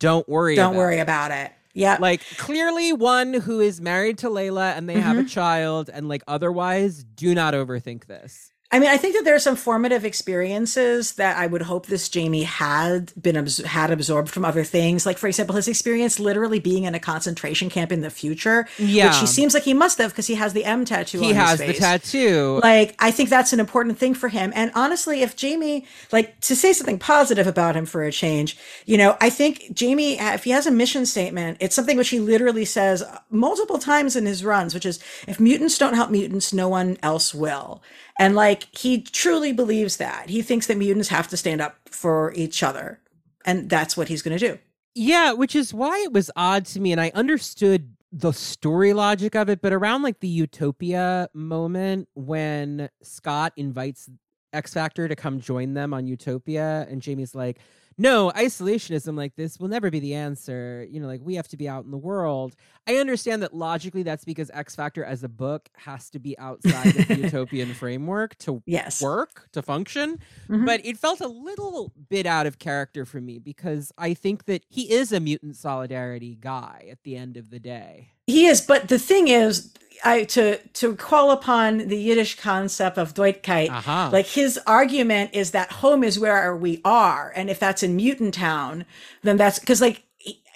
don't 0.00 0.28
worry 0.28 0.56
Don't 0.56 0.72
about 0.72 0.78
worry 0.78 0.98
it. 0.98 1.02
about 1.02 1.30
it. 1.30 1.52
Yeah. 1.72 1.98
Like 2.00 2.22
clearly 2.36 2.92
one 2.92 3.32
who 3.34 3.60
is 3.60 3.80
married 3.80 4.18
to 4.18 4.28
Layla 4.28 4.76
and 4.76 4.88
they 4.88 4.98
have 4.98 5.16
a 5.16 5.20
mm-hmm. 5.20 5.28
child 5.28 5.88
and 5.92 6.08
like 6.08 6.24
otherwise 6.26 7.04
do 7.04 7.32
not 7.32 7.54
overthink 7.54 8.06
this. 8.06 8.49
I 8.72 8.78
mean, 8.78 8.88
I 8.88 8.96
think 8.98 9.16
that 9.16 9.24
there 9.24 9.34
are 9.34 9.40
some 9.40 9.56
formative 9.56 10.04
experiences 10.04 11.14
that 11.14 11.36
I 11.36 11.46
would 11.48 11.62
hope 11.62 11.86
this 11.86 12.08
Jamie 12.08 12.44
had 12.44 13.12
been 13.20 13.36
abs- 13.36 13.58
had 13.64 13.90
absorbed 13.90 14.30
from 14.30 14.44
other 14.44 14.62
things. 14.62 15.04
Like, 15.04 15.18
for 15.18 15.26
example, 15.26 15.56
his 15.56 15.66
experience 15.66 16.20
literally 16.20 16.60
being 16.60 16.84
in 16.84 16.94
a 16.94 17.00
concentration 17.00 17.68
camp 17.68 17.90
in 17.90 18.00
the 18.02 18.10
future, 18.10 18.68
Yeah. 18.78 19.08
which 19.08 19.18
he 19.18 19.26
seems 19.26 19.54
like 19.54 19.64
he 19.64 19.74
must 19.74 19.98
have 19.98 20.12
because 20.12 20.28
he 20.28 20.36
has 20.36 20.52
the 20.52 20.64
M 20.64 20.84
tattoo. 20.84 21.18
He 21.20 21.32
has 21.32 21.58
the 21.58 21.72
tattoo. 21.72 22.60
Like, 22.62 22.94
I 23.00 23.10
think 23.10 23.28
that's 23.28 23.52
an 23.52 23.58
important 23.58 23.98
thing 23.98 24.14
for 24.14 24.28
him. 24.28 24.52
And 24.54 24.70
honestly, 24.76 25.22
if 25.22 25.34
Jamie, 25.34 25.84
like, 26.12 26.38
to 26.42 26.54
say 26.54 26.72
something 26.72 26.98
positive 26.98 27.48
about 27.48 27.74
him 27.74 27.86
for 27.86 28.04
a 28.04 28.12
change, 28.12 28.56
you 28.86 28.96
know, 28.96 29.16
I 29.20 29.30
think 29.30 29.74
Jamie, 29.74 30.18
uh, 30.20 30.34
if 30.34 30.44
he 30.44 30.50
has 30.50 30.66
a 30.66 30.70
mission 30.70 31.06
statement, 31.06 31.56
it's 31.60 31.74
something 31.74 31.96
which 31.96 32.10
he 32.10 32.20
literally 32.20 32.64
says 32.64 33.02
multiple 33.30 33.78
times 33.78 34.14
in 34.14 34.26
his 34.26 34.44
runs, 34.44 34.74
which 34.74 34.86
is 34.86 35.00
if 35.26 35.40
mutants 35.40 35.76
don't 35.76 35.94
help 35.94 36.10
mutants, 36.10 36.52
no 36.52 36.68
one 36.68 36.98
else 37.02 37.34
will. 37.34 37.82
And 38.18 38.34
like, 38.34 38.74
he 38.76 39.02
truly 39.02 39.52
believes 39.52 39.96
that. 39.98 40.28
He 40.28 40.42
thinks 40.42 40.66
that 40.66 40.76
mutants 40.76 41.08
have 41.08 41.28
to 41.28 41.36
stand 41.36 41.60
up 41.60 41.76
for 41.88 42.32
each 42.34 42.62
other. 42.62 43.00
And 43.44 43.70
that's 43.70 43.96
what 43.96 44.08
he's 44.08 44.22
going 44.22 44.38
to 44.38 44.48
do. 44.52 44.58
Yeah, 44.94 45.32
which 45.32 45.54
is 45.54 45.72
why 45.72 45.98
it 46.00 46.12
was 46.12 46.30
odd 46.36 46.66
to 46.66 46.80
me 46.80 46.92
and 46.92 47.00
I 47.00 47.12
understood 47.14 47.94
the 48.12 48.32
story 48.32 48.92
logic 48.92 49.36
of 49.36 49.48
it, 49.48 49.62
but 49.62 49.72
around 49.72 50.02
like 50.02 50.20
the 50.20 50.28
Utopia 50.28 51.28
moment 51.32 52.08
when 52.14 52.90
Scott 53.02 53.52
invites 53.56 54.10
X 54.52 54.74
Factor 54.74 55.06
to 55.06 55.14
come 55.14 55.40
join 55.40 55.74
them 55.74 55.94
on 55.94 56.06
Utopia 56.06 56.86
and 56.90 57.00
Jamie's 57.00 57.34
like, 57.34 57.60
"No, 58.00 58.30
isolationism 58.34 59.14
like 59.16 59.36
this 59.36 59.60
will 59.60 59.68
never 59.68 59.90
be 59.90 60.00
the 60.00 60.14
answer. 60.14 60.86
You 60.90 61.00
know, 61.00 61.06
like 61.06 61.20
we 61.22 61.34
have 61.34 61.48
to 61.48 61.56
be 61.56 61.68
out 61.68 61.84
in 61.84 61.90
the 61.90 61.98
world." 61.98 62.56
I 62.88 62.96
understand 62.96 63.42
that 63.42 63.54
logically 63.54 64.02
that's 64.02 64.24
because 64.24 64.50
X 64.54 64.74
Factor 64.74 65.04
as 65.04 65.22
a 65.22 65.28
book 65.28 65.68
has 65.76 66.08
to 66.10 66.18
be 66.18 66.36
outside 66.38 66.96
of 66.96 67.06
the 67.08 67.16
utopian 67.30 67.74
framework 67.74 68.36
to 68.38 68.62
Yes. 68.66 69.02
work, 69.02 69.48
to 69.52 69.60
function 69.62 70.18
Mhm. 70.48 70.64
but 70.66 70.80
it 70.84 70.96
felt 70.98 71.20
a 71.20 71.28
little 71.28 71.92
bit 72.08 72.24
out 72.26 72.46
of 72.46 72.58
character 72.58 73.04
for 73.04 73.20
me 73.20 73.38
because 73.38 73.92
I 73.98 74.14
think 74.14 74.46
that 74.46 74.64
he 74.68 74.90
is 74.92 75.12
a 75.12 75.20
mutant 75.20 75.56
solidarity 75.56 76.36
guy 76.40 76.88
at 76.90 77.02
the 77.02 77.16
end 77.16 77.36
of 77.36 77.50
the 77.50 77.60
day. 77.60 78.12
He 78.30 78.46
is, 78.46 78.60
but 78.60 78.88
the 78.88 78.98
thing 78.98 79.28
is, 79.28 79.70
I 80.04 80.24
to 80.24 80.56
to 80.56 80.96
call 80.96 81.30
upon 81.30 81.88
the 81.88 81.96
Yiddish 81.96 82.36
concept 82.38 82.96
of 82.96 83.14
doikayt, 83.14 83.70
Aha. 83.70 83.78
Uh-huh. 83.78 84.10
like 84.12 84.26
his 84.26 84.58
argument 84.66 85.30
is 85.34 85.50
that 85.50 85.72
home 85.72 86.02
is 86.02 86.18
where 86.18 86.56
we 86.56 86.80
are, 86.84 87.32
and 87.36 87.50
if 87.50 87.58
that's 87.58 87.82
in 87.82 87.96
Mutant 87.96 88.34
Town, 88.34 88.84
then 89.22 89.36
that's 89.36 89.58
because 89.58 89.80
like 89.80 90.02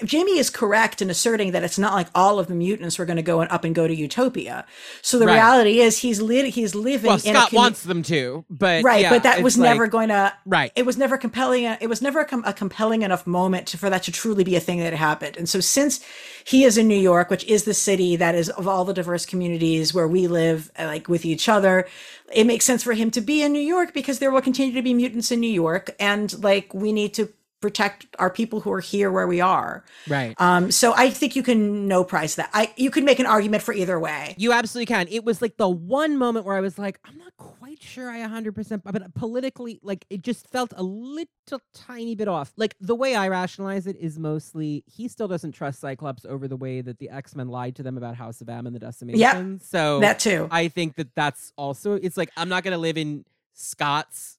Jamie 0.04 0.38
is 0.38 0.50
correct 0.50 1.00
in 1.00 1.08
asserting 1.08 1.52
that 1.52 1.62
it's 1.62 1.78
not 1.78 1.94
like 1.94 2.08
all 2.16 2.40
of 2.40 2.48
the 2.48 2.54
mutants 2.54 2.98
were 2.98 3.04
going 3.06 3.16
to 3.16 3.22
go 3.22 3.40
and 3.40 3.50
up 3.52 3.62
and 3.62 3.74
go 3.76 3.86
to 3.86 3.94
Utopia. 3.94 4.66
So 5.02 5.20
the 5.20 5.26
Right. 5.26 5.34
reality 5.34 5.78
is 5.80 5.98
he's 5.98 6.20
lit 6.20 6.46
he's 6.46 6.74
living 6.74 7.08
Well, 7.08 7.20
in 7.24 7.34
a 7.34 7.38
Scott 7.38 7.50
commu- 7.50 7.54
wants 7.56 7.82
them 7.84 8.02
to, 8.02 8.44
but 8.50 8.82
right, 8.82 9.02
yeah, 9.02 9.10
but 9.10 9.22
that 9.22 9.42
was 9.42 9.56
like- 9.56 9.70
never 9.70 9.86
going 9.86 10.08
to 10.08 10.32
right. 10.44 10.72
it 10.74 10.84
was 10.84 10.98
never 10.98 11.16
compelling 11.16 11.64
it 11.80 11.86
was 11.88 12.02
never 12.02 12.20
a, 12.20 12.24
com- 12.24 12.42
a 12.44 12.52
compelling 12.52 13.02
enough 13.02 13.24
moment 13.26 13.68
to, 13.68 13.78
for 13.78 13.88
that 13.88 14.02
to 14.02 14.12
truly 14.12 14.42
be 14.42 14.56
a 14.56 14.60
thing 14.60 14.80
that 14.80 14.92
happened 14.94 15.36
and 15.36 15.48
so 15.48 15.60
since 15.60 16.00
he 16.44 16.64
is 16.64 16.76
in 16.76 16.88
new 16.88 16.98
york 16.98 17.30
which 17.30 17.44
is 17.44 17.62
the 17.64 17.72
city 17.72 18.16
that 18.16 18.34
is 18.34 18.50
of 18.50 18.66
all 18.66 18.84
the 18.84 18.92
diverse 18.92 19.24
communities 19.24 19.94
where 19.94 20.08
we 20.08 20.26
live 20.26 20.70
uh, 20.78 20.84
like 20.86 21.08
with 21.08 21.24
each 21.24 21.48
other 21.48 21.86
it 22.32 22.44
makes 22.44 22.64
sense 22.64 22.82
for 22.82 22.92
him 22.94 23.10
to 23.12 23.20
be 23.20 23.42
in 23.42 23.52
new 23.52 23.60
york 23.60 23.94
because 23.94 24.18
there 24.18 24.32
will 24.32 24.42
continue 24.42 24.74
to 24.74 24.82
be 24.82 24.92
mutants 24.92 25.30
in 25.30 25.38
new 25.40 25.46
york 25.50 25.90
and 26.00 26.42
like 26.42 26.74
we 26.74 26.92
need 26.92 27.14
to 27.14 27.28
protect 27.60 28.06
our 28.18 28.30
people 28.30 28.60
who 28.60 28.70
are 28.70 28.80
here 28.80 29.10
where 29.10 29.26
we 29.26 29.40
are 29.40 29.84
right. 30.08 30.34
um 30.38 30.70
so 30.70 30.92
i 30.96 31.08
think 31.08 31.34
you 31.34 31.42
can 31.42 31.88
no 31.88 32.04
price 32.04 32.34
that 32.34 32.50
i 32.52 32.72
you 32.76 32.90
could 32.90 33.04
make 33.04 33.18
an 33.18 33.26
argument 33.26 33.62
for 33.62 33.72
either 33.72 33.98
way 33.98 34.34
You 34.36 34.52
absolutely 34.52 34.86
can. 34.86 35.08
It 35.10 35.24
was 35.24 35.40
like 35.40 35.56
the 35.56 35.68
one 35.68 36.18
moment 36.18 36.44
where 36.46 36.56
I 36.56 36.60
was 36.60 36.78
like, 36.78 36.98
I'm 37.04 37.16
not 37.18 37.36
quite 37.36 37.82
sure 37.82 38.10
I 38.10 38.18
100%, 38.18 38.82
but 38.84 39.14
politically, 39.14 39.80
like, 39.82 40.04
it 40.10 40.22
just 40.22 40.48
felt 40.48 40.72
a 40.76 40.82
little 40.82 41.60
tiny 41.72 42.14
bit 42.14 42.28
off. 42.28 42.52
Like, 42.56 42.76
the 42.80 42.94
way 42.94 43.14
I 43.14 43.28
rationalize 43.28 43.86
it 43.86 43.96
is 43.96 44.18
mostly 44.18 44.84
he 44.86 45.08
still 45.08 45.28
doesn't 45.28 45.52
trust 45.52 45.80
Cyclops 45.80 46.24
over 46.24 46.48
the 46.48 46.56
way 46.56 46.80
that 46.80 46.98
the 46.98 47.10
X 47.10 47.34
Men 47.34 47.48
lied 47.48 47.76
to 47.76 47.82
them 47.82 47.96
about 47.96 48.16
House 48.16 48.40
of 48.40 48.48
M 48.48 48.66
and 48.66 48.74
the 48.74 48.80
Decimation. 48.80 49.60
So 49.60 50.00
that 50.00 50.18
too 50.18 50.48
I 50.50 50.68
think 50.68 50.96
that 50.96 51.14
that's 51.14 51.52
also, 51.56 51.94
it's 51.94 52.16
like, 52.16 52.30
I'm 52.36 52.48
not 52.48 52.62
going 52.64 52.72
to 52.72 52.78
live 52.78 52.98
in 52.98 53.24
Scott's 53.54 54.38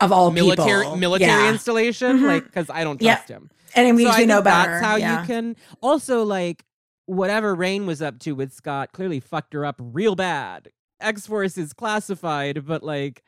of 0.00 0.12
all 0.12 0.30
military 0.30 0.82
people 0.84 0.96
military 0.96 1.30
Yeah. 1.30 1.50
installation, 1.50 2.18
Mhm. 2.20 2.26
like, 2.26 2.44
because 2.44 2.70
I 2.70 2.84
don't 2.84 3.00
Yeah. 3.02 3.16
trust 3.16 3.28
him. 3.28 3.50
and 3.76 3.94
we 3.96 4.02
so 4.02 4.08
I 4.08 4.12
usually 4.12 4.26
know 4.26 4.42
better 4.42 4.72
That's 4.72 4.84
how 4.84 4.96
yeah. 4.96 5.20
you 5.20 5.26
can 5.28 5.56
also 5.80 6.24
like 6.24 6.64
whatever 7.06 7.54
Rahne 7.56 7.86
was 7.86 8.02
up 8.02 8.18
to 8.20 8.32
with 8.32 8.52
Scott 8.52 8.90
clearly 8.92 9.20
fucked 9.20 9.52
her 9.52 9.64
up 9.64 9.76
real 9.78 10.14
bad. 10.16 10.70
X 11.00 11.26
Force 11.26 11.56
is 11.56 11.72
classified, 11.72 12.66
but 12.66 12.82
like 12.82 13.22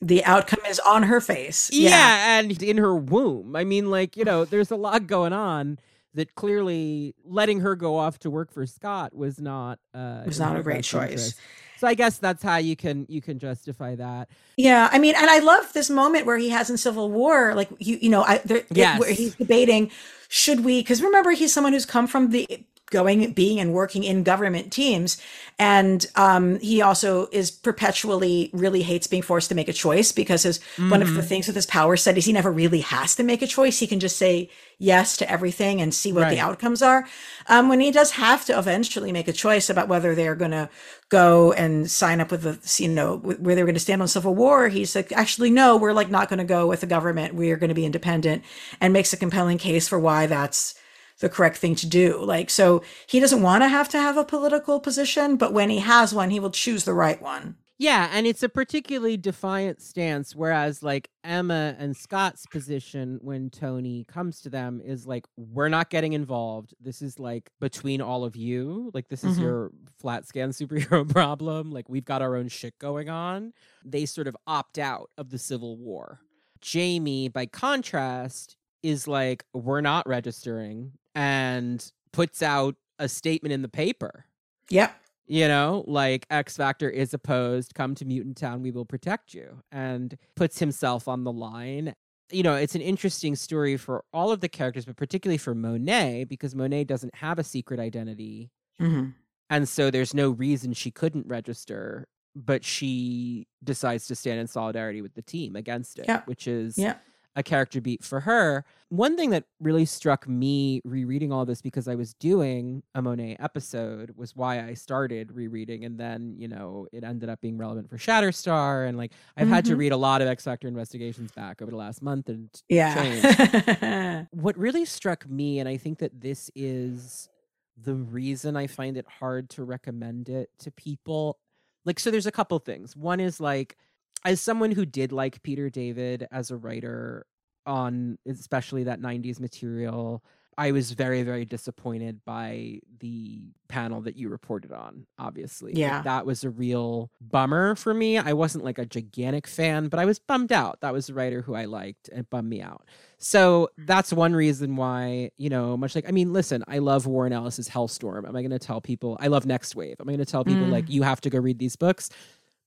the 0.00 0.24
outcome 0.24 0.60
is 0.68 0.78
on 0.80 1.04
her 1.04 1.20
face 1.20 1.70
yeah. 1.72 2.38
and 2.38 2.62
in 2.62 2.76
her 2.78 2.94
womb. 2.94 3.56
I 3.56 3.64
mean, 3.64 3.90
like 3.90 4.16
you 4.16 4.24
know, 4.24 4.44
there's 4.44 4.70
a 4.70 4.76
lot 4.76 5.06
going 5.06 5.32
on 5.32 5.78
that 6.14 6.34
clearly 6.34 7.14
letting 7.24 7.60
her 7.60 7.74
go 7.76 7.96
off 7.96 8.18
to 8.20 8.30
work 8.30 8.50
for 8.52 8.64
Scott 8.66 9.14
was 9.14 9.40
not 9.40 9.78
uh, 9.94 10.22
Was 10.24 10.38
not 10.38 10.56
a 10.56 10.62
great 10.62 10.84
choice. 10.84 11.02
interest. 11.10 11.40
So 11.78 11.86
I 11.86 11.94
guess 11.94 12.18
that's 12.18 12.42
how 12.42 12.56
you 12.56 12.74
can 12.74 13.06
you 13.08 13.22
can 13.22 13.38
justify 13.38 13.94
that. 13.94 14.28
Yeah, 14.56 14.88
I 14.90 14.98
mean, 14.98 15.14
and 15.16 15.30
I 15.30 15.38
love 15.38 15.72
this 15.72 15.88
moment 15.88 16.26
where 16.26 16.36
he 16.36 16.48
has 16.50 16.68
in 16.70 16.76
Civil 16.76 17.10
War, 17.10 17.54
like 17.54 17.68
you, 17.78 17.98
you 18.02 18.08
know, 18.08 18.22
I 18.24 18.38
there, 18.38 18.64
Yes. 18.70 18.98
where 18.98 19.12
he's 19.12 19.34
debating 19.36 19.90
should 20.28 20.64
we 20.64 20.80
because 20.80 21.02
remember 21.02 21.30
he's 21.30 21.52
someone 21.54 21.72
who's 21.72 21.86
come 21.86 22.06
from 22.06 22.30
the 22.30 22.46
going 22.90 23.32
being 23.32 23.60
and 23.60 23.72
working 23.72 24.04
in 24.04 24.22
government 24.22 24.72
teams. 24.72 25.18
And 25.58 26.06
um 26.16 26.58
he 26.60 26.80
also 26.82 27.28
is 27.32 27.50
perpetually 27.50 28.50
really 28.52 28.82
hates 28.82 29.06
being 29.06 29.22
forced 29.22 29.48
to 29.50 29.54
make 29.54 29.68
a 29.68 29.72
choice 29.72 30.12
because 30.12 30.44
his 30.44 30.60
one 30.88 31.02
of 31.02 31.14
the 31.14 31.22
things 31.22 31.46
with 31.46 31.56
his 31.56 31.66
power 31.66 31.96
set 31.96 32.16
is 32.18 32.24
he 32.24 32.32
never 32.32 32.50
really 32.52 32.80
has 32.80 33.14
to 33.16 33.22
make 33.22 33.42
a 33.42 33.46
choice. 33.46 33.78
He 33.78 33.86
can 33.86 34.00
just 34.00 34.16
say 34.16 34.50
yes 34.78 35.16
to 35.16 35.30
everything 35.30 35.80
and 35.80 35.92
see 35.92 36.12
what 36.12 36.22
Right. 36.22 36.30
the 36.30 36.40
outcomes 36.40 36.82
are. 36.82 37.06
Um 37.48 37.68
when 37.68 37.80
he 37.80 37.90
does 37.90 38.12
have 38.12 38.44
to 38.46 38.58
eventually 38.58 39.12
make 39.12 39.28
a 39.28 39.32
choice 39.32 39.68
about 39.68 39.88
whether 39.88 40.14
they're 40.14 40.34
going 40.36 40.52
to 40.52 40.68
go 41.08 41.52
and 41.52 41.90
sign 41.90 42.20
up 42.20 42.30
with 42.30 42.42
the 42.42 42.82
you 42.82 42.88
know 42.88 43.16
where 43.18 43.54
they're 43.54 43.64
going 43.64 43.74
to 43.74 43.80
stand 43.80 44.02
on 44.02 44.08
civil 44.08 44.34
war 44.34 44.68
he's 44.68 44.94
like 44.94 45.10
actually 45.12 45.50
no 45.50 45.76
we're 45.76 45.92
like 45.92 46.10
not 46.10 46.28
going 46.28 46.38
to 46.38 46.44
go 46.44 46.66
with 46.66 46.80
the 46.80 46.86
government. 46.86 47.34
We 47.34 47.50
are 47.50 47.56
going 47.56 47.68
to 47.68 47.74
be 47.74 47.86
independent 47.86 48.44
and 48.80 48.92
makes 48.92 49.12
a 49.12 49.16
compelling 49.16 49.58
case 49.58 49.88
for 49.88 49.98
why 49.98 50.26
that's 50.26 50.74
the 51.20 51.28
correct 51.28 51.56
thing 51.56 51.74
to 51.74 51.86
do 51.86 52.18
like 52.22 52.48
so 52.50 52.82
he 53.06 53.18
doesn't 53.20 53.42
want 53.42 53.62
to 53.62 53.68
have 53.68 53.88
to 53.88 53.98
have 53.98 54.16
a 54.16 54.24
political 54.24 54.78
position 54.80 55.36
but 55.36 55.52
when 55.52 55.70
he 55.70 55.78
has 55.78 56.14
one 56.14 56.30
he 56.30 56.40
will 56.40 56.50
choose 56.50 56.84
the 56.84 56.94
right 56.94 57.20
one 57.22 57.56
Yeah, 57.80 58.10
and 58.12 58.26
it's 58.26 58.42
a 58.42 58.48
particularly 58.48 59.16
defiant 59.16 59.80
stance. 59.80 60.34
Whereas, 60.34 60.82
like 60.82 61.10
Emma 61.22 61.76
and 61.78 61.96
Scott's 61.96 62.44
position 62.46 63.20
when 63.22 63.50
Tony 63.50 64.04
comes 64.08 64.40
to 64.42 64.50
them 64.50 64.80
is 64.84 65.06
like, 65.06 65.26
we're 65.36 65.68
not 65.68 65.88
getting 65.88 66.12
involved. 66.12 66.74
This 66.80 67.00
is 67.02 67.20
like 67.20 67.50
between 67.60 68.00
all 68.02 68.24
of 68.24 68.34
you. 68.34 68.90
Like, 68.94 69.06
this 69.08 69.22
is 69.22 69.38
Mhm. 69.38 69.42
your 69.42 69.70
flatscan 70.02 70.50
superhero 70.60 71.08
problem. 71.08 71.70
Like, 71.70 71.88
we've 71.88 72.04
got 72.12 72.20
our 72.20 72.34
own 72.34 72.48
shit 72.48 72.74
going 72.80 73.08
on. 73.08 73.52
They 73.84 74.06
sort 74.06 74.26
of 74.26 74.36
opt 74.44 74.76
out 74.80 75.10
of 75.16 75.30
the 75.30 75.38
Civil 75.38 75.76
War. 75.78 76.18
Jamie, 76.60 77.28
by 77.28 77.46
contrast, 77.46 78.56
is 78.82 79.06
like, 79.06 79.44
we're 79.54 79.80
not 79.82 80.04
registering 80.08 80.92
and 81.18 81.92
puts 82.12 82.42
out 82.42 82.76
a 82.98 83.08
statement 83.08 83.52
in 83.52 83.62
the 83.62 83.68
paper 83.68 84.24
Yep. 84.70 84.94
you 85.26 85.48
know 85.48 85.84
like 85.86 86.26
x 86.30 86.56
factor 86.56 86.88
is 86.88 87.12
opposed 87.14 87.74
come 87.74 87.94
to 87.96 88.04
mutant 88.04 88.36
town 88.36 88.62
we 88.62 88.70
will 88.70 88.84
protect 88.84 89.34
you 89.34 89.62
and 89.72 90.16
puts 90.36 90.58
himself 90.58 91.08
on 91.08 91.24
the 91.24 91.32
line 91.32 91.94
you 92.30 92.42
know 92.42 92.54
it's 92.54 92.74
an 92.74 92.80
interesting 92.82 93.34
story 93.34 93.76
for 93.76 94.04
all 94.12 94.30
of 94.30 94.40
the 94.40 94.48
characters 94.48 94.84
but 94.84 94.96
particularly 94.96 95.38
for 95.38 95.54
monet 95.54 96.24
because 96.24 96.54
monet 96.54 96.84
doesn't 96.84 97.14
have 97.16 97.38
a 97.38 97.44
secret 97.44 97.80
identity 97.80 98.50
hmm 98.78 99.06
and 99.50 99.66
so 99.68 99.90
there's 99.90 100.12
no 100.12 100.30
reason 100.30 100.72
she 100.74 100.90
couldn't 100.90 101.26
register 101.26 102.06
but 102.36 102.62
she 102.64 103.46
decides 103.64 104.06
to 104.06 104.14
stand 104.14 104.38
in 104.38 104.46
solidarity 104.46 105.00
with 105.02 105.14
the 105.14 105.22
team 105.22 105.56
against 105.56 105.98
it 105.98 106.04
Yeah. 106.06 106.22
which 106.26 106.46
is 106.46 106.76
Yeah. 106.78 106.96
A 107.38 107.42
character 107.42 107.80
beat 107.80 108.02
for 108.04 108.18
her. 108.20 108.64
One 108.90 109.16
thing 109.16 109.30
that 109.30 109.44
really 109.60 109.84
struck 109.84 110.26
me 110.26 110.80
rereading 110.84 111.30
all 111.32 111.46
this 111.46 111.62
because 111.62 111.86
I 111.86 111.94
was 111.94 112.12
doing 112.14 112.82
a 112.96 113.00
Monet 113.02 113.36
episode 113.38 114.12
was 114.16 114.34
why 114.34 114.60
I 114.66 114.74
started 114.74 115.30
rereading, 115.30 115.84
and 115.84 115.98
then 116.00 116.34
you 116.36 116.48
know 116.48 116.88
it 116.92 117.04
ended 117.04 117.28
up 117.28 117.40
being 117.40 117.56
relevant 117.56 117.88
for 117.88 117.96
Shatterstar, 117.96 118.88
and 118.88 118.98
like 118.98 119.12
I've 119.36 119.48
had 119.48 119.64
to 119.66 119.74
Mhm. 119.74 119.78
read 119.78 119.92
a 119.92 119.96
lot 119.96 120.20
of 120.20 120.26
X 120.28 120.44
Factor 120.44 120.66
investigations 120.68 121.30
back 121.32 121.62
over 121.62 121.70
the 121.70 121.76
last 121.76 122.02
month, 122.02 122.28
and 122.28 122.50
Yeah. 122.68 124.24
what 124.32 124.58
really 124.58 124.84
struck 124.84 125.28
me, 125.28 125.60
and 125.60 125.68
I 125.68 125.76
think 125.76 125.98
that 126.00 126.20
this 126.20 126.50
is 126.56 127.28
the 127.76 127.94
reason 127.94 128.56
I 128.56 128.66
find 128.66 128.96
it 128.96 129.06
hard 129.20 129.48
to 129.50 129.62
recommend 129.64 130.28
it 130.28 130.50
to 130.60 130.70
people. 130.72 131.38
Like, 131.84 132.00
so 132.00 132.10
there's 132.10 132.26
a 132.26 132.32
couple 132.32 132.58
things. 132.58 132.96
One 132.96 133.20
is 133.20 133.38
like, 133.40 133.76
as 134.24 134.40
someone 134.40 134.70
who 134.72 134.84
did 134.86 135.12
like 135.12 135.42
Peter 135.42 135.70
David 135.70 136.26
as 136.30 136.50
a 136.50 136.56
writer 136.56 137.26
on 137.66 138.18
especially 138.26 138.84
that 138.84 139.00
90s 139.00 139.38
material, 139.40 140.22
I 140.56 140.72
was 140.72 140.90
very, 140.90 141.22
very 141.22 141.44
disappointed 141.44 142.24
by 142.24 142.80
the 142.98 143.42
panel 143.68 144.00
that 144.00 144.16
you 144.16 144.28
reported 144.28 144.72
on, 144.72 145.06
obviously. 145.16 145.70
Like, 145.72 145.78
Yeah. 145.78 146.02
that 146.02 146.26
was 146.26 146.42
a 146.42 146.50
real 146.50 147.12
bummer 147.20 147.76
for 147.76 147.94
me. 147.94 148.18
I 148.18 148.32
wasn't 148.32 148.64
like 148.64 148.78
a 148.78 148.84
gigantic 148.86 149.46
fan, 149.46 149.86
but 149.88 150.00
I 150.00 150.04
was 150.04 150.18
bummed 150.18 150.50
out. 150.50 150.80
That 150.80 150.92
was 150.92 151.08
a 151.08 151.14
writer 151.14 151.42
who 151.42 151.54
I 151.54 151.66
liked 151.66 152.08
and 152.08 152.28
bummed 152.28 152.48
me 152.48 152.60
out. 152.60 152.84
So 153.18 153.68
that's 153.78 154.12
one 154.12 154.34
reason 154.34 154.74
why, 154.74 155.30
you 155.36 155.48
know, 155.48 155.76
much 155.76 155.94
like, 155.94 156.08
I 156.08 156.12
mean, 156.12 156.32
listen, 156.32 156.64
I 156.66 156.78
love 156.78 157.06
Warren 157.06 157.32
Ellis's 157.32 157.68
Hellstorm. 157.68 158.26
Am 158.26 158.34
I 158.34 158.40
going 158.42 158.50
to 158.50 158.58
tell 158.58 158.80
people, 158.80 159.16
I 159.20 159.28
love 159.28 159.46
Next 159.46 159.76
Wave. 159.76 159.96
Am 160.00 160.08
I 160.08 160.12
going 160.12 160.24
to 160.24 160.30
tell 160.30 160.44
people, 160.44 160.64
Mm. 160.66 160.70
like, 160.72 160.88
you 160.90 161.02
have 161.02 161.20
to 161.20 161.30
go 161.30 161.38
read 161.38 161.58
these 161.60 161.76
books? 161.76 162.10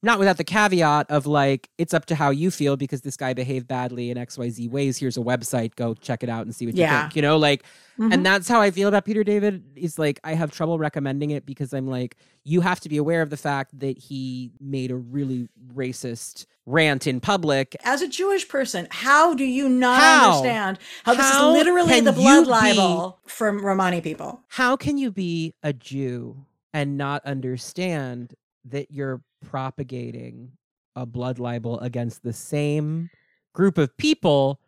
Not 0.03 0.18
without 0.18 0.38
the 0.38 0.44
caveat 0.44 1.11
of 1.11 1.28
like, 1.28 1.69
it's 1.78 1.94
up 1.94 2.06
to 2.07 2.15
how 2.15 2.32
you 2.32 2.49
feel 2.49 2.76
because 2.76 3.02
this 3.02 3.15
guy 3.15 3.34
behaved 3.34 3.68
badly 3.68 4.10
in 4.10 4.18
XYZ 4.18 4.68
ways. 4.69 4.98
Here's 4.98 5.15
a 5.15 5.22
website. 5.22 5.76
Go 5.76 5.94
check 5.94 6.23
it 6.23 6.30
out 6.30 6.44
and 6.45 6.56
see 6.56 6.65
what 6.65 6.76
you 6.76 6.88
think. 6.88 7.15
You 7.15 7.22
know, 7.22 7.38
like, 7.38 7.64
Mhm. 7.99 8.11
and 8.14 8.26
that's 8.26 8.48
how 8.48 8.61
I 8.61 8.72
feel 8.72 8.88
about 8.88 9.06
Peter 9.06 9.23
David. 9.23 9.64
Is 9.76 9.99
like 9.99 10.19
I 10.23 10.34
have 10.34 10.49
trouble 10.52 10.80
recommending 10.80 11.30
it 11.30 11.45
because 11.45 11.72
I'm 11.72 11.86
like, 11.88 12.15
you 12.44 12.61
have 12.61 12.80
to 12.80 12.90
be 12.90 12.98
aware 12.98 13.22
of 13.22 13.30
the 13.30 13.38
fact 13.38 13.78
that 13.80 13.98
he 13.99 14.52
made 14.60 14.90
a 14.90 14.95
really 14.95 15.48
racist 15.76 16.48
rant 16.65 17.06
in 17.06 17.19
public. 17.19 17.76
As 17.84 18.02
a 18.02 18.07
Jewish 18.07 18.48
person, 18.48 18.88
how 18.90 19.36
do 19.36 19.44
you 19.44 19.69
not 19.69 19.99
How? 20.02 20.32
understand 20.32 20.80
how, 21.03 21.14
this 21.14 21.26
is 21.30 21.41
literally 21.41 21.99
the 22.02 22.11
blood 22.14 22.40
you 22.40 22.44
be- 22.45 22.49
libel 22.49 23.19
from 23.28 23.64
Romani 23.64 24.02
people? 24.02 24.41
How 24.48 24.76
can 24.76 24.98
you 24.98 25.11
be 25.11 25.53
a 25.61 25.73
Jew 25.73 26.45
and 26.73 26.98
not 26.98 27.23
understand 27.26 28.34
that 28.65 28.91
you're 28.91 29.22
propagating 29.42 30.52
a 30.96 31.06
blood 31.06 31.40
libel 31.40 31.80
against 31.80 32.24
the 32.24 32.34
same 32.34 33.10
group 33.54 33.78
of 33.78 33.96
people 33.98 34.60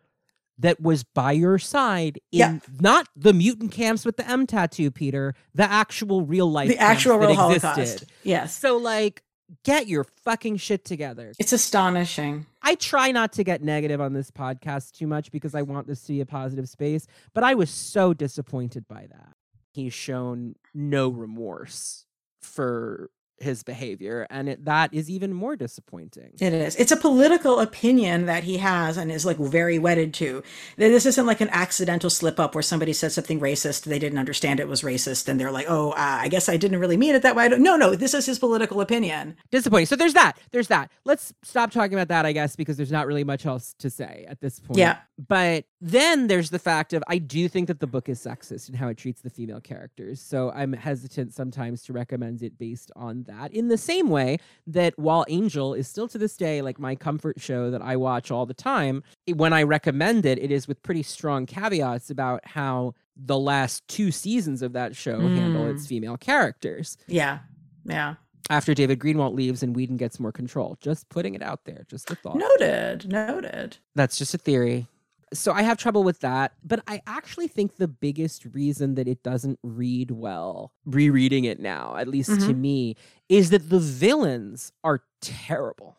that 0.58 0.80
was 0.80 1.02
by 1.02 1.32
your 1.32 1.58
side 1.58 2.18
in 2.30 2.38
Yeah. 2.38 2.58
not 2.80 3.08
the 3.16 3.32
mutant 3.32 3.72
camps 3.72 4.04
with 4.04 4.16
the 4.16 4.28
M 4.28 4.46
tattoo, 4.46 4.90
Peter, 4.90 5.34
the 5.54 5.64
actual 5.70 6.22
real 6.24 6.50
life 6.50 6.68
The 6.68 6.78
actual 6.78 7.18
real 7.18 7.30
existed. 7.30 7.66
Holocaust. 7.66 8.04
Yes. 8.22 8.56
So 8.58 8.76
like 8.76 9.22
get 9.64 9.88
your 9.88 10.04
fucking 10.04 10.56
shit 10.56 10.84
together. 10.84 11.32
It's 11.38 11.52
astonishing. 11.52 12.46
I 12.62 12.76
try 12.76 13.10
not 13.10 13.32
to 13.34 13.44
get 13.44 13.62
negative 13.62 14.00
on 14.00 14.12
this 14.12 14.30
podcast 14.30 14.92
too 14.92 15.06
much 15.06 15.30
because 15.30 15.54
I 15.54 15.62
want 15.62 15.86
this 15.86 16.02
to 16.02 16.12
be 16.12 16.20
a 16.20 16.26
positive 16.26 16.68
space, 16.68 17.06
but 17.34 17.44
I 17.44 17.54
was 17.54 17.68
so 17.68 18.14
disappointed 18.14 18.86
by 18.88 19.06
that. 19.10 19.34
He's 19.72 19.92
shown 19.92 20.54
no 20.72 21.08
remorse 21.08 22.06
for 22.40 23.10
his 23.38 23.62
behavior, 23.62 24.26
and 24.30 24.48
it, 24.48 24.64
that 24.64 24.92
is 24.92 25.10
even 25.10 25.32
more 25.32 25.56
disappointing. 25.56 26.32
It 26.40 26.52
is. 26.52 26.76
It's 26.76 26.92
a 26.92 26.96
political 26.96 27.60
opinion 27.60 28.26
that 28.26 28.44
he 28.44 28.58
has 28.58 28.96
and 28.96 29.10
is 29.10 29.26
like 29.26 29.38
very 29.38 29.78
wedded 29.78 30.14
to. 30.14 30.42
This 30.76 31.06
isn't 31.06 31.26
like 31.26 31.40
an 31.40 31.48
accidental 31.50 32.10
slip 32.10 32.38
up 32.38 32.54
where 32.54 32.62
somebody 32.62 32.92
said 32.92 33.12
something 33.12 33.40
racist, 33.40 33.84
they 33.84 33.98
didn't 33.98 34.18
understand 34.18 34.60
it 34.60 34.68
was 34.68 34.82
racist, 34.82 35.28
and 35.28 35.40
they're 35.40 35.50
like, 35.50 35.66
"Oh, 35.68 35.90
uh, 35.90 35.94
I 35.96 36.28
guess 36.28 36.48
I 36.48 36.56
didn't 36.56 36.80
really 36.80 36.96
mean 36.96 37.14
it 37.14 37.22
that 37.22 37.36
way." 37.36 37.44
I 37.44 37.48
don't, 37.48 37.62
no, 37.62 37.76
no, 37.76 37.94
this 37.94 38.14
is 38.14 38.26
his 38.26 38.38
political 38.38 38.80
opinion. 38.80 39.36
disappointing. 39.50 39.86
So 39.86 39.96
there's 39.96 40.14
that. 40.14 40.38
There's 40.52 40.68
that. 40.68 40.90
Let's 41.04 41.32
stop 41.42 41.70
talking 41.70 41.94
about 41.94 42.08
that, 42.08 42.26
I 42.26 42.32
guess, 42.32 42.56
because 42.56 42.76
there's 42.76 42.92
not 42.92 43.06
really 43.06 43.24
much 43.24 43.46
else 43.46 43.74
to 43.80 43.90
say 43.90 44.24
at 44.28 44.40
this 44.40 44.60
point. 44.60 44.78
Yeah. 44.78 44.98
But 45.16 45.66
then 45.80 46.26
there's 46.26 46.50
the 46.50 46.58
fact 46.58 46.92
of 46.92 47.02
I 47.06 47.18
do 47.18 47.48
think 47.48 47.68
that 47.68 47.78
the 47.78 47.86
book 47.86 48.08
is 48.08 48.18
sexist 48.18 48.68
in 48.68 48.74
how 48.74 48.88
it 48.88 48.96
treats 48.96 49.20
the 49.22 49.30
female 49.30 49.60
characters. 49.60 50.20
So 50.20 50.50
I'm 50.50 50.72
hesitant 50.72 51.32
sometimes 51.32 51.82
to 51.84 51.92
recommend 51.92 52.42
it 52.42 52.58
based 52.58 52.90
on 52.96 53.22
that. 53.28 53.52
In 53.52 53.68
the 53.68 53.78
same 53.78 54.08
way 54.10 54.38
that 54.66 54.98
while 54.98 55.24
Angel 55.28 55.72
is 55.72 55.86
still 55.86 56.08
to 56.08 56.18
this 56.18 56.36
day 56.36 56.62
like 56.62 56.80
my 56.80 56.96
comfort 56.96 57.40
show 57.40 57.70
that 57.70 57.80
I 57.80 57.94
watch 57.96 58.32
all 58.32 58.44
the 58.44 58.54
time, 58.54 59.04
when 59.32 59.52
I 59.52 59.62
recommend 59.62 60.26
it, 60.26 60.38
it 60.38 60.50
is 60.50 60.66
with 60.66 60.82
pretty 60.82 61.04
strong 61.04 61.46
caveats 61.46 62.10
about 62.10 62.44
how 62.44 62.94
the 63.16 63.38
last 63.38 63.86
two 63.86 64.10
seasons 64.10 64.62
of 64.62 64.72
that 64.72 64.96
show 64.96 65.20
handle 65.20 65.62
Mm. 65.66 65.74
its 65.76 65.86
female 65.86 66.16
characters 66.16 66.96
Yeah. 67.06 67.38
Yeah. 67.84 68.16
after 68.50 68.74
David 68.74 68.98
Greenwalt 68.98 69.34
leaves 69.36 69.62
and 69.62 69.76
Whedon 69.76 69.96
gets 69.96 70.18
more 70.18 70.32
control. 70.32 70.76
Just 70.80 71.08
putting 71.08 71.36
it 71.36 71.42
out 71.42 71.64
there, 71.66 71.84
just 71.88 72.10
a 72.10 72.16
thought. 72.16 72.36
Noted. 72.36 73.08
Noted. 73.08 73.76
That's 73.94 74.18
just 74.18 74.34
a 74.34 74.38
theory. 74.38 74.88
So 75.32 75.52
I 75.52 75.62
have 75.62 75.78
trouble 75.78 76.04
with 76.04 76.20
that, 76.20 76.52
but 76.62 76.80
I 76.86 77.00
actually 77.06 77.48
think 77.48 77.76
the 77.76 77.88
biggest 77.88 78.44
reason 78.52 78.94
that 78.96 79.08
it 79.08 79.22
doesn't 79.22 79.58
read 79.62 80.10
well, 80.10 80.72
rereading 80.84 81.44
it 81.44 81.58
now, 81.60 81.96
at 81.96 82.08
least 82.08 82.40
to 82.42 82.52
Mhm. 82.54 82.58
me, 82.58 82.96
is 83.28 83.50
that 83.50 83.68
the 83.70 83.78
villains 83.80 84.72
are 84.82 85.02
terrible. 85.20 85.96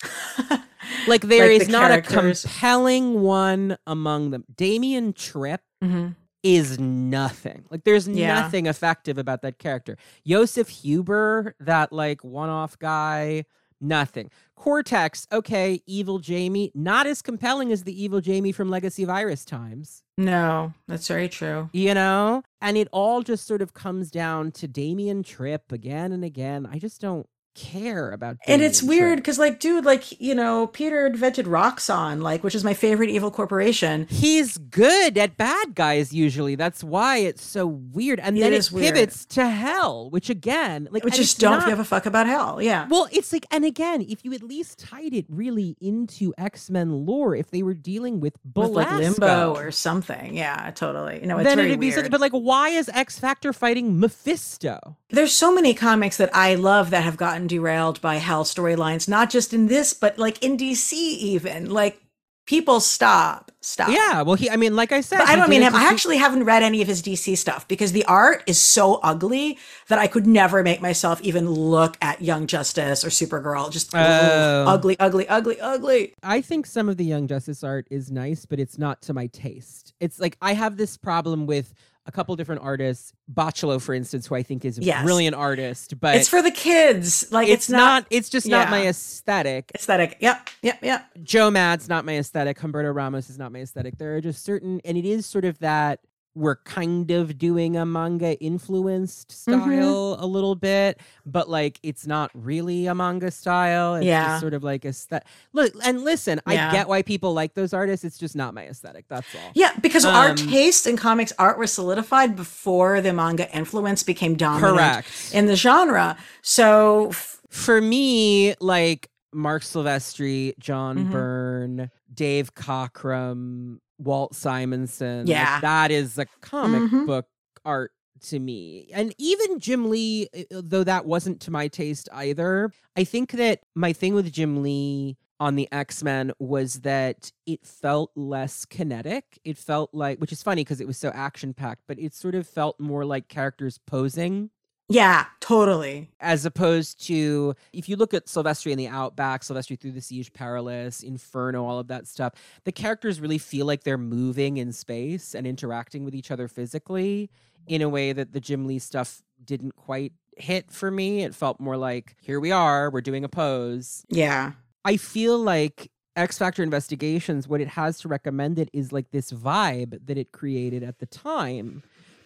Like 1.06 1.22
there 1.22 1.44
Like 1.50 1.60
is 1.62 1.66
the 1.66 1.72
not 1.72 1.90
a 1.90 2.00
compelling 2.02 3.20
one 3.22 3.76
among 3.86 4.30
them. 4.30 4.44
Damian 4.54 5.12
Tryp 5.12 5.58
Mhm. 5.82 6.16
is 6.42 6.78
nothing. 6.78 7.64
Like 7.70 7.84
there's 7.84 8.06
Yeah. 8.08 8.28
nothing 8.28 8.66
effective 8.66 9.16
about 9.18 9.42
that 9.42 9.58
character. 9.58 9.96
Joseph 10.26 10.68
Huber, 10.68 11.54
that 11.60 11.92
like 11.92 12.22
one-off 12.24 12.78
guy, 12.78 13.44
nothing. 13.80 14.30
Cortex, 14.56 15.26
okay, 15.30 15.80
evil 15.86 16.18
Jamie, 16.18 16.72
not 16.74 17.06
as 17.06 17.22
compelling 17.22 17.72
as 17.72 17.84
the 17.84 18.02
evil 18.02 18.20
Jamie 18.20 18.52
from 18.52 18.70
Legacy 18.70 19.04
Virus 19.04 19.44
times. 19.44 20.02
No, 20.16 20.74
that's 20.86 21.06
very 21.06 21.28
true. 21.28 21.70
You 21.72 21.94
know? 21.94 22.42
And 22.60 22.76
it 22.76 22.88
all 22.92 23.22
just 23.22 23.46
sort 23.46 23.62
of 23.62 23.72
comes 23.72 24.10
down 24.10 24.50
to 24.52 24.66
Damian 24.66 25.22
Tryp 25.22 25.70
again 25.70 26.12
and 26.12 26.24
again. 26.24 26.66
I 26.70 26.78
just 26.78 27.00
don't 27.00 27.28
care 27.58 28.10
about 28.12 28.36
And 28.46 28.62
it's 28.62 28.82
weird 28.82 29.16
because, 29.18 29.38
like, 29.38 29.58
dude, 29.60 29.84
like, 29.84 30.20
you 30.20 30.34
know, 30.34 30.66
Peter 30.68 31.06
invented 31.06 31.46
Roxxon, 31.46 32.22
like, 32.22 32.44
which 32.44 32.54
is 32.54 32.62
my 32.64 32.74
favorite 32.74 33.10
evil 33.10 33.30
corporation. 33.30 34.06
He's 34.08 34.56
good 34.58 35.18
at 35.18 35.36
bad 35.36 35.74
guys 35.74 36.12
usually. 36.12 36.54
That's 36.54 36.84
why 36.84 37.18
it's 37.18 37.42
so 37.44 37.66
weird. 37.66 38.20
And 38.20 38.36
It 38.36 38.40
then 38.40 38.52
it 38.52 38.70
weird. 38.72 38.94
pivots 38.94 39.24
to 39.26 39.48
hell, 39.48 40.08
which 40.10 40.30
again, 40.30 40.88
like 40.90 41.04
Which 41.04 41.16
just 41.16 41.40
don't 41.40 41.58
not- 41.60 41.68
give 41.68 41.78
a 41.80 41.84
fuck 41.84 42.06
about 42.06 42.26
hell. 42.26 42.62
Yeah. 42.62 42.86
Well, 42.88 43.08
it's 43.10 43.32
like, 43.32 43.46
and 43.50 43.64
again, 43.64 44.02
if 44.08 44.24
you 44.24 44.32
at 44.34 44.42
least 44.42 44.78
tied 44.78 45.12
it 45.12 45.26
really 45.28 45.76
into 45.80 46.32
X 46.38 46.70
Men 46.70 47.04
lore, 47.04 47.34
if 47.34 47.50
they 47.50 47.62
were 47.62 47.74
dealing 47.74 48.20
with 48.20 48.34
With 48.54 48.70
like 48.70 48.90
limbo 48.92 49.54
or 49.56 49.70
something. 49.72 50.36
Yeah, 50.36 50.70
totally. 50.74 51.20
No, 51.24 51.38
it's 51.38 51.44
then 51.44 51.58
it'd 51.58 51.80
be 51.80 51.90
something. 51.90 52.10
But 52.10 52.20
like, 52.20 52.32
why 52.32 52.68
is 52.68 52.88
X 52.94 53.18
Factor 53.18 53.52
fighting 53.52 53.98
Mephisto? 53.98 54.96
There's 55.10 55.32
so 55.32 55.52
many 55.52 55.74
comics 55.74 56.16
that 56.18 56.30
I 56.34 56.54
love 56.54 56.90
that 56.90 57.02
have 57.02 57.16
gotten 57.16 57.47
derailed 57.48 58.00
by 58.00 58.16
hell 58.16 58.44
storylines, 58.44 59.08
not 59.08 59.30
just 59.30 59.52
in 59.52 59.66
this, 59.66 59.92
but 59.94 60.18
like 60.18 60.42
in 60.44 60.56
DC 60.56 60.92
even. 60.92 61.70
Like 61.70 62.00
people 62.46 62.80
stop, 62.80 63.52
stop. 63.60 63.90
Yeah, 63.90 64.22
well, 64.22 64.34
he. 64.34 64.48
I 64.48 64.56
mean, 64.56 64.74
like 64.74 64.90
I 64.90 65.02
said, 65.02 65.20
I 65.20 65.36
don't 65.36 65.50
mean 65.50 65.60
him. 65.60 65.74
I 65.74 65.84
actually 65.84 66.16
haven't 66.16 66.44
read 66.44 66.62
any 66.62 66.80
of 66.80 66.88
his 66.88 67.02
DC 67.02 67.36
stuff 67.36 67.68
because 67.68 67.92
the 67.92 68.04
art 68.06 68.42
is 68.46 68.58
so 68.58 68.94
ugly 69.02 69.58
that 69.88 69.98
I 69.98 70.06
could 70.06 70.26
never 70.26 70.62
make 70.62 70.80
myself 70.80 71.20
even 71.20 71.50
look 71.50 71.98
at 72.00 72.22
Young 72.22 72.46
Justice 72.46 73.04
or 73.04 73.08
Supergirl. 73.08 73.70
Just 73.70 73.94
Oh. 73.94 74.64
ugly, 74.66 74.96
ugly, 74.98 75.28
ugly, 75.28 75.60
ugly. 75.60 76.14
I 76.22 76.40
think 76.40 76.64
some 76.64 76.88
of 76.88 76.96
the 76.96 77.04
Young 77.04 77.26
Justice 77.26 77.62
art 77.62 77.86
is 77.90 78.10
nice, 78.10 78.46
but 78.46 78.58
it's 78.58 78.78
not 78.78 79.02
to 79.02 79.12
my 79.12 79.26
taste. 79.26 79.92
It's 80.00 80.18
like 80.18 80.38
I 80.40 80.54
have 80.54 80.78
this 80.78 80.96
problem 80.96 81.46
with 81.46 81.74
a 82.08 82.10
couple 82.10 82.34
different 82.36 82.62
artists, 82.62 83.12
Bachalo, 83.32 83.80
for 83.80 83.94
instance, 83.94 84.26
who 84.26 84.34
I 84.34 84.42
think 84.42 84.64
is 84.64 84.78
a 84.78 84.82
Yes. 84.82 85.04
brilliant 85.04 85.36
artist, 85.36 86.00
but 86.00 86.16
it's 86.16 86.28
for 86.28 86.40
the 86.40 86.50
kids. 86.50 87.30
Like 87.30 87.48
it's, 87.48 87.64
it's, 87.66 87.70
not, 87.70 88.06
It's 88.10 88.30
just 88.30 88.46
not 88.48 88.70
my 88.70 88.86
aesthetic. 88.86 89.70
aesthetic. 89.74 90.16
Yep, 90.20 90.48
yep, 90.62 90.78
yep. 90.82 91.06
Joe 91.22 91.50
Mad's 91.50 91.86
not 91.88 92.06
my 92.06 92.16
aesthetic. 92.16 92.58
Humberto 92.58 92.94
Ramos 92.94 93.28
is 93.28 93.38
not 93.38 93.52
my 93.52 93.60
aesthetic. 93.60 93.98
There 93.98 94.16
are 94.16 94.20
just 94.22 94.42
certain, 94.42 94.80
and 94.86 94.96
it 94.96 95.04
is 95.04 95.26
sort 95.26 95.44
of 95.44 95.58
that 95.58 96.00
we're 96.38 96.56
kind 96.56 97.10
of 97.10 97.36
doing 97.36 97.76
a 97.76 97.84
manga 97.84 98.38
influenced 98.40 99.28
Mm-hmm. 99.30 99.60
style 99.70 100.16
a 100.20 100.26
little 100.26 100.54
bit, 100.54 101.00
but 101.26 101.48
like 101.50 101.80
it's 101.82 102.06
not 102.06 102.30
really 102.34 102.86
a 102.86 102.94
manga 102.94 103.30
style. 103.30 103.96
It's 103.96 104.06
Yeah. 104.06 104.38
sort 104.38 104.54
of 104.54 104.62
like 104.62 104.84
aesthetic. 104.84 105.26
Look, 105.52 105.72
and 105.84 106.02
listen, 106.04 106.40
Yeah. 106.48 106.68
I 106.68 106.72
get 106.72 106.88
why 106.88 107.02
people 107.02 107.34
like 107.34 107.54
those 107.54 107.72
artists. 107.72 108.04
It's 108.04 108.18
just 108.18 108.36
not 108.36 108.54
my 108.54 108.64
aesthetic. 108.66 109.06
That's 109.08 109.26
all. 109.34 109.50
Yeah, 109.54 109.72
because 109.82 110.04
our 110.04 110.30
Um, 110.30 110.36
taste 110.36 110.86
in 110.86 110.96
comics 110.96 111.32
art 111.38 111.58
was 111.58 111.72
solidified 111.72 112.36
before 112.36 113.00
the 113.00 113.12
manga 113.12 113.50
influence 113.56 114.02
became 114.02 114.36
dominant 114.36 114.76
Correct. 114.76 115.30
in 115.32 115.46
the 115.46 115.56
genre. 115.56 116.16
So 116.42 117.08
f- 117.10 117.34
For 117.50 117.80
me, 117.80 118.54
like 118.60 119.08
Marc 119.32 119.62
Silvestri, 119.62 120.52
John 120.58 121.06
Mhm. 121.06 121.10
Byrne, 121.10 121.90
Dave 122.12 122.54
Cockrum, 122.54 123.78
Walt 123.98 124.34
Simonson. 124.34 125.20
like, 125.20 125.28
Yeah. 125.28 125.60
that 125.60 125.90
is 125.90 126.18
a 126.18 126.26
comic 126.40 126.90
Mhm. 126.90 127.06
book 127.06 127.26
art 127.64 127.92
to 128.20 128.38
me. 128.38 128.88
And 128.92 129.14
even 129.18 129.58
Jim 129.60 129.90
Lee, 129.90 130.28
uh, 130.36 130.60
though 130.64 130.84
that 130.84 131.06
wasn't 131.06 131.40
to 131.42 131.50
my 131.50 131.68
taste 131.68 132.08
either, 132.12 132.72
I 132.96 133.04
think 133.04 133.32
that 133.32 133.60
my 133.74 133.92
thing 133.92 134.14
with 134.14 134.32
Jim 134.32 134.62
Lee 134.62 135.16
on 135.40 135.54
the 135.54 135.68
X-Men 135.70 136.32
was 136.40 136.80
that 136.80 137.30
it 137.46 137.64
felt 137.64 138.10
less 138.16 138.64
kinetic. 138.64 139.38
It 139.44 139.56
felt 139.56 139.90
like 139.94 140.18
which 140.18 140.32
is 140.32 140.42
funny 140.42 140.62
because 140.62 140.80
it 140.80 140.86
was 140.88 140.98
so 140.98 141.10
action 141.10 141.54
packed, 141.54 141.82
but 141.86 141.98
it 142.00 142.12
sort 142.12 142.34
of 142.34 142.48
felt 142.48 142.80
more 142.80 143.04
like 143.04 143.28
characters 143.28 143.78
posing 143.86 144.50
yeah, 144.88 145.26
totally. 145.40 146.10
as 146.20 146.46
opposed 146.46 147.04
to 147.06 147.54
if 147.72 147.88
you 147.88 147.96
look 147.96 148.14
at 148.14 148.26
Silvestri 148.26 148.72
in 148.72 148.78
the 148.78 148.88
Outback, 148.88 149.42
Silvestri 149.42 149.78
through 149.78 149.92
the 149.92 150.00
Siege 150.00 150.32
Perilous, 150.32 151.02
Inferno, 151.02 151.64
all 151.64 151.78
of 151.78 151.88
that 151.88 152.06
stuff, 152.06 152.32
the 152.64 152.72
characters 152.72 153.20
really 153.20 153.38
feel 153.38 153.66
like 153.66 153.84
they're 153.84 153.98
moving 153.98 154.56
in 154.56 154.72
space 154.72 155.34
and 155.34 155.46
interacting 155.46 156.04
with 156.04 156.14
each 156.14 156.30
other 156.30 156.48
physically 156.48 157.30
in 157.66 157.82
a 157.82 157.88
way 157.88 158.12
that 158.12 158.32
the 158.32 158.40
Jim 158.40 158.66
Lee 158.66 158.78
stuff 158.78 159.22
didn't 159.44 159.76
quite 159.76 160.12
hit 160.36 160.70
for 160.70 160.90
me. 160.90 161.22
It 161.22 161.34
felt 161.34 161.60
more 161.60 161.76
like, 161.76 162.16
here 162.20 162.40
we 162.40 162.50
are, 162.50 162.90
we're 162.90 163.00
doing 163.00 163.24
a 163.24 163.28
pose. 163.28 164.04
Yeah. 164.08 164.52
I 164.84 164.96
feel 164.96 165.38
like 165.38 165.90
X 166.16 166.38
Factor 166.38 166.62
Investigations, 166.62 167.46
what 167.46 167.60
it 167.60 167.68
has 167.68 168.00
to 168.00 168.08
recommend 168.08 168.58
it 168.58 168.70
is 168.72 168.92
like 168.92 169.10
this 169.10 169.30
vibe 169.30 170.06
that 170.06 170.16
it 170.16 170.32
created 170.32 170.82
at 170.82 170.98
the 170.98 171.06
time. 171.06 171.82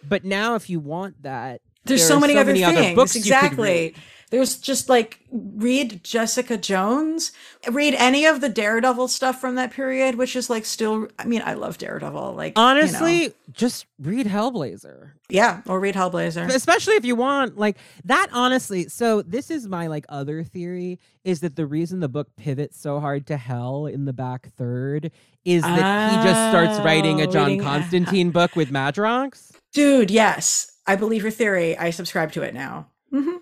But 0.09 0.24
now, 0.24 0.55
if 0.55 0.70
you 0.70 0.80
want 0.80 1.22
that, 1.22 1.60
There's 1.84 2.00
there 2.00 2.09
so 2.09 2.20
many 2.20 2.36
other 2.36 2.54
things. 2.54 2.94
books 2.96 3.14
you 3.16 3.22
could 3.22 3.26
exactly. 3.28 3.94
There's 4.30 4.56
just 4.56 4.88
like 4.88 5.20
read 5.30 6.02
Jessica 6.02 6.56
Jones, 6.56 7.32
read 7.70 7.92
any 7.98 8.24
of 8.24 8.40
the 8.40 8.48
Daredevil 8.48 9.09
stuff 9.09 9.38
from 9.38 9.56
that 9.56 9.72
period, 9.72 10.14
which 10.14 10.34
is 10.36 10.48
like 10.48 10.64
still. 10.64 11.09
I 11.18 11.26
mean, 11.26 11.42
I 11.44 11.52
love 11.52 11.76
Daredevil. 11.76 12.32
Like 12.34 12.56
you 12.56 12.62
know. 12.62 12.68
Honestly, 12.70 13.34
just 13.52 13.84
read 13.98 14.26
Hellblazer. 14.26 15.10
yeah, 15.28 15.60
or 15.66 15.78
read 15.80 15.94
Hellblazer. 15.94 16.48
Especially 16.48 16.94
if 16.94 17.04
you 17.04 17.14
want 17.14 17.59
like 17.59 17.76
that 18.06 18.28
honestly. 18.32 18.88
So 18.88 19.20
this 19.20 19.50
is 19.50 19.68
my 19.68 19.88
like 19.88 20.06
other 20.09 20.44
theory 20.44 20.98
is 21.24 21.40
that 21.40 21.56
the 21.56 21.66
reason 21.66 22.00
the 22.00 22.09
book 22.09 22.28
pivots 22.36 22.80
so 22.80 23.00
hard 23.00 23.26
to 23.26 23.36
hell 23.36 23.84
in 23.84 24.06
the 24.06 24.14
back 24.14 24.48
third 24.56 25.10
is 25.44 25.60
that 25.62 26.10
he 26.10 26.26
just 26.26 26.48
starts 26.50 26.82
writing 26.82 27.20
a 27.20 27.24
Oh, 27.28 27.30
John 27.30 27.46
reading- 27.48 27.62
Constantine 27.64 28.30
book 28.38 28.56
with 28.56 28.70
Madrox. 28.70 29.52
Dude, 29.74 30.10
yes, 30.10 30.72
I 30.86 30.96
believe 30.96 31.22
your 31.22 31.30
theory. 31.30 31.76
I 31.76 31.90
subscribe 31.90 32.32
to 32.32 32.42
it 32.42 32.54
now. 32.54 32.88
hmm 33.10 33.36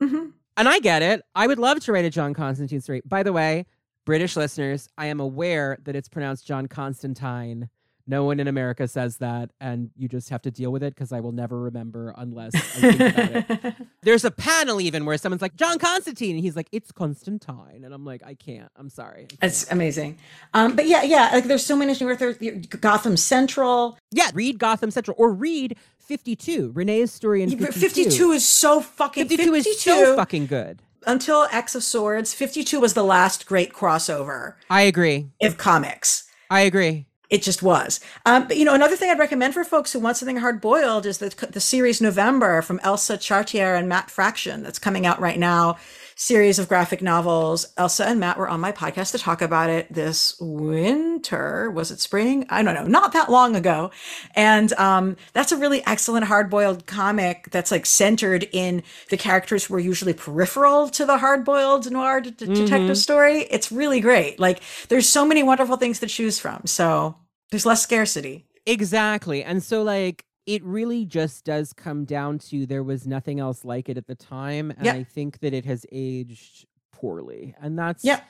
hmm 0.00 0.26
And 0.56 0.68
I 0.68 0.78
get 0.80 1.02
it. 1.02 1.22
I 1.34 1.46
would 1.46 1.58
love 1.58 1.80
to 1.80 1.92
write 1.92 2.04
a 2.04 2.10
John 2.10 2.34
Constantine 2.34 2.80
story. 2.80 3.02
By 3.04 3.22
the 3.22 3.32
way, 3.32 3.66
British 4.04 4.36
listeners, 4.36 4.88
I 4.96 5.06
am 5.06 5.20
aware 5.20 5.78
that 5.84 5.96
it's 5.96 6.08
pronounced 6.08 6.46
John 6.46 6.66
Constantine. 6.68 7.68
No 8.08 8.22
one 8.22 8.38
in 8.38 8.46
America 8.46 8.86
says 8.86 9.16
that, 9.16 9.50
and 9.60 9.90
you 9.96 10.06
just 10.06 10.28
have 10.28 10.40
to 10.42 10.50
deal 10.52 10.70
with 10.70 10.84
it 10.84 10.94
because 10.94 11.10
I 11.12 11.18
will 11.18 11.32
never 11.32 11.60
remember 11.60 12.14
unless 12.16 12.54
I 12.54 12.58
think 12.60 13.00
about 13.00 13.64
it. 13.64 13.74
There's 14.02 14.24
a 14.24 14.30
panel 14.30 14.80
even 14.80 15.04
where 15.04 15.18
someone's 15.18 15.42
like, 15.42 15.56
John 15.56 15.80
Constantine, 15.80 16.36
and 16.36 16.44
he's 16.44 16.54
like, 16.54 16.68
it's 16.70 16.92
Constantine. 16.92 17.82
And 17.82 17.92
I'm 17.92 18.04
like, 18.04 18.22
I 18.24 18.34
can't. 18.34 18.70
I'm 18.76 18.88
sorry. 18.90 19.26
I 19.42 19.46
It's 19.46 19.64
can't." 19.64 19.72
amazing. 19.72 20.18
Um, 20.54 20.76
but 20.76 20.86
yeah, 20.86 21.02
yeah, 21.02 21.30
like 21.32 21.44
there's 21.46 21.66
so 21.66 21.74
many 21.74 21.94
newer 22.00 22.14
there's 22.14 22.36
Gotham 22.68 23.16
Central. 23.16 23.98
yeah, 24.12 24.30
read 24.34 24.60
Gotham 24.60 24.92
Central 24.92 25.16
or 25.18 25.32
read 25.32 25.76
52. 26.06 26.72
Renee's 26.74 27.12
story 27.12 27.42
in 27.42 27.50
52. 27.50 27.72
52 27.72 28.30
is 28.32 28.46
so 28.46 28.80
fucking 28.80 29.28
52 29.28 29.54
is 29.54 29.80
so 29.80 30.16
fucking 30.16 30.46
good. 30.46 30.80
until 31.06 31.46
X 31.50 31.74
of 31.74 31.82
Swords, 31.82 32.32
52 32.32 32.78
was 32.80 32.94
the 32.94 33.04
last 33.04 33.46
great 33.46 33.72
crossover 33.72 34.54
I 34.70 34.82
agree. 34.82 35.28
of 35.42 35.58
comics. 35.58 36.28
I 36.50 36.60
agree. 36.60 37.06
It 37.28 37.42
just 37.42 37.60
was. 37.60 37.98
Um, 38.24 38.46
but 38.46 38.56
you 38.56 38.64
know, 38.64 38.74
another 38.74 38.94
thing 38.94 39.10
I'd 39.10 39.18
recommend 39.18 39.52
for 39.52 39.64
folks 39.64 39.92
who 39.92 39.98
want 39.98 40.16
something 40.16 40.36
hard 40.36 40.60
boiled 40.60 41.06
is 41.06 41.18
the 41.18 41.34
the 41.50 41.58
series 41.60 42.00
November 42.00 42.62
from 42.62 42.78
Elsa 42.84 43.18
Charretier 43.18 43.76
and 43.76 43.88
Matt 43.88 44.12
Fraction 44.12 44.62
that's 44.62 44.78
coming 44.78 45.06
out 45.06 45.20
right 45.20 45.38
now. 45.38 45.76
Series 46.18 46.58
of 46.58 46.66
graphic 46.66 47.02
novels. 47.02 47.66
Elsa 47.76 48.06
and 48.06 48.18
Matt 48.18 48.38
were 48.38 48.48
on 48.48 48.58
my 48.58 48.72
podcast 48.72 49.12
to 49.12 49.18
talk 49.18 49.42
about 49.42 49.68
it 49.68 49.92
this 49.92 50.34
winter. 50.40 51.70
Was 51.70 51.90
it 51.90 52.00
spring? 52.00 52.46
I 52.48 52.62
don't 52.62 52.74
know. 52.74 52.86
Not 52.86 53.12
that 53.12 53.30
long 53.30 53.54
ago. 53.54 53.90
And 54.34 54.72
um, 54.74 55.16
that's 55.34 55.52
a 55.52 55.58
really 55.58 55.84
excellent 55.84 56.24
hard 56.24 56.48
boiled 56.48 56.86
comic 56.86 57.50
that's 57.50 57.70
like 57.70 57.84
centered 57.84 58.48
in 58.52 58.82
the 59.10 59.18
characters 59.18 59.66
who 59.66 59.74
are 59.74 59.78
usually 59.78 60.14
peripheral 60.14 60.88
to 60.88 61.04
the 61.04 61.18
hard 61.18 61.44
boiled 61.44 61.90
noir 61.90 62.22
de- 62.22 62.30
de- 62.30 62.46
detective 62.46 62.96
story. 62.96 63.42
It's 63.50 63.70
really 63.70 64.00
great. 64.00 64.40
Like 64.40 64.62
there's 64.88 65.06
so 65.06 65.26
many 65.26 65.42
wonderful 65.42 65.76
things 65.76 66.00
to 66.00 66.06
choose 66.06 66.38
from. 66.38 66.62
So 66.64 67.14
there's 67.50 67.66
less 67.66 67.82
scarcity. 67.82 68.46
Exactly. 68.64 69.44
And 69.44 69.62
so 69.62 69.82
like 69.82 70.24
it 70.46 70.62
really 70.64 71.04
just 71.04 71.44
does 71.44 71.72
come 71.72 72.04
down 72.04 72.38
to 72.38 72.66
there 72.66 72.82
was 72.84 73.06
nothing 73.06 73.40
else 73.40 73.64
like 73.64 73.88
it 73.88 73.96
at 73.98 74.06
the 74.06 74.14
time 74.14 74.70
and 74.70 74.84
Yep. 74.86 74.94
I 74.94 75.02
think 75.04 75.40
that 75.40 75.52
it 75.52 75.64
has 75.64 75.84
aged 75.92 76.66
poorly. 76.92 77.54
And 77.60 77.78
that's 77.78 78.04
Yep. 78.04 78.24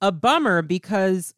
a 0.00 0.12
bummer 0.12 0.62
because 0.62 1.34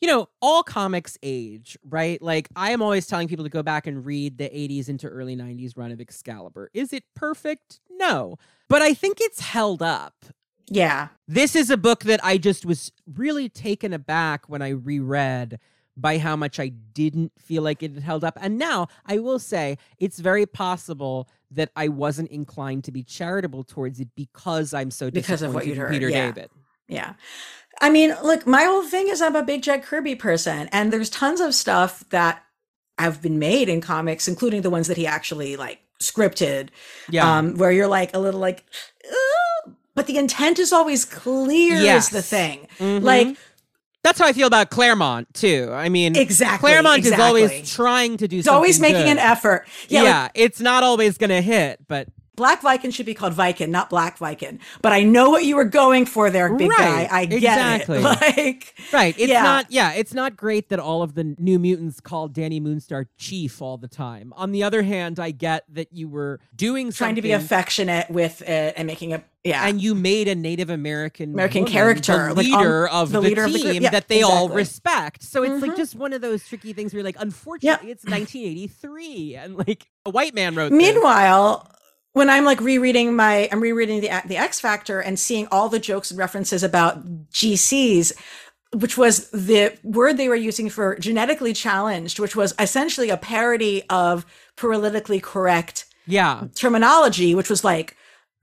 you 0.00 0.06
know, 0.06 0.28
all 0.40 0.62
comics 0.62 1.18
age, 1.24 1.76
right? 1.82 2.22
Like 2.22 2.48
I 2.54 2.70
am 2.70 2.82
always 2.82 3.08
telling 3.08 3.26
people 3.26 3.44
to 3.44 3.50
go 3.50 3.64
back 3.64 3.88
and 3.88 4.06
read 4.06 4.38
the 4.38 4.44
80s 4.48 4.88
into 4.88 5.08
early 5.08 5.34
90s 5.34 5.76
run 5.76 5.90
of 5.90 6.00
Excalibur. 6.00 6.70
Is 6.72 6.92
it 6.92 7.02
perfect? 7.16 7.80
No. 7.90 8.38
But 8.68 8.80
I 8.80 8.94
think 8.94 9.18
it's 9.20 9.40
held 9.40 9.82
up. 9.82 10.14
Yeah. 10.68 11.08
This 11.26 11.56
is 11.56 11.68
a 11.68 11.76
book 11.76 12.04
that 12.04 12.24
I 12.24 12.38
just 12.38 12.64
was 12.64 12.92
really 13.12 13.48
taken 13.48 13.92
aback 13.92 14.48
when 14.48 14.62
I 14.62 14.68
reread 14.68 15.58
by 16.00 16.18
how 16.18 16.36
much 16.36 16.60
I 16.60 16.68
didn't 16.68 17.32
feel 17.38 17.62
like 17.62 17.82
it 17.82 17.92
had 17.92 18.02
held 18.02 18.24
up. 18.24 18.38
And 18.40 18.56
now 18.58 18.88
I 19.06 19.18
will 19.18 19.38
say 19.38 19.76
it's 19.98 20.18
very 20.20 20.46
possible 20.46 21.28
that 21.50 21.70
I 21.76 21.88
wasn't 21.88 22.30
inclined 22.30 22.84
to 22.84 22.92
be 22.92 23.02
charitable 23.02 23.64
towards 23.64 24.00
it 24.00 24.08
because 24.14 24.72
I'm 24.72 24.90
so 24.90 25.10
Because 25.10 25.42
of 25.42 25.54
what 25.54 25.66
you'd 25.66 25.72
in 25.72 25.78
heard, 25.80 25.90
Peter 25.92 26.08
yeah. 26.08 26.26
David. 26.32 26.50
Yeah. 26.88 27.14
I 27.80 27.90
mean, 27.90 28.14
look, 28.22 28.46
my 28.46 28.62
whole 28.64 28.82
thing 28.84 29.08
is 29.08 29.20
I'm 29.20 29.36
a 29.36 29.42
big 29.42 29.62
Jack 29.62 29.82
Kirby 29.84 30.14
person, 30.14 30.68
and 30.72 30.92
there's 30.92 31.10
tons 31.10 31.40
of 31.40 31.54
stuff 31.54 32.04
that 32.10 32.42
have 32.98 33.22
been 33.22 33.38
made 33.38 33.68
in 33.68 33.80
comics, 33.80 34.26
including 34.28 34.62
the 34.62 34.70
ones 34.70 34.88
that 34.88 34.96
he 34.96 35.06
actually 35.06 35.56
like 35.56 35.80
scripted, 36.00 36.68
Yeah. 37.10 37.38
um, 37.38 37.54
where 37.56 37.70
you're 37.72 37.86
like 37.88 38.14
a 38.14 38.18
little 38.18 38.40
like, 38.40 38.64
"Ugh," 39.08 39.74
but 39.94 40.06
the 40.06 40.16
intent 40.18 40.58
is 40.58 40.72
always 40.72 41.04
clear 41.04 41.76
is 41.76 41.82
Yes. 41.84 42.08
the 42.08 42.22
thing. 42.22 42.66
Mhm. 42.78 43.02
Like, 43.02 43.36
That's 44.04 44.18
how 44.18 44.26
I 44.26 44.32
feel 44.32 44.46
about 44.46 44.70
Claremont 44.70 45.32
too. 45.34 45.70
I 45.72 45.88
mean, 45.88 46.16
Exactly, 46.16 46.58
Claremont 46.68 47.04
is 47.04 47.12
always 47.18 47.70
trying 47.72 48.16
to 48.18 48.28
do. 48.28 48.36
he's 48.36 48.48
always 48.48 48.80
making 48.80 49.08
an 49.08 49.18
effort. 49.18 49.66
Yeah, 49.88 50.02
Yeah. 50.02 50.22
like, 50.22 50.30
it's 50.34 50.60
not 50.60 50.82
always 50.82 51.18
going 51.18 51.30
to 51.30 51.42
hit, 51.42 51.80
but 51.88 52.08
Black 52.38 52.62
Viking 52.62 52.90
should 52.90 53.04
be 53.04 53.12
called 53.12 53.34
Viking, 53.34 53.70
not 53.70 53.90
Black 53.90 54.16
Viking. 54.16 54.58
But 54.80 54.94
I 54.94 55.02
know 55.02 55.28
what 55.28 55.44
you 55.44 55.56
were 55.56 55.66
going 55.66 56.06
for 56.06 56.30
there, 56.30 56.54
big 56.54 56.70
Right, 56.70 56.78
guy. 56.78 57.08
I 57.10 57.26
get 57.26 57.36
exactly. 57.38 57.98
it. 57.98 58.02
Like, 58.02 58.74
Right. 58.92 59.14
It's 59.18 59.30
Yeah. 59.30 59.42
not 59.42 59.66
yeah, 59.70 59.92
it's 59.92 60.14
not 60.14 60.36
great 60.36 60.70
that 60.70 60.78
all 60.80 61.02
of 61.02 61.14
the 61.14 61.34
new 61.38 61.58
mutants 61.58 62.00
call 62.00 62.28
Danny 62.28 62.60
Moonstar 62.60 63.06
chief 63.18 63.60
all 63.60 63.76
the 63.76 63.88
time. 63.88 64.32
On 64.36 64.52
the 64.52 64.62
other 64.62 64.82
hand, 64.82 65.20
I 65.20 65.32
get 65.32 65.64
that 65.74 65.88
you 65.92 66.08
were 66.08 66.40
doing 66.56 66.86
something. 66.86 66.96
trying 66.96 67.14
to 67.16 67.22
be 67.22 67.32
affectionate 67.32 68.08
with 68.10 68.40
it 68.42 68.72
and 68.76 68.86
making 68.86 69.12
a 69.12 69.22
yeah. 69.44 69.66
and 69.66 69.80
you 69.80 69.94
made 69.94 70.28
a 70.28 70.34
Native 70.34 70.68
American 70.70 71.32
American 71.32 71.62
woman 71.62 71.72
character, 71.72 72.28
the 72.28 72.34
like, 72.34 72.46
on- 72.52 72.58
leader 72.60 72.88
of 72.88 73.10
the 73.12 73.20
the, 73.20 73.28
leader 73.28 73.44
of 73.44 73.52
the 73.52 73.58
team. 73.58 73.82
Yeah, 73.82 73.90
that 73.90 74.08
they 74.08 74.22
all 74.22 74.48
respect. 74.48 75.22
So 75.22 75.42
it's 75.42 75.60
like 75.62 75.72
Mhm. 75.72 75.76
just 75.76 75.94
one 75.96 76.12
of 76.12 76.20
those 76.20 76.46
tricky 76.46 76.72
things 76.72 76.92
where 76.92 76.98
you're 76.98 77.04
like, 77.04 77.16
unfortunately, 77.18 77.90
it's 77.90 78.04
1983, 78.04 79.36
and 79.36 79.56
like 79.56 79.86
a 80.06 80.10
white 80.10 80.34
man 80.34 80.54
wrote. 80.54 80.70
this. 80.78 80.78
When 82.12 82.30
I'm 82.30 82.44
like 82.44 82.60
rereading 82.60 83.14
my, 83.14 83.48
I'm 83.52 83.60
rereading 83.60 84.00
the 84.00 84.10
the 84.26 84.36
X 84.36 84.60
Factor 84.60 85.00
and 85.00 85.18
seeing 85.18 85.46
all 85.52 85.68
the 85.68 85.78
jokes 85.78 86.10
and 86.10 86.18
references 86.18 86.62
about 86.62 87.28
GCs, 87.30 88.12
which 88.74 88.96
was 88.98 89.30
the 89.30 89.76
word 89.82 90.16
they 90.16 90.28
were 90.28 90.34
using 90.34 90.68
for 90.68 90.96
genetically 90.98 91.52
challenged, 91.52 92.18
which 92.18 92.34
was 92.34 92.54
essentially 92.58 93.10
a 93.10 93.16
parody 93.16 93.82
of 93.90 94.26
politically 94.56 95.20
correct 95.20 95.84
yeah, 96.06 96.44
terminology, 96.54 97.34
which 97.34 97.50
was 97.50 97.62
like 97.64 97.94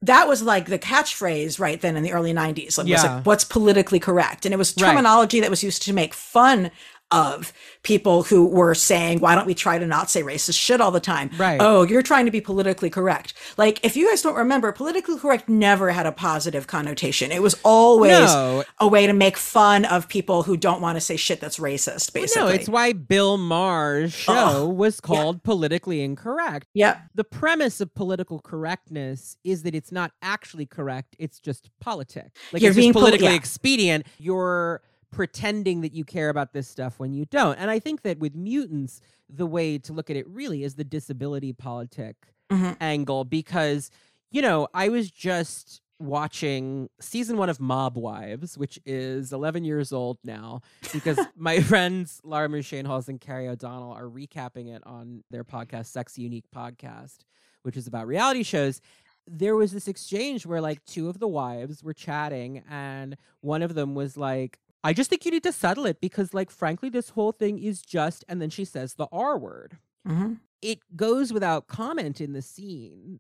that 0.02 0.28
was 0.28 0.44
like 0.44 0.68
the 0.68 0.78
catchphrase 0.78 1.60
right 1.60 1.82
then 1.82 1.98
in 1.98 2.04
the 2.04 2.12
early 2.12 2.32
90s. 2.34 2.78
Like, 2.78 2.86
was 2.88 3.04
Yeah. 3.04 3.16
like, 3.16 3.26
what's 3.26 3.44
politically 3.44 4.00
correct? 4.00 4.46
And 4.46 4.54
it 4.54 4.58
was 4.58 4.76
Right. 4.78 4.90
terminology 4.90 5.40
that 5.40 5.50
was 5.50 5.64
used 5.64 5.82
to 5.84 5.94
make 5.94 6.14
fun 6.14 6.70
of 7.12 7.54
people 7.84 8.24
who 8.24 8.46
were 8.48 8.74
saying, 8.74 9.20
why 9.20 9.36
don't 9.36 9.46
we 9.46 9.54
try 9.54 9.78
to 9.78 9.86
not 9.86 10.10
say 10.10 10.24
racist 10.24 10.60
shit 10.60 10.82
all 10.82 10.92
the 10.92 11.00
time? 11.00 11.30
Right. 11.38 11.58
Oh, 11.62 11.84
you're 11.84 12.02
trying 12.02 12.26
to 12.26 12.32
be 12.32 12.42
politically 12.42 12.90
correct. 12.90 13.34
Like, 13.58 13.80
if 13.86 13.96
you 13.96 14.10
guys 14.10 14.22
don't 14.24 14.36
remember, 14.36 14.72
politically 14.72 15.18
correct 15.20 15.48
never 15.48 15.92
had 15.92 16.06
a 16.08 16.12
positive 16.12 16.68
connotation. 16.68 17.32
It 17.32 17.42
was 17.44 17.56
always 17.64 18.12
No. 18.12 18.64
a 18.80 18.88
way 18.88 19.06
to 19.06 19.14
make 19.14 19.38
fun 19.38 19.86
of 19.86 20.10
people 20.10 20.44
who 20.44 20.58
don't 20.58 20.82
want 20.82 20.96
to 20.96 21.02
say 21.02 21.16
shit 21.16 21.40
that's 21.40 21.58
racist, 21.58 22.12
basically. 22.12 22.42
no, 22.42 22.48
it's 22.50 22.68
why 22.68 22.92
Bill 22.92 23.38
Maher's 23.38 24.12
show 24.14 24.68
was 24.68 25.00
called 25.00 25.44
politically 25.44 26.02
incorrect. 26.02 26.68
Yep. 26.74 27.00
The 27.14 27.24
premise 27.24 27.80
of 27.82 27.94
political 27.94 28.40
correctness 28.40 29.38
is 29.44 29.64
that 29.64 29.76
it's 29.76 29.92
not 29.92 30.12
actually 30.22 30.66
correct; 30.66 31.16
it's 31.20 31.40
just 31.40 31.70
politics. 31.80 32.32
Like 32.52 32.62
You're 32.62 32.72
it's 32.72 32.78
being 32.78 32.90
just 32.92 32.94
poli- 32.96 33.12
politically 33.12 33.30
yeah. 33.30 33.36
expedient. 33.38 34.08
You're 34.18 34.82
pretending 35.16 35.80
that 35.80 35.94
you 35.94 36.04
care 36.04 36.28
about 36.28 36.52
this 36.52 36.68
stuff 36.68 37.00
when 37.00 37.14
you 37.14 37.24
don't. 37.26 37.56
And 37.58 37.72
I 37.72 37.80
think 37.80 38.02
that 38.02 38.20
with 38.20 38.36
mutants, 38.36 39.00
the 39.30 39.46
way 39.46 39.78
to 39.78 39.94
look 39.94 40.10
at 40.10 40.18
it 40.18 40.28
really 40.28 40.64
is 40.64 40.76
the 40.76 40.84
disability 40.84 41.54
politic 41.54 42.18
Mhm. 42.52 42.76
angle 42.82 43.24
because 43.24 43.90
you 44.30 44.42
know 44.42 44.68
I 44.74 44.90
was 44.90 45.10
just 45.10 45.80
watching 46.00 46.90
season 47.00 47.38
one 47.38 47.50
of 47.50 47.62
Mob 47.62 47.96
Wives, 47.98 48.58
which 48.58 48.78
is 48.86 49.32
11 49.32 49.64
years 49.64 49.94
old 49.94 50.18
now, 50.26 50.60
because 50.92 51.18
my 51.38 51.62
friends 51.62 52.20
Laura 52.26 52.62
Shane-Halls 52.62 53.08
and 53.08 53.20
Carrie 53.22 53.48
O'Donnell 53.48 53.94
are 53.94 54.10
recapping 54.10 54.68
it 54.76 54.84
on 54.86 55.24
their 55.32 55.46
podcast, 55.46 55.86
Sex 55.86 56.18
Unique 56.18 56.46
Podcast, 56.54 57.20
which 57.64 57.78
is 57.78 57.88
about 57.88 58.06
reality 58.08 58.44
shows. 58.44 58.82
There 59.26 59.56
was 59.56 59.72
this 59.72 59.88
exchange 59.88 60.46
where 60.46 60.60
like 60.62 60.84
two 60.86 61.08
of 61.08 61.20
the 61.20 61.28
wives 61.30 61.82
were 61.82 61.94
chatting, 61.94 62.62
and 62.70 63.16
one 63.40 63.62
of 63.64 63.74
them 63.74 63.96
was 63.96 64.18
like, 64.18 64.60
I 64.86 64.94
just 64.94 65.10
think 65.10 65.26
you 65.26 65.32
need 65.32 65.44
to 65.44 65.52
settle 65.52 65.86
it 65.88 66.00
because, 66.00 66.34
like, 66.34 66.52
frankly, 66.52 66.90
this 66.90 67.10
whole 67.10 67.32
thing 67.32 67.58
is 67.60 67.82
just, 67.82 68.24
and 68.30 68.40
then 68.42 68.50
she 68.52 68.64
says 68.66 68.94
the 68.94 69.08
R 69.12 69.38
word 69.38 69.78
Mhm. 70.08 70.40
it 70.62 70.80
goes 70.96 71.34
without 71.34 71.68
comment 71.68 72.22
in 72.22 72.34
the 72.34 72.42
scene. 72.42 73.20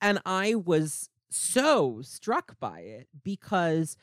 And 0.00 0.20
I 0.26 0.54
was 0.54 1.08
so 1.30 2.00
struck 2.02 2.58
by 2.60 2.80
it 2.80 3.08
because 3.24 3.96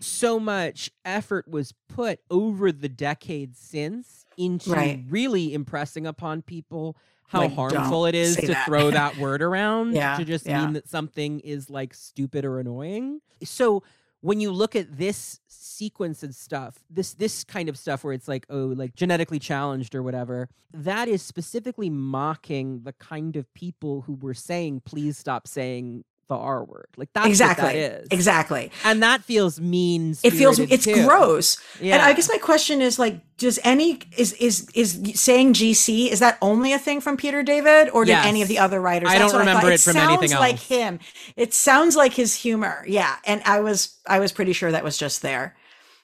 so 0.00 0.40
much 0.40 0.90
effort 1.04 1.46
was 1.48 1.72
put 1.88 2.20
over 2.30 2.72
the 2.72 2.88
decades 2.88 3.58
since 3.58 4.24
into 4.36 4.70
Right. 4.70 5.04
really 5.08 5.52
impressing 5.54 6.06
upon 6.06 6.42
people 6.42 6.96
how 7.28 7.42
Like, 7.42 7.52
harmful 7.54 8.06
it 8.06 8.14
is 8.16 8.36
to 8.36 8.46
that. 8.48 8.66
throw 8.66 8.90
that 8.90 9.16
word 9.18 9.40
around 9.42 9.94
Yeah, 9.94 10.16
to 10.16 10.24
just 10.24 10.46
yeah. 10.46 10.64
mean 10.64 10.72
that 10.72 10.88
something 10.88 11.38
is 11.40 11.70
like 11.70 11.94
stupid 11.94 12.44
or 12.44 12.58
annoying. 12.58 13.20
So 13.44 13.82
when 14.20 14.40
you 14.40 14.52
look 14.52 14.76
at 14.76 14.96
this 14.96 15.40
sequence 15.48 16.22
and 16.22 16.34
stuff, 16.34 16.78
this 16.90 17.14
this 17.14 17.44
kind 17.44 17.68
of 17.68 17.78
stuff 17.78 18.04
where 18.04 18.12
it's 18.12 18.28
like, 18.28 18.46
oh, 18.50 18.66
like 18.66 18.94
genetically 18.94 19.38
challenged 19.38 19.94
or 19.94 20.02
whatever, 20.02 20.48
that 20.72 21.08
is 21.08 21.22
specifically 21.22 21.90
mocking 21.90 22.82
the 22.82 22.92
kind 22.94 23.36
of 23.36 23.52
people 23.54 24.02
who 24.02 24.14
were 24.14 24.34
saying, 24.34 24.82
please 24.84 25.16
stop 25.16 25.48
saying 25.48 26.04
the 26.30 26.36
R 26.36 26.64
word. 26.64 26.86
Like 26.96 27.10
that's 27.12 27.26
exactly. 27.26 27.64
what 27.64 27.72
that 27.74 28.02
is. 28.02 28.08
Exactly. 28.10 28.70
And 28.84 29.02
that 29.02 29.22
feels 29.22 29.60
mean. 29.60 30.14
It 30.22 30.30
feels 30.30 30.58
it's 30.58 30.84
too. 30.84 31.04
gross. 31.04 31.58
Yeah. 31.80 31.94
And 31.94 32.02
I 32.02 32.14
guess 32.14 32.28
my 32.28 32.38
question 32.38 32.80
is 32.80 32.98
like, 32.98 33.20
does 33.36 33.58
any 33.64 34.00
is 34.16 34.32
is 34.34 34.70
is 34.74 35.20
saying 35.20 35.54
GC 35.54 36.08
is 36.08 36.20
that 36.20 36.38
only 36.40 36.72
a 36.72 36.78
thing 36.78 37.00
from 37.00 37.16
Peter 37.16 37.42
David, 37.42 37.90
or 37.90 38.04
did 38.04 38.14
any 38.14 38.42
of 38.42 38.48
the 38.48 38.58
other 38.58 38.80
writers? 38.80 39.10
I 39.10 39.18
That's 39.18 39.32
don't 39.32 39.40
what 39.40 39.46
remember 39.46 39.62
thought. 39.62 39.72
it 39.72 39.80
from 39.80 39.92
sounds 39.94 40.18
anything 40.18 40.38
like 40.38 40.58
him. 40.58 41.00
It 41.36 41.52
sounds 41.52 41.96
like 41.96 42.14
his 42.14 42.34
humor. 42.34 42.84
Yeah, 42.86 43.16
and 43.24 43.42
I 43.44 43.60
was 43.60 43.98
I 44.06 44.20
was 44.20 44.32
pretty 44.32 44.52
sure 44.52 44.70
that 44.70 44.84
was 44.84 44.96
just 44.96 45.20
there. 45.20 45.56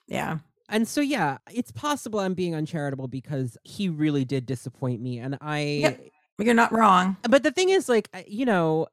Yeah. 0.09 0.39
And 0.69 0.89
so 0.89 1.01
yeah, 1.01 1.39
it's 1.53 1.71
possible 1.71 2.19
I'm 2.19 2.35
being 2.35 2.55
uncharitable 2.57 3.07
because 3.07 3.57
he 3.63 3.89
really 3.89 4.25
did 4.25 4.47
disappoint 4.47 5.01
me 5.01 5.19
and 5.21 5.39
I 5.41 5.61
Yep. 5.61 6.01
You're 6.39 6.55
not 6.55 6.73
wrong. 6.73 7.17
but 7.23 7.43
the 7.45 7.51
thing 7.51 7.71
is 7.71 7.89
like 7.89 8.09
you 8.27 8.45
know 8.45 8.89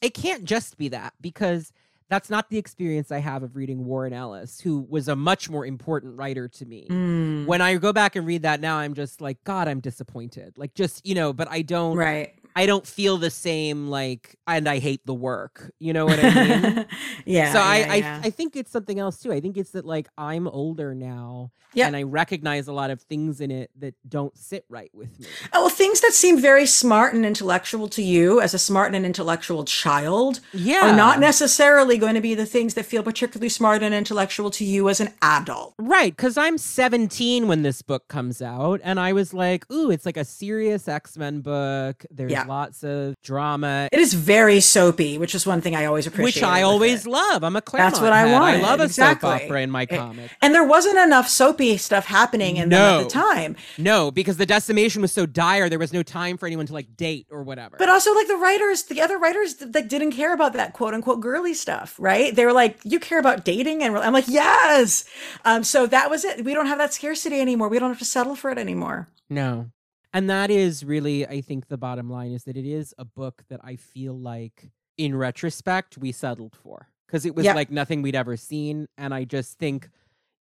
it 0.00 0.14
can't 0.14 0.44
just 0.44 0.78
be 0.78 0.88
that 0.88 1.14
because 1.20 1.72
that's 2.08 2.28
not 2.30 2.50
the 2.50 2.58
experience 2.58 3.12
i 3.12 3.18
have 3.18 3.42
of 3.42 3.56
reading 3.56 3.84
warren 3.84 4.12
ellis 4.12 4.60
who 4.60 4.80
was 4.88 5.08
a 5.08 5.16
much 5.16 5.48
more 5.48 5.64
important 5.64 6.16
writer 6.16 6.48
to 6.48 6.66
me. 6.66 6.86
Mm, 6.90 7.46
when 7.46 7.60
i 7.60 7.76
go 7.76 7.92
back 7.92 8.16
and 8.16 8.26
read 8.26 8.42
that 8.42 8.60
now 8.60 8.76
i'm 8.78 8.94
just 8.94 9.20
like 9.20 9.42
god 9.44 9.68
i'm 9.68 9.80
disappointed. 9.80 10.54
Like 10.56 10.74
just 10.74 11.06
you 11.06 11.14
know 11.14 11.32
but 11.32 11.48
i 11.50 11.62
don't 11.62 11.96
right. 11.96 12.34
I 12.56 12.66
don't 12.66 12.86
feel 12.86 13.16
the 13.16 13.30
same 13.30 13.88
like 13.88 14.36
and 14.46 14.68
i 14.68 14.78
hate 14.78 15.04
the 15.06 15.14
work 15.14 15.72
you 15.78 15.92
know 15.92 16.04
what 16.06 16.18
i 16.22 16.34
mean 16.48 16.86
yeah. 17.26 17.52
so 17.52 17.60
I, 17.60 17.78
yeah, 17.78 17.92
I 17.92 17.96
yeah. 17.96 18.20
I 18.24 18.30
think 18.30 18.56
it's 18.56 18.70
something 18.70 18.98
else 18.98 19.18
too. 19.20 19.32
I 19.32 19.40
think 19.40 19.56
it's 19.56 19.70
that 19.72 19.84
like 19.84 20.08
I'm 20.18 20.46
older 20.48 20.94
now 20.94 21.50
Yep. 21.72 21.86
and 21.86 21.96
I 21.96 22.02
recognize 22.02 22.66
a 22.66 22.72
lot 22.72 22.90
of 22.90 23.00
things 23.02 23.40
in 23.40 23.52
it 23.52 23.70
that 23.78 23.94
don't 24.08 24.36
sit 24.36 24.64
right 24.68 24.90
with 24.92 25.20
me. 25.20 25.26
Oh, 25.52 25.60
well, 25.62 25.68
things 25.70 26.00
that 26.00 26.10
seem 26.12 26.40
very 26.40 26.66
smart 26.66 27.14
and 27.14 27.24
intellectual 27.24 27.86
to 27.90 28.02
you 28.02 28.40
as 28.40 28.54
a 28.54 28.58
smart 28.58 28.92
and 28.92 29.06
intellectual 29.06 29.62
child 29.64 30.40
Yeah. 30.52 30.90
are 30.90 30.96
not 30.96 31.20
necessarily 31.20 31.96
going 31.96 32.16
to 32.16 32.20
be 32.20 32.34
the 32.34 32.44
things 32.44 32.74
that 32.74 32.86
feel 32.86 33.04
particularly 33.04 33.50
smart 33.50 33.84
and 33.84 33.94
intellectual 33.94 34.50
to 34.50 34.64
you 34.64 34.88
as 34.88 34.98
an 35.00 35.14
adult. 35.22 35.74
Right, 35.78 36.16
because 36.16 36.36
I'm 36.36 36.58
17 36.58 37.46
when 37.46 37.62
this 37.62 37.82
book 37.82 38.08
comes 38.08 38.42
out, 38.42 38.80
and 38.82 38.98
I 38.98 39.12
was 39.12 39.32
like, 39.32 39.70
ooh, 39.70 39.92
it's 39.92 40.04
like 40.04 40.16
a 40.16 40.24
serious 40.24 40.88
X 40.88 41.16
Men 41.16 41.40
book. 41.40 42.04
There's 42.10 42.32
Yeah. 42.32 42.39
Lots 42.48 42.82
of 42.84 43.14
drama, 43.22 43.88
It 43.92 43.98
is 44.00 44.14
very 44.14 44.60
soapy, 44.60 45.18
which 45.18 45.34
is 45.34 45.46
one 45.46 45.60
thing 45.60 45.74
I 45.76 45.84
always 45.86 46.06
appreciate. 46.06 46.36
which 46.36 46.42
I 46.42 46.62
always 46.62 47.06
love. 47.06 47.42
I'm 47.44 47.56
a 47.56 47.62
Claremont 47.62 47.94
That's 47.94 48.02
what 48.02 48.12
I 48.12 48.26
head. 48.26 48.40
I 48.42 48.60
love 48.60 48.80
a 48.80 48.84
exactly. 48.84 49.28
soap 49.30 49.42
opera 49.42 49.60
in 49.62 49.70
my 49.70 49.82
It- 49.82 49.90
comic. 49.90 50.30
And 50.42 50.54
there 50.54 50.64
wasn't 50.64 50.98
enough 50.98 51.28
soapy 51.28 51.76
stuff 51.76 52.06
happening 52.06 52.56
in 52.56 52.68
them 52.70 53.00
at 53.00 53.04
the 53.04 53.10
time. 53.10 53.56
No, 53.78 54.10
because 54.10 54.36
the 54.36 54.46
decimation 54.46 55.02
was 55.02 55.12
so 55.12 55.26
dire, 55.26 55.68
there 55.68 55.78
was 55.78 55.92
no 55.92 56.02
time 56.02 56.36
for 56.36 56.46
anyone 56.46 56.66
to 56.66 56.72
like 56.72 56.96
date 56.96 57.26
or 57.30 57.42
whatever. 57.42 57.76
But 57.78 57.88
also, 57.88 58.14
like 58.14 58.28
the 58.28 58.36
writers, 58.36 58.84
the 58.84 59.00
other 59.00 59.18
writers 59.18 59.54
that 59.56 59.88
didn't 59.88 60.12
care 60.12 60.32
about 60.34 60.52
that 60.54 60.72
quote 60.72 60.94
unquote 60.94 61.20
girly 61.20 61.54
stuff, 61.54 61.94
right? 61.98 62.34
They 62.34 62.44
were 62.44 62.52
like, 62.52 62.78
"You 62.84 62.98
care 63.00 63.18
about 63.18 63.44
dating," 63.44 63.82
and 63.82 63.96
I'm 63.98 64.12
like, 64.12 64.28
"Yes." 64.28 65.04
Um, 65.44 65.64
so 65.64 65.86
that 65.86 66.10
was 66.10 66.24
it. 66.24 66.44
We 66.44 66.54
don't 66.54 66.66
have 66.66 66.78
that 66.78 66.92
scarcity 66.94 67.40
anymore. 67.40 67.68
We 67.68 67.78
don't 67.78 67.90
have 67.90 67.98
to 67.98 68.04
settle 68.04 68.34
for 68.36 68.50
it 68.50 68.58
anymore. 68.58 69.08
No. 69.28 69.66
And 70.12 70.28
that 70.28 70.50
is 70.50 70.84
really, 70.84 71.26
I 71.26 71.40
think, 71.40 71.68
the 71.68 71.78
bottom 71.78 72.10
line 72.10 72.32
is 72.32 72.44
that 72.44 72.56
it 72.56 72.66
is 72.66 72.94
a 72.98 73.04
book 73.04 73.44
that 73.48 73.60
I 73.62 73.76
feel 73.76 74.18
like, 74.18 74.70
in 74.98 75.14
retrospect, 75.16 75.96
we 75.96 76.12
settled 76.12 76.54
for 76.56 76.88
because 77.06 77.24
it 77.24 77.34
was 77.34 77.44
Yep. 77.44 77.54
like 77.56 77.70
nothing 77.70 78.02
we'd 78.02 78.14
ever 78.16 78.36
seen. 78.36 78.86
And 78.98 79.14
I 79.14 79.24
just 79.24 79.58
think 79.58 79.88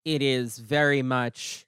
it 0.06 0.22
is 0.22 0.57
very 0.57 1.01
much 1.01 1.65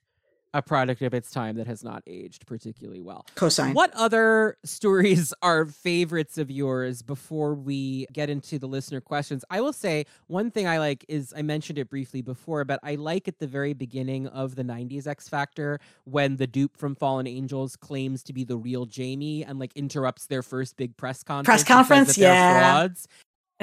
a 0.54 0.62
product 0.62 1.02
of 1.02 1.14
its 1.14 1.30
time 1.30 1.56
that 1.56 1.66
has 1.66 1.82
not 1.82 2.02
aged 2.06 2.46
particularly 2.46 3.00
well. 3.00 3.26
Cosine. 3.34 3.74
What 3.74 3.92
other 3.94 4.56
stories 4.64 5.32
are 5.42 5.66
favorites 5.66 6.38
of 6.38 6.50
yours 6.50 7.02
before 7.02 7.54
we 7.54 8.06
get 8.12 8.28
into 8.28 8.58
the 8.58 8.66
listener 8.66 9.00
questions? 9.00 9.44
I 9.50 9.60
will 9.60 9.72
say 9.72 10.06
one 10.26 10.50
thing 10.50 10.66
I 10.66 10.78
like 10.78 11.04
is 11.08 11.32
I 11.36 11.42
mentioned 11.42 11.78
it 11.78 11.88
briefly 11.88 12.22
before, 12.22 12.64
but 12.64 12.80
I 12.82 12.96
like 12.96 13.28
at 13.28 13.38
the 13.38 13.46
very 13.46 13.72
beginning 13.72 14.26
of 14.28 14.54
the 14.54 14.64
90s 14.64 15.06
X 15.06 15.28
Factor 15.28 15.80
when 16.04 16.36
the 16.36 16.46
dupe 16.46 16.76
from 16.76 16.94
Fallen 16.94 17.26
Angels 17.26 17.76
claims 17.76 18.22
to 18.24 18.32
be 18.32 18.44
the 18.44 18.56
real 18.56 18.84
Jamie 18.86 19.44
and 19.44 19.58
like 19.58 19.72
interrupts 19.74 20.26
their 20.26 20.42
first 20.42 20.76
big 20.76 20.96
press 20.96 21.22
conference. 21.22 21.46
Press 21.46 21.64
conference? 21.64 22.18
Yeah. 22.18 22.60
Frauds. 22.60 23.08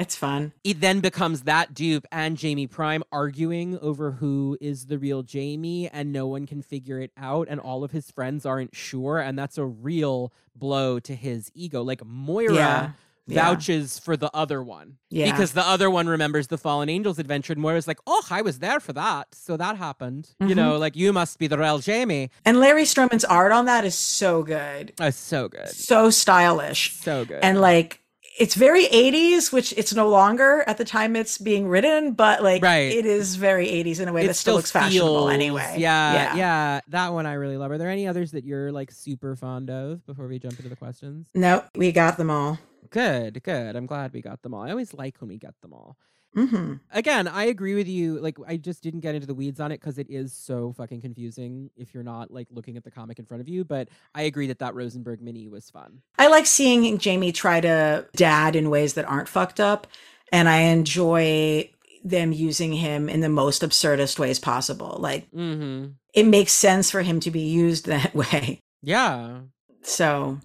It's 0.00 0.16
fun. 0.16 0.52
It 0.64 0.80
then 0.80 1.00
becomes 1.00 1.42
that 1.42 1.74
dupe 1.74 2.06
and 2.10 2.36
Jamie 2.36 2.66
Prime 2.66 3.04
arguing 3.12 3.78
over 3.80 4.12
who 4.12 4.56
is 4.60 4.86
the 4.86 4.98
real 4.98 5.22
Jamie, 5.22 5.88
and 5.88 6.10
no 6.12 6.26
one 6.26 6.46
can 6.46 6.62
figure 6.62 6.98
it 7.00 7.12
out, 7.16 7.48
and 7.50 7.60
all 7.60 7.84
of 7.84 7.90
his 7.90 8.10
friends 8.10 8.44
aren't 8.46 8.74
sure, 8.74 9.18
and 9.18 9.38
that's 9.38 9.58
a 9.58 9.64
real 9.66 10.32
blow 10.56 10.98
to 11.00 11.14
his 11.14 11.50
ego. 11.54 11.82
Like 11.82 12.04
Moira 12.04 12.54
Yeah. 12.54 12.90
Yeah. 13.26 13.42
vouches 13.44 13.98
for 13.98 14.16
the 14.16 14.30
other 14.34 14.60
one. 14.62 14.96
Yeah. 15.10 15.30
Because 15.30 15.52
the 15.52 15.62
other 15.64 15.88
one 15.88 16.08
remembers 16.08 16.48
the 16.48 16.58
Fallen 16.58 16.88
Angels 16.88 17.18
adventure 17.20 17.52
and 17.52 17.62
Moira's 17.62 17.86
like, 17.86 18.00
oh, 18.06 18.24
I 18.30 18.42
was 18.42 18.58
there 18.58 18.80
for 18.80 18.92
that. 18.94 19.28
So 19.34 19.56
that 19.56 19.76
happened. 19.76 20.30
You 20.40 20.46
Mhm. 20.48 20.56
know, 20.56 20.76
like 20.78 20.96
you 20.96 21.12
must 21.12 21.38
be 21.38 21.46
the 21.46 21.56
real 21.58 21.78
Jamie. 21.78 22.30
And 22.44 22.58
Larry 22.58 22.82
Stroman's 22.84 23.24
art 23.24 23.52
on 23.52 23.66
that 23.66 23.84
is 23.84 23.94
so 23.94 24.42
good. 24.42 24.94
That's 24.96 25.16
so 25.16 25.48
good. 25.48 25.68
So 25.68 26.10
stylish. 26.10 26.96
So 26.96 27.24
good. 27.24 27.38
And 27.44 27.60
like 27.60 27.99
it's 28.40 28.54
very 28.54 28.86
80s, 28.86 29.52
which 29.52 29.72
it's 29.76 29.94
no 29.94 30.08
longer 30.08 30.64
at 30.66 30.78
the 30.78 30.84
time 30.84 31.14
it's 31.14 31.38
being 31.38 31.68
written, 31.68 32.12
but 32.14 32.42
like 32.42 32.62
Right. 32.62 32.90
it 32.92 33.06
is 33.06 33.36
very 33.36 33.68
80s 33.68 34.00
in 34.00 34.08
a 34.08 34.12
way 34.12 34.24
it 34.24 34.28
that 34.28 34.34
still 34.34 34.54
looks 34.56 34.70
fashionable 34.70 35.18
feels- 35.28 35.30
anyway. 35.32 35.74
Yeah, 35.78 36.34
yeah, 36.34 36.80
That 36.88 37.12
one 37.12 37.26
I 37.26 37.34
really 37.34 37.56
love. 37.56 37.70
Are 37.70 37.78
there 37.78 37.90
any 37.90 38.08
others 38.08 38.32
that 38.32 38.44
you're 38.44 38.72
like 38.72 38.90
super 38.90 39.36
fond 39.36 39.70
of 39.70 40.04
before 40.06 40.26
we 40.26 40.38
jump 40.38 40.56
into 40.58 40.68
the 40.70 40.76
questions? 40.76 41.28
No, 41.34 41.62
we 41.76 41.92
got 41.92 42.16
them 42.16 42.30
all. 42.30 42.58
Good, 42.90 43.42
good. 43.44 43.76
I'm 43.76 43.86
glad 43.86 44.12
we 44.12 44.20
got 44.22 44.42
them 44.42 44.54
all. 44.54 44.62
I 44.62 44.70
always 44.70 44.92
like 44.94 45.20
when 45.20 45.28
we 45.28 45.36
get 45.38 45.54
them 45.60 45.72
all. 45.72 45.96
Hmm 46.34 46.74
Again, 46.92 47.28
I 47.28 47.44
agree 47.44 47.74
with 47.74 47.86
you. 47.88 48.18
Like, 48.20 48.36
I 48.46 48.56
just 48.56 48.82
didn't 48.82 49.00
get 49.00 49.14
into 49.14 49.26
the 49.26 49.34
weeds 49.34 49.60
on 49.60 49.70
it 49.72 49.80
because 49.80 49.98
it 49.98 50.08
is 50.10 50.32
so 50.32 50.72
fucking 50.72 51.00
confusing 51.00 51.70
if 51.76 51.94
you're 51.94 52.02
not 52.02 52.30
like 52.32 52.48
looking 52.50 52.76
at 52.76 52.84
the 52.84 52.90
comic 52.90 53.18
in 53.18 53.24
front 53.26 53.40
of 53.40 53.48
you. 53.48 53.64
But 53.64 53.88
I 54.14 54.22
agree 54.22 54.46
that 54.48 54.58
that 54.58 54.74
Rosenberg 54.74 55.20
mini 55.20 55.46
was 55.48 55.70
fun. 55.70 56.02
I 56.18 56.28
like 56.28 56.46
seeing 56.46 56.98
Jamie 56.98 57.32
try 57.32 57.60
to 57.60 58.06
dad 58.16 58.56
in 58.56 58.70
ways 58.70 58.94
that 58.94 59.04
aren't 59.04 59.28
fucked 59.28 59.60
up, 59.60 59.86
and 60.32 60.48
I 60.48 60.58
enjoy 60.58 61.70
them 62.02 62.32
using 62.32 62.72
him 62.72 63.08
in 63.08 63.20
the 63.20 63.28
most 63.28 63.62
absurdist 63.62 64.18
ways 64.18 64.38
possible. 64.38 64.96
Like 64.98 65.28
Mm-hmm. 65.32 65.92
it 66.14 66.24
makes 66.24 66.52
sense 66.52 66.90
for 66.90 67.02
him 67.02 67.20
to 67.20 67.30
be 67.30 67.40
used 67.40 67.86
that 67.86 68.14
way. 68.14 68.58
Yeah. 68.82 69.40
So 69.82 70.40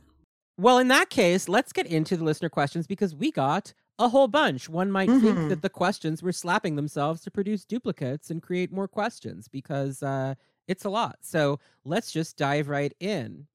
Well, 0.57 0.77
in 0.79 0.87
that 0.89 1.09
case, 1.09 1.49
let's 1.49 1.73
get 1.73 1.85
into 1.87 2.17
the 2.17 2.23
listener 2.23 2.49
questions 2.49 2.87
because 2.87 3.15
we 3.15 3.31
got 3.31 3.73
a 3.99 4.09
whole 4.09 4.27
bunch. 4.27 4.67
One 4.69 4.91
might 4.91 5.13
think 5.15 5.41
Mhm. 5.41 5.47
that 5.47 5.61
the 5.61 5.69
questions 5.69 6.21
were 6.21 6.31
slapping 6.33 6.75
themselves 6.75 7.21
to 7.21 7.31
produce 7.31 7.65
duplicates 7.65 8.29
and 8.29 8.41
create 8.41 8.71
more 8.71 8.87
questions 8.87 9.47
because 9.47 10.03
uh, 10.03 10.35
it's 10.67 10.85
a 10.85 10.89
lot. 10.89 11.17
So 11.21 11.59
let's 11.85 12.11
just 12.11 12.37
dive 12.37 12.67
right 12.69 12.93
in. 12.99 13.47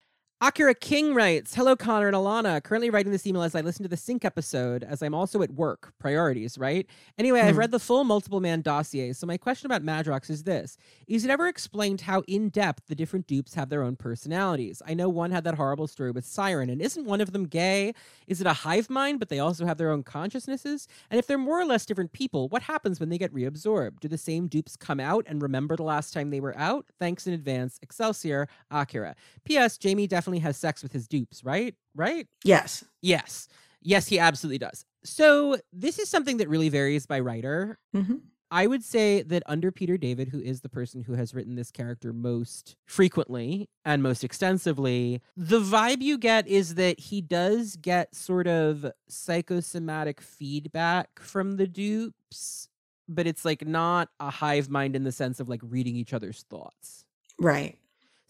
Akira 0.43 0.75
King 0.75 1.13
writes 1.13 1.55
Hello, 1.55 1.77
Connor 1.77 2.07
and 2.07 2.17
Elana. 2.17 2.63
Currently 2.63 2.89
writing 2.89 3.13
this 3.13 3.27
email 3.27 3.43
as 3.43 3.55
I 3.55 3.61
listen 3.61 3.83
to 3.83 3.91
the 3.91 3.97
Synch 3.97 4.25
episode, 4.25 4.83
as 4.83 5.03
I'm 5.03 5.13
also 5.13 5.43
at 5.43 5.51
work. 5.51 5.93
Priorities, 5.99 6.57
right? 6.57 6.87
Anyway, 7.19 7.43
I've 7.43 7.57
Hmm. 7.57 7.59
read 7.59 7.71
the 7.73 7.79
full 7.79 8.05
multiple 8.05 8.41
man 8.41 8.63
dossier, 8.63 9.13
so 9.13 9.27
my 9.27 9.37
question 9.37 9.67
about 9.71 9.83
Madrox 9.83 10.31
is 10.31 10.45
this 10.45 10.79
Is 11.07 11.27
it 11.27 11.31
ever 11.31 11.47
explained 11.47 12.01
how 12.01 12.23
in 12.27 12.49
depth 12.49 12.87
the 12.87 12.95
different 12.95 13.27
dupes 13.27 13.53
have 13.53 13.69
their 13.69 13.83
own 13.83 13.97
personalities? 13.97 14.81
I 14.87 14.95
know 14.95 15.11
one 15.11 15.31
had 15.31 15.45
that 15.45 15.57
horrible 15.57 15.87
story 15.87 16.11
with 16.11 16.25
Siren, 16.25 16.71
and 16.71 16.81
isn't 16.81 17.05
one 17.05 17.21
of 17.21 17.33
them 17.33 17.45
gay? 17.45 17.93
Is 18.27 18.41
it 18.41 18.47
a 18.47 18.55
hive 18.55 18.89
mind, 18.89 19.19
but 19.19 19.29
they 19.29 19.41
also 19.41 19.67
have 19.67 19.77
their 19.77 19.91
own 19.91 20.03
consciousnesses? 20.03 20.89
And 21.11 21.19
if 21.19 21.27
they're 21.27 21.37
more 21.37 21.61
or 21.61 21.67
less 21.67 21.85
different 21.85 22.13
people, 22.13 22.49
what 22.49 22.63
happens 22.63 22.99
when 22.99 23.11
they 23.11 23.19
get 23.19 23.35
reabsorbed? 23.35 24.01
Do 24.01 24.09
the 24.09 24.17
same 24.17 24.49
dupes 24.49 24.75
come 24.75 25.01
out 25.01 25.27
and 25.29 25.43
remember 25.43 25.77
the 25.77 25.83
last 25.83 26.15
time 26.15 26.31
they 26.31 26.41
were 26.41 26.57
out? 26.57 26.87
Thanks 26.99 27.27
in 27.27 27.35
advance. 27.35 27.79
Excelsior, 27.83 28.49
Akira. 28.71 29.15
P.S. 29.45 29.77
Jamie 29.77 30.07
definitely 30.07 30.30
has 30.39 30.57
sex 30.57 30.83
with 30.83 30.93
his 30.93 31.09
dupes, 31.09 31.45
right? 31.45 31.75
Right? 31.95 32.27
yes. 32.45 32.85
Yes. 33.03 33.49
Yes, 33.83 34.07
he 34.07 34.19
absolutely 34.19 34.59
does. 34.59 34.85
So, 35.05 35.57
this 35.73 35.99
is 35.99 36.09
something 36.11 36.37
that 36.37 36.49
really 36.49 36.69
varies 36.69 37.07
by 37.07 37.21
writer. 37.21 37.79
hmm 37.95 38.17
I 38.53 38.67
would 38.67 38.83
say 38.83 39.23
that 39.23 39.45
under 39.47 39.71
Peter 39.71 39.97
David, 39.97 40.29
who 40.29 40.41
is 40.41 40.61
the 40.61 40.69
person 40.69 41.03
who 41.03 41.13
has 41.13 41.33
written 41.33 41.55
this 41.55 41.71
character 41.71 42.13
most 42.13 42.75
frequently 42.85 43.69
and 43.85 44.03
most 44.03 44.25
extensively, 44.25 45.23
the 45.37 45.61
vibe 45.61 46.03
you 46.03 46.19
get 46.19 46.49
is 46.49 46.75
that 46.75 46.99
he 46.99 47.21
does 47.21 47.77
get 47.77 48.13
sort 48.13 48.49
of 48.49 48.91
psychosomatic 49.09 50.21
feedback 50.21 51.21
from 51.21 51.59
the 51.59 51.69
dupes, 51.69 52.69
but 53.09 53.27
it's 53.29 53.45
like 53.45 53.65
not 53.65 54.09
a 54.19 54.31
hive 54.31 54.69
mind 54.69 54.97
in 54.97 55.05
the 55.05 55.13
sense 55.13 55.39
of 55.39 55.49
like 55.49 55.61
reading 55.63 55.95
each 55.95 56.13
other's 56.13 56.43
thoughts. 56.51 57.05
Right. 57.39 57.79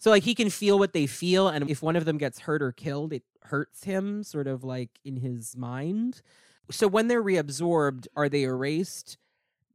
So 0.01 0.09
like 0.09 0.23
he 0.23 0.33
can 0.33 0.49
feel 0.49 0.79
what 0.79 0.93
they 0.93 1.05
feel, 1.05 1.47
and 1.47 1.69
if 1.69 1.83
one 1.83 1.95
of 1.95 2.05
them 2.05 2.17
gets 2.17 2.39
hurt 2.39 2.63
or 2.63 2.71
killed, 2.71 3.13
it 3.13 3.21
hurts 3.43 3.83
him 3.83 4.23
sort 4.23 4.47
of 4.47 4.63
like 4.63 4.89
in 5.05 5.17
his 5.17 5.55
mind. 5.55 6.23
So 6.71 6.87
when 6.87 7.07
they're 7.07 7.21
reabsorbed, 7.21 8.07
are 8.15 8.27
they 8.27 8.41
erased? 8.41 9.19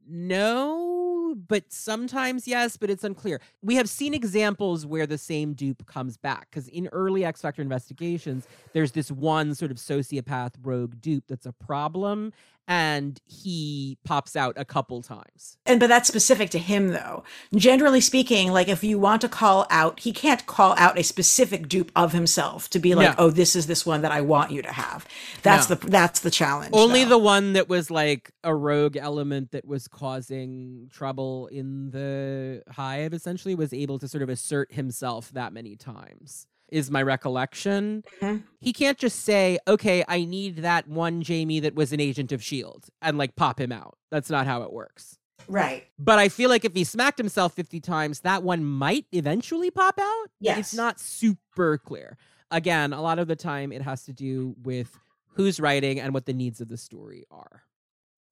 No, 0.05 1.33
but 1.47 1.71
sometimes 1.71 2.45
yes, 2.45 2.75
but 2.75 2.89
it's 2.89 3.05
unclear. 3.05 3.39
We 3.61 3.75
have 3.75 3.87
seen 3.87 4.13
examples 4.13 4.85
where 4.85 5.07
the 5.07 5.17
same 5.17 5.53
dupe 5.53 5.85
comes 5.85 6.17
back 6.17 6.49
because 6.49 6.67
in 6.67 6.89
early 6.91 7.23
X 7.23 7.41
Factor 7.41 7.61
investigations, 7.61 8.49
there's 8.73 8.91
this 8.91 9.09
one 9.09 9.55
sort 9.55 9.71
of 9.71 9.77
sociopath 9.77 10.55
rogue 10.61 10.99
dupe 10.99 11.23
that's 11.29 11.45
a 11.45 11.53
problem, 11.53 12.33
and 12.67 13.21
he 13.25 13.97
pops 14.03 14.35
out 14.35 14.53
a 14.57 14.65
couple 14.65 15.01
times. 15.01 15.57
And 15.65 15.79
but 15.79 15.87
that's 15.87 16.07
specific 16.07 16.49
to 16.51 16.59
him 16.59 16.89
though. 16.89 17.23
Generally 17.55 18.01
speaking, 18.01 18.51
like 18.51 18.67
if 18.67 18.83
you 18.83 18.99
want 18.99 19.21
to 19.21 19.29
call 19.29 19.65
out, 19.69 20.01
he 20.01 20.11
can't 20.11 20.45
call 20.45 20.75
out 20.77 20.97
a 20.99 21.03
specific 21.03 21.69
dupe 21.69 21.91
of 21.95 22.11
himself 22.11 22.69
to 22.71 22.79
be 22.79 22.93
like, 22.93 23.17
No. 23.17 23.25
"Oh, 23.25 23.29
this 23.29 23.55
is 23.55 23.67
this 23.67 23.85
one 23.85 24.01
that 24.01 24.11
I 24.11 24.21
want 24.21 24.51
you 24.51 24.61
to 24.61 24.71
have." 24.71 25.07
That's 25.43 25.69
No. 25.69 25.75
the 25.75 25.87
that's 25.87 26.19
the 26.19 26.31
challenge. 26.31 26.71
Only 26.73 27.03
though. 27.03 27.11
the 27.11 27.17
one 27.19 27.53
that 27.53 27.69
was 27.69 27.89
like 27.89 28.31
a 28.43 28.53
rogue 28.53 28.97
element 28.97 29.51
that 29.51 29.65
was 29.65 29.87
causing 29.87 30.89
trouble 30.91 31.47
in 31.47 31.91
the 31.91 32.63
hive 32.71 33.13
essentially 33.13 33.55
was 33.55 33.71
able 33.73 33.97
to 33.99 34.07
sort 34.07 34.23
of 34.23 34.29
assert 34.29 34.73
himself 34.73 35.31
that 35.31 35.53
many 35.53 35.75
times. 35.77 36.47
Is 36.69 36.91
my 36.91 37.01
recollection. 37.01 38.03
Mhm. 38.21 38.43
He 38.59 38.73
can't 38.73 38.97
just 38.97 39.21
say, 39.21 39.57
okay, 39.67 40.03
I 40.07 40.25
need 40.25 40.57
that 40.57 40.87
one 40.87 41.21
Jamie 41.21 41.61
that 41.61 41.75
was 41.75 41.93
an 41.93 41.99
agent 42.01 42.31
of 42.33 42.41
S.H.I.E.L.D. 42.41 42.89
and 43.01 43.17
like 43.17 43.35
pop 43.37 43.59
him 43.59 43.71
out. 43.71 43.97
That's 44.11 44.29
not 44.29 44.45
how 44.47 44.63
it 44.63 44.73
works. 44.73 45.17
right. 45.47 45.85
But 45.97 46.19
I 46.19 46.27
feel 46.27 46.49
like 46.49 46.65
if 46.65 46.73
he 46.73 46.83
smacked 46.83 47.17
himself 47.17 47.53
50 47.53 47.79
times, 47.79 48.19
that 48.21 48.43
one 48.43 48.65
might 48.65 49.05
eventually 49.13 49.71
pop 49.71 49.97
out. 49.99 50.27
Yes. 50.41 50.57
It's 50.59 50.73
not 50.73 50.99
super 50.99 51.77
clear. 51.77 52.17
Again, 52.51 52.91
a 52.91 53.01
lot 53.01 53.17
of 53.19 53.27
the 53.29 53.35
time 53.37 53.71
it 53.71 53.81
has 53.81 54.03
to 54.03 54.13
do 54.13 54.55
with 54.61 54.97
who's 55.35 55.59
writing 55.59 55.99
and 56.01 56.13
what 56.13 56.25
the 56.25 56.33
needs 56.33 56.59
of 56.59 56.67
the 56.67 56.77
story 56.77 57.25
are. 57.31 57.63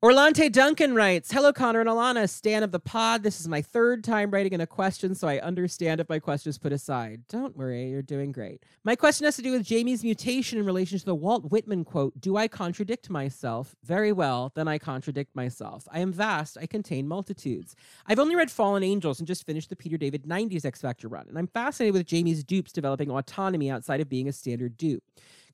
Orlante 0.06 0.52
Duncan 0.52 0.94
writes 0.94 1.32
Hello, 1.32 1.52
Connor 1.52 1.80
and 1.80 1.90
Elana, 1.90 2.30
Stan 2.30 2.62
of 2.62 2.72
the 2.72 2.80
pod. 2.80 3.24
This 3.24 3.42
is 3.42 3.48
my 3.48 3.64
third 3.64 4.04
time 4.04 4.30
writing 4.30 4.54
in 4.54 4.62
a 4.62 4.68
question, 4.68 5.16
so 5.16 5.28
I 5.28 5.40
understand 5.40 6.00
if 6.00 6.08
my 6.08 6.20
question 6.20 6.52
is 6.52 6.60
put 6.60 6.72
aside. 6.72 7.24
Don't 7.28 7.58
worry, 7.58 7.90
you're 7.90 8.04
doing 8.04 8.32
great. 8.32 8.62
My 8.84 8.96
question 8.96 9.26
has 9.26 9.36
to 9.38 9.42
do 9.42 9.52
with 9.52 9.66
Jamie's 9.66 10.04
mutation 10.04 10.60
in 10.60 10.66
relation 10.68 11.00
to 11.00 11.06
the 11.06 11.16
Walt 11.16 11.50
Whitman 11.50 11.84
quote 11.86 12.22
Do 12.22 12.38
I 12.38 12.48
contradict 12.48 13.10
myself? 13.10 13.76
Very 13.84 14.12
well, 14.12 14.52
then 14.54 14.68
I 14.68 14.78
contradict 14.78 15.36
myself. 15.36 15.88
I 15.92 16.02
am 16.02 16.14
vast, 16.14 16.56
I 16.62 16.68
contain 16.68 17.08
multitudes. 17.08 17.76
I've 18.06 18.20
only 18.20 18.36
read 18.36 18.52
Fallen 18.52 18.84
Angels 18.84 19.18
and 19.18 19.26
just 19.26 19.48
finished 19.48 19.72
the 19.72 19.76
Peter 19.76 19.98
David 19.98 20.26
90s 20.26 20.66
X 20.66 20.82
Factor 20.82 21.08
run, 21.08 21.26
and 21.28 21.36
I'm 21.36 21.48
fascinated 21.48 21.96
with 21.96 22.06
Jamie's 22.06 22.44
dupes 22.44 22.72
developing 22.72 23.10
autonomy 23.10 23.72
outside 23.72 24.02
of 24.02 24.10
being 24.10 24.28
a 24.28 24.34
standard 24.34 24.78
dupe. 24.78 25.04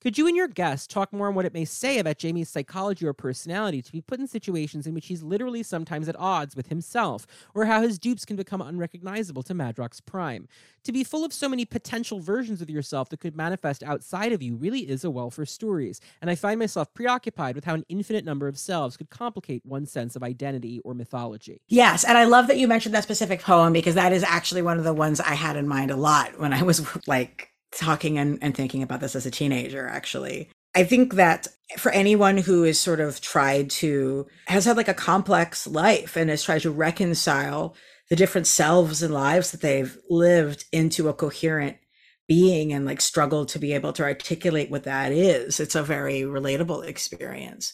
Could 0.01 0.17
you 0.17 0.25
and 0.25 0.35
your 0.35 0.47
guest 0.47 0.89
talk 0.89 1.13
more 1.13 1.27
on 1.27 1.35
what 1.35 1.45
it 1.45 1.53
may 1.53 1.63
say 1.63 1.99
about 1.99 2.17
Jamie's 2.17 2.49
psychology 2.49 3.05
or 3.05 3.13
personality 3.13 3.83
to 3.83 3.91
be 3.91 4.01
put 4.01 4.19
in 4.19 4.25
situations 4.25 4.87
in 4.87 4.95
which 4.95 5.05
he's 5.05 5.21
literally 5.21 5.61
sometimes 5.61 6.09
at 6.09 6.19
odds 6.19 6.55
with 6.55 6.69
himself, 6.69 7.27
or 7.53 7.65
how 7.65 7.83
his 7.83 7.99
dupes 7.99 8.25
can 8.25 8.35
become 8.35 8.63
unrecognizable 8.63 9.43
to 9.43 9.53
Madrox 9.53 10.03
Prime? 10.03 10.47
To 10.85 10.91
be 10.91 11.03
full 11.03 11.23
of 11.23 11.31
so 11.31 11.47
many 11.47 11.65
potential 11.65 12.19
versions 12.19 12.63
of 12.63 12.69
yourself 12.69 13.09
that 13.09 13.19
could 13.19 13.35
manifest 13.35 13.83
outside 13.83 14.31
of 14.31 14.41
you 14.41 14.55
really 14.55 14.89
is 14.89 15.03
a 15.03 15.11
well 15.11 15.29
for 15.29 15.45
stories, 15.45 16.01
and 16.19 16.31
I 16.31 16.35
find 16.35 16.57
myself 16.57 16.91
preoccupied 16.95 17.53
with 17.53 17.65
how 17.65 17.75
an 17.75 17.85
infinite 17.87 18.25
number 18.25 18.47
of 18.47 18.57
selves 18.57 18.97
could 18.97 19.11
complicate 19.11 19.63
one 19.67 19.85
sense 19.85 20.15
of 20.15 20.23
identity 20.23 20.79
or 20.79 20.95
mythology. 20.95 21.61
Yes, 21.67 22.03
and 22.03 22.17
I 22.17 22.23
love 22.23 22.47
that 22.47 22.57
you 22.57 22.67
mentioned 22.67 22.95
that 22.95 23.03
specific 23.03 23.43
poem 23.43 23.71
because 23.71 23.93
that 23.93 24.13
is 24.13 24.23
actually 24.23 24.63
one 24.63 24.79
of 24.79 24.83
the 24.83 24.95
ones 24.95 25.19
I 25.19 25.35
had 25.35 25.57
in 25.57 25.67
mind 25.67 25.91
a 25.91 25.95
lot 25.95 26.39
when 26.39 26.53
I 26.53 26.63
was 26.63 26.83
like 27.07 27.50
talking 27.75 28.17
and, 28.17 28.37
and 28.41 28.55
thinking 28.55 28.83
about 28.83 28.99
this 28.99 29.15
as 29.15 29.25
a 29.25 29.31
teenager, 29.31 29.87
actually. 29.87 30.49
I 30.75 30.83
think 30.83 31.15
that 31.15 31.47
for 31.77 31.91
anyone 31.91 32.37
who 32.37 32.63
is 32.63 32.79
sort 32.79 32.99
of 32.99 33.21
tried 33.21 33.69
to, 33.71 34.27
has 34.47 34.65
had 34.65 34.77
like 34.77 34.87
a 34.87 34.93
complex 34.93 35.67
life 35.67 36.15
and 36.15 36.29
has 36.29 36.43
tried 36.43 36.61
to 36.61 36.71
reconcile 36.71 37.75
the 38.09 38.15
different 38.15 38.47
selves 38.47 39.01
and 39.01 39.13
lives 39.13 39.51
that 39.51 39.61
they've 39.61 39.97
lived 40.09 40.65
into 40.71 41.09
a 41.09 41.13
coherent 41.13 41.77
being 42.27 42.71
and 42.71 42.85
like 42.85 43.01
struggled 43.01 43.49
to 43.49 43.59
be 43.59 43.73
able 43.73 43.91
to 43.93 44.03
articulate 44.03 44.71
what 44.71 44.83
that 44.83 45.11
is, 45.11 45.59
it's 45.59 45.75
a 45.75 45.83
very 45.83 46.21
relatable 46.21 46.85
experience 46.85 47.73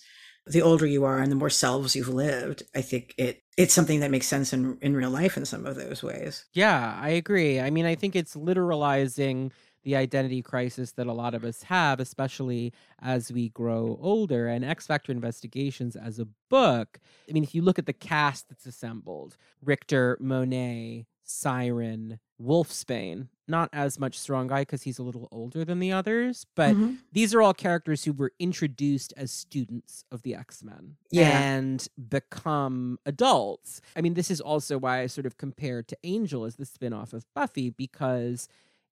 the 0.50 0.62
older 0.62 0.86
you 0.86 1.04
are 1.04 1.20
and 1.20 1.32
the 1.32 1.36
more 1.36 1.50
selves 1.50 1.96
you've 1.96 2.10
lived, 2.10 2.64
I 2.76 2.82
think 2.82 3.14
it 3.18 3.42
it's 3.58 3.74
something 3.74 4.02
that 4.02 4.12
makes 4.12 4.28
sense 4.28 4.54
in 4.54 4.78
in 4.82 4.96
real 4.96 5.10
life 5.10 5.38
in 5.38 5.46
some 5.46 5.66
of 5.66 5.76
those 5.76 6.02
ways. 6.04 6.46
Yeah, 6.54 6.98
I 7.00 7.10
agree. 7.10 7.60
I 7.60 7.70
mean, 7.70 7.86
I 7.86 7.96
think 7.96 8.16
it's 8.16 8.36
literalizing 8.36 9.52
the 9.88 9.96
identity 9.96 10.42
crisis 10.42 10.92
that 10.92 11.08
a 11.08 11.14
lot 11.14 11.34
of 11.34 11.46
us 11.46 11.64
have, 11.64 12.02
especially 12.02 12.74
as 13.02 13.32
we 13.32 13.48
grow 13.48 13.98
older. 14.02 14.46
And 14.50 14.66
X 14.66 14.86
Factor 14.86 15.14
Investigations 15.14 15.96
as 15.96 16.20
a 16.20 16.28
book, 16.50 17.00
I 17.30 17.32
mean, 17.32 17.42
if 17.44 17.56
you 17.56 17.62
look 17.62 17.80
at 17.80 17.86
the 17.86 17.94
cast 17.94 18.50
that's 18.50 18.66
assembled 18.66 19.38
Rictor, 19.64 20.18
Monet, 20.20 21.06
Siren, 21.24 22.20
Wolfsbane. 22.42 23.28
Not 23.48 23.70
as 23.72 23.98
much 23.98 24.20
Strong 24.20 24.48
Guy 24.48 24.62
because 24.64 24.84
he's 24.84 25.00
a 25.00 25.04
little 25.04 25.30
older 25.32 25.64
than 25.64 25.80
the 25.80 25.92
others, 25.94 26.46
but 26.56 26.76
Mhm. 26.76 26.98
these 27.14 27.34
are 27.34 27.42
all 27.42 27.54
characters 27.54 28.04
who 28.04 28.12
were 28.12 28.34
introduced 28.40 29.14
as 29.16 29.32
students 29.32 30.04
of 30.12 30.22
the 30.24 30.36
X-Men 30.36 30.98
Yeah. 31.12 31.40
and 31.42 31.88
become 32.10 33.00
adults. 33.06 33.80
I 33.96 34.02
mean, 34.02 34.16
this 34.16 34.30
is 34.30 34.42
also 34.42 34.78
why 34.78 35.00
I 35.02 35.08
sort 35.08 35.26
of 35.26 35.38
compare 35.38 35.82
to 35.82 35.98
Angel 36.04 36.44
as 36.44 36.58
the 36.58 36.66
spin-off 36.66 37.14
of 37.14 37.26
Buffy 37.34 37.70
because 37.70 38.50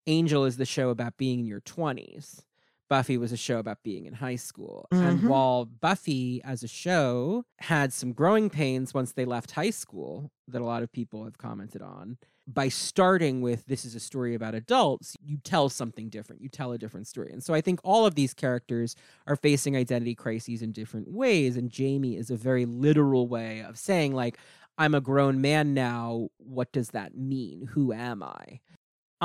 Angel 0.07 0.45
is 0.45 0.57
the 0.57 0.65
show 0.65 0.89
about 0.89 1.17
being 1.17 1.39
in 1.39 1.45
your 1.45 1.61
20s. 1.61 2.43
Buffy 2.87 3.17
was 3.17 3.31
a 3.31 3.37
show 3.37 3.57
about 3.57 3.81
being 3.81 4.05
in 4.05 4.13
high 4.13 4.35
school. 4.35 4.87
And 4.91 5.21
Mhm. 5.21 5.27
while 5.27 5.65
Buffy 5.65 6.41
as 6.43 6.61
a 6.61 6.67
show 6.67 7.43
had 7.57 7.91
some 7.91 8.13
growing 8.13 8.49
pains 8.49 8.93
once 8.93 9.11
they 9.13 9.25
left 9.25 9.51
high 9.51 9.71
school 9.71 10.31
that 10.47 10.61
a 10.61 10.65
lot 10.65 10.83
of 10.83 10.91
people 10.91 11.23
have 11.23 11.39
commented 11.39 11.81
on, 11.81 12.19
by 12.47 12.69
starting 12.69 13.41
with 13.41 13.65
this 13.65 13.85
is 13.85 13.95
a 13.95 13.99
story 13.99 14.35
about 14.35 14.53
adults, 14.53 15.15
you 15.25 15.37
tell 15.37 15.67
something 15.67 16.09
different. 16.09 16.43
You 16.43 16.49
tell 16.49 16.71
a 16.71 16.77
different 16.77 17.07
story. 17.07 17.31
And 17.31 17.43
so 17.43 17.55
I 17.55 17.61
think 17.61 17.79
all 17.83 18.05
of 18.05 18.13
these 18.13 18.35
characters 18.35 18.95
are 19.25 19.35
facing 19.35 19.75
identity 19.75 20.13
crises 20.13 20.61
in 20.61 20.71
different 20.71 21.11
ways. 21.11 21.57
And 21.57 21.71
Jamie 21.71 22.17
is 22.17 22.29
a 22.29 22.35
very 22.37 22.67
literal 22.67 23.27
way 23.27 23.63
of 23.63 23.79
saying, 23.79 24.13
like, 24.13 24.37
I'm 24.77 24.93
a 24.93 25.01
grown 25.01 25.41
man 25.41 25.73
now. 25.73 26.29
What 26.37 26.71
does 26.71 26.89
that 26.89 27.17
mean? 27.17 27.67
Who 27.71 27.91
am 27.93 28.21
I? 28.21 28.59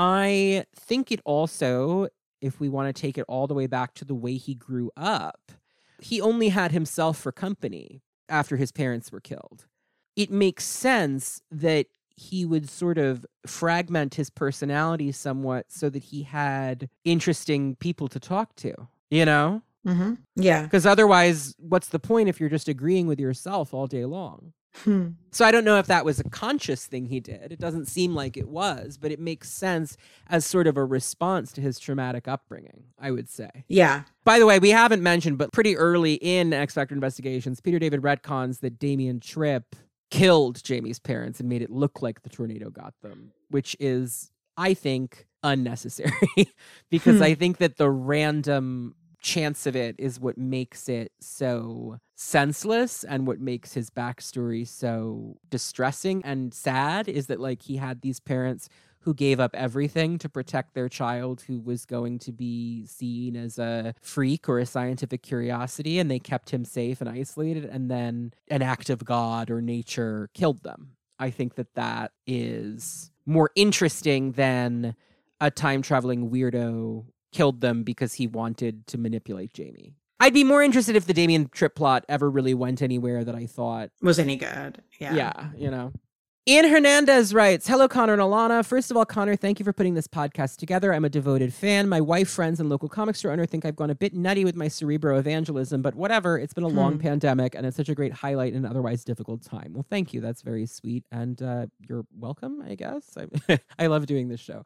I 0.03 0.65
think 0.75 1.11
it 1.11 1.21
also, 1.25 2.07
if 2.41 2.59
we 2.59 2.69
want 2.69 2.93
to 2.93 2.99
take 2.99 3.19
it 3.19 3.25
all 3.27 3.45
the 3.45 3.53
way 3.53 3.67
back 3.67 3.93
to 3.95 4.05
the 4.05 4.15
way 4.15 4.33
he 4.33 4.55
grew 4.55 4.89
up, 4.97 5.51
he 5.99 6.19
only 6.19 6.49
had 6.49 6.71
himself 6.71 7.19
for 7.19 7.31
company 7.31 8.01
after 8.27 8.57
his 8.57 8.71
parents 8.71 9.11
were 9.11 9.19
killed. 9.21 9.67
It 10.15 10.31
makes 10.31 10.63
sense 10.63 11.43
that 11.51 11.85
he 12.15 12.45
would 12.45 12.67
sort 12.67 12.97
of 12.97 13.27
fragment 13.45 14.15
his 14.15 14.31
personality 14.31 15.11
somewhat 15.11 15.67
so 15.71 15.87
that 15.91 16.03
he 16.05 16.23
had 16.23 16.89
interesting 17.05 17.75
people 17.75 18.07
to 18.07 18.19
talk 18.19 18.55
to, 18.55 18.73
you 19.11 19.23
know? 19.23 19.61
Mhm. 19.85 20.17
Yeah. 20.35 20.63
Because 20.63 20.87
otherwise, 20.87 21.53
what's 21.59 21.89
the 21.89 21.99
point 21.99 22.27
if 22.27 22.39
you're 22.39 22.49
just 22.49 22.67
agreeing 22.67 23.05
with 23.05 23.19
yourself 23.19 23.71
all 23.71 23.85
day 23.85 24.05
long? 24.05 24.53
Hmm. 24.83 25.09
So 25.31 25.45
I 25.45 25.51
don't 25.51 25.65
know 25.65 25.77
if 25.79 25.87
that 25.87 26.05
was 26.05 26.19
a 26.19 26.23
conscious 26.23 26.85
thing 26.85 27.05
he 27.05 27.19
did. 27.19 27.51
It 27.51 27.59
doesn't 27.59 27.87
seem 27.87 28.15
like 28.15 28.37
it 28.37 28.47
was, 28.47 28.97
but 28.97 29.11
it 29.11 29.19
makes 29.19 29.49
sense 29.49 29.97
as 30.27 30.45
sort 30.45 30.65
of 30.67 30.77
a 30.77 30.85
response 30.85 31.51
to 31.53 31.61
his 31.61 31.77
traumatic 31.79 32.27
upbringing, 32.27 32.85
I 32.97 33.11
would 33.11 33.29
say. 33.29 33.49
Yeah. 33.67 34.03
By 34.23 34.39
the 34.39 34.45
way, 34.45 34.59
we 34.59 34.69
haven't 34.69 35.03
mentioned, 35.03 35.37
but 35.37 35.51
pretty 35.51 35.75
early 35.75 36.13
in 36.15 36.53
X 36.53 36.73
Factor 36.73 36.95
investigations, 36.95 37.59
Peter 37.59 37.79
David 37.79 38.01
retcons 38.01 38.61
that 38.61 38.79
Damian 38.79 39.19
Tryp 39.19 39.63
killed 40.09 40.63
Jamie's 40.63 40.99
parents 40.99 41.39
and 41.39 41.47
made 41.49 41.61
it 41.61 41.69
look 41.69 42.01
like 42.01 42.21
the 42.23 42.29
tornado 42.29 42.69
got 42.69 42.93
them, 43.01 43.31
which 43.49 43.75
is, 43.79 44.31
I 44.57 44.73
think, 44.73 45.27
unnecessary 45.43 46.11
because 46.89 47.17
Hmm. 47.17 47.23
I 47.23 47.35
think 47.35 47.57
that 47.57 47.77
the 47.77 47.89
random 47.89 48.95
chance 49.21 49.65
of 49.65 49.75
it 49.75 49.95
is 49.97 50.19
what 50.19 50.37
makes 50.37 50.89
it 50.89 51.11
so 51.19 51.97
senseless 52.15 53.03
and 53.03 53.27
what 53.27 53.39
makes 53.39 53.73
his 53.73 53.89
backstory 53.89 54.67
so 54.67 55.37
distressing 55.49 56.21
and 56.25 56.53
sad 56.53 57.07
is 57.07 57.27
that 57.27 57.39
like 57.39 57.61
he 57.61 57.77
had 57.77 58.01
these 58.01 58.19
parents 58.19 58.67
who 59.01 59.13
gave 59.13 59.39
up 59.39 59.55
everything 59.55 60.17
to 60.19 60.29
protect 60.29 60.73
their 60.73 60.89
child 60.89 61.41
who 61.41 61.59
was 61.59 61.85
going 61.85 62.19
to 62.19 62.31
be 62.31 62.85
seen 62.85 63.35
as 63.35 63.57
a 63.57 63.93
freak 64.01 64.47
or 64.47 64.59
a 64.59 64.65
scientific 64.65 65.23
curiosity 65.23 65.99
and 65.99 66.09
they 66.09 66.19
kept 66.19 66.51
him 66.51 66.63
safe 66.63 67.01
and 67.01 67.09
isolated 67.09 67.65
and 67.65 67.89
then 67.89 68.31
an 68.49 68.61
act 68.61 68.89
of 68.89 69.03
god 69.05 69.49
or 69.49 69.61
nature 69.61 70.29
killed 70.33 70.63
them. 70.63 70.91
I 71.19 71.29
think 71.29 71.55
that 71.55 71.73
that 71.75 72.11
is 72.25 73.11
more 73.25 73.51
interesting 73.55 74.31
than 74.33 74.95
a 75.39 75.51
time 75.51 75.81
traveling 75.81 76.29
weirdo 76.29 77.05
killed 77.31 77.61
them 77.61 77.83
because 77.83 78.13
he 78.15 78.27
wanted 78.27 78.87
to 78.87 78.97
manipulate 78.97 79.53
Jamie. 79.53 79.95
I'd 80.19 80.33
be 80.33 80.43
more 80.43 80.61
interested 80.61 80.95
if 80.95 81.07
the 81.07 81.13
Damian 81.13 81.47
Tryp 81.47 81.73
plot 81.75 82.05
ever 82.07 82.29
really 82.29 82.53
went 82.53 82.81
anywhere 82.81 83.23
that 83.23 83.33
I 83.35 83.47
thought, 83.47 83.89
Was 84.01 84.19
any 84.19 84.35
good? 84.35 84.81
Yeah. 84.99 85.15
yeah, 85.15 85.49
you 85.57 85.71
know. 85.71 85.93
Ian 86.47 86.69
Hernandez 86.69 87.35
writes, 87.35 87.67
Hello, 87.67 87.87
Connor 87.87 88.13
and 88.13 88.21
Elana. 88.21 88.65
First 88.65 88.89
of 88.89 88.97
all, 88.97 89.05
Connor, 89.05 89.35
thank 89.35 89.59
you 89.59 89.63
for 89.63 89.73
putting 89.73 89.93
this 89.93 90.07
podcast 90.07 90.57
together. 90.57 90.91
I'm 90.91 91.05
a 91.05 91.09
devoted 91.09 91.53
fan. 91.53 91.87
My 91.87 92.01
wife, 92.01 92.29
friends, 92.29 92.59
and 92.59 92.67
local 92.67 92.89
comic 92.89 93.15
store 93.15 93.31
owner 93.31 93.45
think 93.45 93.63
I've 93.63 93.75
gone 93.75 93.91
a 93.91 93.95
bit 93.95 94.15
nutty 94.15 94.43
with 94.43 94.55
my 94.55 94.67
cerebro 94.67 95.17
evangelism, 95.19 95.83
but 95.83 95.93
whatever. 95.93 96.39
It's 96.39 96.53
been 96.53 96.63
a 96.63 96.67
long 96.67 96.93
Hmm. 96.93 96.99
pandemic, 96.99 97.53
and 97.53 97.63
it's 97.65 97.77
such 97.77 97.89
a 97.89 97.95
great 97.95 98.11
highlight 98.11 98.53
in 98.53 98.65
an 98.65 98.69
otherwise 98.69 99.03
difficult 99.03 99.43
time. 99.43 99.73
Well, 99.73 99.85
thank 99.87 100.13
you. 100.15 100.19
That's 100.21 100.41
very 100.41 100.65
sweet. 100.65 101.05
And 101.11 101.39
uh, 101.43 101.67
you're 101.87 102.05
welcome, 102.17 102.63
I 102.67 102.73
guess. 102.73 103.15
I, 103.47 103.59
I 103.79 103.87
love 103.87 104.07
doing 104.07 104.27
this 104.27 104.39
show. 104.39 104.65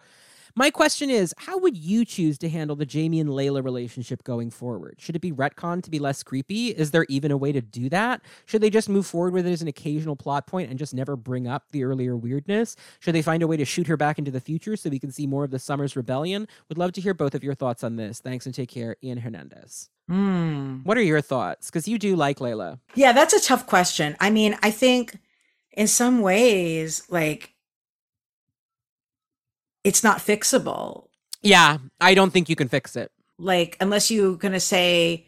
My 0.58 0.72
question 0.72 1.10
is, 1.10 1.34
how 1.38 1.58
would 1.58 1.76
you 1.76 2.06
choose 2.06 2.38
to 2.38 2.48
handle 2.48 2.78
the 2.78 2.86
Jamie 2.86 3.20
and 3.20 3.30
Layla 3.30 3.62
relationship 3.62 4.24
going 4.24 4.50
forward? 4.50 4.96
Should 5.00 5.18
it 5.18 5.22
be 5.22 5.34
retcon 5.34 5.84
to 5.84 5.92
be 5.92 6.00
less 6.00 6.24
creepy? 6.24 6.70
Is 6.70 6.92
there 6.92 7.06
even 7.10 7.30
a 7.30 7.36
way 7.36 7.52
to 7.52 7.60
do 7.60 7.90
that? 7.90 8.22
Should 8.46 8.62
they 8.62 8.70
just 8.70 8.88
move 8.88 9.06
forward 9.06 9.34
with 9.34 9.46
it 9.46 9.52
as 9.52 9.62
an 9.62 9.68
occasional 9.68 10.16
plot 10.16 10.48
point 10.48 10.70
and 10.70 10.80
just 10.80 10.94
never 10.94 11.18
bring 11.18 11.46
up 11.46 11.64
the 11.72 11.84
earlier 11.84 12.16
weirdness? 12.16 12.78
Should 13.02 13.16
they 13.16 13.22
find 13.22 13.44
a 13.44 13.48
way 13.48 13.58
to 13.58 13.66
shoot 13.66 13.88
her 13.88 13.98
back 13.98 14.18
into 14.18 14.32
the 14.32 14.40
future 14.40 14.78
so 14.78 14.90
we 14.90 14.98
can 14.98 15.12
see 15.12 15.28
more 15.28 15.44
of 15.44 15.52
the 15.52 15.60
Summers 15.60 15.98
Rebellion? 15.98 16.48
Would 16.70 16.78
love 16.78 16.94
to 16.94 17.02
hear 17.02 17.14
both 17.14 17.36
of 17.36 17.44
your 17.44 17.54
thoughts 17.54 17.84
on 17.84 17.98
this. 17.98 18.22
Thanks 18.22 18.46
and 18.46 18.56
take 18.56 18.70
care, 18.70 18.96
Ian 19.04 19.18
Hernandez. 19.18 19.90
Hmm. 20.08 20.78
What 20.84 20.98
are 20.98 21.02
your 21.02 21.20
thoughts? 21.20 21.70
Because 21.70 21.86
you 21.86 22.00
do 22.00 22.16
like 22.16 22.38
Layla. 22.38 22.80
Yeah, 22.94 23.12
that's 23.12 23.34
a 23.34 23.42
tough 23.44 23.68
question. 23.68 24.16
I 24.22 24.30
mean, 24.30 24.58
I 24.64 24.72
think 24.72 25.18
in 25.74 25.88
some 25.88 26.22
ways, 26.22 27.04
like, 27.10 27.55
it's 29.86 30.04
not 30.04 30.18
fixable. 30.18 31.08
Yeah, 31.42 31.78
I 32.02 32.14
don't 32.16 32.32
think 32.34 32.50
you 32.50 32.56
can 32.58 32.68
fix 32.68 32.96
it. 32.96 33.12
Like, 33.38 33.78
unless 33.80 34.10
you're 34.12 34.36
going 34.36 34.54
to 34.54 34.60
say, 34.60 35.28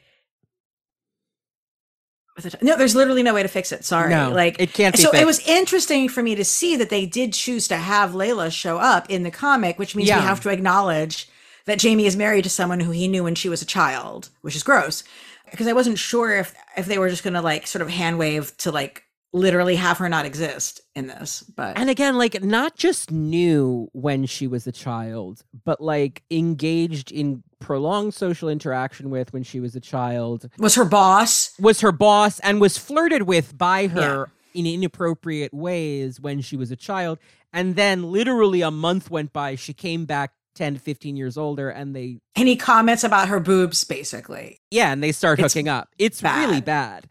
no, 2.61 2.75
there's 2.77 2.95
literally 2.95 3.23
no 3.23 3.33
way 3.33 3.41
to 3.41 3.47
fix 3.49 3.71
it. 3.71 3.83
Sorry. 3.83 4.09
No, 4.11 4.31
like, 4.31 4.57
it 4.59 4.73
can't 4.73 4.95
be 4.95 5.01
so 5.01 5.09
fixed. 5.11 5.21
it 5.21 5.25
was 5.25 5.47
interesting 5.47 6.07
for 6.07 6.21
me 6.21 6.35
to 6.35 6.43
see 6.45 6.75
that 6.75 6.89
they 6.89 7.05
did 7.05 7.33
choose 7.33 7.67
to 7.67 7.77
have 7.77 8.11
Layla 8.11 8.51
show 8.51 8.77
up 8.77 9.09
in 9.09 9.23
the 9.23 9.31
comic, 9.31 9.79
which 9.79 9.95
means 9.95 10.09
Yeah. 10.09 10.19
we 10.19 10.25
have 10.25 10.41
to 10.41 10.49
acknowledge 10.49 11.27
that 11.65 11.79
Jamie 11.79 12.05
is 12.05 12.15
married 12.15 12.43
to 12.43 12.49
someone 12.49 12.79
who 12.79 12.91
he 12.91 13.07
knew 13.07 13.23
when 13.23 13.35
she 13.35 13.49
was 13.49 13.61
a 13.61 13.65
child, 13.65 14.29
which 14.41 14.55
is 14.55 14.63
gross. 14.63 15.03
Because 15.49 15.67
I 15.67 15.73
wasn't 15.73 15.97
sure 15.97 16.37
if 16.37 16.53
if 16.75 16.85
they 16.85 16.97
were 16.97 17.09
just 17.09 17.23
gonna 17.23 17.41
like 17.41 17.67
sort 17.67 17.81
of 17.81 17.89
hand 17.89 18.19
wave 18.19 18.55
to 18.57 18.71
like 18.71 19.03
literally 19.37 19.75
have 19.75 19.97
her 19.99 20.09
not 20.09 20.25
exist 20.25 20.81
in 20.95 21.07
this. 21.07 21.43
But 21.43 21.77
And 21.77 21.89
again, 21.89 22.17
like 22.17 22.43
not 22.43 22.75
just 22.75 23.11
knew 23.11 23.89
when 23.93 24.25
she 24.25 24.47
was 24.47 24.67
a 24.67 24.71
child, 24.71 25.43
but 25.65 25.79
like 25.81 26.23
engaged 26.29 27.11
in 27.11 27.43
prolonged 27.59 28.13
social 28.13 28.49
interaction 28.49 29.09
with 29.09 29.33
when 29.33 29.43
she 29.43 29.59
was 29.59 29.75
a 29.75 29.79
child, 29.79 30.49
was 30.57 30.75
her 30.75 30.85
boss. 30.85 31.51
was 31.59 31.81
her 31.81 31.91
boss, 31.91 32.39
and 32.39 32.61
was 32.61 32.77
flirted 32.77 33.23
with 33.23 33.57
by 33.57 33.87
her 33.87 34.29
in 34.53 34.65
inappropriate 34.65 35.53
ways 35.53 36.19
when 36.19 36.41
she 36.41 36.57
was 36.57 36.71
a 36.71 36.75
child. 36.75 37.19
And 37.53 37.75
then 37.75 38.11
literally 38.11 38.61
a 38.61 38.71
month 38.71 39.09
went 39.09 39.31
by, 39.33 39.55
she 39.55 39.73
came 39.73 40.05
back 40.05 40.33
10 40.55 40.75
to 40.75 40.79
15 40.79 41.15
years 41.15 41.37
older, 41.37 41.69
and 41.69 41.95
they, 41.95 42.19
he 42.35 42.55
comments 42.55 43.03
about 43.03 43.27
her 43.27 43.39
boobs, 43.39 43.83
basically. 43.83 44.59
yeah, 44.71 44.91
and 44.91 45.03
they 45.03 45.11
start 45.11 45.39
It's 45.39 45.53
hooking 45.53 45.69
up. 45.69 45.89
It's 45.97 46.21
really 46.23 46.61
bad. 46.61 47.07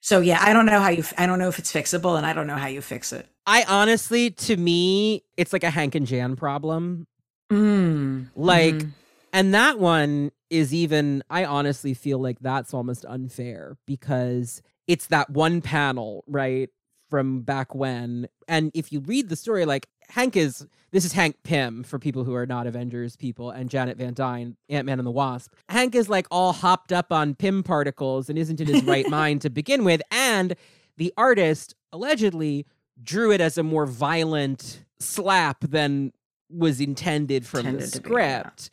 So 0.00 0.20
yeah, 0.20 0.38
I 0.40 0.52
don't 0.52 0.66
know 0.66 0.80
how 0.80 0.88
you. 0.88 1.04
I 1.18 1.26
don't 1.26 1.38
know 1.38 1.48
if 1.48 1.58
it's 1.58 1.72
fixable, 1.72 2.16
and 2.16 2.24
I 2.26 2.32
don't 2.32 2.46
know 2.46 2.56
how 2.56 2.66
you 2.68 2.80
fix 2.80 3.12
it. 3.12 3.26
I 3.46 3.64
honestly, 3.68 4.30
to 4.30 4.56
me, 4.56 5.24
it's 5.36 5.52
like 5.52 5.64
a 5.64 5.70
Hank 5.70 5.94
and 5.94 6.06
Jan 6.06 6.36
problem. 6.36 7.06
Mm. 7.50 8.28
Like, 8.34 8.74
Mhm. 8.74 8.92
And 9.32 9.54
that 9.54 9.78
one 9.78 10.32
is 10.50 10.74
even, 10.74 11.22
I 11.30 11.44
honestly 11.44 11.94
feel 11.94 12.18
like 12.18 12.40
that's 12.40 12.74
almost 12.74 13.04
unfair 13.04 13.76
because 13.86 14.60
it's 14.88 15.06
that 15.06 15.30
one 15.30 15.60
panel, 15.60 16.24
right? 16.26 16.68
From 17.08 17.42
back 17.42 17.72
when. 17.72 18.28
And 18.48 18.72
if 18.74 18.92
you 18.92 18.98
read 18.98 19.28
the 19.28 19.36
story, 19.36 19.64
like 19.66 19.86
Hank 20.10 20.36
is, 20.36 20.66
this 20.90 21.04
is 21.04 21.12
Hank 21.12 21.36
Pym 21.44 21.82
for 21.82 21.98
people 21.98 22.24
who 22.24 22.34
are 22.34 22.46
not 22.46 22.66
Avengers 22.66 23.16
people, 23.16 23.50
and 23.50 23.70
Janet 23.70 23.96
Van 23.96 24.14
Dyne, 24.14 24.56
Ant 24.68 24.86
Man 24.86 24.98
and 24.98 25.06
the 25.06 25.12
Wasp. 25.12 25.52
Hank 25.68 25.94
is 25.94 26.08
like 26.08 26.26
all 26.30 26.52
hopped 26.52 26.92
up 26.92 27.12
on 27.12 27.34
Pym 27.34 27.62
particles 27.62 28.28
and 28.28 28.38
isn't 28.38 28.60
in 28.60 28.66
his 28.66 28.84
right 28.84 29.08
mind 29.10 29.42
to 29.42 29.50
begin 29.50 29.84
with. 29.84 30.02
And 30.10 30.54
the 30.96 31.12
artist 31.16 31.74
allegedly 31.92 32.66
drew 33.02 33.32
it 33.32 33.40
as 33.40 33.56
a 33.56 33.62
more 33.62 33.86
violent 33.86 34.84
slap 34.98 35.60
than 35.60 36.12
was 36.50 36.80
intended 36.80 37.46
from 37.46 37.62
the 37.62 37.68
Intended 37.70 37.92
to 37.92 38.00
be, 38.00 38.10
yeah. 38.10 38.42
script. 38.42 38.70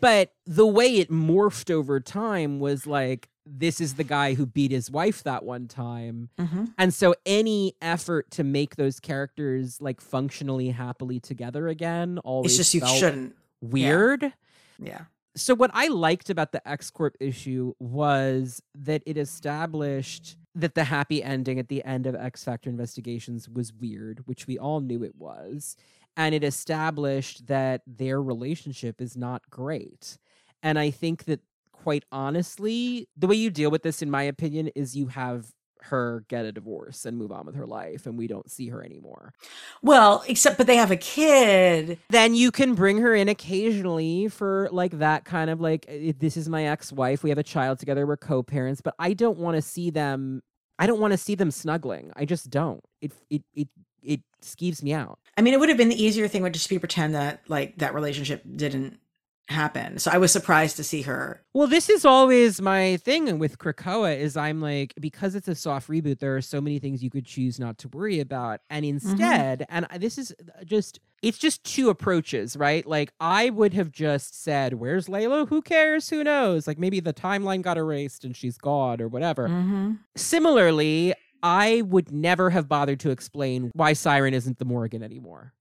But 0.00 0.32
the 0.46 0.66
way 0.66 0.96
it 0.96 1.10
morphed 1.10 1.70
over 1.70 2.00
time 2.00 2.60
was 2.60 2.86
like, 2.86 3.28
this 3.46 3.80
is 3.80 3.94
the 3.94 4.04
guy 4.04 4.34
who 4.34 4.44
beat 4.44 4.72
his 4.72 4.90
wife 4.90 5.22
that 5.22 5.44
one 5.44 5.68
time. 5.68 6.28
Mhm. 6.38 6.72
And 6.76 6.92
so 6.92 7.14
any 7.24 7.74
effort 7.80 8.30
to 8.32 8.44
make 8.44 8.74
those 8.76 8.98
characters 9.00 9.80
like 9.80 10.00
functionally 10.00 10.70
happily 10.70 11.20
together 11.20 11.68
again 11.68 12.18
always 12.18 12.58
It's 12.58 12.72
just 12.72 12.74
you 12.74 12.86
shouldn't. 12.98 13.36
weird. 13.60 14.32
Yeah. 14.78 15.04
So 15.36 15.54
what 15.54 15.70
I 15.74 15.88
liked 15.88 16.28
about 16.30 16.52
the 16.52 16.66
X 16.66 16.90
Corp 16.90 17.16
issue 17.20 17.74
was 17.78 18.62
that 18.74 19.02
it 19.06 19.16
established 19.16 20.36
that 20.54 20.74
the 20.74 20.84
happy 20.84 21.22
ending 21.22 21.58
at 21.58 21.68
the 21.68 21.84
end 21.84 22.06
of 22.06 22.14
X 22.14 22.42
Factor 22.42 22.70
investigations 22.70 23.48
was 23.48 23.72
weird, 23.72 24.26
which 24.26 24.46
we 24.46 24.58
all 24.58 24.80
knew 24.80 25.02
it 25.04 25.14
was. 25.16 25.76
and 26.18 26.34
it 26.34 26.42
established 26.42 27.46
that 27.46 27.82
their 27.86 28.22
relationship 28.22 29.02
is 29.02 29.18
not 29.18 29.42
great. 29.50 30.16
And 30.62 30.78
I 30.78 30.90
think 30.90 31.24
that 31.24 31.40
quite 31.86 32.04
honestly, 32.10 33.08
the 33.16 33.28
way 33.28 33.36
you 33.36 33.48
deal 33.48 33.70
with 33.70 33.84
this, 33.84 34.02
in 34.02 34.10
my 34.10 34.24
opinion, 34.24 34.66
is 34.74 34.96
you 34.96 35.06
have 35.06 35.52
her 35.82 36.24
get 36.26 36.44
a 36.44 36.50
divorce 36.50 37.06
and 37.06 37.16
move 37.16 37.30
on 37.30 37.46
with 37.46 37.54
her 37.54 37.64
life 37.64 38.06
and 38.06 38.18
we 38.18 38.26
don't 38.26 38.50
see 38.50 38.70
her 38.70 38.84
anymore. 38.84 39.32
Well, 39.82 40.24
except 40.26 40.58
but 40.58 40.66
they 40.66 40.74
have 40.74 40.90
a 40.90 40.96
kid. 40.96 42.00
Then 42.10 42.34
you 42.34 42.50
can 42.50 42.74
bring 42.74 42.98
her 42.98 43.14
in 43.14 43.28
occasionally 43.28 44.26
for 44.26 44.68
like 44.72 44.98
that 44.98 45.24
kind 45.24 45.48
of 45.48 45.60
like 45.60 45.86
this 46.18 46.36
is 46.36 46.48
my 46.48 46.66
ex-wife, 46.66 47.22
we 47.22 47.30
have 47.30 47.38
a 47.38 47.44
child 47.44 47.78
together, 47.78 48.04
we're 48.04 48.16
co-parents, 48.16 48.80
but 48.80 48.96
I 48.98 49.12
don't 49.12 49.38
want 49.38 49.54
to 49.54 49.62
see 49.62 49.90
them 49.90 50.42
I 50.80 50.88
don't 50.88 51.00
want 51.00 51.12
to 51.12 51.18
see 51.18 51.36
them 51.36 51.52
snuggling. 51.52 52.10
I 52.16 52.24
just 52.24 52.50
don't. 52.50 52.82
It 53.00 53.12
it 53.30 53.42
it 53.54 53.68
it 54.02 54.20
skeeves 54.42 54.82
me 54.82 54.92
out. 54.92 55.20
I 55.38 55.42
mean, 55.42 55.54
it 55.54 55.60
would 55.60 55.68
have 55.68 55.78
been 55.78 55.88
the 55.88 56.02
easier 56.02 56.26
thing 56.26 56.42
would 56.42 56.52
just 56.52 56.68
be 56.68 56.80
pretend 56.80 57.14
that 57.14 57.42
like 57.46 57.78
that 57.78 57.94
relationship 57.94 58.42
didn't 58.56 58.98
happen. 59.48 59.98
So 59.98 60.10
I 60.12 60.18
was 60.18 60.32
surprised 60.32 60.76
to 60.76 60.84
see 60.84 61.02
her. 61.02 61.42
Well, 61.54 61.66
this 61.68 61.88
is 61.88 62.04
always 62.04 62.60
my 62.60 62.96
thing 62.98 63.38
with 63.38 63.58
Krakoa 63.58 64.18
is 64.18 64.36
I'm 64.36 64.60
like 64.60 64.92
because 65.00 65.34
it's 65.34 65.46
a 65.48 65.54
soft 65.54 65.88
reboot 65.88 66.18
there 66.18 66.36
are 66.36 66.40
so 66.42 66.60
many 66.60 66.78
things 66.78 67.02
you 67.02 67.10
could 67.10 67.24
choose 67.26 67.60
not 67.60 67.78
to 67.78 67.88
worry 67.88 68.18
about 68.20 68.60
and 68.70 68.84
Mm-hmm. 68.84 68.96
instead 69.10 69.64
and 69.68 69.86
this 69.98 70.18
is 70.18 70.34
just 70.64 70.98
it's 71.22 71.38
just 71.38 71.64
two 71.64 71.88
approaches, 71.90 72.56
right? 72.56 72.84
Like 72.86 73.12
I 73.20 73.50
would 73.50 73.72
have 73.74 73.90
just 73.90 74.42
said, 74.42 74.74
"Where's 74.74 75.06
Layla? 75.06 75.48
Who 75.48 75.62
cares? 75.62 76.10
Who 76.10 76.22
knows?" 76.22 76.66
Like 76.66 76.78
maybe 76.78 77.00
the 77.00 77.14
timeline 77.14 77.62
got 77.62 77.78
erased 77.78 78.24
and 78.24 78.36
she's 78.36 78.58
gone 78.58 79.00
or 79.00 79.08
whatever. 79.08 79.48
Mm-hmm. 79.48 79.92
Similarly, 80.16 81.14
I 81.42 81.82
would 81.82 82.12
never 82.12 82.50
have 82.50 82.68
bothered 82.68 83.00
to 83.00 83.10
explain 83.10 83.70
why 83.74 83.92
Siren 83.94 84.34
isn't 84.34 84.58
the 84.58 84.64
Morrigan 84.64 85.02
anymore. 85.02 85.54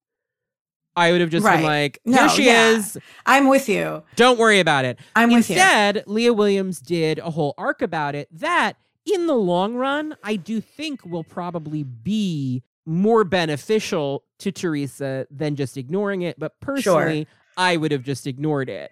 I 0.96 1.12
would 1.12 1.22
have 1.22 1.30
just 1.30 1.46
Right. 1.46 1.58
been 1.58 1.66
like, 1.66 2.00
No, 2.06 2.20
"Here 2.20 2.30
she 2.30 2.46
yeah. 2.46 2.70
is. 2.72 2.98
I'm 3.26 3.48
with 3.50 3.68
you. 3.68 4.04
Don't 4.16 4.40
worry 4.40 4.60
about 4.60 4.86
it." 4.86 4.98
I'm 5.16 5.30
with 5.30 5.50
you. 5.50 5.56
Instead, 5.56 6.04
Leah 6.08 6.34
Williams 6.34 6.80
did 6.80 7.20
a 7.20 7.32
whole 7.32 7.54
arc 7.58 7.82
about 7.82 8.16
it 8.16 8.28
that, 8.32 8.78
in 9.06 9.28
the 9.28 9.36
long 9.36 9.76
run, 9.76 10.16
I 10.24 10.36
do 10.36 10.62
think 10.62 11.06
will 11.06 11.24
probably 11.24 11.84
be 11.84 12.64
more 12.86 13.24
beneficial 13.24 14.24
to 14.40 14.52
Theresa 14.52 15.28
than 15.30 15.56
just 15.56 15.76
ignoring 15.78 16.22
it. 16.22 16.40
But 16.40 16.60
personally, 16.60 17.28
I 17.58 17.78
would 17.78 17.92
have 17.92 18.04
just 18.04 18.26
ignored 18.28 18.70
it. 18.70 18.92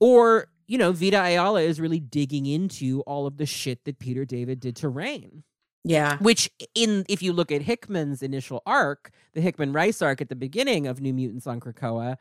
Or, 0.00 0.48
you 0.66 0.78
know, 0.78 0.92
Vita 0.92 1.22
Ayala 1.22 1.62
is 1.62 1.80
really 1.80 2.00
digging 2.00 2.46
into 2.46 3.00
all 3.02 3.26
of 3.26 3.36
the 3.36 3.46
shit 3.46 3.84
that 3.84 3.98
Peter 3.98 4.24
David 4.24 4.60
did 4.60 4.76
to 4.76 4.90
Rahne 4.90 5.42
Yeah. 5.84 6.16
which 6.18 6.50
in 6.74 7.04
if 7.08 7.22
you 7.22 7.32
look 7.32 7.52
at 7.52 7.62
Hickman's 7.62 8.22
initial 8.22 8.62
arc, 8.64 9.10
the 9.34 9.42
Hickman 9.42 9.72
Reis 9.72 10.00
arc 10.00 10.20
at 10.22 10.30
the 10.30 10.36
beginning 10.36 10.86
of 10.86 11.00
New 11.00 11.12
Mutants 11.12 11.46
on 11.46 11.60
Krakoa, 11.60 12.16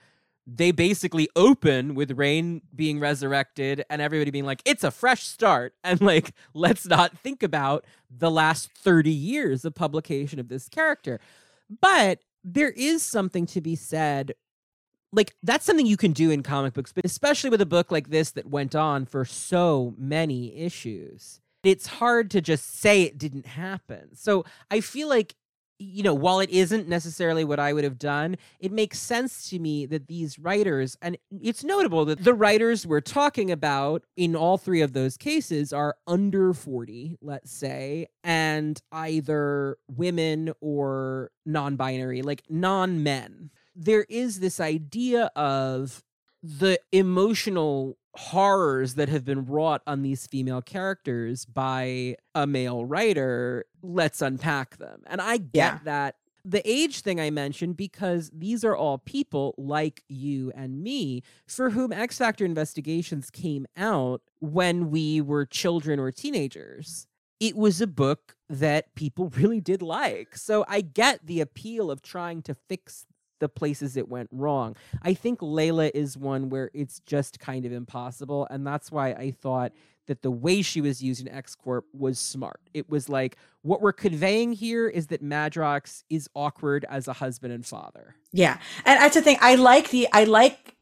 they 0.46 0.72
basically 0.72 1.30
open 1.36 1.96
with 1.96 2.18
Rahne 2.18 2.62
being 2.76 3.00
resurrected 3.00 3.86
and 3.90 4.02
everybody 4.02 4.32
being 4.32 4.46
like, 4.46 4.62
it's 4.66 4.84
a 4.84 4.92
fresh 4.92 5.26
start. 5.26 5.74
And 5.84 6.02
like, 6.02 6.34
let's 6.54 6.86
not 6.86 7.18
think 7.18 7.44
about 7.44 7.86
the 8.10 8.32
last 8.32 8.70
30 8.72 9.12
years 9.12 9.64
of 9.66 9.76
publication 9.76 10.40
of 10.40 10.50
this 10.50 10.68
character. 10.68 11.20
But 11.82 12.20
there 12.44 12.72
is 12.72 13.04
something 13.04 13.46
to 13.48 13.62
be 13.62 13.76
said. 13.76 14.34
Like, 15.12 15.36
that's 15.44 15.66
something 15.66 15.86
you 15.86 15.98
can 15.98 16.12
do 16.12 16.32
in 16.32 16.42
comic 16.42 16.74
books, 16.74 16.92
but 16.92 17.06
especially 17.06 17.50
with 17.52 17.62
a 17.62 17.66
book 17.66 17.92
like 17.92 18.10
this 18.10 18.32
that 18.32 18.48
went 18.48 18.76
on 18.76 19.06
for 19.06 19.24
so 19.24 19.94
many 19.98 20.56
issues 20.58 21.40
it's 21.64 21.88
hard 21.88 22.30
to 22.32 22.42
just 22.42 22.80
say 22.80 23.04
it 23.04 23.18
didn't 23.18 23.46
happen. 23.46 24.16
So 24.16 24.44
I 24.70 24.82
feel 24.82 25.08
like, 25.08 25.36
you 25.80 26.04
know, 26.04 26.14
while 26.14 26.40
it 26.40 26.50
isn't 26.50 26.88
necessarily 26.88 27.44
what 27.44 27.60
I 27.60 27.74
would 27.74 27.84
have 27.84 27.98
done, 27.98 28.38
it 28.60 28.72
makes 28.72 29.00
sense 29.00 29.50
to 29.50 29.60
me 29.60 29.86
that 29.88 30.08
these 30.08 30.38
writers, 30.38 30.98
and 31.02 31.18
it's 31.42 31.64
notable 31.64 32.06
that 32.06 32.24
the 32.24 32.34
writers 32.34 32.86
we're 32.86 33.02
talking 33.02 33.50
about 33.52 34.04
in 34.16 34.36
all 34.36 34.58
three 34.58 34.82
of 34.82 34.94
those 34.94 35.18
cases 35.18 35.74
are 35.74 35.96
under 36.06 36.54
40, 36.54 37.18
let's 37.22 37.52
say, 37.52 38.08
and 38.24 38.82
either 38.92 39.78
women 39.90 40.54
or 40.62 41.32
non 41.46 41.76
binary, 41.76 42.22
like 42.22 42.44
non 42.50 43.04
men. 43.04 43.50
There 43.76 44.06
is 44.10 44.40
this 44.40 44.60
idea 44.60 45.32
of 45.36 46.04
the 46.44 46.80
emotional 46.92 47.98
horrors 48.16 48.96
that 48.96 49.10
have 49.10 49.26
been 49.26 49.46
wrought 49.46 49.82
on 49.88 50.02
these 50.02 50.28
female 50.28 50.62
characters 50.62 51.46
by 51.46 52.16
a 52.36 52.46
male 52.46 52.86
writer, 52.86 53.66
let's 53.82 54.22
unpack 54.22 54.78
them. 54.78 55.02
And 55.08 55.20
I 55.22 55.38
get 55.38 55.54
Yeah. 55.56 55.80
that. 55.86 56.16
The 56.46 56.62
age 56.70 57.00
thing 57.02 57.22
I 57.22 57.30
mentioned 57.30 57.78
because 57.78 58.30
these 58.34 58.66
are 58.66 58.76
all 58.76 58.98
people 58.98 59.56
like 59.58 60.04
you 60.10 60.52
and 60.54 60.84
me 60.84 61.24
for 61.48 61.70
whom 61.70 61.94
X 61.94 62.18
Factor 62.18 62.44
investigations 62.44 63.30
came 63.30 63.66
out 63.78 64.22
when 64.40 64.92
we 64.92 65.22
were 65.22 65.46
children 65.46 66.00
or 66.00 66.12
teenagers. 66.12 67.08
It 67.40 67.56
was 67.56 67.80
a 67.82 67.88
book 67.88 68.36
that 68.50 68.94
people 68.94 69.30
really 69.38 69.62
did 69.62 69.82
like. 69.82 70.36
So 70.36 70.66
I 70.68 70.82
get 70.82 71.26
the 71.26 71.40
appeal 71.40 71.90
of 71.90 72.02
trying 72.02 72.42
to 72.44 72.54
fix 72.54 73.06
the 73.40 73.50
places 73.50 73.98
it 73.98 74.08
went 74.08 74.30
wrong. 74.32 74.76
I 75.02 75.14
think 75.14 75.40
Layla 75.40 75.92
is 75.94 76.18
one 76.18 76.50
where 76.50 76.70
it's 76.74 77.00
just 77.02 77.40
kind 77.40 77.66
of 77.66 77.72
impossible. 77.72 78.48
And 78.50 78.66
that's 78.66 78.92
why 78.92 79.10
I 79.10 79.32
thought 79.32 79.74
that 80.08 80.22
the 80.22 80.32
way 80.32 80.62
she 80.62 80.82
was 80.82 81.02
used 81.02 81.22
in 81.22 81.34
X 81.34 81.56
Corp 81.56 81.86
was 81.94 82.20
smart. 82.20 82.60
It 82.74 82.90
was 82.90 83.10
like, 83.10 83.38
what 83.62 83.82
we're 83.82 83.94
conveying 83.94 84.54
here 84.54 84.88
is 84.88 85.08
that 85.08 85.24
Madrox 85.24 86.04
is 86.10 86.30
awkward 86.36 86.86
as 86.90 87.08
a 87.08 87.14
husband 87.14 87.54
and 87.54 87.66
father. 87.66 88.16
Yeah. 88.32 88.60
And 88.86 89.00
that's 89.00 89.16
the 89.16 89.22
thing. 89.22 89.38
I 89.42 89.56
like 89.56 89.90
the 89.90 90.08
I 90.12 90.26
like 90.26 90.76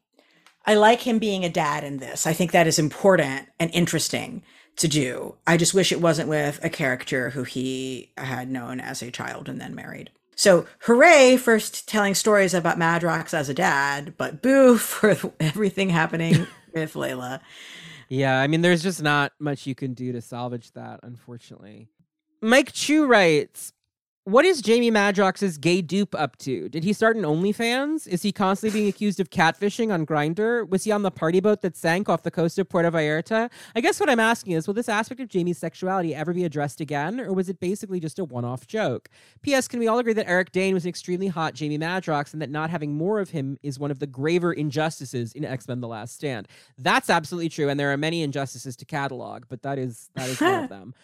I 0.64 0.74
like 0.74 1.00
him 1.00 1.18
being 1.18 1.44
a 1.44 1.48
dad 1.48 1.84
in 1.84 1.98
this. 1.98 2.26
I 2.26 2.32
think 2.32 2.52
that 2.52 2.66
is 2.66 2.78
important 2.78 3.48
and 3.58 3.70
interesting 3.72 4.42
to 4.76 4.88
do. 4.88 5.36
I 5.46 5.56
just 5.56 5.74
wish 5.74 5.92
it 5.92 6.00
wasn't 6.00 6.28
with 6.28 6.62
a 6.64 6.70
character 6.70 7.30
who 7.30 7.44
he 7.44 8.12
had 8.16 8.50
known 8.50 8.80
as 8.80 9.02
a 9.02 9.10
child 9.10 9.48
and 9.48 9.60
then 9.60 9.74
married. 9.74 10.10
So 10.42 10.66
hooray 10.80 11.36
for 11.36 11.60
st- 11.60 11.86
telling 11.86 12.16
stories 12.16 12.52
about 12.52 12.76
Madrox 12.76 13.32
as 13.32 13.48
a 13.48 13.54
dad, 13.54 14.14
but 14.16 14.42
boo 14.42 14.76
for 14.78 15.16
everything 15.38 15.88
happening 15.88 16.48
with 16.74 16.94
Layla. 16.94 17.38
Yeah, 18.08 18.40
I 18.40 18.48
mean, 18.48 18.60
there's 18.60 18.82
just 18.82 19.00
not 19.00 19.30
much 19.38 19.68
you 19.68 19.76
can 19.76 19.94
do 19.94 20.10
to 20.10 20.20
salvage 20.20 20.72
that, 20.72 20.98
unfortunately. 21.04 21.90
Mike 22.40 22.72
Chu 22.72 23.06
writes, 23.06 23.72
What 24.24 24.44
is 24.44 24.62
Jamie 24.62 24.92
Madrox's 24.92 25.58
gay 25.58 25.82
dupe 25.82 26.14
up 26.14 26.36
to? 26.38 26.68
Did 26.68 26.84
he 26.84 26.92
start 26.92 27.16
an 27.16 27.24
OnlyFans? 27.24 28.06
Is 28.06 28.22
he 28.22 28.30
constantly 28.30 28.78
being 28.78 28.88
accused 28.88 29.18
of 29.18 29.30
catfishing 29.30 29.92
on 29.92 30.06
Grindr? 30.06 30.68
Was 30.70 30.84
he 30.84 30.92
on 30.92 31.02
the 31.02 31.10
party 31.10 31.40
boat 31.40 31.60
that 31.62 31.76
sank 31.76 32.08
off 32.08 32.22
the 32.22 32.30
coast 32.30 32.56
of 32.56 32.68
Puerto 32.68 32.88
Vallarta? 32.92 33.50
I 33.74 33.80
guess 33.80 33.98
what 33.98 34.08
I'm 34.08 34.20
asking 34.20 34.52
is, 34.52 34.68
will 34.68 34.74
this 34.74 34.88
aspect 34.88 35.20
of 35.20 35.26
Jamie's 35.26 35.58
sexuality 35.58 36.14
ever 36.14 36.32
be 36.32 36.44
addressed 36.44 36.80
again, 36.80 37.18
or 37.18 37.32
was 37.32 37.48
it 37.48 37.58
basically 37.58 37.98
just 37.98 38.20
a 38.20 38.24
one-off 38.24 38.68
joke? 38.68 39.08
P.S. 39.42 39.66
Can 39.66 39.80
we 39.80 39.88
all 39.88 39.98
agree 39.98 40.12
that 40.12 40.28
Eric 40.28 40.52
Dane 40.52 40.74
was 40.74 40.84
an 40.84 40.90
extremely 40.90 41.26
hot 41.26 41.54
Jamie 41.54 41.76
Madrox, 41.76 42.32
and 42.32 42.40
that 42.40 42.48
not 42.48 42.70
having 42.70 42.94
more 42.94 43.18
of 43.18 43.30
him 43.30 43.58
is 43.64 43.80
one 43.80 43.90
of 43.90 43.98
the 43.98 44.06
graver 44.06 44.52
injustices 44.52 45.32
in 45.32 45.44
X 45.44 45.66
Men: 45.66 45.80
The 45.80 45.88
Last 45.88 46.14
Stand? 46.14 46.46
That's 46.78 47.10
absolutely 47.10 47.48
true, 47.48 47.68
and 47.68 47.80
there 47.80 47.92
are 47.92 47.96
many 47.96 48.22
injustices 48.22 48.76
to 48.76 48.84
catalog, 48.84 49.46
but 49.48 49.62
that 49.62 49.80
is 49.80 50.10
that 50.14 50.28
is 50.28 50.40
one 50.40 50.62
of 50.62 50.68
them. 50.70 50.94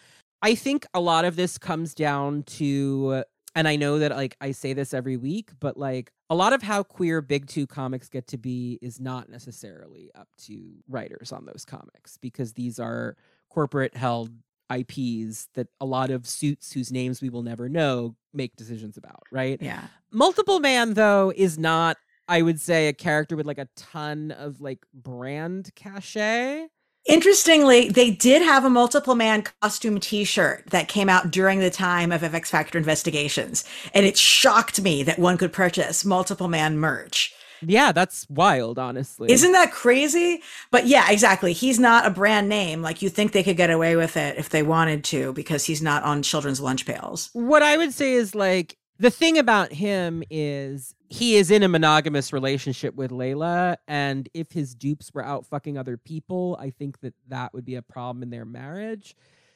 I 0.41 0.55
think 0.55 0.85
a 0.93 0.99
lot 0.99 1.25
of 1.25 1.35
this 1.35 1.57
comes 1.57 1.93
down 1.93 2.43
to 2.43 3.23
and 3.55 3.67
I 3.67 3.75
know 3.75 3.99
that 3.99 4.11
like 4.11 4.37
I 4.39 4.51
say 4.51 4.73
this 4.73 4.93
every 4.93 5.17
week, 5.17 5.51
but 5.59 5.75
like 5.75 6.11
a 6.29 6.35
lot 6.35 6.53
of 6.53 6.61
how 6.61 6.83
queer 6.83 7.21
big 7.21 7.47
2 7.47 7.65
comics 7.67 8.07
get 8.07 8.27
to 8.27 8.37
be 8.37 8.77
is 8.81 8.99
not 8.99 9.29
necessarily 9.29 10.11
up 10.15 10.27
to 10.45 10.75
writers 10.87 11.31
on 11.31 11.45
those 11.45 11.65
comics 11.65 12.17
because 12.17 12.53
these 12.53 12.79
are 12.79 13.17
corporate 13.49 13.97
held 13.97 14.31
IPs 14.71 15.47
that 15.55 15.67
a 15.81 15.85
lot 15.85 16.11
of 16.11 16.27
suits 16.27 16.71
whose 16.71 16.91
names 16.91 17.21
we 17.21 17.29
will 17.29 17.41
never 17.41 17.67
know 17.67 18.15
make 18.33 18.55
decisions 18.55 18.97
about, 18.97 19.23
right? 19.31 19.59
Yeah. 19.59 19.81
Multiple 20.11 20.59
Man 20.59 20.93
though 20.93 21.33
is 21.35 21.57
not 21.57 21.97
I 22.27 22.43
would 22.43 22.61
say 22.61 22.87
a 22.87 22.93
character 22.93 23.35
with 23.35 23.47
like 23.47 23.57
a 23.57 23.67
ton 23.75 24.29
of 24.29 24.61
like 24.61 24.85
brand 24.93 25.71
cachet. 25.75 26.67
Interestingly, 27.07 27.89
they 27.89 28.11
did 28.11 28.41
have 28.41 28.65
a 28.65 28.69
multiple 28.69 29.15
man 29.15 29.43
costume 29.61 29.99
t 29.99 30.23
shirt 30.23 30.65
that 30.67 30.87
came 30.87 31.09
out 31.09 31.31
during 31.31 31.59
the 31.59 31.69
time 31.69 32.11
of 32.11 32.21
FX 32.21 32.47
Factor 32.47 32.77
investigations. 32.77 33.63
And 33.93 34.05
it 34.05 34.17
shocked 34.17 34.81
me 34.81 35.03
that 35.03 35.17
one 35.17 35.37
could 35.37 35.53
purchase 35.53 36.05
multiple 36.05 36.47
man 36.47 36.77
merch. 36.77 37.33
Yeah, 37.61 37.91
that's 37.91 38.29
wild, 38.29 38.79
honestly. 38.79 39.31
Isn't 39.31 39.51
that 39.51 39.71
crazy? 39.71 40.41
But 40.71 40.87
yeah, 40.87 41.09
exactly. 41.09 41.53
He's 41.53 41.79
not 41.79 42.05
a 42.05 42.09
brand 42.09 42.47
name. 42.47 42.81
Like 42.81 43.01
you 43.01 43.09
think 43.09 43.31
they 43.31 43.43
could 43.43 43.57
get 43.57 43.69
away 43.69 43.95
with 43.95 44.15
it 44.15 44.37
if 44.37 44.49
they 44.49 44.63
wanted 44.63 45.03
to 45.05 45.33
because 45.33 45.65
he's 45.65 45.81
not 45.81 46.03
on 46.03 46.21
children's 46.23 46.61
lunch 46.61 46.85
pails. 46.85 47.29
what 47.33 47.63
I 47.63 47.77
would 47.77 47.93
say 47.93 48.13
is 48.13 48.33
like 48.33 48.77
the 48.97 49.09
thing 49.09 49.37
about 49.37 49.71
him 49.73 50.23
is 50.29 50.93
he 51.09 51.35
is 51.35 51.49
in 51.49 51.63
a 51.63 51.67
monogamous 51.67 52.31
relationship 52.31 52.93
with 52.93 53.09
Layla, 53.09 53.77
and 53.87 54.29
if 54.35 54.51
his 54.51 54.75
dupes 54.75 55.11
were 55.11 55.25
out 55.25 55.45
fucking 55.47 55.75
other 55.75 55.97
people, 55.97 56.55
I 56.59 56.69
think 56.69 56.99
that 57.01 57.15
that 57.27 57.51
would 57.53 57.65
be 57.65 57.75
a 57.75 57.81
problem 57.81 58.21
in 58.21 58.29
their 58.29 58.45
marriage. 58.45 59.15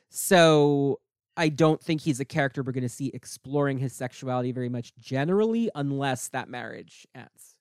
So 0.09 0.99
I 1.37 1.49
don't 1.49 1.81
think 1.81 2.01
he's 2.01 2.19
a 2.19 2.25
character 2.25 2.63
we're 2.63 2.71
going 2.71 2.81
to 2.81 2.89
see 2.89 3.11
exploring 3.13 3.77
his 3.77 3.93
sexuality 3.93 4.51
very 4.51 4.69
much 4.69 4.95
generally, 4.99 5.69
unless 5.75 6.27
that 6.29 6.49
marriage 6.49 7.07
ends. 7.13 7.52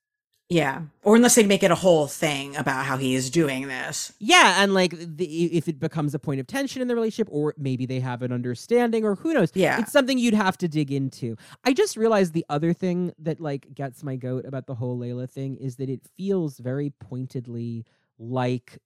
Yeah. 0.49 0.83
Or 1.03 1.17
unless 1.17 1.35
they 1.35 1.45
make 1.45 1.63
it 1.63 1.71
a 1.71 1.75
whole 1.75 2.07
thing 2.07 2.57
about 2.57 2.85
how 2.85 2.99
he 2.99 3.15
is 3.15 3.31
doing 3.31 3.69
this. 3.69 4.13
Yeah, 4.19 4.63
and 4.63 4.75
like 4.75 4.95
the, 4.99 5.47
if 5.47 5.67
it 5.67 5.81
becomes 5.81 6.15
a 6.15 6.19
point 6.19 6.41
of 6.41 6.47
tension 6.47 6.83
in 6.83 6.89
the 6.89 6.95
relationship, 6.95 7.29
or 7.31 7.55
maybe 7.57 7.87
they 7.87 8.01
have 8.01 8.21
an 8.23 8.33
understanding, 8.33 9.05
or 9.05 9.15
who 9.15 9.33
knows. 9.33 9.51
Yeah. 9.55 9.81
it's 9.81 9.93
something 9.93 10.19
you'd 10.19 10.35
have 10.35 10.59
to 10.59 10.69
dig 10.69 10.93
into. 10.93 11.37
I 11.65 11.73
just 11.73 11.97
realized 11.97 12.35
the 12.35 12.45
other 12.51 12.75
thing 12.75 13.13
that 13.19 13.41
like 13.41 13.73
gets 13.75 14.03
my 14.03 14.17
goat 14.17 14.45
about 14.45 14.67
the 14.67 14.75
whole 14.75 14.99
Layla 14.99 15.31
thing 15.31 15.57
is 15.57 15.77
that 15.77 15.89
it 15.89 16.03
feels 16.19 16.59
very 16.59 16.91
pointedly 16.91 17.87
like 18.19 18.79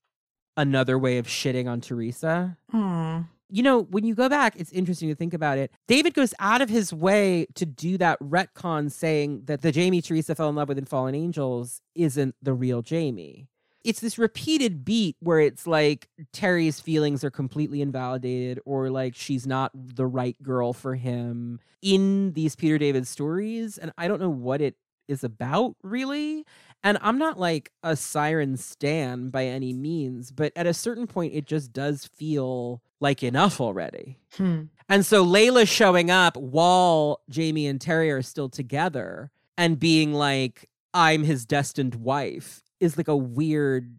another 0.56 0.98
way 0.98 1.18
of 1.18 1.26
shitting 1.26 1.68
on 1.68 1.80
Theresa. 1.80 2.56
Hmm. 2.70 3.22
You 3.49 3.62
know, 3.62 3.83
when 3.83 4.05
you 4.05 4.15
go 4.15 4.28
back, 4.28 4.57
it's 4.57 4.73
interesting 4.73 5.08
to 5.08 5.15
think 5.15 5.33
about 5.33 5.58
it. 5.58 5.70
David 5.86 6.15
goes 6.15 6.34
out 6.41 6.60
of 6.62 6.68
his 6.68 6.92
way 6.92 7.47
to 7.55 7.65
do 7.65 7.97
that 7.99 8.18
retcon 8.20 8.91
saying 8.91 9.42
that 9.44 9.62
the 9.62 9.70
Jamie 9.70 10.02
Theresa 10.02 10.34
fell 10.34 10.49
in 10.49 10.57
love 10.57 10.68
with 10.68 10.78
in 10.78 10.84
Fallen 10.84 11.15
Angels 11.15 11.81
isn't 11.94 12.34
the 12.42 12.52
real 12.52 12.83
Jamie. 12.83 13.49
It's 13.84 14.00
this 14.00 14.18
repeated 14.18 14.84
beat 14.84 15.15
where 15.20 15.39
it's 15.39 15.65
like 15.65 16.08
Terry's 16.33 16.81
feelings 16.81 17.23
are 17.23 17.31
completely 17.31 17.81
invalidated 17.81 18.58
or 18.66 18.91
like 18.91 19.15
she's 19.15 19.47
not 19.47 19.70
the 19.75 20.07
right 20.07 20.36
girl 20.42 20.73
for 20.73 20.97
him 20.97 21.60
in 21.83 22.33
these 22.33 22.57
Peter 22.57 22.78
David 22.78 23.07
stories. 23.07 23.78
And 23.78 23.92
I 23.97 24.08
don't 24.08 24.20
know 24.20 24.28
what 24.28 24.60
it 24.60 24.75
is 25.07 25.23
about 25.23 25.76
really. 25.84 26.44
And 26.83 26.99
I'm 27.00 27.18
not 27.18 27.39
like 27.39 27.70
a 27.83 27.94
siren 27.94 28.57
stan 28.57 29.28
by 29.28 29.44
any 29.44 29.73
means, 29.73 30.33
but 30.33 30.52
at 30.57 30.66
a 30.66 30.75
certain 30.75 31.07
point, 31.07 31.34
it 31.34 31.47
just 31.47 31.73
does 31.73 32.07
feel 32.07 32.83
like 33.00 33.23
enough 33.23 33.60
already. 33.60 34.18
Hmm. 34.36 34.65
And 34.89 35.05
so 35.05 35.25
Layla 35.25 35.66
showing 35.68 36.10
up 36.10 36.36
while 36.36 37.20
Jamie 37.28 37.66
and 37.66 37.81
Terry 37.81 38.10
are 38.10 38.23
still 38.23 38.49
together 38.49 39.31
and 39.58 39.78
being 39.78 40.15
like, 40.15 40.68
I'm 40.94 41.25
his 41.25 41.44
destined 41.44 41.97
wife 41.97 42.62
is 42.81 42.97
like 42.97 43.08
a 43.08 43.16
weird, 43.16 43.97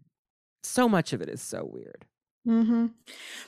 so 0.62 0.88
much 0.88 1.12
of 1.12 1.20
it 1.20 1.28
is 1.28 1.42
so 1.42 1.68
weird. 1.70 2.04
hmm 2.44 2.86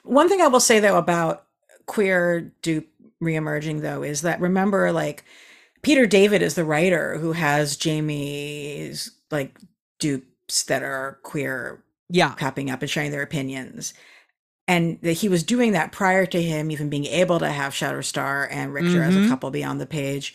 One 0.05 0.29
thing 0.29 0.41
I 0.41 0.49
will 0.49 0.61
say 0.61 0.81
though 0.81 0.99
about 0.99 1.47
queer 1.87 2.53
dupe 2.62 2.89
reemerging 3.23 3.81
though 3.81 4.03
is 4.03 4.23
that 4.23 4.41
remember 4.41 4.93
like 4.93 5.25
Peter 5.83 6.07
David 6.07 6.43
is 6.43 6.55
the 6.55 6.65
writer 6.65 7.17
who 7.19 7.33
has 7.33 7.77
Jamie's 7.77 9.11
like 9.31 9.59
dupes 9.99 10.65
that 10.65 10.83
are 10.83 11.19
queer 11.23 11.83
Yeah. 12.09 12.35
popping 12.35 12.70
up 12.70 12.83
and 12.83 12.91
sharing 12.91 13.11
their 13.11 13.23
opinions. 13.23 13.95
And 14.70 14.99
that 15.02 15.15
he 15.15 15.28
was 15.28 15.42
doing 15.42 15.73
that 15.73 15.90
prior 15.90 16.26
to 16.26 16.40
him 16.40 16.70
even 16.70 16.89
being 16.89 17.07
able 17.07 17.40
to 17.40 17.49
have 17.50 17.73
Shatterstar 17.73 18.47
and 18.50 18.73
Rictor 18.73 19.02
as 19.02 19.16
a 19.16 19.18
Mhm. 19.20 19.28
couple 19.28 19.50
beyond 19.50 19.81
the 19.81 19.86
page. 19.86 20.34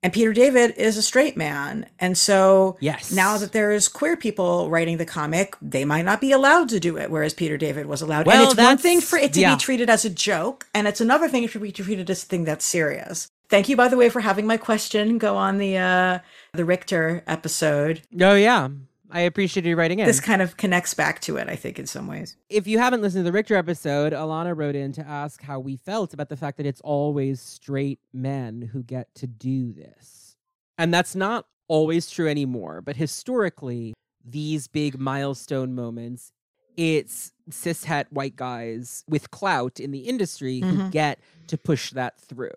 And 0.00 0.12
Peter 0.12 0.32
David 0.32 0.74
is 0.76 0.96
a 0.96 1.02
straight 1.02 1.36
man. 1.36 1.86
And 1.98 2.16
so 2.16 2.76
Yes. 2.78 3.10
now 3.10 3.36
that 3.38 3.52
there's 3.52 3.88
queer 3.88 4.16
people 4.16 4.70
writing 4.70 4.98
the 4.98 5.06
comic, 5.06 5.56
they 5.60 5.84
might 5.84 6.04
not 6.04 6.20
be 6.20 6.30
allowed 6.30 6.68
to 6.68 6.78
do 6.78 6.96
it, 6.98 7.10
whereas 7.10 7.34
Peter 7.34 7.56
David 7.56 7.86
was 7.86 8.00
allowed. 8.02 8.26
Well, 8.26 8.42
and 8.42 8.52
it's 8.52 8.60
one 8.62 8.78
thing 8.78 9.00
for 9.00 9.18
it 9.18 9.32
to 9.32 9.40
yeah. 9.40 9.54
be 9.54 9.60
treated 9.60 9.90
as 9.90 10.04
a 10.04 10.10
joke, 10.10 10.66
and 10.74 10.86
it's 10.86 11.00
another 11.00 11.26
thing 11.28 11.48
to 11.48 11.58
be 11.58 11.72
treated 11.72 12.08
as 12.10 12.22
a 12.22 12.26
thing 12.26 12.44
that's 12.44 12.64
serious. 12.66 13.28
Thank 13.48 13.68
you, 13.68 13.76
by 13.76 13.88
the 13.88 13.96
way, 13.96 14.08
for 14.08 14.20
having 14.20 14.46
my 14.46 14.56
question 14.56 15.18
go 15.18 15.36
on 15.36 15.58
the 15.58 15.76
uh 15.78 16.18
the 16.52 16.64
Rictor 16.64 17.24
episode. 17.26 18.02
Oh, 18.20 18.34
yeah. 18.34 18.68
I 19.14 19.20
appreciate 19.20 19.64
you 19.64 19.76
writing 19.76 20.00
in. 20.00 20.06
This 20.06 20.18
kind 20.20 20.42
of 20.42 20.56
connects 20.56 20.92
back 20.92 21.20
to 21.20 21.36
it, 21.36 21.48
I 21.48 21.54
think, 21.56 21.78
in 21.78 21.86
some 21.86 22.06
ways. 22.08 22.36
if 22.50 22.66
you 22.66 22.78
haven't 22.80 23.00
listened 23.00 23.20
to 23.20 23.24
the 23.24 23.32
Rictor 23.32 23.54
episode, 23.54 24.12
Elana 24.12 24.54
wrote 24.56 24.74
in 24.74 24.90
to 24.92 25.06
ask 25.06 25.40
how 25.42 25.60
we 25.60 25.76
felt 25.76 26.12
about 26.12 26.28
the 26.28 26.36
fact 26.36 26.56
that 26.56 26.66
it's 26.66 26.80
always 26.80 27.40
straight 27.40 28.00
men 28.12 28.70
who 28.72 28.82
get 28.82 29.14
to 29.14 29.26
do 29.28 29.72
this. 29.72 30.36
And 30.76 30.92
that's 30.92 31.14
not 31.14 31.46
always 31.68 32.10
true 32.10 32.28
anymore, 32.28 32.80
but 32.82 32.96
historically, 32.96 33.94
these 34.24 34.66
big 34.66 34.98
milestone 34.98 35.74
moments, 35.76 36.32
it's 36.76 37.32
cis 37.50 37.84
cishet 37.84 38.06
white 38.10 38.34
guys 38.34 39.04
with 39.08 39.30
clout 39.30 39.78
in 39.78 39.92
the 39.92 40.00
industry 40.00 40.58
who 40.60 40.72
Mhm. 40.78 40.90
get 40.90 41.20
to 41.46 41.56
push 41.56 41.90
that 41.92 42.18
through. 42.18 42.50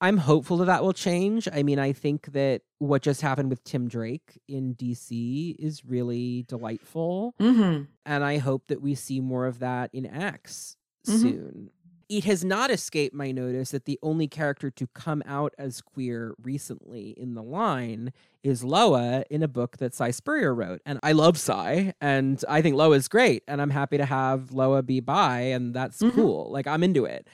I'm 0.00 0.18
hopeful 0.18 0.58
that 0.58 0.66
that 0.66 0.82
will 0.82 0.92
change. 0.92 1.48
I 1.52 1.62
mean, 1.62 1.78
I 1.78 1.92
think 1.92 2.32
that 2.32 2.62
what 2.78 3.00
just 3.02 3.22
happened 3.22 3.48
with 3.48 3.64
Tim 3.64 3.88
Drake 3.88 4.38
in 4.46 4.74
DC 4.74 5.56
is 5.58 5.84
really 5.84 6.44
delightful 6.48 7.34
Mm-hmm. 7.40 7.84
and 8.04 8.24
I 8.24 8.38
hope 8.38 8.66
that 8.68 8.82
we 8.82 8.94
see 8.94 9.20
more 9.20 9.46
of 9.46 9.58
that 9.60 9.90
in 9.94 10.04
X 10.06 10.76
Mhm. 11.06 11.20
soon. 11.20 11.70
It 12.08 12.22
has 12.24 12.44
not 12.44 12.70
escaped 12.70 13.14
my 13.16 13.32
notice 13.32 13.72
that 13.72 13.84
the 13.84 13.98
only 14.02 14.28
character 14.28 14.70
to 14.70 14.86
come 14.88 15.22
out 15.26 15.54
as 15.58 15.80
queer 15.80 16.34
recently 16.40 17.10
in 17.16 17.34
the 17.34 17.42
line 17.42 18.12
is 18.44 18.62
Loa 18.62 19.24
in 19.28 19.42
a 19.42 19.48
book 19.48 19.78
that 19.78 19.92
Si 19.94 20.12
Spurrier 20.12 20.54
wrote. 20.54 20.80
And 20.86 21.00
I 21.02 21.10
love 21.12 21.36
Si, 21.36 21.92
and 22.00 22.44
I 22.48 22.62
think 22.62 22.76
Loa's 22.76 23.08
great, 23.08 23.42
and 23.48 23.60
I'm 23.60 23.70
happy 23.70 23.96
to 23.96 24.04
have 24.04 24.52
Loa 24.52 24.82
be 24.84 25.00
bi, 25.00 25.40
and 25.40 25.74
that's 25.74 26.00
Mhm. 26.00 26.12
cool. 26.12 26.48
Like, 26.52 26.68
I'm 26.68 26.84
into 26.84 27.06
it. 27.06 27.26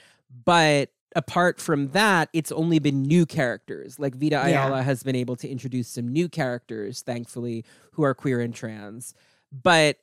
But 0.45 0.91
apart 1.15 1.61
from 1.61 1.89
that, 1.89 2.29
it's 2.33 2.53
only 2.53 2.79
been 2.79 3.03
new 3.03 3.27
characters. 3.27 3.99
Like 3.99 4.15
Vita 4.15 4.37
Yeah. 4.37 4.47
Ayala 4.47 4.83
has 4.83 5.03
been 5.03 5.17
able 5.17 5.37
to 5.37 5.49
introduce 5.49 5.89
some 5.89 6.09
new 6.09 6.29
characters, 6.29 7.03
thankfully, 7.03 7.65
who 7.93 8.03
are 8.03 8.15
queer 8.15 8.41
and 8.41 8.55
trans. 8.55 9.15
But 9.53 9.99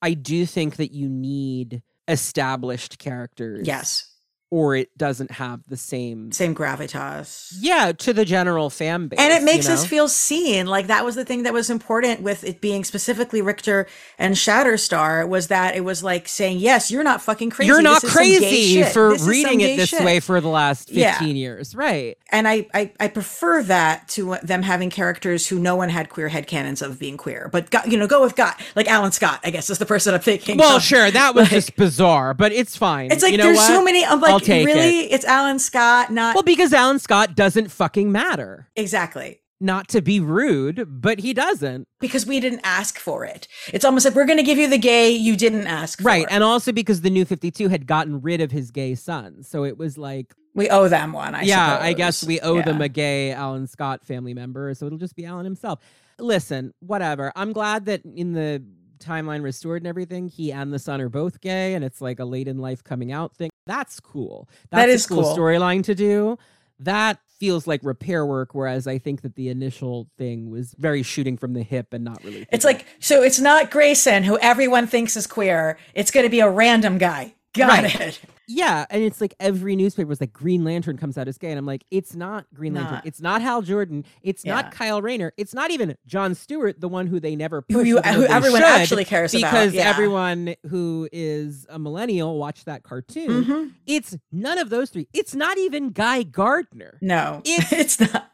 I 0.00 0.14
do 0.14 0.46
think 0.46 0.76
that 0.76 0.92
you 0.92 1.08
need 1.08 1.82
established 2.06 2.98
characters. 2.98 3.66
Yes. 3.66 4.10
Or 4.54 4.76
it 4.76 4.96
doesn't 4.96 5.32
have 5.32 5.60
the 5.66 5.76
same 5.76 6.30
Same 6.30 6.54
gravitas. 6.54 7.52
Yeah, 7.58 7.90
to 7.90 8.12
the 8.12 8.24
general 8.24 8.70
fan 8.70 9.08
base. 9.08 9.18
And 9.18 9.32
it 9.32 9.40
you 9.40 9.46
makes 9.46 9.68
us 9.68 9.84
feel 9.84 10.06
seen. 10.06 10.66
Like 10.66 10.86
that 10.86 11.04
was 11.04 11.16
the 11.16 11.24
thing 11.24 11.42
that 11.42 11.52
was 11.52 11.70
important 11.70 12.20
with 12.22 12.44
it 12.44 12.60
being 12.60 12.84
specifically 12.84 13.42
Rictor 13.42 13.88
and 14.16 14.36
Shatterstar 14.36 15.28
was 15.28 15.48
that 15.48 15.74
it 15.74 15.80
was 15.80 16.04
like 16.04 16.28
saying, 16.28 16.58
yes, 16.58 16.90
you're 16.90 17.02
not 17.02 17.20
fucking 17.20 17.50
crazy. 17.50 17.66
You're 17.66 17.82
not 17.82 18.02
This 18.02 18.10
is 18.10 18.12
some 18.14 18.22
gay 18.22 18.38
crazy 18.38 18.82
for 18.84 19.12
This 19.14 19.22
reading 19.22 19.60
it 19.60 19.76
this 19.76 19.88
shit." 19.88 20.04
way 20.04 20.20
for 20.20 20.40
the 20.40 20.48
last 20.48 20.88
15 20.88 21.00
Yeah. 21.00 21.22
years. 21.24 21.74
Right. 21.74 22.16
And 22.30 22.46
I, 22.46 22.66
I, 22.72 22.92
I 23.00 23.08
prefer 23.08 23.62
that 23.64 24.06
to 24.10 24.36
them 24.44 24.62
having 24.62 24.88
characters 24.90 25.48
who 25.48 25.58
no 25.58 25.74
one 25.74 25.88
had 25.88 26.10
queer 26.10 26.28
headcanons 26.28 26.80
of 26.80 26.98
being 27.00 27.16
queer. 27.16 27.48
But, 27.52 27.70
go, 27.70 27.80
you 27.86 27.96
know, 27.96 28.06
go 28.06 28.22
with 28.22 28.36
God. 28.36 28.54
Like 28.76 28.86
Alan 28.88 29.10
Scott, 29.10 29.40
I 29.44 29.50
guess, 29.50 29.68
is 29.68 29.78
the 29.78 29.86
person 29.86 30.14
I'm 30.14 30.20
thinking. 30.20 30.58
Well, 30.58 30.76
of. 30.76 30.82
sure, 30.82 31.10
that 31.10 31.34
was 31.34 31.42
Like- 31.44 31.50
just 31.58 31.74
bizarre, 31.76 32.34
but 32.34 32.52
it's 32.52 32.76
fine. 32.76 33.10
It's 33.10 33.22
like 33.22 33.32
you 33.32 33.38
know 33.38 33.44
there's 33.44 33.56
what? 33.58 33.66
so 33.66 33.82
many. 33.82 34.04
I'm 34.04 34.20
like, 34.20 34.43
take 34.44 34.66
really? 34.66 35.00
it. 35.00 35.12
It's 35.12 35.24
Alan 35.24 35.58
Scott, 35.58 36.12
not 36.12 36.34
Well, 36.34 36.42
because 36.42 36.72
Alan 36.72 36.98
Scott 36.98 37.34
doesn't 37.34 37.70
fucking 37.70 38.10
matter. 38.12 38.68
exactly. 38.76 39.40
Not 39.60 39.88
to 39.90 40.02
be 40.02 40.20
rude, 40.20 40.84
but 41.00 41.20
he 41.20 41.32
doesn't. 41.32 41.86
Because 42.00 42.26
we 42.26 42.38
didn't 42.38 42.60
ask 42.64 42.98
for 42.98 43.24
it. 43.24 43.48
It's 43.72 43.84
almost 43.84 44.04
like 44.04 44.14
we're 44.14 44.26
going 44.26 44.38
to 44.38 44.42
give 44.44 44.58
you 44.58 44.68
the 44.68 44.76
gay 44.76 45.10
you 45.10 45.36
didn't 45.36 45.66
ask 45.66 46.00
for. 46.00 46.04
Right. 46.04 46.26
And 46.28 46.44
also 46.44 46.70
because 46.70 47.00
the 47.00 47.08
new 47.08 47.24
52 47.24 47.68
had 47.68 47.86
gotten 47.86 48.20
rid 48.20 48.42
of 48.42 48.50
his 48.50 48.70
gay 48.70 48.94
son. 48.94 49.42
So 49.42 49.64
it 49.64 49.78
was 49.78 49.96
like, 49.96 50.34
we 50.54 50.68
owe 50.68 50.88
them 50.88 51.12
one. 51.12 51.34
I 51.34 51.42
yeah, 51.42 51.78
I 51.80 51.94
guess 51.94 52.24
we 52.24 52.40
owe 52.40 52.60
them 52.62 52.80
a 52.82 52.88
gay 52.88 53.32
Alan 53.32 53.66
Scott 53.66 54.04
family 54.04 54.34
member. 54.34 54.74
So 54.74 54.86
it'll 54.86 54.98
just 54.98 55.16
be 55.16 55.24
Alan 55.24 55.44
himself. 55.44 55.78
Listen, 56.18 56.74
whatever. 56.80 57.32
I'm 57.34 57.52
glad 57.52 57.86
that 57.86 58.02
in 58.04 58.32
the 58.32 58.62
timeline 59.04 59.42
restored 59.42 59.82
and 59.82 59.86
everything, 59.88 60.28
he 60.28 60.52
and 60.52 60.72
the 60.72 60.78
son 60.78 61.00
are 61.00 61.08
both 61.08 61.40
gay 61.40 61.74
and 61.74 61.84
it's 61.84 62.00
like 62.00 62.18
a 62.18 62.24
late 62.24 62.48
in 62.48 62.58
life 62.58 62.82
coming 62.82 63.12
out 63.12 63.34
thing. 63.36 63.50
That's 63.66 64.00
cool. 64.00 64.48
That's 64.70 64.90
That 64.92 65.04
a 65.04 65.08
cool, 65.14 65.22
cool. 65.22 65.36
storyline 65.36 65.82
to 65.84 65.94
do. 65.94 66.38
That 66.80 67.18
feels 67.38 67.66
like 67.66 67.80
repair 67.84 68.26
work, 68.26 68.54
whereas 68.54 68.86
I 68.86 68.98
think 68.98 69.22
that 69.22 69.36
the 69.36 69.48
initial 69.48 70.08
thing 70.18 70.50
was 70.50 70.74
very 70.78 71.02
shooting 71.02 71.36
from 71.36 71.52
the 71.54 71.62
hip 71.62 71.92
and 71.92 72.04
not 72.04 72.22
really. 72.24 72.46
It's 72.50 72.64
like 72.64 72.84
so. 73.00 73.22
It's 73.22 73.38
not 73.40 73.70
Grayson, 73.70 74.24
who 74.24 74.38
everyone 74.38 74.86
thinks 74.86 75.16
is 75.16 75.26
queer. 75.26 75.78
It's 75.94 76.10
going 76.10 76.24
to 76.24 76.30
be 76.30 76.40
a 76.40 76.48
random 76.50 76.98
guy. 76.98 77.34
Got 77.54 77.68
Right. 77.84 78.00
it. 78.00 78.20
Yeah, 78.46 78.84
and 78.90 79.02
it's 79.02 79.20
like 79.20 79.34
every 79.40 79.76
newspaper 79.76 80.12
is 80.12 80.20
like 80.20 80.32
Green 80.32 80.64
Lantern 80.64 80.96
comes 80.96 81.16
out 81.16 81.28
as 81.28 81.38
gay, 81.38 81.50
and 81.50 81.58
I'm 81.58 81.66
like, 81.66 81.84
it's 81.90 82.14
not 82.14 82.46
Green 82.54 82.74
Lantern, 82.74 82.94
Not. 82.94 83.06
it's 83.06 83.20
not 83.20 83.40
Hal 83.42 83.62
Jordan, 83.62 84.04
it's 84.22 84.44
Yeah. 84.44 84.54
not 84.56 84.70
Kyle 84.72 85.00
Rayner, 85.00 85.32
it's 85.36 85.54
not 85.54 85.70
even 85.70 85.96
John 86.06 86.34
Stewart, 86.34 86.80
the 86.80 86.88
one 86.88 87.06
who 87.06 87.20
they 87.20 87.36
never 87.36 87.64
Who 87.70 87.82
you- 87.82 88.00
who 88.00 88.24
everyone 88.26 88.62
actually 88.62 89.04
cares 89.04 89.34
about, 89.34 89.50
because 89.50 89.74
yeah. 89.74 89.88
everyone 89.88 90.54
who 90.68 91.08
is 91.12 91.66
a 91.70 91.78
millennial 91.78 92.38
watched 92.38 92.66
that 92.66 92.82
cartoon. 92.82 93.44
Mhm. 93.44 93.72
It's 93.86 94.16
none 94.30 94.58
of 94.58 94.70
those 94.70 94.90
three. 94.90 95.08
It's 95.12 95.34
not 95.34 95.56
even 95.58 95.90
Guy 95.90 96.22
Gardner. 96.22 96.98
No, 97.00 97.40
It's- 97.44 97.72
it's 97.98 98.00
not. 98.00 98.30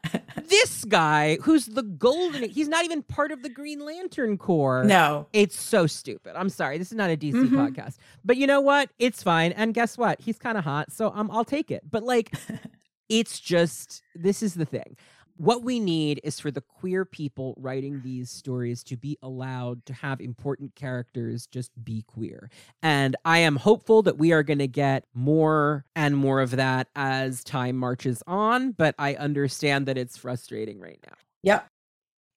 This 0.51 0.83
guy, 0.85 1.37
who's 1.41 1.65
the 1.65 1.81
golden, 1.81 2.47
he's 2.49 2.67
not 2.67 2.85
even 2.85 3.01
part 3.01 3.31
of 3.31 3.41
the 3.41 3.49
Green 3.49 3.79
Lantern 3.83 4.37
Corps. 4.37 4.83
no. 4.83 5.25
It's 5.33 5.59
so 5.59 5.87
stupid. 5.87 6.35
I'm 6.35 6.49
sorry. 6.49 6.77
This 6.77 6.91
is 6.91 6.97
not 6.97 7.09
a 7.09 7.15
DC 7.17 7.33
Mhm. 7.33 7.49
podcast. 7.73 7.95
But 8.23 8.35
you 8.37 8.45
know 8.45 8.61
what? 8.61 8.89
It's 8.99 9.23
fine. 9.23 9.53
And 9.53 9.73
guess 9.73 9.97
what? 9.97 10.19
He's 10.21 10.37
kind 10.37 10.57
of 10.57 10.63
hot. 10.63 10.91
So 10.91 11.11
um, 11.15 11.31
I'll 11.31 11.45
take 11.45 11.71
it. 11.71 11.83
But 11.89 12.03
like, 12.03 12.31
it's 13.09 13.39
just, 13.39 14.03
this 14.13 14.43
is 14.43 14.53
the 14.55 14.65
thing. 14.65 14.95
What 15.41 15.63
we 15.63 15.79
need 15.79 16.21
is 16.23 16.39
for 16.39 16.51
the 16.51 16.61
queer 16.61 17.03
people 17.03 17.55
writing 17.57 17.99
these 18.03 18.29
stories 18.29 18.83
to 18.83 18.95
be 18.95 19.17
allowed 19.23 19.83
to 19.87 19.93
have 19.93 20.21
important 20.21 20.75
characters 20.75 21.47
just 21.47 21.71
be 21.83 22.03
queer. 22.03 22.51
And 22.83 23.15
I 23.25 23.39
am 23.39 23.55
hopeful 23.55 24.03
that 24.03 24.19
we 24.19 24.33
are 24.33 24.43
going 24.43 24.59
to 24.59 24.67
get 24.67 25.05
more 25.15 25.83
and 25.95 26.15
more 26.15 26.41
of 26.41 26.51
that 26.51 26.89
as 26.95 27.43
time 27.43 27.75
marches 27.75 28.21
on, 28.27 28.73
but 28.73 28.93
I 28.99 29.15
understand 29.15 29.87
that 29.87 29.97
it's 29.97 30.15
frustrating 30.15 30.79
right 30.79 30.99
now. 31.07 31.15
Yep. 31.41 31.67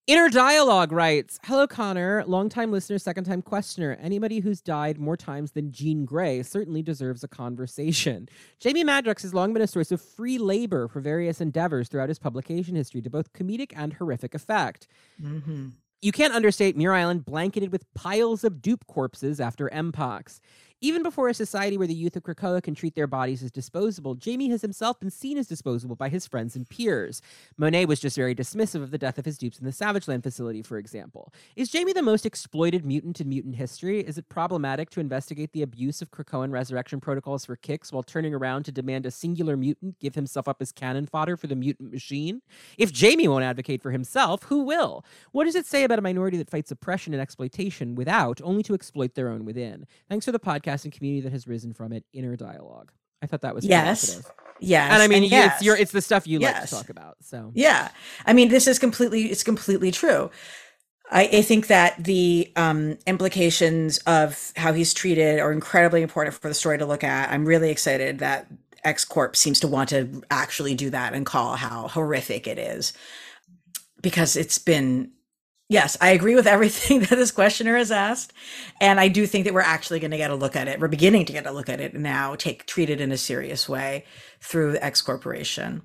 Inner 0.07 0.29
Dialogue 0.29 0.93
writes 0.93 1.41
Hello, 1.45 1.67
Connor, 1.67 2.25
longtime 2.27 2.71
listener, 2.71 2.99
second 2.99 3.25
time 3.25 3.41
questioner. 3.41 3.97
Anybody 3.99 4.41
who's 4.41 4.61
died 4.61 4.99
more 4.99 5.17
times 5.17 5.53
than 5.53 5.73
Jean 5.73 6.05
Grey 6.05 6.43
certainly 6.43 6.83
deserves 6.83 7.25
a 7.25 7.29
conversation. 7.29 8.29
Jamie 8.61 8.85
Madrox 8.85 9.23
has 9.23 9.33
long 9.33 9.55
been 9.55 9.63
a 9.63 9.67
source 9.67 9.91
of 9.91 10.03
free 10.03 10.37
labor 10.37 10.89
for 10.89 11.01
various 11.01 11.41
endeavors 11.41 11.89
throughout 11.89 12.11
his 12.11 12.19
publication 12.19 12.75
history 12.75 13.01
to 13.01 13.09
both 13.09 13.33
comedic 13.33 13.73
and 13.75 13.95
horrific 13.95 14.35
effect. 14.35 14.89
Mm-hmm. 15.23 15.69
You 16.03 16.13
can't 16.13 16.35
understate 16.35 16.77
Muir 16.77 16.93
Island 16.93 17.25
blanketed 17.25 17.73
with 17.73 17.91
piles 17.95 18.45
of 18.45 18.61
dupe 18.61 18.87
corpses 18.87 19.41
after 19.41 19.71
Mpox. 19.71 20.39
Even 20.81 21.03
before 21.03 21.29
a 21.29 21.35
society 21.35 21.79
where 21.79 21.87
the 21.87 21.95
youth 21.95 22.17
of 22.17 22.25
Krakoa 22.25 22.63
can 22.63 22.75
treat 22.75 22.95
their 22.95 23.07
bodies 23.07 23.43
as 23.43 23.51
disposable, 23.51 24.15
Jamie 24.15 24.51
has 24.51 24.61
himself 24.61 24.99
been 25.01 25.11
seen 25.11 25.39
as 25.39 25.47
disposable 25.47 25.97
by 25.97 26.09
his 26.09 26.27
friends 26.27 26.57
and 26.57 26.69
peers. 26.69 27.23
Monet 27.57 27.87
was 27.87 28.01
just 28.01 28.17
very 28.17 28.35
dismissive 28.35 28.83
of 28.83 28.91
the 28.91 28.99
death 28.99 29.17
of 29.17 29.25
his 29.25 29.39
dupes 29.39 29.59
in 29.59 29.65
the 29.65 29.73
Savage 29.73 30.09
Land 30.09 30.25
facility, 30.25 30.63
for 30.63 30.77
example. 30.77 31.33
Is 31.57 31.71
Jamie 31.71 31.93
the 31.93 32.03
most 32.03 32.27
exploited 32.27 32.85
mutant 32.85 33.21
in 33.21 33.29
mutant 33.29 33.57
history? 33.57 34.01
Is 34.01 34.19
it 34.19 34.29
problematic 34.29 34.91
to 34.91 35.01
investigate 35.01 35.53
the 35.53 35.63
abuse 35.63 36.03
of 36.03 36.11
Krakoan 36.11 36.51
resurrection 36.51 37.01
protocols 37.01 37.47
for 37.47 37.57
kicks 37.57 37.93
while 37.93 38.03
turning 38.03 38.35
around 38.35 38.65
to 38.65 38.73
demand 38.73 39.07
a 39.07 39.11
singular 39.11 39.57
mutant 39.57 39.99
give 40.01 40.15
himself 40.15 40.49
up 40.49 40.61
as 40.61 40.73
cannon 40.73 41.07
fodder 41.07 41.37
for 41.37 41.47
the 41.47 41.57
mutant 41.57 41.93
machine? 41.93 42.43
If 42.77 42.93
Jamie 42.93 43.29
won't 43.29 43.45
advocate 43.45 43.81
for 43.81 43.93
himself, 43.93 44.43
who 44.45 44.63
will? 44.65 45.05
What 45.33 45.45
does 45.45 45.55
it 45.55 45.67
say 45.67 45.85
about 45.85 46.01
a 46.01 46.03
minority 46.03 46.37
that 46.39 46.51
fights 46.51 46.73
oppression 46.73 47.15
and 47.15 47.23
exploitation 47.23 47.95
without, 47.95 48.41
only 48.43 48.63
to 48.65 48.75
exploit 48.75 49.15
their 49.15 49.29
own 49.29 49.45
within? 49.45 49.87
Thanks 50.11 50.27
for 50.27 50.33
the 50.33 50.39
podcast 50.39 50.64
and 50.67 50.93
community 50.93 51.23
that 51.23 51.33
has 51.33 51.47
risen 51.47 51.73
from 51.75 51.93
it. 51.93 52.05
Inner 52.13 52.37
dialogue. 52.37 52.91
I 53.23 53.27
thought 53.27 53.43
that 53.43 53.55
was 53.55 53.65
Yes. 53.65 54.23
Yes. 54.61 54.93
and 54.93 55.03
I 55.03 55.09
mean, 55.09 55.25
and 55.25 55.33
yes. 55.33 55.55
it's 55.55 55.65
your 55.65 55.77
it's 55.77 55.93
the 55.93 56.03
stuff 56.03 56.27
you 56.27 56.39
like 56.39 56.61
to 56.63 56.67
talk 56.69 56.89
about. 56.89 57.17
So 57.21 57.53
Yeah. 57.55 57.91
I 58.27 58.33
mean, 58.33 58.49
this 58.49 58.67
is 58.67 58.79
completely, 58.79 59.25
it's 59.27 59.43
completely 59.43 59.91
true. 59.91 60.31
I, 61.11 61.23
I 61.25 61.43
think 61.43 61.67
that 61.67 62.03
the 62.03 62.51
um, 62.57 62.99
implications 63.07 63.99
of 63.99 64.53
how 64.57 64.73
he's 64.73 64.95
treated 64.95 65.39
are 65.39 65.53
incredibly 65.53 66.03
important 66.03 66.35
for 66.35 66.49
the 66.49 66.55
story 66.55 66.79
to 66.79 66.87
look 66.87 67.05
at. 67.05 67.31
I'm 67.31 67.45
really 67.45 67.71
excited 67.71 68.19
that 68.21 68.47
X 68.85 69.05
Corp 69.05 69.37
seems 69.37 69.61
to 69.61 69.69
want 69.69 69.91
to 69.91 70.23
actually 70.31 70.75
do 70.75 70.91
that 70.91 71.15
and 71.15 71.27
call 71.27 71.57
how 71.57 71.89
horrific 71.89 72.47
it 72.47 72.59
is 72.59 72.93
because 74.03 74.37
it's 74.37 74.59
been. 74.59 75.11
Yes, 75.75 75.97
I 76.01 76.11
agree 76.11 76.37
with 76.37 76.47
everything 76.47 77.01
that 77.01 77.11
this 77.11 77.33
questioner 77.33 77.77
has 77.77 77.91
asked. 77.91 78.33
And 78.81 79.01
I 79.01 79.09
do 79.09 79.27
think 79.27 79.45
that 79.45 79.53
we're 79.53 79.61
actually 79.61 79.99
going 79.99 80.13
to 80.13 80.17
get 80.17 80.31
a 80.31 80.37
look 80.37 80.55
at 80.55 80.69
it. 80.69 80.79
We're 80.79 80.87
beginning 80.87 81.25
to 81.25 81.33
get 81.33 81.47
a 81.47 81.51
look 81.51 81.69
at 81.69 81.81
it 81.81 81.95
now, 81.95 82.37
take 82.37 82.65
treat 82.67 82.91
it 82.91 83.01
in 83.01 83.11
a 83.11 83.17
serious 83.17 83.69
way 83.69 84.05
through 84.41 84.77
X 84.77 85.03
Corporation 85.03 85.83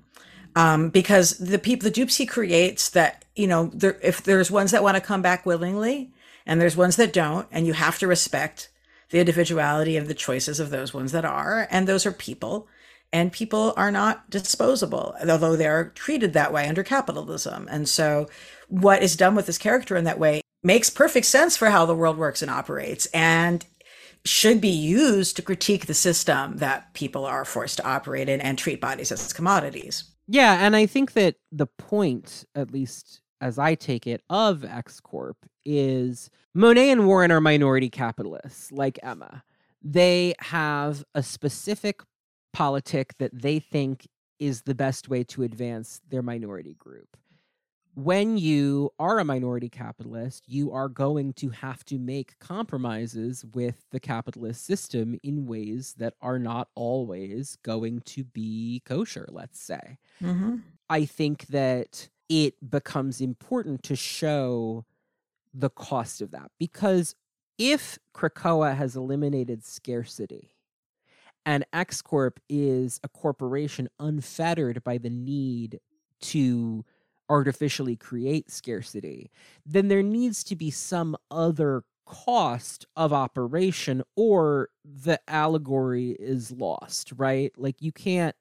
um, 0.54 0.90
because 0.90 1.38
the 1.38 1.58
people, 1.58 1.82
the 1.82 1.90
dupes 1.90 2.18
he 2.18 2.24
creates, 2.24 2.90
that 2.90 3.24
you 3.34 3.48
know, 3.48 3.68
there, 3.74 3.98
if 4.00 4.22
there's 4.22 4.48
ones 4.48 4.70
that 4.70 4.84
want 4.84 4.96
to 4.96 5.00
come 5.00 5.22
back 5.22 5.44
willingly, 5.44 6.12
and 6.46 6.60
there's 6.60 6.76
ones 6.76 6.94
that 6.94 7.12
don't, 7.12 7.48
and 7.50 7.66
you 7.66 7.72
have 7.72 7.98
to 7.98 8.06
respect 8.06 8.70
the 9.10 9.18
individuality 9.18 9.96
of 9.96 10.06
the 10.06 10.14
choices 10.14 10.60
of 10.60 10.70
those 10.70 10.94
ones 10.94 11.10
that 11.10 11.24
are, 11.24 11.66
and 11.68 11.88
those 11.88 12.06
are 12.06 12.12
people, 12.12 12.68
and 13.12 13.32
people 13.32 13.74
are 13.76 13.90
not 13.90 14.30
disposable, 14.30 15.16
although 15.28 15.56
they're 15.56 15.90
treated 15.96 16.32
that 16.32 16.52
way 16.52 16.68
under 16.68 16.84
capitalism. 16.84 17.66
And 17.68 17.88
so, 17.88 18.28
what 18.70 19.02
is 19.02 19.16
done 19.16 19.34
with 19.34 19.46
this 19.46 19.58
character 19.58 19.96
in 19.96 20.04
that 20.04 20.18
way 20.18 20.40
makes 20.62 20.88
perfect 20.88 21.26
sense 21.26 21.56
for 21.56 21.70
how 21.70 21.84
the 21.84 21.94
world 21.94 22.16
works 22.16 22.42
and 22.42 22.50
operates, 22.50 23.06
and 23.06 23.66
should 24.24 24.60
be 24.60 24.68
used 24.68 25.36
to 25.36 25.42
critique 25.42 25.86
the 25.86 25.94
system 25.94 26.58
that 26.58 26.92
people 26.94 27.24
are 27.24 27.44
forced 27.44 27.78
to 27.78 27.88
operate 27.88 28.28
in 28.28 28.40
and 28.40 28.58
treat 28.58 28.80
bodies 28.80 29.10
as 29.10 29.32
commodities. 29.32 30.04
Yeah, 30.28 30.64
and 30.64 30.76
I 30.76 30.86
think 30.86 31.12
that 31.14 31.36
the 31.50 31.66
point, 31.66 32.44
at 32.54 32.70
least 32.70 33.22
as 33.40 33.58
I 33.58 33.74
take 33.74 34.06
it, 34.06 34.22
of 34.28 34.64
X 34.64 35.00
Corp 35.00 35.36
is 35.64 36.30
Monet 36.54 36.90
and 36.90 37.06
Warren 37.06 37.32
are 37.32 37.40
minority 37.40 37.88
capitalists, 37.88 38.70
like 38.70 38.98
Emma. 39.02 39.42
They 39.82 40.34
have 40.40 41.02
a 41.14 41.22
specific 41.22 42.02
politic 42.52 43.14
that 43.18 43.32
they 43.32 43.58
think 43.58 44.06
is 44.38 44.62
the 44.62 44.74
best 44.74 45.08
way 45.08 45.24
to 45.24 45.42
advance 45.42 46.00
their 46.08 46.22
minority 46.22 46.74
group. 46.74 47.16
When 47.94 48.38
you 48.38 48.92
are 48.98 49.18
a 49.18 49.24
minority 49.24 49.68
capitalist, 49.68 50.44
you 50.46 50.72
are 50.72 50.88
going 50.88 51.32
to 51.34 51.50
have 51.50 51.84
to 51.86 51.98
make 51.98 52.38
compromises 52.38 53.44
with 53.52 53.84
the 53.90 54.00
capitalist 54.00 54.64
system 54.64 55.18
in 55.22 55.46
ways 55.46 55.94
that 55.98 56.14
are 56.22 56.38
not 56.38 56.68
always 56.74 57.56
going 57.62 58.00
to 58.02 58.24
be 58.24 58.82
kosher, 58.84 59.26
let's 59.30 59.60
say. 59.60 59.98
Mm-hmm. 60.22 60.56
I 60.88 61.04
think 61.04 61.46
that 61.48 62.08
it 62.28 62.54
becomes 62.70 63.20
important 63.20 63.82
to 63.84 63.96
show 63.96 64.86
the 65.52 65.70
cost 65.70 66.20
of 66.20 66.30
that 66.30 66.50
because 66.58 67.16
if 67.58 67.98
Krakoa 68.14 68.76
has 68.76 68.94
eliminated 68.94 69.64
scarcity 69.64 70.54
and 71.44 71.66
X 71.72 72.02
Corp 72.02 72.38
is 72.48 73.00
a 73.02 73.08
corporation 73.08 73.88
unfettered 73.98 74.84
by 74.84 74.98
the 74.98 75.10
need 75.10 75.80
to 76.20 76.84
artificially 77.30 77.96
create 77.96 78.50
scarcity, 78.50 79.30
then 79.66 79.88
there 79.88 80.02
needs 80.02 80.44
to 80.44 80.56
be 80.56 80.70
some 80.70 81.16
other 81.30 81.84
cost 82.06 82.86
of 82.96 83.12
operation 83.12 84.02
or 84.16 84.68
the 84.84 85.20
allegory 85.28 86.10
is 86.18 86.50
lost, 86.52 87.12
right? 87.16 87.52
Like 87.56 87.76
you 87.80 87.92
can't 87.92 88.36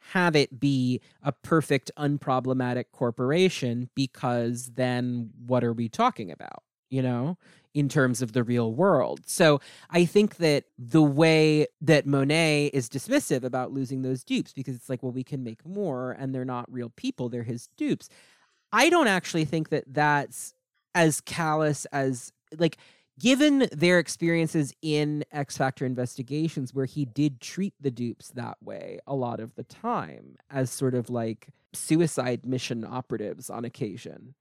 have 0.00 0.34
it 0.34 0.58
be 0.58 1.00
a 1.22 1.32
perfect 1.32 1.90
unproblematic 1.98 2.86
corporation 2.92 3.90
because 3.94 4.70
then 4.74 5.30
what 5.46 5.62
are 5.62 5.74
we 5.74 5.88
talking 5.88 6.30
about 6.30 6.62
you 6.88 7.02
know 7.02 7.36
in 7.74 7.88
terms 7.88 8.22
of 8.22 8.32
the 8.32 8.42
real 8.42 8.72
world 8.72 9.20
so 9.26 9.60
i 9.90 10.04
think 10.04 10.36
that 10.36 10.64
the 10.78 11.02
way 11.02 11.66
that 11.80 12.06
monet 12.06 12.70
is 12.72 12.88
dismissive 12.88 13.44
about 13.44 13.72
losing 13.72 14.02
those 14.02 14.24
dupes 14.24 14.52
because 14.52 14.74
it's 14.74 14.88
like 14.88 15.02
well 15.02 15.12
we 15.12 15.24
can 15.24 15.42
make 15.42 15.64
more 15.66 16.12
and 16.12 16.34
they're 16.34 16.44
not 16.44 16.70
real 16.72 16.90
people 16.90 17.28
they're 17.28 17.42
his 17.42 17.68
dupes 17.76 18.08
i 18.72 18.88
don't 18.88 19.08
actually 19.08 19.44
think 19.44 19.68
that 19.68 19.84
that's 19.86 20.54
as 20.94 21.20
callous 21.20 21.84
as 21.86 22.32
like 22.58 22.76
given 23.20 23.68
their 23.70 23.98
experiences 23.98 24.74
in 24.82 25.22
X 25.30 25.56
Factor 25.56 25.84
investigations, 25.84 26.74
where 26.74 26.86
he 26.86 27.04
did 27.04 27.40
treat 27.40 27.74
the 27.78 27.90
dupes 27.90 28.30
that 28.30 28.56
way 28.62 28.98
a 29.06 29.14
lot 29.14 29.40
of 29.40 29.54
the 29.54 29.62
time 29.62 30.36
as 30.50 30.70
sort 30.70 30.94
of 30.94 31.10
like 31.10 31.48
suicide 31.72 32.44
mission 32.44 32.84
operatives 32.84 33.50
on 33.50 33.64
occasion. 33.64 34.34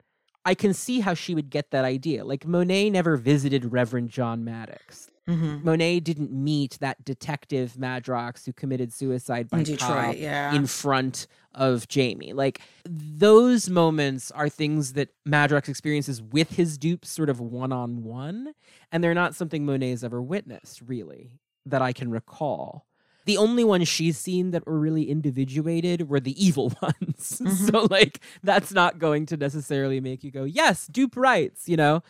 I 0.45 0.55
can 0.55 0.73
see 0.73 1.01
how 1.01 1.13
she 1.13 1.35
would 1.35 1.49
get 1.49 1.71
that 1.71 1.85
idea. 1.85 2.25
Like 2.25 2.45
Monet 2.45 2.89
never 2.89 3.17
visited 3.17 3.71
Reverend 3.71 4.09
John 4.09 4.43
Maddox. 4.43 5.11
Mm-hmm. 5.27 5.63
Monet 5.63 5.99
didn't 5.99 6.31
meet 6.31 6.77
that 6.79 7.05
detective 7.05 7.73
Madrox 7.73 8.45
who 8.45 8.53
committed 8.53 8.91
suicide 8.91 9.47
by 9.47 9.59
In 9.59 9.63
Detroit, 9.63 10.17
yeah. 10.17 10.55
in 10.55 10.65
front 10.65 11.27
of 11.53 11.87
Jamie. 11.87 12.33
Like 12.33 12.61
those 12.83 13.69
moments 13.69 14.31
are 14.31 14.49
things 14.49 14.93
that 14.93 15.09
Madrox 15.27 15.69
experiences 15.69 16.21
with 16.21 16.55
his 16.55 16.79
dupes 16.79 17.09
sort 17.09 17.29
of 17.29 17.39
one 17.39 17.71
on 17.71 18.03
one, 18.03 18.53
and 18.91 19.03
they're 19.03 19.13
not 19.13 19.35
something 19.35 19.65
Monet's 19.65 20.03
ever 20.03 20.19
witnessed, 20.19 20.81
really, 20.87 21.39
that 21.65 21.83
I 21.83 21.93
can 21.93 22.09
recall. 22.09 22.87
The 23.29 23.37
only 23.37 23.63
ones 23.63 23.87
she's 23.87 24.17
seen 24.17 24.51
that 24.51 24.65
were 24.65 24.79
really 24.79 25.09
individuated 25.09 26.09
were 26.09 26.19
the 26.19 26.35
evil 26.43 26.73
ones. 26.81 27.41
so 27.67 27.87
like 27.89 28.19
that's 28.43 28.71
not 28.73 28.99
going 28.99 29.25
to 29.27 29.37
necessarily 29.37 29.99
make 29.99 30.23
you 30.23 30.31
go, 30.31 30.43
yes, 30.43 30.87
dupe 30.87 31.15
rights, 31.15 31.69
you 31.69 31.77
know? 31.77 32.01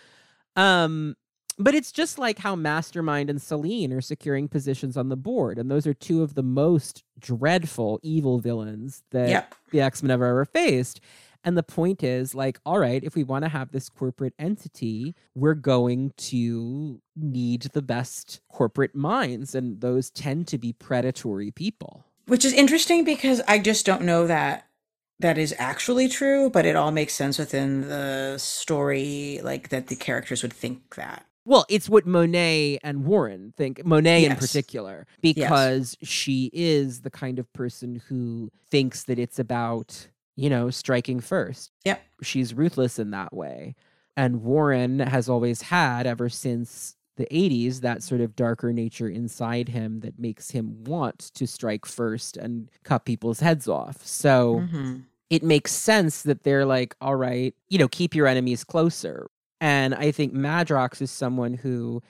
Um 0.55 1.15
but 1.61 1.75
it's 1.75 1.91
just 1.91 2.17
like 2.17 2.39
how 2.39 2.55
Mastermind 2.55 3.29
and 3.29 3.41
Selene 3.41 3.91
are 3.91 3.99
securing 3.99 4.47
positions 4.47 4.95
on 4.95 5.09
the 5.09 5.17
board. 5.17 5.59
And 5.59 5.69
those 5.69 5.85
are 5.85 5.93
two 5.93 6.23
of 6.23 6.33
the 6.35 6.41
most 6.43 7.03
dreadful 7.19 7.99
evil 8.01 8.39
villains 8.39 9.03
that 9.11 9.27
Yep. 9.27 9.55
the 9.71 9.81
X 9.81 10.01
Men 10.01 10.11
have 10.11 10.21
ever 10.21 10.45
faced. 10.45 11.01
And 11.43 11.57
the 11.57 11.63
point 11.63 12.03
is, 12.03 12.35
like, 12.35 12.59
all 12.65 12.79
right, 12.79 13.03
if 13.03 13.15
we 13.15 13.23
want 13.23 13.45
to 13.45 13.49
have 13.49 13.71
this 13.71 13.87
corporate 13.89 14.33
entity, 14.37 15.15
we're 15.35 15.53
going 15.53 16.13
to 16.17 17.01
need 17.15 17.61
the 17.73 17.81
best 17.81 18.41
corporate 18.49 18.93
minds. 18.93 19.55
And 19.55 19.79
those 19.79 20.09
tend 20.09 20.47
to 20.49 20.57
be 20.57 20.73
predatory 20.73 21.51
people. 21.51 22.05
Which 22.27 22.45
is 22.45 22.53
interesting 22.53 23.03
because 23.05 23.41
I 23.47 23.59
just 23.59 23.85
don't 23.85 24.03
know 24.03 24.27
that 24.27 24.67
that 25.19 25.37
is 25.37 25.55
actually 25.57 26.07
true, 26.07 26.49
but 26.49 26.65
it 26.65 26.75
all 26.75 26.91
makes 26.91 27.13
sense 27.13 27.37
within 27.37 27.87
the 27.87 28.37
story, 28.37 29.39
like 29.43 29.69
that 29.69 29.87
the 29.87 29.95
characters 29.95 30.43
would 30.43 30.53
think 30.53 30.95
that. 30.95 31.25
Well, 31.45 31.65
it's 31.67 31.89
what 31.89 32.05
Monet 32.05 32.79
and 32.83 33.05
Warren 33.05 33.53
think, 33.57 33.83
Monet 33.83 34.25
in 34.25 34.35
particular, 34.35 35.07
because 35.21 35.97
she 36.03 36.51
is 36.53 37.01
the 37.01 37.09
kind 37.09 37.39
of 37.39 37.51
person 37.53 38.01
who 38.07 38.51
thinks 38.69 39.05
that 39.05 39.17
it's 39.17 39.39
about, 39.39 40.09
you 40.39 40.49
know, 40.49 40.69
striking 40.69 41.19
first. 41.19 41.71
Yep. 41.85 42.01
She's 42.21 42.53
ruthless 42.53 42.97
in 42.99 43.11
that 43.11 43.33
way. 43.33 43.75
And 44.15 44.41
Warren 44.43 44.99
has 44.99 45.27
always 45.29 45.61
had, 45.63 46.07
ever 46.07 46.29
since 46.29 46.95
the 47.17 47.27
80s, 47.31 47.81
that 47.81 48.01
sort 48.03 48.21
of 48.21 48.35
darker 48.35 48.71
nature 48.71 49.09
inside 49.09 49.67
him 49.69 49.99
that 50.01 50.17
makes 50.17 50.51
him 50.51 50.83
want 50.85 51.19
to 51.35 51.45
strike 51.45 51.85
first 51.85 52.37
and 52.37 52.69
cut 52.83 53.05
people's 53.05 53.41
heads 53.41 53.67
off. 53.67 54.05
So 54.05 54.61
Mhm. 54.71 55.03
it 55.29 55.43
makes 55.43 55.71
sense 55.73 56.21
that 56.23 56.43
they're 56.43 56.65
like, 56.65 56.95
all 57.01 57.15
right, 57.15 57.53
you 57.67 57.77
know, 57.77 57.87
keep 57.89 58.15
your 58.15 58.25
enemies 58.27 58.63
closer. 58.63 59.29
And 59.61 59.93
I 59.93 60.11
think 60.11 60.33
Madrox 60.33 61.01
is 61.01 61.11
someone 61.11 61.53
who 61.53 62.01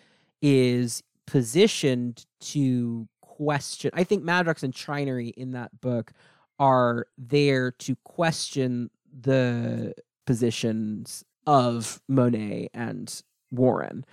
is 0.42 1.02
positioned 1.26 2.26
to 2.42 3.08
question. 3.22 3.90
I 3.94 4.04
think 4.04 4.24
Madrox 4.24 4.62
and 4.64 4.74
Trinary 4.74 5.32
in 5.36 5.52
that 5.52 5.82
book 5.82 6.12
are 6.60 7.08
there 7.18 7.72
to 7.72 7.96
question 8.04 8.90
the 9.22 9.94
positions 10.26 11.24
of 11.48 12.02
Monet 12.08 12.70
and 12.74 13.24
Warren. 13.52 14.06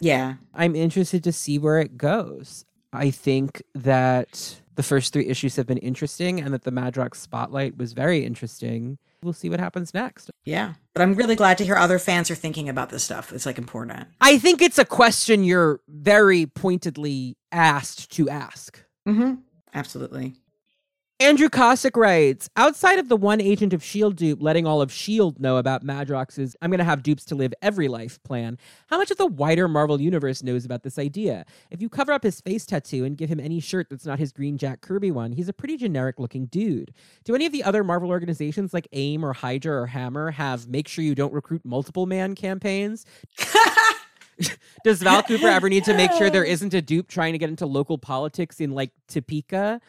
Yeah. 0.00 0.34
I'm 0.54 0.74
interested 0.74 1.22
to 1.24 1.32
see 1.32 1.58
where 1.58 1.78
it 1.78 1.98
goes. 1.98 2.64
I 2.92 3.10
think 3.10 3.62
that 3.74 4.62
the 4.76 4.82
first 4.82 5.12
three 5.12 5.26
issues 5.26 5.56
have 5.56 5.66
been 5.66 5.78
interesting 5.78 6.40
and 6.40 6.54
that 6.54 6.62
the 6.62 6.70
Madrox 6.70 7.16
spotlight 7.16 7.76
was 7.76 7.92
very 7.92 8.24
interesting. 8.24 8.96
We'll 9.22 9.34
see 9.34 9.50
what 9.50 9.60
happens 9.60 9.92
next. 9.92 10.30
Yeah. 10.44 10.74
But 10.94 11.02
I'm 11.02 11.14
really 11.14 11.36
glad 11.36 11.58
to 11.58 11.64
hear 11.64 11.76
other 11.76 11.98
fans 11.98 12.30
are 12.30 12.36
thinking 12.36 12.68
about 12.68 12.88
this 12.88 13.04
stuff. 13.04 13.32
It's 13.32 13.44
like 13.44 13.58
important. 13.58 14.08
I 14.20 14.38
think 14.38 14.62
it's 14.62 14.78
a 14.78 14.84
question 14.84 15.44
you're 15.44 15.80
very 15.88 16.46
pointedly 16.46 17.36
asked 17.52 18.12
to 18.12 18.30
ask. 18.30 18.82
Mm-hmm. 19.06 19.34
Absolutely. 19.74 20.36
Andrew 21.20 21.48
Kosick 21.48 21.96
writes 21.96 22.48
Outside 22.54 23.00
of 23.00 23.08
the 23.08 23.16
one 23.16 23.40
agent 23.40 23.72
of 23.72 23.82
S.H.I.E.L.D. 23.82 24.14
dupe 24.14 24.40
letting 24.40 24.68
all 24.68 24.80
of 24.80 24.90
S.H.I.E.L.D. 24.90 25.42
know 25.42 25.56
about 25.56 25.84
Madrox's 25.84 26.54
I'm 26.62 26.70
going 26.70 26.78
to 26.78 26.84
have 26.84 27.02
dupes 27.02 27.24
to 27.24 27.34
live 27.34 27.52
every 27.60 27.88
life 27.88 28.22
plan, 28.22 28.56
how 28.86 28.98
much 28.98 29.10
of 29.10 29.16
the 29.16 29.26
wider 29.26 29.66
Marvel 29.66 30.00
universe 30.00 30.44
knows 30.44 30.64
about 30.64 30.84
this 30.84 30.96
idea? 30.96 31.44
If 31.72 31.82
you 31.82 31.88
cover 31.88 32.12
up 32.12 32.22
his 32.22 32.40
face 32.40 32.64
tattoo 32.64 33.04
and 33.04 33.16
give 33.16 33.28
him 33.28 33.40
any 33.40 33.58
shirt 33.58 33.88
that's 33.90 34.06
not 34.06 34.20
his 34.20 34.30
green 34.30 34.58
Jack 34.58 34.80
Kirby 34.80 35.10
one, 35.10 35.32
he's 35.32 35.48
a 35.48 35.52
pretty 35.52 35.76
generic 35.76 36.20
looking 36.20 36.46
dude. 36.46 36.94
Do 37.24 37.34
any 37.34 37.46
of 37.46 37.52
the 37.52 37.64
other 37.64 37.82
Marvel 37.82 38.10
organizations 38.10 38.72
like 38.72 38.86
AIM 38.92 39.24
or 39.24 39.32
Hydra 39.32 39.82
or 39.82 39.86
Hammer 39.86 40.30
have 40.30 40.68
make 40.68 40.86
sure 40.86 41.02
you 41.02 41.16
don't 41.16 41.32
recruit 41.32 41.64
multiple 41.64 42.06
man 42.06 42.36
campaigns? 42.36 43.06
Does 44.84 45.02
Val 45.02 45.24
Cooper 45.24 45.48
ever 45.48 45.68
need 45.68 45.82
to 45.82 45.94
make 45.94 46.12
sure 46.12 46.30
there 46.30 46.44
isn't 46.44 46.72
a 46.74 46.80
dupe 46.80 47.08
trying 47.08 47.32
to 47.32 47.38
get 47.38 47.48
into 47.48 47.66
local 47.66 47.98
politics 47.98 48.60
in 48.60 48.70
like 48.70 48.92
Topeka? 49.08 49.80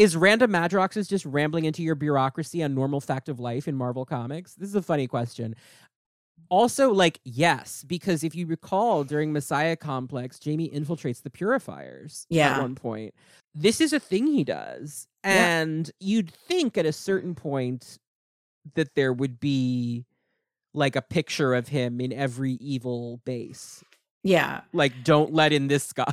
Is 0.00 0.16
Random 0.16 0.50
Madrox 0.50 0.96
is 0.96 1.06
just 1.06 1.26
rambling 1.26 1.66
into 1.66 1.82
your 1.82 1.94
bureaucracy 1.94 2.62
on 2.62 2.74
normal 2.74 3.02
fact 3.02 3.28
of 3.28 3.38
life 3.38 3.68
in 3.68 3.76
Marvel 3.76 4.06
Comics? 4.06 4.54
This 4.54 4.70
is 4.70 4.74
a 4.74 4.80
funny 4.80 5.06
question. 5.06 5.54
Also, 6.48 6.90
like, 6.90 7.20
yes, 7.22 7.84
because 7.86 8.24
if 8.24 8.34
you 8.34 8.46
recall 8.46 9.04
during 9.04 9.30
Messiah 9.30 9.76
Complex, 9.76 10.38
Jamie 10.38 10.70
infiltrates 10.70 11.22
the 11.22 11.28
purifiers 11.28 12.26
Yeah. 12.30 12.54
at 12.54 12.62
one 12.62 12.74
point. 12.76 13.14
This 13.54 13.78
is 13.78 13.92
a 13.92 14.00
thing 14.00 14.26
he 14.26 14.42
does. 14.42 15.06
Yeah. 15.22 15.60
And 15.60 15.90
you'd 16.00 16.30
think 16.30 16.78
at 16.78 16.86
a 16.86 16.92
certain 16.94 17.34
point 17.34 17.98
that 18.74 18.94
there 18.94 19.12
would 19.12 19.38
be 19.38 20.06
like 20.72 20.96
a 20.96 21.02
picture 21.02 21.52
of 21.52 21.68
him 21.68 22.00
in 22.00 22.10
every 22.10 22.52
evil 22.52 23.20
base. 23.26 23.84
Yeah. 24.22 24.60
Like, 24.72 25.02
don't 25.02 25.32
let 25.32 25.52
in 25.52 25.68
this 25.68 25.92
guy. 25.92 26.12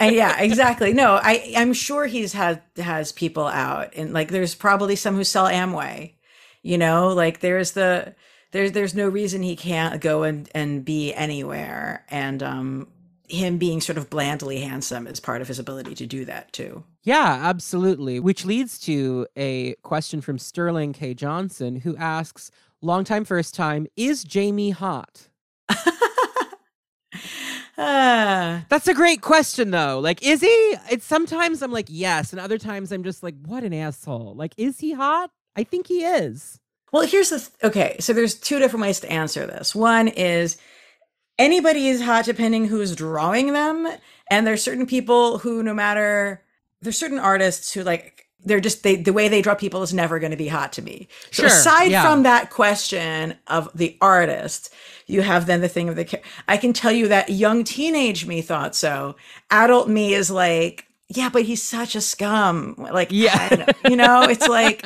And 0.00 0.14
yeah, 0.16 0.40
exactly. 0.40 0.92
No, 0.92 1.18
I 1.22 1.52
I'm 1.56 1.72
sure 1.72 2.06
he's 2.06 2.32
had 2.32 2.62
has 2.76 3.12
people 3.12 3.46
out 3.46 3.94
and 3.94 4.12
like 4.12 4.28
there's 4.30 4.54
probably 4.54 4.96
some 4.96 5.14
who 5.14 5.24
sell 5.24 5.46
Amway. 5.46 6.14
You 6.62 6.78
know, 6.78 7.08
like 7.08 7.40
there's 7.40 7.72
the 7.72 8.14
there's 8.52 8.72
there's 8.72 8.94
no 8.94 9.08
reason 9.08 9.42
he 9.42 9.56
can't 9.56 10.00
go 10.00 10.22
and 10.22 10.48
and 10.54 10.84
be 10.84 11.12
anywhere 11.12 12.04
and 12.08 12.42
um 12.42 12.86
him 13.28 13.58
being 13.58 13.80
sort 13.80 13.96
of 13.96 14.10
blandly 14.10 14.60
handsome 14.60 15.06
is 15.06 15.18
part 15.18 15.40
of 15.40 15.48
his 15.48 15.58
ability 15.58 15.94
to 15.94 16.06
do 16.06 16.24
that 16.26 16.52
too. 16.52 16.84
Yeah, 17.02 17.40
absolutely. 17.42 18.20
Which 18.20 18.44
leads 18.44 18.78
to 18.80 19.26
a 19.36 19.74
question 19.82 20.20
from 20.20 20.38
Sterling 20.38 20.92
K. 20.92 21.14
Johnson, 21.14 21.76
who 21.76 21.96
asks, 21.96 22.50
long 22.82 23.04
time, 23.04 23.24
first 23.24 23.54
time, 23.54 23.86
is 23.96 24.22
Jamie 24.22 24.70
hot? 24.70 25.28
That's 28.68 28.86
a 28.86 28.94
great 28.94 29.22
question, 29.22 29.72
though. 29.72 29.98
Like, 29.98 30.22
is 30.22 30.40
he? 30.40 30.76
It's 30.90 31.04
sometimes 31.04 31.62
I'm 31.62 31.72
like, 31.72 31.86
yes, 31.88 32.32
and 32.32 32.40
other 32.40 32.58
times 32.58 32.92
I'm 32.92 33.02
just 33.02 33.22
like, 33.22 33.34
what 33.44 33.64
an 33.64 33.74
asshole. 33.74 34.34
Like, 34.36 34.54
is 34.56 34.78
he 34.78 34.92
hot? 34.92 35.30
I 35.56 35.64
think 35.64 35.88
he 35.88 36.04
is. 36.04 36.60
Well, 36.92 37.06
here's 37.06 37.30
the 37.30 37.38
th- 37.38 37.50
okay. 37.64 37.96
So 37.98 38.12
there's 38.12 38.34
two 38.34 38.60
different 38.60 38.82
ways 38.82 39.00
to 39.00 39.10
answer 39.10 39.46
this. 39.46 39.74
One 39.74 40.06
is 40.06 40.58
anybody 41.38 41.88
is 41.88 42.02
hot 42.02 42.24
depending 42.24 42.66
who's 42.66 42.94
drawing 42.94 43.52
them, 43.52 43.88
and 44.30 44.46
there's 44.46 44.62
certain 44.62 44.86
people 44.86 45.38
who, 45.38 45.62
no 45.62 45.74
matter 45.74 46.42
there's 46.82 46.98
certain 46.98 47.18
artists 47.18 47.72
who 47.72 47.82
like 47.82 48.28
they're 48.44 48.60
just 48.60 48.82
they 48.82 48.96
the 48.96 49.12
way 49.12 49.28
they 49.28 49.42
draw 49.42 49.54
people 49.54 49.82
is 49.82 49.94
never 49.94 50.18
going 50.18 50.30
to 50.32 50.36
be 50.36 50.48
hot 50.48 50.72
to 50.74 50.82
me. 50.82 51.08
So 51.30 51.42
Sure, 51.42 51.46
aside 51.46 51.90
yeah. 51.90 52.02
from 52.02 52.22
that 52.24 52.50
question 52.50 53.36
of 53.46 53.68
the 53.74 53.96
artist, 54.00 54.72
you 55.06 55.22
have 55.22 55.46
then 55.46 55.60
the 55.60 55.68
thing 55.68 55.88
of 55.88 55.96
the. 55.96 56.20
I 56.48 56.56
can 56.56 56.72
tell 56.72 56.92
you 56.92 57.08
that 57.08 57.30
young 57.30 57.64
teenage 57.64 58.26
me 58.26 58.42
thought 58.42 58.74
so. 58.74 59.16
Adult 59.50 59.88
me 59.88 60.14
is 60.14 60.30
like. 60.30 60.86
Yeah, 61.14 61.28
but 61.28 61.42
he's 61.42 61.62
such 61.62 61.94
a 61.94 62.00
scum. 62.00 62.74
Like, 62.78 63.08
Yeah. 63.10 63.66
You 63.86 63.96
know, 63.96 64.22
it's 64.22 64.48
like, 64.48 64.82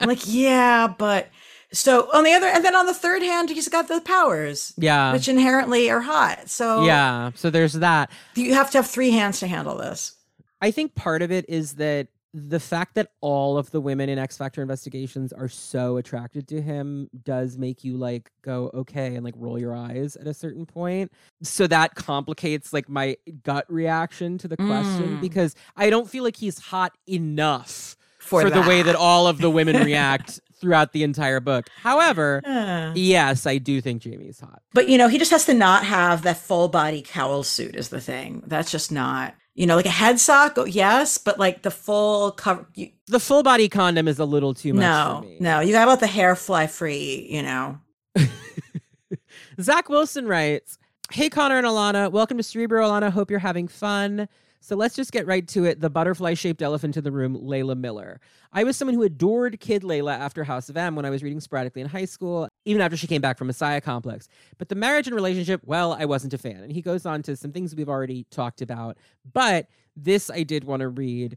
I'm 0.00 0.08
like, 0.08 0.20
yeah, 0.24 0.86
but 0.86 1.30
so 1.72 2.08
on 2.14 2.22
the 2.22 2.30
other, 2.32 2.46
and 2.46 2.64
then 2.64 2.76
on 2.76 2.86
the 2.86 2.94
third 2.94 3.22
hand, 3.22 3.50
he's 3.50 3.66
got 3.68 3.88
the 3.88 4.00
powers, 4.00 4.72
Yeah. 4.76 5.12
which 5.12 5.26
inherently 5.28 5.90
are 5.90 6.00
hot. 6.00 6.48
So 6.48 6.84
yeah. 6.84 7.32
So 7.34 7.50
there's 7.50 7.72
that. 7.72 8.10
you 8.36 8.54
have 8.54 8.70
to 8.70 8.78
have 8.78 8.86
three 8.86 9.10
hands 9.10 9.40
to 9.40 9.48
handle 9.48 9.76
this. 9.76 10.14
I 10.60 10.70
think 10.70 10.94
part 10.94 11.22
of 11.22 11.32
it 11.32 11.44
is 11.48 11.72
that 11.74 12.06
the 12.36 12.58
fact 12.58 12.96
that 12.96 13.10
all 13.20 13.56
of 13.56 13.70
the 13.70 13.80
women 13.80 14.08
in 14.08 14.18
X 14.18 14.36
Factor 14.36 14.60
investigations 14.60 15.32
are 15.32 15.48
so 15.48 15.98
attracted 15.98 16.48
to 16.48 16.60
him 16.60 17.08
does 17.22 17.56
make 17.56 17.84
you 17.84 17.96
like 17.96 18.28
go 18.42 18.72
okay 18.74 19.14
and 19.14 19.24
like 19.24 19.34
roll 19.36 19.56
your 19.56 19.72
eyes 19.76 20.16
at 20.16 20.26
a 20.26 20.34
certain 20.34 20.66
point. 20.66 21.12
So 21.42 21.68
that 21.68 21.94
complicates 21.94 22.72
like 22.72 22.88
my 22.88 23.16
gut 23.44 23.66
reaction 23.68 24.36
to 24.38 24.48
the 24.48 24.56
question 24.56 25.18
Mm. 25.18 25.20
because 25.20 25.54
I 25.76 25.90
don't 25.90 26.10
feel 26.10 26.24
like 26.24 26.36
he's 26.36 26.58
hot 26.58 26.92
enough 27.08 27.96
For, 28.18 28.42
for, 28.42 28.50
the 28.50 28.62
way 28.62 28.82
that. 28.82 28.96
all 28.96 29.26
of 29.28 29.38
the 29.38 29.50
women 29.50 29.76
react 29.84 30.40
throughout 30.60 30.92
the 30.92 31.02
entire 31.04 31.40
book. 31.40 31.68
However, 31.82 32.40
Uh, 32.44 32.92
yes, 32.96 33.46
I 33.46 33.58
do 33.58 33.80
think 33.80 34.02
Jamie's 34.02 34.40
hot. 34.40 34.62
but 34.72 34.88
you 34.88 34.98
know, 34.98 35.08
he 35.08 35.18
just 35.18 35.30
has 35.30 35.44
to 35.46 35.54
not 35.54 35.84
have 35.84 36.22
that 36.22 36.38
full 36.38 36.68
body 36.68 37.02
cowl 37.02 37.42
suit. 37.44 37.76
Is 37.76 37.90
the 37.90 38.00
thing 38.00 38.42
that's 38.46 38.70
just 38.70 38.90
not. 38.90 39.34
You 39.54 39.66
know, 39.66 39.76
like 39.76 39.86
a 39.86 39.90
head 39.90 40.18
sock, 40.18 40.54
oh, 40.56 40.64
yes, 40.64 41.16
but 41.16 41.38
like 41.38 41.62
the 41.62 41.70
full 41.70 42.32
cover. 42.32 42.66
You, 42.74 42.90
The 43.06 43.20
full 43.20 43.42
body 43.44 43.68
condom 43.68 44.08
is 44.08 44.18
a 44.18 44.24
little 44.24 44.52
too 44.52 44.74
much 44.74 44.82
no, 44.82 45.20
for 45.22 45.28
me. 45.28 45.36
no, 45.38 45.60
you 45.60 45.72
got 45.72 45.84
about 45.84 46.00
the 46.00 46.08
hair 46.08 46.34
fly 46.34 46.66
free. 46.66 47.28
You 47.30 47.42
know, 47.42 47.78
Zach 49.60 49.88
Wilson 49.88 50.26
writes, 50.26 50.78
Hey 51.12 51.28
Connor 51.30 51.58
and 51.58 51.66
Elana, 51.66 52.10
welcome 52.10 52.36
to 52.36 52.42
Cerebro 52.42 52.84
Elana. 52.84 53.10
Hope 53.10 53.30
you're 53.30 53.38
having 53.38 53.68
fun. 53.68 54.28
So 54.60 54.74
let's 54.76 54.96
just 54.96 55.12
get 55.12 55.26
right 55.26 55.46
to 55.48 55.66
it. 55.66 55.80
The 55.80 55.90
butterfly 55.90 56.34
shaped 56.34 56.62
elephant 56.62 56.96
in 56.96 57.04
the 57.04 57.12
room, 57.12 57.36
Layla 57.38 57.76
Miller. 57.76 58.18
I 58.52 58.64
was 58.64 58.76
someone 58.78 58.94
who 58.94 59.02
adored 59.02 59.60
Kid 59.60 59.82
Layla 59.82 60.18
after 60.18 60.42
House 60.42 60.70
of 60.70 60.76
M 60.76 60.96
when 60.96 61.04
I 61.04 61.10
was 61.10 61.22
reading 61.22 61.38
sporadically 61.40 61.82
in 61.82 61.88
high 61.88 62.06
school, 62.06 62.48
even 62.64 62.80
after 62.82 62.96
she 62.96 63.06
came 63.06 63.20
back 63.20 63.38
from 63.38 63.46
Messiah 63.46 63.80
Complex. 63.80 64.28
But 64.58 64.68
the 64.68 64.74
marriage 64.74 65.06
and 65.06 65.14
relationship, 65.14 65.60
well, 65.64 65.92
I 65.92 66.04
wasn't 66.04 66.34
a 66.34 66.38
fan. 66.38 66.62
And 66.62 66.72
he 66.72 66.82
goes 66.82 67.04
on 67.06 67.22
to 67.22 67.36
some 67.36 67.52
things 67.52 67.74
we've 67.74 67.88
already 67.88 68.26
talked 68.30 68.62
about. 68.62 68.96
But 69.30 69.68
this 69.96 70.30
I 70.30 70.42
did 70.42 70.64
want 70.64 70.80
to 70.80 70.88
read. 70.88 71.36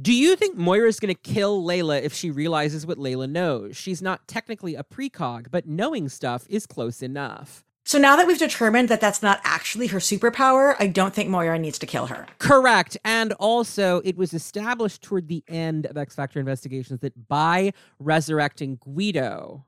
Do 0.00 0.14
you 0.14 0.36
think 0.36 0.56
Moira's 0.56 0.98
going 0.98 1.14
to 1.14 1.20
kill 1.20 1.62
Layla 1.62 2.00
if 2.00 2.14
she 2.14 2.30
realizes 2.30 2.86
what 2.86 2.96
Layla 2.96 3.28
knows? 3.28 3.76
She's 3.76 4.00
not 4.00 4.26
technically 4.26 4.74
a 4.74 4.82
precog, 4.82 5.50
but 5.50 5.66
knowing 5.66 6.08
stuff 6.08 6.46
is 6.48 6.66
close 6.66 7.02
enough. 7.02 7.62
so 7.84 7.98
now 7.98 8.16
that 8.16 8.26
we've 8.26 8.38
determined 8.38 8.88
that 8.88 9.00
that's 9.00 9.22
not 9.22 9.40
actually 9.44 9.88
her 9.88 9.98
superpower, 9.98 10.76
I 10.78 10.86
don't 10.86 11.12
think 11.12 11.28
Moira 11.28 11.58
needs 11.58 11.78
to 11.80 11.86
kill 11.86 12.06
her. 12.06 12.26
Correct. 12.38 12.96
And 13.04 13.32
also, 13.34 14.00
it 14.04 14.16
was 14.16 14.32
established 14.32 15.02
toward 15.02 15.28
the 15.28 15.44
end 15.48 15.84
of 15.86 15.96
X 15.98 16.14
Factor 16.14 16.40
investigations 16.40 17.00
that 17.00 17.28
by 17.28 17.72
resurrecting 17.98 18.76
Guido, 18.76 19.66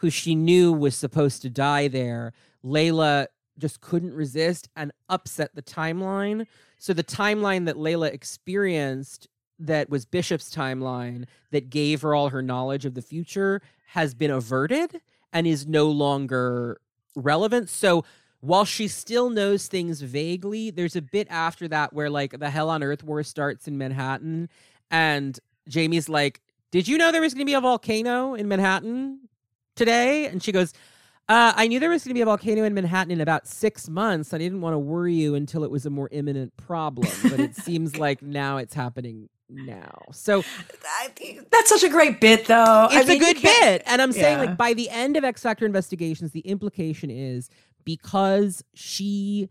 who 0.00 0.08
she 0.08 0.34
knew 0.34 0.72
was 0.72 0.96
supposed 0.96 1.42
to 1.42 1.50
die 1.50 1.86
there, 1.86 2.32
Layla 2.64 3.26
just 3.58 3.82
couldn't 3.82 4.14
resist 4.14 4.68
and 4.74 4.92
upset 5.10 5.54
the 5.54 5.62
timeline. 5.62 6.46
So 6.78 6.94
the 6.94 7.04
timeline 7.04 7.66
that 7.66 7.76
Layla 7.76 8.10
experienced 8.10 9.28
that 9.58 9.90
was 9.90 10.06
Bishop's 10.06 10.54
timeline 10.54 11.26
that 11.50 11.68
gave 11.68 12.00
her 12.00 12.14
all 12.14 12.30
her 12.30 12.40
knowledge 12.40 12.86
of 12.86 12.94
the 12.94 13.02
future 13.02 13.60
has 13.88 14.14
been 14.14 14.30
averted 14.30 15.02
and 15.34 15.46
is 15.46 15.66
no 15.66 15.90
longer 15.90 16.80
relevant. 17.14 17.68
So 17.68 18.02
while 18.40 18.64
she 18.64 18.88
still 18.88 19.28
knows 19.28 19.66
things 19.66 20.00
vaguely, 20.00 20.70
there's 20.70 20.96
a 20.96 21.02
bit 21.02 21.26
after 21.28 21.68
that 21.68 21.92
where 21.92 22.08
like 22.08 22.38
the 22.38 22.48
Hell 22.48 22.70
on 22.70 22.82
Earth 22.82 23.04
war 23.04 23.22
starts 23.22 23.68
in 23.68 23.76
Manhattan 23.76 24.48
and 24.90 25.38
Jamie's 25.68 26.08
like, 26.08 26.40
Did 26.70 26.88
you 26.88 26.96
know 26.96 27.12
there 27.12 27.20
was 27.20 27.34
going 27.34 27.44
to 27.44 27.50
be 27.50 27.54
a 27.54 27.60
volcano 27.60 28.32
in 28.32 28.48
Manhattan 28.48 29.28
today? 29.80 30.26
And 30.26 30.42
she 30.42 30.52
goes, 30.52 30.72
uh, 31.28 31.52
I 31.56 31.66
knew 31.68 31.80
there 31.80 31.90
was 31.90 32.04
going 32.04 32.10
to 32.10 32.14
be 32.14 32.20
a 32.20 32.24
volcano 32.26 32.64
in 32.64 32.74
Manhattan 32.74 33.10
in 33.12 33.20
about 33.20 33.46
six 33.46 33.88
months. 33.88 34.34
I 34.34 34.38
didn't 34.38 34.60
want 34.60 34.74
to 34.74 34.78
worry 34.78 35.14
you 35.14 35.34
until 35.34 35.64
it 35.64 35.70
was 35.70 35.86
a 35.86 35.90
more 35.90 36.08
imminent 36.12 36.56
problem, 36.56 37.08
but 37.22 37.40
it 37.40 37.56
seems 37.66 37.96
like 37.96 38.20
now 38.20 38.58
it's 38.58 38.74
happening 38.74 39.28
now. 39.48 40.02
So 40.12 40.44
that's 41.50 41.68
such 41.70 41.82
a 41.82 41.88
great 41.88 42.20
bit, 42.20 42.46
though. 42.46 42.88
It's 42.90 42.96
I 42.96 43.04
mean, 43.04 43.22
a 43.22 43.32
good 43.32 43.42
bit. 43.42 43.82
And 43.86 44.02
I'm 44.02 44.12
saying, 44.12 44.38
Yeah. 44.38 44.44
like, 44.46 44.56
by 44.58 44.74
the 44.74 44.90
end 44.90 45.16
of 45.16 45.24
X 45.24 45.42
Factor 45.42 45.64
investigations, 45.64 46.32
the 46.32 46.40
implication 46.40 47.10
is 47.10 47.48
because 47.84 48.62
she 48.74 49.48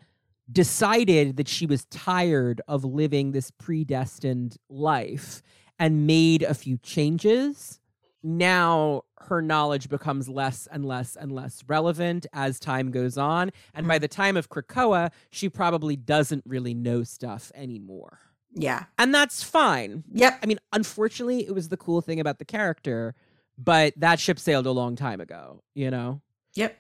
decided 0.51 1.37
that 1.37 1.47
she 1.47 1.65
was 1.65 1.85
tired 1.85 2.61
of 2.67 2.83
living 2.83 3.31
this 3.31 3.51
predestined 3.51 4.57
life 4.69 5.41
and 5.77 6.05
made 6.05 6.43
a 6.43 6.53
few 6.53 6.77
changes, 6.77 7.79
now 8.23 9.03
her 9.21 9.41
knowledge 9.41 9.89
becomes 9.89 10.27
less 10.27 10.67
and 10.71 10.85
less 10.85 11.15
and 11.15 11.31
less 11.31 11.63
relevant 11.67 12.25
as 12.33 12.59
time 12.59 12.91
goes 12.91 13.17
on. 13.17 13.51
And 13.73 13.87
by 13.87 13.97
hmm. 13.97 14.01
the 14.01 14.07
time 14.07 14.37
of 14.37 14.49
Krakoa, 14.49 15.11
she 15.29 15.49
probably 15.49 15.95
doesn't 15.95 16.43
really 16.45 16.73
know 16.73 17.03
stuff 17.03 17.51
anymore. 17.55 18.19
Yeah. 18.53 18.85
And 18.97 19.13
that's 19.13 19.43
fine. 19.43 20.03
Yep. 20.11 20.39
I 20.41 20.45
mean, 20.45 20.59
unfortunately, 20.73 21.45
it 21.45 21.53
was 21.53 21.69
the 21.69 21.77
cool 21.77 22.01
thing 22.01 22.19
about 22.19 22.39
the 22.39 22.45
character, 22.45 23.15
but 23.57 23.93
that 23.97 24.19
ship 24.19 24.39
sailed 24.39 24.65
a 24.65 24.71
long 24.71 24.95
time 24.95 25.21
ago, 25.21 25.61
you 25.75 25.91
know? 25.91 26.21
Yep. 26.55 26.75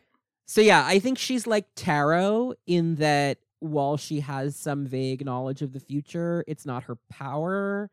So, 0.45 0.61
yeah, 0.61 0.83
I 0.85 0.97
think 0.99 1.19
she's 1.19 1.45
like 1.45 1.67
Tarot 1.75 2.55
in 2.65 2.95
that 2.95 3.37
while 3.59 3.97
she 3.97 4.21
has 4.21 4.55
some 4.55 4.87
vague 4.87 5.23
knowledge 5.23 5.61
of 5.61 5.73
the 5.73 5.79
future, 5.79 6.43
it's 6.47 6.65
not 6.65 6.83
her 6.85 6.97
power. 7.09 7.91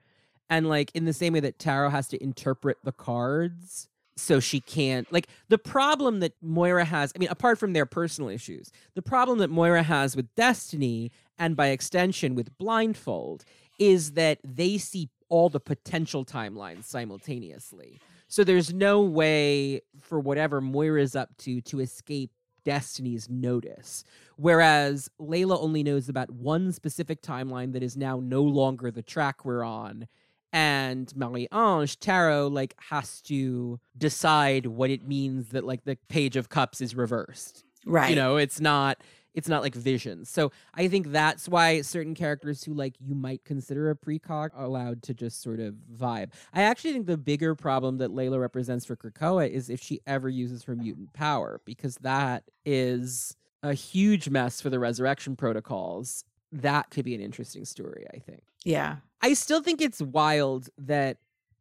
And, 0.49 0.69
like, 0.69 0.91
in 0.95 1.05
the 1.05 1.13
same 1.13 1.33
way 1.33 1.41
that 1.41 1.59
Tarot 1.59 1.91
has 1.91 2.09
to 2.09 2.23
interpret 2.23 2.79
the 2.85 2.93
cards, 2.93 3.89
so 4.17 4.41
she 4.41 4.61
can't, 4.61 5.11
like, 5.13 5.29
the 5.49 5.59
problem 5.59 6.21
that 6.21 6.33
Moira 6.41 6.85
has, 6.85 7.13
I 7.15 7.19
mean, 7.19 7.29
apart 7.29 7.59
from 7.59 7.73
their 7.73 7.85
personal 7.87 8.31
issues, 8.31 8.71
the 8.95 9.03
problem 9.03 9.39
that 9.39 9.51
Moira 9.51 9.83
has 9.83 10.17
with 10.17 10.35
Destiny 10.37 11.11
and 11.39 11.57
by 11.57 11.69
extension 11.69 12.35
with 12.35 12.57
Blindfold 12.59 13.45
is 13.79 14.13
that 14.13 14.39
they 14.43 14.79
see 14.79 15.11
all 15.29 15.49
the 15.49 15.61
potential 15.61 16.25
timelines 16.25 16.85
simultaneously. 16.85 18.01
So 18.29 18.43
there's 18.43 18.73
no 18.73 19.03
way 19.03 19.83
for 20.01 20.19
whatever 20.19 20.61
Moira's 20.61 21.15
up 21.15 21.37
to 21.39 21.61
to 21.63 21.81
escape 21.81 22.31
Destiny's 22.65 23.29
notice. 23.29 24.03
Whereas 24.37 25.09
Layla 25.21 25.63
only 25.63 25.83
knows 25.83 26.09
about 26.09 26.31
one 26.31 26.73
specific 26.73 27.23
timeline 27.23 27.73
that 27.73 27.83
is 27.83 27.97
now 27.97 28.19
no 28.21 28.43
longer 28.43 28.91
the 28.91 29.03
track 29.03 29.45
we're 29.45 29.63
on. 29.63 30.09
And 30.57 31.15
Marie 31.15 31.49
Ange 31.53 32.01
Tarot 32.01 32.49
like 32.49 32.75
has 32.89 33.21
to 33.23 33.79
decide 33.99 34.65
what 34.65 34.89
it 34.89 35.07
means 35.07 35.51
that 35.51 35.67
like 35.67 35.85
the 35.85 35.99
page 36.09 36.35
of 36.35 36.49
cups 36.49 36.81
is 36.81 36.95
reversed. 36.95 37.63
Right. 37.85 38.09
You 38.09 38.17
know, 38.17 38.39
it's 38.39 38.59
not 38.59 39.03
it's 39.35 39.51
not 39.51 39.61
like 39.61 39.75
vision. 39.75 40.25
So 40.25 40.51
I 40.73 40.89
think 40.89 41.13
that's 41.13 41.47
why 41.47 41.83
certain 41.83 42.15
characters 42.15 42.65
who 42.65 42.73
like 42.73 42.95
you 42.99 43.15
might 43.15 43.45
consider 43.45 43.91
a 43.91 43.95
precog 43.95 44.49
are 44.55 44.65
allowed 44.65 45.03
to 45.03 45.13
just 45.13 45.43
sort 45.43 45.61
of 45.61 45.75
vibe. 45.95 46.31
I 46.55 46.63
actually 46.63 46.95
think 46.95 47.07
the 47.07 47.19
bigger 47.19 47.55
problem 47.55 47.99
that 47.99 48.11
Layla 48.11 48.41
represents 48.41 48.87
for 48.87 48.97
Krakoa 48.97 49.51
is 49.51 49.69
if 49.69 49.83
she 49.83 50.01
ever 50.07 50.31
uses 50.31 50.65
her 50.65 50.75
mutant 50.75 51.13
power, 51.13 51.61
because 51.67 51.97
that 51.97 52.45
is 52.65 53.37
a 53.63 53.75
huge 53.75 54.31
mess 54.31 54.63
for 54.63 54.71
the 54.71 54.79
resurrection 54.79 55.37
protocols. 55.37 56.25
That 56.51 56.89
could 56.89 57.05
be 57.05 57.15
an 57.15 57.21
interesting 57.21 57.67
story, 57.67 58.07
I 58.15 58.21
think. 58.21 58.43
Yeah. 58.67 58.97
I 59.23 59.33
still 59.35 59.63
think 59.63 59.81
it's 59.81 60.03
wild 60.03 60.69
that 60.77 61.17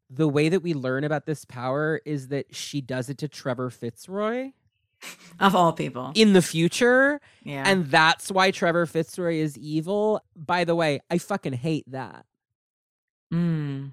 the 0.09 0.27
way 0.27 0.49
that 0.49 0.61
we 0.61 0.73
learn 0.73 1.03
about 1.03 1.25
this 1.25 1.45
power 1.45 2.01
is 2.05 2.27
that 2.29 2.53
she 2.53 2.81
does 2.81 3.09
it 3.09 3.17
to 3.19 3.27
Trevor 3.27 3.69
Fitzroy 3.69 4.51
Of 5.39 5.55
all 5.55 5.71
people. 5.73 6.11
in 6.15 6.33
the 6.33 6.41
future. 6.41 7.19
Yeah. 7.43 7.63
And 7.65 7.85
that's 7.87 8.31
why 8.31 8.51
Trevor 8.51 8.85
Fitzroy 8.85 9.35
is 9.35 9.57
evil. 9.57 10.21
By 10.35 10.63
the 10.63 10.75
way, 10.75 10.99
I 11.09 11.17
fucking 11.17 11.53
hate 11.53 11.89
that 11.91 12.25
Mm. 13.33 13.91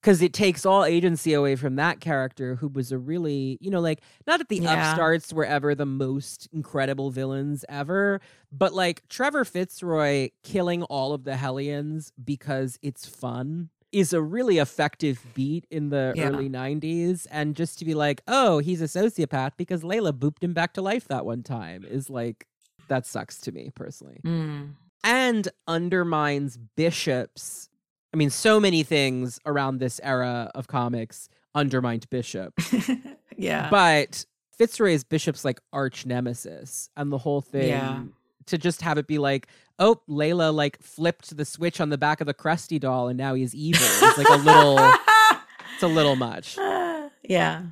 Because 0.00 0.22
it 0.22 0.32
takes 0.32 0.64
all 0.64 0.84
agency 0.84 1.32
away 1.32 1.56
from 1.56 1.76
that 1.76 2.00
character 2.00 2.54
who 2.56 2.68
was 2.68 2.92
a 2.92 2.98
really, 2.98 3.58
you 3.60 3.70
know, 3.70 3.80
like, 3.80 4.00
not 4.26 4.38
that 4.38 4.48
the 4.48 4.58
Yeah. 4.58 4.90
upstarts 4.90 5.32
were 5.32 5.44
ever 5.44 5.74
the 5.74 5.86
most 5.86 6.48
incredible 6.52 7.10
villains 7.10 7.64
ever, 7.68 8.20
but 8.52 8.72
like 8.72 9.06
Trevor 9.08 9.44
Fitzroy 9.44 10.30
killing 10.44 10.82
all 10.84 11.12
of 11.12 11.24
the 11.24 11.36
Hellions 11.36 12.12
because 12.22 12.78
it's 12.82 13.06
fun. 13.06 13.70
Is 13.90 14.12
a 14.12 14.20
really 14.20 14.58
effective 14.58 15.24
beat 15.34 15.66
in 15.70 15.88
the 15.88 16.12
Yeah. 16.14 16.28
early 16.28 16.48
90s. 16.50 17.26
And 17.30 17.56
just 17.56 17.78
to 17.78 17.84
be 17.86 17.94
like, 17.94 18.22
oh, 18.28 18.58
he's 18.58 18.82
a 18.82 18.84
sociopath 18.84 19.52
because 19.56 19.82
Layla 19.82 20.12
booped 20.12 20.44
him 20.44 20.52
back 20.52 20.74
to 20.74 20.82
life 20.82 21.08
that 21.08 21.24
one 21.24 21.42
time 21.42 21.84
is 21.84 22.10
like, 22.10 22.46
that 22.88 23.06
sucks 23.06 23.38
to 23.40 23.50
me 23.52 23.70
personally 23.74 24.20
Mm. 24.24 24.74
and 25.02 25.48
undermines 25.66 26.56
Bishop's. 26.56 27.67
I 28.12 28.16
mean, 28.16 28.30
so 28.30 28.58
many 28.58 28.82
things 28.82 29.38
around 29.44 29.78
this 29.78 30.00
era 30.02 30.50
of 30.54 30.66
comics 30.66 31.28
undermined 31.54 32.08
Bishop, 32.10 32.54
yeah. 33.36 33.68
but 33.70 34.24
Fitzroy 34.56 34.92
is 34.92 35.04
Bishop's 35.04 35.44
like 35.44 35.60
arch 35.72 36.06
nemesis, 36.06 36.88
and 36.96 37.12
the 37.12 37.18
whole 37.18 37.40
thing 37.40 37.68
Yeah. 37.68 38.02
to 38.46 38.58
just 38.58 38.82
have 38.82 38.98
it 38.98 39.06
be 39.06 39.18
like, 39.18 39.48
oh, 39.78 40.00
Layla 40.08 40.54
like 40.54 40.80
flipped 40.82 41.36
the 41.36 41.44
switch 41.44 41.80
on 41.80 41.90
the 41.90 41.98
back 41.98 42.20
of 42.20 42.26
the 42.26 42.34
Krusty 42.34 42.80
doll, 42.80 43.08
and 43.08 43.18
now 43.18 43.34
he's 43.34 43.54
evil. 43.54 43.80
It's 43.82 44.18
like 44.18 44.28
a 44.28 44.42
little, 44.42 44.78
it's 45.74 45.82
a 45.82 45.88
little 45.88 46.16
much. 46.16 46.56
yeah. 47.22 47.62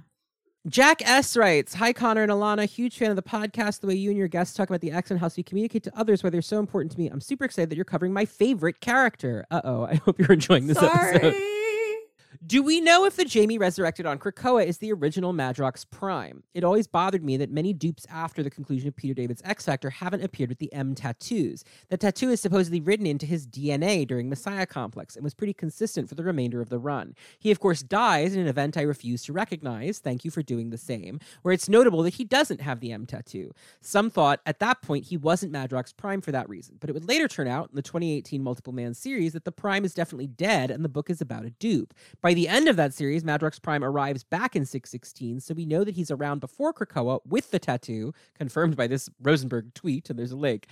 Jack 0.68 1.00
S 1.08 1.36
writes, 1.36 1.74
Hi 1.74 1.92
Connor 1.92 2.24
and 2.24 2.32
Elana, 2.32 2.66
huge 2.66 2.98
fan 2.98 3.10
of 3.10 3.16
the 3.16 3.22
podcast. 3.22 3.80
The 3.80 3.86
way 3.86 3.94
you 3.94 4.10
and 4.10 4.18
your 4.18 4.26
guests 4.26 4.52
talk 4.56 4.68
about 4.68 4.80
the 4.80 4.90
X 4.90 5.12
and 5.12 5.20
how 5.20 5.30
you 5.36 5.44
communicate 5.44 5.84
to 5.84 5.96
others 5.96 6.24
why 6.24 6.30
they're 6.30 6.42
so 6.42 6.58
important 6.58 6.90
to 6.90 6.98
me. 6.98 7.06
I'm 7.06 7.20
super 7.20 7.44
excited 7.44 7.70
that 7.70 7.76
you're 7.76 7.84
covering 7.84 8.12
my 8.12 8.24
favorite 8.24 8.80
character. 8.80 9.46
Uh 9.52 9.60
oh, 9.62 9.84
I 9.90 9.94
hope 9.96 10.18
you're 10.18 10.32
enjoying 10.32 10.66
this 10.66 10.78
Sorry. 10.78 11.16
episode. 11.16 11.55
Do 12.46 12.62
we 12.62 12.80
know 12.80 13.04
if 13.04 13.16
the 13.16 13.24
Jamie 13.24 13.58
resurrected 13.58 14.06
on 14.06 14.20
Krakoa 14.20 14.64
is 14.64 14.78
the 14.78 14.92
original 14.92 15.32
Madrox 15.32 15.84
Prime? 15.90 16.44
It 16.54 16.62
always 16.62 16.86
bothered 16.86 17.24
me 17.24 17.36
that 17.38 17.50
many 17.50 17.72
dupes 17.72 18.06
after 18.08 18.40
the 18.40 18.50
conclusion 18.50 18.86
of 18.86 18.94
Peter 18.94 19.14
David's 19.14 19.42
X 19.44 19.64
Factor 19.64 19.90
haven't 19.90 20.22
appeared 20.22 20.50
with 20.50 20.58
the 20.58 20.72
M 20.72 20.94
tattoos. 20.94 21.64
The 21.88 21.96
tattoo 21.96 22.30
is 22.30 22.40
supposedly 22.40 22.78
written 22.78 23.04
into 23.04 23.26
his 23.26 23.48
DNA 23.48 24.06
during 24.06 24.28
Messiah 24.28 24.64
Complex 24.66 25.16
and 25.16 25.24
was 25.24 25.34
pretty 25.34 25.54
consistent 25.54 26.08
for 26.08 26.14
the 26.14 26.22
remainder 26.22 26.60
of 26.60 26.68
the 26.68 26.78
run. 26.78 27.16
He, 27.40 27.50
of 27.50 27.58
course, 27.58 27.82
dies 27.82 28.36
in 28.36 28.42
an 28.42 28.46
event 28.46 28.76
I 28.76 28.82
refuse 28.82 29.24
to 29.24 29.32
recognize. 29.32 29.98
Thank 29.98 30.24
you 30.24 30.30
for 30.30 30.42
doing 30.42 30.70
the 30.70 30.78
same. 30.78 31.18
Where 31.42 31.54
it's 31.54 31.68
notable 31.68 32.04
that 32.04 32.14
he 32.14 32.24
doesn't 32.24 32.60
have 32.60 32.78
the 32.78 32.92
M 32.92 33.06
tattoo. 33.06 33.50
Some 33.80 34.08
thought 34.08 34.40
at 34.46 34.60
that 34.60 34.82
point 34.82 35.06
he 35.06 35.16
wasn't 35.16 35.52
Madrox 35.52 35.96
Prime 35.96 36.20
for 36.20 36.30
that 36.30 36.48
reason, 36.48 36.76
but 36.78 36.90
it 36.90 36.92
would 36.92 37.08
later 37.08 37.26
turn 37.26 37.48
out 37.48 37.70
in 37.70 37.74
the 37.74 37.82
2018 37.82 38.40
Multiple 38.40 38.72
Man 38.72 38.94
series 38.94 39.32
that 39.32 39.44
the 39.44 39.50
Prime 39.50 39.84
is 39.84 39.94
definitely 39.94 40.28
dead 40.28 40.70
and 40.70 40.84
the 40.84 40.88
book 40.88 41.10
is 41.10 41.20
about 41.20 41.44
a 41.44 41.50
dupe. 41.50 41.92
By 42.22 42.35
the 42.36 42.48
end 42.48 42.68
of 42.68 42.76
that 42.76 42.92
series, 42.92 43.24
Madrox 43.24 43.60
Prime 43.60 43.82
arrives 43.82 44.22
back 44.22 44.54
in 44.54 44.66
616, 44.66 45.40
so 45.40 45.54
we 45.54 45.64
know 45.64 45.84
that 45.84 45.94
he's 45.94 46.10
around 46.10 46.40
before 46.40 46.72
Krakoa 46.72 47.20
with 47.26 47.50
the 47.50 47.58
tattoo, 47.58 48.12
confirmed 48.36 48.76
by 48.76 48.86
this 48.86 49.08
Rosenberg 49.22 49.72
tweet, 49.74 50.10
and 50.10 50.18
there's 50.18 50.32
a 50.32 50.36
link. 50.36 50.66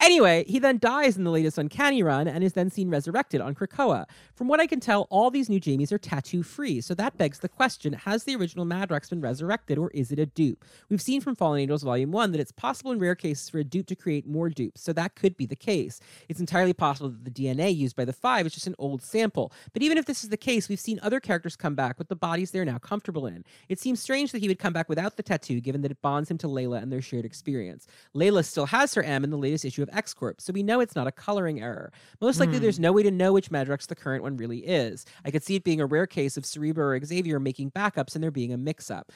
Anyway, 0.00 0.44
he 0.46 0.58
then 0.58 0.78
dies 0.78 1.16
in 1.16 1.24
the 1.24 1.30
latest 1.30 1.56
Uncanny 1.56 2.02
run 2.02 2.26
and 2.26 2.42
is 2.42 2.52
then 2.52 2.68
seen 2.68 2.90
resurrected 2.90 3.40
on 3.40 3.54
Krakoa. 3.54 4.06
From 4.34 4.48
what 4.48 4.60
I 4.60 4.66
can 4.66 4.80
tell, 4.80 5.06
all 5.08 5.30
these 5.30 5.48
new 5.48 5.60
Jamies 5.60 5.92
are 5.92 5.98
tattoo 5.98 6.42
free, 6.42 6.80
so 6.80 6.94
that 6.94 7.16
begs 7.16 7.38
the 7.38 7.48
question 7.48 7.92
has 7.92 8.24
the 8.24 8.34
original 8.36 8.66
Madrox 8.66 9.08
been 9.08 9.20
resurrected 9.20 9.78
or 9.78 9.90
is 9.92 10.10
it 10.10 10.18
a 10.18 10.26
dupe? 10.26 10.64
We've 10.90 11.00
seen 11.00 11.20
from 11.20 11.36
Fallen 11.36 11.60
Angels 11.60 11.84
Volume 11.84 12.10
1 12.10 12.32
that 12.32 12.40
it's 12.40 12.52
possible 12.52 12.90
in 12.92 12.98
rare 12.98 13.14
cases 13.14 13.48
for 13.48 13.58
a 13.58 13.64
dupe 13.64 13.86
to 13.86 13.94
create 13.94 14.26
more 14.26 14.50
dupes, 14.50 14.82
so 14.82 14.92
that 14.92 15.14
could 15.14 15.36
be 15.36 15.46
the 15.46 15.56
case. 15.56 16.00
It's 16.28 16.40
entirely 16.40 16.74
possible 16.74 17.10
that 17.10 17.24
the 17.24 17.30
DNA 17.30 17.74
used 17.74 17.96
by 17.96 18.04
the 18.04 18.12
Five 18.12 18.46
is 18.46 18.54
just 18.54 18.66
an 18.66 18.74
old 18.78 19.02
sample. 19.02 19.52
But 19.72 19.82
even 19.82 19.96
if 19.96 20.06
this 20.06 20.24
is 20.24 20.30
the 20.30 20.36
case, 20.36 20.68
we've 20.68 20.80
seen 20.80 20.93
other 21.00 21.20
characters 21.20 21.56
come 21.56 21.74
back 21.74 21.98
with 21.98 22.08
the 22.08 22.16
bodies 22.16 22.50
they're 22.50 22.64
now 22.64 22.78
comfortable 22.78 23.26
in. 23.26 23.44
It 23.68 23.80
seems 23.80 24.00
strange 24.00 24.32
that 24.32 24.40
he 24.40 24.48
would 24.48 24.58
come 24.58 24.72
back 24.72 24.88
without 24.88 25.16
the 25.16 25.22
tattoo, 25.22 25.60
given 25.60 25.82
that 25.82 25.90
it 25.90 26.02
bonds 26.02 26.30
him 26.30 26.38
to 26.38 26.46
Layla 26.46 26.82
and 26.82 26.92
their 26.92 27.02
shared 27.02 27.24
experience. 27.24 27.86
Layla 28.14 28.44
still 28.44 28.66
has 28.66 28.94
her 28.94 29.02
M 29.02 29.24
in 29.24 29.30
the 29.30 29.38
latest 29.38 29.64
issue 29.64 29.82
of 29.82 29.90
X 29.92 30.14
Corp, 30.14 30.40
so 30.40 30.52
we 30.52 30.62
know 30.62 30.80
it's 30.80 30.96
not 30.96 31.06
a 31.06 31.12
coloring 31.12 31.60
error. 31.60 31.92
Most 32.20 32.40
likely, 32.40 32.58
there's 32.58 32.76
hmm. 32.76 32.82
no 32.82 32.92
way 32.92 33.02
to 33.02 33.10
know 33.10 33.32
which 33.32 33.50
Madrox 33.50 33.86
the 33.86 33.94
current 33.94 34.22
one 34.22 34.36
really 34.36 34.58
is. 34.58 35.04
I 35.24 35.30
could 35.30 35.42
see 35.42 35.56
it 35.56 35.64
being 35.64 35.80
a 35.80 35.86
rare 35.86 36.06
case 36.06 36.36
of 36.36 36.46
Cerebro 36.46 36.86
or 36.86 37.04
Xavier 37.04 37.40
making 37.40 37.70
backups 37.70 38.14
and 38.14 38.22
there 38.22 38.30
being 38.30 38.52
a 38.52 38.56
mix 38.56 38.90
up. 38.90 39.12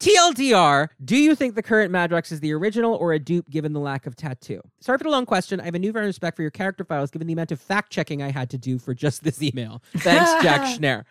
TLDR, 0.00 0.88
do 1.04 1.16
you 1.16 1.34
think 1.36 1.54
the 1.54 1.62
current 1.62 1.92
Madrox 1.92 2.32
is 2.32 2.40
the 2.40 2.52
original 2.52 2.94
or 2.94 3.12
a 3.12 3.18
dupe 3.20 3.48
given 3.48 3.72
the 3.72 3.80
lack 3.80 4.06
of 4.06 4.16
tattoo? 4.16 4.60
Sorry 4.80 4.98
for 4.98 5.04
the 5.04 5.10
long 5.10 5.26
question. 5.26 5.60
I 5.60 5.64
have 5.64 5.76
a 5.76 5.78
newfound 5.78 6.06
respect 6.06 6.36
for 6.36 6.42
your 6.42 6.50
character 6.50 6.84
files 6.84 7.10
given 7.10 7.28
the 7.28 7.32
amount 7.32 7.52
of 7.52 7.60
fact 7.60 7.92
checking 7.92 8.20
I 8.20 8.32
had 8.32 8.50
to 8.50 8.58
do 8.58 8.78
for 8.78 8.94
just 8.94 9.22
this 9.22 9.40
email. 9.40 9.80
Thanks, 9.98 10.42
Jack 10.42 10.62
Schneer. 10.78 11.04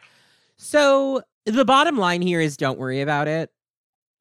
So 0.57 1.21
the 1.45 1.63
bottom 1.63 1.97
line 1.97 2.21
here 2.21 2.41
is 2.41 2.57
don't 2.57 2.77
worry 2.77 3.01
about 3.01 3.27
it. 3.27 3.49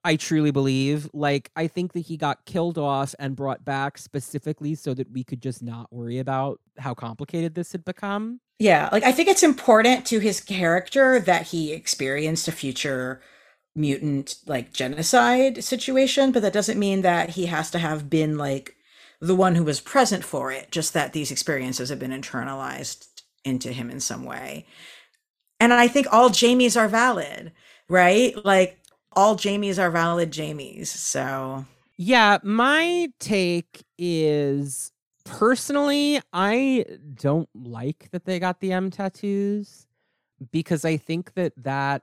I 0.05 0.17
truly 0.17 0.51
believe. 0.51 1.11
Like, 1.13 1.51
I 1.57 1.67
think 1.67 1.93
that 1.93 2.01
he 2.01 2.17
got 2.17 2.47
killed 2.47 2.79
off 2.79 3.15
and 3.19 3.37
brought 3.37 3.65
back 3.65 3.99
specifically 3.99 4.75
so 4.75 4.95
that 4.95 5.11
we 5.11 5.25
could 5.25 5.43
just 5.43 5.63
not 5.63 5.93
worry 5.93 6.19
about 6.19 6.61
how 6.79 6.95
complicated 6.95 7.55
this 7.55 7.73
had 7.73 7.85
become. 7.85 8.41
Yeah, 8.59 8.89
like 8.93 9.03
I 9.05 9.13
think 9.13 9.29
it's 9.29 9.43
important 9.43 10.07
to 10.07 10.19
his 10.21 10.41
character 10.41 11.19
that 11.21 11.49
he 11.49 11.73
experienced 11.73 12.47
a 12.47 12.53
future 12.53 13.21
mutant 13.75 14.37
like 14.47 14.73
genocide 14.73 15.63
situation, 15.63 16.33
but 16.33 16.43
that 16.43 16.53
doesn't 16.53 16.79
mean 16.79 17.03
that 17.03 17.31
he 17.31 17.47
has 17.47 17.71
to 17.71 17.79
have 17.79 18.11
been 18.11 18.37
like 18.37 18.75
the 19.21 19.35
one 19.35 19.55
who 19.55 19.65
was 19.65 19.81
present 19.81 20.25
for 20.25 20.51
it, 20.51 20.71
just 20.71 20.95
that 20.95 21.13
these 21.13 21.31
experiences 21.31 21.89
have 21.89 21.99
been 21.99 22.11
internalized 22.11 23.07
into 23.45 23.73
him 23.73 23.91
in 23.91 24.01
some 24.01 24.25
way. 24.25 24.67
And 25.59 25.73
I 25.73 25.89
think 25.89 26.07
all 26.11 26.31
Jamies 26.31 26.79
are 26.79 26.89
valid, 26.89 27.53
right? 27.89 28.35
Like 28.45 28.79
all 29.13 29.37
Jamies 29.37 29.79
are 29.79 29.91
valid 29.91 30.31
Jamies. 30.33 30.87
So, 30.87 31.67
Yeah, 31.97 32.39
my 32.43 33.13
take 33.19 33.85
is 33.99 34.91
personally, 35.25 36.21
I 36.33 36.87
don't 37.15 37.49
like 37.55 38.09
that 38.13 38.25
they 38.25 38.39
got 38.39 38.61
the 38.61 38.73
M 38.73 38.91
tattoos 38.91 39.87
because 40.51 40.85
I 40.85 40.97
think 40.97 41.35
that 41.35 41.53
that, 41.59 42.03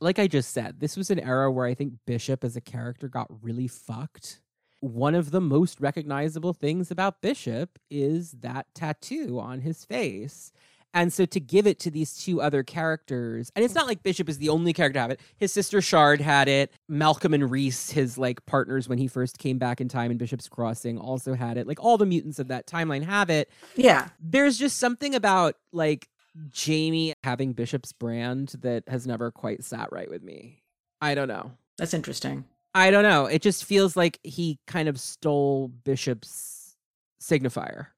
like 0.00 0.18
I 0.18 0.26
just 0.26 0.52
said, 0.52 0.80
this 0.80 0.96
was 0.96 1.10
an 1.10 1.20
era 1.20 1.50
where 1.50 1.66
I 1.66 1.74
think 1.74 1.94
Bishop 2.06 2.44
as 2.44 2.56
a 2.56 2.60
character 2.60 3.08
got 3.08 3.28
really 3.42 3.68
fucked. 3.68 4.40
One 4.80 5.14
of 5.14 5.30
the 5.32 5.40
most 5.40 5.80
recognizable 5.80 6.52
things 6.52 6.90
about 6.90 7.20
Bishop 7.20 7.78
is 7.90 8.32
that 8.40 8.66
tattoo 8.74 9.40
on 9.40 9.60
his 9.60 9.84
face. 9.84 10.52
And 10.94 11.12
so 11.12 11.26
to 11.26 11.40
give 11.40 11.66
it 11.66 11.78
to 11.80 11.90
these 11.90 12.16
two 12.16 12.40
other 12.40 12.62
characters, 12.62 13.52
and 13.54 13.64
it's 13.64 13.74
not 13.74 13.86
like 13.86 14.02
Bishop 14.02 14.28
is 14.28 14.38
the 14.38 14.48
only 14.48 14.72
character 14.72 14.94
to 14.94 15.00
have 15.00 15.10
it. 15.10 15.20
His 15.36 15.52
sister 15.52 15.82
Shard 15.82 16.20
had 16.20 16.48
it. 16.48 16.72
Malcolm 16.88 17.34
and 17.34 17.50
Reese, 17.50 17.90
his 17.90 18.16
like 18.16 18.44
partners 18.46 18.88
when 18.88 18.98
he 18.98 19.06
first 19.06 19.38
came 19.38 19.58
back 19.58 19.80
in 19.80 19.88
time 19.88 20.10
in 20.10 20.16
Bishop's 20.16 20.48
Crossing, 20.48 20.96
also 20.96 21.34
had 21.34 21.58
it. 21.58 21.66
Like 21.66 21.82
all 21.82 21.98
the 21.98 22.06
mutants 22.06 22.38
of 22.38 22.48
that 22.48 22.66
timeline 22.66 23.04
have 23.04 23.28
it. 23.28 23.50
yeah. 23.76 24.08
There's 24.18 24.56
just 24.58 24.78
something 24.78 25.14
about 25.14 25.56
like 25.72 26.08
Jamie 26.50 27.14
having 27.24 27.52
Bishop's 27.52 27.92
brand 27.92 28.54
that 28.60 28.84
has 28.88 29.06
never 29.06 29.30
quite 29.30 29.64
sat 29.64 29.90
right 29.92 30.08
with 30.08 30.22
me. 30.22 30.62
I 31.00 31.14
don't 31.14 31.28
know. 31.28 31.52
That's 31.76 31.94
interesting. 31.94 32.44
I 32.74 32.90
don't 32.90 33.02
know. 33.02 33.26
It 33.26 33.42
just 33.42 33.64
feels 33.64 33.96
like 33.96 34.18
he 34.22 34.58
kind 34.66 34.88
of 34.88 35.00
stole 35.00 35.68
Bishop's 35.68 36.76
signifier. 37.20 37.88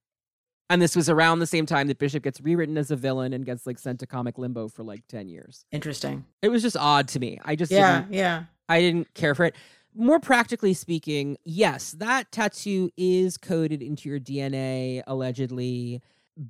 And 0.69 0.81
this 0.81 0.95
was 0.95 1.11
around 1.11 1.41
the 1.41 1.47
same 1.47 1.67
time 1.67 1.89
that 1.89 1.99
Bishop 1.99 2.23
gets 2.23 2.41
rewritten 2.41 2.79
as 2.79 2.93
a 2.93 2.97
villain 2.97 3.33
and 3.33 3.45
gets 3.45 3.67
like 3.67 3.79
sent 3.79 3.99
to 4.01 4.07
comic 4.07 4.39
limbo 4.39 4.69
for 4.69 4.85
like 4.85 5.03
10 5.09 5.29
years. 5.29 5.65
Interesting. 5.73 6.25
It 6.43 6.49
was 6.49 6.63
just 6.63 6.77
odd 6.77 7.09
to 7.09 7.19
me. 7.19 7.41
I 7.45 7.57
just 7.57 7.73
Yeah, 7.73 8.05
yeah. 8.09 8.45
I 8.69 8.81
didn't 8.81 9.13
care 9.15 9.35
for 9.35 9.45
it. 9.45 9.57
More 9.97 10.21
practically 10.21 10.73
speaking, 10.73 11.37
yes, 11.45 11.91
that 11.99 12.31
tattoo 12.31 12.91
is 12.97 13.37
coded 13.37 13.83
into 13.83 14.09
your 14.09 14.21
DNA 14.21 15.03
allegedly. 15.09 16.01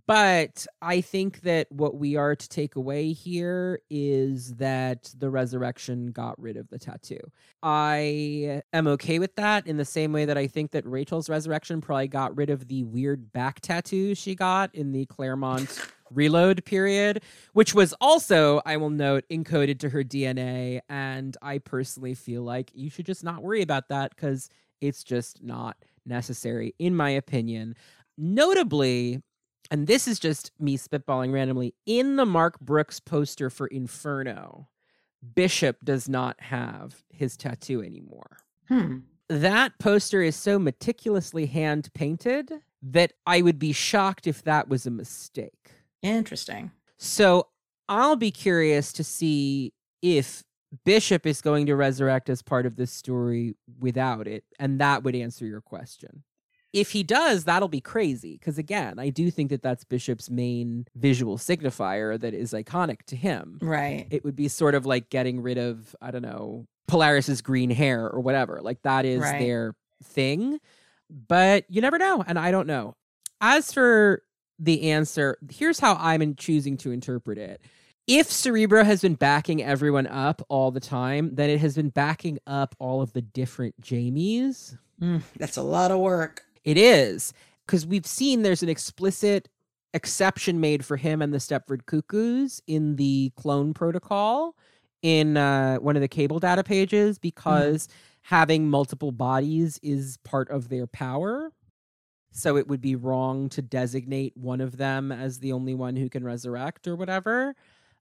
But 0.07 0.67
I 0.81 1.01
think 1.01 1.41
that 1.41 1.71
what 1.73 1.97
we 1.97 2.15
are 2.15 2.37
to 2.37 2.49
take 2.49 2.77
away 2.77 3.13
here 3.13 3.81
is 3.91 4.55
that 4.57 5.13
the 5.19 5.31
resurrection 5.31 6.13
got 6.13 6.41
rid 6.41 6.57
of 6.57 6.69
the 6.69 6.79
tattoo. 6.79 7.19
I 7.63 8.63
am 8.73 8.87
okay 8.87 9.19
with 9.19 9.35
that 9.37 9.67
in 9.67 9.79
the 9.79 9.85
same 9.85 10.13
way 10.13 10.27
that 10.27 10.39
I 10.39 10.47
think 10.47 10.71
that 10.73 10.87
Rachel's 10.87 11.29
resurrection 11.29 11.81
probably 11.81 12.09
got 12.09 12.37
rid 12.37 12.51
of 12.51 12.69
the 12.69 12.85
weird 12.85 13.33
back 13.33 13.61
tattoo 13.61 14.15
she 14.15 14.35
got 14.35 14.73
in 14.75 14.93
the 14.93 15.07
Claremont 15.07 15.81
reload 16.11 16.65
period, 16.65 17.23
which 17.53 17.75
was 17.75 17.93
also, 18.01 18.61
I 18.67 18.77
will 18.77 18.91
note, 18.91 19.25
encoded 19.31 19.81
to 19.81 19.89
her 19.89 20.05
DNA. 20.05 20.81
And 20.89 21.37
I 21.43 21.59
personally 21.59 22.15
feel 22.15 22.43
like 22.43 22.71
you 22.75 22.91
should 22.91 23.07
just 23.07 23.25
not 23.25 23.43
worry 23.43 23.63
about 23.63 23.89
that 23.89 24.15
because 24.15 24.51
it's 24.81 25.05
just 25.05 25.43
not 25.43 25.77
necessary, 26.07 26.75
in 26.79 26.95
my 26.95 27.11
opinion. 27.11 27.77
Notably, 28.17 29.23
and 29.71 29.87
this 29.87 30.09
is 30.09 30.19
just 30.19 30.51
me 30.59 30.77
spitballing 30.77 31.33
randomly, 31.33 31.75
in 31.87 32.17
the 32.17 32.27
Mark 32.27 32.59
Brooks 32.61 33.01
poster 33.01 33.51
for 33.51 33.67
Inferno, 33.69 34.69
Bishop 35.35 35.85
does 35.85 36.09
not 36.09 36.41
have 36.41 37.03
his 37.11 37.37
tattoo 37.37 37.83
anymore. 37.83 38.39
Hmm. 38.69 38.99
That 39.29 39.79
poster 39.79 40.23
is 40.23 40.35
so 40.35 40.59
meticulously 40.59 41.47
hand 41.47 41.91
painted 41.95 42.53
that 42.83 43.13
I 43.27 43.43
would 43.43 43.59
be 43.59 43.73
shocked 43.73 44.27
if 44.27 44.43
that 44.45 44.69
was 44.69 44.87
a 44.87 44.91
mistake. 44.91 45.73
Interesting. 46.03 46.73
So 46.99 47.49
I'll 47.89 48.17
be 48.17 48.31
curious 48.31 48.93
to 48.95 49.05
see 49.05 49.73
if 50.03 50.43
Bishop 50.85 51.27
is 51.27 51.41
going 51.41 51.67
to 51.67 51.77
resurrect 51.77 52.29
as 52.29 52.43
part 52.43 52.67
of 52.67 52.77
this 52.77 52.91
story 52.91 53.55
without 53.79 54.27
it. 54.27 54.45
And 54.59 54.81
that 54.81 55.03
would 55.03 55.15
answer 55.15 55.45
your 55.45 55.61
question. 55.61 56.23
If 56.73 56.93
he 56.93 57.03
does, 57.03 57.45
that'll 57.45 57.69
be 57.69 57.81
crazy. 57.81 58.35
Because 58.39 58.59
again, 58.59 58.99
I 58.99 59.11
do 59.11 59.31
think 59.31 59.51
that 59.51 59.63
that's 59.63 59.85
Bishop's 59.85 60.31
main 60.31 60.87
visual 60.95 61.37
signifier 61.37 62.19
that 62.21 62.33
is 62.35 62.53
iconic 62.53 63.03
to 63.07 63.17
him. 63.17 63.59
Right. 63.61 64.07
It 64.11 64.25
would 64.25 64.37
be 64.37 64.49
sort 64.49 64.75
of 64.75 64.87
like 64.87 65.11
getting 65.11 65.41
rid 65.43 65.59
of, 65.59 65.97
I 66.01 66.11
don't 66.11 66.23
know, 66.23 66.67
Polaris's 66.87 67.43
green 67.43 67.71
hair 67.71 68.09
or 68.09 68.21
whatever. 68.21 68.61
Like 68.63 68.83
that 68.83 69.05
is 69.05 69.21
Right. 69.21 69.39
their 69.41 69.75
thing. 70.05 70.59
But 71.11 71.65
you 71.69 71.81
never 71.81 71.99
know. 71.99 72.23
And 72.27 72.39
I 72.39 72.51
don't 72.53 72.67
know. 72.67 72.95
As 73.41 73.73
for 73.73 74.23
the 74.59 74.91
answer, 74.91 75.39
here's 75.51 75.81
how 75.81 75.95
I'm 75.95 76.23
in 76.23 76.37
choosing 76.37 76.77
to 76.79 76.93
interpret 76.93 77.39
it. 77.39 77.61
If 78.07 78.31
Cerebro 78.31 78.85
has 78.85 79.03
been 79.03 79.15
backing 79.15 79.63
everyone 79.63 80.07
up 80.07 80.43
all 80.49 80.71
the 80.71 80.81
time, 80.81 81.35
then 81.35 81.49
it 81.51 81.61
has 81.61 81.75
been 81.77 81.91
backing 81.91 82.39
up 82.47 82.75
all 82.79 83.03
of 83.03 83.13
the 83.13 83.23
different 83.23 83.81
Jamies. 83.81 84.77
Mm, 85.01 85.23
that's 85.37 85.57
a 85.57 85.63
lot 85.63 85.91
of 85.91 85.99
work. 86.01 86.43
It 86.65 86.77
is 86.77 87.33
because 87.67 87.87
we've 87.87 88.07
seen 88.07 88.43
there's 88.43 88.63
an 88.63 88.69
explicit 88.69 89.49
exception 89.95 90.61
made 90.61 90.85
for 90.85 90.97
him 90.97 91.23
and 91.23 91.33
the 91.33 91.39
Stepford 91.39 91.87
Cuckoos 91.87 92.61
in 92.67 92.97
the 92.97 93.33
clone 93.37 93.75
protocol 93.75 94.57
in 95.03 95.37
uh, 95.37 95.77
one 95.77 95.97
of 95.97 96.03
the 96.03 96.09
cable 96.09 96.39
data 96.39 96.63
pages 96.63 97.19
because 97.19 97.89
having 98.23 98.69
multiple 98.69 99.13
bodies 99.13 99.79
is 99.83 100.19
part 100.19 100.51
of 100.51 100.69
their 100.69 100.87
power. 100.87 101.51
So 102.33 102.57
it 102.57 102.69
would 102.69 102.81
be 102.81 102.95
wrong 102.95 103.49
to 103.51 103.63
designate 103.63 104.37
one 104.37 104.61
of 104.61 104.77
them 104.77 105.11
as 105.11 105.41
the 105.41 105.53
only 105.53 105.75
one 105.75 105.97
who 105.97 106.09
can 106.09 106.23
resurrect 106.23 106.87
or 106.87 106.95
whatever. 106.95 107.57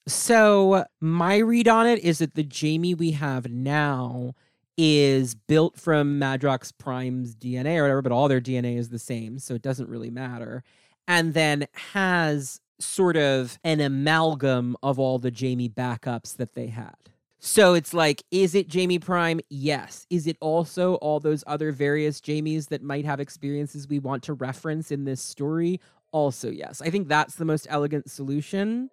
So 0.08 0.86
my 1.02 1.38
read 1.38 1.68
on 1.68 1.88
it 1.88 2.00
is 2.00 2.20
that 2.20 2.36
the 2.36 2.44
Jamie 2.44 2.94
we 2.94 3.12
have 3.12 3.50
now 3.50 4.34
is 4.82 5.36
built 5.36 5.78
from 5.78 6.18
Madrox 6.18 6.72
Prime's 6.72 7.36
DNA 7.36 7.76
or 7.76 7.82
whatever, 7.82 8.02
but 8.02 8.14
all 8.14 8.30
their 8.30 8.40
DNA 8.40 8.78
is 8.78 8.88
the 8.88 8.98
same, 8.98 9.38
so 9.38 9.54
it 9.54 9.62
doesn't 9.62 9.90
really 9.90 10.10
matter. 10.10 10.64
And 11.06 11.34
then 11.34 11.68
has 11.92 12.62
sort 12.80 13.18
of 13.18 13.60
an 13.66 13.82
amalgam 13.82 14.78
of 14.82 14.98
all 14.98 15.20
the 15.20 15.32
Jamie 15.32 15.68
backups 15.68 16.38
that 16.38 16.54
they 16.54 16.68
had. 16.68 16.96
So 17.40 17.74
it's 17.74 17.94
like, 17.94 18.24
is 18.32 18.56
it 18.56 18.70
Jamie 18.70 19.00
Prime? 19.00 19.42
Yes. 19.50 20.06
Is 20.10 20.28
it 20.28 20.38
also 20.40 20.94
all 20.96 21.20
those 21.20 21.44
other 21.46 21.74
various 21.74 22.22
Jamies 22.22 22.70
that 22.70 22.82
might 22.82 23.04
have 23.04 23.20
experiences 23.20 23.86
we 23.86 24.00
want 24.00 24.24
to 24.24 24.34
reference 24.34 24.92
in 24.92 25.04
this 25.04 25.20
story? 25.20 25.82
Also, 26.14 26.50
yes. 26.50 26.82
I 26.82 26.90
think 26.90 27.10
that's 27.10 27.36
the 27.36 27.44
most 27.44 27.68
elegant 27.70 28.10
solution. 28.10 28.90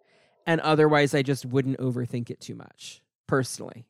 And 0.47 0.60
otherwise, 0.62 1.15
I 1.15 1.23
just 1.23 1.47
wouldn't 1.47 1.78
overthink 1.78 2.28
it 2.28 2.40
too 2.40 2.56
much, 2.56 3.02
personally. 3.28 3.86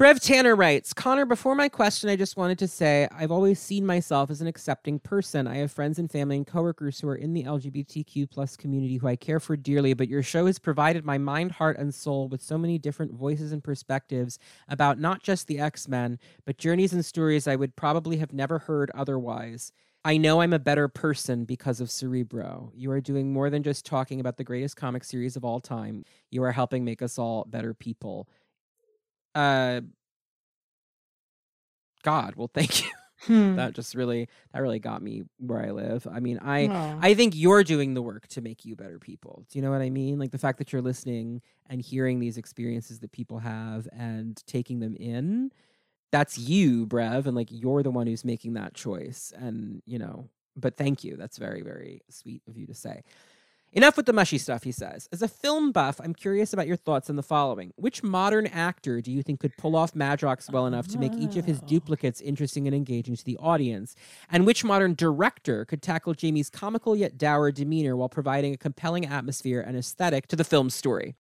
Brev 0.00 0.18
Tanner 0.18 0.56
writes 0.56 0.94
Connor, 0.94 1.26
before 1.26 1.54
my 1.54 1.68
question, 1.68 2.08
I 2.08 2.16
just 2.16 2.38
wanted 2.38 2.58
to 2.60 2.68
say 2.68 3.06
I've 3.12 3.30
always 3.30 3.60
seen 3.60 3.84
myself 3.84 4.30
as 4.30 4.40
an 4.40 4.46
accepting 4.46 4.98
person. 4.98 5.46
I 5.46 5.56
have 5.56 5.70
friends 5.70 5.98
and 5.98 6.10
family 6.10 6.38
and 6.38 6.46
coworkers 6.46 6.98
who 6.98 7.08
are 7.10 7.16
in 7.16 7.34
the 7.34 7.44
LGBTQ 7.44 8.30
plus 8.30 8.56
community 8.56 8.96
who 8.96 9.08
I 9.08 9.16
care 9.16 9.40
for 9.40 9.58
dearly, 9.58 9.92
but 9.92 10.08
your 10.08 10.22
show 10.22 10.46
has 10.46 10.58
provided 10.58 11.04
my 11.04 11.18
mind, 11.18 11.52
heart, 11.52 11.76
and 11.76 11.94
soul 11.94 12.28
with 12.28 12.40
so 12.40 12.56
many 12.56 12.78
different 12.78 13.12
voices 13.12 13.52
and 13.52 13.62
perspectives 13.62 14.38
about 14.68 14.98
not 14.98 15.22
just 15.22 15.48
the 15.48 15.58
X 15.58 15.86
Men, 15.86 16.18
but 16.46 16.56
journeys 16.56 16.94
and 16.94 17.04
stories 17.04 17.46
I 17.46 17.56
would 17.56 17.76
probably 17.76 18.16
have 18.16 18.32
never 18.32 18.58
heard 18.58 18.90
otherwise. 18.94 19.70
I 20.02 20.16
know 20.16 20.40
I'm 20.40 20.54
a 20.54 20.58
better 20.58 20.88
person 20.88 21.44
because 21.44 21.78
of 21.78 21.90
Cerebro. 21.90 22.72
You 22.74 22.90
are 22.90 23.02
doing 23.02 23.34
more 23.34 23.50
than 23.50 23.62
just 23.62 23.84
talking 23.84 24.18
about 24.18 24.38
the 24.38 24.44
greatest 24.44 24.76
comic 24.76 25.04
series 25.04 25.36
of 25.36 25.44
all 25.44 25.60
time. 25.60 26.06
You 26.30 26.42
are 26.44 26.52
helping 26.52 26.86
make 26.86 27.02
us 27.02 27.18
all 27.18 27.44
better 27.44 27.74
people. 27.74 28.30
Uh 29.34 29.80
God, 32.02 32.34
well 32.36 32.50
thank 32.52 32.82
you. 32.82 32.90
Hmm. 33.24 33.56
That 33.56 33.74
just 33.74 33.94
really 33.94 34.30
that 34.54 34.60
really 34.60 34.78
got 34.78 35.02
me 35.02 35.24
where 35.36 35.62
I 35.62 35.72
live. 35.72 36.06
I 36.10 36.20
mean, 36.20 36.38
I. 36.42 36.68
I 37.02 37.12
think 37.12 37.34
you're 37.36 37.62
doing 37.62 37.92
the 37.92 38.00
work 38.00 38.26
to 38.28 38.40
make 38.40 38.64
you 38.64 38.74
better 38.74 38.98
people. 38.98 39.44
Do 39.50 39.58
you 39.58 39.62
know 39.62 39.70
what 39.70 39.82
I 39.82 39.90
mean? 39.90 40.18
Like 40.18 40.30
the 40.30 40.38
fact 40.38 40.56
that 40.56 40.72
you're 40.72 40.80
listening 40.80 41.42
and 41.68 41.82
hearing 41.82 42.18
these 42.18 42.38
experiences 42.38 43.00
that 43.00 43.12
people 43.12 43.38
have 43.40 43.86
and 43.92 44.42
taking 44.46 44.80
them 44.80 44.96
in, 44.96 45.50
that's 46.10 46.38
you, 46.38 46.86
Brev, 46.86 47.26
and 47.26 47.36
like 47.36 47.48
you're 47.50 47.82
the 47.82 47.90
one 47.90 48.06
who's 48.06 48.24
making 48.24 48.54
that 48.54 48.72
choice. 48.72 49.34
And, 49.36 49.82
you 49.84 49.98
know, 49.98 50.28
but 50.56 50.76
thank 50.78 51.04
you. 51.04 51.16
That's 51.16 51.38
very, 51.38 51.60
very 51.62 52.00
sweet 52.08 52.42
of 52.48 52.56
you 52.56 52.66
to 52.66 52.74
say. 52.74 53.02
Enough 53.72 53.96
with 53.96 54.06
the 54.06 54.12
mushy 54.12 54.36
stuff, 54.36 54.64
he 54.64 54.72
says. 54.72 55.08
As 55.12 55.22
a 55.22 55.28
film 55.28 55.70
buff, 55.70 56.00
I'm 56.02 56.12
curious 56.12 56.52
about 56.52 56.66
your 56.66 56.76
thoughts 56.76 57.08
on 57.08 57.14
the 57.14 57.22
following. 57.22 57.72
Which 57.76 58.02
modern 58.02 58.48
actor 58.48 59.00
do 59.00 59.12
you 59.12 59.22
think 59.22 59.38
could 59.38 59.56
pull 59.56 59.76
off 59.76 59.94
Madrox 59.94 60.50
well 60.50 60.66
enough 60.66 60.88
to 60.88 60.98
make 60.98 61.12
each 61.14 61.36
of 61.36 61.44
his 61.44 61.60
Oh. 61.62 61.66
duplicates 61.66 62.20
interesting 62.20 62.66
and 62.66 62.74
engaging 62.74 63.14
to 63.14 63.24
the 63.24 63.36
audience? 63.36 63.94
And 64.28 64.44
which 64.44 64.64
modern 64.64 64.94
director 64.94 65.64
could 65.64 65.82
tackle 65.82 66.14
Jamie's 66.14 66.50
comical 66.50 66.96
yet 66.96 67.16
dour 67.16 67.52
demeanor 67.52 67.94
while 67.96 68.08
providing 68.08 68.52
a 68.52 68.56
compelling 68.56 69.06
atmosphere 69.06 69.60
and 69.60 69.76
aesthetic 69.76 70.26
to 70.28 70.36
the 70.36 70.42
film's 70.42 70.74
story? 70.74 71.14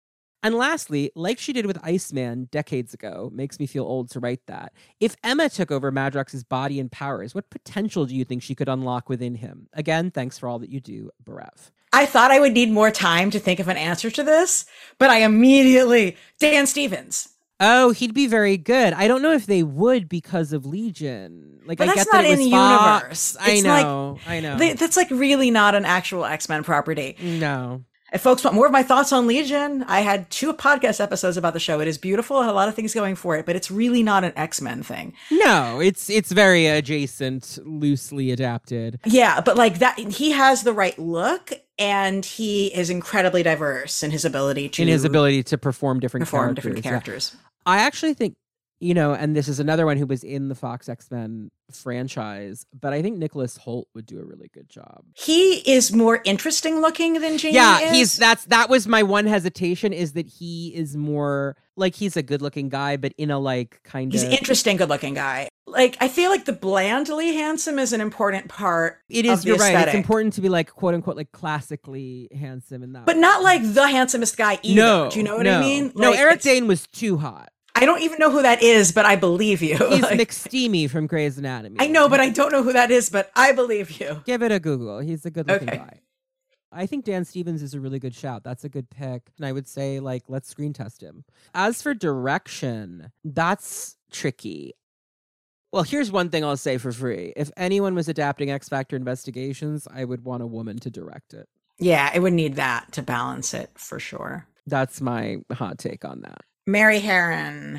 And 0.41 0.55
lastly, 0.55 1.11
like 1.15 1.39
she 1.39 1.51
did 1.51 1.65
with 1.65 1.83
Iceman 1.83 2.47
decades 2.49 2.93
ago, 2.93 3.29
makes 3.33 3.59
me 3.59 3.65
feel 3.65 3.83
old 3.83 4.09
to 4.11 4.21
write 4.21 4.45
that. 4.47 4.71
If 5.01 5.17
Emma 5.21 5.49
took 5.49 5.69
over 5.69 5.91
Madrox's 5.91 6.45
body 6.45 6.79
and 6.79 6.89
powers, 6.89 7.35
what 7.35 7.49
potential 7.49 8.05
do 8.05 8.15
you 8.15 8.23
think 8.23 8.41
she 8.41 8.55
could 8.55 8.69
unlock 8.69 9.09
within 9.09 9.35
him? 9.35 9.67
Again, 9.73 10.11
thanks 10.11 10.37
for 10.37 10.47
all 10.47 10.59
that 10.59 10.69
you 10.69 10.79
do, 10.79 11.09
Barev. 11.25 11.71
I 11.93 12.05
thought 12.05 12.31
I 12.31 12.39
would 12.39 12.53
need 12.53 12.71
more 12.71 12.91
time 12.91 13.31
to 13.31 13.39
think 13.39 13.59
of 13.59 13.67
an 13.67 13.77
answer 13.77 14.09
to 14.11 14.23
this, 14.23 14.65
but 14.99 15.09
I 15.09 15.19
immediately 15.23 16.17
Dan 16.39 16.67
Stevens. 16.67 17.29
Oh, 17.59 17.91
he'd 17.91 18.13
be 18.13 18.27
very 18.27 18.55
good. 18.57 18.93
I 18.93 19.07
don't 19.07 19.21
know 19.23 19.31
if 19.33 19.47
they 19.47 19.63
would 19.63 20.07
because 20.09 20.53
of 20.53 20.65
Legion. 20.65 21.59
Like, 21.65 21.79
But 21.79 21.85
I 21.89 21.95
that's 21.95 22.05
get 22.05 22.11
that 22.11 22.17
not 22.21 22.25
it 22.25 22.29
was 22.37 22.39
in 22.45 22.51
Fox. 22.51 23.01
universe. 23.01 23.37
I 23.41 23.51
It's 23.51 23.65
like- 23.65 23.85
know. 23.85 24.19
I 24.27 24.39
know. 24.41 24.57
They- 24.57 24.73
That's 24.73 24.95
like 24.95 25.09
really 25.09 25.49
not 25.49 25.73
an 25.75 25.83
actual 25.85 26.23
X 26.25 26.47
Men 26.49 26.63
property. 26.63 27.15
no. 27.21 27.83
If 28.13 28.21
folks 28.21 28.41
want 28.45 28.55
more 28.55 28.65
of 28.65 28.71
my 28.71 28.83
thoughts 28.83 29.11
on 29.11 29.27
Legion, 29.27 29.83
I 29.85 29.99
had 29.99 30.29
two 30.29 30.53
podcast 30.53 31.01
episodes 31.01 31.35
about 31.35 31.51
the 31.53 31.59
show. 31.59 31.81
It 31.81 31.89
is 31.89 31.97
beautiful 31.97 32.39
and 32.39 32.49
a 32.49 32.53
lot 32.53 32.69
of 32.69 32.73
things 32.75 32.93
going 32.93 33.15
for 33.15 33.35
it, 33.35 33.45
but 33.45 33.57
it's 33.57 33.69
really 33.69 34.01
not 34.01 34.23
an 34.23 34.31
X 34.37 34.61
Men 34.61 34.81
thing. 34.81 35.11
No, 35.29 35.81
it's 35.81 36.09
it's 36.09 36.31
very 36.31 36.67
adjacent, 36.67 37.57
loosely 37.65 38.31
adapted. 38.31 38.99
Yeah, 39.05 39.41
but 39.41 39.57
like 39.57 39.79
that, 39.79 39.99
he 39.99 40.31
has 40.31 40.63
the 40.63 40.71
right 40.71 40.97
look, 40.97 41.51
and 41.79 42.25
he 42.25 42.67
is 42.67 42.89
incredibly 42.89 43.43
diverse 43.43 44.03
in 44.03 44.11
his 44.11 44.25
ability 44.25 44.69
to 44.69 44.81
in 44.81 44.87
his 44.87 45.03
ability 45.03 45.43
to 45.43 45.57
perform 45.57 45.99
different 45.99 46.25
perform 46.25 46.55
characters. 46.55 46.63
different 46.63 46.85
yeah. 46.85 46.89
characters. 46.91 47.35
I 47.65 47.79
actually 47.79 48.13
think, 48.13 48.35
you 48.79 48.93
know, 48.93 49.13
and 49.13 49.35
this 49.35 49.47
is 49.47 49.59
another 49.59 49.85
one 49.85 49.97
who 49.97 50.05
was 50.05 50.23
in 50.23 50.49
the 50.49 50.55
Fox 50.55 50.87
X 50.87 51.09
Men 51.09 51.49
franchise, 51.71 52.65
but 52.79 52.93
I 52.93 53.01
think 53.01 53.17
Nicholas 53.17 53.57
Hoult 53.57 53.85
would 53.95 54.05
do 54.05 54.19
a 54.19 54.23
really 54.23 54.49
good 54.53 54.69
job. 54.69 55.03
He 55.13 55.55
is 55.69 55.91
more 55.91 56.21
interesting 56.25 56.79
looking 56.79 57.13
than 57.19 57.37
Jamie. 57.37 57.55
yeah, 57.55 57.79
is. 57.79 57.91
he's 57.91 58.17
that's 58.17 58.45
that 58.45 58.69
was 58.69 58.87
my 58.87 59.03
one 59.03 59.25
hesitation 59.25 59.93
is 59.93 60.13
that 60.13 60.27
he 60.27 60.73
is 60.75 60.95
more 60.95 61.57
like 61.75 61.95
he's 61.95 62.15
a 62.17 62.23
good 62.23 62.41
looking 62.41 62.69
guy, 62.69 62.97
but 62.97 63.13
in 63.17 63.31
a 63.31 63.39
like 63.39 63.81
kind 63.83 64.11
He's 64.11 64.23
of 64.23 64.29
an 64.29 64.37
interesting, 64.37 64.77
good 64.77 64.89
looking 64.89 65.15
guy. 65.15 65.49
Like 65.65 65.97
I 65.99 66.07
feel 66.07 66.29
like 66.29 66.45
the 66.45 66.53
blandly 66.53 67.33
handsome 67.33 67.79
is 67.79 67.93
an 67.93 68.01
important 68.01 68.47
part. 68.47 68.99
It 69.09 69.25
is. 69.25 69.39
of 69.39 69.41
the 69.41 69.47
You're 69.47 69.57
right. 69.57 69.87
It's 69.87 69.95
important 69.95 70.33
to 70.33 70.41
be 70.41 70.49
like 70.49 70.71
quote 70.71 70.93
unquote 70.93 71.17
like 71.17 71.31
classically 71.31 72.29
handsome 72.37 72.83
in 72.83 72.93
that, 72.93 73.05
but 73.05 73.15
way. 73.15 73.21
not 73.21 73.41
like 73.41 73.61
the 73.73 73.87
handsomest 73.87 74.37
guy 74.37 74.59
either. 74.61 74.75
no. 74.75 75.09
Do 75.09 75.17
you 75.17 75.23
know 75.23 75.37
what 75.37 75.43
no. 75.43 75.57
I 75.57 75.61
mean? 75.61 75.91
No, 75.95 76.11
Like, 76.11 76.19
Eric 76.19 76.41
Dane 76.41 76.67
was 76.67 76.85
too 76.87 77.17
hot. 77.17 77.49
I 77.81 77.85
don't 77.85 78.01
even 78.01 78.17
know 78.19 78.31
who 78.31 78.41
that 78.41 78.61
is, 78.61 78.91
but 78.91 79.05
I 79.05 79.15
believe 79.15 79.61
you. 79.61 79.77
He's 79.89 80.01
Like, 80.01 80.19
McSteamy 80.19 80.89
from 80.89 81.07
Grey's 81.07 81.37
Anatomy. 81.37 81.77
I 81.79 81.87
know, 81.87 82.09
but 82.09 82.19
I 82.19 82.29
don't 82.29 82.51
know 82.51 82.63
who 82.63 82.73
that 82.73 82.91
is, 82.91 83.09
but 83.09 83.31
I 83.35 83.51
believe 83.51 83.99
you. 83.99 84.21
give 84.25 84.41
it 84.43 84.51
a 84.51 84.59
Google. 84.59 84.99
He's 84.99 85.25
a 85.25 85.31
good 85.31 85.47
looking 85.47 85.69
Okay. 85.69 85.77
guy. 85.77 85.99
I 86.71 86.85
think 86.85 87.05
Dan 87.05 87.23
Stevens 87.23 87.61
is 87.63 87.73
a 87.73 87.79
really 87.79 87.97
good 87.97 88.13
shout. 88.13 88.43
That's 88.43 88.63
a 88.65 88.69
good 88.69 88.89
pick. 88.89 89.29
And 89.37 89.45
I 89.45 89.51
would 89.53 89.67
say, 89.67 89.99
like, 90.01 90.23
let's 90.27 90.49
screen 90.49 90.73
test 90.73 91.01
him. 91.01 91.23
As 91.53 91.81
for 91.81 91.93
direction, 91.93 93.11
that's 93.23 93.95
tricky. 94.11 94.73
Well, 95.71 95.83
here's 95.83 96.11
one 96.11 96.29
thing 96.29 96.43
I'll 96.43 96.57
say 96.57 96.77
for 96.77 96.91
free. 96.91 97.33
If 97.37 97.51
anyone 97.57 97.95
was 97.95 98.09
adapting 98.09 98.51
X 98.51 98.67
Factor 98.69 98.95
Investigations, 98.95 99.87
I 99.93 100.03
would 100.03 100.23
want 100.25 100.43
a 100.43 100.47
woman 100.47 100.77
to 100.79 100.89
direct 100.89 101.33
it. 101.33 101.47
Yeah, 101.79 102.11
it 102.13 102.19
would 102.19 102.33
need 102.33 102.55
that 102.55 102.91
to 102.93 103.01
balance 103.01 103.53
it 103.53 103.69
for 103.75 103.99
sure. 103.99 104.47
That's 104.65 104.99
my 104.99 105.37
hot 105.53 105.77
take 105.77 106.03
on 106.03 106.21
that. 106.21 106.41
Mary 106.67 106.99
Harron. 106.99 107.77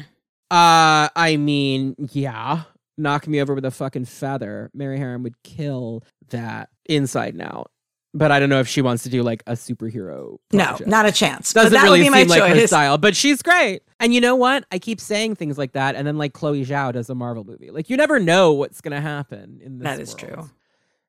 Uh, 0.50 1.08
I 1.14 1.36
mean, 1.38 1.94
yeah. 2.10 2.62
Knock 2.96 3.28
me 3.28 3.40
over 3.40 3.54
with 3.54 3.64
a 3.64 3.70
fucking 3.70 4.06
feather. 4.06 4.70
Mary 4.74 4.98
Harron 4.98 5.22
would 5.22 5.40
kill 5.44 6.02
that 6.30 6.70
inside 6.86 7.34
and 7.34 7.42
out. 7.42 7.70
But 8.14 8.32
I 8.32 8.40
don't 8.40 8.48
know 8.48 8.58
if 8.58 8.66
she 8.66 8.80
wants 8.80 9.02
to 9.02 9.10
do 9.10 9.22
like 9.22 9.42
a 9.46 9.52
superhero. 9.52 10.38
No, 10.52 10.78
not 10.86 11.06
a 11.06 11.12
chance. 11.12 11.52
Doesn't 11.52 11.74
that 11.74 11.82
really 11.84 12.00
would 12.00 12.06
be 12.06 12.10
my 12.10 12.20
seem 12.22 12.28
like 12.28 12.56
her 12.56 12.66
style, 12.66 12.96
but 12.98 13.14
she's 13.14 13.42
great. 13.42 13.82
And 14.00 14.14
you 14.14 14.20
know 14.20 14.34
what? 14.34 14.64
I 14.72 14.78
keep 14.78 14.98
saying 15.00 15.36
things 15.36 15.58
like 15.58 15.72
that, 15.72 15.94
and 15.94 16.06
then 16.06 16.16
like 16.16 16.32
Chloe 16.32 16.64
Zhao 16.64 16.92
does 16.92 17.10
a 17.10 17.14
Marvel 17.14 17.44
movie. 17.44 17.70
Like 17.70 17.90
you 17.90 17.96
never 17.98 18.18
know 18.18 18.54
what's 18.54 18.80
gonna 18.80 19.02
happen 19.02 19.60
in 19.62 19.78
this. 19.78 19.84
That 19.84 20.00
is 20.00 20.14
world. 20.14 20.34
true. 20.34 20.50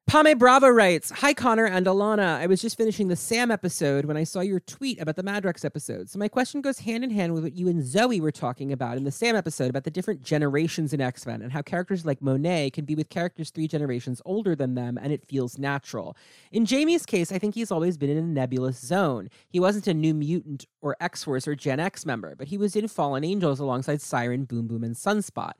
Pame 0.10 0.40
Bravo 0.40 0.68
writes, 0.70 1.12
Hi 1.12 1.36
Connor 1.36 1.66
and 1.66 1.86
Elana. 1.86 2.40
I 2.40 2.48
was 2.48 2.64
just 2.64 2.76
finishing 2.76 3.10
the 3.10 3.16
Sam 3.16 3.52
episode 3.52 4.06
when 4.06 4.18
I 4.18 4.24
saw 4.24 4.40
your 4.40 4.60
tweet 4.60 5.00
about 5.00 5.16
the 5.16 5.22
Madrox 5.22 5.64
episode. 5.64 6.10
So 6.10 6.18
my 6.18 6.28
question 6.28 6.62
goes 6.62 6.80
hand 6.80 7.04
in 7.04 7.12
hand 7.12 7.32
with 7.36 7.44
what 7.44 7.54
you 7.54 7.68
and 7.68 7.86
Zoe 7.86 8.20
were 8.20 8.32
talking 8.32 8.72
about 8.72 8.98
in 8.98 9.04
the 9.04 9.12
Sam 9.12 9.36
episode 9.36 9.70
about 9.70 9.84
the 9.84 9.92
different 9.92 10.24
generations 10.24 10.94
in 10.94 11.00
X-Men 11.00 11.44
and 11.44 11.52
how 11.52 11.62
characters 11.62 12.08
like 12.08 12.24
Monet 12.24 12.72
can 12.72 12.86
be 12.86 12.96
with 12.96 13.10
characters 13.10 13.52
three 13.52 13.68
generations 13.68 14.20
older 14.26 14.56
than 14.56 14.74
them 14.74 14.98
and 15.00 15.14
it 15.14 15.28
feels 15.28 15.60
natural. 15.60 16.18
In 16.52 16.66
Jamie's 16.66 17.06
case, 17.06 17.32
I 17.32 17.38
think 17.38 17.54
he's 17.54 17.70
always 17.70 17.96
been 17.96 18.10
in 18.10 18.18
a 18.18 18.24
nebulous 18.24 18.80
zone. 18.80 19.30
He 19.48 19.60
wasn't 19.60 19.86
a 19.86 19.94
new 19.94 20.16
mutant 20.16 20.66
or 20.82 20.96
X-Force 21.00 21.48
or 21.48 21.54
Gen 21.54 21.80
X 21.80 22.04
member, 22.04 22.34
but 22.36 22.48
he 22.48 22.58
was 22.58 22.76
in 22.76 22.88
Fallen 22.88 23.24
Angels 23.24 23.60
alongside 23.60 24.02
Siren, 24.02 24.46
Boom 24.46 24.66
Boom, 24.66 24.84
and 24.84 24.96
Sunspot. 24.96 25.52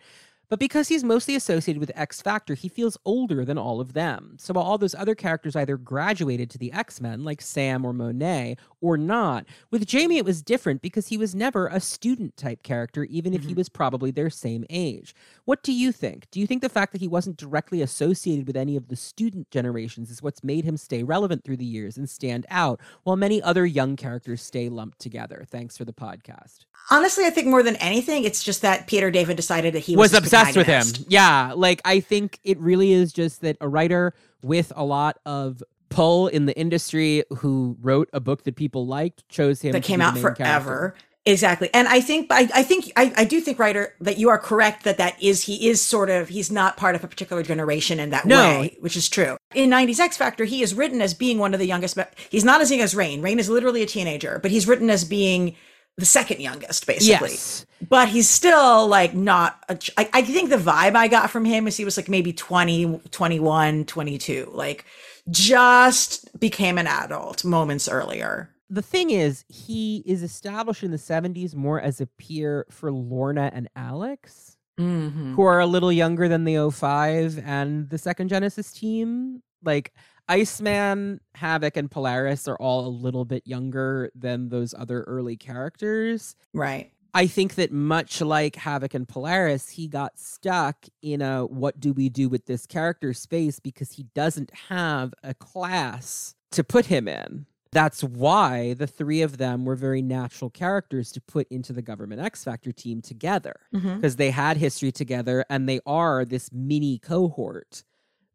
But 0.50 0.60
because 0.60 0.88
he's 0.88 1.04
mostly 1.04 1.36
associated 1.36 1.80
with 1.80 1.92
X 1.96 2.22
Factor, 2.22 2.56
he 2.56 2.68
feels 2.68 2.98
older 3.06 3.46
than 3.46 3.60
all 3.60 3.80
of 3.80 3.94
them. 3.94 4.36
So 4.40 4.54
while 4.54 4.66
all 4.66 4.80
those 4.80 4.96
other 4.96 5.14
characters 5.14 5.56
either 5.56 5.78
graduated 5.78 6.50
to 6.50 6.58
the 6.58 6.74
X 6.74 7.00
Men, 7.00 7.24
like 7.24 7.40
Sam 7.42 7.86
or 7.86 7.94
Monet, 7.94 8.58
or 8.82 8.98
not, 8.98 9.46
with 9.70 9.86
Jamie 9.86 10.18
it 10.18 10.26
was 10.26 10.42
different 10.42 10.82
because 10.82 11.10
he 11.10 11.18
was 11.18 11.36
never 11.36 11.68
a 11.68 11.80
student 11.80 12.36
type 12.36 12.64
character, 12.64 13.04
even 13.06 13.34
if 13.34 13.42
he 13.42 13.50
mm-hmm. 13.50 13.58
was 13.58 13.70
probably 13.70 14.10
their 14.10 14.32
same 14.32 14.66
age. 14.72 15.14
What 15.46 15.62
do 15.62 15.72
you 15.72 15.92
think? 15.92 16.28
Do 16.32 16.40
you 16.40 16.48
think 16.48 16.64
the 16.64 16.70
fact 16.70 16.94
that 16.94 17.02
he 17.02 17.08
wasn't 17.08 17.38
directly 17.38 17.84
associated 17.84 18.48
with 18.48 18.58
any 18.58 18.76
of 18.76 18.88
the 18.88 18.96
student 18.96 19.52
generations 19.52 20.10
is 20.10 20.24
what's 20.24 20.44
made 20.44 20.66
him 20.66 20.78
stay 20.78 21.04
relevant 21.04 21.44
through 21.44 21.58
the 21.58 21.66
years 21.66 21.96
and 21.96 22.10
stand 22.10 22.48
out, 22.50 22.80
while 23.04 23.16
many 23.16 23.40
other 23.42 23.68
young 23.68 23.96
characters 23.96 24.42
stay 24.42 24.68
lumped 24.68 24.98
together? 24.98 25.46
Thanks 25.48 25.78
for 25.78 25.86
the 25.86 25.94
podcast. 25.94 26.66
Honestly, 26.92 27.26
I 27.26 27.30
think 27.30 27.48
more 27.48 27.62
than 27.62 27.76
anything, 27.76 28.24
it's 28.24 28.44
just 28.44 28.64
that 28.64 28.88
Peter 28.88 29.12
David 29.12 29.36
decided 29.36 29.74
that 29.76 29.82
he 29.82 29.96
was 29.96 30.12
was, 30.12 30.24
his 30.24 30.32
obsessed 30.48 30.58
with 30.58 30.68
him. 30.68 31.06
Yeah, 31.10 31.54
like 31.56 31.82
I 31.86 32.00
think 32.00 32.40
it 32.44 32.58
really 32.60 32.92
is 32.94 33.14
just 33.14 33.42
that 33.42 33.58
a 33.62 33.68
writer 33.68 34.14
with 34.42 34.72
a 34.76 34.84
lot 34.84 35.18
of 35.26 35.62
pull 35.90 36.28
in 36.28 36.46
the 36.46 36.58
industry 36.58 37.24
who 37.38 37.76
wrote 37.82 38.10
a 38.14 38.20
book 38.20 38.44
that 38.44 38.56
people 38.56 38.86
liked 38.86 39.28
chose 39.30 39.62
him 39.62 39.72
that 39.72 39.84
came 39.84 40.02
out 40.02 40.18
forever. 40.18 40.36
character. 40.36 40.96
Exactly. 41.26 41.70
And 41.74 41.88
I 41.88 42.00
think 42.02 42.28
I, 42.32 42.50
I 42.56 42.64
think 42.64 42.92
I, 42.96 43.14
I 43.18 43.24
do 43.26 43.40
think 43.42 43.60
writer 43.60 43.94
that 44.02 44.18
you 44.18 44.30
are 44.30 44.38
correct 44.40 44.84
that 44.86 44.98
that 44.98 45.22
is 45.22 45.44
he 45.44 45.68
is 45.68 45.80
sort 45.82 46.10
of 46.10 46.30
he's 46.30 46.50
not 46.50 46.78
part 46.78 46.96
of 46.96 47.04
a 47.04 47.08
particular 47.08 47.44
generation 47.44 48.00
in 48.00 48.10
that 48.12 48.26
No. 48.26 48.62
way, 48.62 48.78
which 48.80 48.96
is 48.96 49.10
true. 49.10 49.38
In 49.54 49.70
90s 49.70 50.00
X 50.00 50.16
Factor, 50.18 50.46
he 50.46 50.64
is 50.64 50.74
written 50.74 51.02
as 51.02 51.14
being 51.14 51.38
one 51.38 51.54
of 51.54 51.60
the 51.60 51.68
youngest 51.68 51.96
but 51.96 52.14
he's 52.30 52.46
not 52.46 52.62
as 52.62 52.72
young 52.72 52.80
as 52.82 52.96
Rahne. 52.96 53.22
Rahne 53.22 53.38
is 53.38 53.50
literally 53.50 53.84
a 53.84 53.86
teenager, 53.86 54.40
but 54.42 54.50
he's 54.50 54.68
written 54.68 54.90
as 54.90 55.04
being 55.04 55.56
the 56.00 56.06
second 56.06 56.40
youngest 56.42 56.88
basically. 56.88 57.30
Yes. 57.32 57.66
But 57.88 58.10
he's 58.10 58.30
still 58.30 58.88
like 58.88 59.14
not 59.14 59.64
a 59.70 59.76
ch- 59.76 59.92
I, 59.98 60.10
I 60.14 60.22
think 60.24 60.50
the 60.50 60.58
vibe 60.58 60.96
I 60.96 61.08
got 61.08 61.30
from 61.30 61.46
him 61.46 61.68
is 61.68 61.78
he 61.78 61.86
was 61.86 61.98
like 61.98 62.10
maybe 62.10 62.34
20, 62.34 63.00
21, 63.12 63.86
22, 63.86 64.52
like 64.54 64.86
just 65.30 66.40
became 66.40 66.78
an 66.78 66.88
adult 66.88 67.46
moments 67.46 67.88
earlier. 67.88 68.50
The 68.70 68.82
thing 68.82 69.10
is, 69.10 69.46
he 69.48 70.04
is 70.06 70.22
established 70.24 70.84
in 70.84 70.92
the 70.92 70.98
70s 70.98 71.56
more 71.56 71.82
as 71.82 72.02
a 72.02 72.06
peer 72.06 72.66
for 72.70 72.92
Lorna 72.92 73.50
and 73.54 73.70
Alex, 73.76 74.56
Mm-hmm. 74.80 75.34
who 75.36 75.42
are 75.42 75.60
a 75.60 75.66
little 75.66 75.92
younger 75.92 76.30
than 76.30 76.46
the 76.46 76.72
05 76.72 77.38
and 77.46 77.90
the 77.90 77.98
second 77.98 78.30
Genesis 78.30 78.72
team. 78.72 79.44
Like 79.62 79.92
Iceman, 80.30 81.20
Havoc, 81.36 81.76
and 81.76 81.90
Polaris 81.92 82.48
are 82.48 82.56
all 82.58 82.86
a 82.86 82.90
little 82.90 83.26
bit 83.26 83.46
younger 83.46 84.12
than 84.16 84.50
those 84.50 84.74
other 84.78 85.02
early 85.04 85.36
characters. 85.36 86.36
Right. 86.54 86.92
I 87.14 87.26
think 87.26 87.56
that 87.56 87.72
much 87.72 88.22
like 88.22 88.56
Havoc 88.56 88.94
and 88.94 89.08
Polaris, 89.08 89.70
he 89.72 89.88
got 89.88 90.20
stuck 90.20 90.86
in 91.02 91.24
a 91.24 91.46
what 91.46 91.80
do 91.80 91.92
we 91.92 92.08
do 92.08 92.30
with 92.30 92.46
this 92.46 92.68
character 92.68 93.14
space 93.14 93.60
because 93.60 93.94
he 93.94 94.04
doesn't 94.14 94.52
have 94.70 95.14
a 95.24 95.34
class 95.34 96.36
to 96.52 96.64
put 96.64 96.86
him 96.86 97.08
in. 97.08 97.48
That's 97.72 98.04
why 98.04 98.74
the 98.74 98.88
three 98.88 99.22
of 99.22 99.38
them 99.38 99.64
were 99.66 99.76
very 99.76 100.02
natural 100.02 100.50
characters 100.50 101.12
to 101.14 101.22
put 101.22 101.48
into 101.52 101.74
the 101.74 101.82
government 101.84 102.22
X 102.22 102.44
Factor 102.44 102.72
team 102.72 103.02
together 103.02 103.56
Mm-hmm. 103.74 103.96
because 103.96 104.16
they 104.16 104.32
had 104.32 104.58
history 104.58 104.92
together 104.92 105.46
and 105.50 105.68
they 105.70 105.80
are 105.86 106.26
this 106.26 106.52
mini 106.52 106.98
cohort 107.00 107.84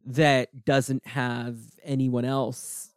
that 0.06 0.64
doesn't 0.64 1.06
have 1.06 1.56
anyone 1.82 2.24
else 2.24 2.90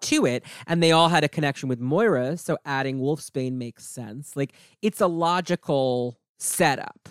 to 0.00 0.26
it 0.26 0.44
and 0.66 0.82
they 0.82 0.92
all 0.92 1.08
had 1.08 1.24
a 1.24 1.28
connection 1.28 1.68
with 1.68 1.80
Moira 1.80 2.36
so 2.36 2.58
adding 2.66 3.00
Wolfsbane 3.00 3.54
makes 3.54 3.86
sense 3.86 4.36
like 4.36 4.52
it's 4.82 5.00
a 5.00 5.06
logical 5.06 6.18
setup 6.36 7.08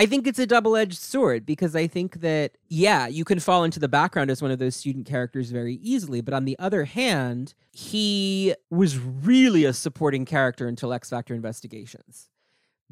I 0.00 0.06
think 0.06 0.26
it's 0.26 0.38
a 0.38 0.46
double 0.46 0.76
edged 0.76 0.96
sword 0.96 1.44
because 1.44 1.76
I 1.76 1.86
think 1.86 2.22
that, 2.22 2.52
yeah, 2.70 3.06
you 3.06 3.22
can 3.22 3.38
fall 3.38 3.64
into 3.64 3.78
the 3.78 3.86
background 3.86 4.30
as 4.30 4.40
one 4.40 4.50
of 4.50 4.58
those 4.58 4.74
student 4.74 5.04
characters 5.04 5.50
very 5.50 5.74
easily. 5.74 6.22
But 6.22 6.32
on 6.32 6.46
the 6.46 6.58
other 6.58 6.84
hand, 6.84 7.52
he 7.70 8.54
was 8.70 8.96
really 8.96 9.66
a 9.66 9.74
supporting 9.74 10.24
character 10.24 10.66
until 10.66 10.94
X 10.94 11.10
Factor 11.10 11.34
Investigations 11.34 12.30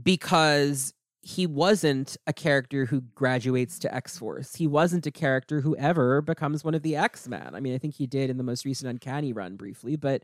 because 0.03 0.93
he 1.29 1.47
wasn't 1.47 2.17
a 2.27 2.33
character 2.33 2.87
who 2.87 3.03
graduates 3.15 3.79
to 3.81 3.95
X 3.95 4.17
Force. 4.17 4.55
He 4.55 4.67
wasn't 4.67 5.07
a 5.07 5.11
character 5.11 5.61
who 5.61 5.77
ever 5.77 6.23
becomes 6.23 6.65
one 6.65 6.75
of 6.75 6.81
the 6.81 6.97
X 6.97 7.29
Men. 7.29 7.51
I 7.55 7.61
mean, 7.61 7.75
I 7.75 7.79
think 7.79 7.97
he 7.97 8.07
did 8.07 8.31
in 8.31 8.39
the 8.39 8.43
most 8.43 8.65
recent 8.65 8.89
Uncanny 8.89 9.35
run 9.35 9.57
briefly, 9.57 9.95
but 9.95 10.23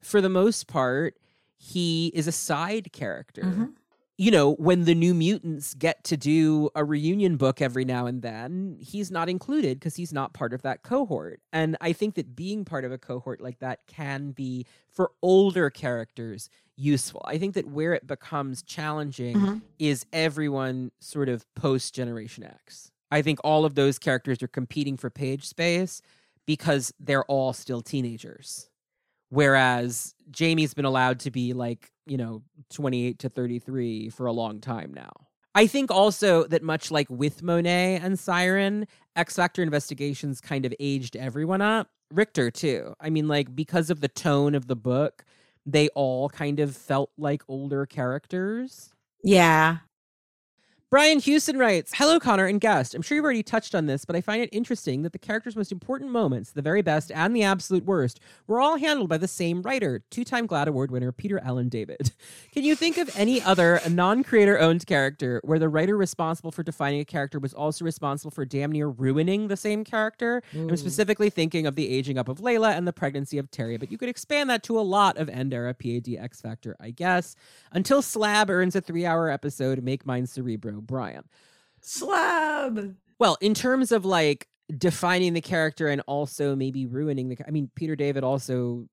for 0.00 0.22
the 0.22 0.30
most 0.30 0.66
part, 0.66 1.18
he 1.58 2.10
is 2.14 2.26
a 2.26 2.32
side 2.32 2.90
character. 2.92 3.42
Mm-hmm. 3.42 3.64
You 4.18 4.30
know, 4.30 4.54
when 4.54 4.84
the 4.84 4.94
New 4.94 5.12
Mutants 5.12 5.74
get 5.74 6.02
to 6.04 6.16
do 6.16 6.70
a 6.74 6.82
reunion 6.84 7.36
book 7.36 7.60
every 7.60 7.84
now 7.84 8.06
and 8.06 8.22
then, 8.22 8.78
he's 8.80 9.10
not 9.10 9.28
included 9.28 9.78
because 9.78 9.94
he's 9.96 10.12
not 10.12 10.32
part 10.32 10.54
of 10.54 10.62
that 10.62 10.82
cohort. 10.82 11.40
And 11.52 11.76
I 11.82 11.92
think 11.92 12.14
that 12.14 12.34
being 12.34 12.64
part 12.64 12.86
of 12.86 12.92
a 12.92 12.96
cohort 12.98 13.42
like 13.42 13.58
that 13.58 13.80
can 13.86 14.30
be, 14.30 14.64
for 14.90 15.10
older 15.22 15.68
characters, 15.68 16.48
useful. 16.76 17.20
I 17.26 17.36
think 17.36 17.54
that 17.54 17.68
where 17.68 17.92
it 17.92 18.06
becomes 18.06 18.62
challenging 18.62 19.36
Mhm. 19.36 19.62
is 19.78 20.06
everyone 20.14 20.92
sort 20.98 21.28
of 21.28 21.44
post 21.54 21.94
Generation 21.94 22.42
X. 22.42 22.90
I 23.10 23.20
think 23.20 23.38
all 23.44 23.66
of 23.66 23.74
those 23.74 23.98
characters 23.98 24.42
are 24.42 24.48
competing 24.48 24.96
for 24.96 25.10
page 25.10 25.46
space 25.46 26.00
because 26.46 26.90
they're 26.98 27.24
all 27.24 27.52
still 27.52 27.82
teenagers. 27.82 28.70
Whereas 29.28 30.14
Jamie's 30.30 30.72
been 30.72 30.84
allowed 30.86 31.20
to 31.20 31.30
be 31.30 31.52
like, 31.52 31.92
you 32.06 32.16
know, 32.16 32.42
28 32.72 33.18
to 33.20 33.28
33 33.28 34.10
for 34.10 34.26
a 34.26 34.32
long 34.32 34.60
time 34.60 34.92
now. 34.94 35.10
I 35.54 35.66
think 35.66 35.90
also 35.90 36.44
that 36.44 36.62
much 36.62 36.90
like 36.90 37.08
with 37.08 37.42
Monet 37.42 38.00
and 38.02 38.18
Siren, 38.18 38.86
X 39.16 39.36
Factor 39.36 39.62
investigations 39.62 40.40
kind 40.40 40.66
of 40.66 40.74
aged 40.78 41.16
everyone 41.16 41.62
up. 41.62 41.88
Rictor 42.12 42.50
too. 42.50 42.94
I 43.00 43.10
mean, 43.10 43.26
like 43.26 43.56
because 43.56 43.90
of 43.90 44.00
the 44.00 44.08
tone 44.08 44.54
of 44.54 44.66
the 44.66 44.76
book, 44.76 45.24
they 45.64 45.88
all 45.88 46.28
kind 46.28 46.60
of 46.60 46.76
felt 46.76 47.10
like 47.16 47.42
older 47.48 47.86
characters. 47.86 48.92
Yeah. 49.24 49.78
Brian 50.88 51.18
Houston 51.18 51.58
writes, 51.58 51.90
Hello, 51.96 52.20
Connor 52.20 52.46
and 52.46 52.60
guest. 52.60 52.94
I'm 52.94 53.02
sure 53.02 53.16
you've 53.16 53.24
already 53.24 53.42
touched 53.42 53.74
on 53.74 53.86
this, 53.86 54.04
but 54.04 54.14
I 54.14 54.20
find 54.20 54.40
it 54.40 54.48
interesting 54.52 55.02
that 55.02 55.12
the 55.12 55.18
character's 55.18 55.56
most 55.56 55.72
important 55.72 56.12
moments, 56.12 56.52
the 56.52 56.62
very 56.62 56.80
best 56.80 57.10
and 57.10 57.34
the 57.34 57.42
absolute 57.42 57.84
worst, 57.84 58.20
were 58.46 58.60
all 58.60 58.78
handled 58.78 59.08
by 59.08 59.18
the 59.18 59.26
same 59.26 59.62
writer, 59.62 60.04
two 60.12 60.22
time 60.22 60.46
GLAAD 60.46 60.68
Award 60.68 60.92
winner 60.92 61.10
Peter 61.10 61.40
Allen 61.40 61.68
David. 61.68 62.12
Can 62.52 62.62
you 62.62 62.76
think 62.76 62.98
of 62.98 63.10
any 63.18 63.42
other 63.42 63.80
non 63.90 64.22
creator 64.22 64.60
owned 64.60 64.86
character 64.86 65.40
where 65.42 65.58
the 65.58 65.68
writer 65.68 65.96
responsible 65.96 66.52
for 66.52 66.62
defining 66.62 67.00
a 67.00 67.04
character 67.04 67.40
was 67.40 67.52
also 67.52 67.84
responsible 67.84 68.30
for 68.30 68.44
damn 68.44 68.70
near 68.70 68.86
ruining 68.86 69.48
the 69.48 69.56
same 69.56 69.82
character? 69.82 70.40
I'm 70.70 70.76
specifically 70.76 71.30
thinking 71.30 71.66
of 71.66 71.74
the 71.74 71.88
aging 71.92 72.16
up 72.16 72.28
of 72.28 72.38
Layla 72.38 72.76
and 72.76 72.86
the 72.86 72.92
pregnancy 72.92 73.38
of 73.38 73.50
Terry, 73.50 73.76
but 73.76 73.90
you 73.90 73.98
could 73.98 74.08
expand 74.08 74.48
that 74.50 74.62
to 74.62 74.78
a 74.78 74.82
lot 74.82 75.18
of 75.18 75.28
end 75.28 75.52
era 75.52 75.74
PAD 75.74 76.14
X 76.16 76.40
Factor, 76.40 76.76
I 76.78 76.90
guess. 76.90 77.34
Until 77.72 78.02
Slab 78.02 78.50
earns 78.50 78.76
a 78.76 78.80
three 78.80 79.04
hour 79.04 79.28
episode, 79.28 79.82
make 79.82 80.06
mine 80.06 80.28
Cerebro, 80.28 80.76
Brian. 80.86 81.24
Slab. 81.80 82.96
Well, 83.18 83.36
in 83.40 83.54
terms 83.54 83.92
of 83.92 84.04
like 84.04 84.48
defining 84.76 85.32
the 85.34 85.40
character 85.40 85.88
and 85.88 86.02
also 86.06 86.56
maybe 86.56 86.86
ruining 86.86 87.28
the, 87.28 87.36
I 87.46 87.50
mean, 87.50 87.70
Peter 87.74 87.96
David 87.96 88.24
also, 88.24 88.88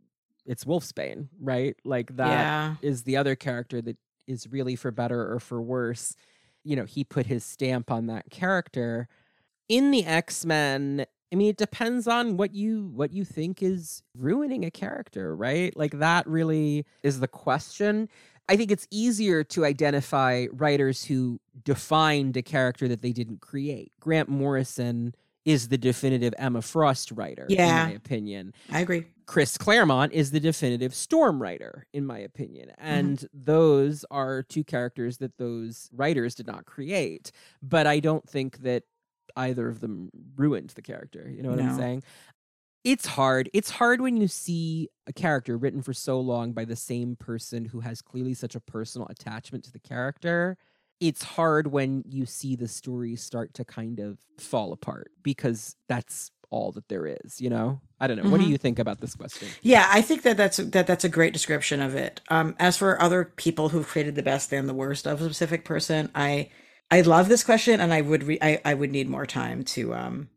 it's 0.45 0.65
Wolfsbane, 0.65 1.27
right? 1.41 1.75
Like 1.83 2.15
that 2.17 2.77
is 2.81 3.01
yeah. 3.01 3.03
the 3.05 3.17
other 3.17 3.35
character 3.35 3.81
that 3.81 3.97
is 4.27 4.47
really 4.51 4.75
for 4.75 4.91
better 4.91 5.33
or 5.33 5.39
for 5.39 5.61
worse. 5.61 6.15
You 6.63 6.75
know, 6.75 6.85
he 6.85 7.03
put 7.03 7.25
his 7.25 7.43
stamp 7.43 7.91
on 7.91 8.07
that 8.07 8.29
character. 8.29 9.07
In 9.67 9.91
the 9.91 10.05
X-Men, 10.05 11.05
I 11.33 11.35
mean, 11.35 11.49
it 11.49 11.57
depends 11.57 12.07
on 12.07 12.37
what 12.37 12.53
you 12.53 12.91
what 12.93 13.11
you 13.11 13.25
think 13.25 13.63
is 13.63 14.03
ruining 14.15 14.63
a 14.65 14.71
character, 14.71 15.35
right? 15.35 15.75
Like 15.75 15.97
that 15.97 16.27
really 16.27 16.85
is 17.01 17.19
the 17.19 17.27
question. 17.27 18.07
I 18.49 18.57
think 18.57 18.71
it's 18.71 18.87
easier 18.91 19.43
to 19.45 19.65
identify 19.65 20.47
writers 20.51 21.05
who 21.05 21.39
defined 21.63 22.35
a 22.37 22.41
character 22.41 22.87
that 22.87 23.01
they 23.01 23.11
didn't 23.13 23.41
create. 23.41 23.91
Grant 23.99 24.27
Morrison 24.29 25.15
is 25.45 25.67
the 25.69 25.77
definitive 25.77 26.33
Emma 26.37 26.61
Frost 26.61 27.11
writer, 27.11 27.45
Yeah. 27.49 27.83
in 27.83 27.89
my 27.89 27.95
opinion. 27.95 28.53
I 28.71 28.79
agree. 28.81 29.07
Chris 29.25 29.57
Claremont 29.57 30.13
is 30.13 30.31
the 30.31 30.39
definitive 30.39 30.93
Storm 30.93 31.41
writer, 31.41 31.85
in 31.93 32.05
my 32.05 32.19
opinion. 32.19 32.69
Mm-hmm. 32.69 32.85
And 32.85 33.25
those 33.33 34.05
are 34.11 34.43
two 34.43 34.63
characters 34.63 35.17
that 35.17 35.37
those 35.37 35.89
writers 35.93 36.35
did 36.35 36.47
not 36.47 36.65
create. 36.65 37.31
But 37.61 37.87
I 37.87 37.99
don't 37.99 38.27
think 38.27 38.59
that 38.59 38.83
either 39.35 39.67
of 39.67 39.79
them 39.79 40.09
ruined 40.35 40.69
the 40.71 40.81
character. 40.81 41.29
You 41.29 41.41
know 41.43 41.49
what 41.49 41.59
I'm 41.59 41.75
saying? 41.77 42.03
It's 42.83 43.05
hard. 43.05 43.49
It's 43.53 43.69
hard 43.69 44.01
when 44.01 44.17
you 44.17 44.27
see 44.27 44.89
a 45.07 45.13
character 45.13 45.57
written 45.57 45.81
for 45.81 45.93
so 45.93 46.19
long 46.19 46.51
by 46.51 46.65
the 46.65 46.75
same 46.75 47.15
person 47.15 47.65
who 47.65 47.79
has 47.79 48.01
clearly 48.01 48.33
such 48.33 48.55
a 48.55 48.59
personal 48.59 49.07
attachment 49.07 49.63
to 49.65 49.71
the 49.71 49.79
character. 49.79 50.57
It's 50.99 51.23
hard 51.23 51.67
when 51.67 52.03
you 52.07 52.25
see 52.25 52.55
the 52.55 52.67
story 52.67 53.15
start 53.15 53.53
to 53.55 53.65
kind 53.65 53.99
of 53.99 54.19
fall 54.37 54.73
apart 54.73 55.11
because 55.23 55.75
that's 55.87 56.31
all 56.49 56.71
that 56.73 56.87
there 56.87 57.07
is, 57.07 57.41
you 57.41 57.49
know? 57.49 57.79
I 57.99 58.07
don't 58.07 58.17
know. 58.21 58.29
What 58.29 58.39
do 58.39 58.45
Mhm. 58.45 58.49
you 58.49 58.57
think 58.57 58.79
about 58.79 59.01
this 59.01 59.15
question? 59.15 59.47
Yeah, 59.61 59.87
I 59.89 60.01
think 60.01 60.21
that 60.23 60.37
that's 60.37 60.57
that 60.57 60.85
that's 60.85 61.03
a 61.03 61.09
great 61.09 61.33
description 61.33 61.81
of 61.81 61.95
it. 61.95 62.21
Um, 62.29 62.55
as 62.59 62.77
for 62.77 63.01
other 63.01 63.25
people 63.25 63.69
who've 63.69 63.87
created 63.87 64.15
the 64.15 64.23
best 64.23 64.53
and 64.53 64.67
the 64.69 64.73
worst 64.73 65.07
of 65.07 65.21
a 65.21 65.25
specific 65.25 65.65
person, 65.65 66.11
I 66.13 66.49
I 66.97 67.01
love 67.01 67.27
this 67.29 67.43
question, 67.43 67.79
and 67.81 67.91
I 67.93 68.01
would 68.01 68.23
re- 68.23 68.37
I 68.41 68.61
I 68.63 68.73
would 68.73 68.91
need 68.91 69.09
more 69.09 69.25
time 69.25 69.63
to 69.75 69.93
um. 69.95 70.29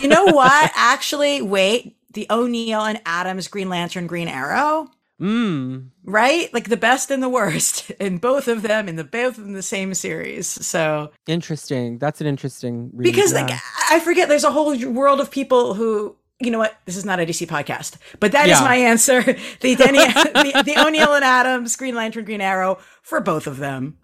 you 0.00 0.08
know 0.08 0.26
what? 0.26 0.70
Actually, 0.74 1.42
wait. 1.42 1.96
The 2.14 2.26
O'Neil 2.30 2.80
and 2.82 3.00
Adams 3.04 3.48
Green 3.48 3.68
Lantern 3.68 4.06
Green 4.06 4.28
Arrow, 4.28 4.88
Mm. 5.20 5.88
right? 6.04 6.52
Like 6.54 6.68
the 6.68 6.76
best 6.76 7.10
and 7.10 7.22
the 7.22 7.28
worst, 7.28 7.90
in 8.00 8.18
both 8.18 8.46
of 8.48 8.62
them 8.62 8.88
in 8.88 8.96
the 8.96 9.04
both 9.04 9.36
in 9.38 9.52
the 9.52 9.62
same 9.62 9.92
series. 9.94 10.46
So 10.46 11.10
Interesting. 11.26 11.98
That's 11.98 12.20
an 12.20 12.26
interesting 12.26 12.90
read, 12.94 13.04
because 13.04 13.32
yeah. 13.32 13.42
like 13.42 13.60
I 13.90 14.00
forget, 14.00 14.28
there's 14.28 14.44
a 14.44 14.50
whole 14.52 14.76
world 14.90 15.20
of 15.20 15.30
people 15.30 15.74
who. 15.74 16.16
You 16.40 16.52
know 16.52 16.58
what? 16.58 16.76
This 16.84 16.96
is 16.96 17.04
not 17.04 17.18
a 17.18 17.26
DC 17.26 17.48
podcast, 17.48 17.96
but 18.20 18.30
that 18.30 18.44
is 18.48 18.60
Yeah. 18.60 18.64
my 18.64 18.76
answer. 18.76 19.22
The 19.60 19.74
Denny, 19.74 19.98
the, 20.06 20.62
the 20.64 20.76
O'Neil 20.86 21.12
and 21.14 21.24
Adams, 21.24 21.74
Green 21.74 21.96
Lantern, 21.96 22.24
Green 22.24 22.40
Arrow 22.40 22.78
for 23.02 23.20
both 23.20 23.48
of 23.48 23.56
them. 23.56 23.98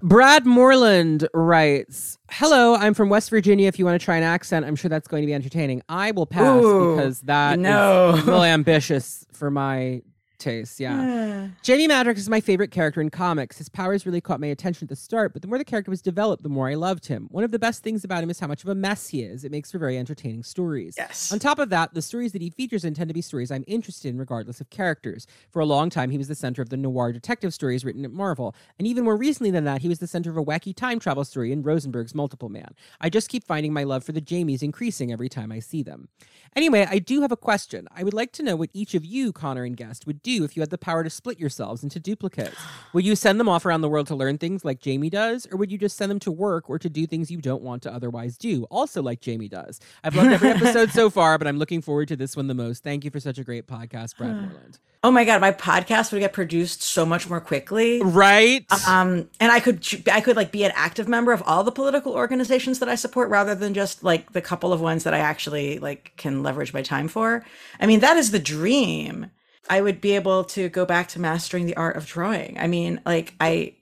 Brad 0.00 0.46
Moreland 0.46 1.28
writes, 1.34 2.18
"Hello, 2.30 2.74
I'm 2.74 2.94
from 2.94 3.08
West 3.08 3.30
Virginia. 3.30 3.66
If 3.66 3.78
you 3.78 3.84
want 3.84 4.00
to 4.00 4.04
try 4.04 4.16
an 4.16 4.22
accent, 4.22 4.64
I'm 4.64 4.76
sure 4.76 4.88
that's 4.88 5.08
going 5.08 5.22
to 5.22 5.26
be 5.26 5.34
entertaining. 5.34 5.82
I 5.88 6.12
will 6.12 6.26
pass 6.26 6.62
Ooh, 6.62 6.94
because 6.96 7.20
that 7.22 7.58
is 7.58 7.62
no. 7.62 8.22
really 8.26 8.48
ambitious 8.48 9.26
for 9.32 9.50
my 9.50 10.02
taste. 10.38 10.80
Yeah." 10.80 11.48
Jamie 11.62 11.88
Madrox 11.88 12.18
is 12.18 12.28
my 12.28 12.40
favorite 12.40 12.70
character 12.70 13.00
in 13.00 13.10
comics. 13.10 13.58
His 13.58 13.68
powers 13.68 14.06
really 14.06 14.20
caught 14.20 14.40
my 14.40 14.46
attention 14.48 14.86
at 14.86 14.88
the 14.88 14.96
start, 14.96 15.32
but 15.32 15.42
the 15.42 15.48
more 15.48 15.58
the 15.58 15.64
character 15.64 15.90
was 15.90 16.02
developed, 16.02 16.42
the 16.42 16.48
more 16.48 16.68
I 16.68 16.74
loved 16.74 17.06
him. 17.06 17.28
One 17.30 17.44
of 17.44 17.50
the 17.50 17.58
best 17.58 17.82
things 17.82 18.04
about 18.04 18.22
him 18.22 18.30
is 18.30 18.40
how 18.40 18.46
much 18.46 18.62
of 18.62 18.68
a 18.68 18.74
mess 18.74 19.08
he 19.08 19.22
is. 19.22 19.44
It 19.44 19.52
makes 19.52 19.70
for 19.70 19.78
very 19.78 19.98
entertaining 19.98 20.42
stories. 20.42 20.94
Yes. 20.96 21.32
On 21.32 21.38
top 21.38 21.58
of 21.58 21.70
that, 21.70 21.94
the 21.94 22.02
stories 22.02 22.32
that 22.32 22.42
he 22.42 22.50
features 22.50 22.84
in 22.84 22.94
tend 22.94 23.08
to 23.08 23.14
be 23.14 23.22
stories 23.22 23.50
I'm 23.50 23.64
interested 23.66 24.08
in, 24.08 24.18
regardless 24.18 24.60
of 24.60 24.70
characters. 24.70 25.26
For 25.50 25.60
a 25.60 25.66
long 25.66 25.90
time, 25.90 26.10
he 26.10 26.18
was 26.18 26.28
the 26.28 26.34
center 26.34 26.62
of 26.62 26.68
the 26.68 26.76
noir 26.76 27.12
detective 27.12 27.54
stories 27.54 27.84
written 27.84 28.04
at 28.04 28.12
Marvel. 28.12 28.54
And 28.78 28.86
even 28.86 29.04
more 29.04 29.16
recently 29.16 29.50
than 29.50 29.64
that, 29.64 29.82
he 29.82 29.88
was 29.88 29.98
the 29.98 30.06
center 30.06 30.30
of 30.30 30.36
a 30.36 30.44
wacky 30.44 30.74
time 30.74 30.98
travel 30.98 31.24
story 31.24 31.52
in 31.52 31.62
Rosenberg's 31.62 32.14
Multiple 32.14 32.48
Man. 32.48 32.74
I 33.00 33.10
just 33.10 33.28
keep 33.28 33.44
finding 33.44 33.72
my 33.72 33.84
love 33.84 34.04
for 34.04 34.12
the 34.12 34.20
Jamies 34.20 34.62
increasing 34.62 35.12
every 35.12 35.28
time 35.28 35.50
I 35.50 35.60
see 35.60 35.82
them. 35.82 36.08
Anyway, 36.54 36.86
I 36.88 36.98
do 36.98 37.20
have 37.22 37.32
a 37.32 37.36
question. 37.36 37.88
I 37.94 38.02
would 38.02 38.14
like 38.14 38.32
to 38.32 38.42
know 38.42 38.56
what 38.56 38.70
each 38.72 38.94
of 38.94 39.04
you, 39.04 39.32
Connor 39.32 39.64
and 39.64 39.76
Guest, 39.76 40.06
would 40.06 40.22
do 40.22 40.27
if 40.36 40.56
you 40.56 40.62
had 40.62 40.70
the 40.70 40.78
power 40.78 41.02
to 41.02 41.10
split 41.10 41.38
yourselves 41.38 41.82
into 41.82 41.98
duplicates. 41.98 42.56
Would 42.92 43.04
you 43.04 43.16
send 43.16 43.40
them 43.40 43.48
off 43.48 43.66
around 43.66 43.80
the 43.80 43.88
world 43.88 44.06
to 44.08 44.14
learn 44.14 44.38
things 44.38 44.64
like 44.64 44.80
Jamie 44.80 45.10
does, 45.10 45.46
or 45.50 45.56
would 45.56 45.72
you 45.72 45.78
just 45.78 45.96
send 45.96 46.10
them 46.10 46.18
to 46.20 46.30
work 46.30 46.68
or 46.68 46.78
to 46.78 46.88
do 46.88 47.06
things 47.06 47.30
you 47.30 47.40
don't 47.40 47.62
want 47.62 47.82
to 47.82 47.92
otherwise 47.92 48.36
do, 48.36 48.64
also 48.64 49.02
like 49.02 49.20
Jamie 49.20 49.48
does? 49.48 49.80
I've 50.04 50.14
loved 50.14 50.32
every 50.32 50.50
episode 50.50 50.90
so 50.90 51.10
far, 51.18 51.38
but 51.38 51.46
I'm 51.46 51.58
looking 51.58 51.82
forward 51.82 52.08
to 52.08 52.16
this 52.16 52.36
one 52.36 52.46
the 52.46 52.54
most. 52.54 52.82
Thank 52.84 53.04
you 53.04 53.10
for 53.10 53.20
such 53.20 53.38
a 53.38 53.44
great 53.44 53.66
podcast, 53.66 54.16
Brad 54.16 54.34
Moreland. 54.34 54.78
Oh 55.04 55.12
my 55.12 55.24
god, 55.24 55.40
my 55.40 55.52
podcast 55.52 56.10
would 56.10 56.18
get 56.18 56.32
produced 56.32 56.82
so 56.82 57.06
much 57.06 57.30
more 57.30 57.40
quickly. 57.40 58.02
Right? 58.02 58.66
Um, 58.88 59.30
and 59.38 59.52
I 59.52 59.60
could 59.60 59.86
I 60.10 60.20
could 60.20 60.34
like 60.34 60.50
be 60.50 60.64
an 60.64 60.72
active 60.74 61.06
member 61.06 61.32
of 61.32 61.40
all 61.46 61.62
the 61.62 61.70
political 61.70 62.14
organizations 62.14 62.80
that 62.80 62.88
I 62.88 62.96
support 62.96 63.30
rather 63.30 63.54
than 63.54 63.74
just 63.74 64.02
like 64.02 64.32
the 64.32 64.40
couple 64.40 64.72
of 64.72 64.80
ones 64.80 65.04
that 65.04 65.14
I 65.14 65.18
actually 65.18 65.78
like 65.78 66.14
can 66.16 66.42
leverage 66.42 66.72
my 66.72 66.82
time 66.82 67.06
for. 67.06 67.44
I 67.78 67.86
mean, 67.86 68.00
that 68.00 68.16
is 68.16 68.32
the 68.32 68.40
dream. 68.40 69.30
I 69.68 69.80
would 69.80 70.00
be 70.00 70.14
able 70.14 70.44
to 70.44 70.68
go 70.68 70.84
back 70.84 71.08
to 71.08 71.20
mastering 71.20 71.66
the 71.66 71.76
art 71.76 71.96
of 71.96 72.06
drawing. 72.06 72.58
I 72.58 72.66
mean, 72.66 73.00
like 73.04 73.34
I 73.40 73.74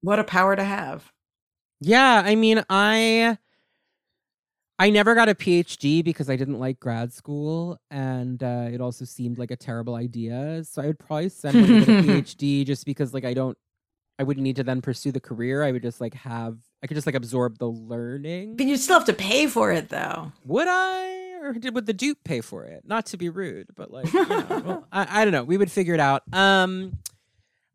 what 0.00 0.18
a 0.18 0.24
power 0.24 0.56
to 0.56 0.64
have. 0.64 1.12
Yeah, 1.80 2.22
I 2.24 2.34
mean, 2.34 2.62
I 2.68 3.38
I 4.78 4.90
never 4.90 5.14
got 5.14 5.28
a 5.28 5.34
PhD 5.34 6.04
because 6.04 6.28
I 6.28 6.36
didn't 6.36 6.58
like 6.58 6.80
grad 6.80 7.12
school, 7.12 7.78
and 7.90 8.42
uh, 8.42 8.68
it 8.72 8.80
also 8.80 9.04
seemed 9.04 9.38
like 9.38 9.50
a 9.50 9.56
terrible 9.56 9.94
idea. 9.94 10.64
So 10.64 10.82
I 10.82 10.86
would 10.86 10.98
probably 10.98 11.28
send 11.28 11.60
one 11.60 11.84
to 11.84 11.98
a 11.98 12.02
PhD 12.02 12.66
just 12.66 12.84
because, 12.84 13.14
like, 13.14 13.24
I 13.24 13.34
don't, 13.34 13.56
I 14.18 14.24
wouldn't 14.24 14.42
need 14.42 14.56
to 14.56 14.64
then 14.64 14.80
pursue 14.80 15.12
the 15.12 15.20
career. 15.20 15.62
I 15.62 15.72
would 15.72 15.82
just 15.82 16.00
like 16.00 16.14
have 16.14 16.58
I 16.82 16.86
could 16.86 16.94
just 16.94 17.06
like 17.06 17.14
absorb 17.14 17.58
the 17.58 17.68
learning. 17.68 18.56
But 18.56 18.66
you 18.66 18.76
still 18.76 18.98
have 18.98 19.06
to 19.06 19.12
pay 19.12 19.46
for 19.46 19.72
it 19.72 19.88
though. 19.88 20.32
Would 20.46 20.66
I? 20.68 21.21
Or 21.42 21.52
did 21.54 21.74
would 21.74 21.86
the 21.86 21.92
dupe 21.92 22.22
pay 22.24 22.40
for 22.40 22.64
it? 22.64 22.84
Not 22.86 23.06
to 23.06 23.16
be 23.16 23.28
rude, 23.28 23.68
but 23.74 23.90
like 23.90 24.12
you 24.12 24.26
know, 24.26 24.46
well, 24.64 24.86
I, 24.92 25.22
I 25.22 25.24
don't 25.24 25.32
know. 25.32 25.44
We 25.44 25.56
would 25.56 25.70
figure 25.70 25.94
it 25.94 26.00
out. 26.00 26.22
Um 26.32 26.98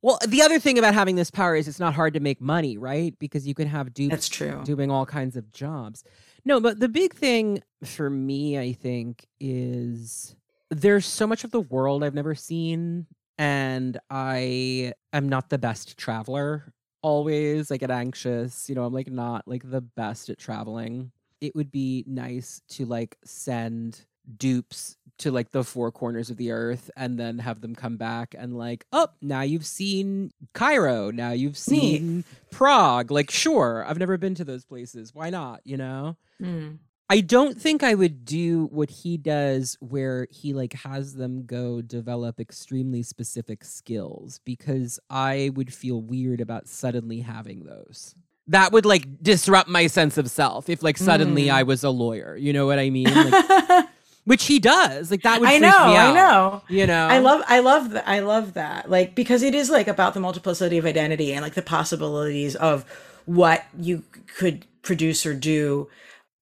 well, 0.01 0.19
the 0.25 0.41
other 0.43 0.59
thing 0.59 0.77
about 0.77 0.93
having 0.93 1.15
this 1.15 1.31
power 1.31 1.55
is 1.55 1.67
it's 1.67 1.79
not 1.79 1.93
hard 1.93 2.13
to 2.13 2.19
make 2.19 2.39
money, 2.39 2.77
right? 2.77 3.17
Because 3.19 3.47
you 3.47 3.53
can 3.55 3.67
have 3.67 3.93
dupes 3.93 4.11
That's 4.11 4.29
true. 4.29 4.61
doing 4.63 4.91
all 4.91 5.05
kinds 5.05 5.35
of 5.35 5.51
jobs. 5.51 6.03
No, 6.45 6.59
but 6.61 6.79
the 6.79 6.87
big 6.87 7.13
thing 7.13 7.61
for 7.83 8.09
me, 8.09 8.57
I 8.57 8.73
think, 8.73 9.25
is 9.39 10.35
there's 10.69 11.05
so 11.05 11.25
much 11.25 11.43
of 11.43 11.51
the 11.51 11.61
world 11.61 12.03
I've 12.03 12.13
never 12.13 12.35
seen, 12.35 13.07
and 13.37 13.97
I 14.09 14.93
am 15.13 15.27
not 15.29 15.49
the 15.49 15.57
best 15.57 15.97
traveler. 15.97 16.73
Always, 17.01 17.71
I 17.71 17.77
get 17.77 17.91
anxious. 17.91 18.69
You 18.69 18.75
know, 18.75 18.85
I'm 18.85 18.93
like 18.93 19.09
not 19.09 19.47
like 19.47 19.69
the 19.69 19.81
best 19.81 20.29
at 20.29 20.37
traveling. 20.37 21.11
It 21.41 21.56
would 21.56 21.72
be 21.72 22.03
nice 22.07 22.61
to 22.69 22.85
like 22.85 23.17
send 23.24 24.06
dupes 24.38 24.98
to 25.19 25.32
like 25.32 25.51
the 25.51 25.64
four 25.64 25.91
corners 25.91 26.30
of 26.30 26.38
the 26.38 26.51
earth 26.51 26.91
and 26.95 27.19
then 27.19 27.40
have 27.40 27.61
them 27.61 27.74
come 27.74 27.98
back 27.98 28.35
and 28.38 28.56
like, 28.57 28.85
oh, 28.91 29.07
now 29.22 29.41
you've 29.41 29.66
seen 29.66 30.32
Cairo. 30.53 31.11
Now 31.11 31.32
you've 31.32 31.57
seen 31.57 32.24
Prague. 32.51 33.09
Like, 33.09 33.32
sure, 33.32 33.83
I've 33.88 33.98
never 33.98 34.17
been 34.17 34.35
to 34.35 34.45
those 34.45 34.66
places. 34.66 35.14
Why 35.14 35.30
not? 35.30 35.61
You 35.64 35.77
know? 35.77 36.17
Mm. 36.41 36.80
I 37.09 37.22
don't 37.22 37.59
think 37.59 37.83
I 37.83 37.95
would 37.95 38.25
do 38.25 38.66
what 38.66 38.90
he 38.90 39.16
does 39.16 39.77
where 39.80 40.27
he 40.30 40.53
like 40.53 40.74
has 40.74 41.14
them 41.14 41.45
go 41.45 41.82
develop 41.82 42.40
extremely 42.40 43.01
specific 43.01 43.64
skills 43.64 44.41
because 44.43 44.99
I 45.09 45.51
would 45.56 45.74
feel 45.74 46.01
weird 46.01 46.41
about 46.41 46.67
suddenly 46.67 47.22
having 47.22 47.64
those. 47.64 48.14
That 48.50 48.72
would 48.72 48.85
like 48.85 49.22
disrupt 49.22 49.69
my 49.69 49.88
sense 49.88 50.17
of 50.17 50.30
self 50.30 50.69
if 50.69 50.82
like 50.82 50.98
suddenly 50.98 51.45
Mm. 51.45 51.53
I 51.53 51.64
was 51.64 51.84
a 51.84 51.90
lawyer. 51.90 52.38
You 52.38 52.53
know 52.53 52.66
what 52.66 52.80
I 52.80 52.90
mean? 52.90 53.14
Like, 53.14 53.88
which 54.26 54.45
he 54.45 54.59
does. 54.59 55.09
Like 55.11 55.22
that 55.24 55.40
would 55.40 55.50
I 55.50 55.58
know, 55.58 55.69
I 55.72 56.14
know. 56.14 56.61
You 56.69 56.85
know? 56.85 57.08
I 57.08 57.19
love 57.19 57.43
I 57.48 57.59
love 57.59 57.92
that 57.92 58.08
I 58.08 58.19
love 58.19 58.53
that. 58.56 58.90
Like 58.90 59.16
because 59.16 59.42
it 59.43 59.56
is 59.56 59.69
like 59.69 59.88
about 59.88 60.14
the 60.14 60.19
multiplicity 60.19 60.77
of 60.77 60.85
identity 60.85 61.34
and 61.34 61.42
like 61.42 61.53
the 61.56 61.61
possibilities 61.61 62.56
of 62.56 62.85
what 63.26 63.66
you 63.77 64.03
could 64.38 64.66
produce 64.82 65.26
or 65.26 65.34
do. 65.34 65.90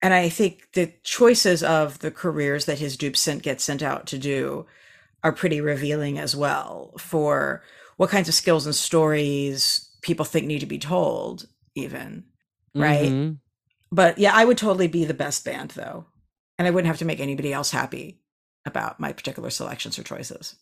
And 0.01 0.13
I 0.13 0.29
think 0.29 0.67
the 0.73 0.93
choices 1.03 1.63
of 1.63 1.99
the 1.99 2.11
careers 2.11 2.65
that 2.65 2.79
his 2.79 2.97
dupes 2.97 3.19
sent 3.19 3.41
get 3.41 3.61
sent 3.61 3.81
out 3.81 4.05
to 4.07 4.17
do 4.17 4.65
are 5.23 5.31
pretty 5.31 5.59
revealing 5.61 6.19
as 6.19 6.35
well 6.35 6.91
for 6.99 7.63
what 7.97 8.11
kinds 8.11 8.27
of 8.27 8.35
skills 8.35 8.65
and 8.65 8.75
stories 8.75 9.89
people 10.01 10.25
think 10.25 10.45
need 10.45 10.59
to 10.59 10.67
be 10.67 10.77
told, 10.77 11.47
even. 11.75 12.25
right? 12.73 13.09
Mhm. 13.11 13.39
But 13.91 14.17
yeah, 14.17 14.33
I 14.33 14.43
would 14.43 14.57
totally 14.57 14.87
be 14.89 15.05
the 15.05 15.13
best 15.13 15.45
band 15.45 15.71
though. 15.71 16.07
And 16.57 16.67
I 16.67 16.71
wouldn't 16.71 16.87
have 16.87 16.97
to 16.99 17.05
make 17.05 17.19
anybody 17.21 17.53
else 17.53 17.71
happy 17.71 18.19
about 18.65 18.99
my 18.99 19.13
particular 19.13 19.49
selections 19.49 19.97
or 19.99 20.03
choices. 20.03 20.55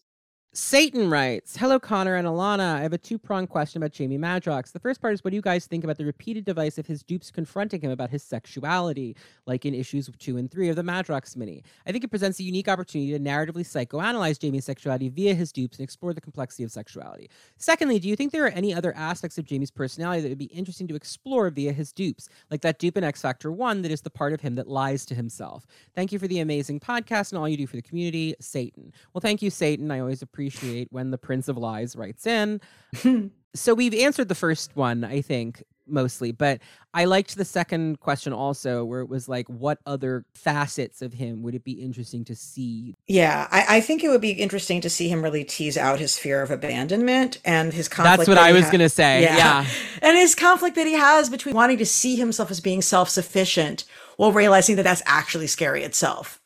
Satan 0.56 1.10
writes, 1.10 1.58
Hello, 1.58 1.80
Connor 1.80 2.14
and 2.14 2.28
Elana. 2.28 2.76
I 2.76 2.82
have 2.82 2.94
a 2.94 2.98
two 3.00 3.18
pronged 3.18 3.50
question 3.50 3.82
about 3.82 3.92
Jamie 3.92 4.20
Madrox. 4.20 4.72
The 4.72 4.80
first 4.80 5.02
part 5.02 5.16
is 5.16 5.24
what 5.24 5.32
do 5.32 5.36
you 5.36 5.42
guys 5.42 5.66
think 5.66 5.84
about 5.84 5.98
the 5.98 6.06
repeated 6.06 6.46
device 6.46 6.78
of 6.78 6.86
his 6.86 7.02
dupes 7.02 7.32
confronting 7.32 7.82
him 7.82 7.90
about 7.90 8.12
his 8.12 8.22
sexuality, 8.22 9.16
like 9.48 9.66
in 9.66 9.74
issues 9.74 10.12
two 10.20 10.38
and 10.38 10.52
three 10.52 10.70
of 10.70 10.76
the 10.76 10.84
Madrox 10.84 11.36
mini? 11.36 11.64
I 11.88 11.92
think 11.92 12.04
it 12.04 12.10
presents 12.10 12.40
a 12.40 12.44
unique 12.44 12.68
opportunity 12.68 13.12
to 13.14 13.20
narratively 13.20 13.64
psychoanalyze 13.66 14.38
Jamie's 14.38 14.64
sexuality 14.64 15.10
via 15.10 15.34
his 15.34 15.52
dupes 15.52 15.80
and 15.80 15.84
explore 15.84 16.14
the 16.14 16.22
complexity 16.22 16.64
of 16.64 16.72
sexuality. 16.72 17.32
Secondly, 17.58 17.98
do 17.98 18.08
you 18.08 18.16
think 18.16 18.32
there 18.32 18.46
are 18.46 18.50
any 18.50 18.76
other 18.76 18.96
aspects 18.96 19.40
of 19.40 19.46
Jamie's 19.46 19.72
personality 19.72 20.22
that 20.22 20.30
would 20.30 20.38
be 20.38 20.46
interesting 20.46 20.88
to 20.88 20.96
explore 20.96 21.50
via 21.50 21.74
his 21.74 21.92
dupes, 21.92 22.30
like 22.52 22.62
that 22.62 22.78
dupe 22.78 22.96
in 22.96 23.04
X 23.04 23.24
Factor 23.24 23.52
1 23.52 23.82
that 23.82 23.92
is 23.92 24.02
the 24.02 24.12
part 24.12 24.34
of 24.34 24.42
him 24.42 24.54
that 24.54 24.68
lies 24.68 25.04
to 25.08 25.16
himself? 25.16 25.66
Thank 25.96 26.12
you 26.12 26.20
for 26.20 26.28
the 26.28 26.42
amazing 26.42 26.80
podcast 26.80 27.32
and 27.32 27.40
all 27.40 27.50
you 27.50 27.58
do 27.58 27.66
for 27.66 27.76
the 27.76 27.82
community, 27.82 28.36
Satan. 28.40 28.94
Well, 29.14 29.22
thank 29.22 29.42
you, 29.42 29.50
Satan. 29.50 29.90
I 29.90 30.00
always 30.00 30.22
appreciate 30.22 30.43
when 30.92 31.12
the 31.12 31.18
Prince 31.18 31.48
of 31.48 31.58
Lies 31.58 31.96
writes 31.96 32.26
in. 32.26 32.62
so 33.56 33.74
we've 33.74 33.94
answered 33.94 34.30
the 34.30 34.36
first 34.36 34.76
one, 34.76 35.04
I 35.04 35.22
think, 35.22 35.64
mostly, 35.88 36.32
but 36.32 36.60
I 36.94 37.06
liked 37.06 37.36
the 37.36 37.46
second 37.46 38.00
question 38.00 38.34
also, 38.34 38.86
where 38.86 39.02
it 39.02 39.10
was 39.10 39.28
like, 39.28 39.48
what 39.48 39.80
other 39.86 40.26
facets 40.34 41.02
of 41.02 41.14
him 41.14 41.42
would 41.44 41.56
it 41.56 41.64
be 41.64 41.74
interesting 41.74 42.24
to 42.26 42.36
see? 42.36 42.96
Yeah, 43.08 43.48
I, 43.52 43.78
I 43.78 43.82
think 43.82 44.04
it 44.04 44.10
would 44.10 44.22
be 44.22 44.32
interesting 44.32 44.82
to 44.82 44.90
see 44.90 45.10
him 45.10 45.24
really 45.24 45.44
tease 45.44 45.78
out 45.78 46.00
his 46.00 46.18
fear 46.18 46.42
of 46.42 46.52
abandonment 46.52 47.40
and 47.44 47.74
his 47.74 47.88
conflict. 47.88 48.18
That's 48.18 48.28
what 48.30 48.36
that 48.36 48.44
I 48.44 48.52
was 48.52 48.66
ha- 48.66 48.72
going 48.72 48.80
to 48.80 48.90
say. 48.90 49.24
Yeah. 49.24 49.66
And 50.02 50.18
his 50.18 50.36
conflict 50.36 50.76
that 50.76 50.86
he 50.86 50.94
has 50.94 51.30
between 51.30 51.56
wanting 51.56 51.78
to 51.78 51.86
see 51.86 52.18
himself 52.18 52.52
as 52.52 52.60
being 52.60 52.82
self 52.82 53.08
sufficient 53.08 53.86
while 54.18 54.34
realizing 54.34 54.76
that 54.76 54.84
that's 54.84 55.02
actually 55.06 55.48
scary 55.48 55.84
itself. 55.84 56.42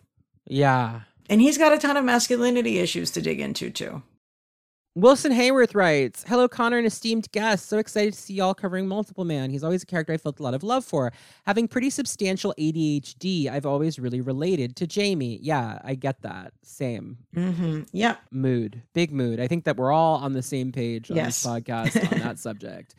Yeah. 0.45 1.01
And 1.29 1.41
he's 1.41 1.57
got 1.57 1.73
a 1.73 1.77
ton 1.77 1.97
of 1.97 2.05
masculinity 2.05 2.79
issues 2.79 3.11
to 3.11 3.21
dig 3.21 3.39
into 3.39 3.69
too. 3.69 4.01
Wilson 4.95 5.31
Hayworth 5.31 5.75
writes, 5.75 6.23
Hello, 6.27 6.47
Connor 6.47 6.79
and 6.79 6.87
esteemed 6.87 7.31
guest. 7.31 7.67
So 7.67 7.77
excited 7.77 8.13
to 8.15 8.19
see 8.19 8.33
y'all 8.33 8.55
covering 8.55 8.87
Multiple 8.87 9.25
Man. 9.25 9.51
He's 9.51 9.63
always 9.63 9.83
a 9.83 9.85
character 9.85 10.11
I 10.11 10.17
felt 10.17 10.39
a 10.39 10.43
lot 10.43 10.55
of 10.55 10.63
love 10.63 10.83
for. 10.83 11.13
Having 11.45 11.67
pretty 11.67 11.91
substantial 11.91 12.51
ADHD, 12.57 13.47
I've 13.47 13.67
always 13.67 13.99
really 13.99 14.21
related 14.21 14.75
to 14.77 14.87
Jamie. 14.87 15.37
Yeah, 15.39 15.77
I 15.83 15.93
get 15.93 16.23
that. 16.23 16.53
Same 16.63 17.17
Mm-hmm. 17.35 17.81
Yeah. 17.91 18.15
mood, 18.31 18.81
big 18.93 19.11
mood. 19.11 19.39
I 19.39 19.47
think 19.47 19.65
that 19.65 19.77
we're 19.77 19.91
all 19.91 20.15
on 20.15 20.33
the 20.33 20.41
same 20.41 20.71
page 20.71 21.11
on 21.11 21.17
Yes. 21.17 21.43
this 21.43 21.51
podcast 21.51 22.11
on 22.13 22.19
that 22.21 22.39
subject. 22.39 22.95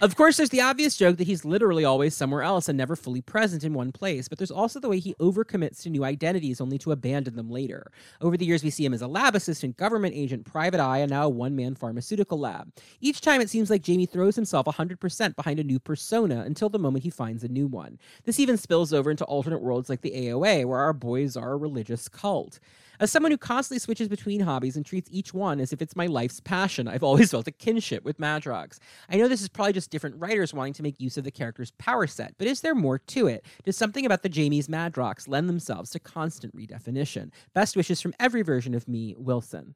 Of 0.00 0.14
course, 0.14 0.36
there's 0.36 0.50
the 0.50 0.60
obvious 0.60 0.96
joke 0.96 1.16
that 1.16 1.26
he's 1.26 1.44
literally 1.44 1.84
always 1.84 2.14
somewhere 2.14 2.42
else 2.42 2.68
and 2.68 2.78
never 2.78 2.94
fully 2.94 3.20
present 3.20 3.64
in 3.64 3.74
one 3.74 3.90
place, 3.90 4.28
but 4.28 4.38
there's 4.38 4.50
also 4.52 4.78
the 4.78 4.88
way 4.88 5.00
he 5.00 5.14
overcommits 5.14 5.82
to 5.82 5.90
new 5.90 6.04
identities 6.04 6.60
only 6.60 6.78
to 6.78 6.92
abandon 6.92 7.34
them 7.34 7.50
later. 7.50 7.90
Over 8.20 8.36
the 8.36 8.46
years, 8.46 8.62
we 8.62 8.70
see 8.70 8.84
him 8.84 8.94
as 8.94 9.02
a 9.02 9.08
lab 9.08 9.34
assistant, 9.34 9.76
government 9.76 10.14
agent, 10.14 10.44
private 10.46 10.78
eye, 10.78 10.98
and 10.98 11.10
now 11.10 11.24
a 11.24 11.28
one 11.28 11.56
man 11.56 11.74
pharmaceutical 11.74 12.38
lab. 12.38 12.72
Each 13.00 13.20
time, 13.20 13.40
it 13.40 13.50
seems 13.50 13.70
like 13.70 13.82
Jamie 13.82 14.06
throws 14.06 14.36
himself 14.36 14.66
100% 14.66 15.34
behind 15.34 15.58
a 15.58 15.64
new 15.64 15.80
persona 15.80 16.44
until 16.46 16.68
the 16.68 16.78
moment 16.78 17.02
he 17.02 17.10
finds 17.10 17.42
a 17.42 17.48
new 17.48 17.66
one. 17.66 17.98
This 18.24 18.38
even 18.38 18.56
spills 18.56 18.92
over 18.92 19.10
into 19.10 19.24
alternate 19.24 19.62
worlds 19.62 19.88
like 19.88 20.02
the 20.02 20.12
AOA, 20.12 20.64
where 20.64 20.78
our 20.78 20.92
boys 20.92 21.36
are 21.36 21.52
a 21.52 21.56
religious 21.56 22.08
cult. 22.08 22.60
As 23.00 23.12
someone 23.12 23.30
who 23.30 23.38
constantly 23.38 23.78
switches 23.78 24.08
between 24.08 24.40
hobbies 24.40 24.76
and 24.76 24.84
treats 24.84 25.08
each 25.12 25.32
one 25.32 25.60
as 25.60 25.72
if 25.72 25.80
it's 25.80 25.94
my 25.94 26.06
life's 26.06 26.40
passion, 26.40 26.88
I've 26.88 27.04
always 27.04 27.30
felt 27.32 27.46
a 27.46 27.52
kinship 27.52 28.04
with 28.04 28.18
Madrox. 28.18 28.78
I 29.08 29.16
know 29.16 29.28
this 29.28 29.42
is 29.42 29.48
probably 29.48 29.72
just 29.72 29.90
different 29.90 30.16
writers 30.18 30.52
wanting 30.52 30.72
to 30.74 30.82
make 30.82 31.00
use 31.00 31.16
of 31.16 31.24
the 31.24 31.30
character's 31.30 31.70
power 31.72 32.06
set, 32.06 32.34
but 32.38 32.48
is 32.48 32.60
there 32.60 32.74
more 32.74 32.98
to 32.98 33.28
it? 33.28 33.44
Does 33.64 33.76
something 33.76 34.04
about 34.04 34.22
the 34.22 34.28
Jamie's 34.28 34.68
Madrox 34.68 35.28
lend 35.28 35.48
themselves 35.48 35.90
to 35.90 36.00
constant 36.00 36.56
redefinition? 36.56 37.30
Best 37.54 37.76
wishes 37.76 38.00
from 38.00 38.14
every 38.18 38.42
version 38.42 38.74
of 38.74 38.88
me, 38.88 39.14
Wilson. 39.16 39.74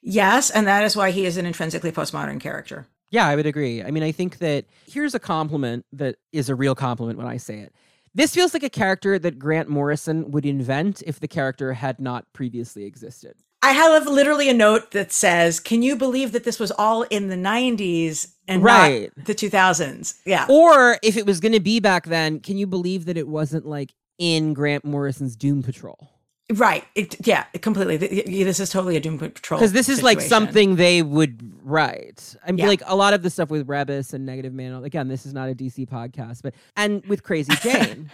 Yes, 0.00 0.50
and 0.50 0.66
that 0.66 0.82
is 0.82 0.96
why 0.96 1.12
he 1.12 1.24
is 1.24 1.36
an 1.36 1.46
intrinsically 1.46 1.92
postmodern 1.92 2.40
character. 2.40 2.86
Yeah, 3.10 3.26
I 3.26 3.36
would 3.36 3.46
agree. 3.46 3.82
I 3.82 3.90
mean, 3.90 4.02
I 4.02 4.10
think 4.10 4.38
that 4.38 4.64
here's 4.86 5.14
a 5.14 5.20
compliment 5.20 5.84
that 5.92 6.16
is 6.32 6.48
a 6.48 6.54
real 6.54 6.74
compliment 6.74 7.18
when 7.18 7.28
I 7.28 7.36
say 7.36 7.58
it. 7.58 7.72
This 8.14 8.34
feels 8.34 8.52
like 8.52 8.62
a 8.62 8.70
character 8.70 9.18
that 9.18 9.38
Grant 9.38 9.68
Morrison 9.68 10.30
would 10.32 10.44
invent 10.44 11.02
if 11.06 11.18
the 11.18 11.28
character 11.28 11.72
had 11.72 11.98
not 11.98 12.30
previously 12.32 12.84
existed. 12.84 13.36
I 13.62 13.70
have 13.72 14.06
literally 14.06 14.48
a 14.50 14.54
note 14.54 14.90
that 14.90 15.12
says, 15.12 15.60
"Can 15.60 15.82
you 15.82 15.96
believe 15.96 16.32
that 16.32 16.44
this 16.44 16.58
was 16.58 16.72
all 16.72 17.02
in 17.04 17.28
the 17.28 17.36
'90s 17.36 18.34
and 18.48 18.62
Right. 18.62 19.12
not 19.16 19.26
the 19.26 19.34
2000s?" 19.34 20.14
Yeah, 20.26 20.46
Or 20.48 20.98
if 21.02 21.16
it 21.16 21.24
was 21.24 21.40
going 21.40 21.52
to 21.52 21.60
be 21.60 21.80
back 21.80 22.06
then, 22.06 22.40
can 22.40 22.58
you 22.58 22.66
believe 22.66 23.04
that 23.06 23.16
it 23.16 23.28
wasn't 23.28 23.64
like 23.64 23.94
in 24.18 24.52
Grant 24.52 24.84
Morrison's 24.84 25.36
Doom 25.36 25.62
Patrol? 25.62 26.10
Right. 26.52 26.84
It, 26.94 27.26
yeah, 27.26 27.44
completely. 27.60 27.96
This 27.96 28.60
is 28.60 28.70
totally 28.70 28.96
a 28.96 29.00
Doom 29.00 29.18
Patrol 29.18 29.58
Because 29.58 29.72
this 29.72 29.88
is 29.88 30.02
like 30.02 30.20
something 30.20 30.76
they 30.76 31.02
would 31.02 31.40
write. 31.62 32.36
I 32.46 32.50
mean, 32.52 32.58
Yeah. 32.58 32.66
like 32.66 32.82
a 32.86 32.96
lot 32.96 33.14
of 33.14 33.22
the 33.22 33.30
stuff 33.30 33.48
with 33.50 33.66
Rebis 33.66 34.12
and 34.12 34.26
Negative 34.26 34.52
Man. 34.52 34.84
Again, 34.84 35.08
this 35.08 35.24
is 35.24 35.32
not 35.32 35.48
a 35.48 35.54
DC 35.54 35.88
podcast, 35.88 36.42
but 36.42 36.54
and 36.76 37.04
with 37.06 37.22
Crazy 37.22 37.52
Jane, 37.62 38.10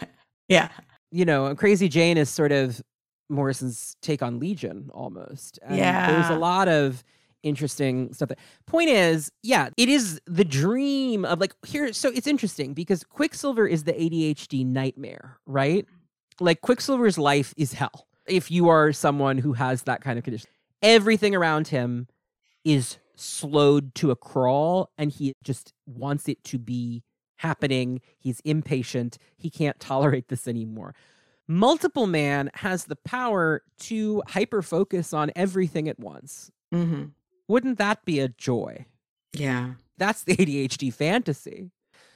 Yeah, 0.48 0.68
you 1.10 1.24
know, 1.24 1.54
Crazy 1.56 1.88
Jane 1.88 2.16
is 2.16 2.28
sort 2.30 2.52
of 2.52 2.80
Morrison's 3.28 3.96
take 4.02 4.22
on 4.22 4.38
Legion 4.38 4.90
almost. 4.92 5.58
And 5.62 5.78
there's 5.78 6.30
a 6.30 6.38
lot 6.38 6.68
of 6.68 7.02
interesting 7.42 8.12
stuff. 8.12 8.28
That, 8.28 8.38
point 8.66 8.90
is, 8.90 9.30
yeah, 9.42 9.70
it 9.76 9.88
is 9.88 10.20
the 10.26 10.44
dream 10.44 11.24
of 11.24 11.40
like 11.40 11.54
here. 11.66 11.92
So 11.92 12.10
it's 12.10 12.26
interesting 12.26 12.74
because 12.74 13.04
Quicksilver 13.04 13.66
is 13.66 13.84
the 13.84 13.92
ADHD 13.94 14.64
nightmare, 14.64 15.38
right? 15.46 15.86
Like 16.40 16.60
Quicksilver's 16.60 17.18
life 17.18 17.52
is 17.56 17.72
hell. 17.72 18.06
If 18.28 18.50
you 18.50 18.68
are 18.68 18.92
someone 18.92 19.38
who 19.38 19.52
has 19.54 19.82
that 19.84 20.00
kind 20.02 20.18
of 20.18 20.24
condition, 20.24 20.48
everything 20.82 21.34
around 21.34 21.68
him 21.68 22.08
is 22.64 22.98
slowed 23.16 23.94
to 23.96 24.10
a 24.10 24.16
crawl 24.16 24.90
and 24.98 25.10
he 25.10 25.32
just 25.42 25.72
wants 25.86 26.28
it 26.28 26.42
to 26.44 26.58
be 26.58 27.02
happening. 27.36 28.00
He's 28.18 28.40
impatient. 28.40 29.18
He 29.36 29.50
can't 29.50 29.78
tolerate 29.80 30.28
this 30.28 30.46
anymore. 30.48 30.94
Multiple 31.46 32.06
Man 32.06 32.50
has 32.54 32.84
the 32.84 32.96
power 32.96 33.62
to 33.80 34.22
hyper 34.28 34.60
focus 34.60 35.12
on 35.14 35.30
everything 35.34 35.88
at 35.88 35.98
once. 35.98 36.50
hmm 36.70 37.04
Wouldn't 37.48 37.78
that 37.78 38.04
be 38.04 38.20
a 38.20 38.28
joy? 38.28 38.86
yeah. 39.32 39.74
That's 39.96 40.22
the 40.22 40.36
ADHD 40.36 40.94
fantasy. 40.94 41.70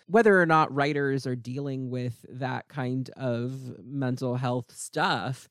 Whether 0.06 0.40
or 0.40 0.46
not 0.46 0.72
writers 0.72 1.26
are 1.26 1.34
dealing 1.34 1.90
with 1.90 2.24
that 2.28 2.68
kind 2.68 3.10
of 3.16 3.52
mental 3.82 4.36
health 4.36 4.70
stuff, 4.72 5.48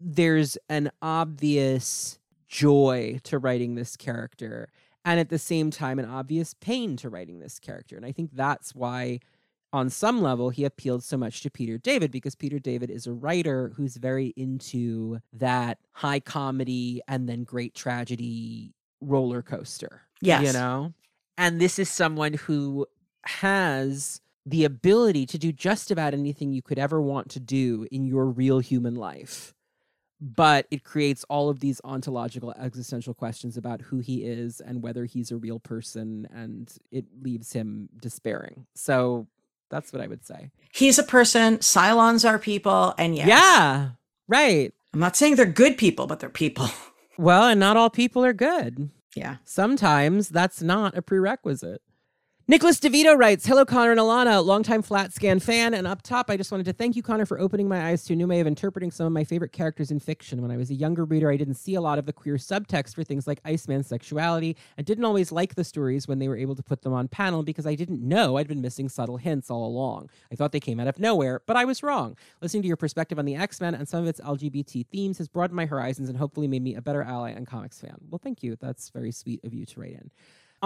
there's 0.00 0.58
an 0.68 0.90
obvious 1.02 2.18
joy 2.48 3.20
to 3.24 3.38
writing 3.38 3.74
this 3.74 3.96
character 3.96 4.68
and 5.04 5.20
at 5.20 5.28
the 5.28 5.38
same 5.38 5.70
time 5.70 5.98
an 5.98 6.04
obvious 6.04 6.54
pain 6.54 6.96
to 6.96 7.08
writing 7.08 7.38
this 7.38 7.58
character. 7.58 7.96
And 7.96 8.04
I 8.04 8.12
think 8.12 8.30
that's 8.32 8.74
why 8.74 9.20
on 9.72 9.90
some 9.90 10.20
level 10.20 10.50
he 10.50 10.64
appealed 10.64 11.04
so 11.04 11.16
much 11.16 11.42
to 11.42 11.50
Peter 11.50 11.78
David 11.78 12.10
because 12.10 12.34
Peter 12.34 12.58
David 12.58 12.90
is 12.90 13.06
a 13.06 13.12
writer 13.12 13.72
who's 13.76 13.96
very 13.96 14.32
into 14.36 15.20
that 15.32 15.78
high 15.92 16.20
comedy 16.20 17.00
and 17.06 17.28
then 17.28 17.44
great 17.44 17.74
tragedy 17.74 18.74
roller 19.00 19.42
coaster. 19.42 20.02
Yes. 20.20 20.44
You 20.44 20.52
know? 20.52 20.92
And 21.38 21.60
this 21.60 21.78
is 21.78 21.88
someone 21.88 22.34
who 22.34 22.86
has 23.24 24.20
the 24.44 24.64
ability 24.64 25.26
to 25.26 25.38
do 25.38 25.52
just 25.52 25.90
about 25.90 26.14
anything 26.14 26.52
you 26.52 26.62
could 26.62 26.78
ever 26.78 27.00
want 27.00 27.28
to 27.30 27.40
do 27.40 27.86
in 27.90 28.06
your 28.06 28.26
real 28.26 28.60
human 28.60 28.94
life. 28.94 29.52
But 30.20 30.66
it 30.70 30.82
creates 30.82 31.24
all 31.28 31.50
of 31.50 31.60
these 31.60 31.80
ontological 31.84 32.52
existential 32.58 33.12
questions 33.12 33.56
about 33.58 33.82
who 33.82 33.98
he 33.98 34.24
is 34.24 34.60
and 34.60 34.82
whether 34.82 35.04
he's 35.04 35.30
a 35.30 35.36
real 35.36 35.58
person, 35.58 36.26
and 36.32 36.72
it 36.90 37.04
leaves 37.22 37.52
him 37.52 37.90
despairing. 38.00 38.66
So 38.74 39.26
that's 39.68 39.92
what 39.92 40.00
I 40.00 40.06
would 40.06 40.24
say. 40.24 40.50
He's 40.72 40.98
a 40.98 41.02
person. 41.02 41.58
Cylons 41.58 42.26
are 42.26 42.38
people. 42.38 42.94
And 42.96 43.14
yes, 43.14 43.28
Yeah, 43.28 43.90
right. 44.26 44.72
I'm 44.94 45.00
not 45.00 45.16
saying 45.16 45.36
they're 45.36 45.44
good 45.44 45.76
people, 45.76 46.06
but 46.06 46.20
they're 46.20 46.28
people. 46.30 46.68
Well, 47.18 47.48
and 47.48 47.58
not 47.58 47.78
all 47.78 47.88
people 47.88 48.24
are 48.26 48.34
good. 48.34 48.90
yeah. 49.14 49.36
Sometimes 49.44 50.28
that's 50.28 50.60
not 50.62 50.96
a 50.96 51.00
prerequisite. 51.00 51.80
Nicholas 52.48 52.78
DeVito 52.78 53.18
writes, 53.18 53.44
Hello, 53.44 53.64
Connor 53.64 53.90
and 53.90 53.98
Elana, 53.98 54.40
longtime 54.40 54.80
flatscan 54.80 55.42
fan. 55.42 55.74
And 55.74 55.84
up 55.84 56.02
top, 56.02 56.30
I 56.30 56.36
just 56.36 56.52
wanted 56.52 56.66
to 56.66 56.72
thank 56.72 56.94
you, 56.94 57.02
Connor, 57.02 57.26
for 57.26 57.40
opening 57.40 57.68
my 57.68 57.88
eyes 57.88 58.04
to 58.04 58.12
a 58.12 58.16
new 58.16 58.28
way 58.28 58.38
of 58.38 58.46
interpreting 58.46 58.92
some 58.92 59.04
of 59.04 59.12
my 59.12 59.24
favorite 59.24 59.50
characters 59.50 59.90
in 59.90 59.98
fiction. 59.98 60.40
When 60.40 60.52
I 60.52 60.56
was 60.56 60.70
a 60.70 60.74
younger 60.74 61.04
reader, 61.04 61.28
I 61.28 61.36
didn't 61.36 61.56
see 61.56 61.74
a 61.74 61.80
lot 61.80 61.98
of 61.98 62.06
the 62.06 62.12
queer 62.12 62.36
subtext 62.36 62.94
for 62.94 63.02
things 63.02 63.26
like 63.26 63.40
Iceman's 63.44 63.88
sexuality 63.88 64.56
and 64.76 64.86
didn't 64.86 65.04
always 65.04 65.32
like 65.32 65.56
the 65.56 65.64
stories 65.64 66.06
when 66.06 66.20
they 66.20 66.28
were 66.28 66.36
able 66.36 66.54
to 66.54 66.62
put 66.62 66.82
them 66.82 66.92
on 66.92 67.08
panel 67.08 67.42
because 67.42 67.66
I 67.66 67.74
didn't 67.74 68.00
know 68.00 68.36
I'd 68.36 68.46
been 68.46 68.62
missing 68.62 68.88
subtle 68.88 69.16
hints 69.16 69.50
all 69.50 69.66
along. 69.66 70.08
I 70.30 70.36
thought 70.36 70.52
they 70.52 70.60
came 70.60 70.78
out 70.78 70.86
of 70.86 71.00
nowhere, 71.00 71.42
but 71.46 71.56
I 71.56 71.64
was 71.64 71.82
wrong. 71.82 72.16
Listening 72.40 72.62
to 72.62 72.68
your 72.68 72.76
perspective 72.76 73.18
on 73.18 73.24
the 73.24 73.34
X 73.34 73.60
Men 73.60 73.74
and 73.74 73.88
some 73.88 74.02
of 74.04 74.08
its 74.08 74.20
LGBT 74.20 74.86
themes 74.86 75.18
has 75.18 75.26
broadened 75.26 75.56
my 75.56 75.66
horizons 75.66 76.08
and 76.08 76.16
hopefully 76.16 76.46
made 76.46 76.62
me 76.62 76.76
a 76.76 76.80
better 76.80 77.02
ally 77.02 77.30
and 77.30 77.44
comics 77.44 77.80
fan. 77.80 77.96
Well, 78.08 78.20
thank 78.22 78.44
you. 78.44 78.54
That's 78.54 78.90
very 78.90 79.10
sweet 79.10 79.42
of 79.42 79.52
you 79.52 79.66
to 79.66 79.80
write 79.80 79.94
in. 79.94 80.12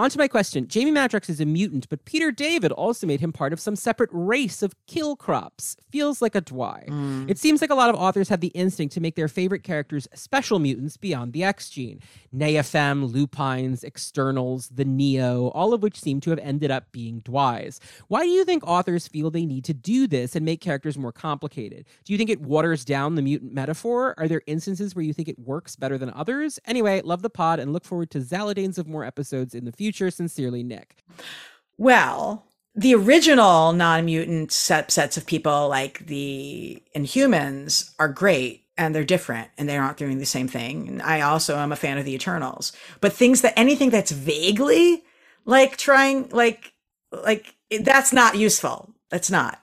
On 0.01 0.09
to 0.09 0.17
my 0.17 0.27
question. 0.27 0.67
Jamie 0.67 0.91
Madrox 0.91 1.29
is 1.29 1.39
a 1.39 1.45
mutant, 1.45 1.87
but 1.87 2.05
Peter 2.05 2.31
David 2.31 2.71
also 2.71 3.05
made 3.05 3.19
him 3.19 3.31
part 3.31 3.53
of 3.53 3.59
some 3.59 3.75
separate 3.75 4.09
race 4.11 4.63
of 4.63 4.73
kill 4.87 5.15
crops. 5.15 5.77
Feels 5.91 6.23
like 6.23 6.33
a 6.33 6.41
dwy. 6.41 6.89
Hmm. 6.89 7.29
It 7.29 7.37
seems 7.37 7.61
like 7.61 7.69
a 7.69 7.75
lot 7.75 7.91
of 7.91 7.95
authors 7.95 8.27
have 8.29 8.39
the 8.39 8.47
instinct 8.47 8.95
to 8.95 8.99
make 8.99 9.15
their 9.15 9.27
favorite 9.27 9.61
characters 9.61 10.07
special 10.15 10.57
mutants 10.57 10.97
beyond 10.97 11.33
the 11.33 11.43
X 11.43 11.69
gene. 11.69 11.99
Neophem, 12.35 13.13
Lupines, 13.13 13.83
Externals, 13.83 14.69
the 14.69 14.85
Neo, 14.85 15.49
all 15.49 15.71
of 15.71 15.83
which 15.83 16.01
seem 16.01 16.19
to 16.21 16.31
have 16.31 16.39
ended 16.39 16.71
up 16.71 16.91
being 16.91 17.21
dwys. 17.21 17.77
Why 18.07 18.23
do 18.23 18.29
you 18.29 18.43
think 18.43 18.65
authors 18.65 19.07
feel 19.07 19.29
they 19.29 19.45
need 19.45 19.65
to 19.65 19.73
do 19.75 20.07
this 20.07 20.35
and 20.35 20.43
make 20.43 20.61
characters 20.61 20.97
more 20.97 21.11
complicated? 21.11 21.85
Do 22.05 22.13
you 22.13 22.17
think 22.17 22.31
it 22.31 22.41
waters 22.41 22.83
down 22.83 23.13
the 23.13 23.21
mutant 23.21 23.53
metaphor? 23.53 24.15
Are 24.17 24.27
there 24.27 24.41
instances 24.47 24.95
where 24.95 25.05
you 25.05 25.13
think 25.13 25.27
it 25.27 25.37
works 25.37 25.75
better 25.75 25.99
than 25.99 26.09
others? 26.09 26.57
Anyway, 26.65 27.01
love 27.01 27.21
the 27.21 27.29
pod 27.29 27.59
and 27.59 27.71
look 27.71 27.85
forward 27.85 28.09
to 28.09 28.19
Zaladanes 28.19 28.79
of 28.79 28.87
more 28.87 29.05
episodes 29.05 29.53
in 29.53 29.65
the 29.65 29.71
future. 29.71 29.90
Sincerely, 30.11 30.63
Nick. 30.63 30.95
Well, 31.77 32.45
the 32.75 32.95
original 32.95 33.73
non-mutant 33.73 34.51
set, 34.53 34.91
sets 34.91 35.17
of 35.17 35.27
people 35.27 35.69
like 35.69 36.07
the 36.07 36.81
Inhumans 36.95 37.91
are 37.99 38.09
great 38.09 38.65
and 38.77 38.95
they're 38.95 39.05
different 39.05 39.49
and 39.57 39.69
they're 39.69 39.81
not 39.81 39.97
doing 39.97 40.19
the 40.19 40.25
same 40.27 40.49
thing. 40.49 40.87
And 40.89 41.03
I 41.03 41.21
also 41.21 41.57
am 41.57 41.71
a 41.73 41.77
fan 41.77 41.99
of 41.99 42.05
the 42.05 42.15
Eternals. 42.15 42.73
But 43.01 43.13
things 43.13 43.41
that 43.41 43.57
anything 43.57 43.91
that's 43.91 44.11
vaguely 44.11 45.03
like 45.45 45.77
trying 45.77 46.29
like 46.31 46.73
like 47.11 47.55
that's 47.81 48.13
not 48.13 48.37
useful. 48.37 48.93
That's 49.11 49.31
not. 49.31 49.59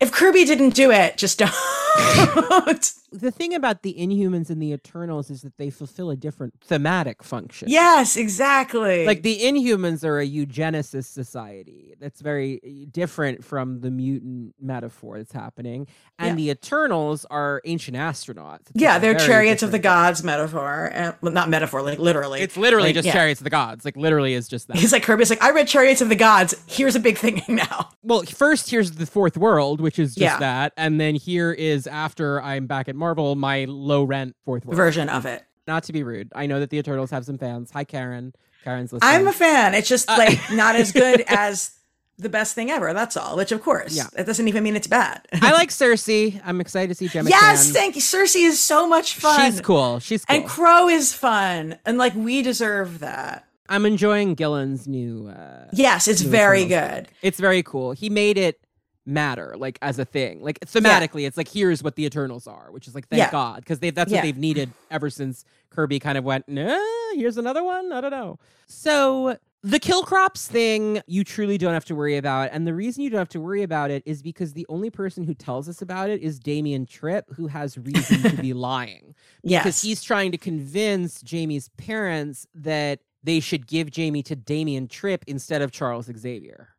If 0.00 0.12
Kirby 0.12 0.46
didn't 0.46 0.74
do 0.74 0.90
it, 0.92 1.18
just 1.18 1.38
don't. 1.40 2.92
The 3.12 3.30
thing 3.30 3.54
about 3.54 3.82
the 3.82 3.94
Inhumans 3.98 4.48
and 4.50 4.60
the 4.62 4.72
Eternals 4.72 5.30
is 5.30 5.42
that 5.42 5.58
they 5.58 5.70
fulfill 5.70 6.10
a 6.10 6.16
different 6.16 6.54
thematic 6.64 7.22
function. 7.22 7.68
yes, 7.68 8.16
exactly. 8.16 9.06
Like 9.06 9.22
the 9.22 9.38
Inhumans 9.40 10.04
are 10.04 10.18
a 10.18 10.26
eugenicist 10.28 11.12
society 11.12 11.94
that's 12.00 12.20
very 12.20 12.60
eh, 12.64 12.86
different 12.90 13.44
from 13.44 13.80
the 13.80 13.90
mutant 13.90 14.54
metaphor 14.60 15.18
that's 15.18 15.32
happening. 15.32 15.86
And 16.18 16.38
the 16.38 16.50
Eternals 16.50 17.24
are 17.30 17.60
ancient 17.64 17.96
astronauts. 17.96 18.70
It's 18.70 18.80
yeah, 18.82 18.98
they're 18.98 19.14
chariots 19.14 19.62
of 19.62 19.72
the 19.72 19.78
different- 19.78 19.82
gods 19.82 20.24
metaphor. 20.24 20.90
And, 20.92 21.14
well, 21.20 21.32
not 21.32 21.48
metaphor, 21.48 21.82
like 21.82 21.98
literally. 21.98 22.40
It's 22.40 22.56
literally 22.56 22.88
Like, 22.88 22.94
just 22.94 23.06
yeah. 23.06 23.12
chariots 23.12 23.40
of 23.40 23.44
the 23.44 23.50
gods. 23.50 23.84
Like 23.84 23.96
literally 23.96 24.34
is 24.34 24.48
just 24.48 24.68
that. 24.68 24.76
He's 24.76 24.92
like 24.92 25.02
Kirby's 25.02 25.30
like, 25.30 25.42
I 25.42 25.50
read 25.50 25.66
Chariots 25.68 26.00
of 26.00 26.08
the 26.08 26.16
Gods. 26.16 26.54
Here's 26.66 26.94
a 26.96 27.00
big 27.00 27.18
thing 27.18 27.42
now. 27.48 27.90
well, 28.02 28.22
first 28.22 28.70
here's 28.70 28.92
the 28.92 29.06
fourth 29.06 29.36
world, 29.36 29.80
which 29.80 29.98
is 29.98 30.10
just 30.14 30.20
Yeah. 30.20 30.38
that. 30.38 30.72
And 30.76 31.00
then 31.00 31.14
here 31.16 31.52
is 31.52 31.86
after 31.86 32.40
I'm 32.40 32.66
back 32.66 32.88
at 32.88 32.94
Marvel, 33.02 33.34
my 33.34 33.64
low 33.68 34.04
rent 34.04 34.36
fourth 34.44 34.64
world. 34.64 34.76
Version 34.76 35.08
of 35.08 35.26
it. 35.26 35.42
Not 35.66 35.82
to 35.84 35.92
be 35.92 36.04
rude. 36.04 36.30
I 36.36 36.46
know 36.46 36.60
that 36.60 36.70
the 36.70 36.78
Eternals 36.78 37.10
have 37.10 37.24
some 37.24 37.36
fans. 37.36 37.70
Hi 37.72 37.82
Karen. 37.82 38.32
Karen's 38.62 38.92
listening. 38.92 39.12
I'm 39.12 39.26
a 39.26 39.32
fan. 39.32 39.74
It's 39.74 39.88
just 39.88 40.08
Uh, 40.08 40.16
like 40.18 40.38
not 40.52 40.76
as 40.76 40.92
good 40.92 41.20
as 41.26 41.72
the 42.16 42.28
best 42.28 42.54
thing 42.54 42.70
ever. 42.70 42.92
That's 42.94 43.16
all. 43.16 43.36
Which 43.36 43.50
of 43.50 43.60
course, 43.60 43.96
Yeah. 43.96 44.06
that 44.12 44.24
doesn't 44.24 44.46
even 44.46 44.62
mean 44.62 44.76
it's 44.76 44.86
bad. 44.86 45.26
I 45.32 45.50
like 45.60 45.70
Sersi. 45.70 46.40
I'm 46.44 46.60
excited 46.60 46.88
to 46.90 46.94
see 46.94 47.08
Gemma 47.08 47.28
yes, 47.30 47.64
Chan. 47.66 47.74
thank 47.74 47.96
you. 47.96 48.00
Sersi 48.02 48.46
is 48.46 48.60
so 48.60 48.86
much 48.88 49.16
fun. 49.16 49.50
She's 49.50 49.60
cool. 49.60 49.98
She's 49.98 50.24
cool. 50.24 50.36
And 50.36 50.46
Crow 50.48 50.88
is 50.88 51.12
fun. 51.12 51.78
And 51.84 51.98
like 51.98 52.14
we 52.14 52.42
deserve 52.42 53.00
that. 53.00 53.46
I'm 53.68 53.84
enjoying 53.84 54.34
Gillen's 54.34 54.86
new. 54.86 55.26
Uh, 55.28 55.66
Yes, 55.72 56.06
it's 56.06 56.20
very 56.20 56.66
good. 56.66 57.04
book. 57.04 57.14
It's 57.22 57.40
very 57.40 57.64
cool. 57.64 57.92
He 57.92 58.08
made 58.10 58.38
it 58.38 58.60
matter, 59.06 59.54
like 59.58 59.78
as 59.82 59.98
a 59.98 60.04
thing. 60.04 60.42
Like 60.42 60.60
thematically, 60.60 61.26
it's 61.26 61.36
like 61.36 61.48
here's 61.48 61.82
what 61.82 61.96
the 61.96 62.04
Eternals 62.04 62.46
are, 62.46 62.70
which 62.70 62.86
is 62.88 62.94
like 62.94 63.08
thank 63.08 63.18
Yeah. 63.18 63.30
God, 63.30 63.56
because 63.60 63.78
they 63.80 63.90
that's 63.90 64.10
Yeah. 64.10 64.18
what 64.18 64.22
they've 64.22 64.36
needed 64.36 64.70
ever 64.90 65.10
since 65.10 65.44
Kirby 65.70 65.98
kind 65.98 66.16
of 66.18 66.24
went. 66.24 66.48
Nah, 66.48 66.78
here's 67.14 67.36
another 67.36 67.64
one. 67.64 67.92
I 67.92 68.00
don't 68.00 68.10
know. 68.12 68.38
So. 68.66 69.36
The 69.64 69.78
kill 69.78 70.02
crops 70.02 70.48
thing, 70.48 71.00
you 71.06 71.22
truly 71.22 71.56
don't 71.56 71.72
have 71.72 71.84
to 71.84 71.94
worry 71.94 72.16
about. 72.16 72.48
And 72.50 72.66
the 72.66 72.74
reason 72.74 73.04
you 73.04 73.10
don't 73.10 73.20
have 73.20 73.28
to 73.28 73.40
worry 73.40 73.62
about 73.62 73.92
it 73.92 74.02
is 74.04 74.20
because 74.20 74.54
the 74.54 74.66
only 74.68 74.90
person 74.90 75.22
who 75.22 75.34
tells 75.34 75.68
us 75.68 75.80
about 75.80 76.10
it 76.10 76.20
is 76.20 76.40
Damian 76.40 76.84
Tryp, 76.84 77.32
who 77.36 77.46
has 77.46 77.78
reason 77.78 78.28
to 78.28 78.42
be 78.42 78.52
lying 78.54 79.14
because 79.44 79.64
Yes. 79.64 79.82
he's 79.82 80.02
trying 80.02 80.32
to 80.32 80.36
convince 80.36 81.22
Jamie's 81.22 81.68
parents 81.76 82.44
that 82.56 82.98
they 83.22 83.38
should 83.38 83.68
give 83.68 83.92
Jamie 83.92 84.24
to 84.24 84.34
Damian 84.34 84.88
Tryp 84.88 85.22
instead 85.28 85.62
of 85.62 85.70
Charles 85.70 86.10
Xavier. 86.12 86.70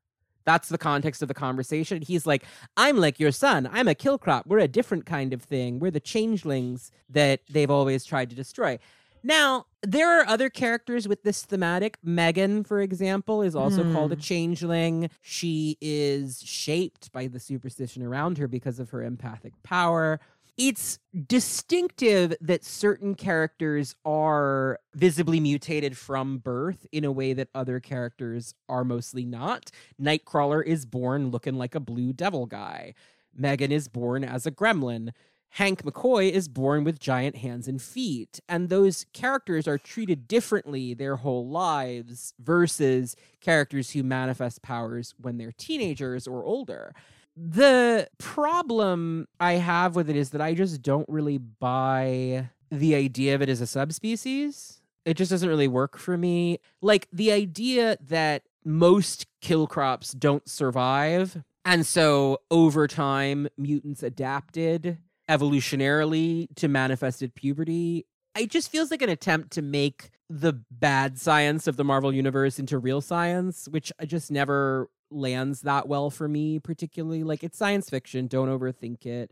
That's 0.45 0.69
the 0.69 0.77
context 0.77 1.21
of 1.21 1.27
the 1.27 1.33
conversation. 1.33 2.01
He's 2.01 2.25
like, 2.25 2.43
I'm 2.77 2.97
like 2.97 3.19
your 3.19 3.31
son. 3.31 3.69
I'm 3.71 3.87
a 3.87 3.95
kill 3.95 4.17
crop. 4.17 4.47
We're 4.47 4.59
a 4.59 4.67
different 4.67 5.05
kind 5.05 5.33
of 5.33 5.41
thing. 5.41 5.79
We're 5.79 5.91
the 5.91 5.99
changelings 5.99 6.91
that 7.09 7.41
they've 7.49 7.71
always 7.71 8.05
tried 8.05 8.29
to 8.29 8.35
destroy. 8.35 8.79
Now, 9.25 9.67
there 9.81 10.19
are 10.19 10.27
other 10.27 10.49
characters 10.49 11.07
with 11.07 11.23
this 11.23 11.43
thematic. 11.43 11.97
Meggan, 12.03 12.65
for 12.65 12.81
example, 12.81 13.41
is 13.41 13.55
also 13.55 13.89
called 13.93 14.11
a 14.11 14.15
hmm. 14.15 14.21
changeling. 14.21 15.09
She 15.21 15.77
is 15.79 16.41
shaped 16.43 17.11
by 17.13 17.27
the 17.27 17.39
superstition 17.39 18.03
around 18.03 18.37
her 18.37 18.49
because 18.49 18.79
of 18.79 18.89
her 18.89 19.01
empathic 19.01 19.53
power 19.63 20.19
it's 20.57 20.99
distinctive 21.27 22.35
that 22.41 22.63
certain 22.63 23.15
characters 23.15 23.95
are 24.05 24.79
visibly 24.93 25.39
mutated 25.39 25.97
from 25.97 26.37
birth 26.37 26.85
in 26.91 27.03
a 27.03 27.11
way 27.11 27.33
that 27.33 27.49
other 27.55 27.79
characters 27.79 28.53
are 28.69 28.83
mostly 28.83 29.25
not. 29.25 29.71
Nightcrawler 30.01 30.63
is 30.63 30.85
born 30.85 31.31
looking 31.31 31.55
like 31.55 31.75
a 31.75 31.79
blue 31.79 32.13
devil 32.13 32.45
guy. 32.45 32.93
Meggan 33.35 33.71
is 33.71 33.87
born 33.87 34.23
as 34.23 34.45
a 34.45 34.51
gremlin. 34.51 35.09
Hank 35.49 35.83
McCoy 35.83 36.31
is 36.31 36.47
born 36.47 36.83
with 36.83 36.99
giant 36.99 37.37
hands 37.37 37.67
and 37.67 37.81
feet. 37.81 38.39
And 38.47 38.69
those 38.69 39.05
characters 39.13 39.67
are 39.67 39.77
treated 39.77 40.27
differently 40.27 40.93
their 40.93 41.17
whole 41.17 41.47
lives 41.47 42.33
versus 42.39 43.15
characters 43.39 43.91
who 43.91 44.03
manifest 44.03 44.61
powers 44.61 45.13
when 45.19 45.37
they're 45.37 45.51
teenagers 45.51 46.27
or 46.27 46.43
older 46.43 46.93
the 47.35 48.07
problem 48.17 49.27
I 49.39 49.53
have 49.53 49.95
with 49.95 50.09
it 50.09 50.15
is 50.15 50.31
that 50.31 50.41
I 50.41 50.53
just 50.53 50.81
don't 50.81 51.07
really 51.09 51.37
buy 51.37 52.49
the 52.69 52.95
idea 52.95 53.35
of 53.35 53.41
it 53.41 53.49
as 53.49 53.61
a 53.61 53.67
subspecies. 53.67 54.81
It 55.05 55.15
just 55.15 55.31
doesn't 55.31 55.49
really 55.49 55.67
work 55.67 55.97
for 55.97 56.17
me. 56.17 56.59
Like 56.81 57.07
the 57.11 57.31
idea 57.31 57.97
that 58.07 58.43
most 58.63 59.25
kill 59.41 59.67
crops 59.67 60.11
don't 60.11 60.47
survive. 60.47 61.43
And 61.65 61.85
so 61.85 62.39
over 62.49 62.87
time, 62.87 63.47
mutants 63.57 64.03
adapted 64.03 64.97
evolutionarily 65.29 66.47
to 66.55 66.67
manifested 66.67 67.33
puberty 67.35 68.05
it 68.35 68.49
just 68.49 68.71
feels 68.71 68.91
like 68.91 69.01
an 69.01 69.09
attempt 69.09 69.51
to 69.51 69.61
make 69.61 70.09
the 70.29 70.53
bad 70.71 71.19
science 71.19 71.67
of 71.67 71.77
the 71.77 71.83
Marvel 71.83 72.13
universe 72.13 72.59
into 72.59 72.77
real 72.77 73.01
science, 73.01 73.67
which 73.69 73.91
I 73.99 74.05
just 74.05 74.31
never 74.31 74.89
lands 75.13 75.61
that 75.61 75.87
well 75.87 76.09
for 76.09 76.27
me, 76.27 76.59
particularly. 76.59 77.23
Like 77.23 77.43
it's 77.43 77.57
science 77.57 77.89
fiction, 77.89 78.27
don't 78.27 78.49
overthink 78.49 79.05
it. 79.05 79.31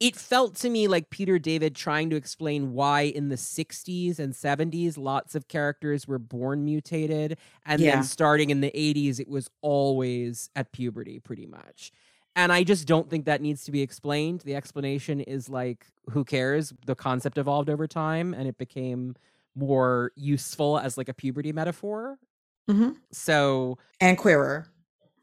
It 0.00 0.14
felt 0.14 0.54
to 0.56 0.70
me 0.70 0.86
like 0.86 1.10
Peter 1.10 1.40
David 1.40 1.74
trying 1.74 2.08
to 2.10 2.16
explain 2.16 2.72
why 2.72 3.02
in 3.02 3.30
the 3.30 3.36
60s 3.36 4.20
and 4.20 4.34
70s 4.34 4.96
lots 4.96 5.34
of 5.34 5.48
characters 5.48 6.06
were 6.06 6.20
born 6.20 6.64
mutated. 6.64 7.36
And 7.66 7.84
Yeah. 7.84 7.88
then 7.88 8.02
starting 8.02 8.50
in 8.50 8.60
the 8.60 8.70
80s, 8.78 9.18
it 9.18 9.28
was 9.28 9.50
always 9.60 10.50
at 10.54 10.72
puberty, 10.72 11.18
pretty 11.18 11.46
much. 11.46 11.90
And 12.36 12.52
I 12.52 12.62
just 12.62 12.86
don't 12.86 13.10
think 13.10 13.24
that 13.24 13.40
needs 13.40 13.64
to 13.64 13.72
be 13.72 13.80
explained. 13.82 14.42
The 14.42 14.54
explanation 14.54 15.20
is 15.20 15.48
like, 15.48 15.86
who 16.10 16.24
cares? 16.24 16.72
The 16.86 16.94
concept 16.94 17.36
evolved 17.36 17.68
over 17.68 17.88
time 17.88 18.34
and 18.34 18.46
it 18.46 18.56
became 18.58 19.16
more 19.56 20.12
useful 20.14 20.78
as 20.78 20.96
like 20.96 21.08
a 21.08 21.14
puberty 21.14 21.52
metaphor. 21.52 22.18
Mhm. 22.68 23.00
So, 23.12 23.78
And 24.00 24.18
queerer. 24.18 24.66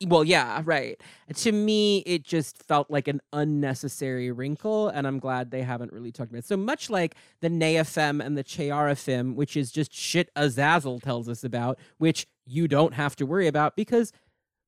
Well, 0.05 0.23
yeah, 0.23 0.61
right. 0.65 0.99
To 1.35 1.51
me, 1.51 1.99
it 1.99 2.23
just 2.23 2.61
felt 2.63 2.91
like 2.91 3.07
an 3.07 3.21
unnecessary 3.31 4.31
wrinkle, 4.31 4.89
and 4.89 5.07
I'm 5.07 5.19
glad 5.19 5.51
they 5.51 5.61
haven't 5.61 5.93
really 5.93 6.11
talked 6.11 6.31
about 6.31 6.39
it. 6.39 6.45
So 6.45 6.57
much 6.57 6.89
like 6.89 7.15
the 7.41 7.49
Neyaphem 7.49 8.23
and 8.23 8.37
the 8.37 8.43
Cheyarafim, 8.43 9.35
which 9.35 9.55
is 9.55 9.71
just 9.71 9.93
shit 9.93 10.29
Azazel 10.35 10.99
tells 10.99 11.29
us 11.29 11.43
about, 11.43 11.79
which 11.97 12.27
you 12.45 12.67
don't 12.67 12.93
have 12.93 13.15
to 13.17 13.25
worry 13.25 13.47
about 13.47 13.75
because 13.75 14.11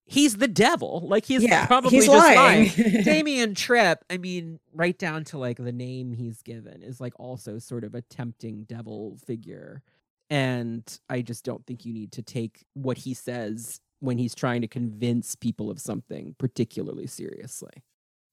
he's 0.08 0.38
the 0.38 0.48
devil. 0.48 1.06
Like 1.08 1.26
he's 1.26 1.44
yeah, 1.44 1.66
probably 1.68 1.92
he's 1.92 2.06
just 2.06 2.18
lying. 2.18 2.72
lying. 2.78 3.04
Damian 3.04 3.54
Tryp, 3.54 3.98
I 4.10 4.18
mean, 4.18 4.60
right 4.74 4.98
down 4.98 5.24
to 5.26 5.38
like 5.38 5.58
the 5.58 5.72
name 5.72 6.14
he's 6.14 6.42
given 6.42 6.82
is 6.82 7.00
like 7.00 7.14
also 7.20 7.60
sort 7.60 7.84
of 7.84 7.94
a 7.94 8.02
tempting 8.02 8.64
devil 8.64 9.18
figure. 9.26 9.84
And 10.30 10.84
I 11.10 11.22
just 11.22 11.46
don't 11.46 11.66
think 11.66 11.86
you 11.86 11.94
need 11.94 12.12
to 12.14 12.22
take 12.22 12.66
what 12.74 12.98
he 12.98 13.14
says 13.14 13.80
when 14.00 14.18
he's 14.18 14.36
trying 14.36 14.62
to 14.62 14.68
convince 14.68 15.36
people 15.36 15.70
of 15.72 15.80
something 15.80 16.36
particularly 16.38 17.08
seriously. 17.08 17.72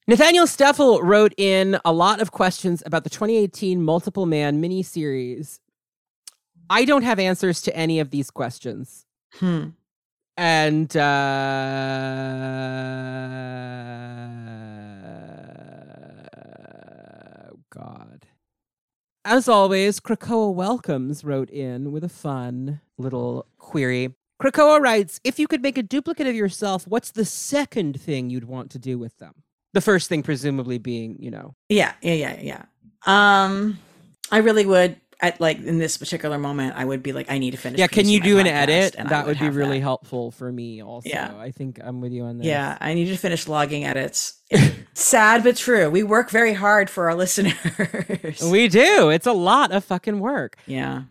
Nathaniel 0.06 0.46
Steffel 0.46 1.00
wrote 1.02 1.32
in 1.38 1.78
a 1.84 1.92
lot 1.92 2.20
of 2.20 2.30
questions 2.30 2.82
about 2.84 3.04
the 3.04 3.10
2018 3.10 3.82
Multiple 3.82 4.26
Man 4.26 4.60
miniseries. 4.60 5.58
I 6.68 6.84
don't 6.84 7.02
have 7.02 7.18
answers 7.18 7.62
to 7.62 7.74
any 7.76 8.00
of 8.00 8.10
these 8.10 8.30
questions 8.30 9.06
Hmm. 9.34 9.68
and 10.36 10.94
uh 16.96 17.50
god 17.70 18.26
as 19.24 19.48
always 19.48 20.00
krakoa 20.00 20.52
welcomes 20.52 21.24
wrote 21.24 21.50
in 21.50 21.92
with 21.92 22.04
a 22.04 22.08
fun 22.08 22.80
little 22.98 23.46
query 23.58 24.14
krakoa 24.42 24.80
writes 24.80 25.20
if 25.24 25.38
you 25.38 25.46
could 25.46 25.62
make 25.62 25.78
a 25.78 25.82
duplicate 25.82 26.26
of 26.26 26.34
yourself 26.34 26.86
what's 26.86 27.12
the 27.12 27.24
second 27.24 28.00
thing 28.00 28.30
you'd 28.30 28.44
want 28.44 28.70
to 28.70 28.78
do 28.78 28.98
with 28.98 29.16
them 29.18 29.32
the 29.72 29.80
first 29.80 30.08
thing 30.08 30.22
presumably 30.22 30.78
being 30.78 31.16
you 31.20 31.30
know 31.30 31.54
Yeah, 31.68 31.92
yeah, 32.02 32.12
yeah, 32.14 32.40
yeah. 32.40 32.64
Um, 33.06 33.78
I 34.30 34.38
really 34.38 34.64
would 34.66 34.96
at 35.20 35.40
like 35.40 35.58
in 35.62 35.78
this 35.78 35.96
particular 35.96 36.38
moment, 36.38 36.74
I 36.76 36.84
would 36.84 37.02
be 37.02 37.12
like, 37.12 37.30
I 37.30 37.38
need 37.38 37.52
to 37.52 37.56
finish. 37.56 37.78
yeah 37.78 37.86
can 37.86 38.08
you 38.08 38.20
do 38.20 38.38
an 38.38 38.46
edit 38.46 38.96
that 38.98 39.26
would 39.26 39.38
be 39.38 39.48
really 39.48 39.78
that. 39.78 39.82
helpful 39.84 40.30
for 40.32 40.50
me 40.50 40.82
also 40.82 41.08
Yeah. 41.08 41.32
i 41.38 41.50
think 41.52 41.78
i'm 41.82 42.00
with 42.00 42.12
you 42.12 42.24
on 42.24 42.38
this 42.38 42.46
Yeah, 42.46 42.76
I 42.80 42.94
need 42.94 43.06
to 43.06 43.16
finish 43.16 43.46
logging 43.48 43.84
edits. 43.84 44.40
Sad 44.94 45.42
but 45.44 45.56
true. 45.56 45.88
We 45.90 46.02
work 46.02 46.30
very 46.30 46.52
hard 46.52 46.90
for 46.90 47.08
our 47.08 47.14
listeners. 47.24 47.54
we 48.42 48.68
do 48.68 49.10
it's 49.10 49.26
a 49.26 49.32
lot 49.32 49.70
of 49.72 49.84
fucking 49.84 50.18
work 50.20 50.56
yeah. 50.66 51.02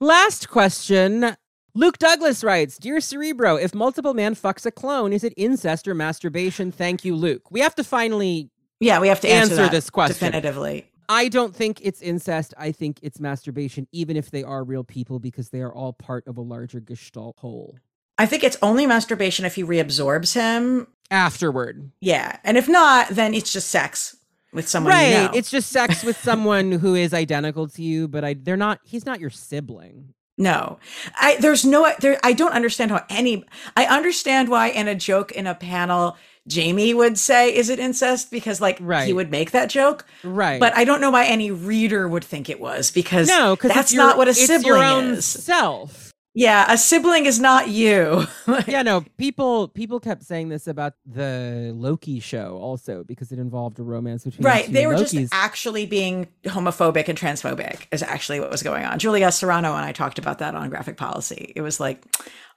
Last 0.00 0.50
question. 0.50 1.36
Luke 1.76 1.98
Douglas 1.98 2.42
writes 2.42 2.78
Dear 2.78 3.02
Cerebro, 3.02 3.56
if 3.56 3.74
multiple 3.74 4.14
man 4.14 4.34
fucks 4.34 4.64
a 4.64 4.70
clone, 4.70 5.12
is 5.12 5.22
it 5.22 5.34
incest 5.36 5.86
or 5.86 5.94
masturbation? 5.94 6.72
Thank 6.72 7.04
you, 7.04 7.14
Luke. 7.14 7.50
We 7.50 7.60
have 7.60 7.74
to 7.74 7.84
finally. 7.84 8.48
Yeah, 8.80 8.98
we 8.98 9.08
have 9.08 9.20
to 9.20 9.28
answer, 9.28 9.60
Answer 9.60 9.70
this 9.70 9.90
question. 9.90 10.14
definitively. 10.14 10.90
I 11.10 11.28
don't 11.28 11.54
think 11.54 11.80
it's 11.82 12.00
incest. 12.00 12.54
I 12.56 12.72
think 12.72 12.98
it's 13.02 13.20
masturbation, 13.20 13.86
even 13.92 14.16
if 14.16 14.30
they 14.30 14.42
are 14.42 14.64
real 14.64 14.84
people, 14.84 15.18
because 15.18 15.50
they 15.50 15.60
are 15.60 15.72
all 15.72 15.92
part 15.92 16.26
of 16.26 16.38
a 16.38 16.40
larger 16.40 16.80
gestalt 16.80 17.36
whole. 17.38 17.78
I 18.16 18.24
think 18.24 18.42
it's 18.42 18.56
only 18.62 18.86
masturbation 18.86 19.44
if 19.44 19.54
he 19.56 19.62
reabsorbs 19.62 20.32
him. 20.34 20.86
Afterward. 21.10 21.90
Yeah, 22.00 22.38
and 22.42 22.56
if 22.56 22.70
not, 22.70 23.10
then 23.10 23.34
it's 23.34 23.52
just 23.52 23.68
sex 23.68 24.16
with 24.50 24.66
someone 24.66 24.94
right. 24.94 25.08
you 25.08 25.14
know. 25.14 25.30
It's 25.34 25.50
just 25.50 25.70
sex 25.70 26.02
with 26.02 26.16
someone 26.22 26.72
who 26.72 26.94
is 26.94 27.12
identical 27.12 27.68
to 27.68 27.82
you, 27.82 28.08
but 28.08 28.24
I 28.24 28.32
they're 28.32 28.56
not 28.56 28.80
he's 28.82 29.04
not 29.04 29.20
your 29.20 29.30
sibling. 29.30 30.14
No, 30.38 30.78
I 31.18 31.36
there's 31.36 31.64
no 31.64 31.90
there. 32.00 32.18
I 32.22 32.32
don't 32.32 32.52
understand 32.52 32.90
how 32.90 33.04
any. 33.08 33.44
I 33.76 33.86
understand 33.86 34.48
why 34.48 34.68
in 34.68 34.86
a 34.86 34.94
joke 34.94 35.32
in 35.32 35.46
a 35.46 35.54
panel, 35.54 36.16
Jamie 36.46 36.92
would 36.92 37.18
say, 37.18 37.54
"Is 37.54 37.70
it 37.70 37.78
incest?" 37.78 38.30
Because 38.30 38.60
like 38.60 38.78
he 39.04 39.12
would 39.14 39.30
make 39.30 39.52
that 39.52 39.70
joke. 39.70 40.04
Right. 40.22 40.60
But 40.60 40.76
I 40.76 40.84
don't 40.84 41.00
know 41.00 41.10
why 41.10 41.24
any 41.24 41.50
reader 41.50 42.06
would 42.06 42.24
think 42.24 42.50
it 42.50 42.60
was 42.60 42.90
because 42.90 43.28
no, 43.28 43.56
because 43.56 43.72
that's 43.72 43.94
not 43.94 44.18
what 44.18 44.28
a 44.28 44.34
sibling 44.34 44.66
your 44.66 44.84
own 44.84 45.14
is. 45.14 45.24
self. 45.24 46.12
Yeah, 46.38 46.70
a 46.70 46.76
sibling 46.76 47.24
is 47.24 47.40
not 47.40 47.68
you. 47.68 48.26
yeah, 48.68 48.82
no, 48.82 49.06
people 49.16 49.68
people 49.68 49.98
kept 49.98 50.22
saying 50.22 50.50
this 50.50 50.66
about 50.66 50.92
the 51.06 51.72
Loki 51.74 52.20
show 52.20 52.58
also 52.58 53.04
because 53.04 53.32
it 53.32 53.38
involved 53.38 53.78
a 53.78 53.82
romance 53.82 54.24
between 54.24 54.44
right. 54.44 54.70
They 54.70 54.86
were 54.86 54.96
Lokis. 54.96 55.12
just 55.12 55.32
actually 55.32 55.86
being 55.86 56.28
homophobic 56.44 57.08
and 57.08 57.18
transphobic 57.18 57.86
is 57.90 58.02
actually 58.02 58.38
what 58.40 58.50
was 58.50 58.62
going 58.62 58.84
on. 58.84 58.98
Julia 58.98 59.32
Serano 59.32 59.74
and 59.74 59.86
I 59.86 59.92
talked 59.92 60.18
about 60.18 60.38
that 60.40 60.54
on 60.54 60.68
graphic 60.68 60.98
policy. 60.98 61.54
It 61.56 61.62
was 61.62 61.80
like 61.80 62.04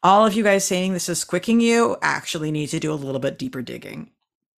all 0.04 0.26
of 0.26 0.34
you 0.34 0.44
guys 0.44 0.66
saying 0.66 0.92
this 0.92 1.08
is 1.08 1.24
quicking 1.24 1.62
you 1.62 1.96
actually 2.02 2.52
need 2.52 2.68
to 2.68 2.82
do 2.82 2.92
a 2.92 2.96
little 2.96 3.22
bit 3.22 3.40
deeper 3.40 3.62
digging. 3.62 4.12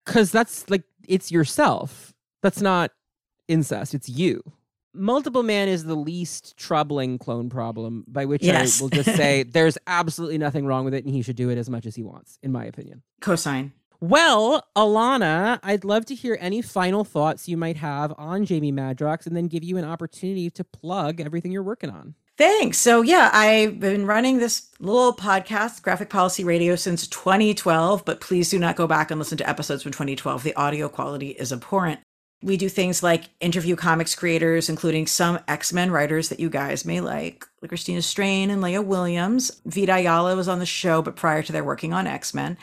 because 0.03 0.32
that's 0.32 0.67
like 0.67 0.83
it's 1.08 1.32
yourself. 1.32 2.11
That's 2.41 2.59
not 2.59 2.90
incest. 3.48 3.93
It's 3.93 4.09
you. 4.09 4.41
Multiple 4.94 5.44
man 5.44 5.68
is 5.68 5.86
the 5.86 5.95
least 5.95 6.58
troubling 6.58 7.18
clone 7.18 7.50
problem, 7.50 8.03
by 8.08 8.26
which 8.26 8.44
Yes. 8.44 8.80
I 8.80 8.84
will 8.84 8.90
just 8.90 9.16
say 9.16 9.44
there's 9.50 9.78
absolutely 9.88 10.38
nothing 10.38 10.66
wrong 10.66 10.84
with 10.86 10.94
it, 10.94 11.06
and 11.06 11.14
he 11.14 11.22
should 11.22 11.36
do 11.38 11.50
it 11.50 11.58
as 11.58 11.70
much 11.70 11.86
as 11.86 11.95
he 11.95 12.03
wants, 12.03 12.38
in 12.44 12.52
my 12.52 12.66
opinion. 12.66 13.02
Cosine. 13.22 13.72
Well, 14.02 14.66
Elana, 14.76 15.60
I'd 15.61 15.84
love 15.86 16.06
to 16.08 16.16
hear 16.16 16.36
any 16.42 16.61
final 16.64 17.03
thoughts 17.03 17.48
you 17.48 17.56
might 17.56 17.78
have 17.78 18.14
on 18.18 18.45
Jamie 18.45 18.72
Madrox, 18.72 19.28
and 19.28 19.36
then 19.38 19.48
give 19.48 19.64
you 19.64 19.78
an 19.78 19.86
opportunity 19.86 20.50
to 20.50 20.64
plug 20.64 21.22
everything 21.22 21.52
you're 21.52 21.61
working 21.64 21.90
on. 21.92 22.16
Thanks. 22.38 22.80
So, 22.80 23.03
yeah, 23.03 23.30
I've 23.32 23.80
been 23.80 24.08
running 24.08 24.40
this 24.40 24.70
little 24.80 25.14
podcast, 25.14 25.84
Graphic 25.84 26.10
Policy 26.10 26.44
Radio, 26.44 26.76
since 26.76 27.06
2012, 27.08 28.03
but 28.03 28.20
please 28.20 28.50
do 28.50 28.58
not 28.58 28.76
go 28.76 28.88
back 28.88 29.11
and 29.11 29.20
listen 29.20 29.38
to 29.38 29.48
episodes 29.48 29.84
from 29.84 29.92
2012. 29.92 30.42
The 30.42 30.56
audio 30.56 30.90
quality 30.90 31.30
is 31.30 31.53
abhorrent. 31.53 32.00
We 32.44 32.58
do 32.58 32.70
things 32.70 33.03
like 33.03 33.30
interview 33.40 33.76
comics 33.76 34.16
creators, 34.16 34.70
including 34.70 35.08
some 35.08 35.40
X 35.48 35.72
Men 35.72 35.92
writers 35.92 36.30
that 36.30 36.40
you 36.40 36.50
guys 36.50 36.86
may 36.86 37.00
like, 37.02 37.45
like 37.61 37.70
Christina 37.70 38.02
Strain 38.02 38.50
and 38.50 38.61
Leah 38.61 38.82
Williams. 38.82 39.61
Vita 39.66 39.95
Ayala 39.95 40.36
was 40.36 40.48
on 40.48 40.60
the 40.60 40.66
show, 40.66 41.02
but 41.02 41.16
prior 41.16 41.44
to 41.44 41.52
their 41.52 41.64
working 41.64 41.94
on 41.94 42.08
X 42.08 42.34
Men. 42.34 42.58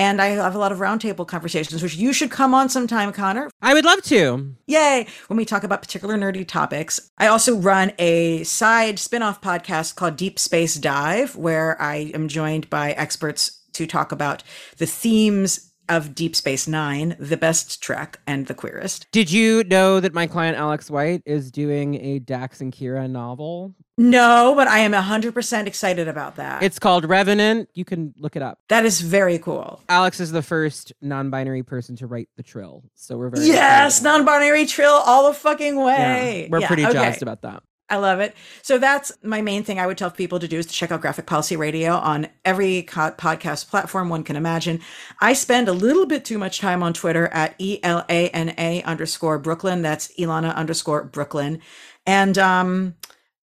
And 0.00 0.22
I 0.22 0.26
have 0.28 0.54
a 0.54 0.58
lot 0.58 0.70
of 0.70 0.78
roundtable 0.78 1.26
conversations, 1.26 1.82
which 1.82 1.96
you 1.96 2.12
should 2.12 2.30
come 2.30 2.54
on 2.54 2.68
sometime, 2.68 3.12
Connor. 3.12 3.50
I 3.60 3.74
would 3.74 3.84
love 3.84 4.00
to. 4.04 4.54
Yay! 4.68 5.08
When 5.26 5.36
we 5.36 5.44
talk 5.44 5.64
about 5.64 5.82
particular 5.82 6.16
nerdy 6.16 6.46
topics. 6.46 7.10
I 7.18 7.26
also 7.26 7.56
run 7.56 7.92
a 7.98 8.44
side 8.44 9.00
spin 9.00 9.22
off 9.22 9.40
podcast 9.40 9.96
called 9.96 10.16
Deep 10.16 10.38
Space 10.38 10.76
Dive, 10.76 11.34
where 11.34 11.80
I 11.82 12.12
am 12.14 12.28
joined 12.28 12.70
by 12.70 12.92
experts 12.92 13.60
to 13.72 13.88
talk 13.88 14.12
about 14.12 14.44
the 14.76 14.86
themes 14.86 15.67
of 15.88 16.14
Deep 16.14 16.34
Space 16.36 16.66
Nine, 16.68 17.16
the 17.18 17.36
best 17.36 17.82
Trek, 17.82 18.20
and 18.26 18.46
the 18.46 18.54
queerest. 18.54 19.06
Did 19.12 19.30
you 19.30 19.64
know 19.64 20.00
that 20.00 20.14
my 20.14 20.26
client 20.26 20.56
Alex 20.56 20.90
White 20.90 21.22
is 21.26 21.50
doing 21.50 21.94
a 21.96 22.18
Dax 22.18 22.60
and 22.60 22.72
Kira 22.72 23.08
novel? 23.10 23.74
No, 24.00 24.52
but 24.54 24.68
I 24.68 24.78
am 24.78 24.92
100% 24.92 25.66
excited 25.66 26.06
about 26.06 26.36
that. 26.36 26.62
It's 26.62 26.78
called 26.78 27.04
Revenant. 27.04 27.68
You 27.74 27.84
can 27.84 28.14
look 28.16 28.36
it 28.36 28.42
up. 28.42 28.60
that 28.68 28.84
is 28.84 29.00
very 29.00 29.38
cool. 29.40 29.80
Alex 29.88 30.20
is 30.20 30.30
the 30.30 30.42
first 30.42 30.92
non-binary 31.02 31.64
person 31.64 31.96
to 31.96 32.06
write 32.06 32.28
the 32.36 32.44
trill, 32.44 32.84
so 32.94 33.16
we're 33.16 33.30
very 33.30 33.46
Yes, 33.46 34.00
non 34.00 34.24
binary 34.24 34.66
trill 34.66 34.92
all 34.92 35.26
the 35.26 35.34
fucking 35.34 35.76
way. 35.76 36.42
Yeah, 36.44 36.48
we're 36.50 36.60
Yeah, 36.60 36.66
pretty 36.68 36.84
okay. 36.84 36.92
jazzed 36.92 37.22
about 37.22 37.42
that. 37.42 37.62
I 37.90 37.96
love 37.96 38.20
it. 38.20 38.34
So 38.62 38.76
that's 38.76 39.12
my 39.22 39.40
main 39.40 39.64
thing 39.64 39.80
I 39.80 39.86
would 39.86 39.96
tell 39.96 40.10
people 40.10 40.38
to 40.40 40.48
do 40.48 40.58
is 40.58 40.66
to 40.66 40.72
check 40.72 40.90
out 40.90 41.00
Graphic 41.00 41.24
Policy 41.24 41.56
Radio 41.56 41.94
on 41.94 42.28
every 42.44 42.82
co- 42.82 43.12
podcast 43.12 43.70
platform 43.70 44.10
one 44.10 44.24
can 44.24 44.36
imagine. 44.36 44.80
I 45.20 45.32
spend 45.32 45.68
a 45.68 45.72
little 45.72 46.04
bit 46.04 46.24
too 46.24 46.38
much 46.38 46.58
time 46.58 46.82
on 46.82 46.92
Twitter 46.92 47.28
at 47.28 47.54
E 47.58 47.80
L 47.82 48.04
A 48.10 48.28
N 48.28 48.54
A 48.58 48.82
underscore 48.82 49.38
Brooklyn. 49.38 49.80
That's 49.80 50.08
Elana 50.18 50.54
underscore 50.54 51.04
Brooklyn. 51.04 51.60
And 52.06 52.36
um, 52.36 52.94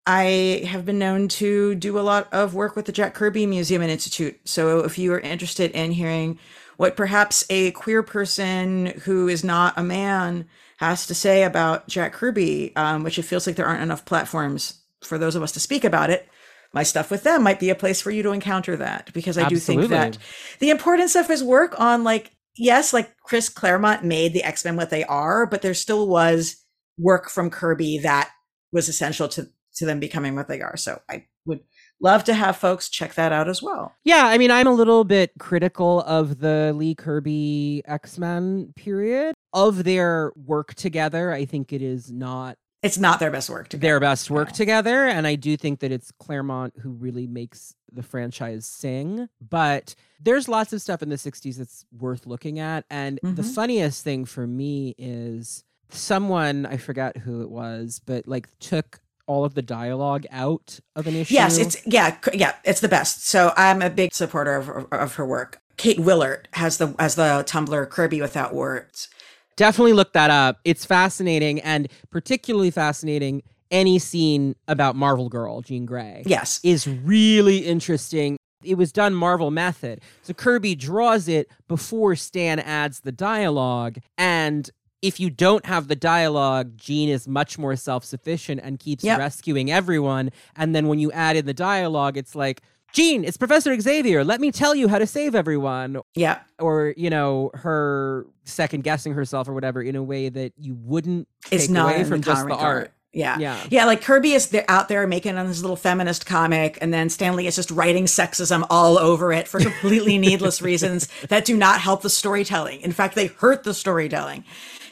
I 0.06 0.68
have 0.68 0.86
been 0.86 1.00
known 1.00 1.28
to 1.30 1.74
do 1.74 1.98
a 1.98 2.02
lot 2.02 2.32
of 2.32 2.54
work 2.54 2.76
with 2.76 2.86
the 2.86 2.92
Jack 2.92 3.16
Kirby 3.16 3.48
Museum 3.48 3.82
and 3.82 3.92
Institute. 3.92 4.40
So 4.46 4.80
if 4.80 5.00
you 5.00 5.12
are 5.14 5.20
interested 5.20 5.72
in 5.72 5.92
hearing 5.92 6.38
what 6.78 6.96
perhaps 6.96 7.44
a 7.50 7.72
queer 7.72 8.04
person 8.04 8.88
who 9.06 9.28
is 9.28 9.44
not 9.44 9.74
a 9.78 9.84
man 9.84 10.46
has 10.78 11.08
to 11.08 11.16
say 11.16 11.44
about 11.44 11.88
Jack 11.88 12.14
Kirby, 12.14 12.76
um, 12.76 13.04
which 13.04 13.18
it 13.18 13.24
feels 13.24 13.48
like 13.48 13.56
there 13.56 13.66
aren't 13.66 13.84
enough 13.84 14.06
platforms 14.06 14.82
for 15.02 15.18
those 15.18 15.36
of 15.36 15.44
us 15.44 15.52
to 15.54 15.60
speak 15.60 15.84
about 15.84 16.10
it. 16.10 16.28
My 16.74 16.84
stuff 16.84 17.10
with 17.10 17.24
them 17.24 17.44
might 17.44 17.60
be 17.60 17.70
a 17.70 17.76
place 17.76 18.02
for 18.02 18.12
you 18.12 18.22
to 18.24 18.32
encounter 18.32 18.76
that 18.78 19.14
because 19.14 19.38
I 19.38 19.48
do 19.48 19.56
think 19.56 19.88
that 19.90 20.18
the 20.60 20.72
importance 20.72 21.16
of 21.16 21.28
his 21.28 21.44
work 21.44 21.80
on 21.80 22.04
like 22.04 22.32
yes, 22.58 22.94
like 22.94 23.16
Chris 23.20 23.48
Claremont 23.48 24.04
made 24.04 24.34
the 24.34 24.44
X 24.44 24.66
Men 24.66 24.76
what 24.76 24.90
they 24.90 25.06
are, 25.06 25.46
but 25.46 25.62
there 25.62 25.74
still 25.74 26.08
was 26.08 26.58
work 26.98 27.30
from 27.30 27.50
Kirby 27.50 28.00
that 28.00 28.30
was 28.72 28.90
essential 28.90 29.30
to 29.30 29.48
to 29.76 29.86
them 29.86 30.00
becoming 30.00 30.36
what 30.36 30.48
they 30.48 30.62
are. 30.62 30.76
So 30.76 31.02
I 31.10 31.26
would 31.46 31.62
love 32.02 32.24
to 32.26 32.34
have 32.34 32.58
folks 32.58 32.90
check 32.90 33.14
that 33.16 33.32
out 33.32 33.48
as 33.48 33.62
well. 33.62 33.94
Yeah, 34.04 34.26
I 34.26 34.38
mean, 34.38 34.52
I'm 34.52 34.68
a 34.68 34.74
little 34.74 35.04
bit 35.04 35.32
critical 35.40 36.02
of 36.02 36.40
the 36.40 36.74
Lee 36.76 36.96
Kirby 36.96 37.84
X 37.86 38.18
Men 38.18 38.74
period 38.76 39.36
of 39.56 39.86
their 39.86 40.32
work 40.36 40.76
together. 40.76 41.32
I 41.32 41.46
think 41.46 41.74
it 41.74 41.82
is 41.82 42.12
not. 42.12 42.58
It's 42.84 43.00
not 43.00 43.20
their 43.20 43.32
best 43.32 43.50
work 43.50 43.70
together. 43.70 43.82
Their 43.82 44.00
best 44.00 44.30
work 44.30 44.52
together. 44.52 45.06
And 45.06 45.26
I 45.26 45.34
do 45.34 45.58
think 45.58 45.80
that 45.80 45.92
it's 45.92 46.12
Claremont 46.20 46.74
who 46.82 46.92
really 46.92 47.26
makes 47.26 47.74
the 47.92 48.04
franchise 48.04 48.68
sing. 48.68 49.28
But 49.42 49.96
there's 50.22 50.48
lots 50.48 50.72
of 50.72 50.82
stuff 50.84 51.02
in 51.02 51.10
the 51.10 51.16
60s 51.16 51.56
that's 51.56 51.86
worth 51.98 52.28
looking 52.28 52.60
at. 52.60 52.86
And 52.92 53.20
mm-hmm. 53.24 53.34
the 53.34 53.44
funniest 53.44 54.04
thing 54.04 54.26
for 54.26 54.46
me 54.46 54.94
is 55.00 55.64
someone, 55.90 56.68
I 56.68 56.78
forgot 56.78 57.18
who 57.18 57.42
it 57.42 57.50
was, 57.50 58.02
but 58.06 58.28
like 58.28 58.50
took 58.60 59.00
all 59.26 59.46
of 59.46 59.56
the 59.56 59.64
dialogue 59.64 60.28
out 60.32 60.80
of 60.96 61.08
an 61.08 61.16
issue. 61.16 61.34
Yes, 61.34 61.58
it's 61.58 61.78
yeah, 61.88 62.18
yeah, 62.34 62.54
it's 62.64 62.82
the 62.82 62.88
best. 62.88 63.26
So 63.26 63.52
I'm 63.58 63.82
a 63.82 63.90
big 63.90 64.14
supporter 64.14 64.56
of, 64.56 64.88
of 64.92 65.16
her 65.16 65.26
work. 65.26 65.60
Kate 65.78 65.98
Willaert 65.98 66.46
has 66.54 66.78
the 66.78 66.96
as 67.00 67.16
the 67.16 67.44
Tumblr 67.48 67.90
Kirby 67.90 68.22
without 68.22 68.54
words. 68.54 69.10
Definitely 69.56 69.94
look 69.94 70.14
that 70.14 70.30
up. 70.30 70.60
It's 70.64 70.86
fascinating 70.86 71.60
and 71.62 71.88
particularly 72.10 72.72
fascinating 72.72 73.44
any 73.72 74.00
scene 74.00 74.56
about 74.68 74.96
Marvel 74.96 75.30
Girl, 75.30 75.62
Jean 75.62 75.86
Grey. 75.86 76.24
Yes. 76.26 76.60
Is 76.64 76.88
really 76.88 77.60
interesting. 77.60 78.38
It 78.64 78.78
was 78.78 78.92
done 78.92 79.14
Marvel 79.14 79.52
method. 79.52 80.02
So 80.24 80.34
Kirby 80.34 80.76
draws 80.76 81.28
it 81.28 81.50
before 81.68 82.16
Stan 82.16 82.60
adds 82.60 83.02
the 83.02 83.12
dialogue 83.12 83.98
and 84.18 84.70
if 85.02 85.20
you 85.20 85.30
don't 85.30 85.66
have 85.68 85.88
the 85.88 85.96
dialogue, 85.96 86.78
Jean 86.78 87.10
is 87.10 87.28
much 87.28 87.60
more 87.60 87.76
self 87.76 88.04
sufficient 88.04 88.62
and 88.64 88.80
keeps 88.80 89.04
yep. 89.04 89.20
rescuing 89.20 89.72
everyone. 89.72 90.32
And 90.56 90.74
then 90.74 90.88
when 90.88 90.98
you 90.98 91.12
add 91.12 91.36
in 91.36 91.46
the 91.46 91.54
dialogue, 91.54 92.18
it's 92.18 92.34
like, 92.34 92.62
Jean, 92.94 93.26
it's 93.26 93.38
Professor 93.38 93.78
Xavier. 93.80 94.24
Let 94.24 94.40
me 94.40 94.52
tell 94.52 94.74
you 94.74 94.88
how 94.88 95.00
to 95.00 95.08
save 95.08 95.36
everyone. 95.36 96.00
Yeah. 96.16 96.40
Or, 96.60 96.94
you 96.96 97.10
know, 97.10 97.52
her 97.54 98.26
second 98.46 98.84
guessing 98.84 99.14
herself 99.14 99.50
or 99.50 99.54
whatever 99.54 99.82
in 99.82 99.96
a 99.96 100.04
way 100.04 100.30
that 100.30 100.54
you 100.58 100.76
wouldn't 100.76 101.28
it's 101.52 101.68
take 101.68 101.76
away 101.76 102.04
from 102.06 102.22
just 102.22 102.48
the 102.48 102.56
art. 102.56 102.94
Yeah. 103.12 103.38
yeah. 103.38 103.62
Yeah. 103.70 103.86
Like 103.86 104.02
Kirby 104.02 104.34
is 104.34 104.50
there, 104.50 104.66
out 104.68 104.88
there 104.88 105.08
making 105.08 105.38
on 105.38 105.48
this 105.48 105.62
little 105.62 105.76
feminist 105.76 106.26
comic, 106.26 106.78
and 106.82 106.94
then 106.94 107.10
Stanley 107.10 107.48
is 107.48 107.56
just 107.56 107.72
writing 107.72 108.06
sexism 108.06 108.66
all 108.70 108.98
over 108.98 109.32
it 109.34 109.48
for 109.48 109.60
completely 109.60 110.18
needless 110.20 110.62
reasons 110.62 111.08
that 111.30 111.46
do 111.46 111.56
not 111.56 111.80
help 111.80 112.02
the 112.02 112.10
storytelling. 112.10 112.82
In 112.82 112.92
fact, 112.92 113.16
they 113.16 113.28
hurt 113.28 113.64
the 113.64 113.74
storytelling 113.74 114.44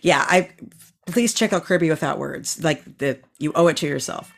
yeah, 0.04 0.26
I 0.28 0.50
please 1.08 1.34
check 1.34 1.52
out 1.52 1.64
Kirby 1.64 1.90
without 1.90 2.20
words. 2.20 2.64
Like 2.64 3.00
the 3.00 3.20
you 3.40 3.52
owe 3.56 3.68
it 3.68 3.78
to 3.78 3.88
yourself. 3.88 4.32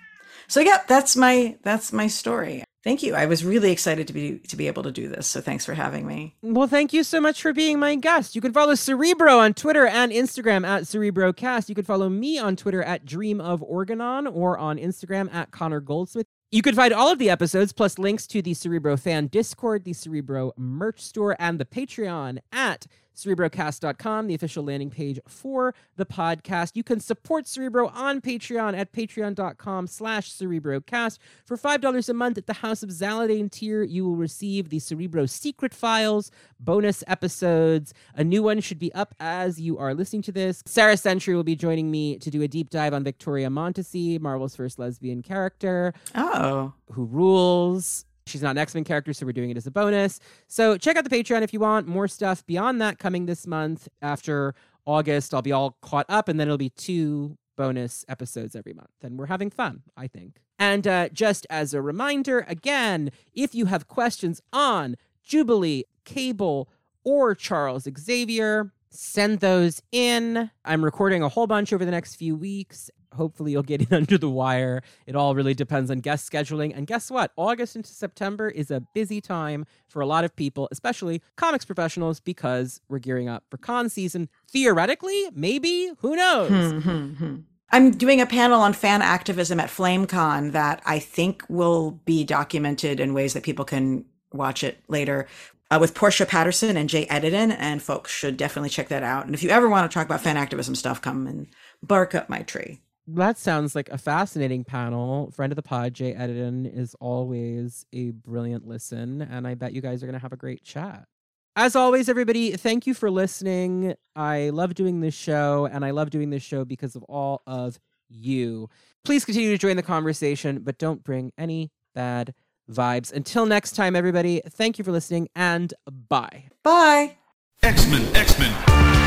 So 0.48 0.62
yeah, 0.62 0.84
that's 0.88 1.18
my 1.18 1.58
that's 1.64 1.92
my 1.92 2.08
story. 2.08 2.64
Thank 2.86 3.02
you. 3.02 3.16
I 3.16 3.26
was 3.26 3.44
really 3.44 3.72
excited 3.72 4.06
to 4.06 4.14
be 4.14 4.38
to 4.38 4.56
be 4.56 4.68
able 4.68 4.84
to 4.84 4.92
do 4.92 5.08
this. 5.08 5.26
So 5.26 5.42
thanks 5.42 5.66
for 5.66 5.74
having 5.74 6.06
me. 6.06 6.36
Well, 6.44 6.68
thank 6.68 6.94
you 6.94 7.04
so 7.04 7.20
much 7.20 7.42
for 7.42 7.52
being 7.52 7.80
my 7.80 7.96
guest. 7.96 8.36
You 8.36 8.42
can 8.42 8.54
follow 8.54 8.76
Cerebro 8.76 9.40
on 9.40 9.56
Twitter 9.56 9.88
and 9.88 10.12
Instagram 10.12 10.68
at 10.68 10.84
CerebroCast. 10.84 11.68
You 11.68 11.74
can 11.74 11.84
follow 11.84 12.10
me 12.10 12.38
on 12.38 12.56
Twitter 12.56 12.84
at 12.84 13.04
Dream 13.04 13.42
of 13.42 13.64
Organon 13.64 14.28
or 14.28 14.60
on 14.60 14.78
Instagram 14.78 15.34
at 15.34 15.50
Connor 15.50 15.80
Goldsmith. 15.80 16.28
You 16.52 16.62
can 16.62 16.76
find 16.76 16.94
all 16.94 17.12
of 17.12 17.18
the 17.18 17.32
episodes 17.32 17.74
plus 17.74 17.98
links 17.98 18.28
to 18.28 18.44
the 18.44 18.54
Cerebro 18.54 18.98
fan 18.98 19.28
Discord, 19.28 19.84
the 19.84 19.94
Cerebro 19.94 20.54
merch 20.56 21.02
store, 21.02 21.36
and 21.40 21.60
the 21.60 21.66
Patreon 21.66 22.38
at 22.52 22.86
cerebrocast.com, 23.16 24.28
the 24.28 24.36
official 24.36 24.64
landing 24.64 24.90
page 24.90 25.20
for 25.28 25.74
the 25.96 26.06
podcast. 26.06 26.72
You 26.76 26.84
can 26.84 27.00
support 27.00 27.48
Cerebro 27.48 27.88
on 27.90 28.22
Patreon 28.22 28.78
at 28.78 28.92
patreon.com 28.92 29.88
slash 29.88 30.32
cerebrocast. 30.32 31.18
For 31.46 31.58
$5 31.58 32.10
a 32.10 32.14
month 32.14 32.38
at 32.38 32.48
the 32.48 32.54
House 32.54 32.84
of 32.84 32.90
Zaladane 32.90 33.52
tier, 33.52 33.84
you 33.84 34.06
will 34.06 34.16
receive 34.16 34.70
the 34.70 34.80
Cerebro 34.80 35.26
secret 35.26 35.74
files, 35.74 36.32
bonus 36.60 37.04
episodes. 37.08 37.94
A 38.16 38.24
new 38.24 38.44
one 38.44 38.62
should 38.62 38.80
be 38.80 38.94
up 38.94 39.14
as 39.20 39.60
you 39.60 39.78
are 39.78 39.94
listening 39.94 40.22
to 40.24 40.32
this. 40.32 40.62
Sarah 40.66 40.98
Sentry 40.98 41.36
will 41.36 41.44
be 41.44 41.56
joining 41.56 41.92
me 41.92 42.18
to 42.20 42.30
do 42.30 42.42
a 42.42 42.48
deep 42.48 42.70
dive 42.70 42.94
on 42.94 43.04
Victoria 43.04 43.50
Montesi, 43.50 44.20
Marvel's 44.20 44.56
first 44.56 44.80
lesbian 44.80 45.22
character. 45.22 45.94
Oh. 46.14 46.74
Who 46.92 47.06
rules. 47.06 48.06
She's 48.28 48.42
not 48.42 48.52
an 48.52 48.58
X 48.58 48.74
Men 48.74 48.84
character, 48.84 49.14
so 49.14 49.26
we're 49.26 49.34
doing 49.34 49.52
it 49.52 49.58
as 49.58 49.68
a 49.68 49.72
bonus. 49.72 50.20
So 50.48 50.78
check 50.78 50.98
out 50.98 51.04
the 51.04 51.16
Patreon 51.16 51.44
if 51.44 51.54
you 51.54 51.60
want 51.60 51.88
more 51.88 52.08
stuff 52.08 52.46
beyond 52.46 52.82
that 52.82 52.98
coming 52.98 53.28
this 53.28 53.46
month. 53.46 53.88
After 54.02 54.56
August, 54.86 55.34
I'll 55.34 55.44
be 55.44 55.52
all 55.52 55.78
caught 55.82 56.08
up, 56.10 56.28
and 56.28 56.40
then 56.40 56.48
it'll 56.48 56.58
be 56.58 56.70
two 56.72 57.38
bonus 57.56 58.04
episodes 58.08 58.56
every 58.56 58.74
month. 58.74 58.90
And 59.04 59.20
we're 59.20 59.28
having 59.28 59.50
fun, 59.50 59.84
I 59.96 60.08
think. 60.08 60.42
And 60.58 60.88
uh, 60.88 61.10
just 61.10 61.46
as 61.50 61.74
a 61.74 61.82
reminder, 61.82 62.46
again, 62.48 63.12
if 63.34 63.54
you 63.54 63.66
have 63.66 63.88
questions 63.88 64.42
on 64.52 64.96
Jubilee, 65.24 65.84
Cable, 66.04 66.70
or 67.04 67.36
Charles 67.36 67.88
Xavier, 67.98 68.72
send 68.90 69.40
those 69.40 69.82
in. 69.92 70.50
I'm 70.64 70.84
recording 70.84 71.22
a 71.22 71.30
whole 71.30 71.48
bunch 71.48 71.74
over 71.74 71.86
the 71.86 71.92
next 71.92 72.16
few 72.16 72.36
weeks, 72.36 72.90
hopefully 73.16 73.52
you'll 73.52 73.64
get 73.64 73.82
in 73.82 73.94
under 73.96 74.18
the 74.18 74.30
wire. 74.30 74.82
It 75.08 75.16
all 75.16 75.36
really 75.36 75.54
depends 75.54 75.90
on 75.90 76.00
guest 76.00 76.32
scheduling. 76.32 76.72
And 76.76 76.88
guess 76.88 77.10
what? 77.10 77.32
August 77.36 77.76
into 77.76 77.90
September 77.90 78.50
is 78.50 78.72
a 78.72 78.82
busy 78.94 79.22
time 79.22 79.66
for 79.88 80.02
a 80.02 80.06
lot 80.06 80.24
of 80.24 80.36
people, 80.36 80.68
especially 80.72 81.22
comics 81.36 81.66
professionals, 81.66 82.20
because 82.20 82.82
we're 82.90 83.00
gearing 83.00 83.28
up 83.28 83.44
for 83.50 83.58
con 83.58 83.90
season. 83.90 84.30
Theoretically, 84.50 85.30
maybe, 85.34 85.92
who 86.00 86.16
knows? 86.16 86.50
Hmm, 86.50 86.80
hmm, 86.80 87.14
hmm. 87.14 87.36
I'm 87.72 87.92
doing 87.92 88.22
a 88.22 88.26
panel 88.26 88.62
on 88.62 88.74
fan 88.74 89.02
activism 89.02 89.60
at 89.60 89.70
FlameCon 89.70 90.52
that 90.52 90.82
I 90.86 91.00
think 91.00 91.44
will 91.50 91.92
be 92.06 92.24
documented 92.24 93.00
in 93.00 93.14
ways 93.14 93.34
that 93.34 93.44
people 93.44 93.66
can 93.66 94.06
watch 94.32 94.64
it 94.64 94.80
later. 94.88 95.28
Uh, 95.72 95.80
with 95.82 95.96
Portia 95.96 96.28
Patterson 96.28 96.78
and 96.78 96.88
Jay 96.88 97.08
Edidin, 97.08 97.56
and 97.58 97.82
folks 97.82 98.12
should 98.12 98.38
definitely 98.38 98.70
check 98.70 98.88
that 98.90 99.02
out. 99.02 99.26
And 99.26 99.34
if 99.34 99.42
you 99.42 99.50
ever 99.50 99.68
want 99.68 99.90
to 99.90 99.94
talk 99.94 100.06
about 100.06 100.22
fan 100.22 100.38
activism 100.38 100.76
stuff, 100.76 101.02
come 101.02 101.26
and 101.26 101.48
bark 101.82 102.14
up 102.14 102.30
my 102.30 102.44
tree 102.44 102.82
that 103.08 103.38
sounds 103.38 103.76
like 103.76 103.90
a 103.90 103.98
fascinating 103.98 104.64
panel. 104.64 105.32
Friend 105.32 105.52
of 105.52 105.56
the 105.56 105.62
pod, 105.62 105.94
Jay 105.94 106.14
Edidin, 106.14 106.72
is 106.72 106.96
always 107.00 107.86
a 107.94 108.12
brilliant 108.12 108.68
listen, 108.68 109.22
and 109.22 109.48
I 109.48 109.56
bet 109.56 109.74
you 109.74 109.82
guys 109.82 110.02
are 110.02 110.08
going 110.08 110.14
to 110.14 110.22
have 110.22 110.34
a 110.34 110.38
great 110.38 110.64
chat. 110.64 111.08
As 111.56 111.76
always, 111.76 112.10
everybody, 112.10 112.52
thank 112.52 112.86
you 112.86 112.94
for 112.94 113.10
listening. 113.10 113.96
I 114.16 114.50
love 114.50 114.74
doing 114.74 115.00
this 115.00 115.14
show, 115.14 115.70
and 115.72 115.86
I 115.86 115.92
love 115.92 116.10
doing 116.10 116.30
this 116.30 116.44
show 116.44 116.66
because 116.66 116.96
of 116.96 117.04
all 117.04 117.42
of 117.48 117.80
you. 118.10 118.70
Please 119.06 119.24
continue 119.24 119.52
to 119.52 119.58
join 119.58 119.78
the 119.78 119.84
conversation, 119.84 120.60
but 120.64 120.78
don't 120.78 121.04
bring 121.04 121.32
any 121.38 121.72
bad 121.94 122.34
vibes. 122.70 123.14
Until 123.14 123.46
next 123.46 123.74
time, 123.74 123.96
everybody, 123.96 124.42
thank 124.50 124.78
you 124.78 124.84
for 124.84 124.92
listening, 124.92 125.30
and 125.36 125.74
bye. 126.10 126.46
Bye. 126.64 127.18
X 127.64 127.88
Men, 127.90 128.16
X 128.16 128.38
Men. 128.38 129.05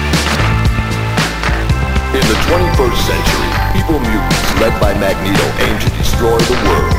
In 2.09 2.20
the 2.20 2.39
21st 2.49 3.01
century, 3.05 3.51
evil 3.78 4.01
mutants 4.01 4.61
led 4.61 4.81
by 4.81 4.95
Magneto 4.95 5.45
aim 5.61 5.78
to 5.78 5.91
destroy 5.99 6.39
the 6.39 6.57
world. 6.65 6.95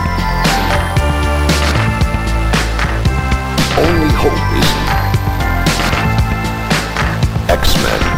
Only 3.79 4.13
hope 4.13 4.37
is 4.59 4.69
X-Men. 7.49 8.08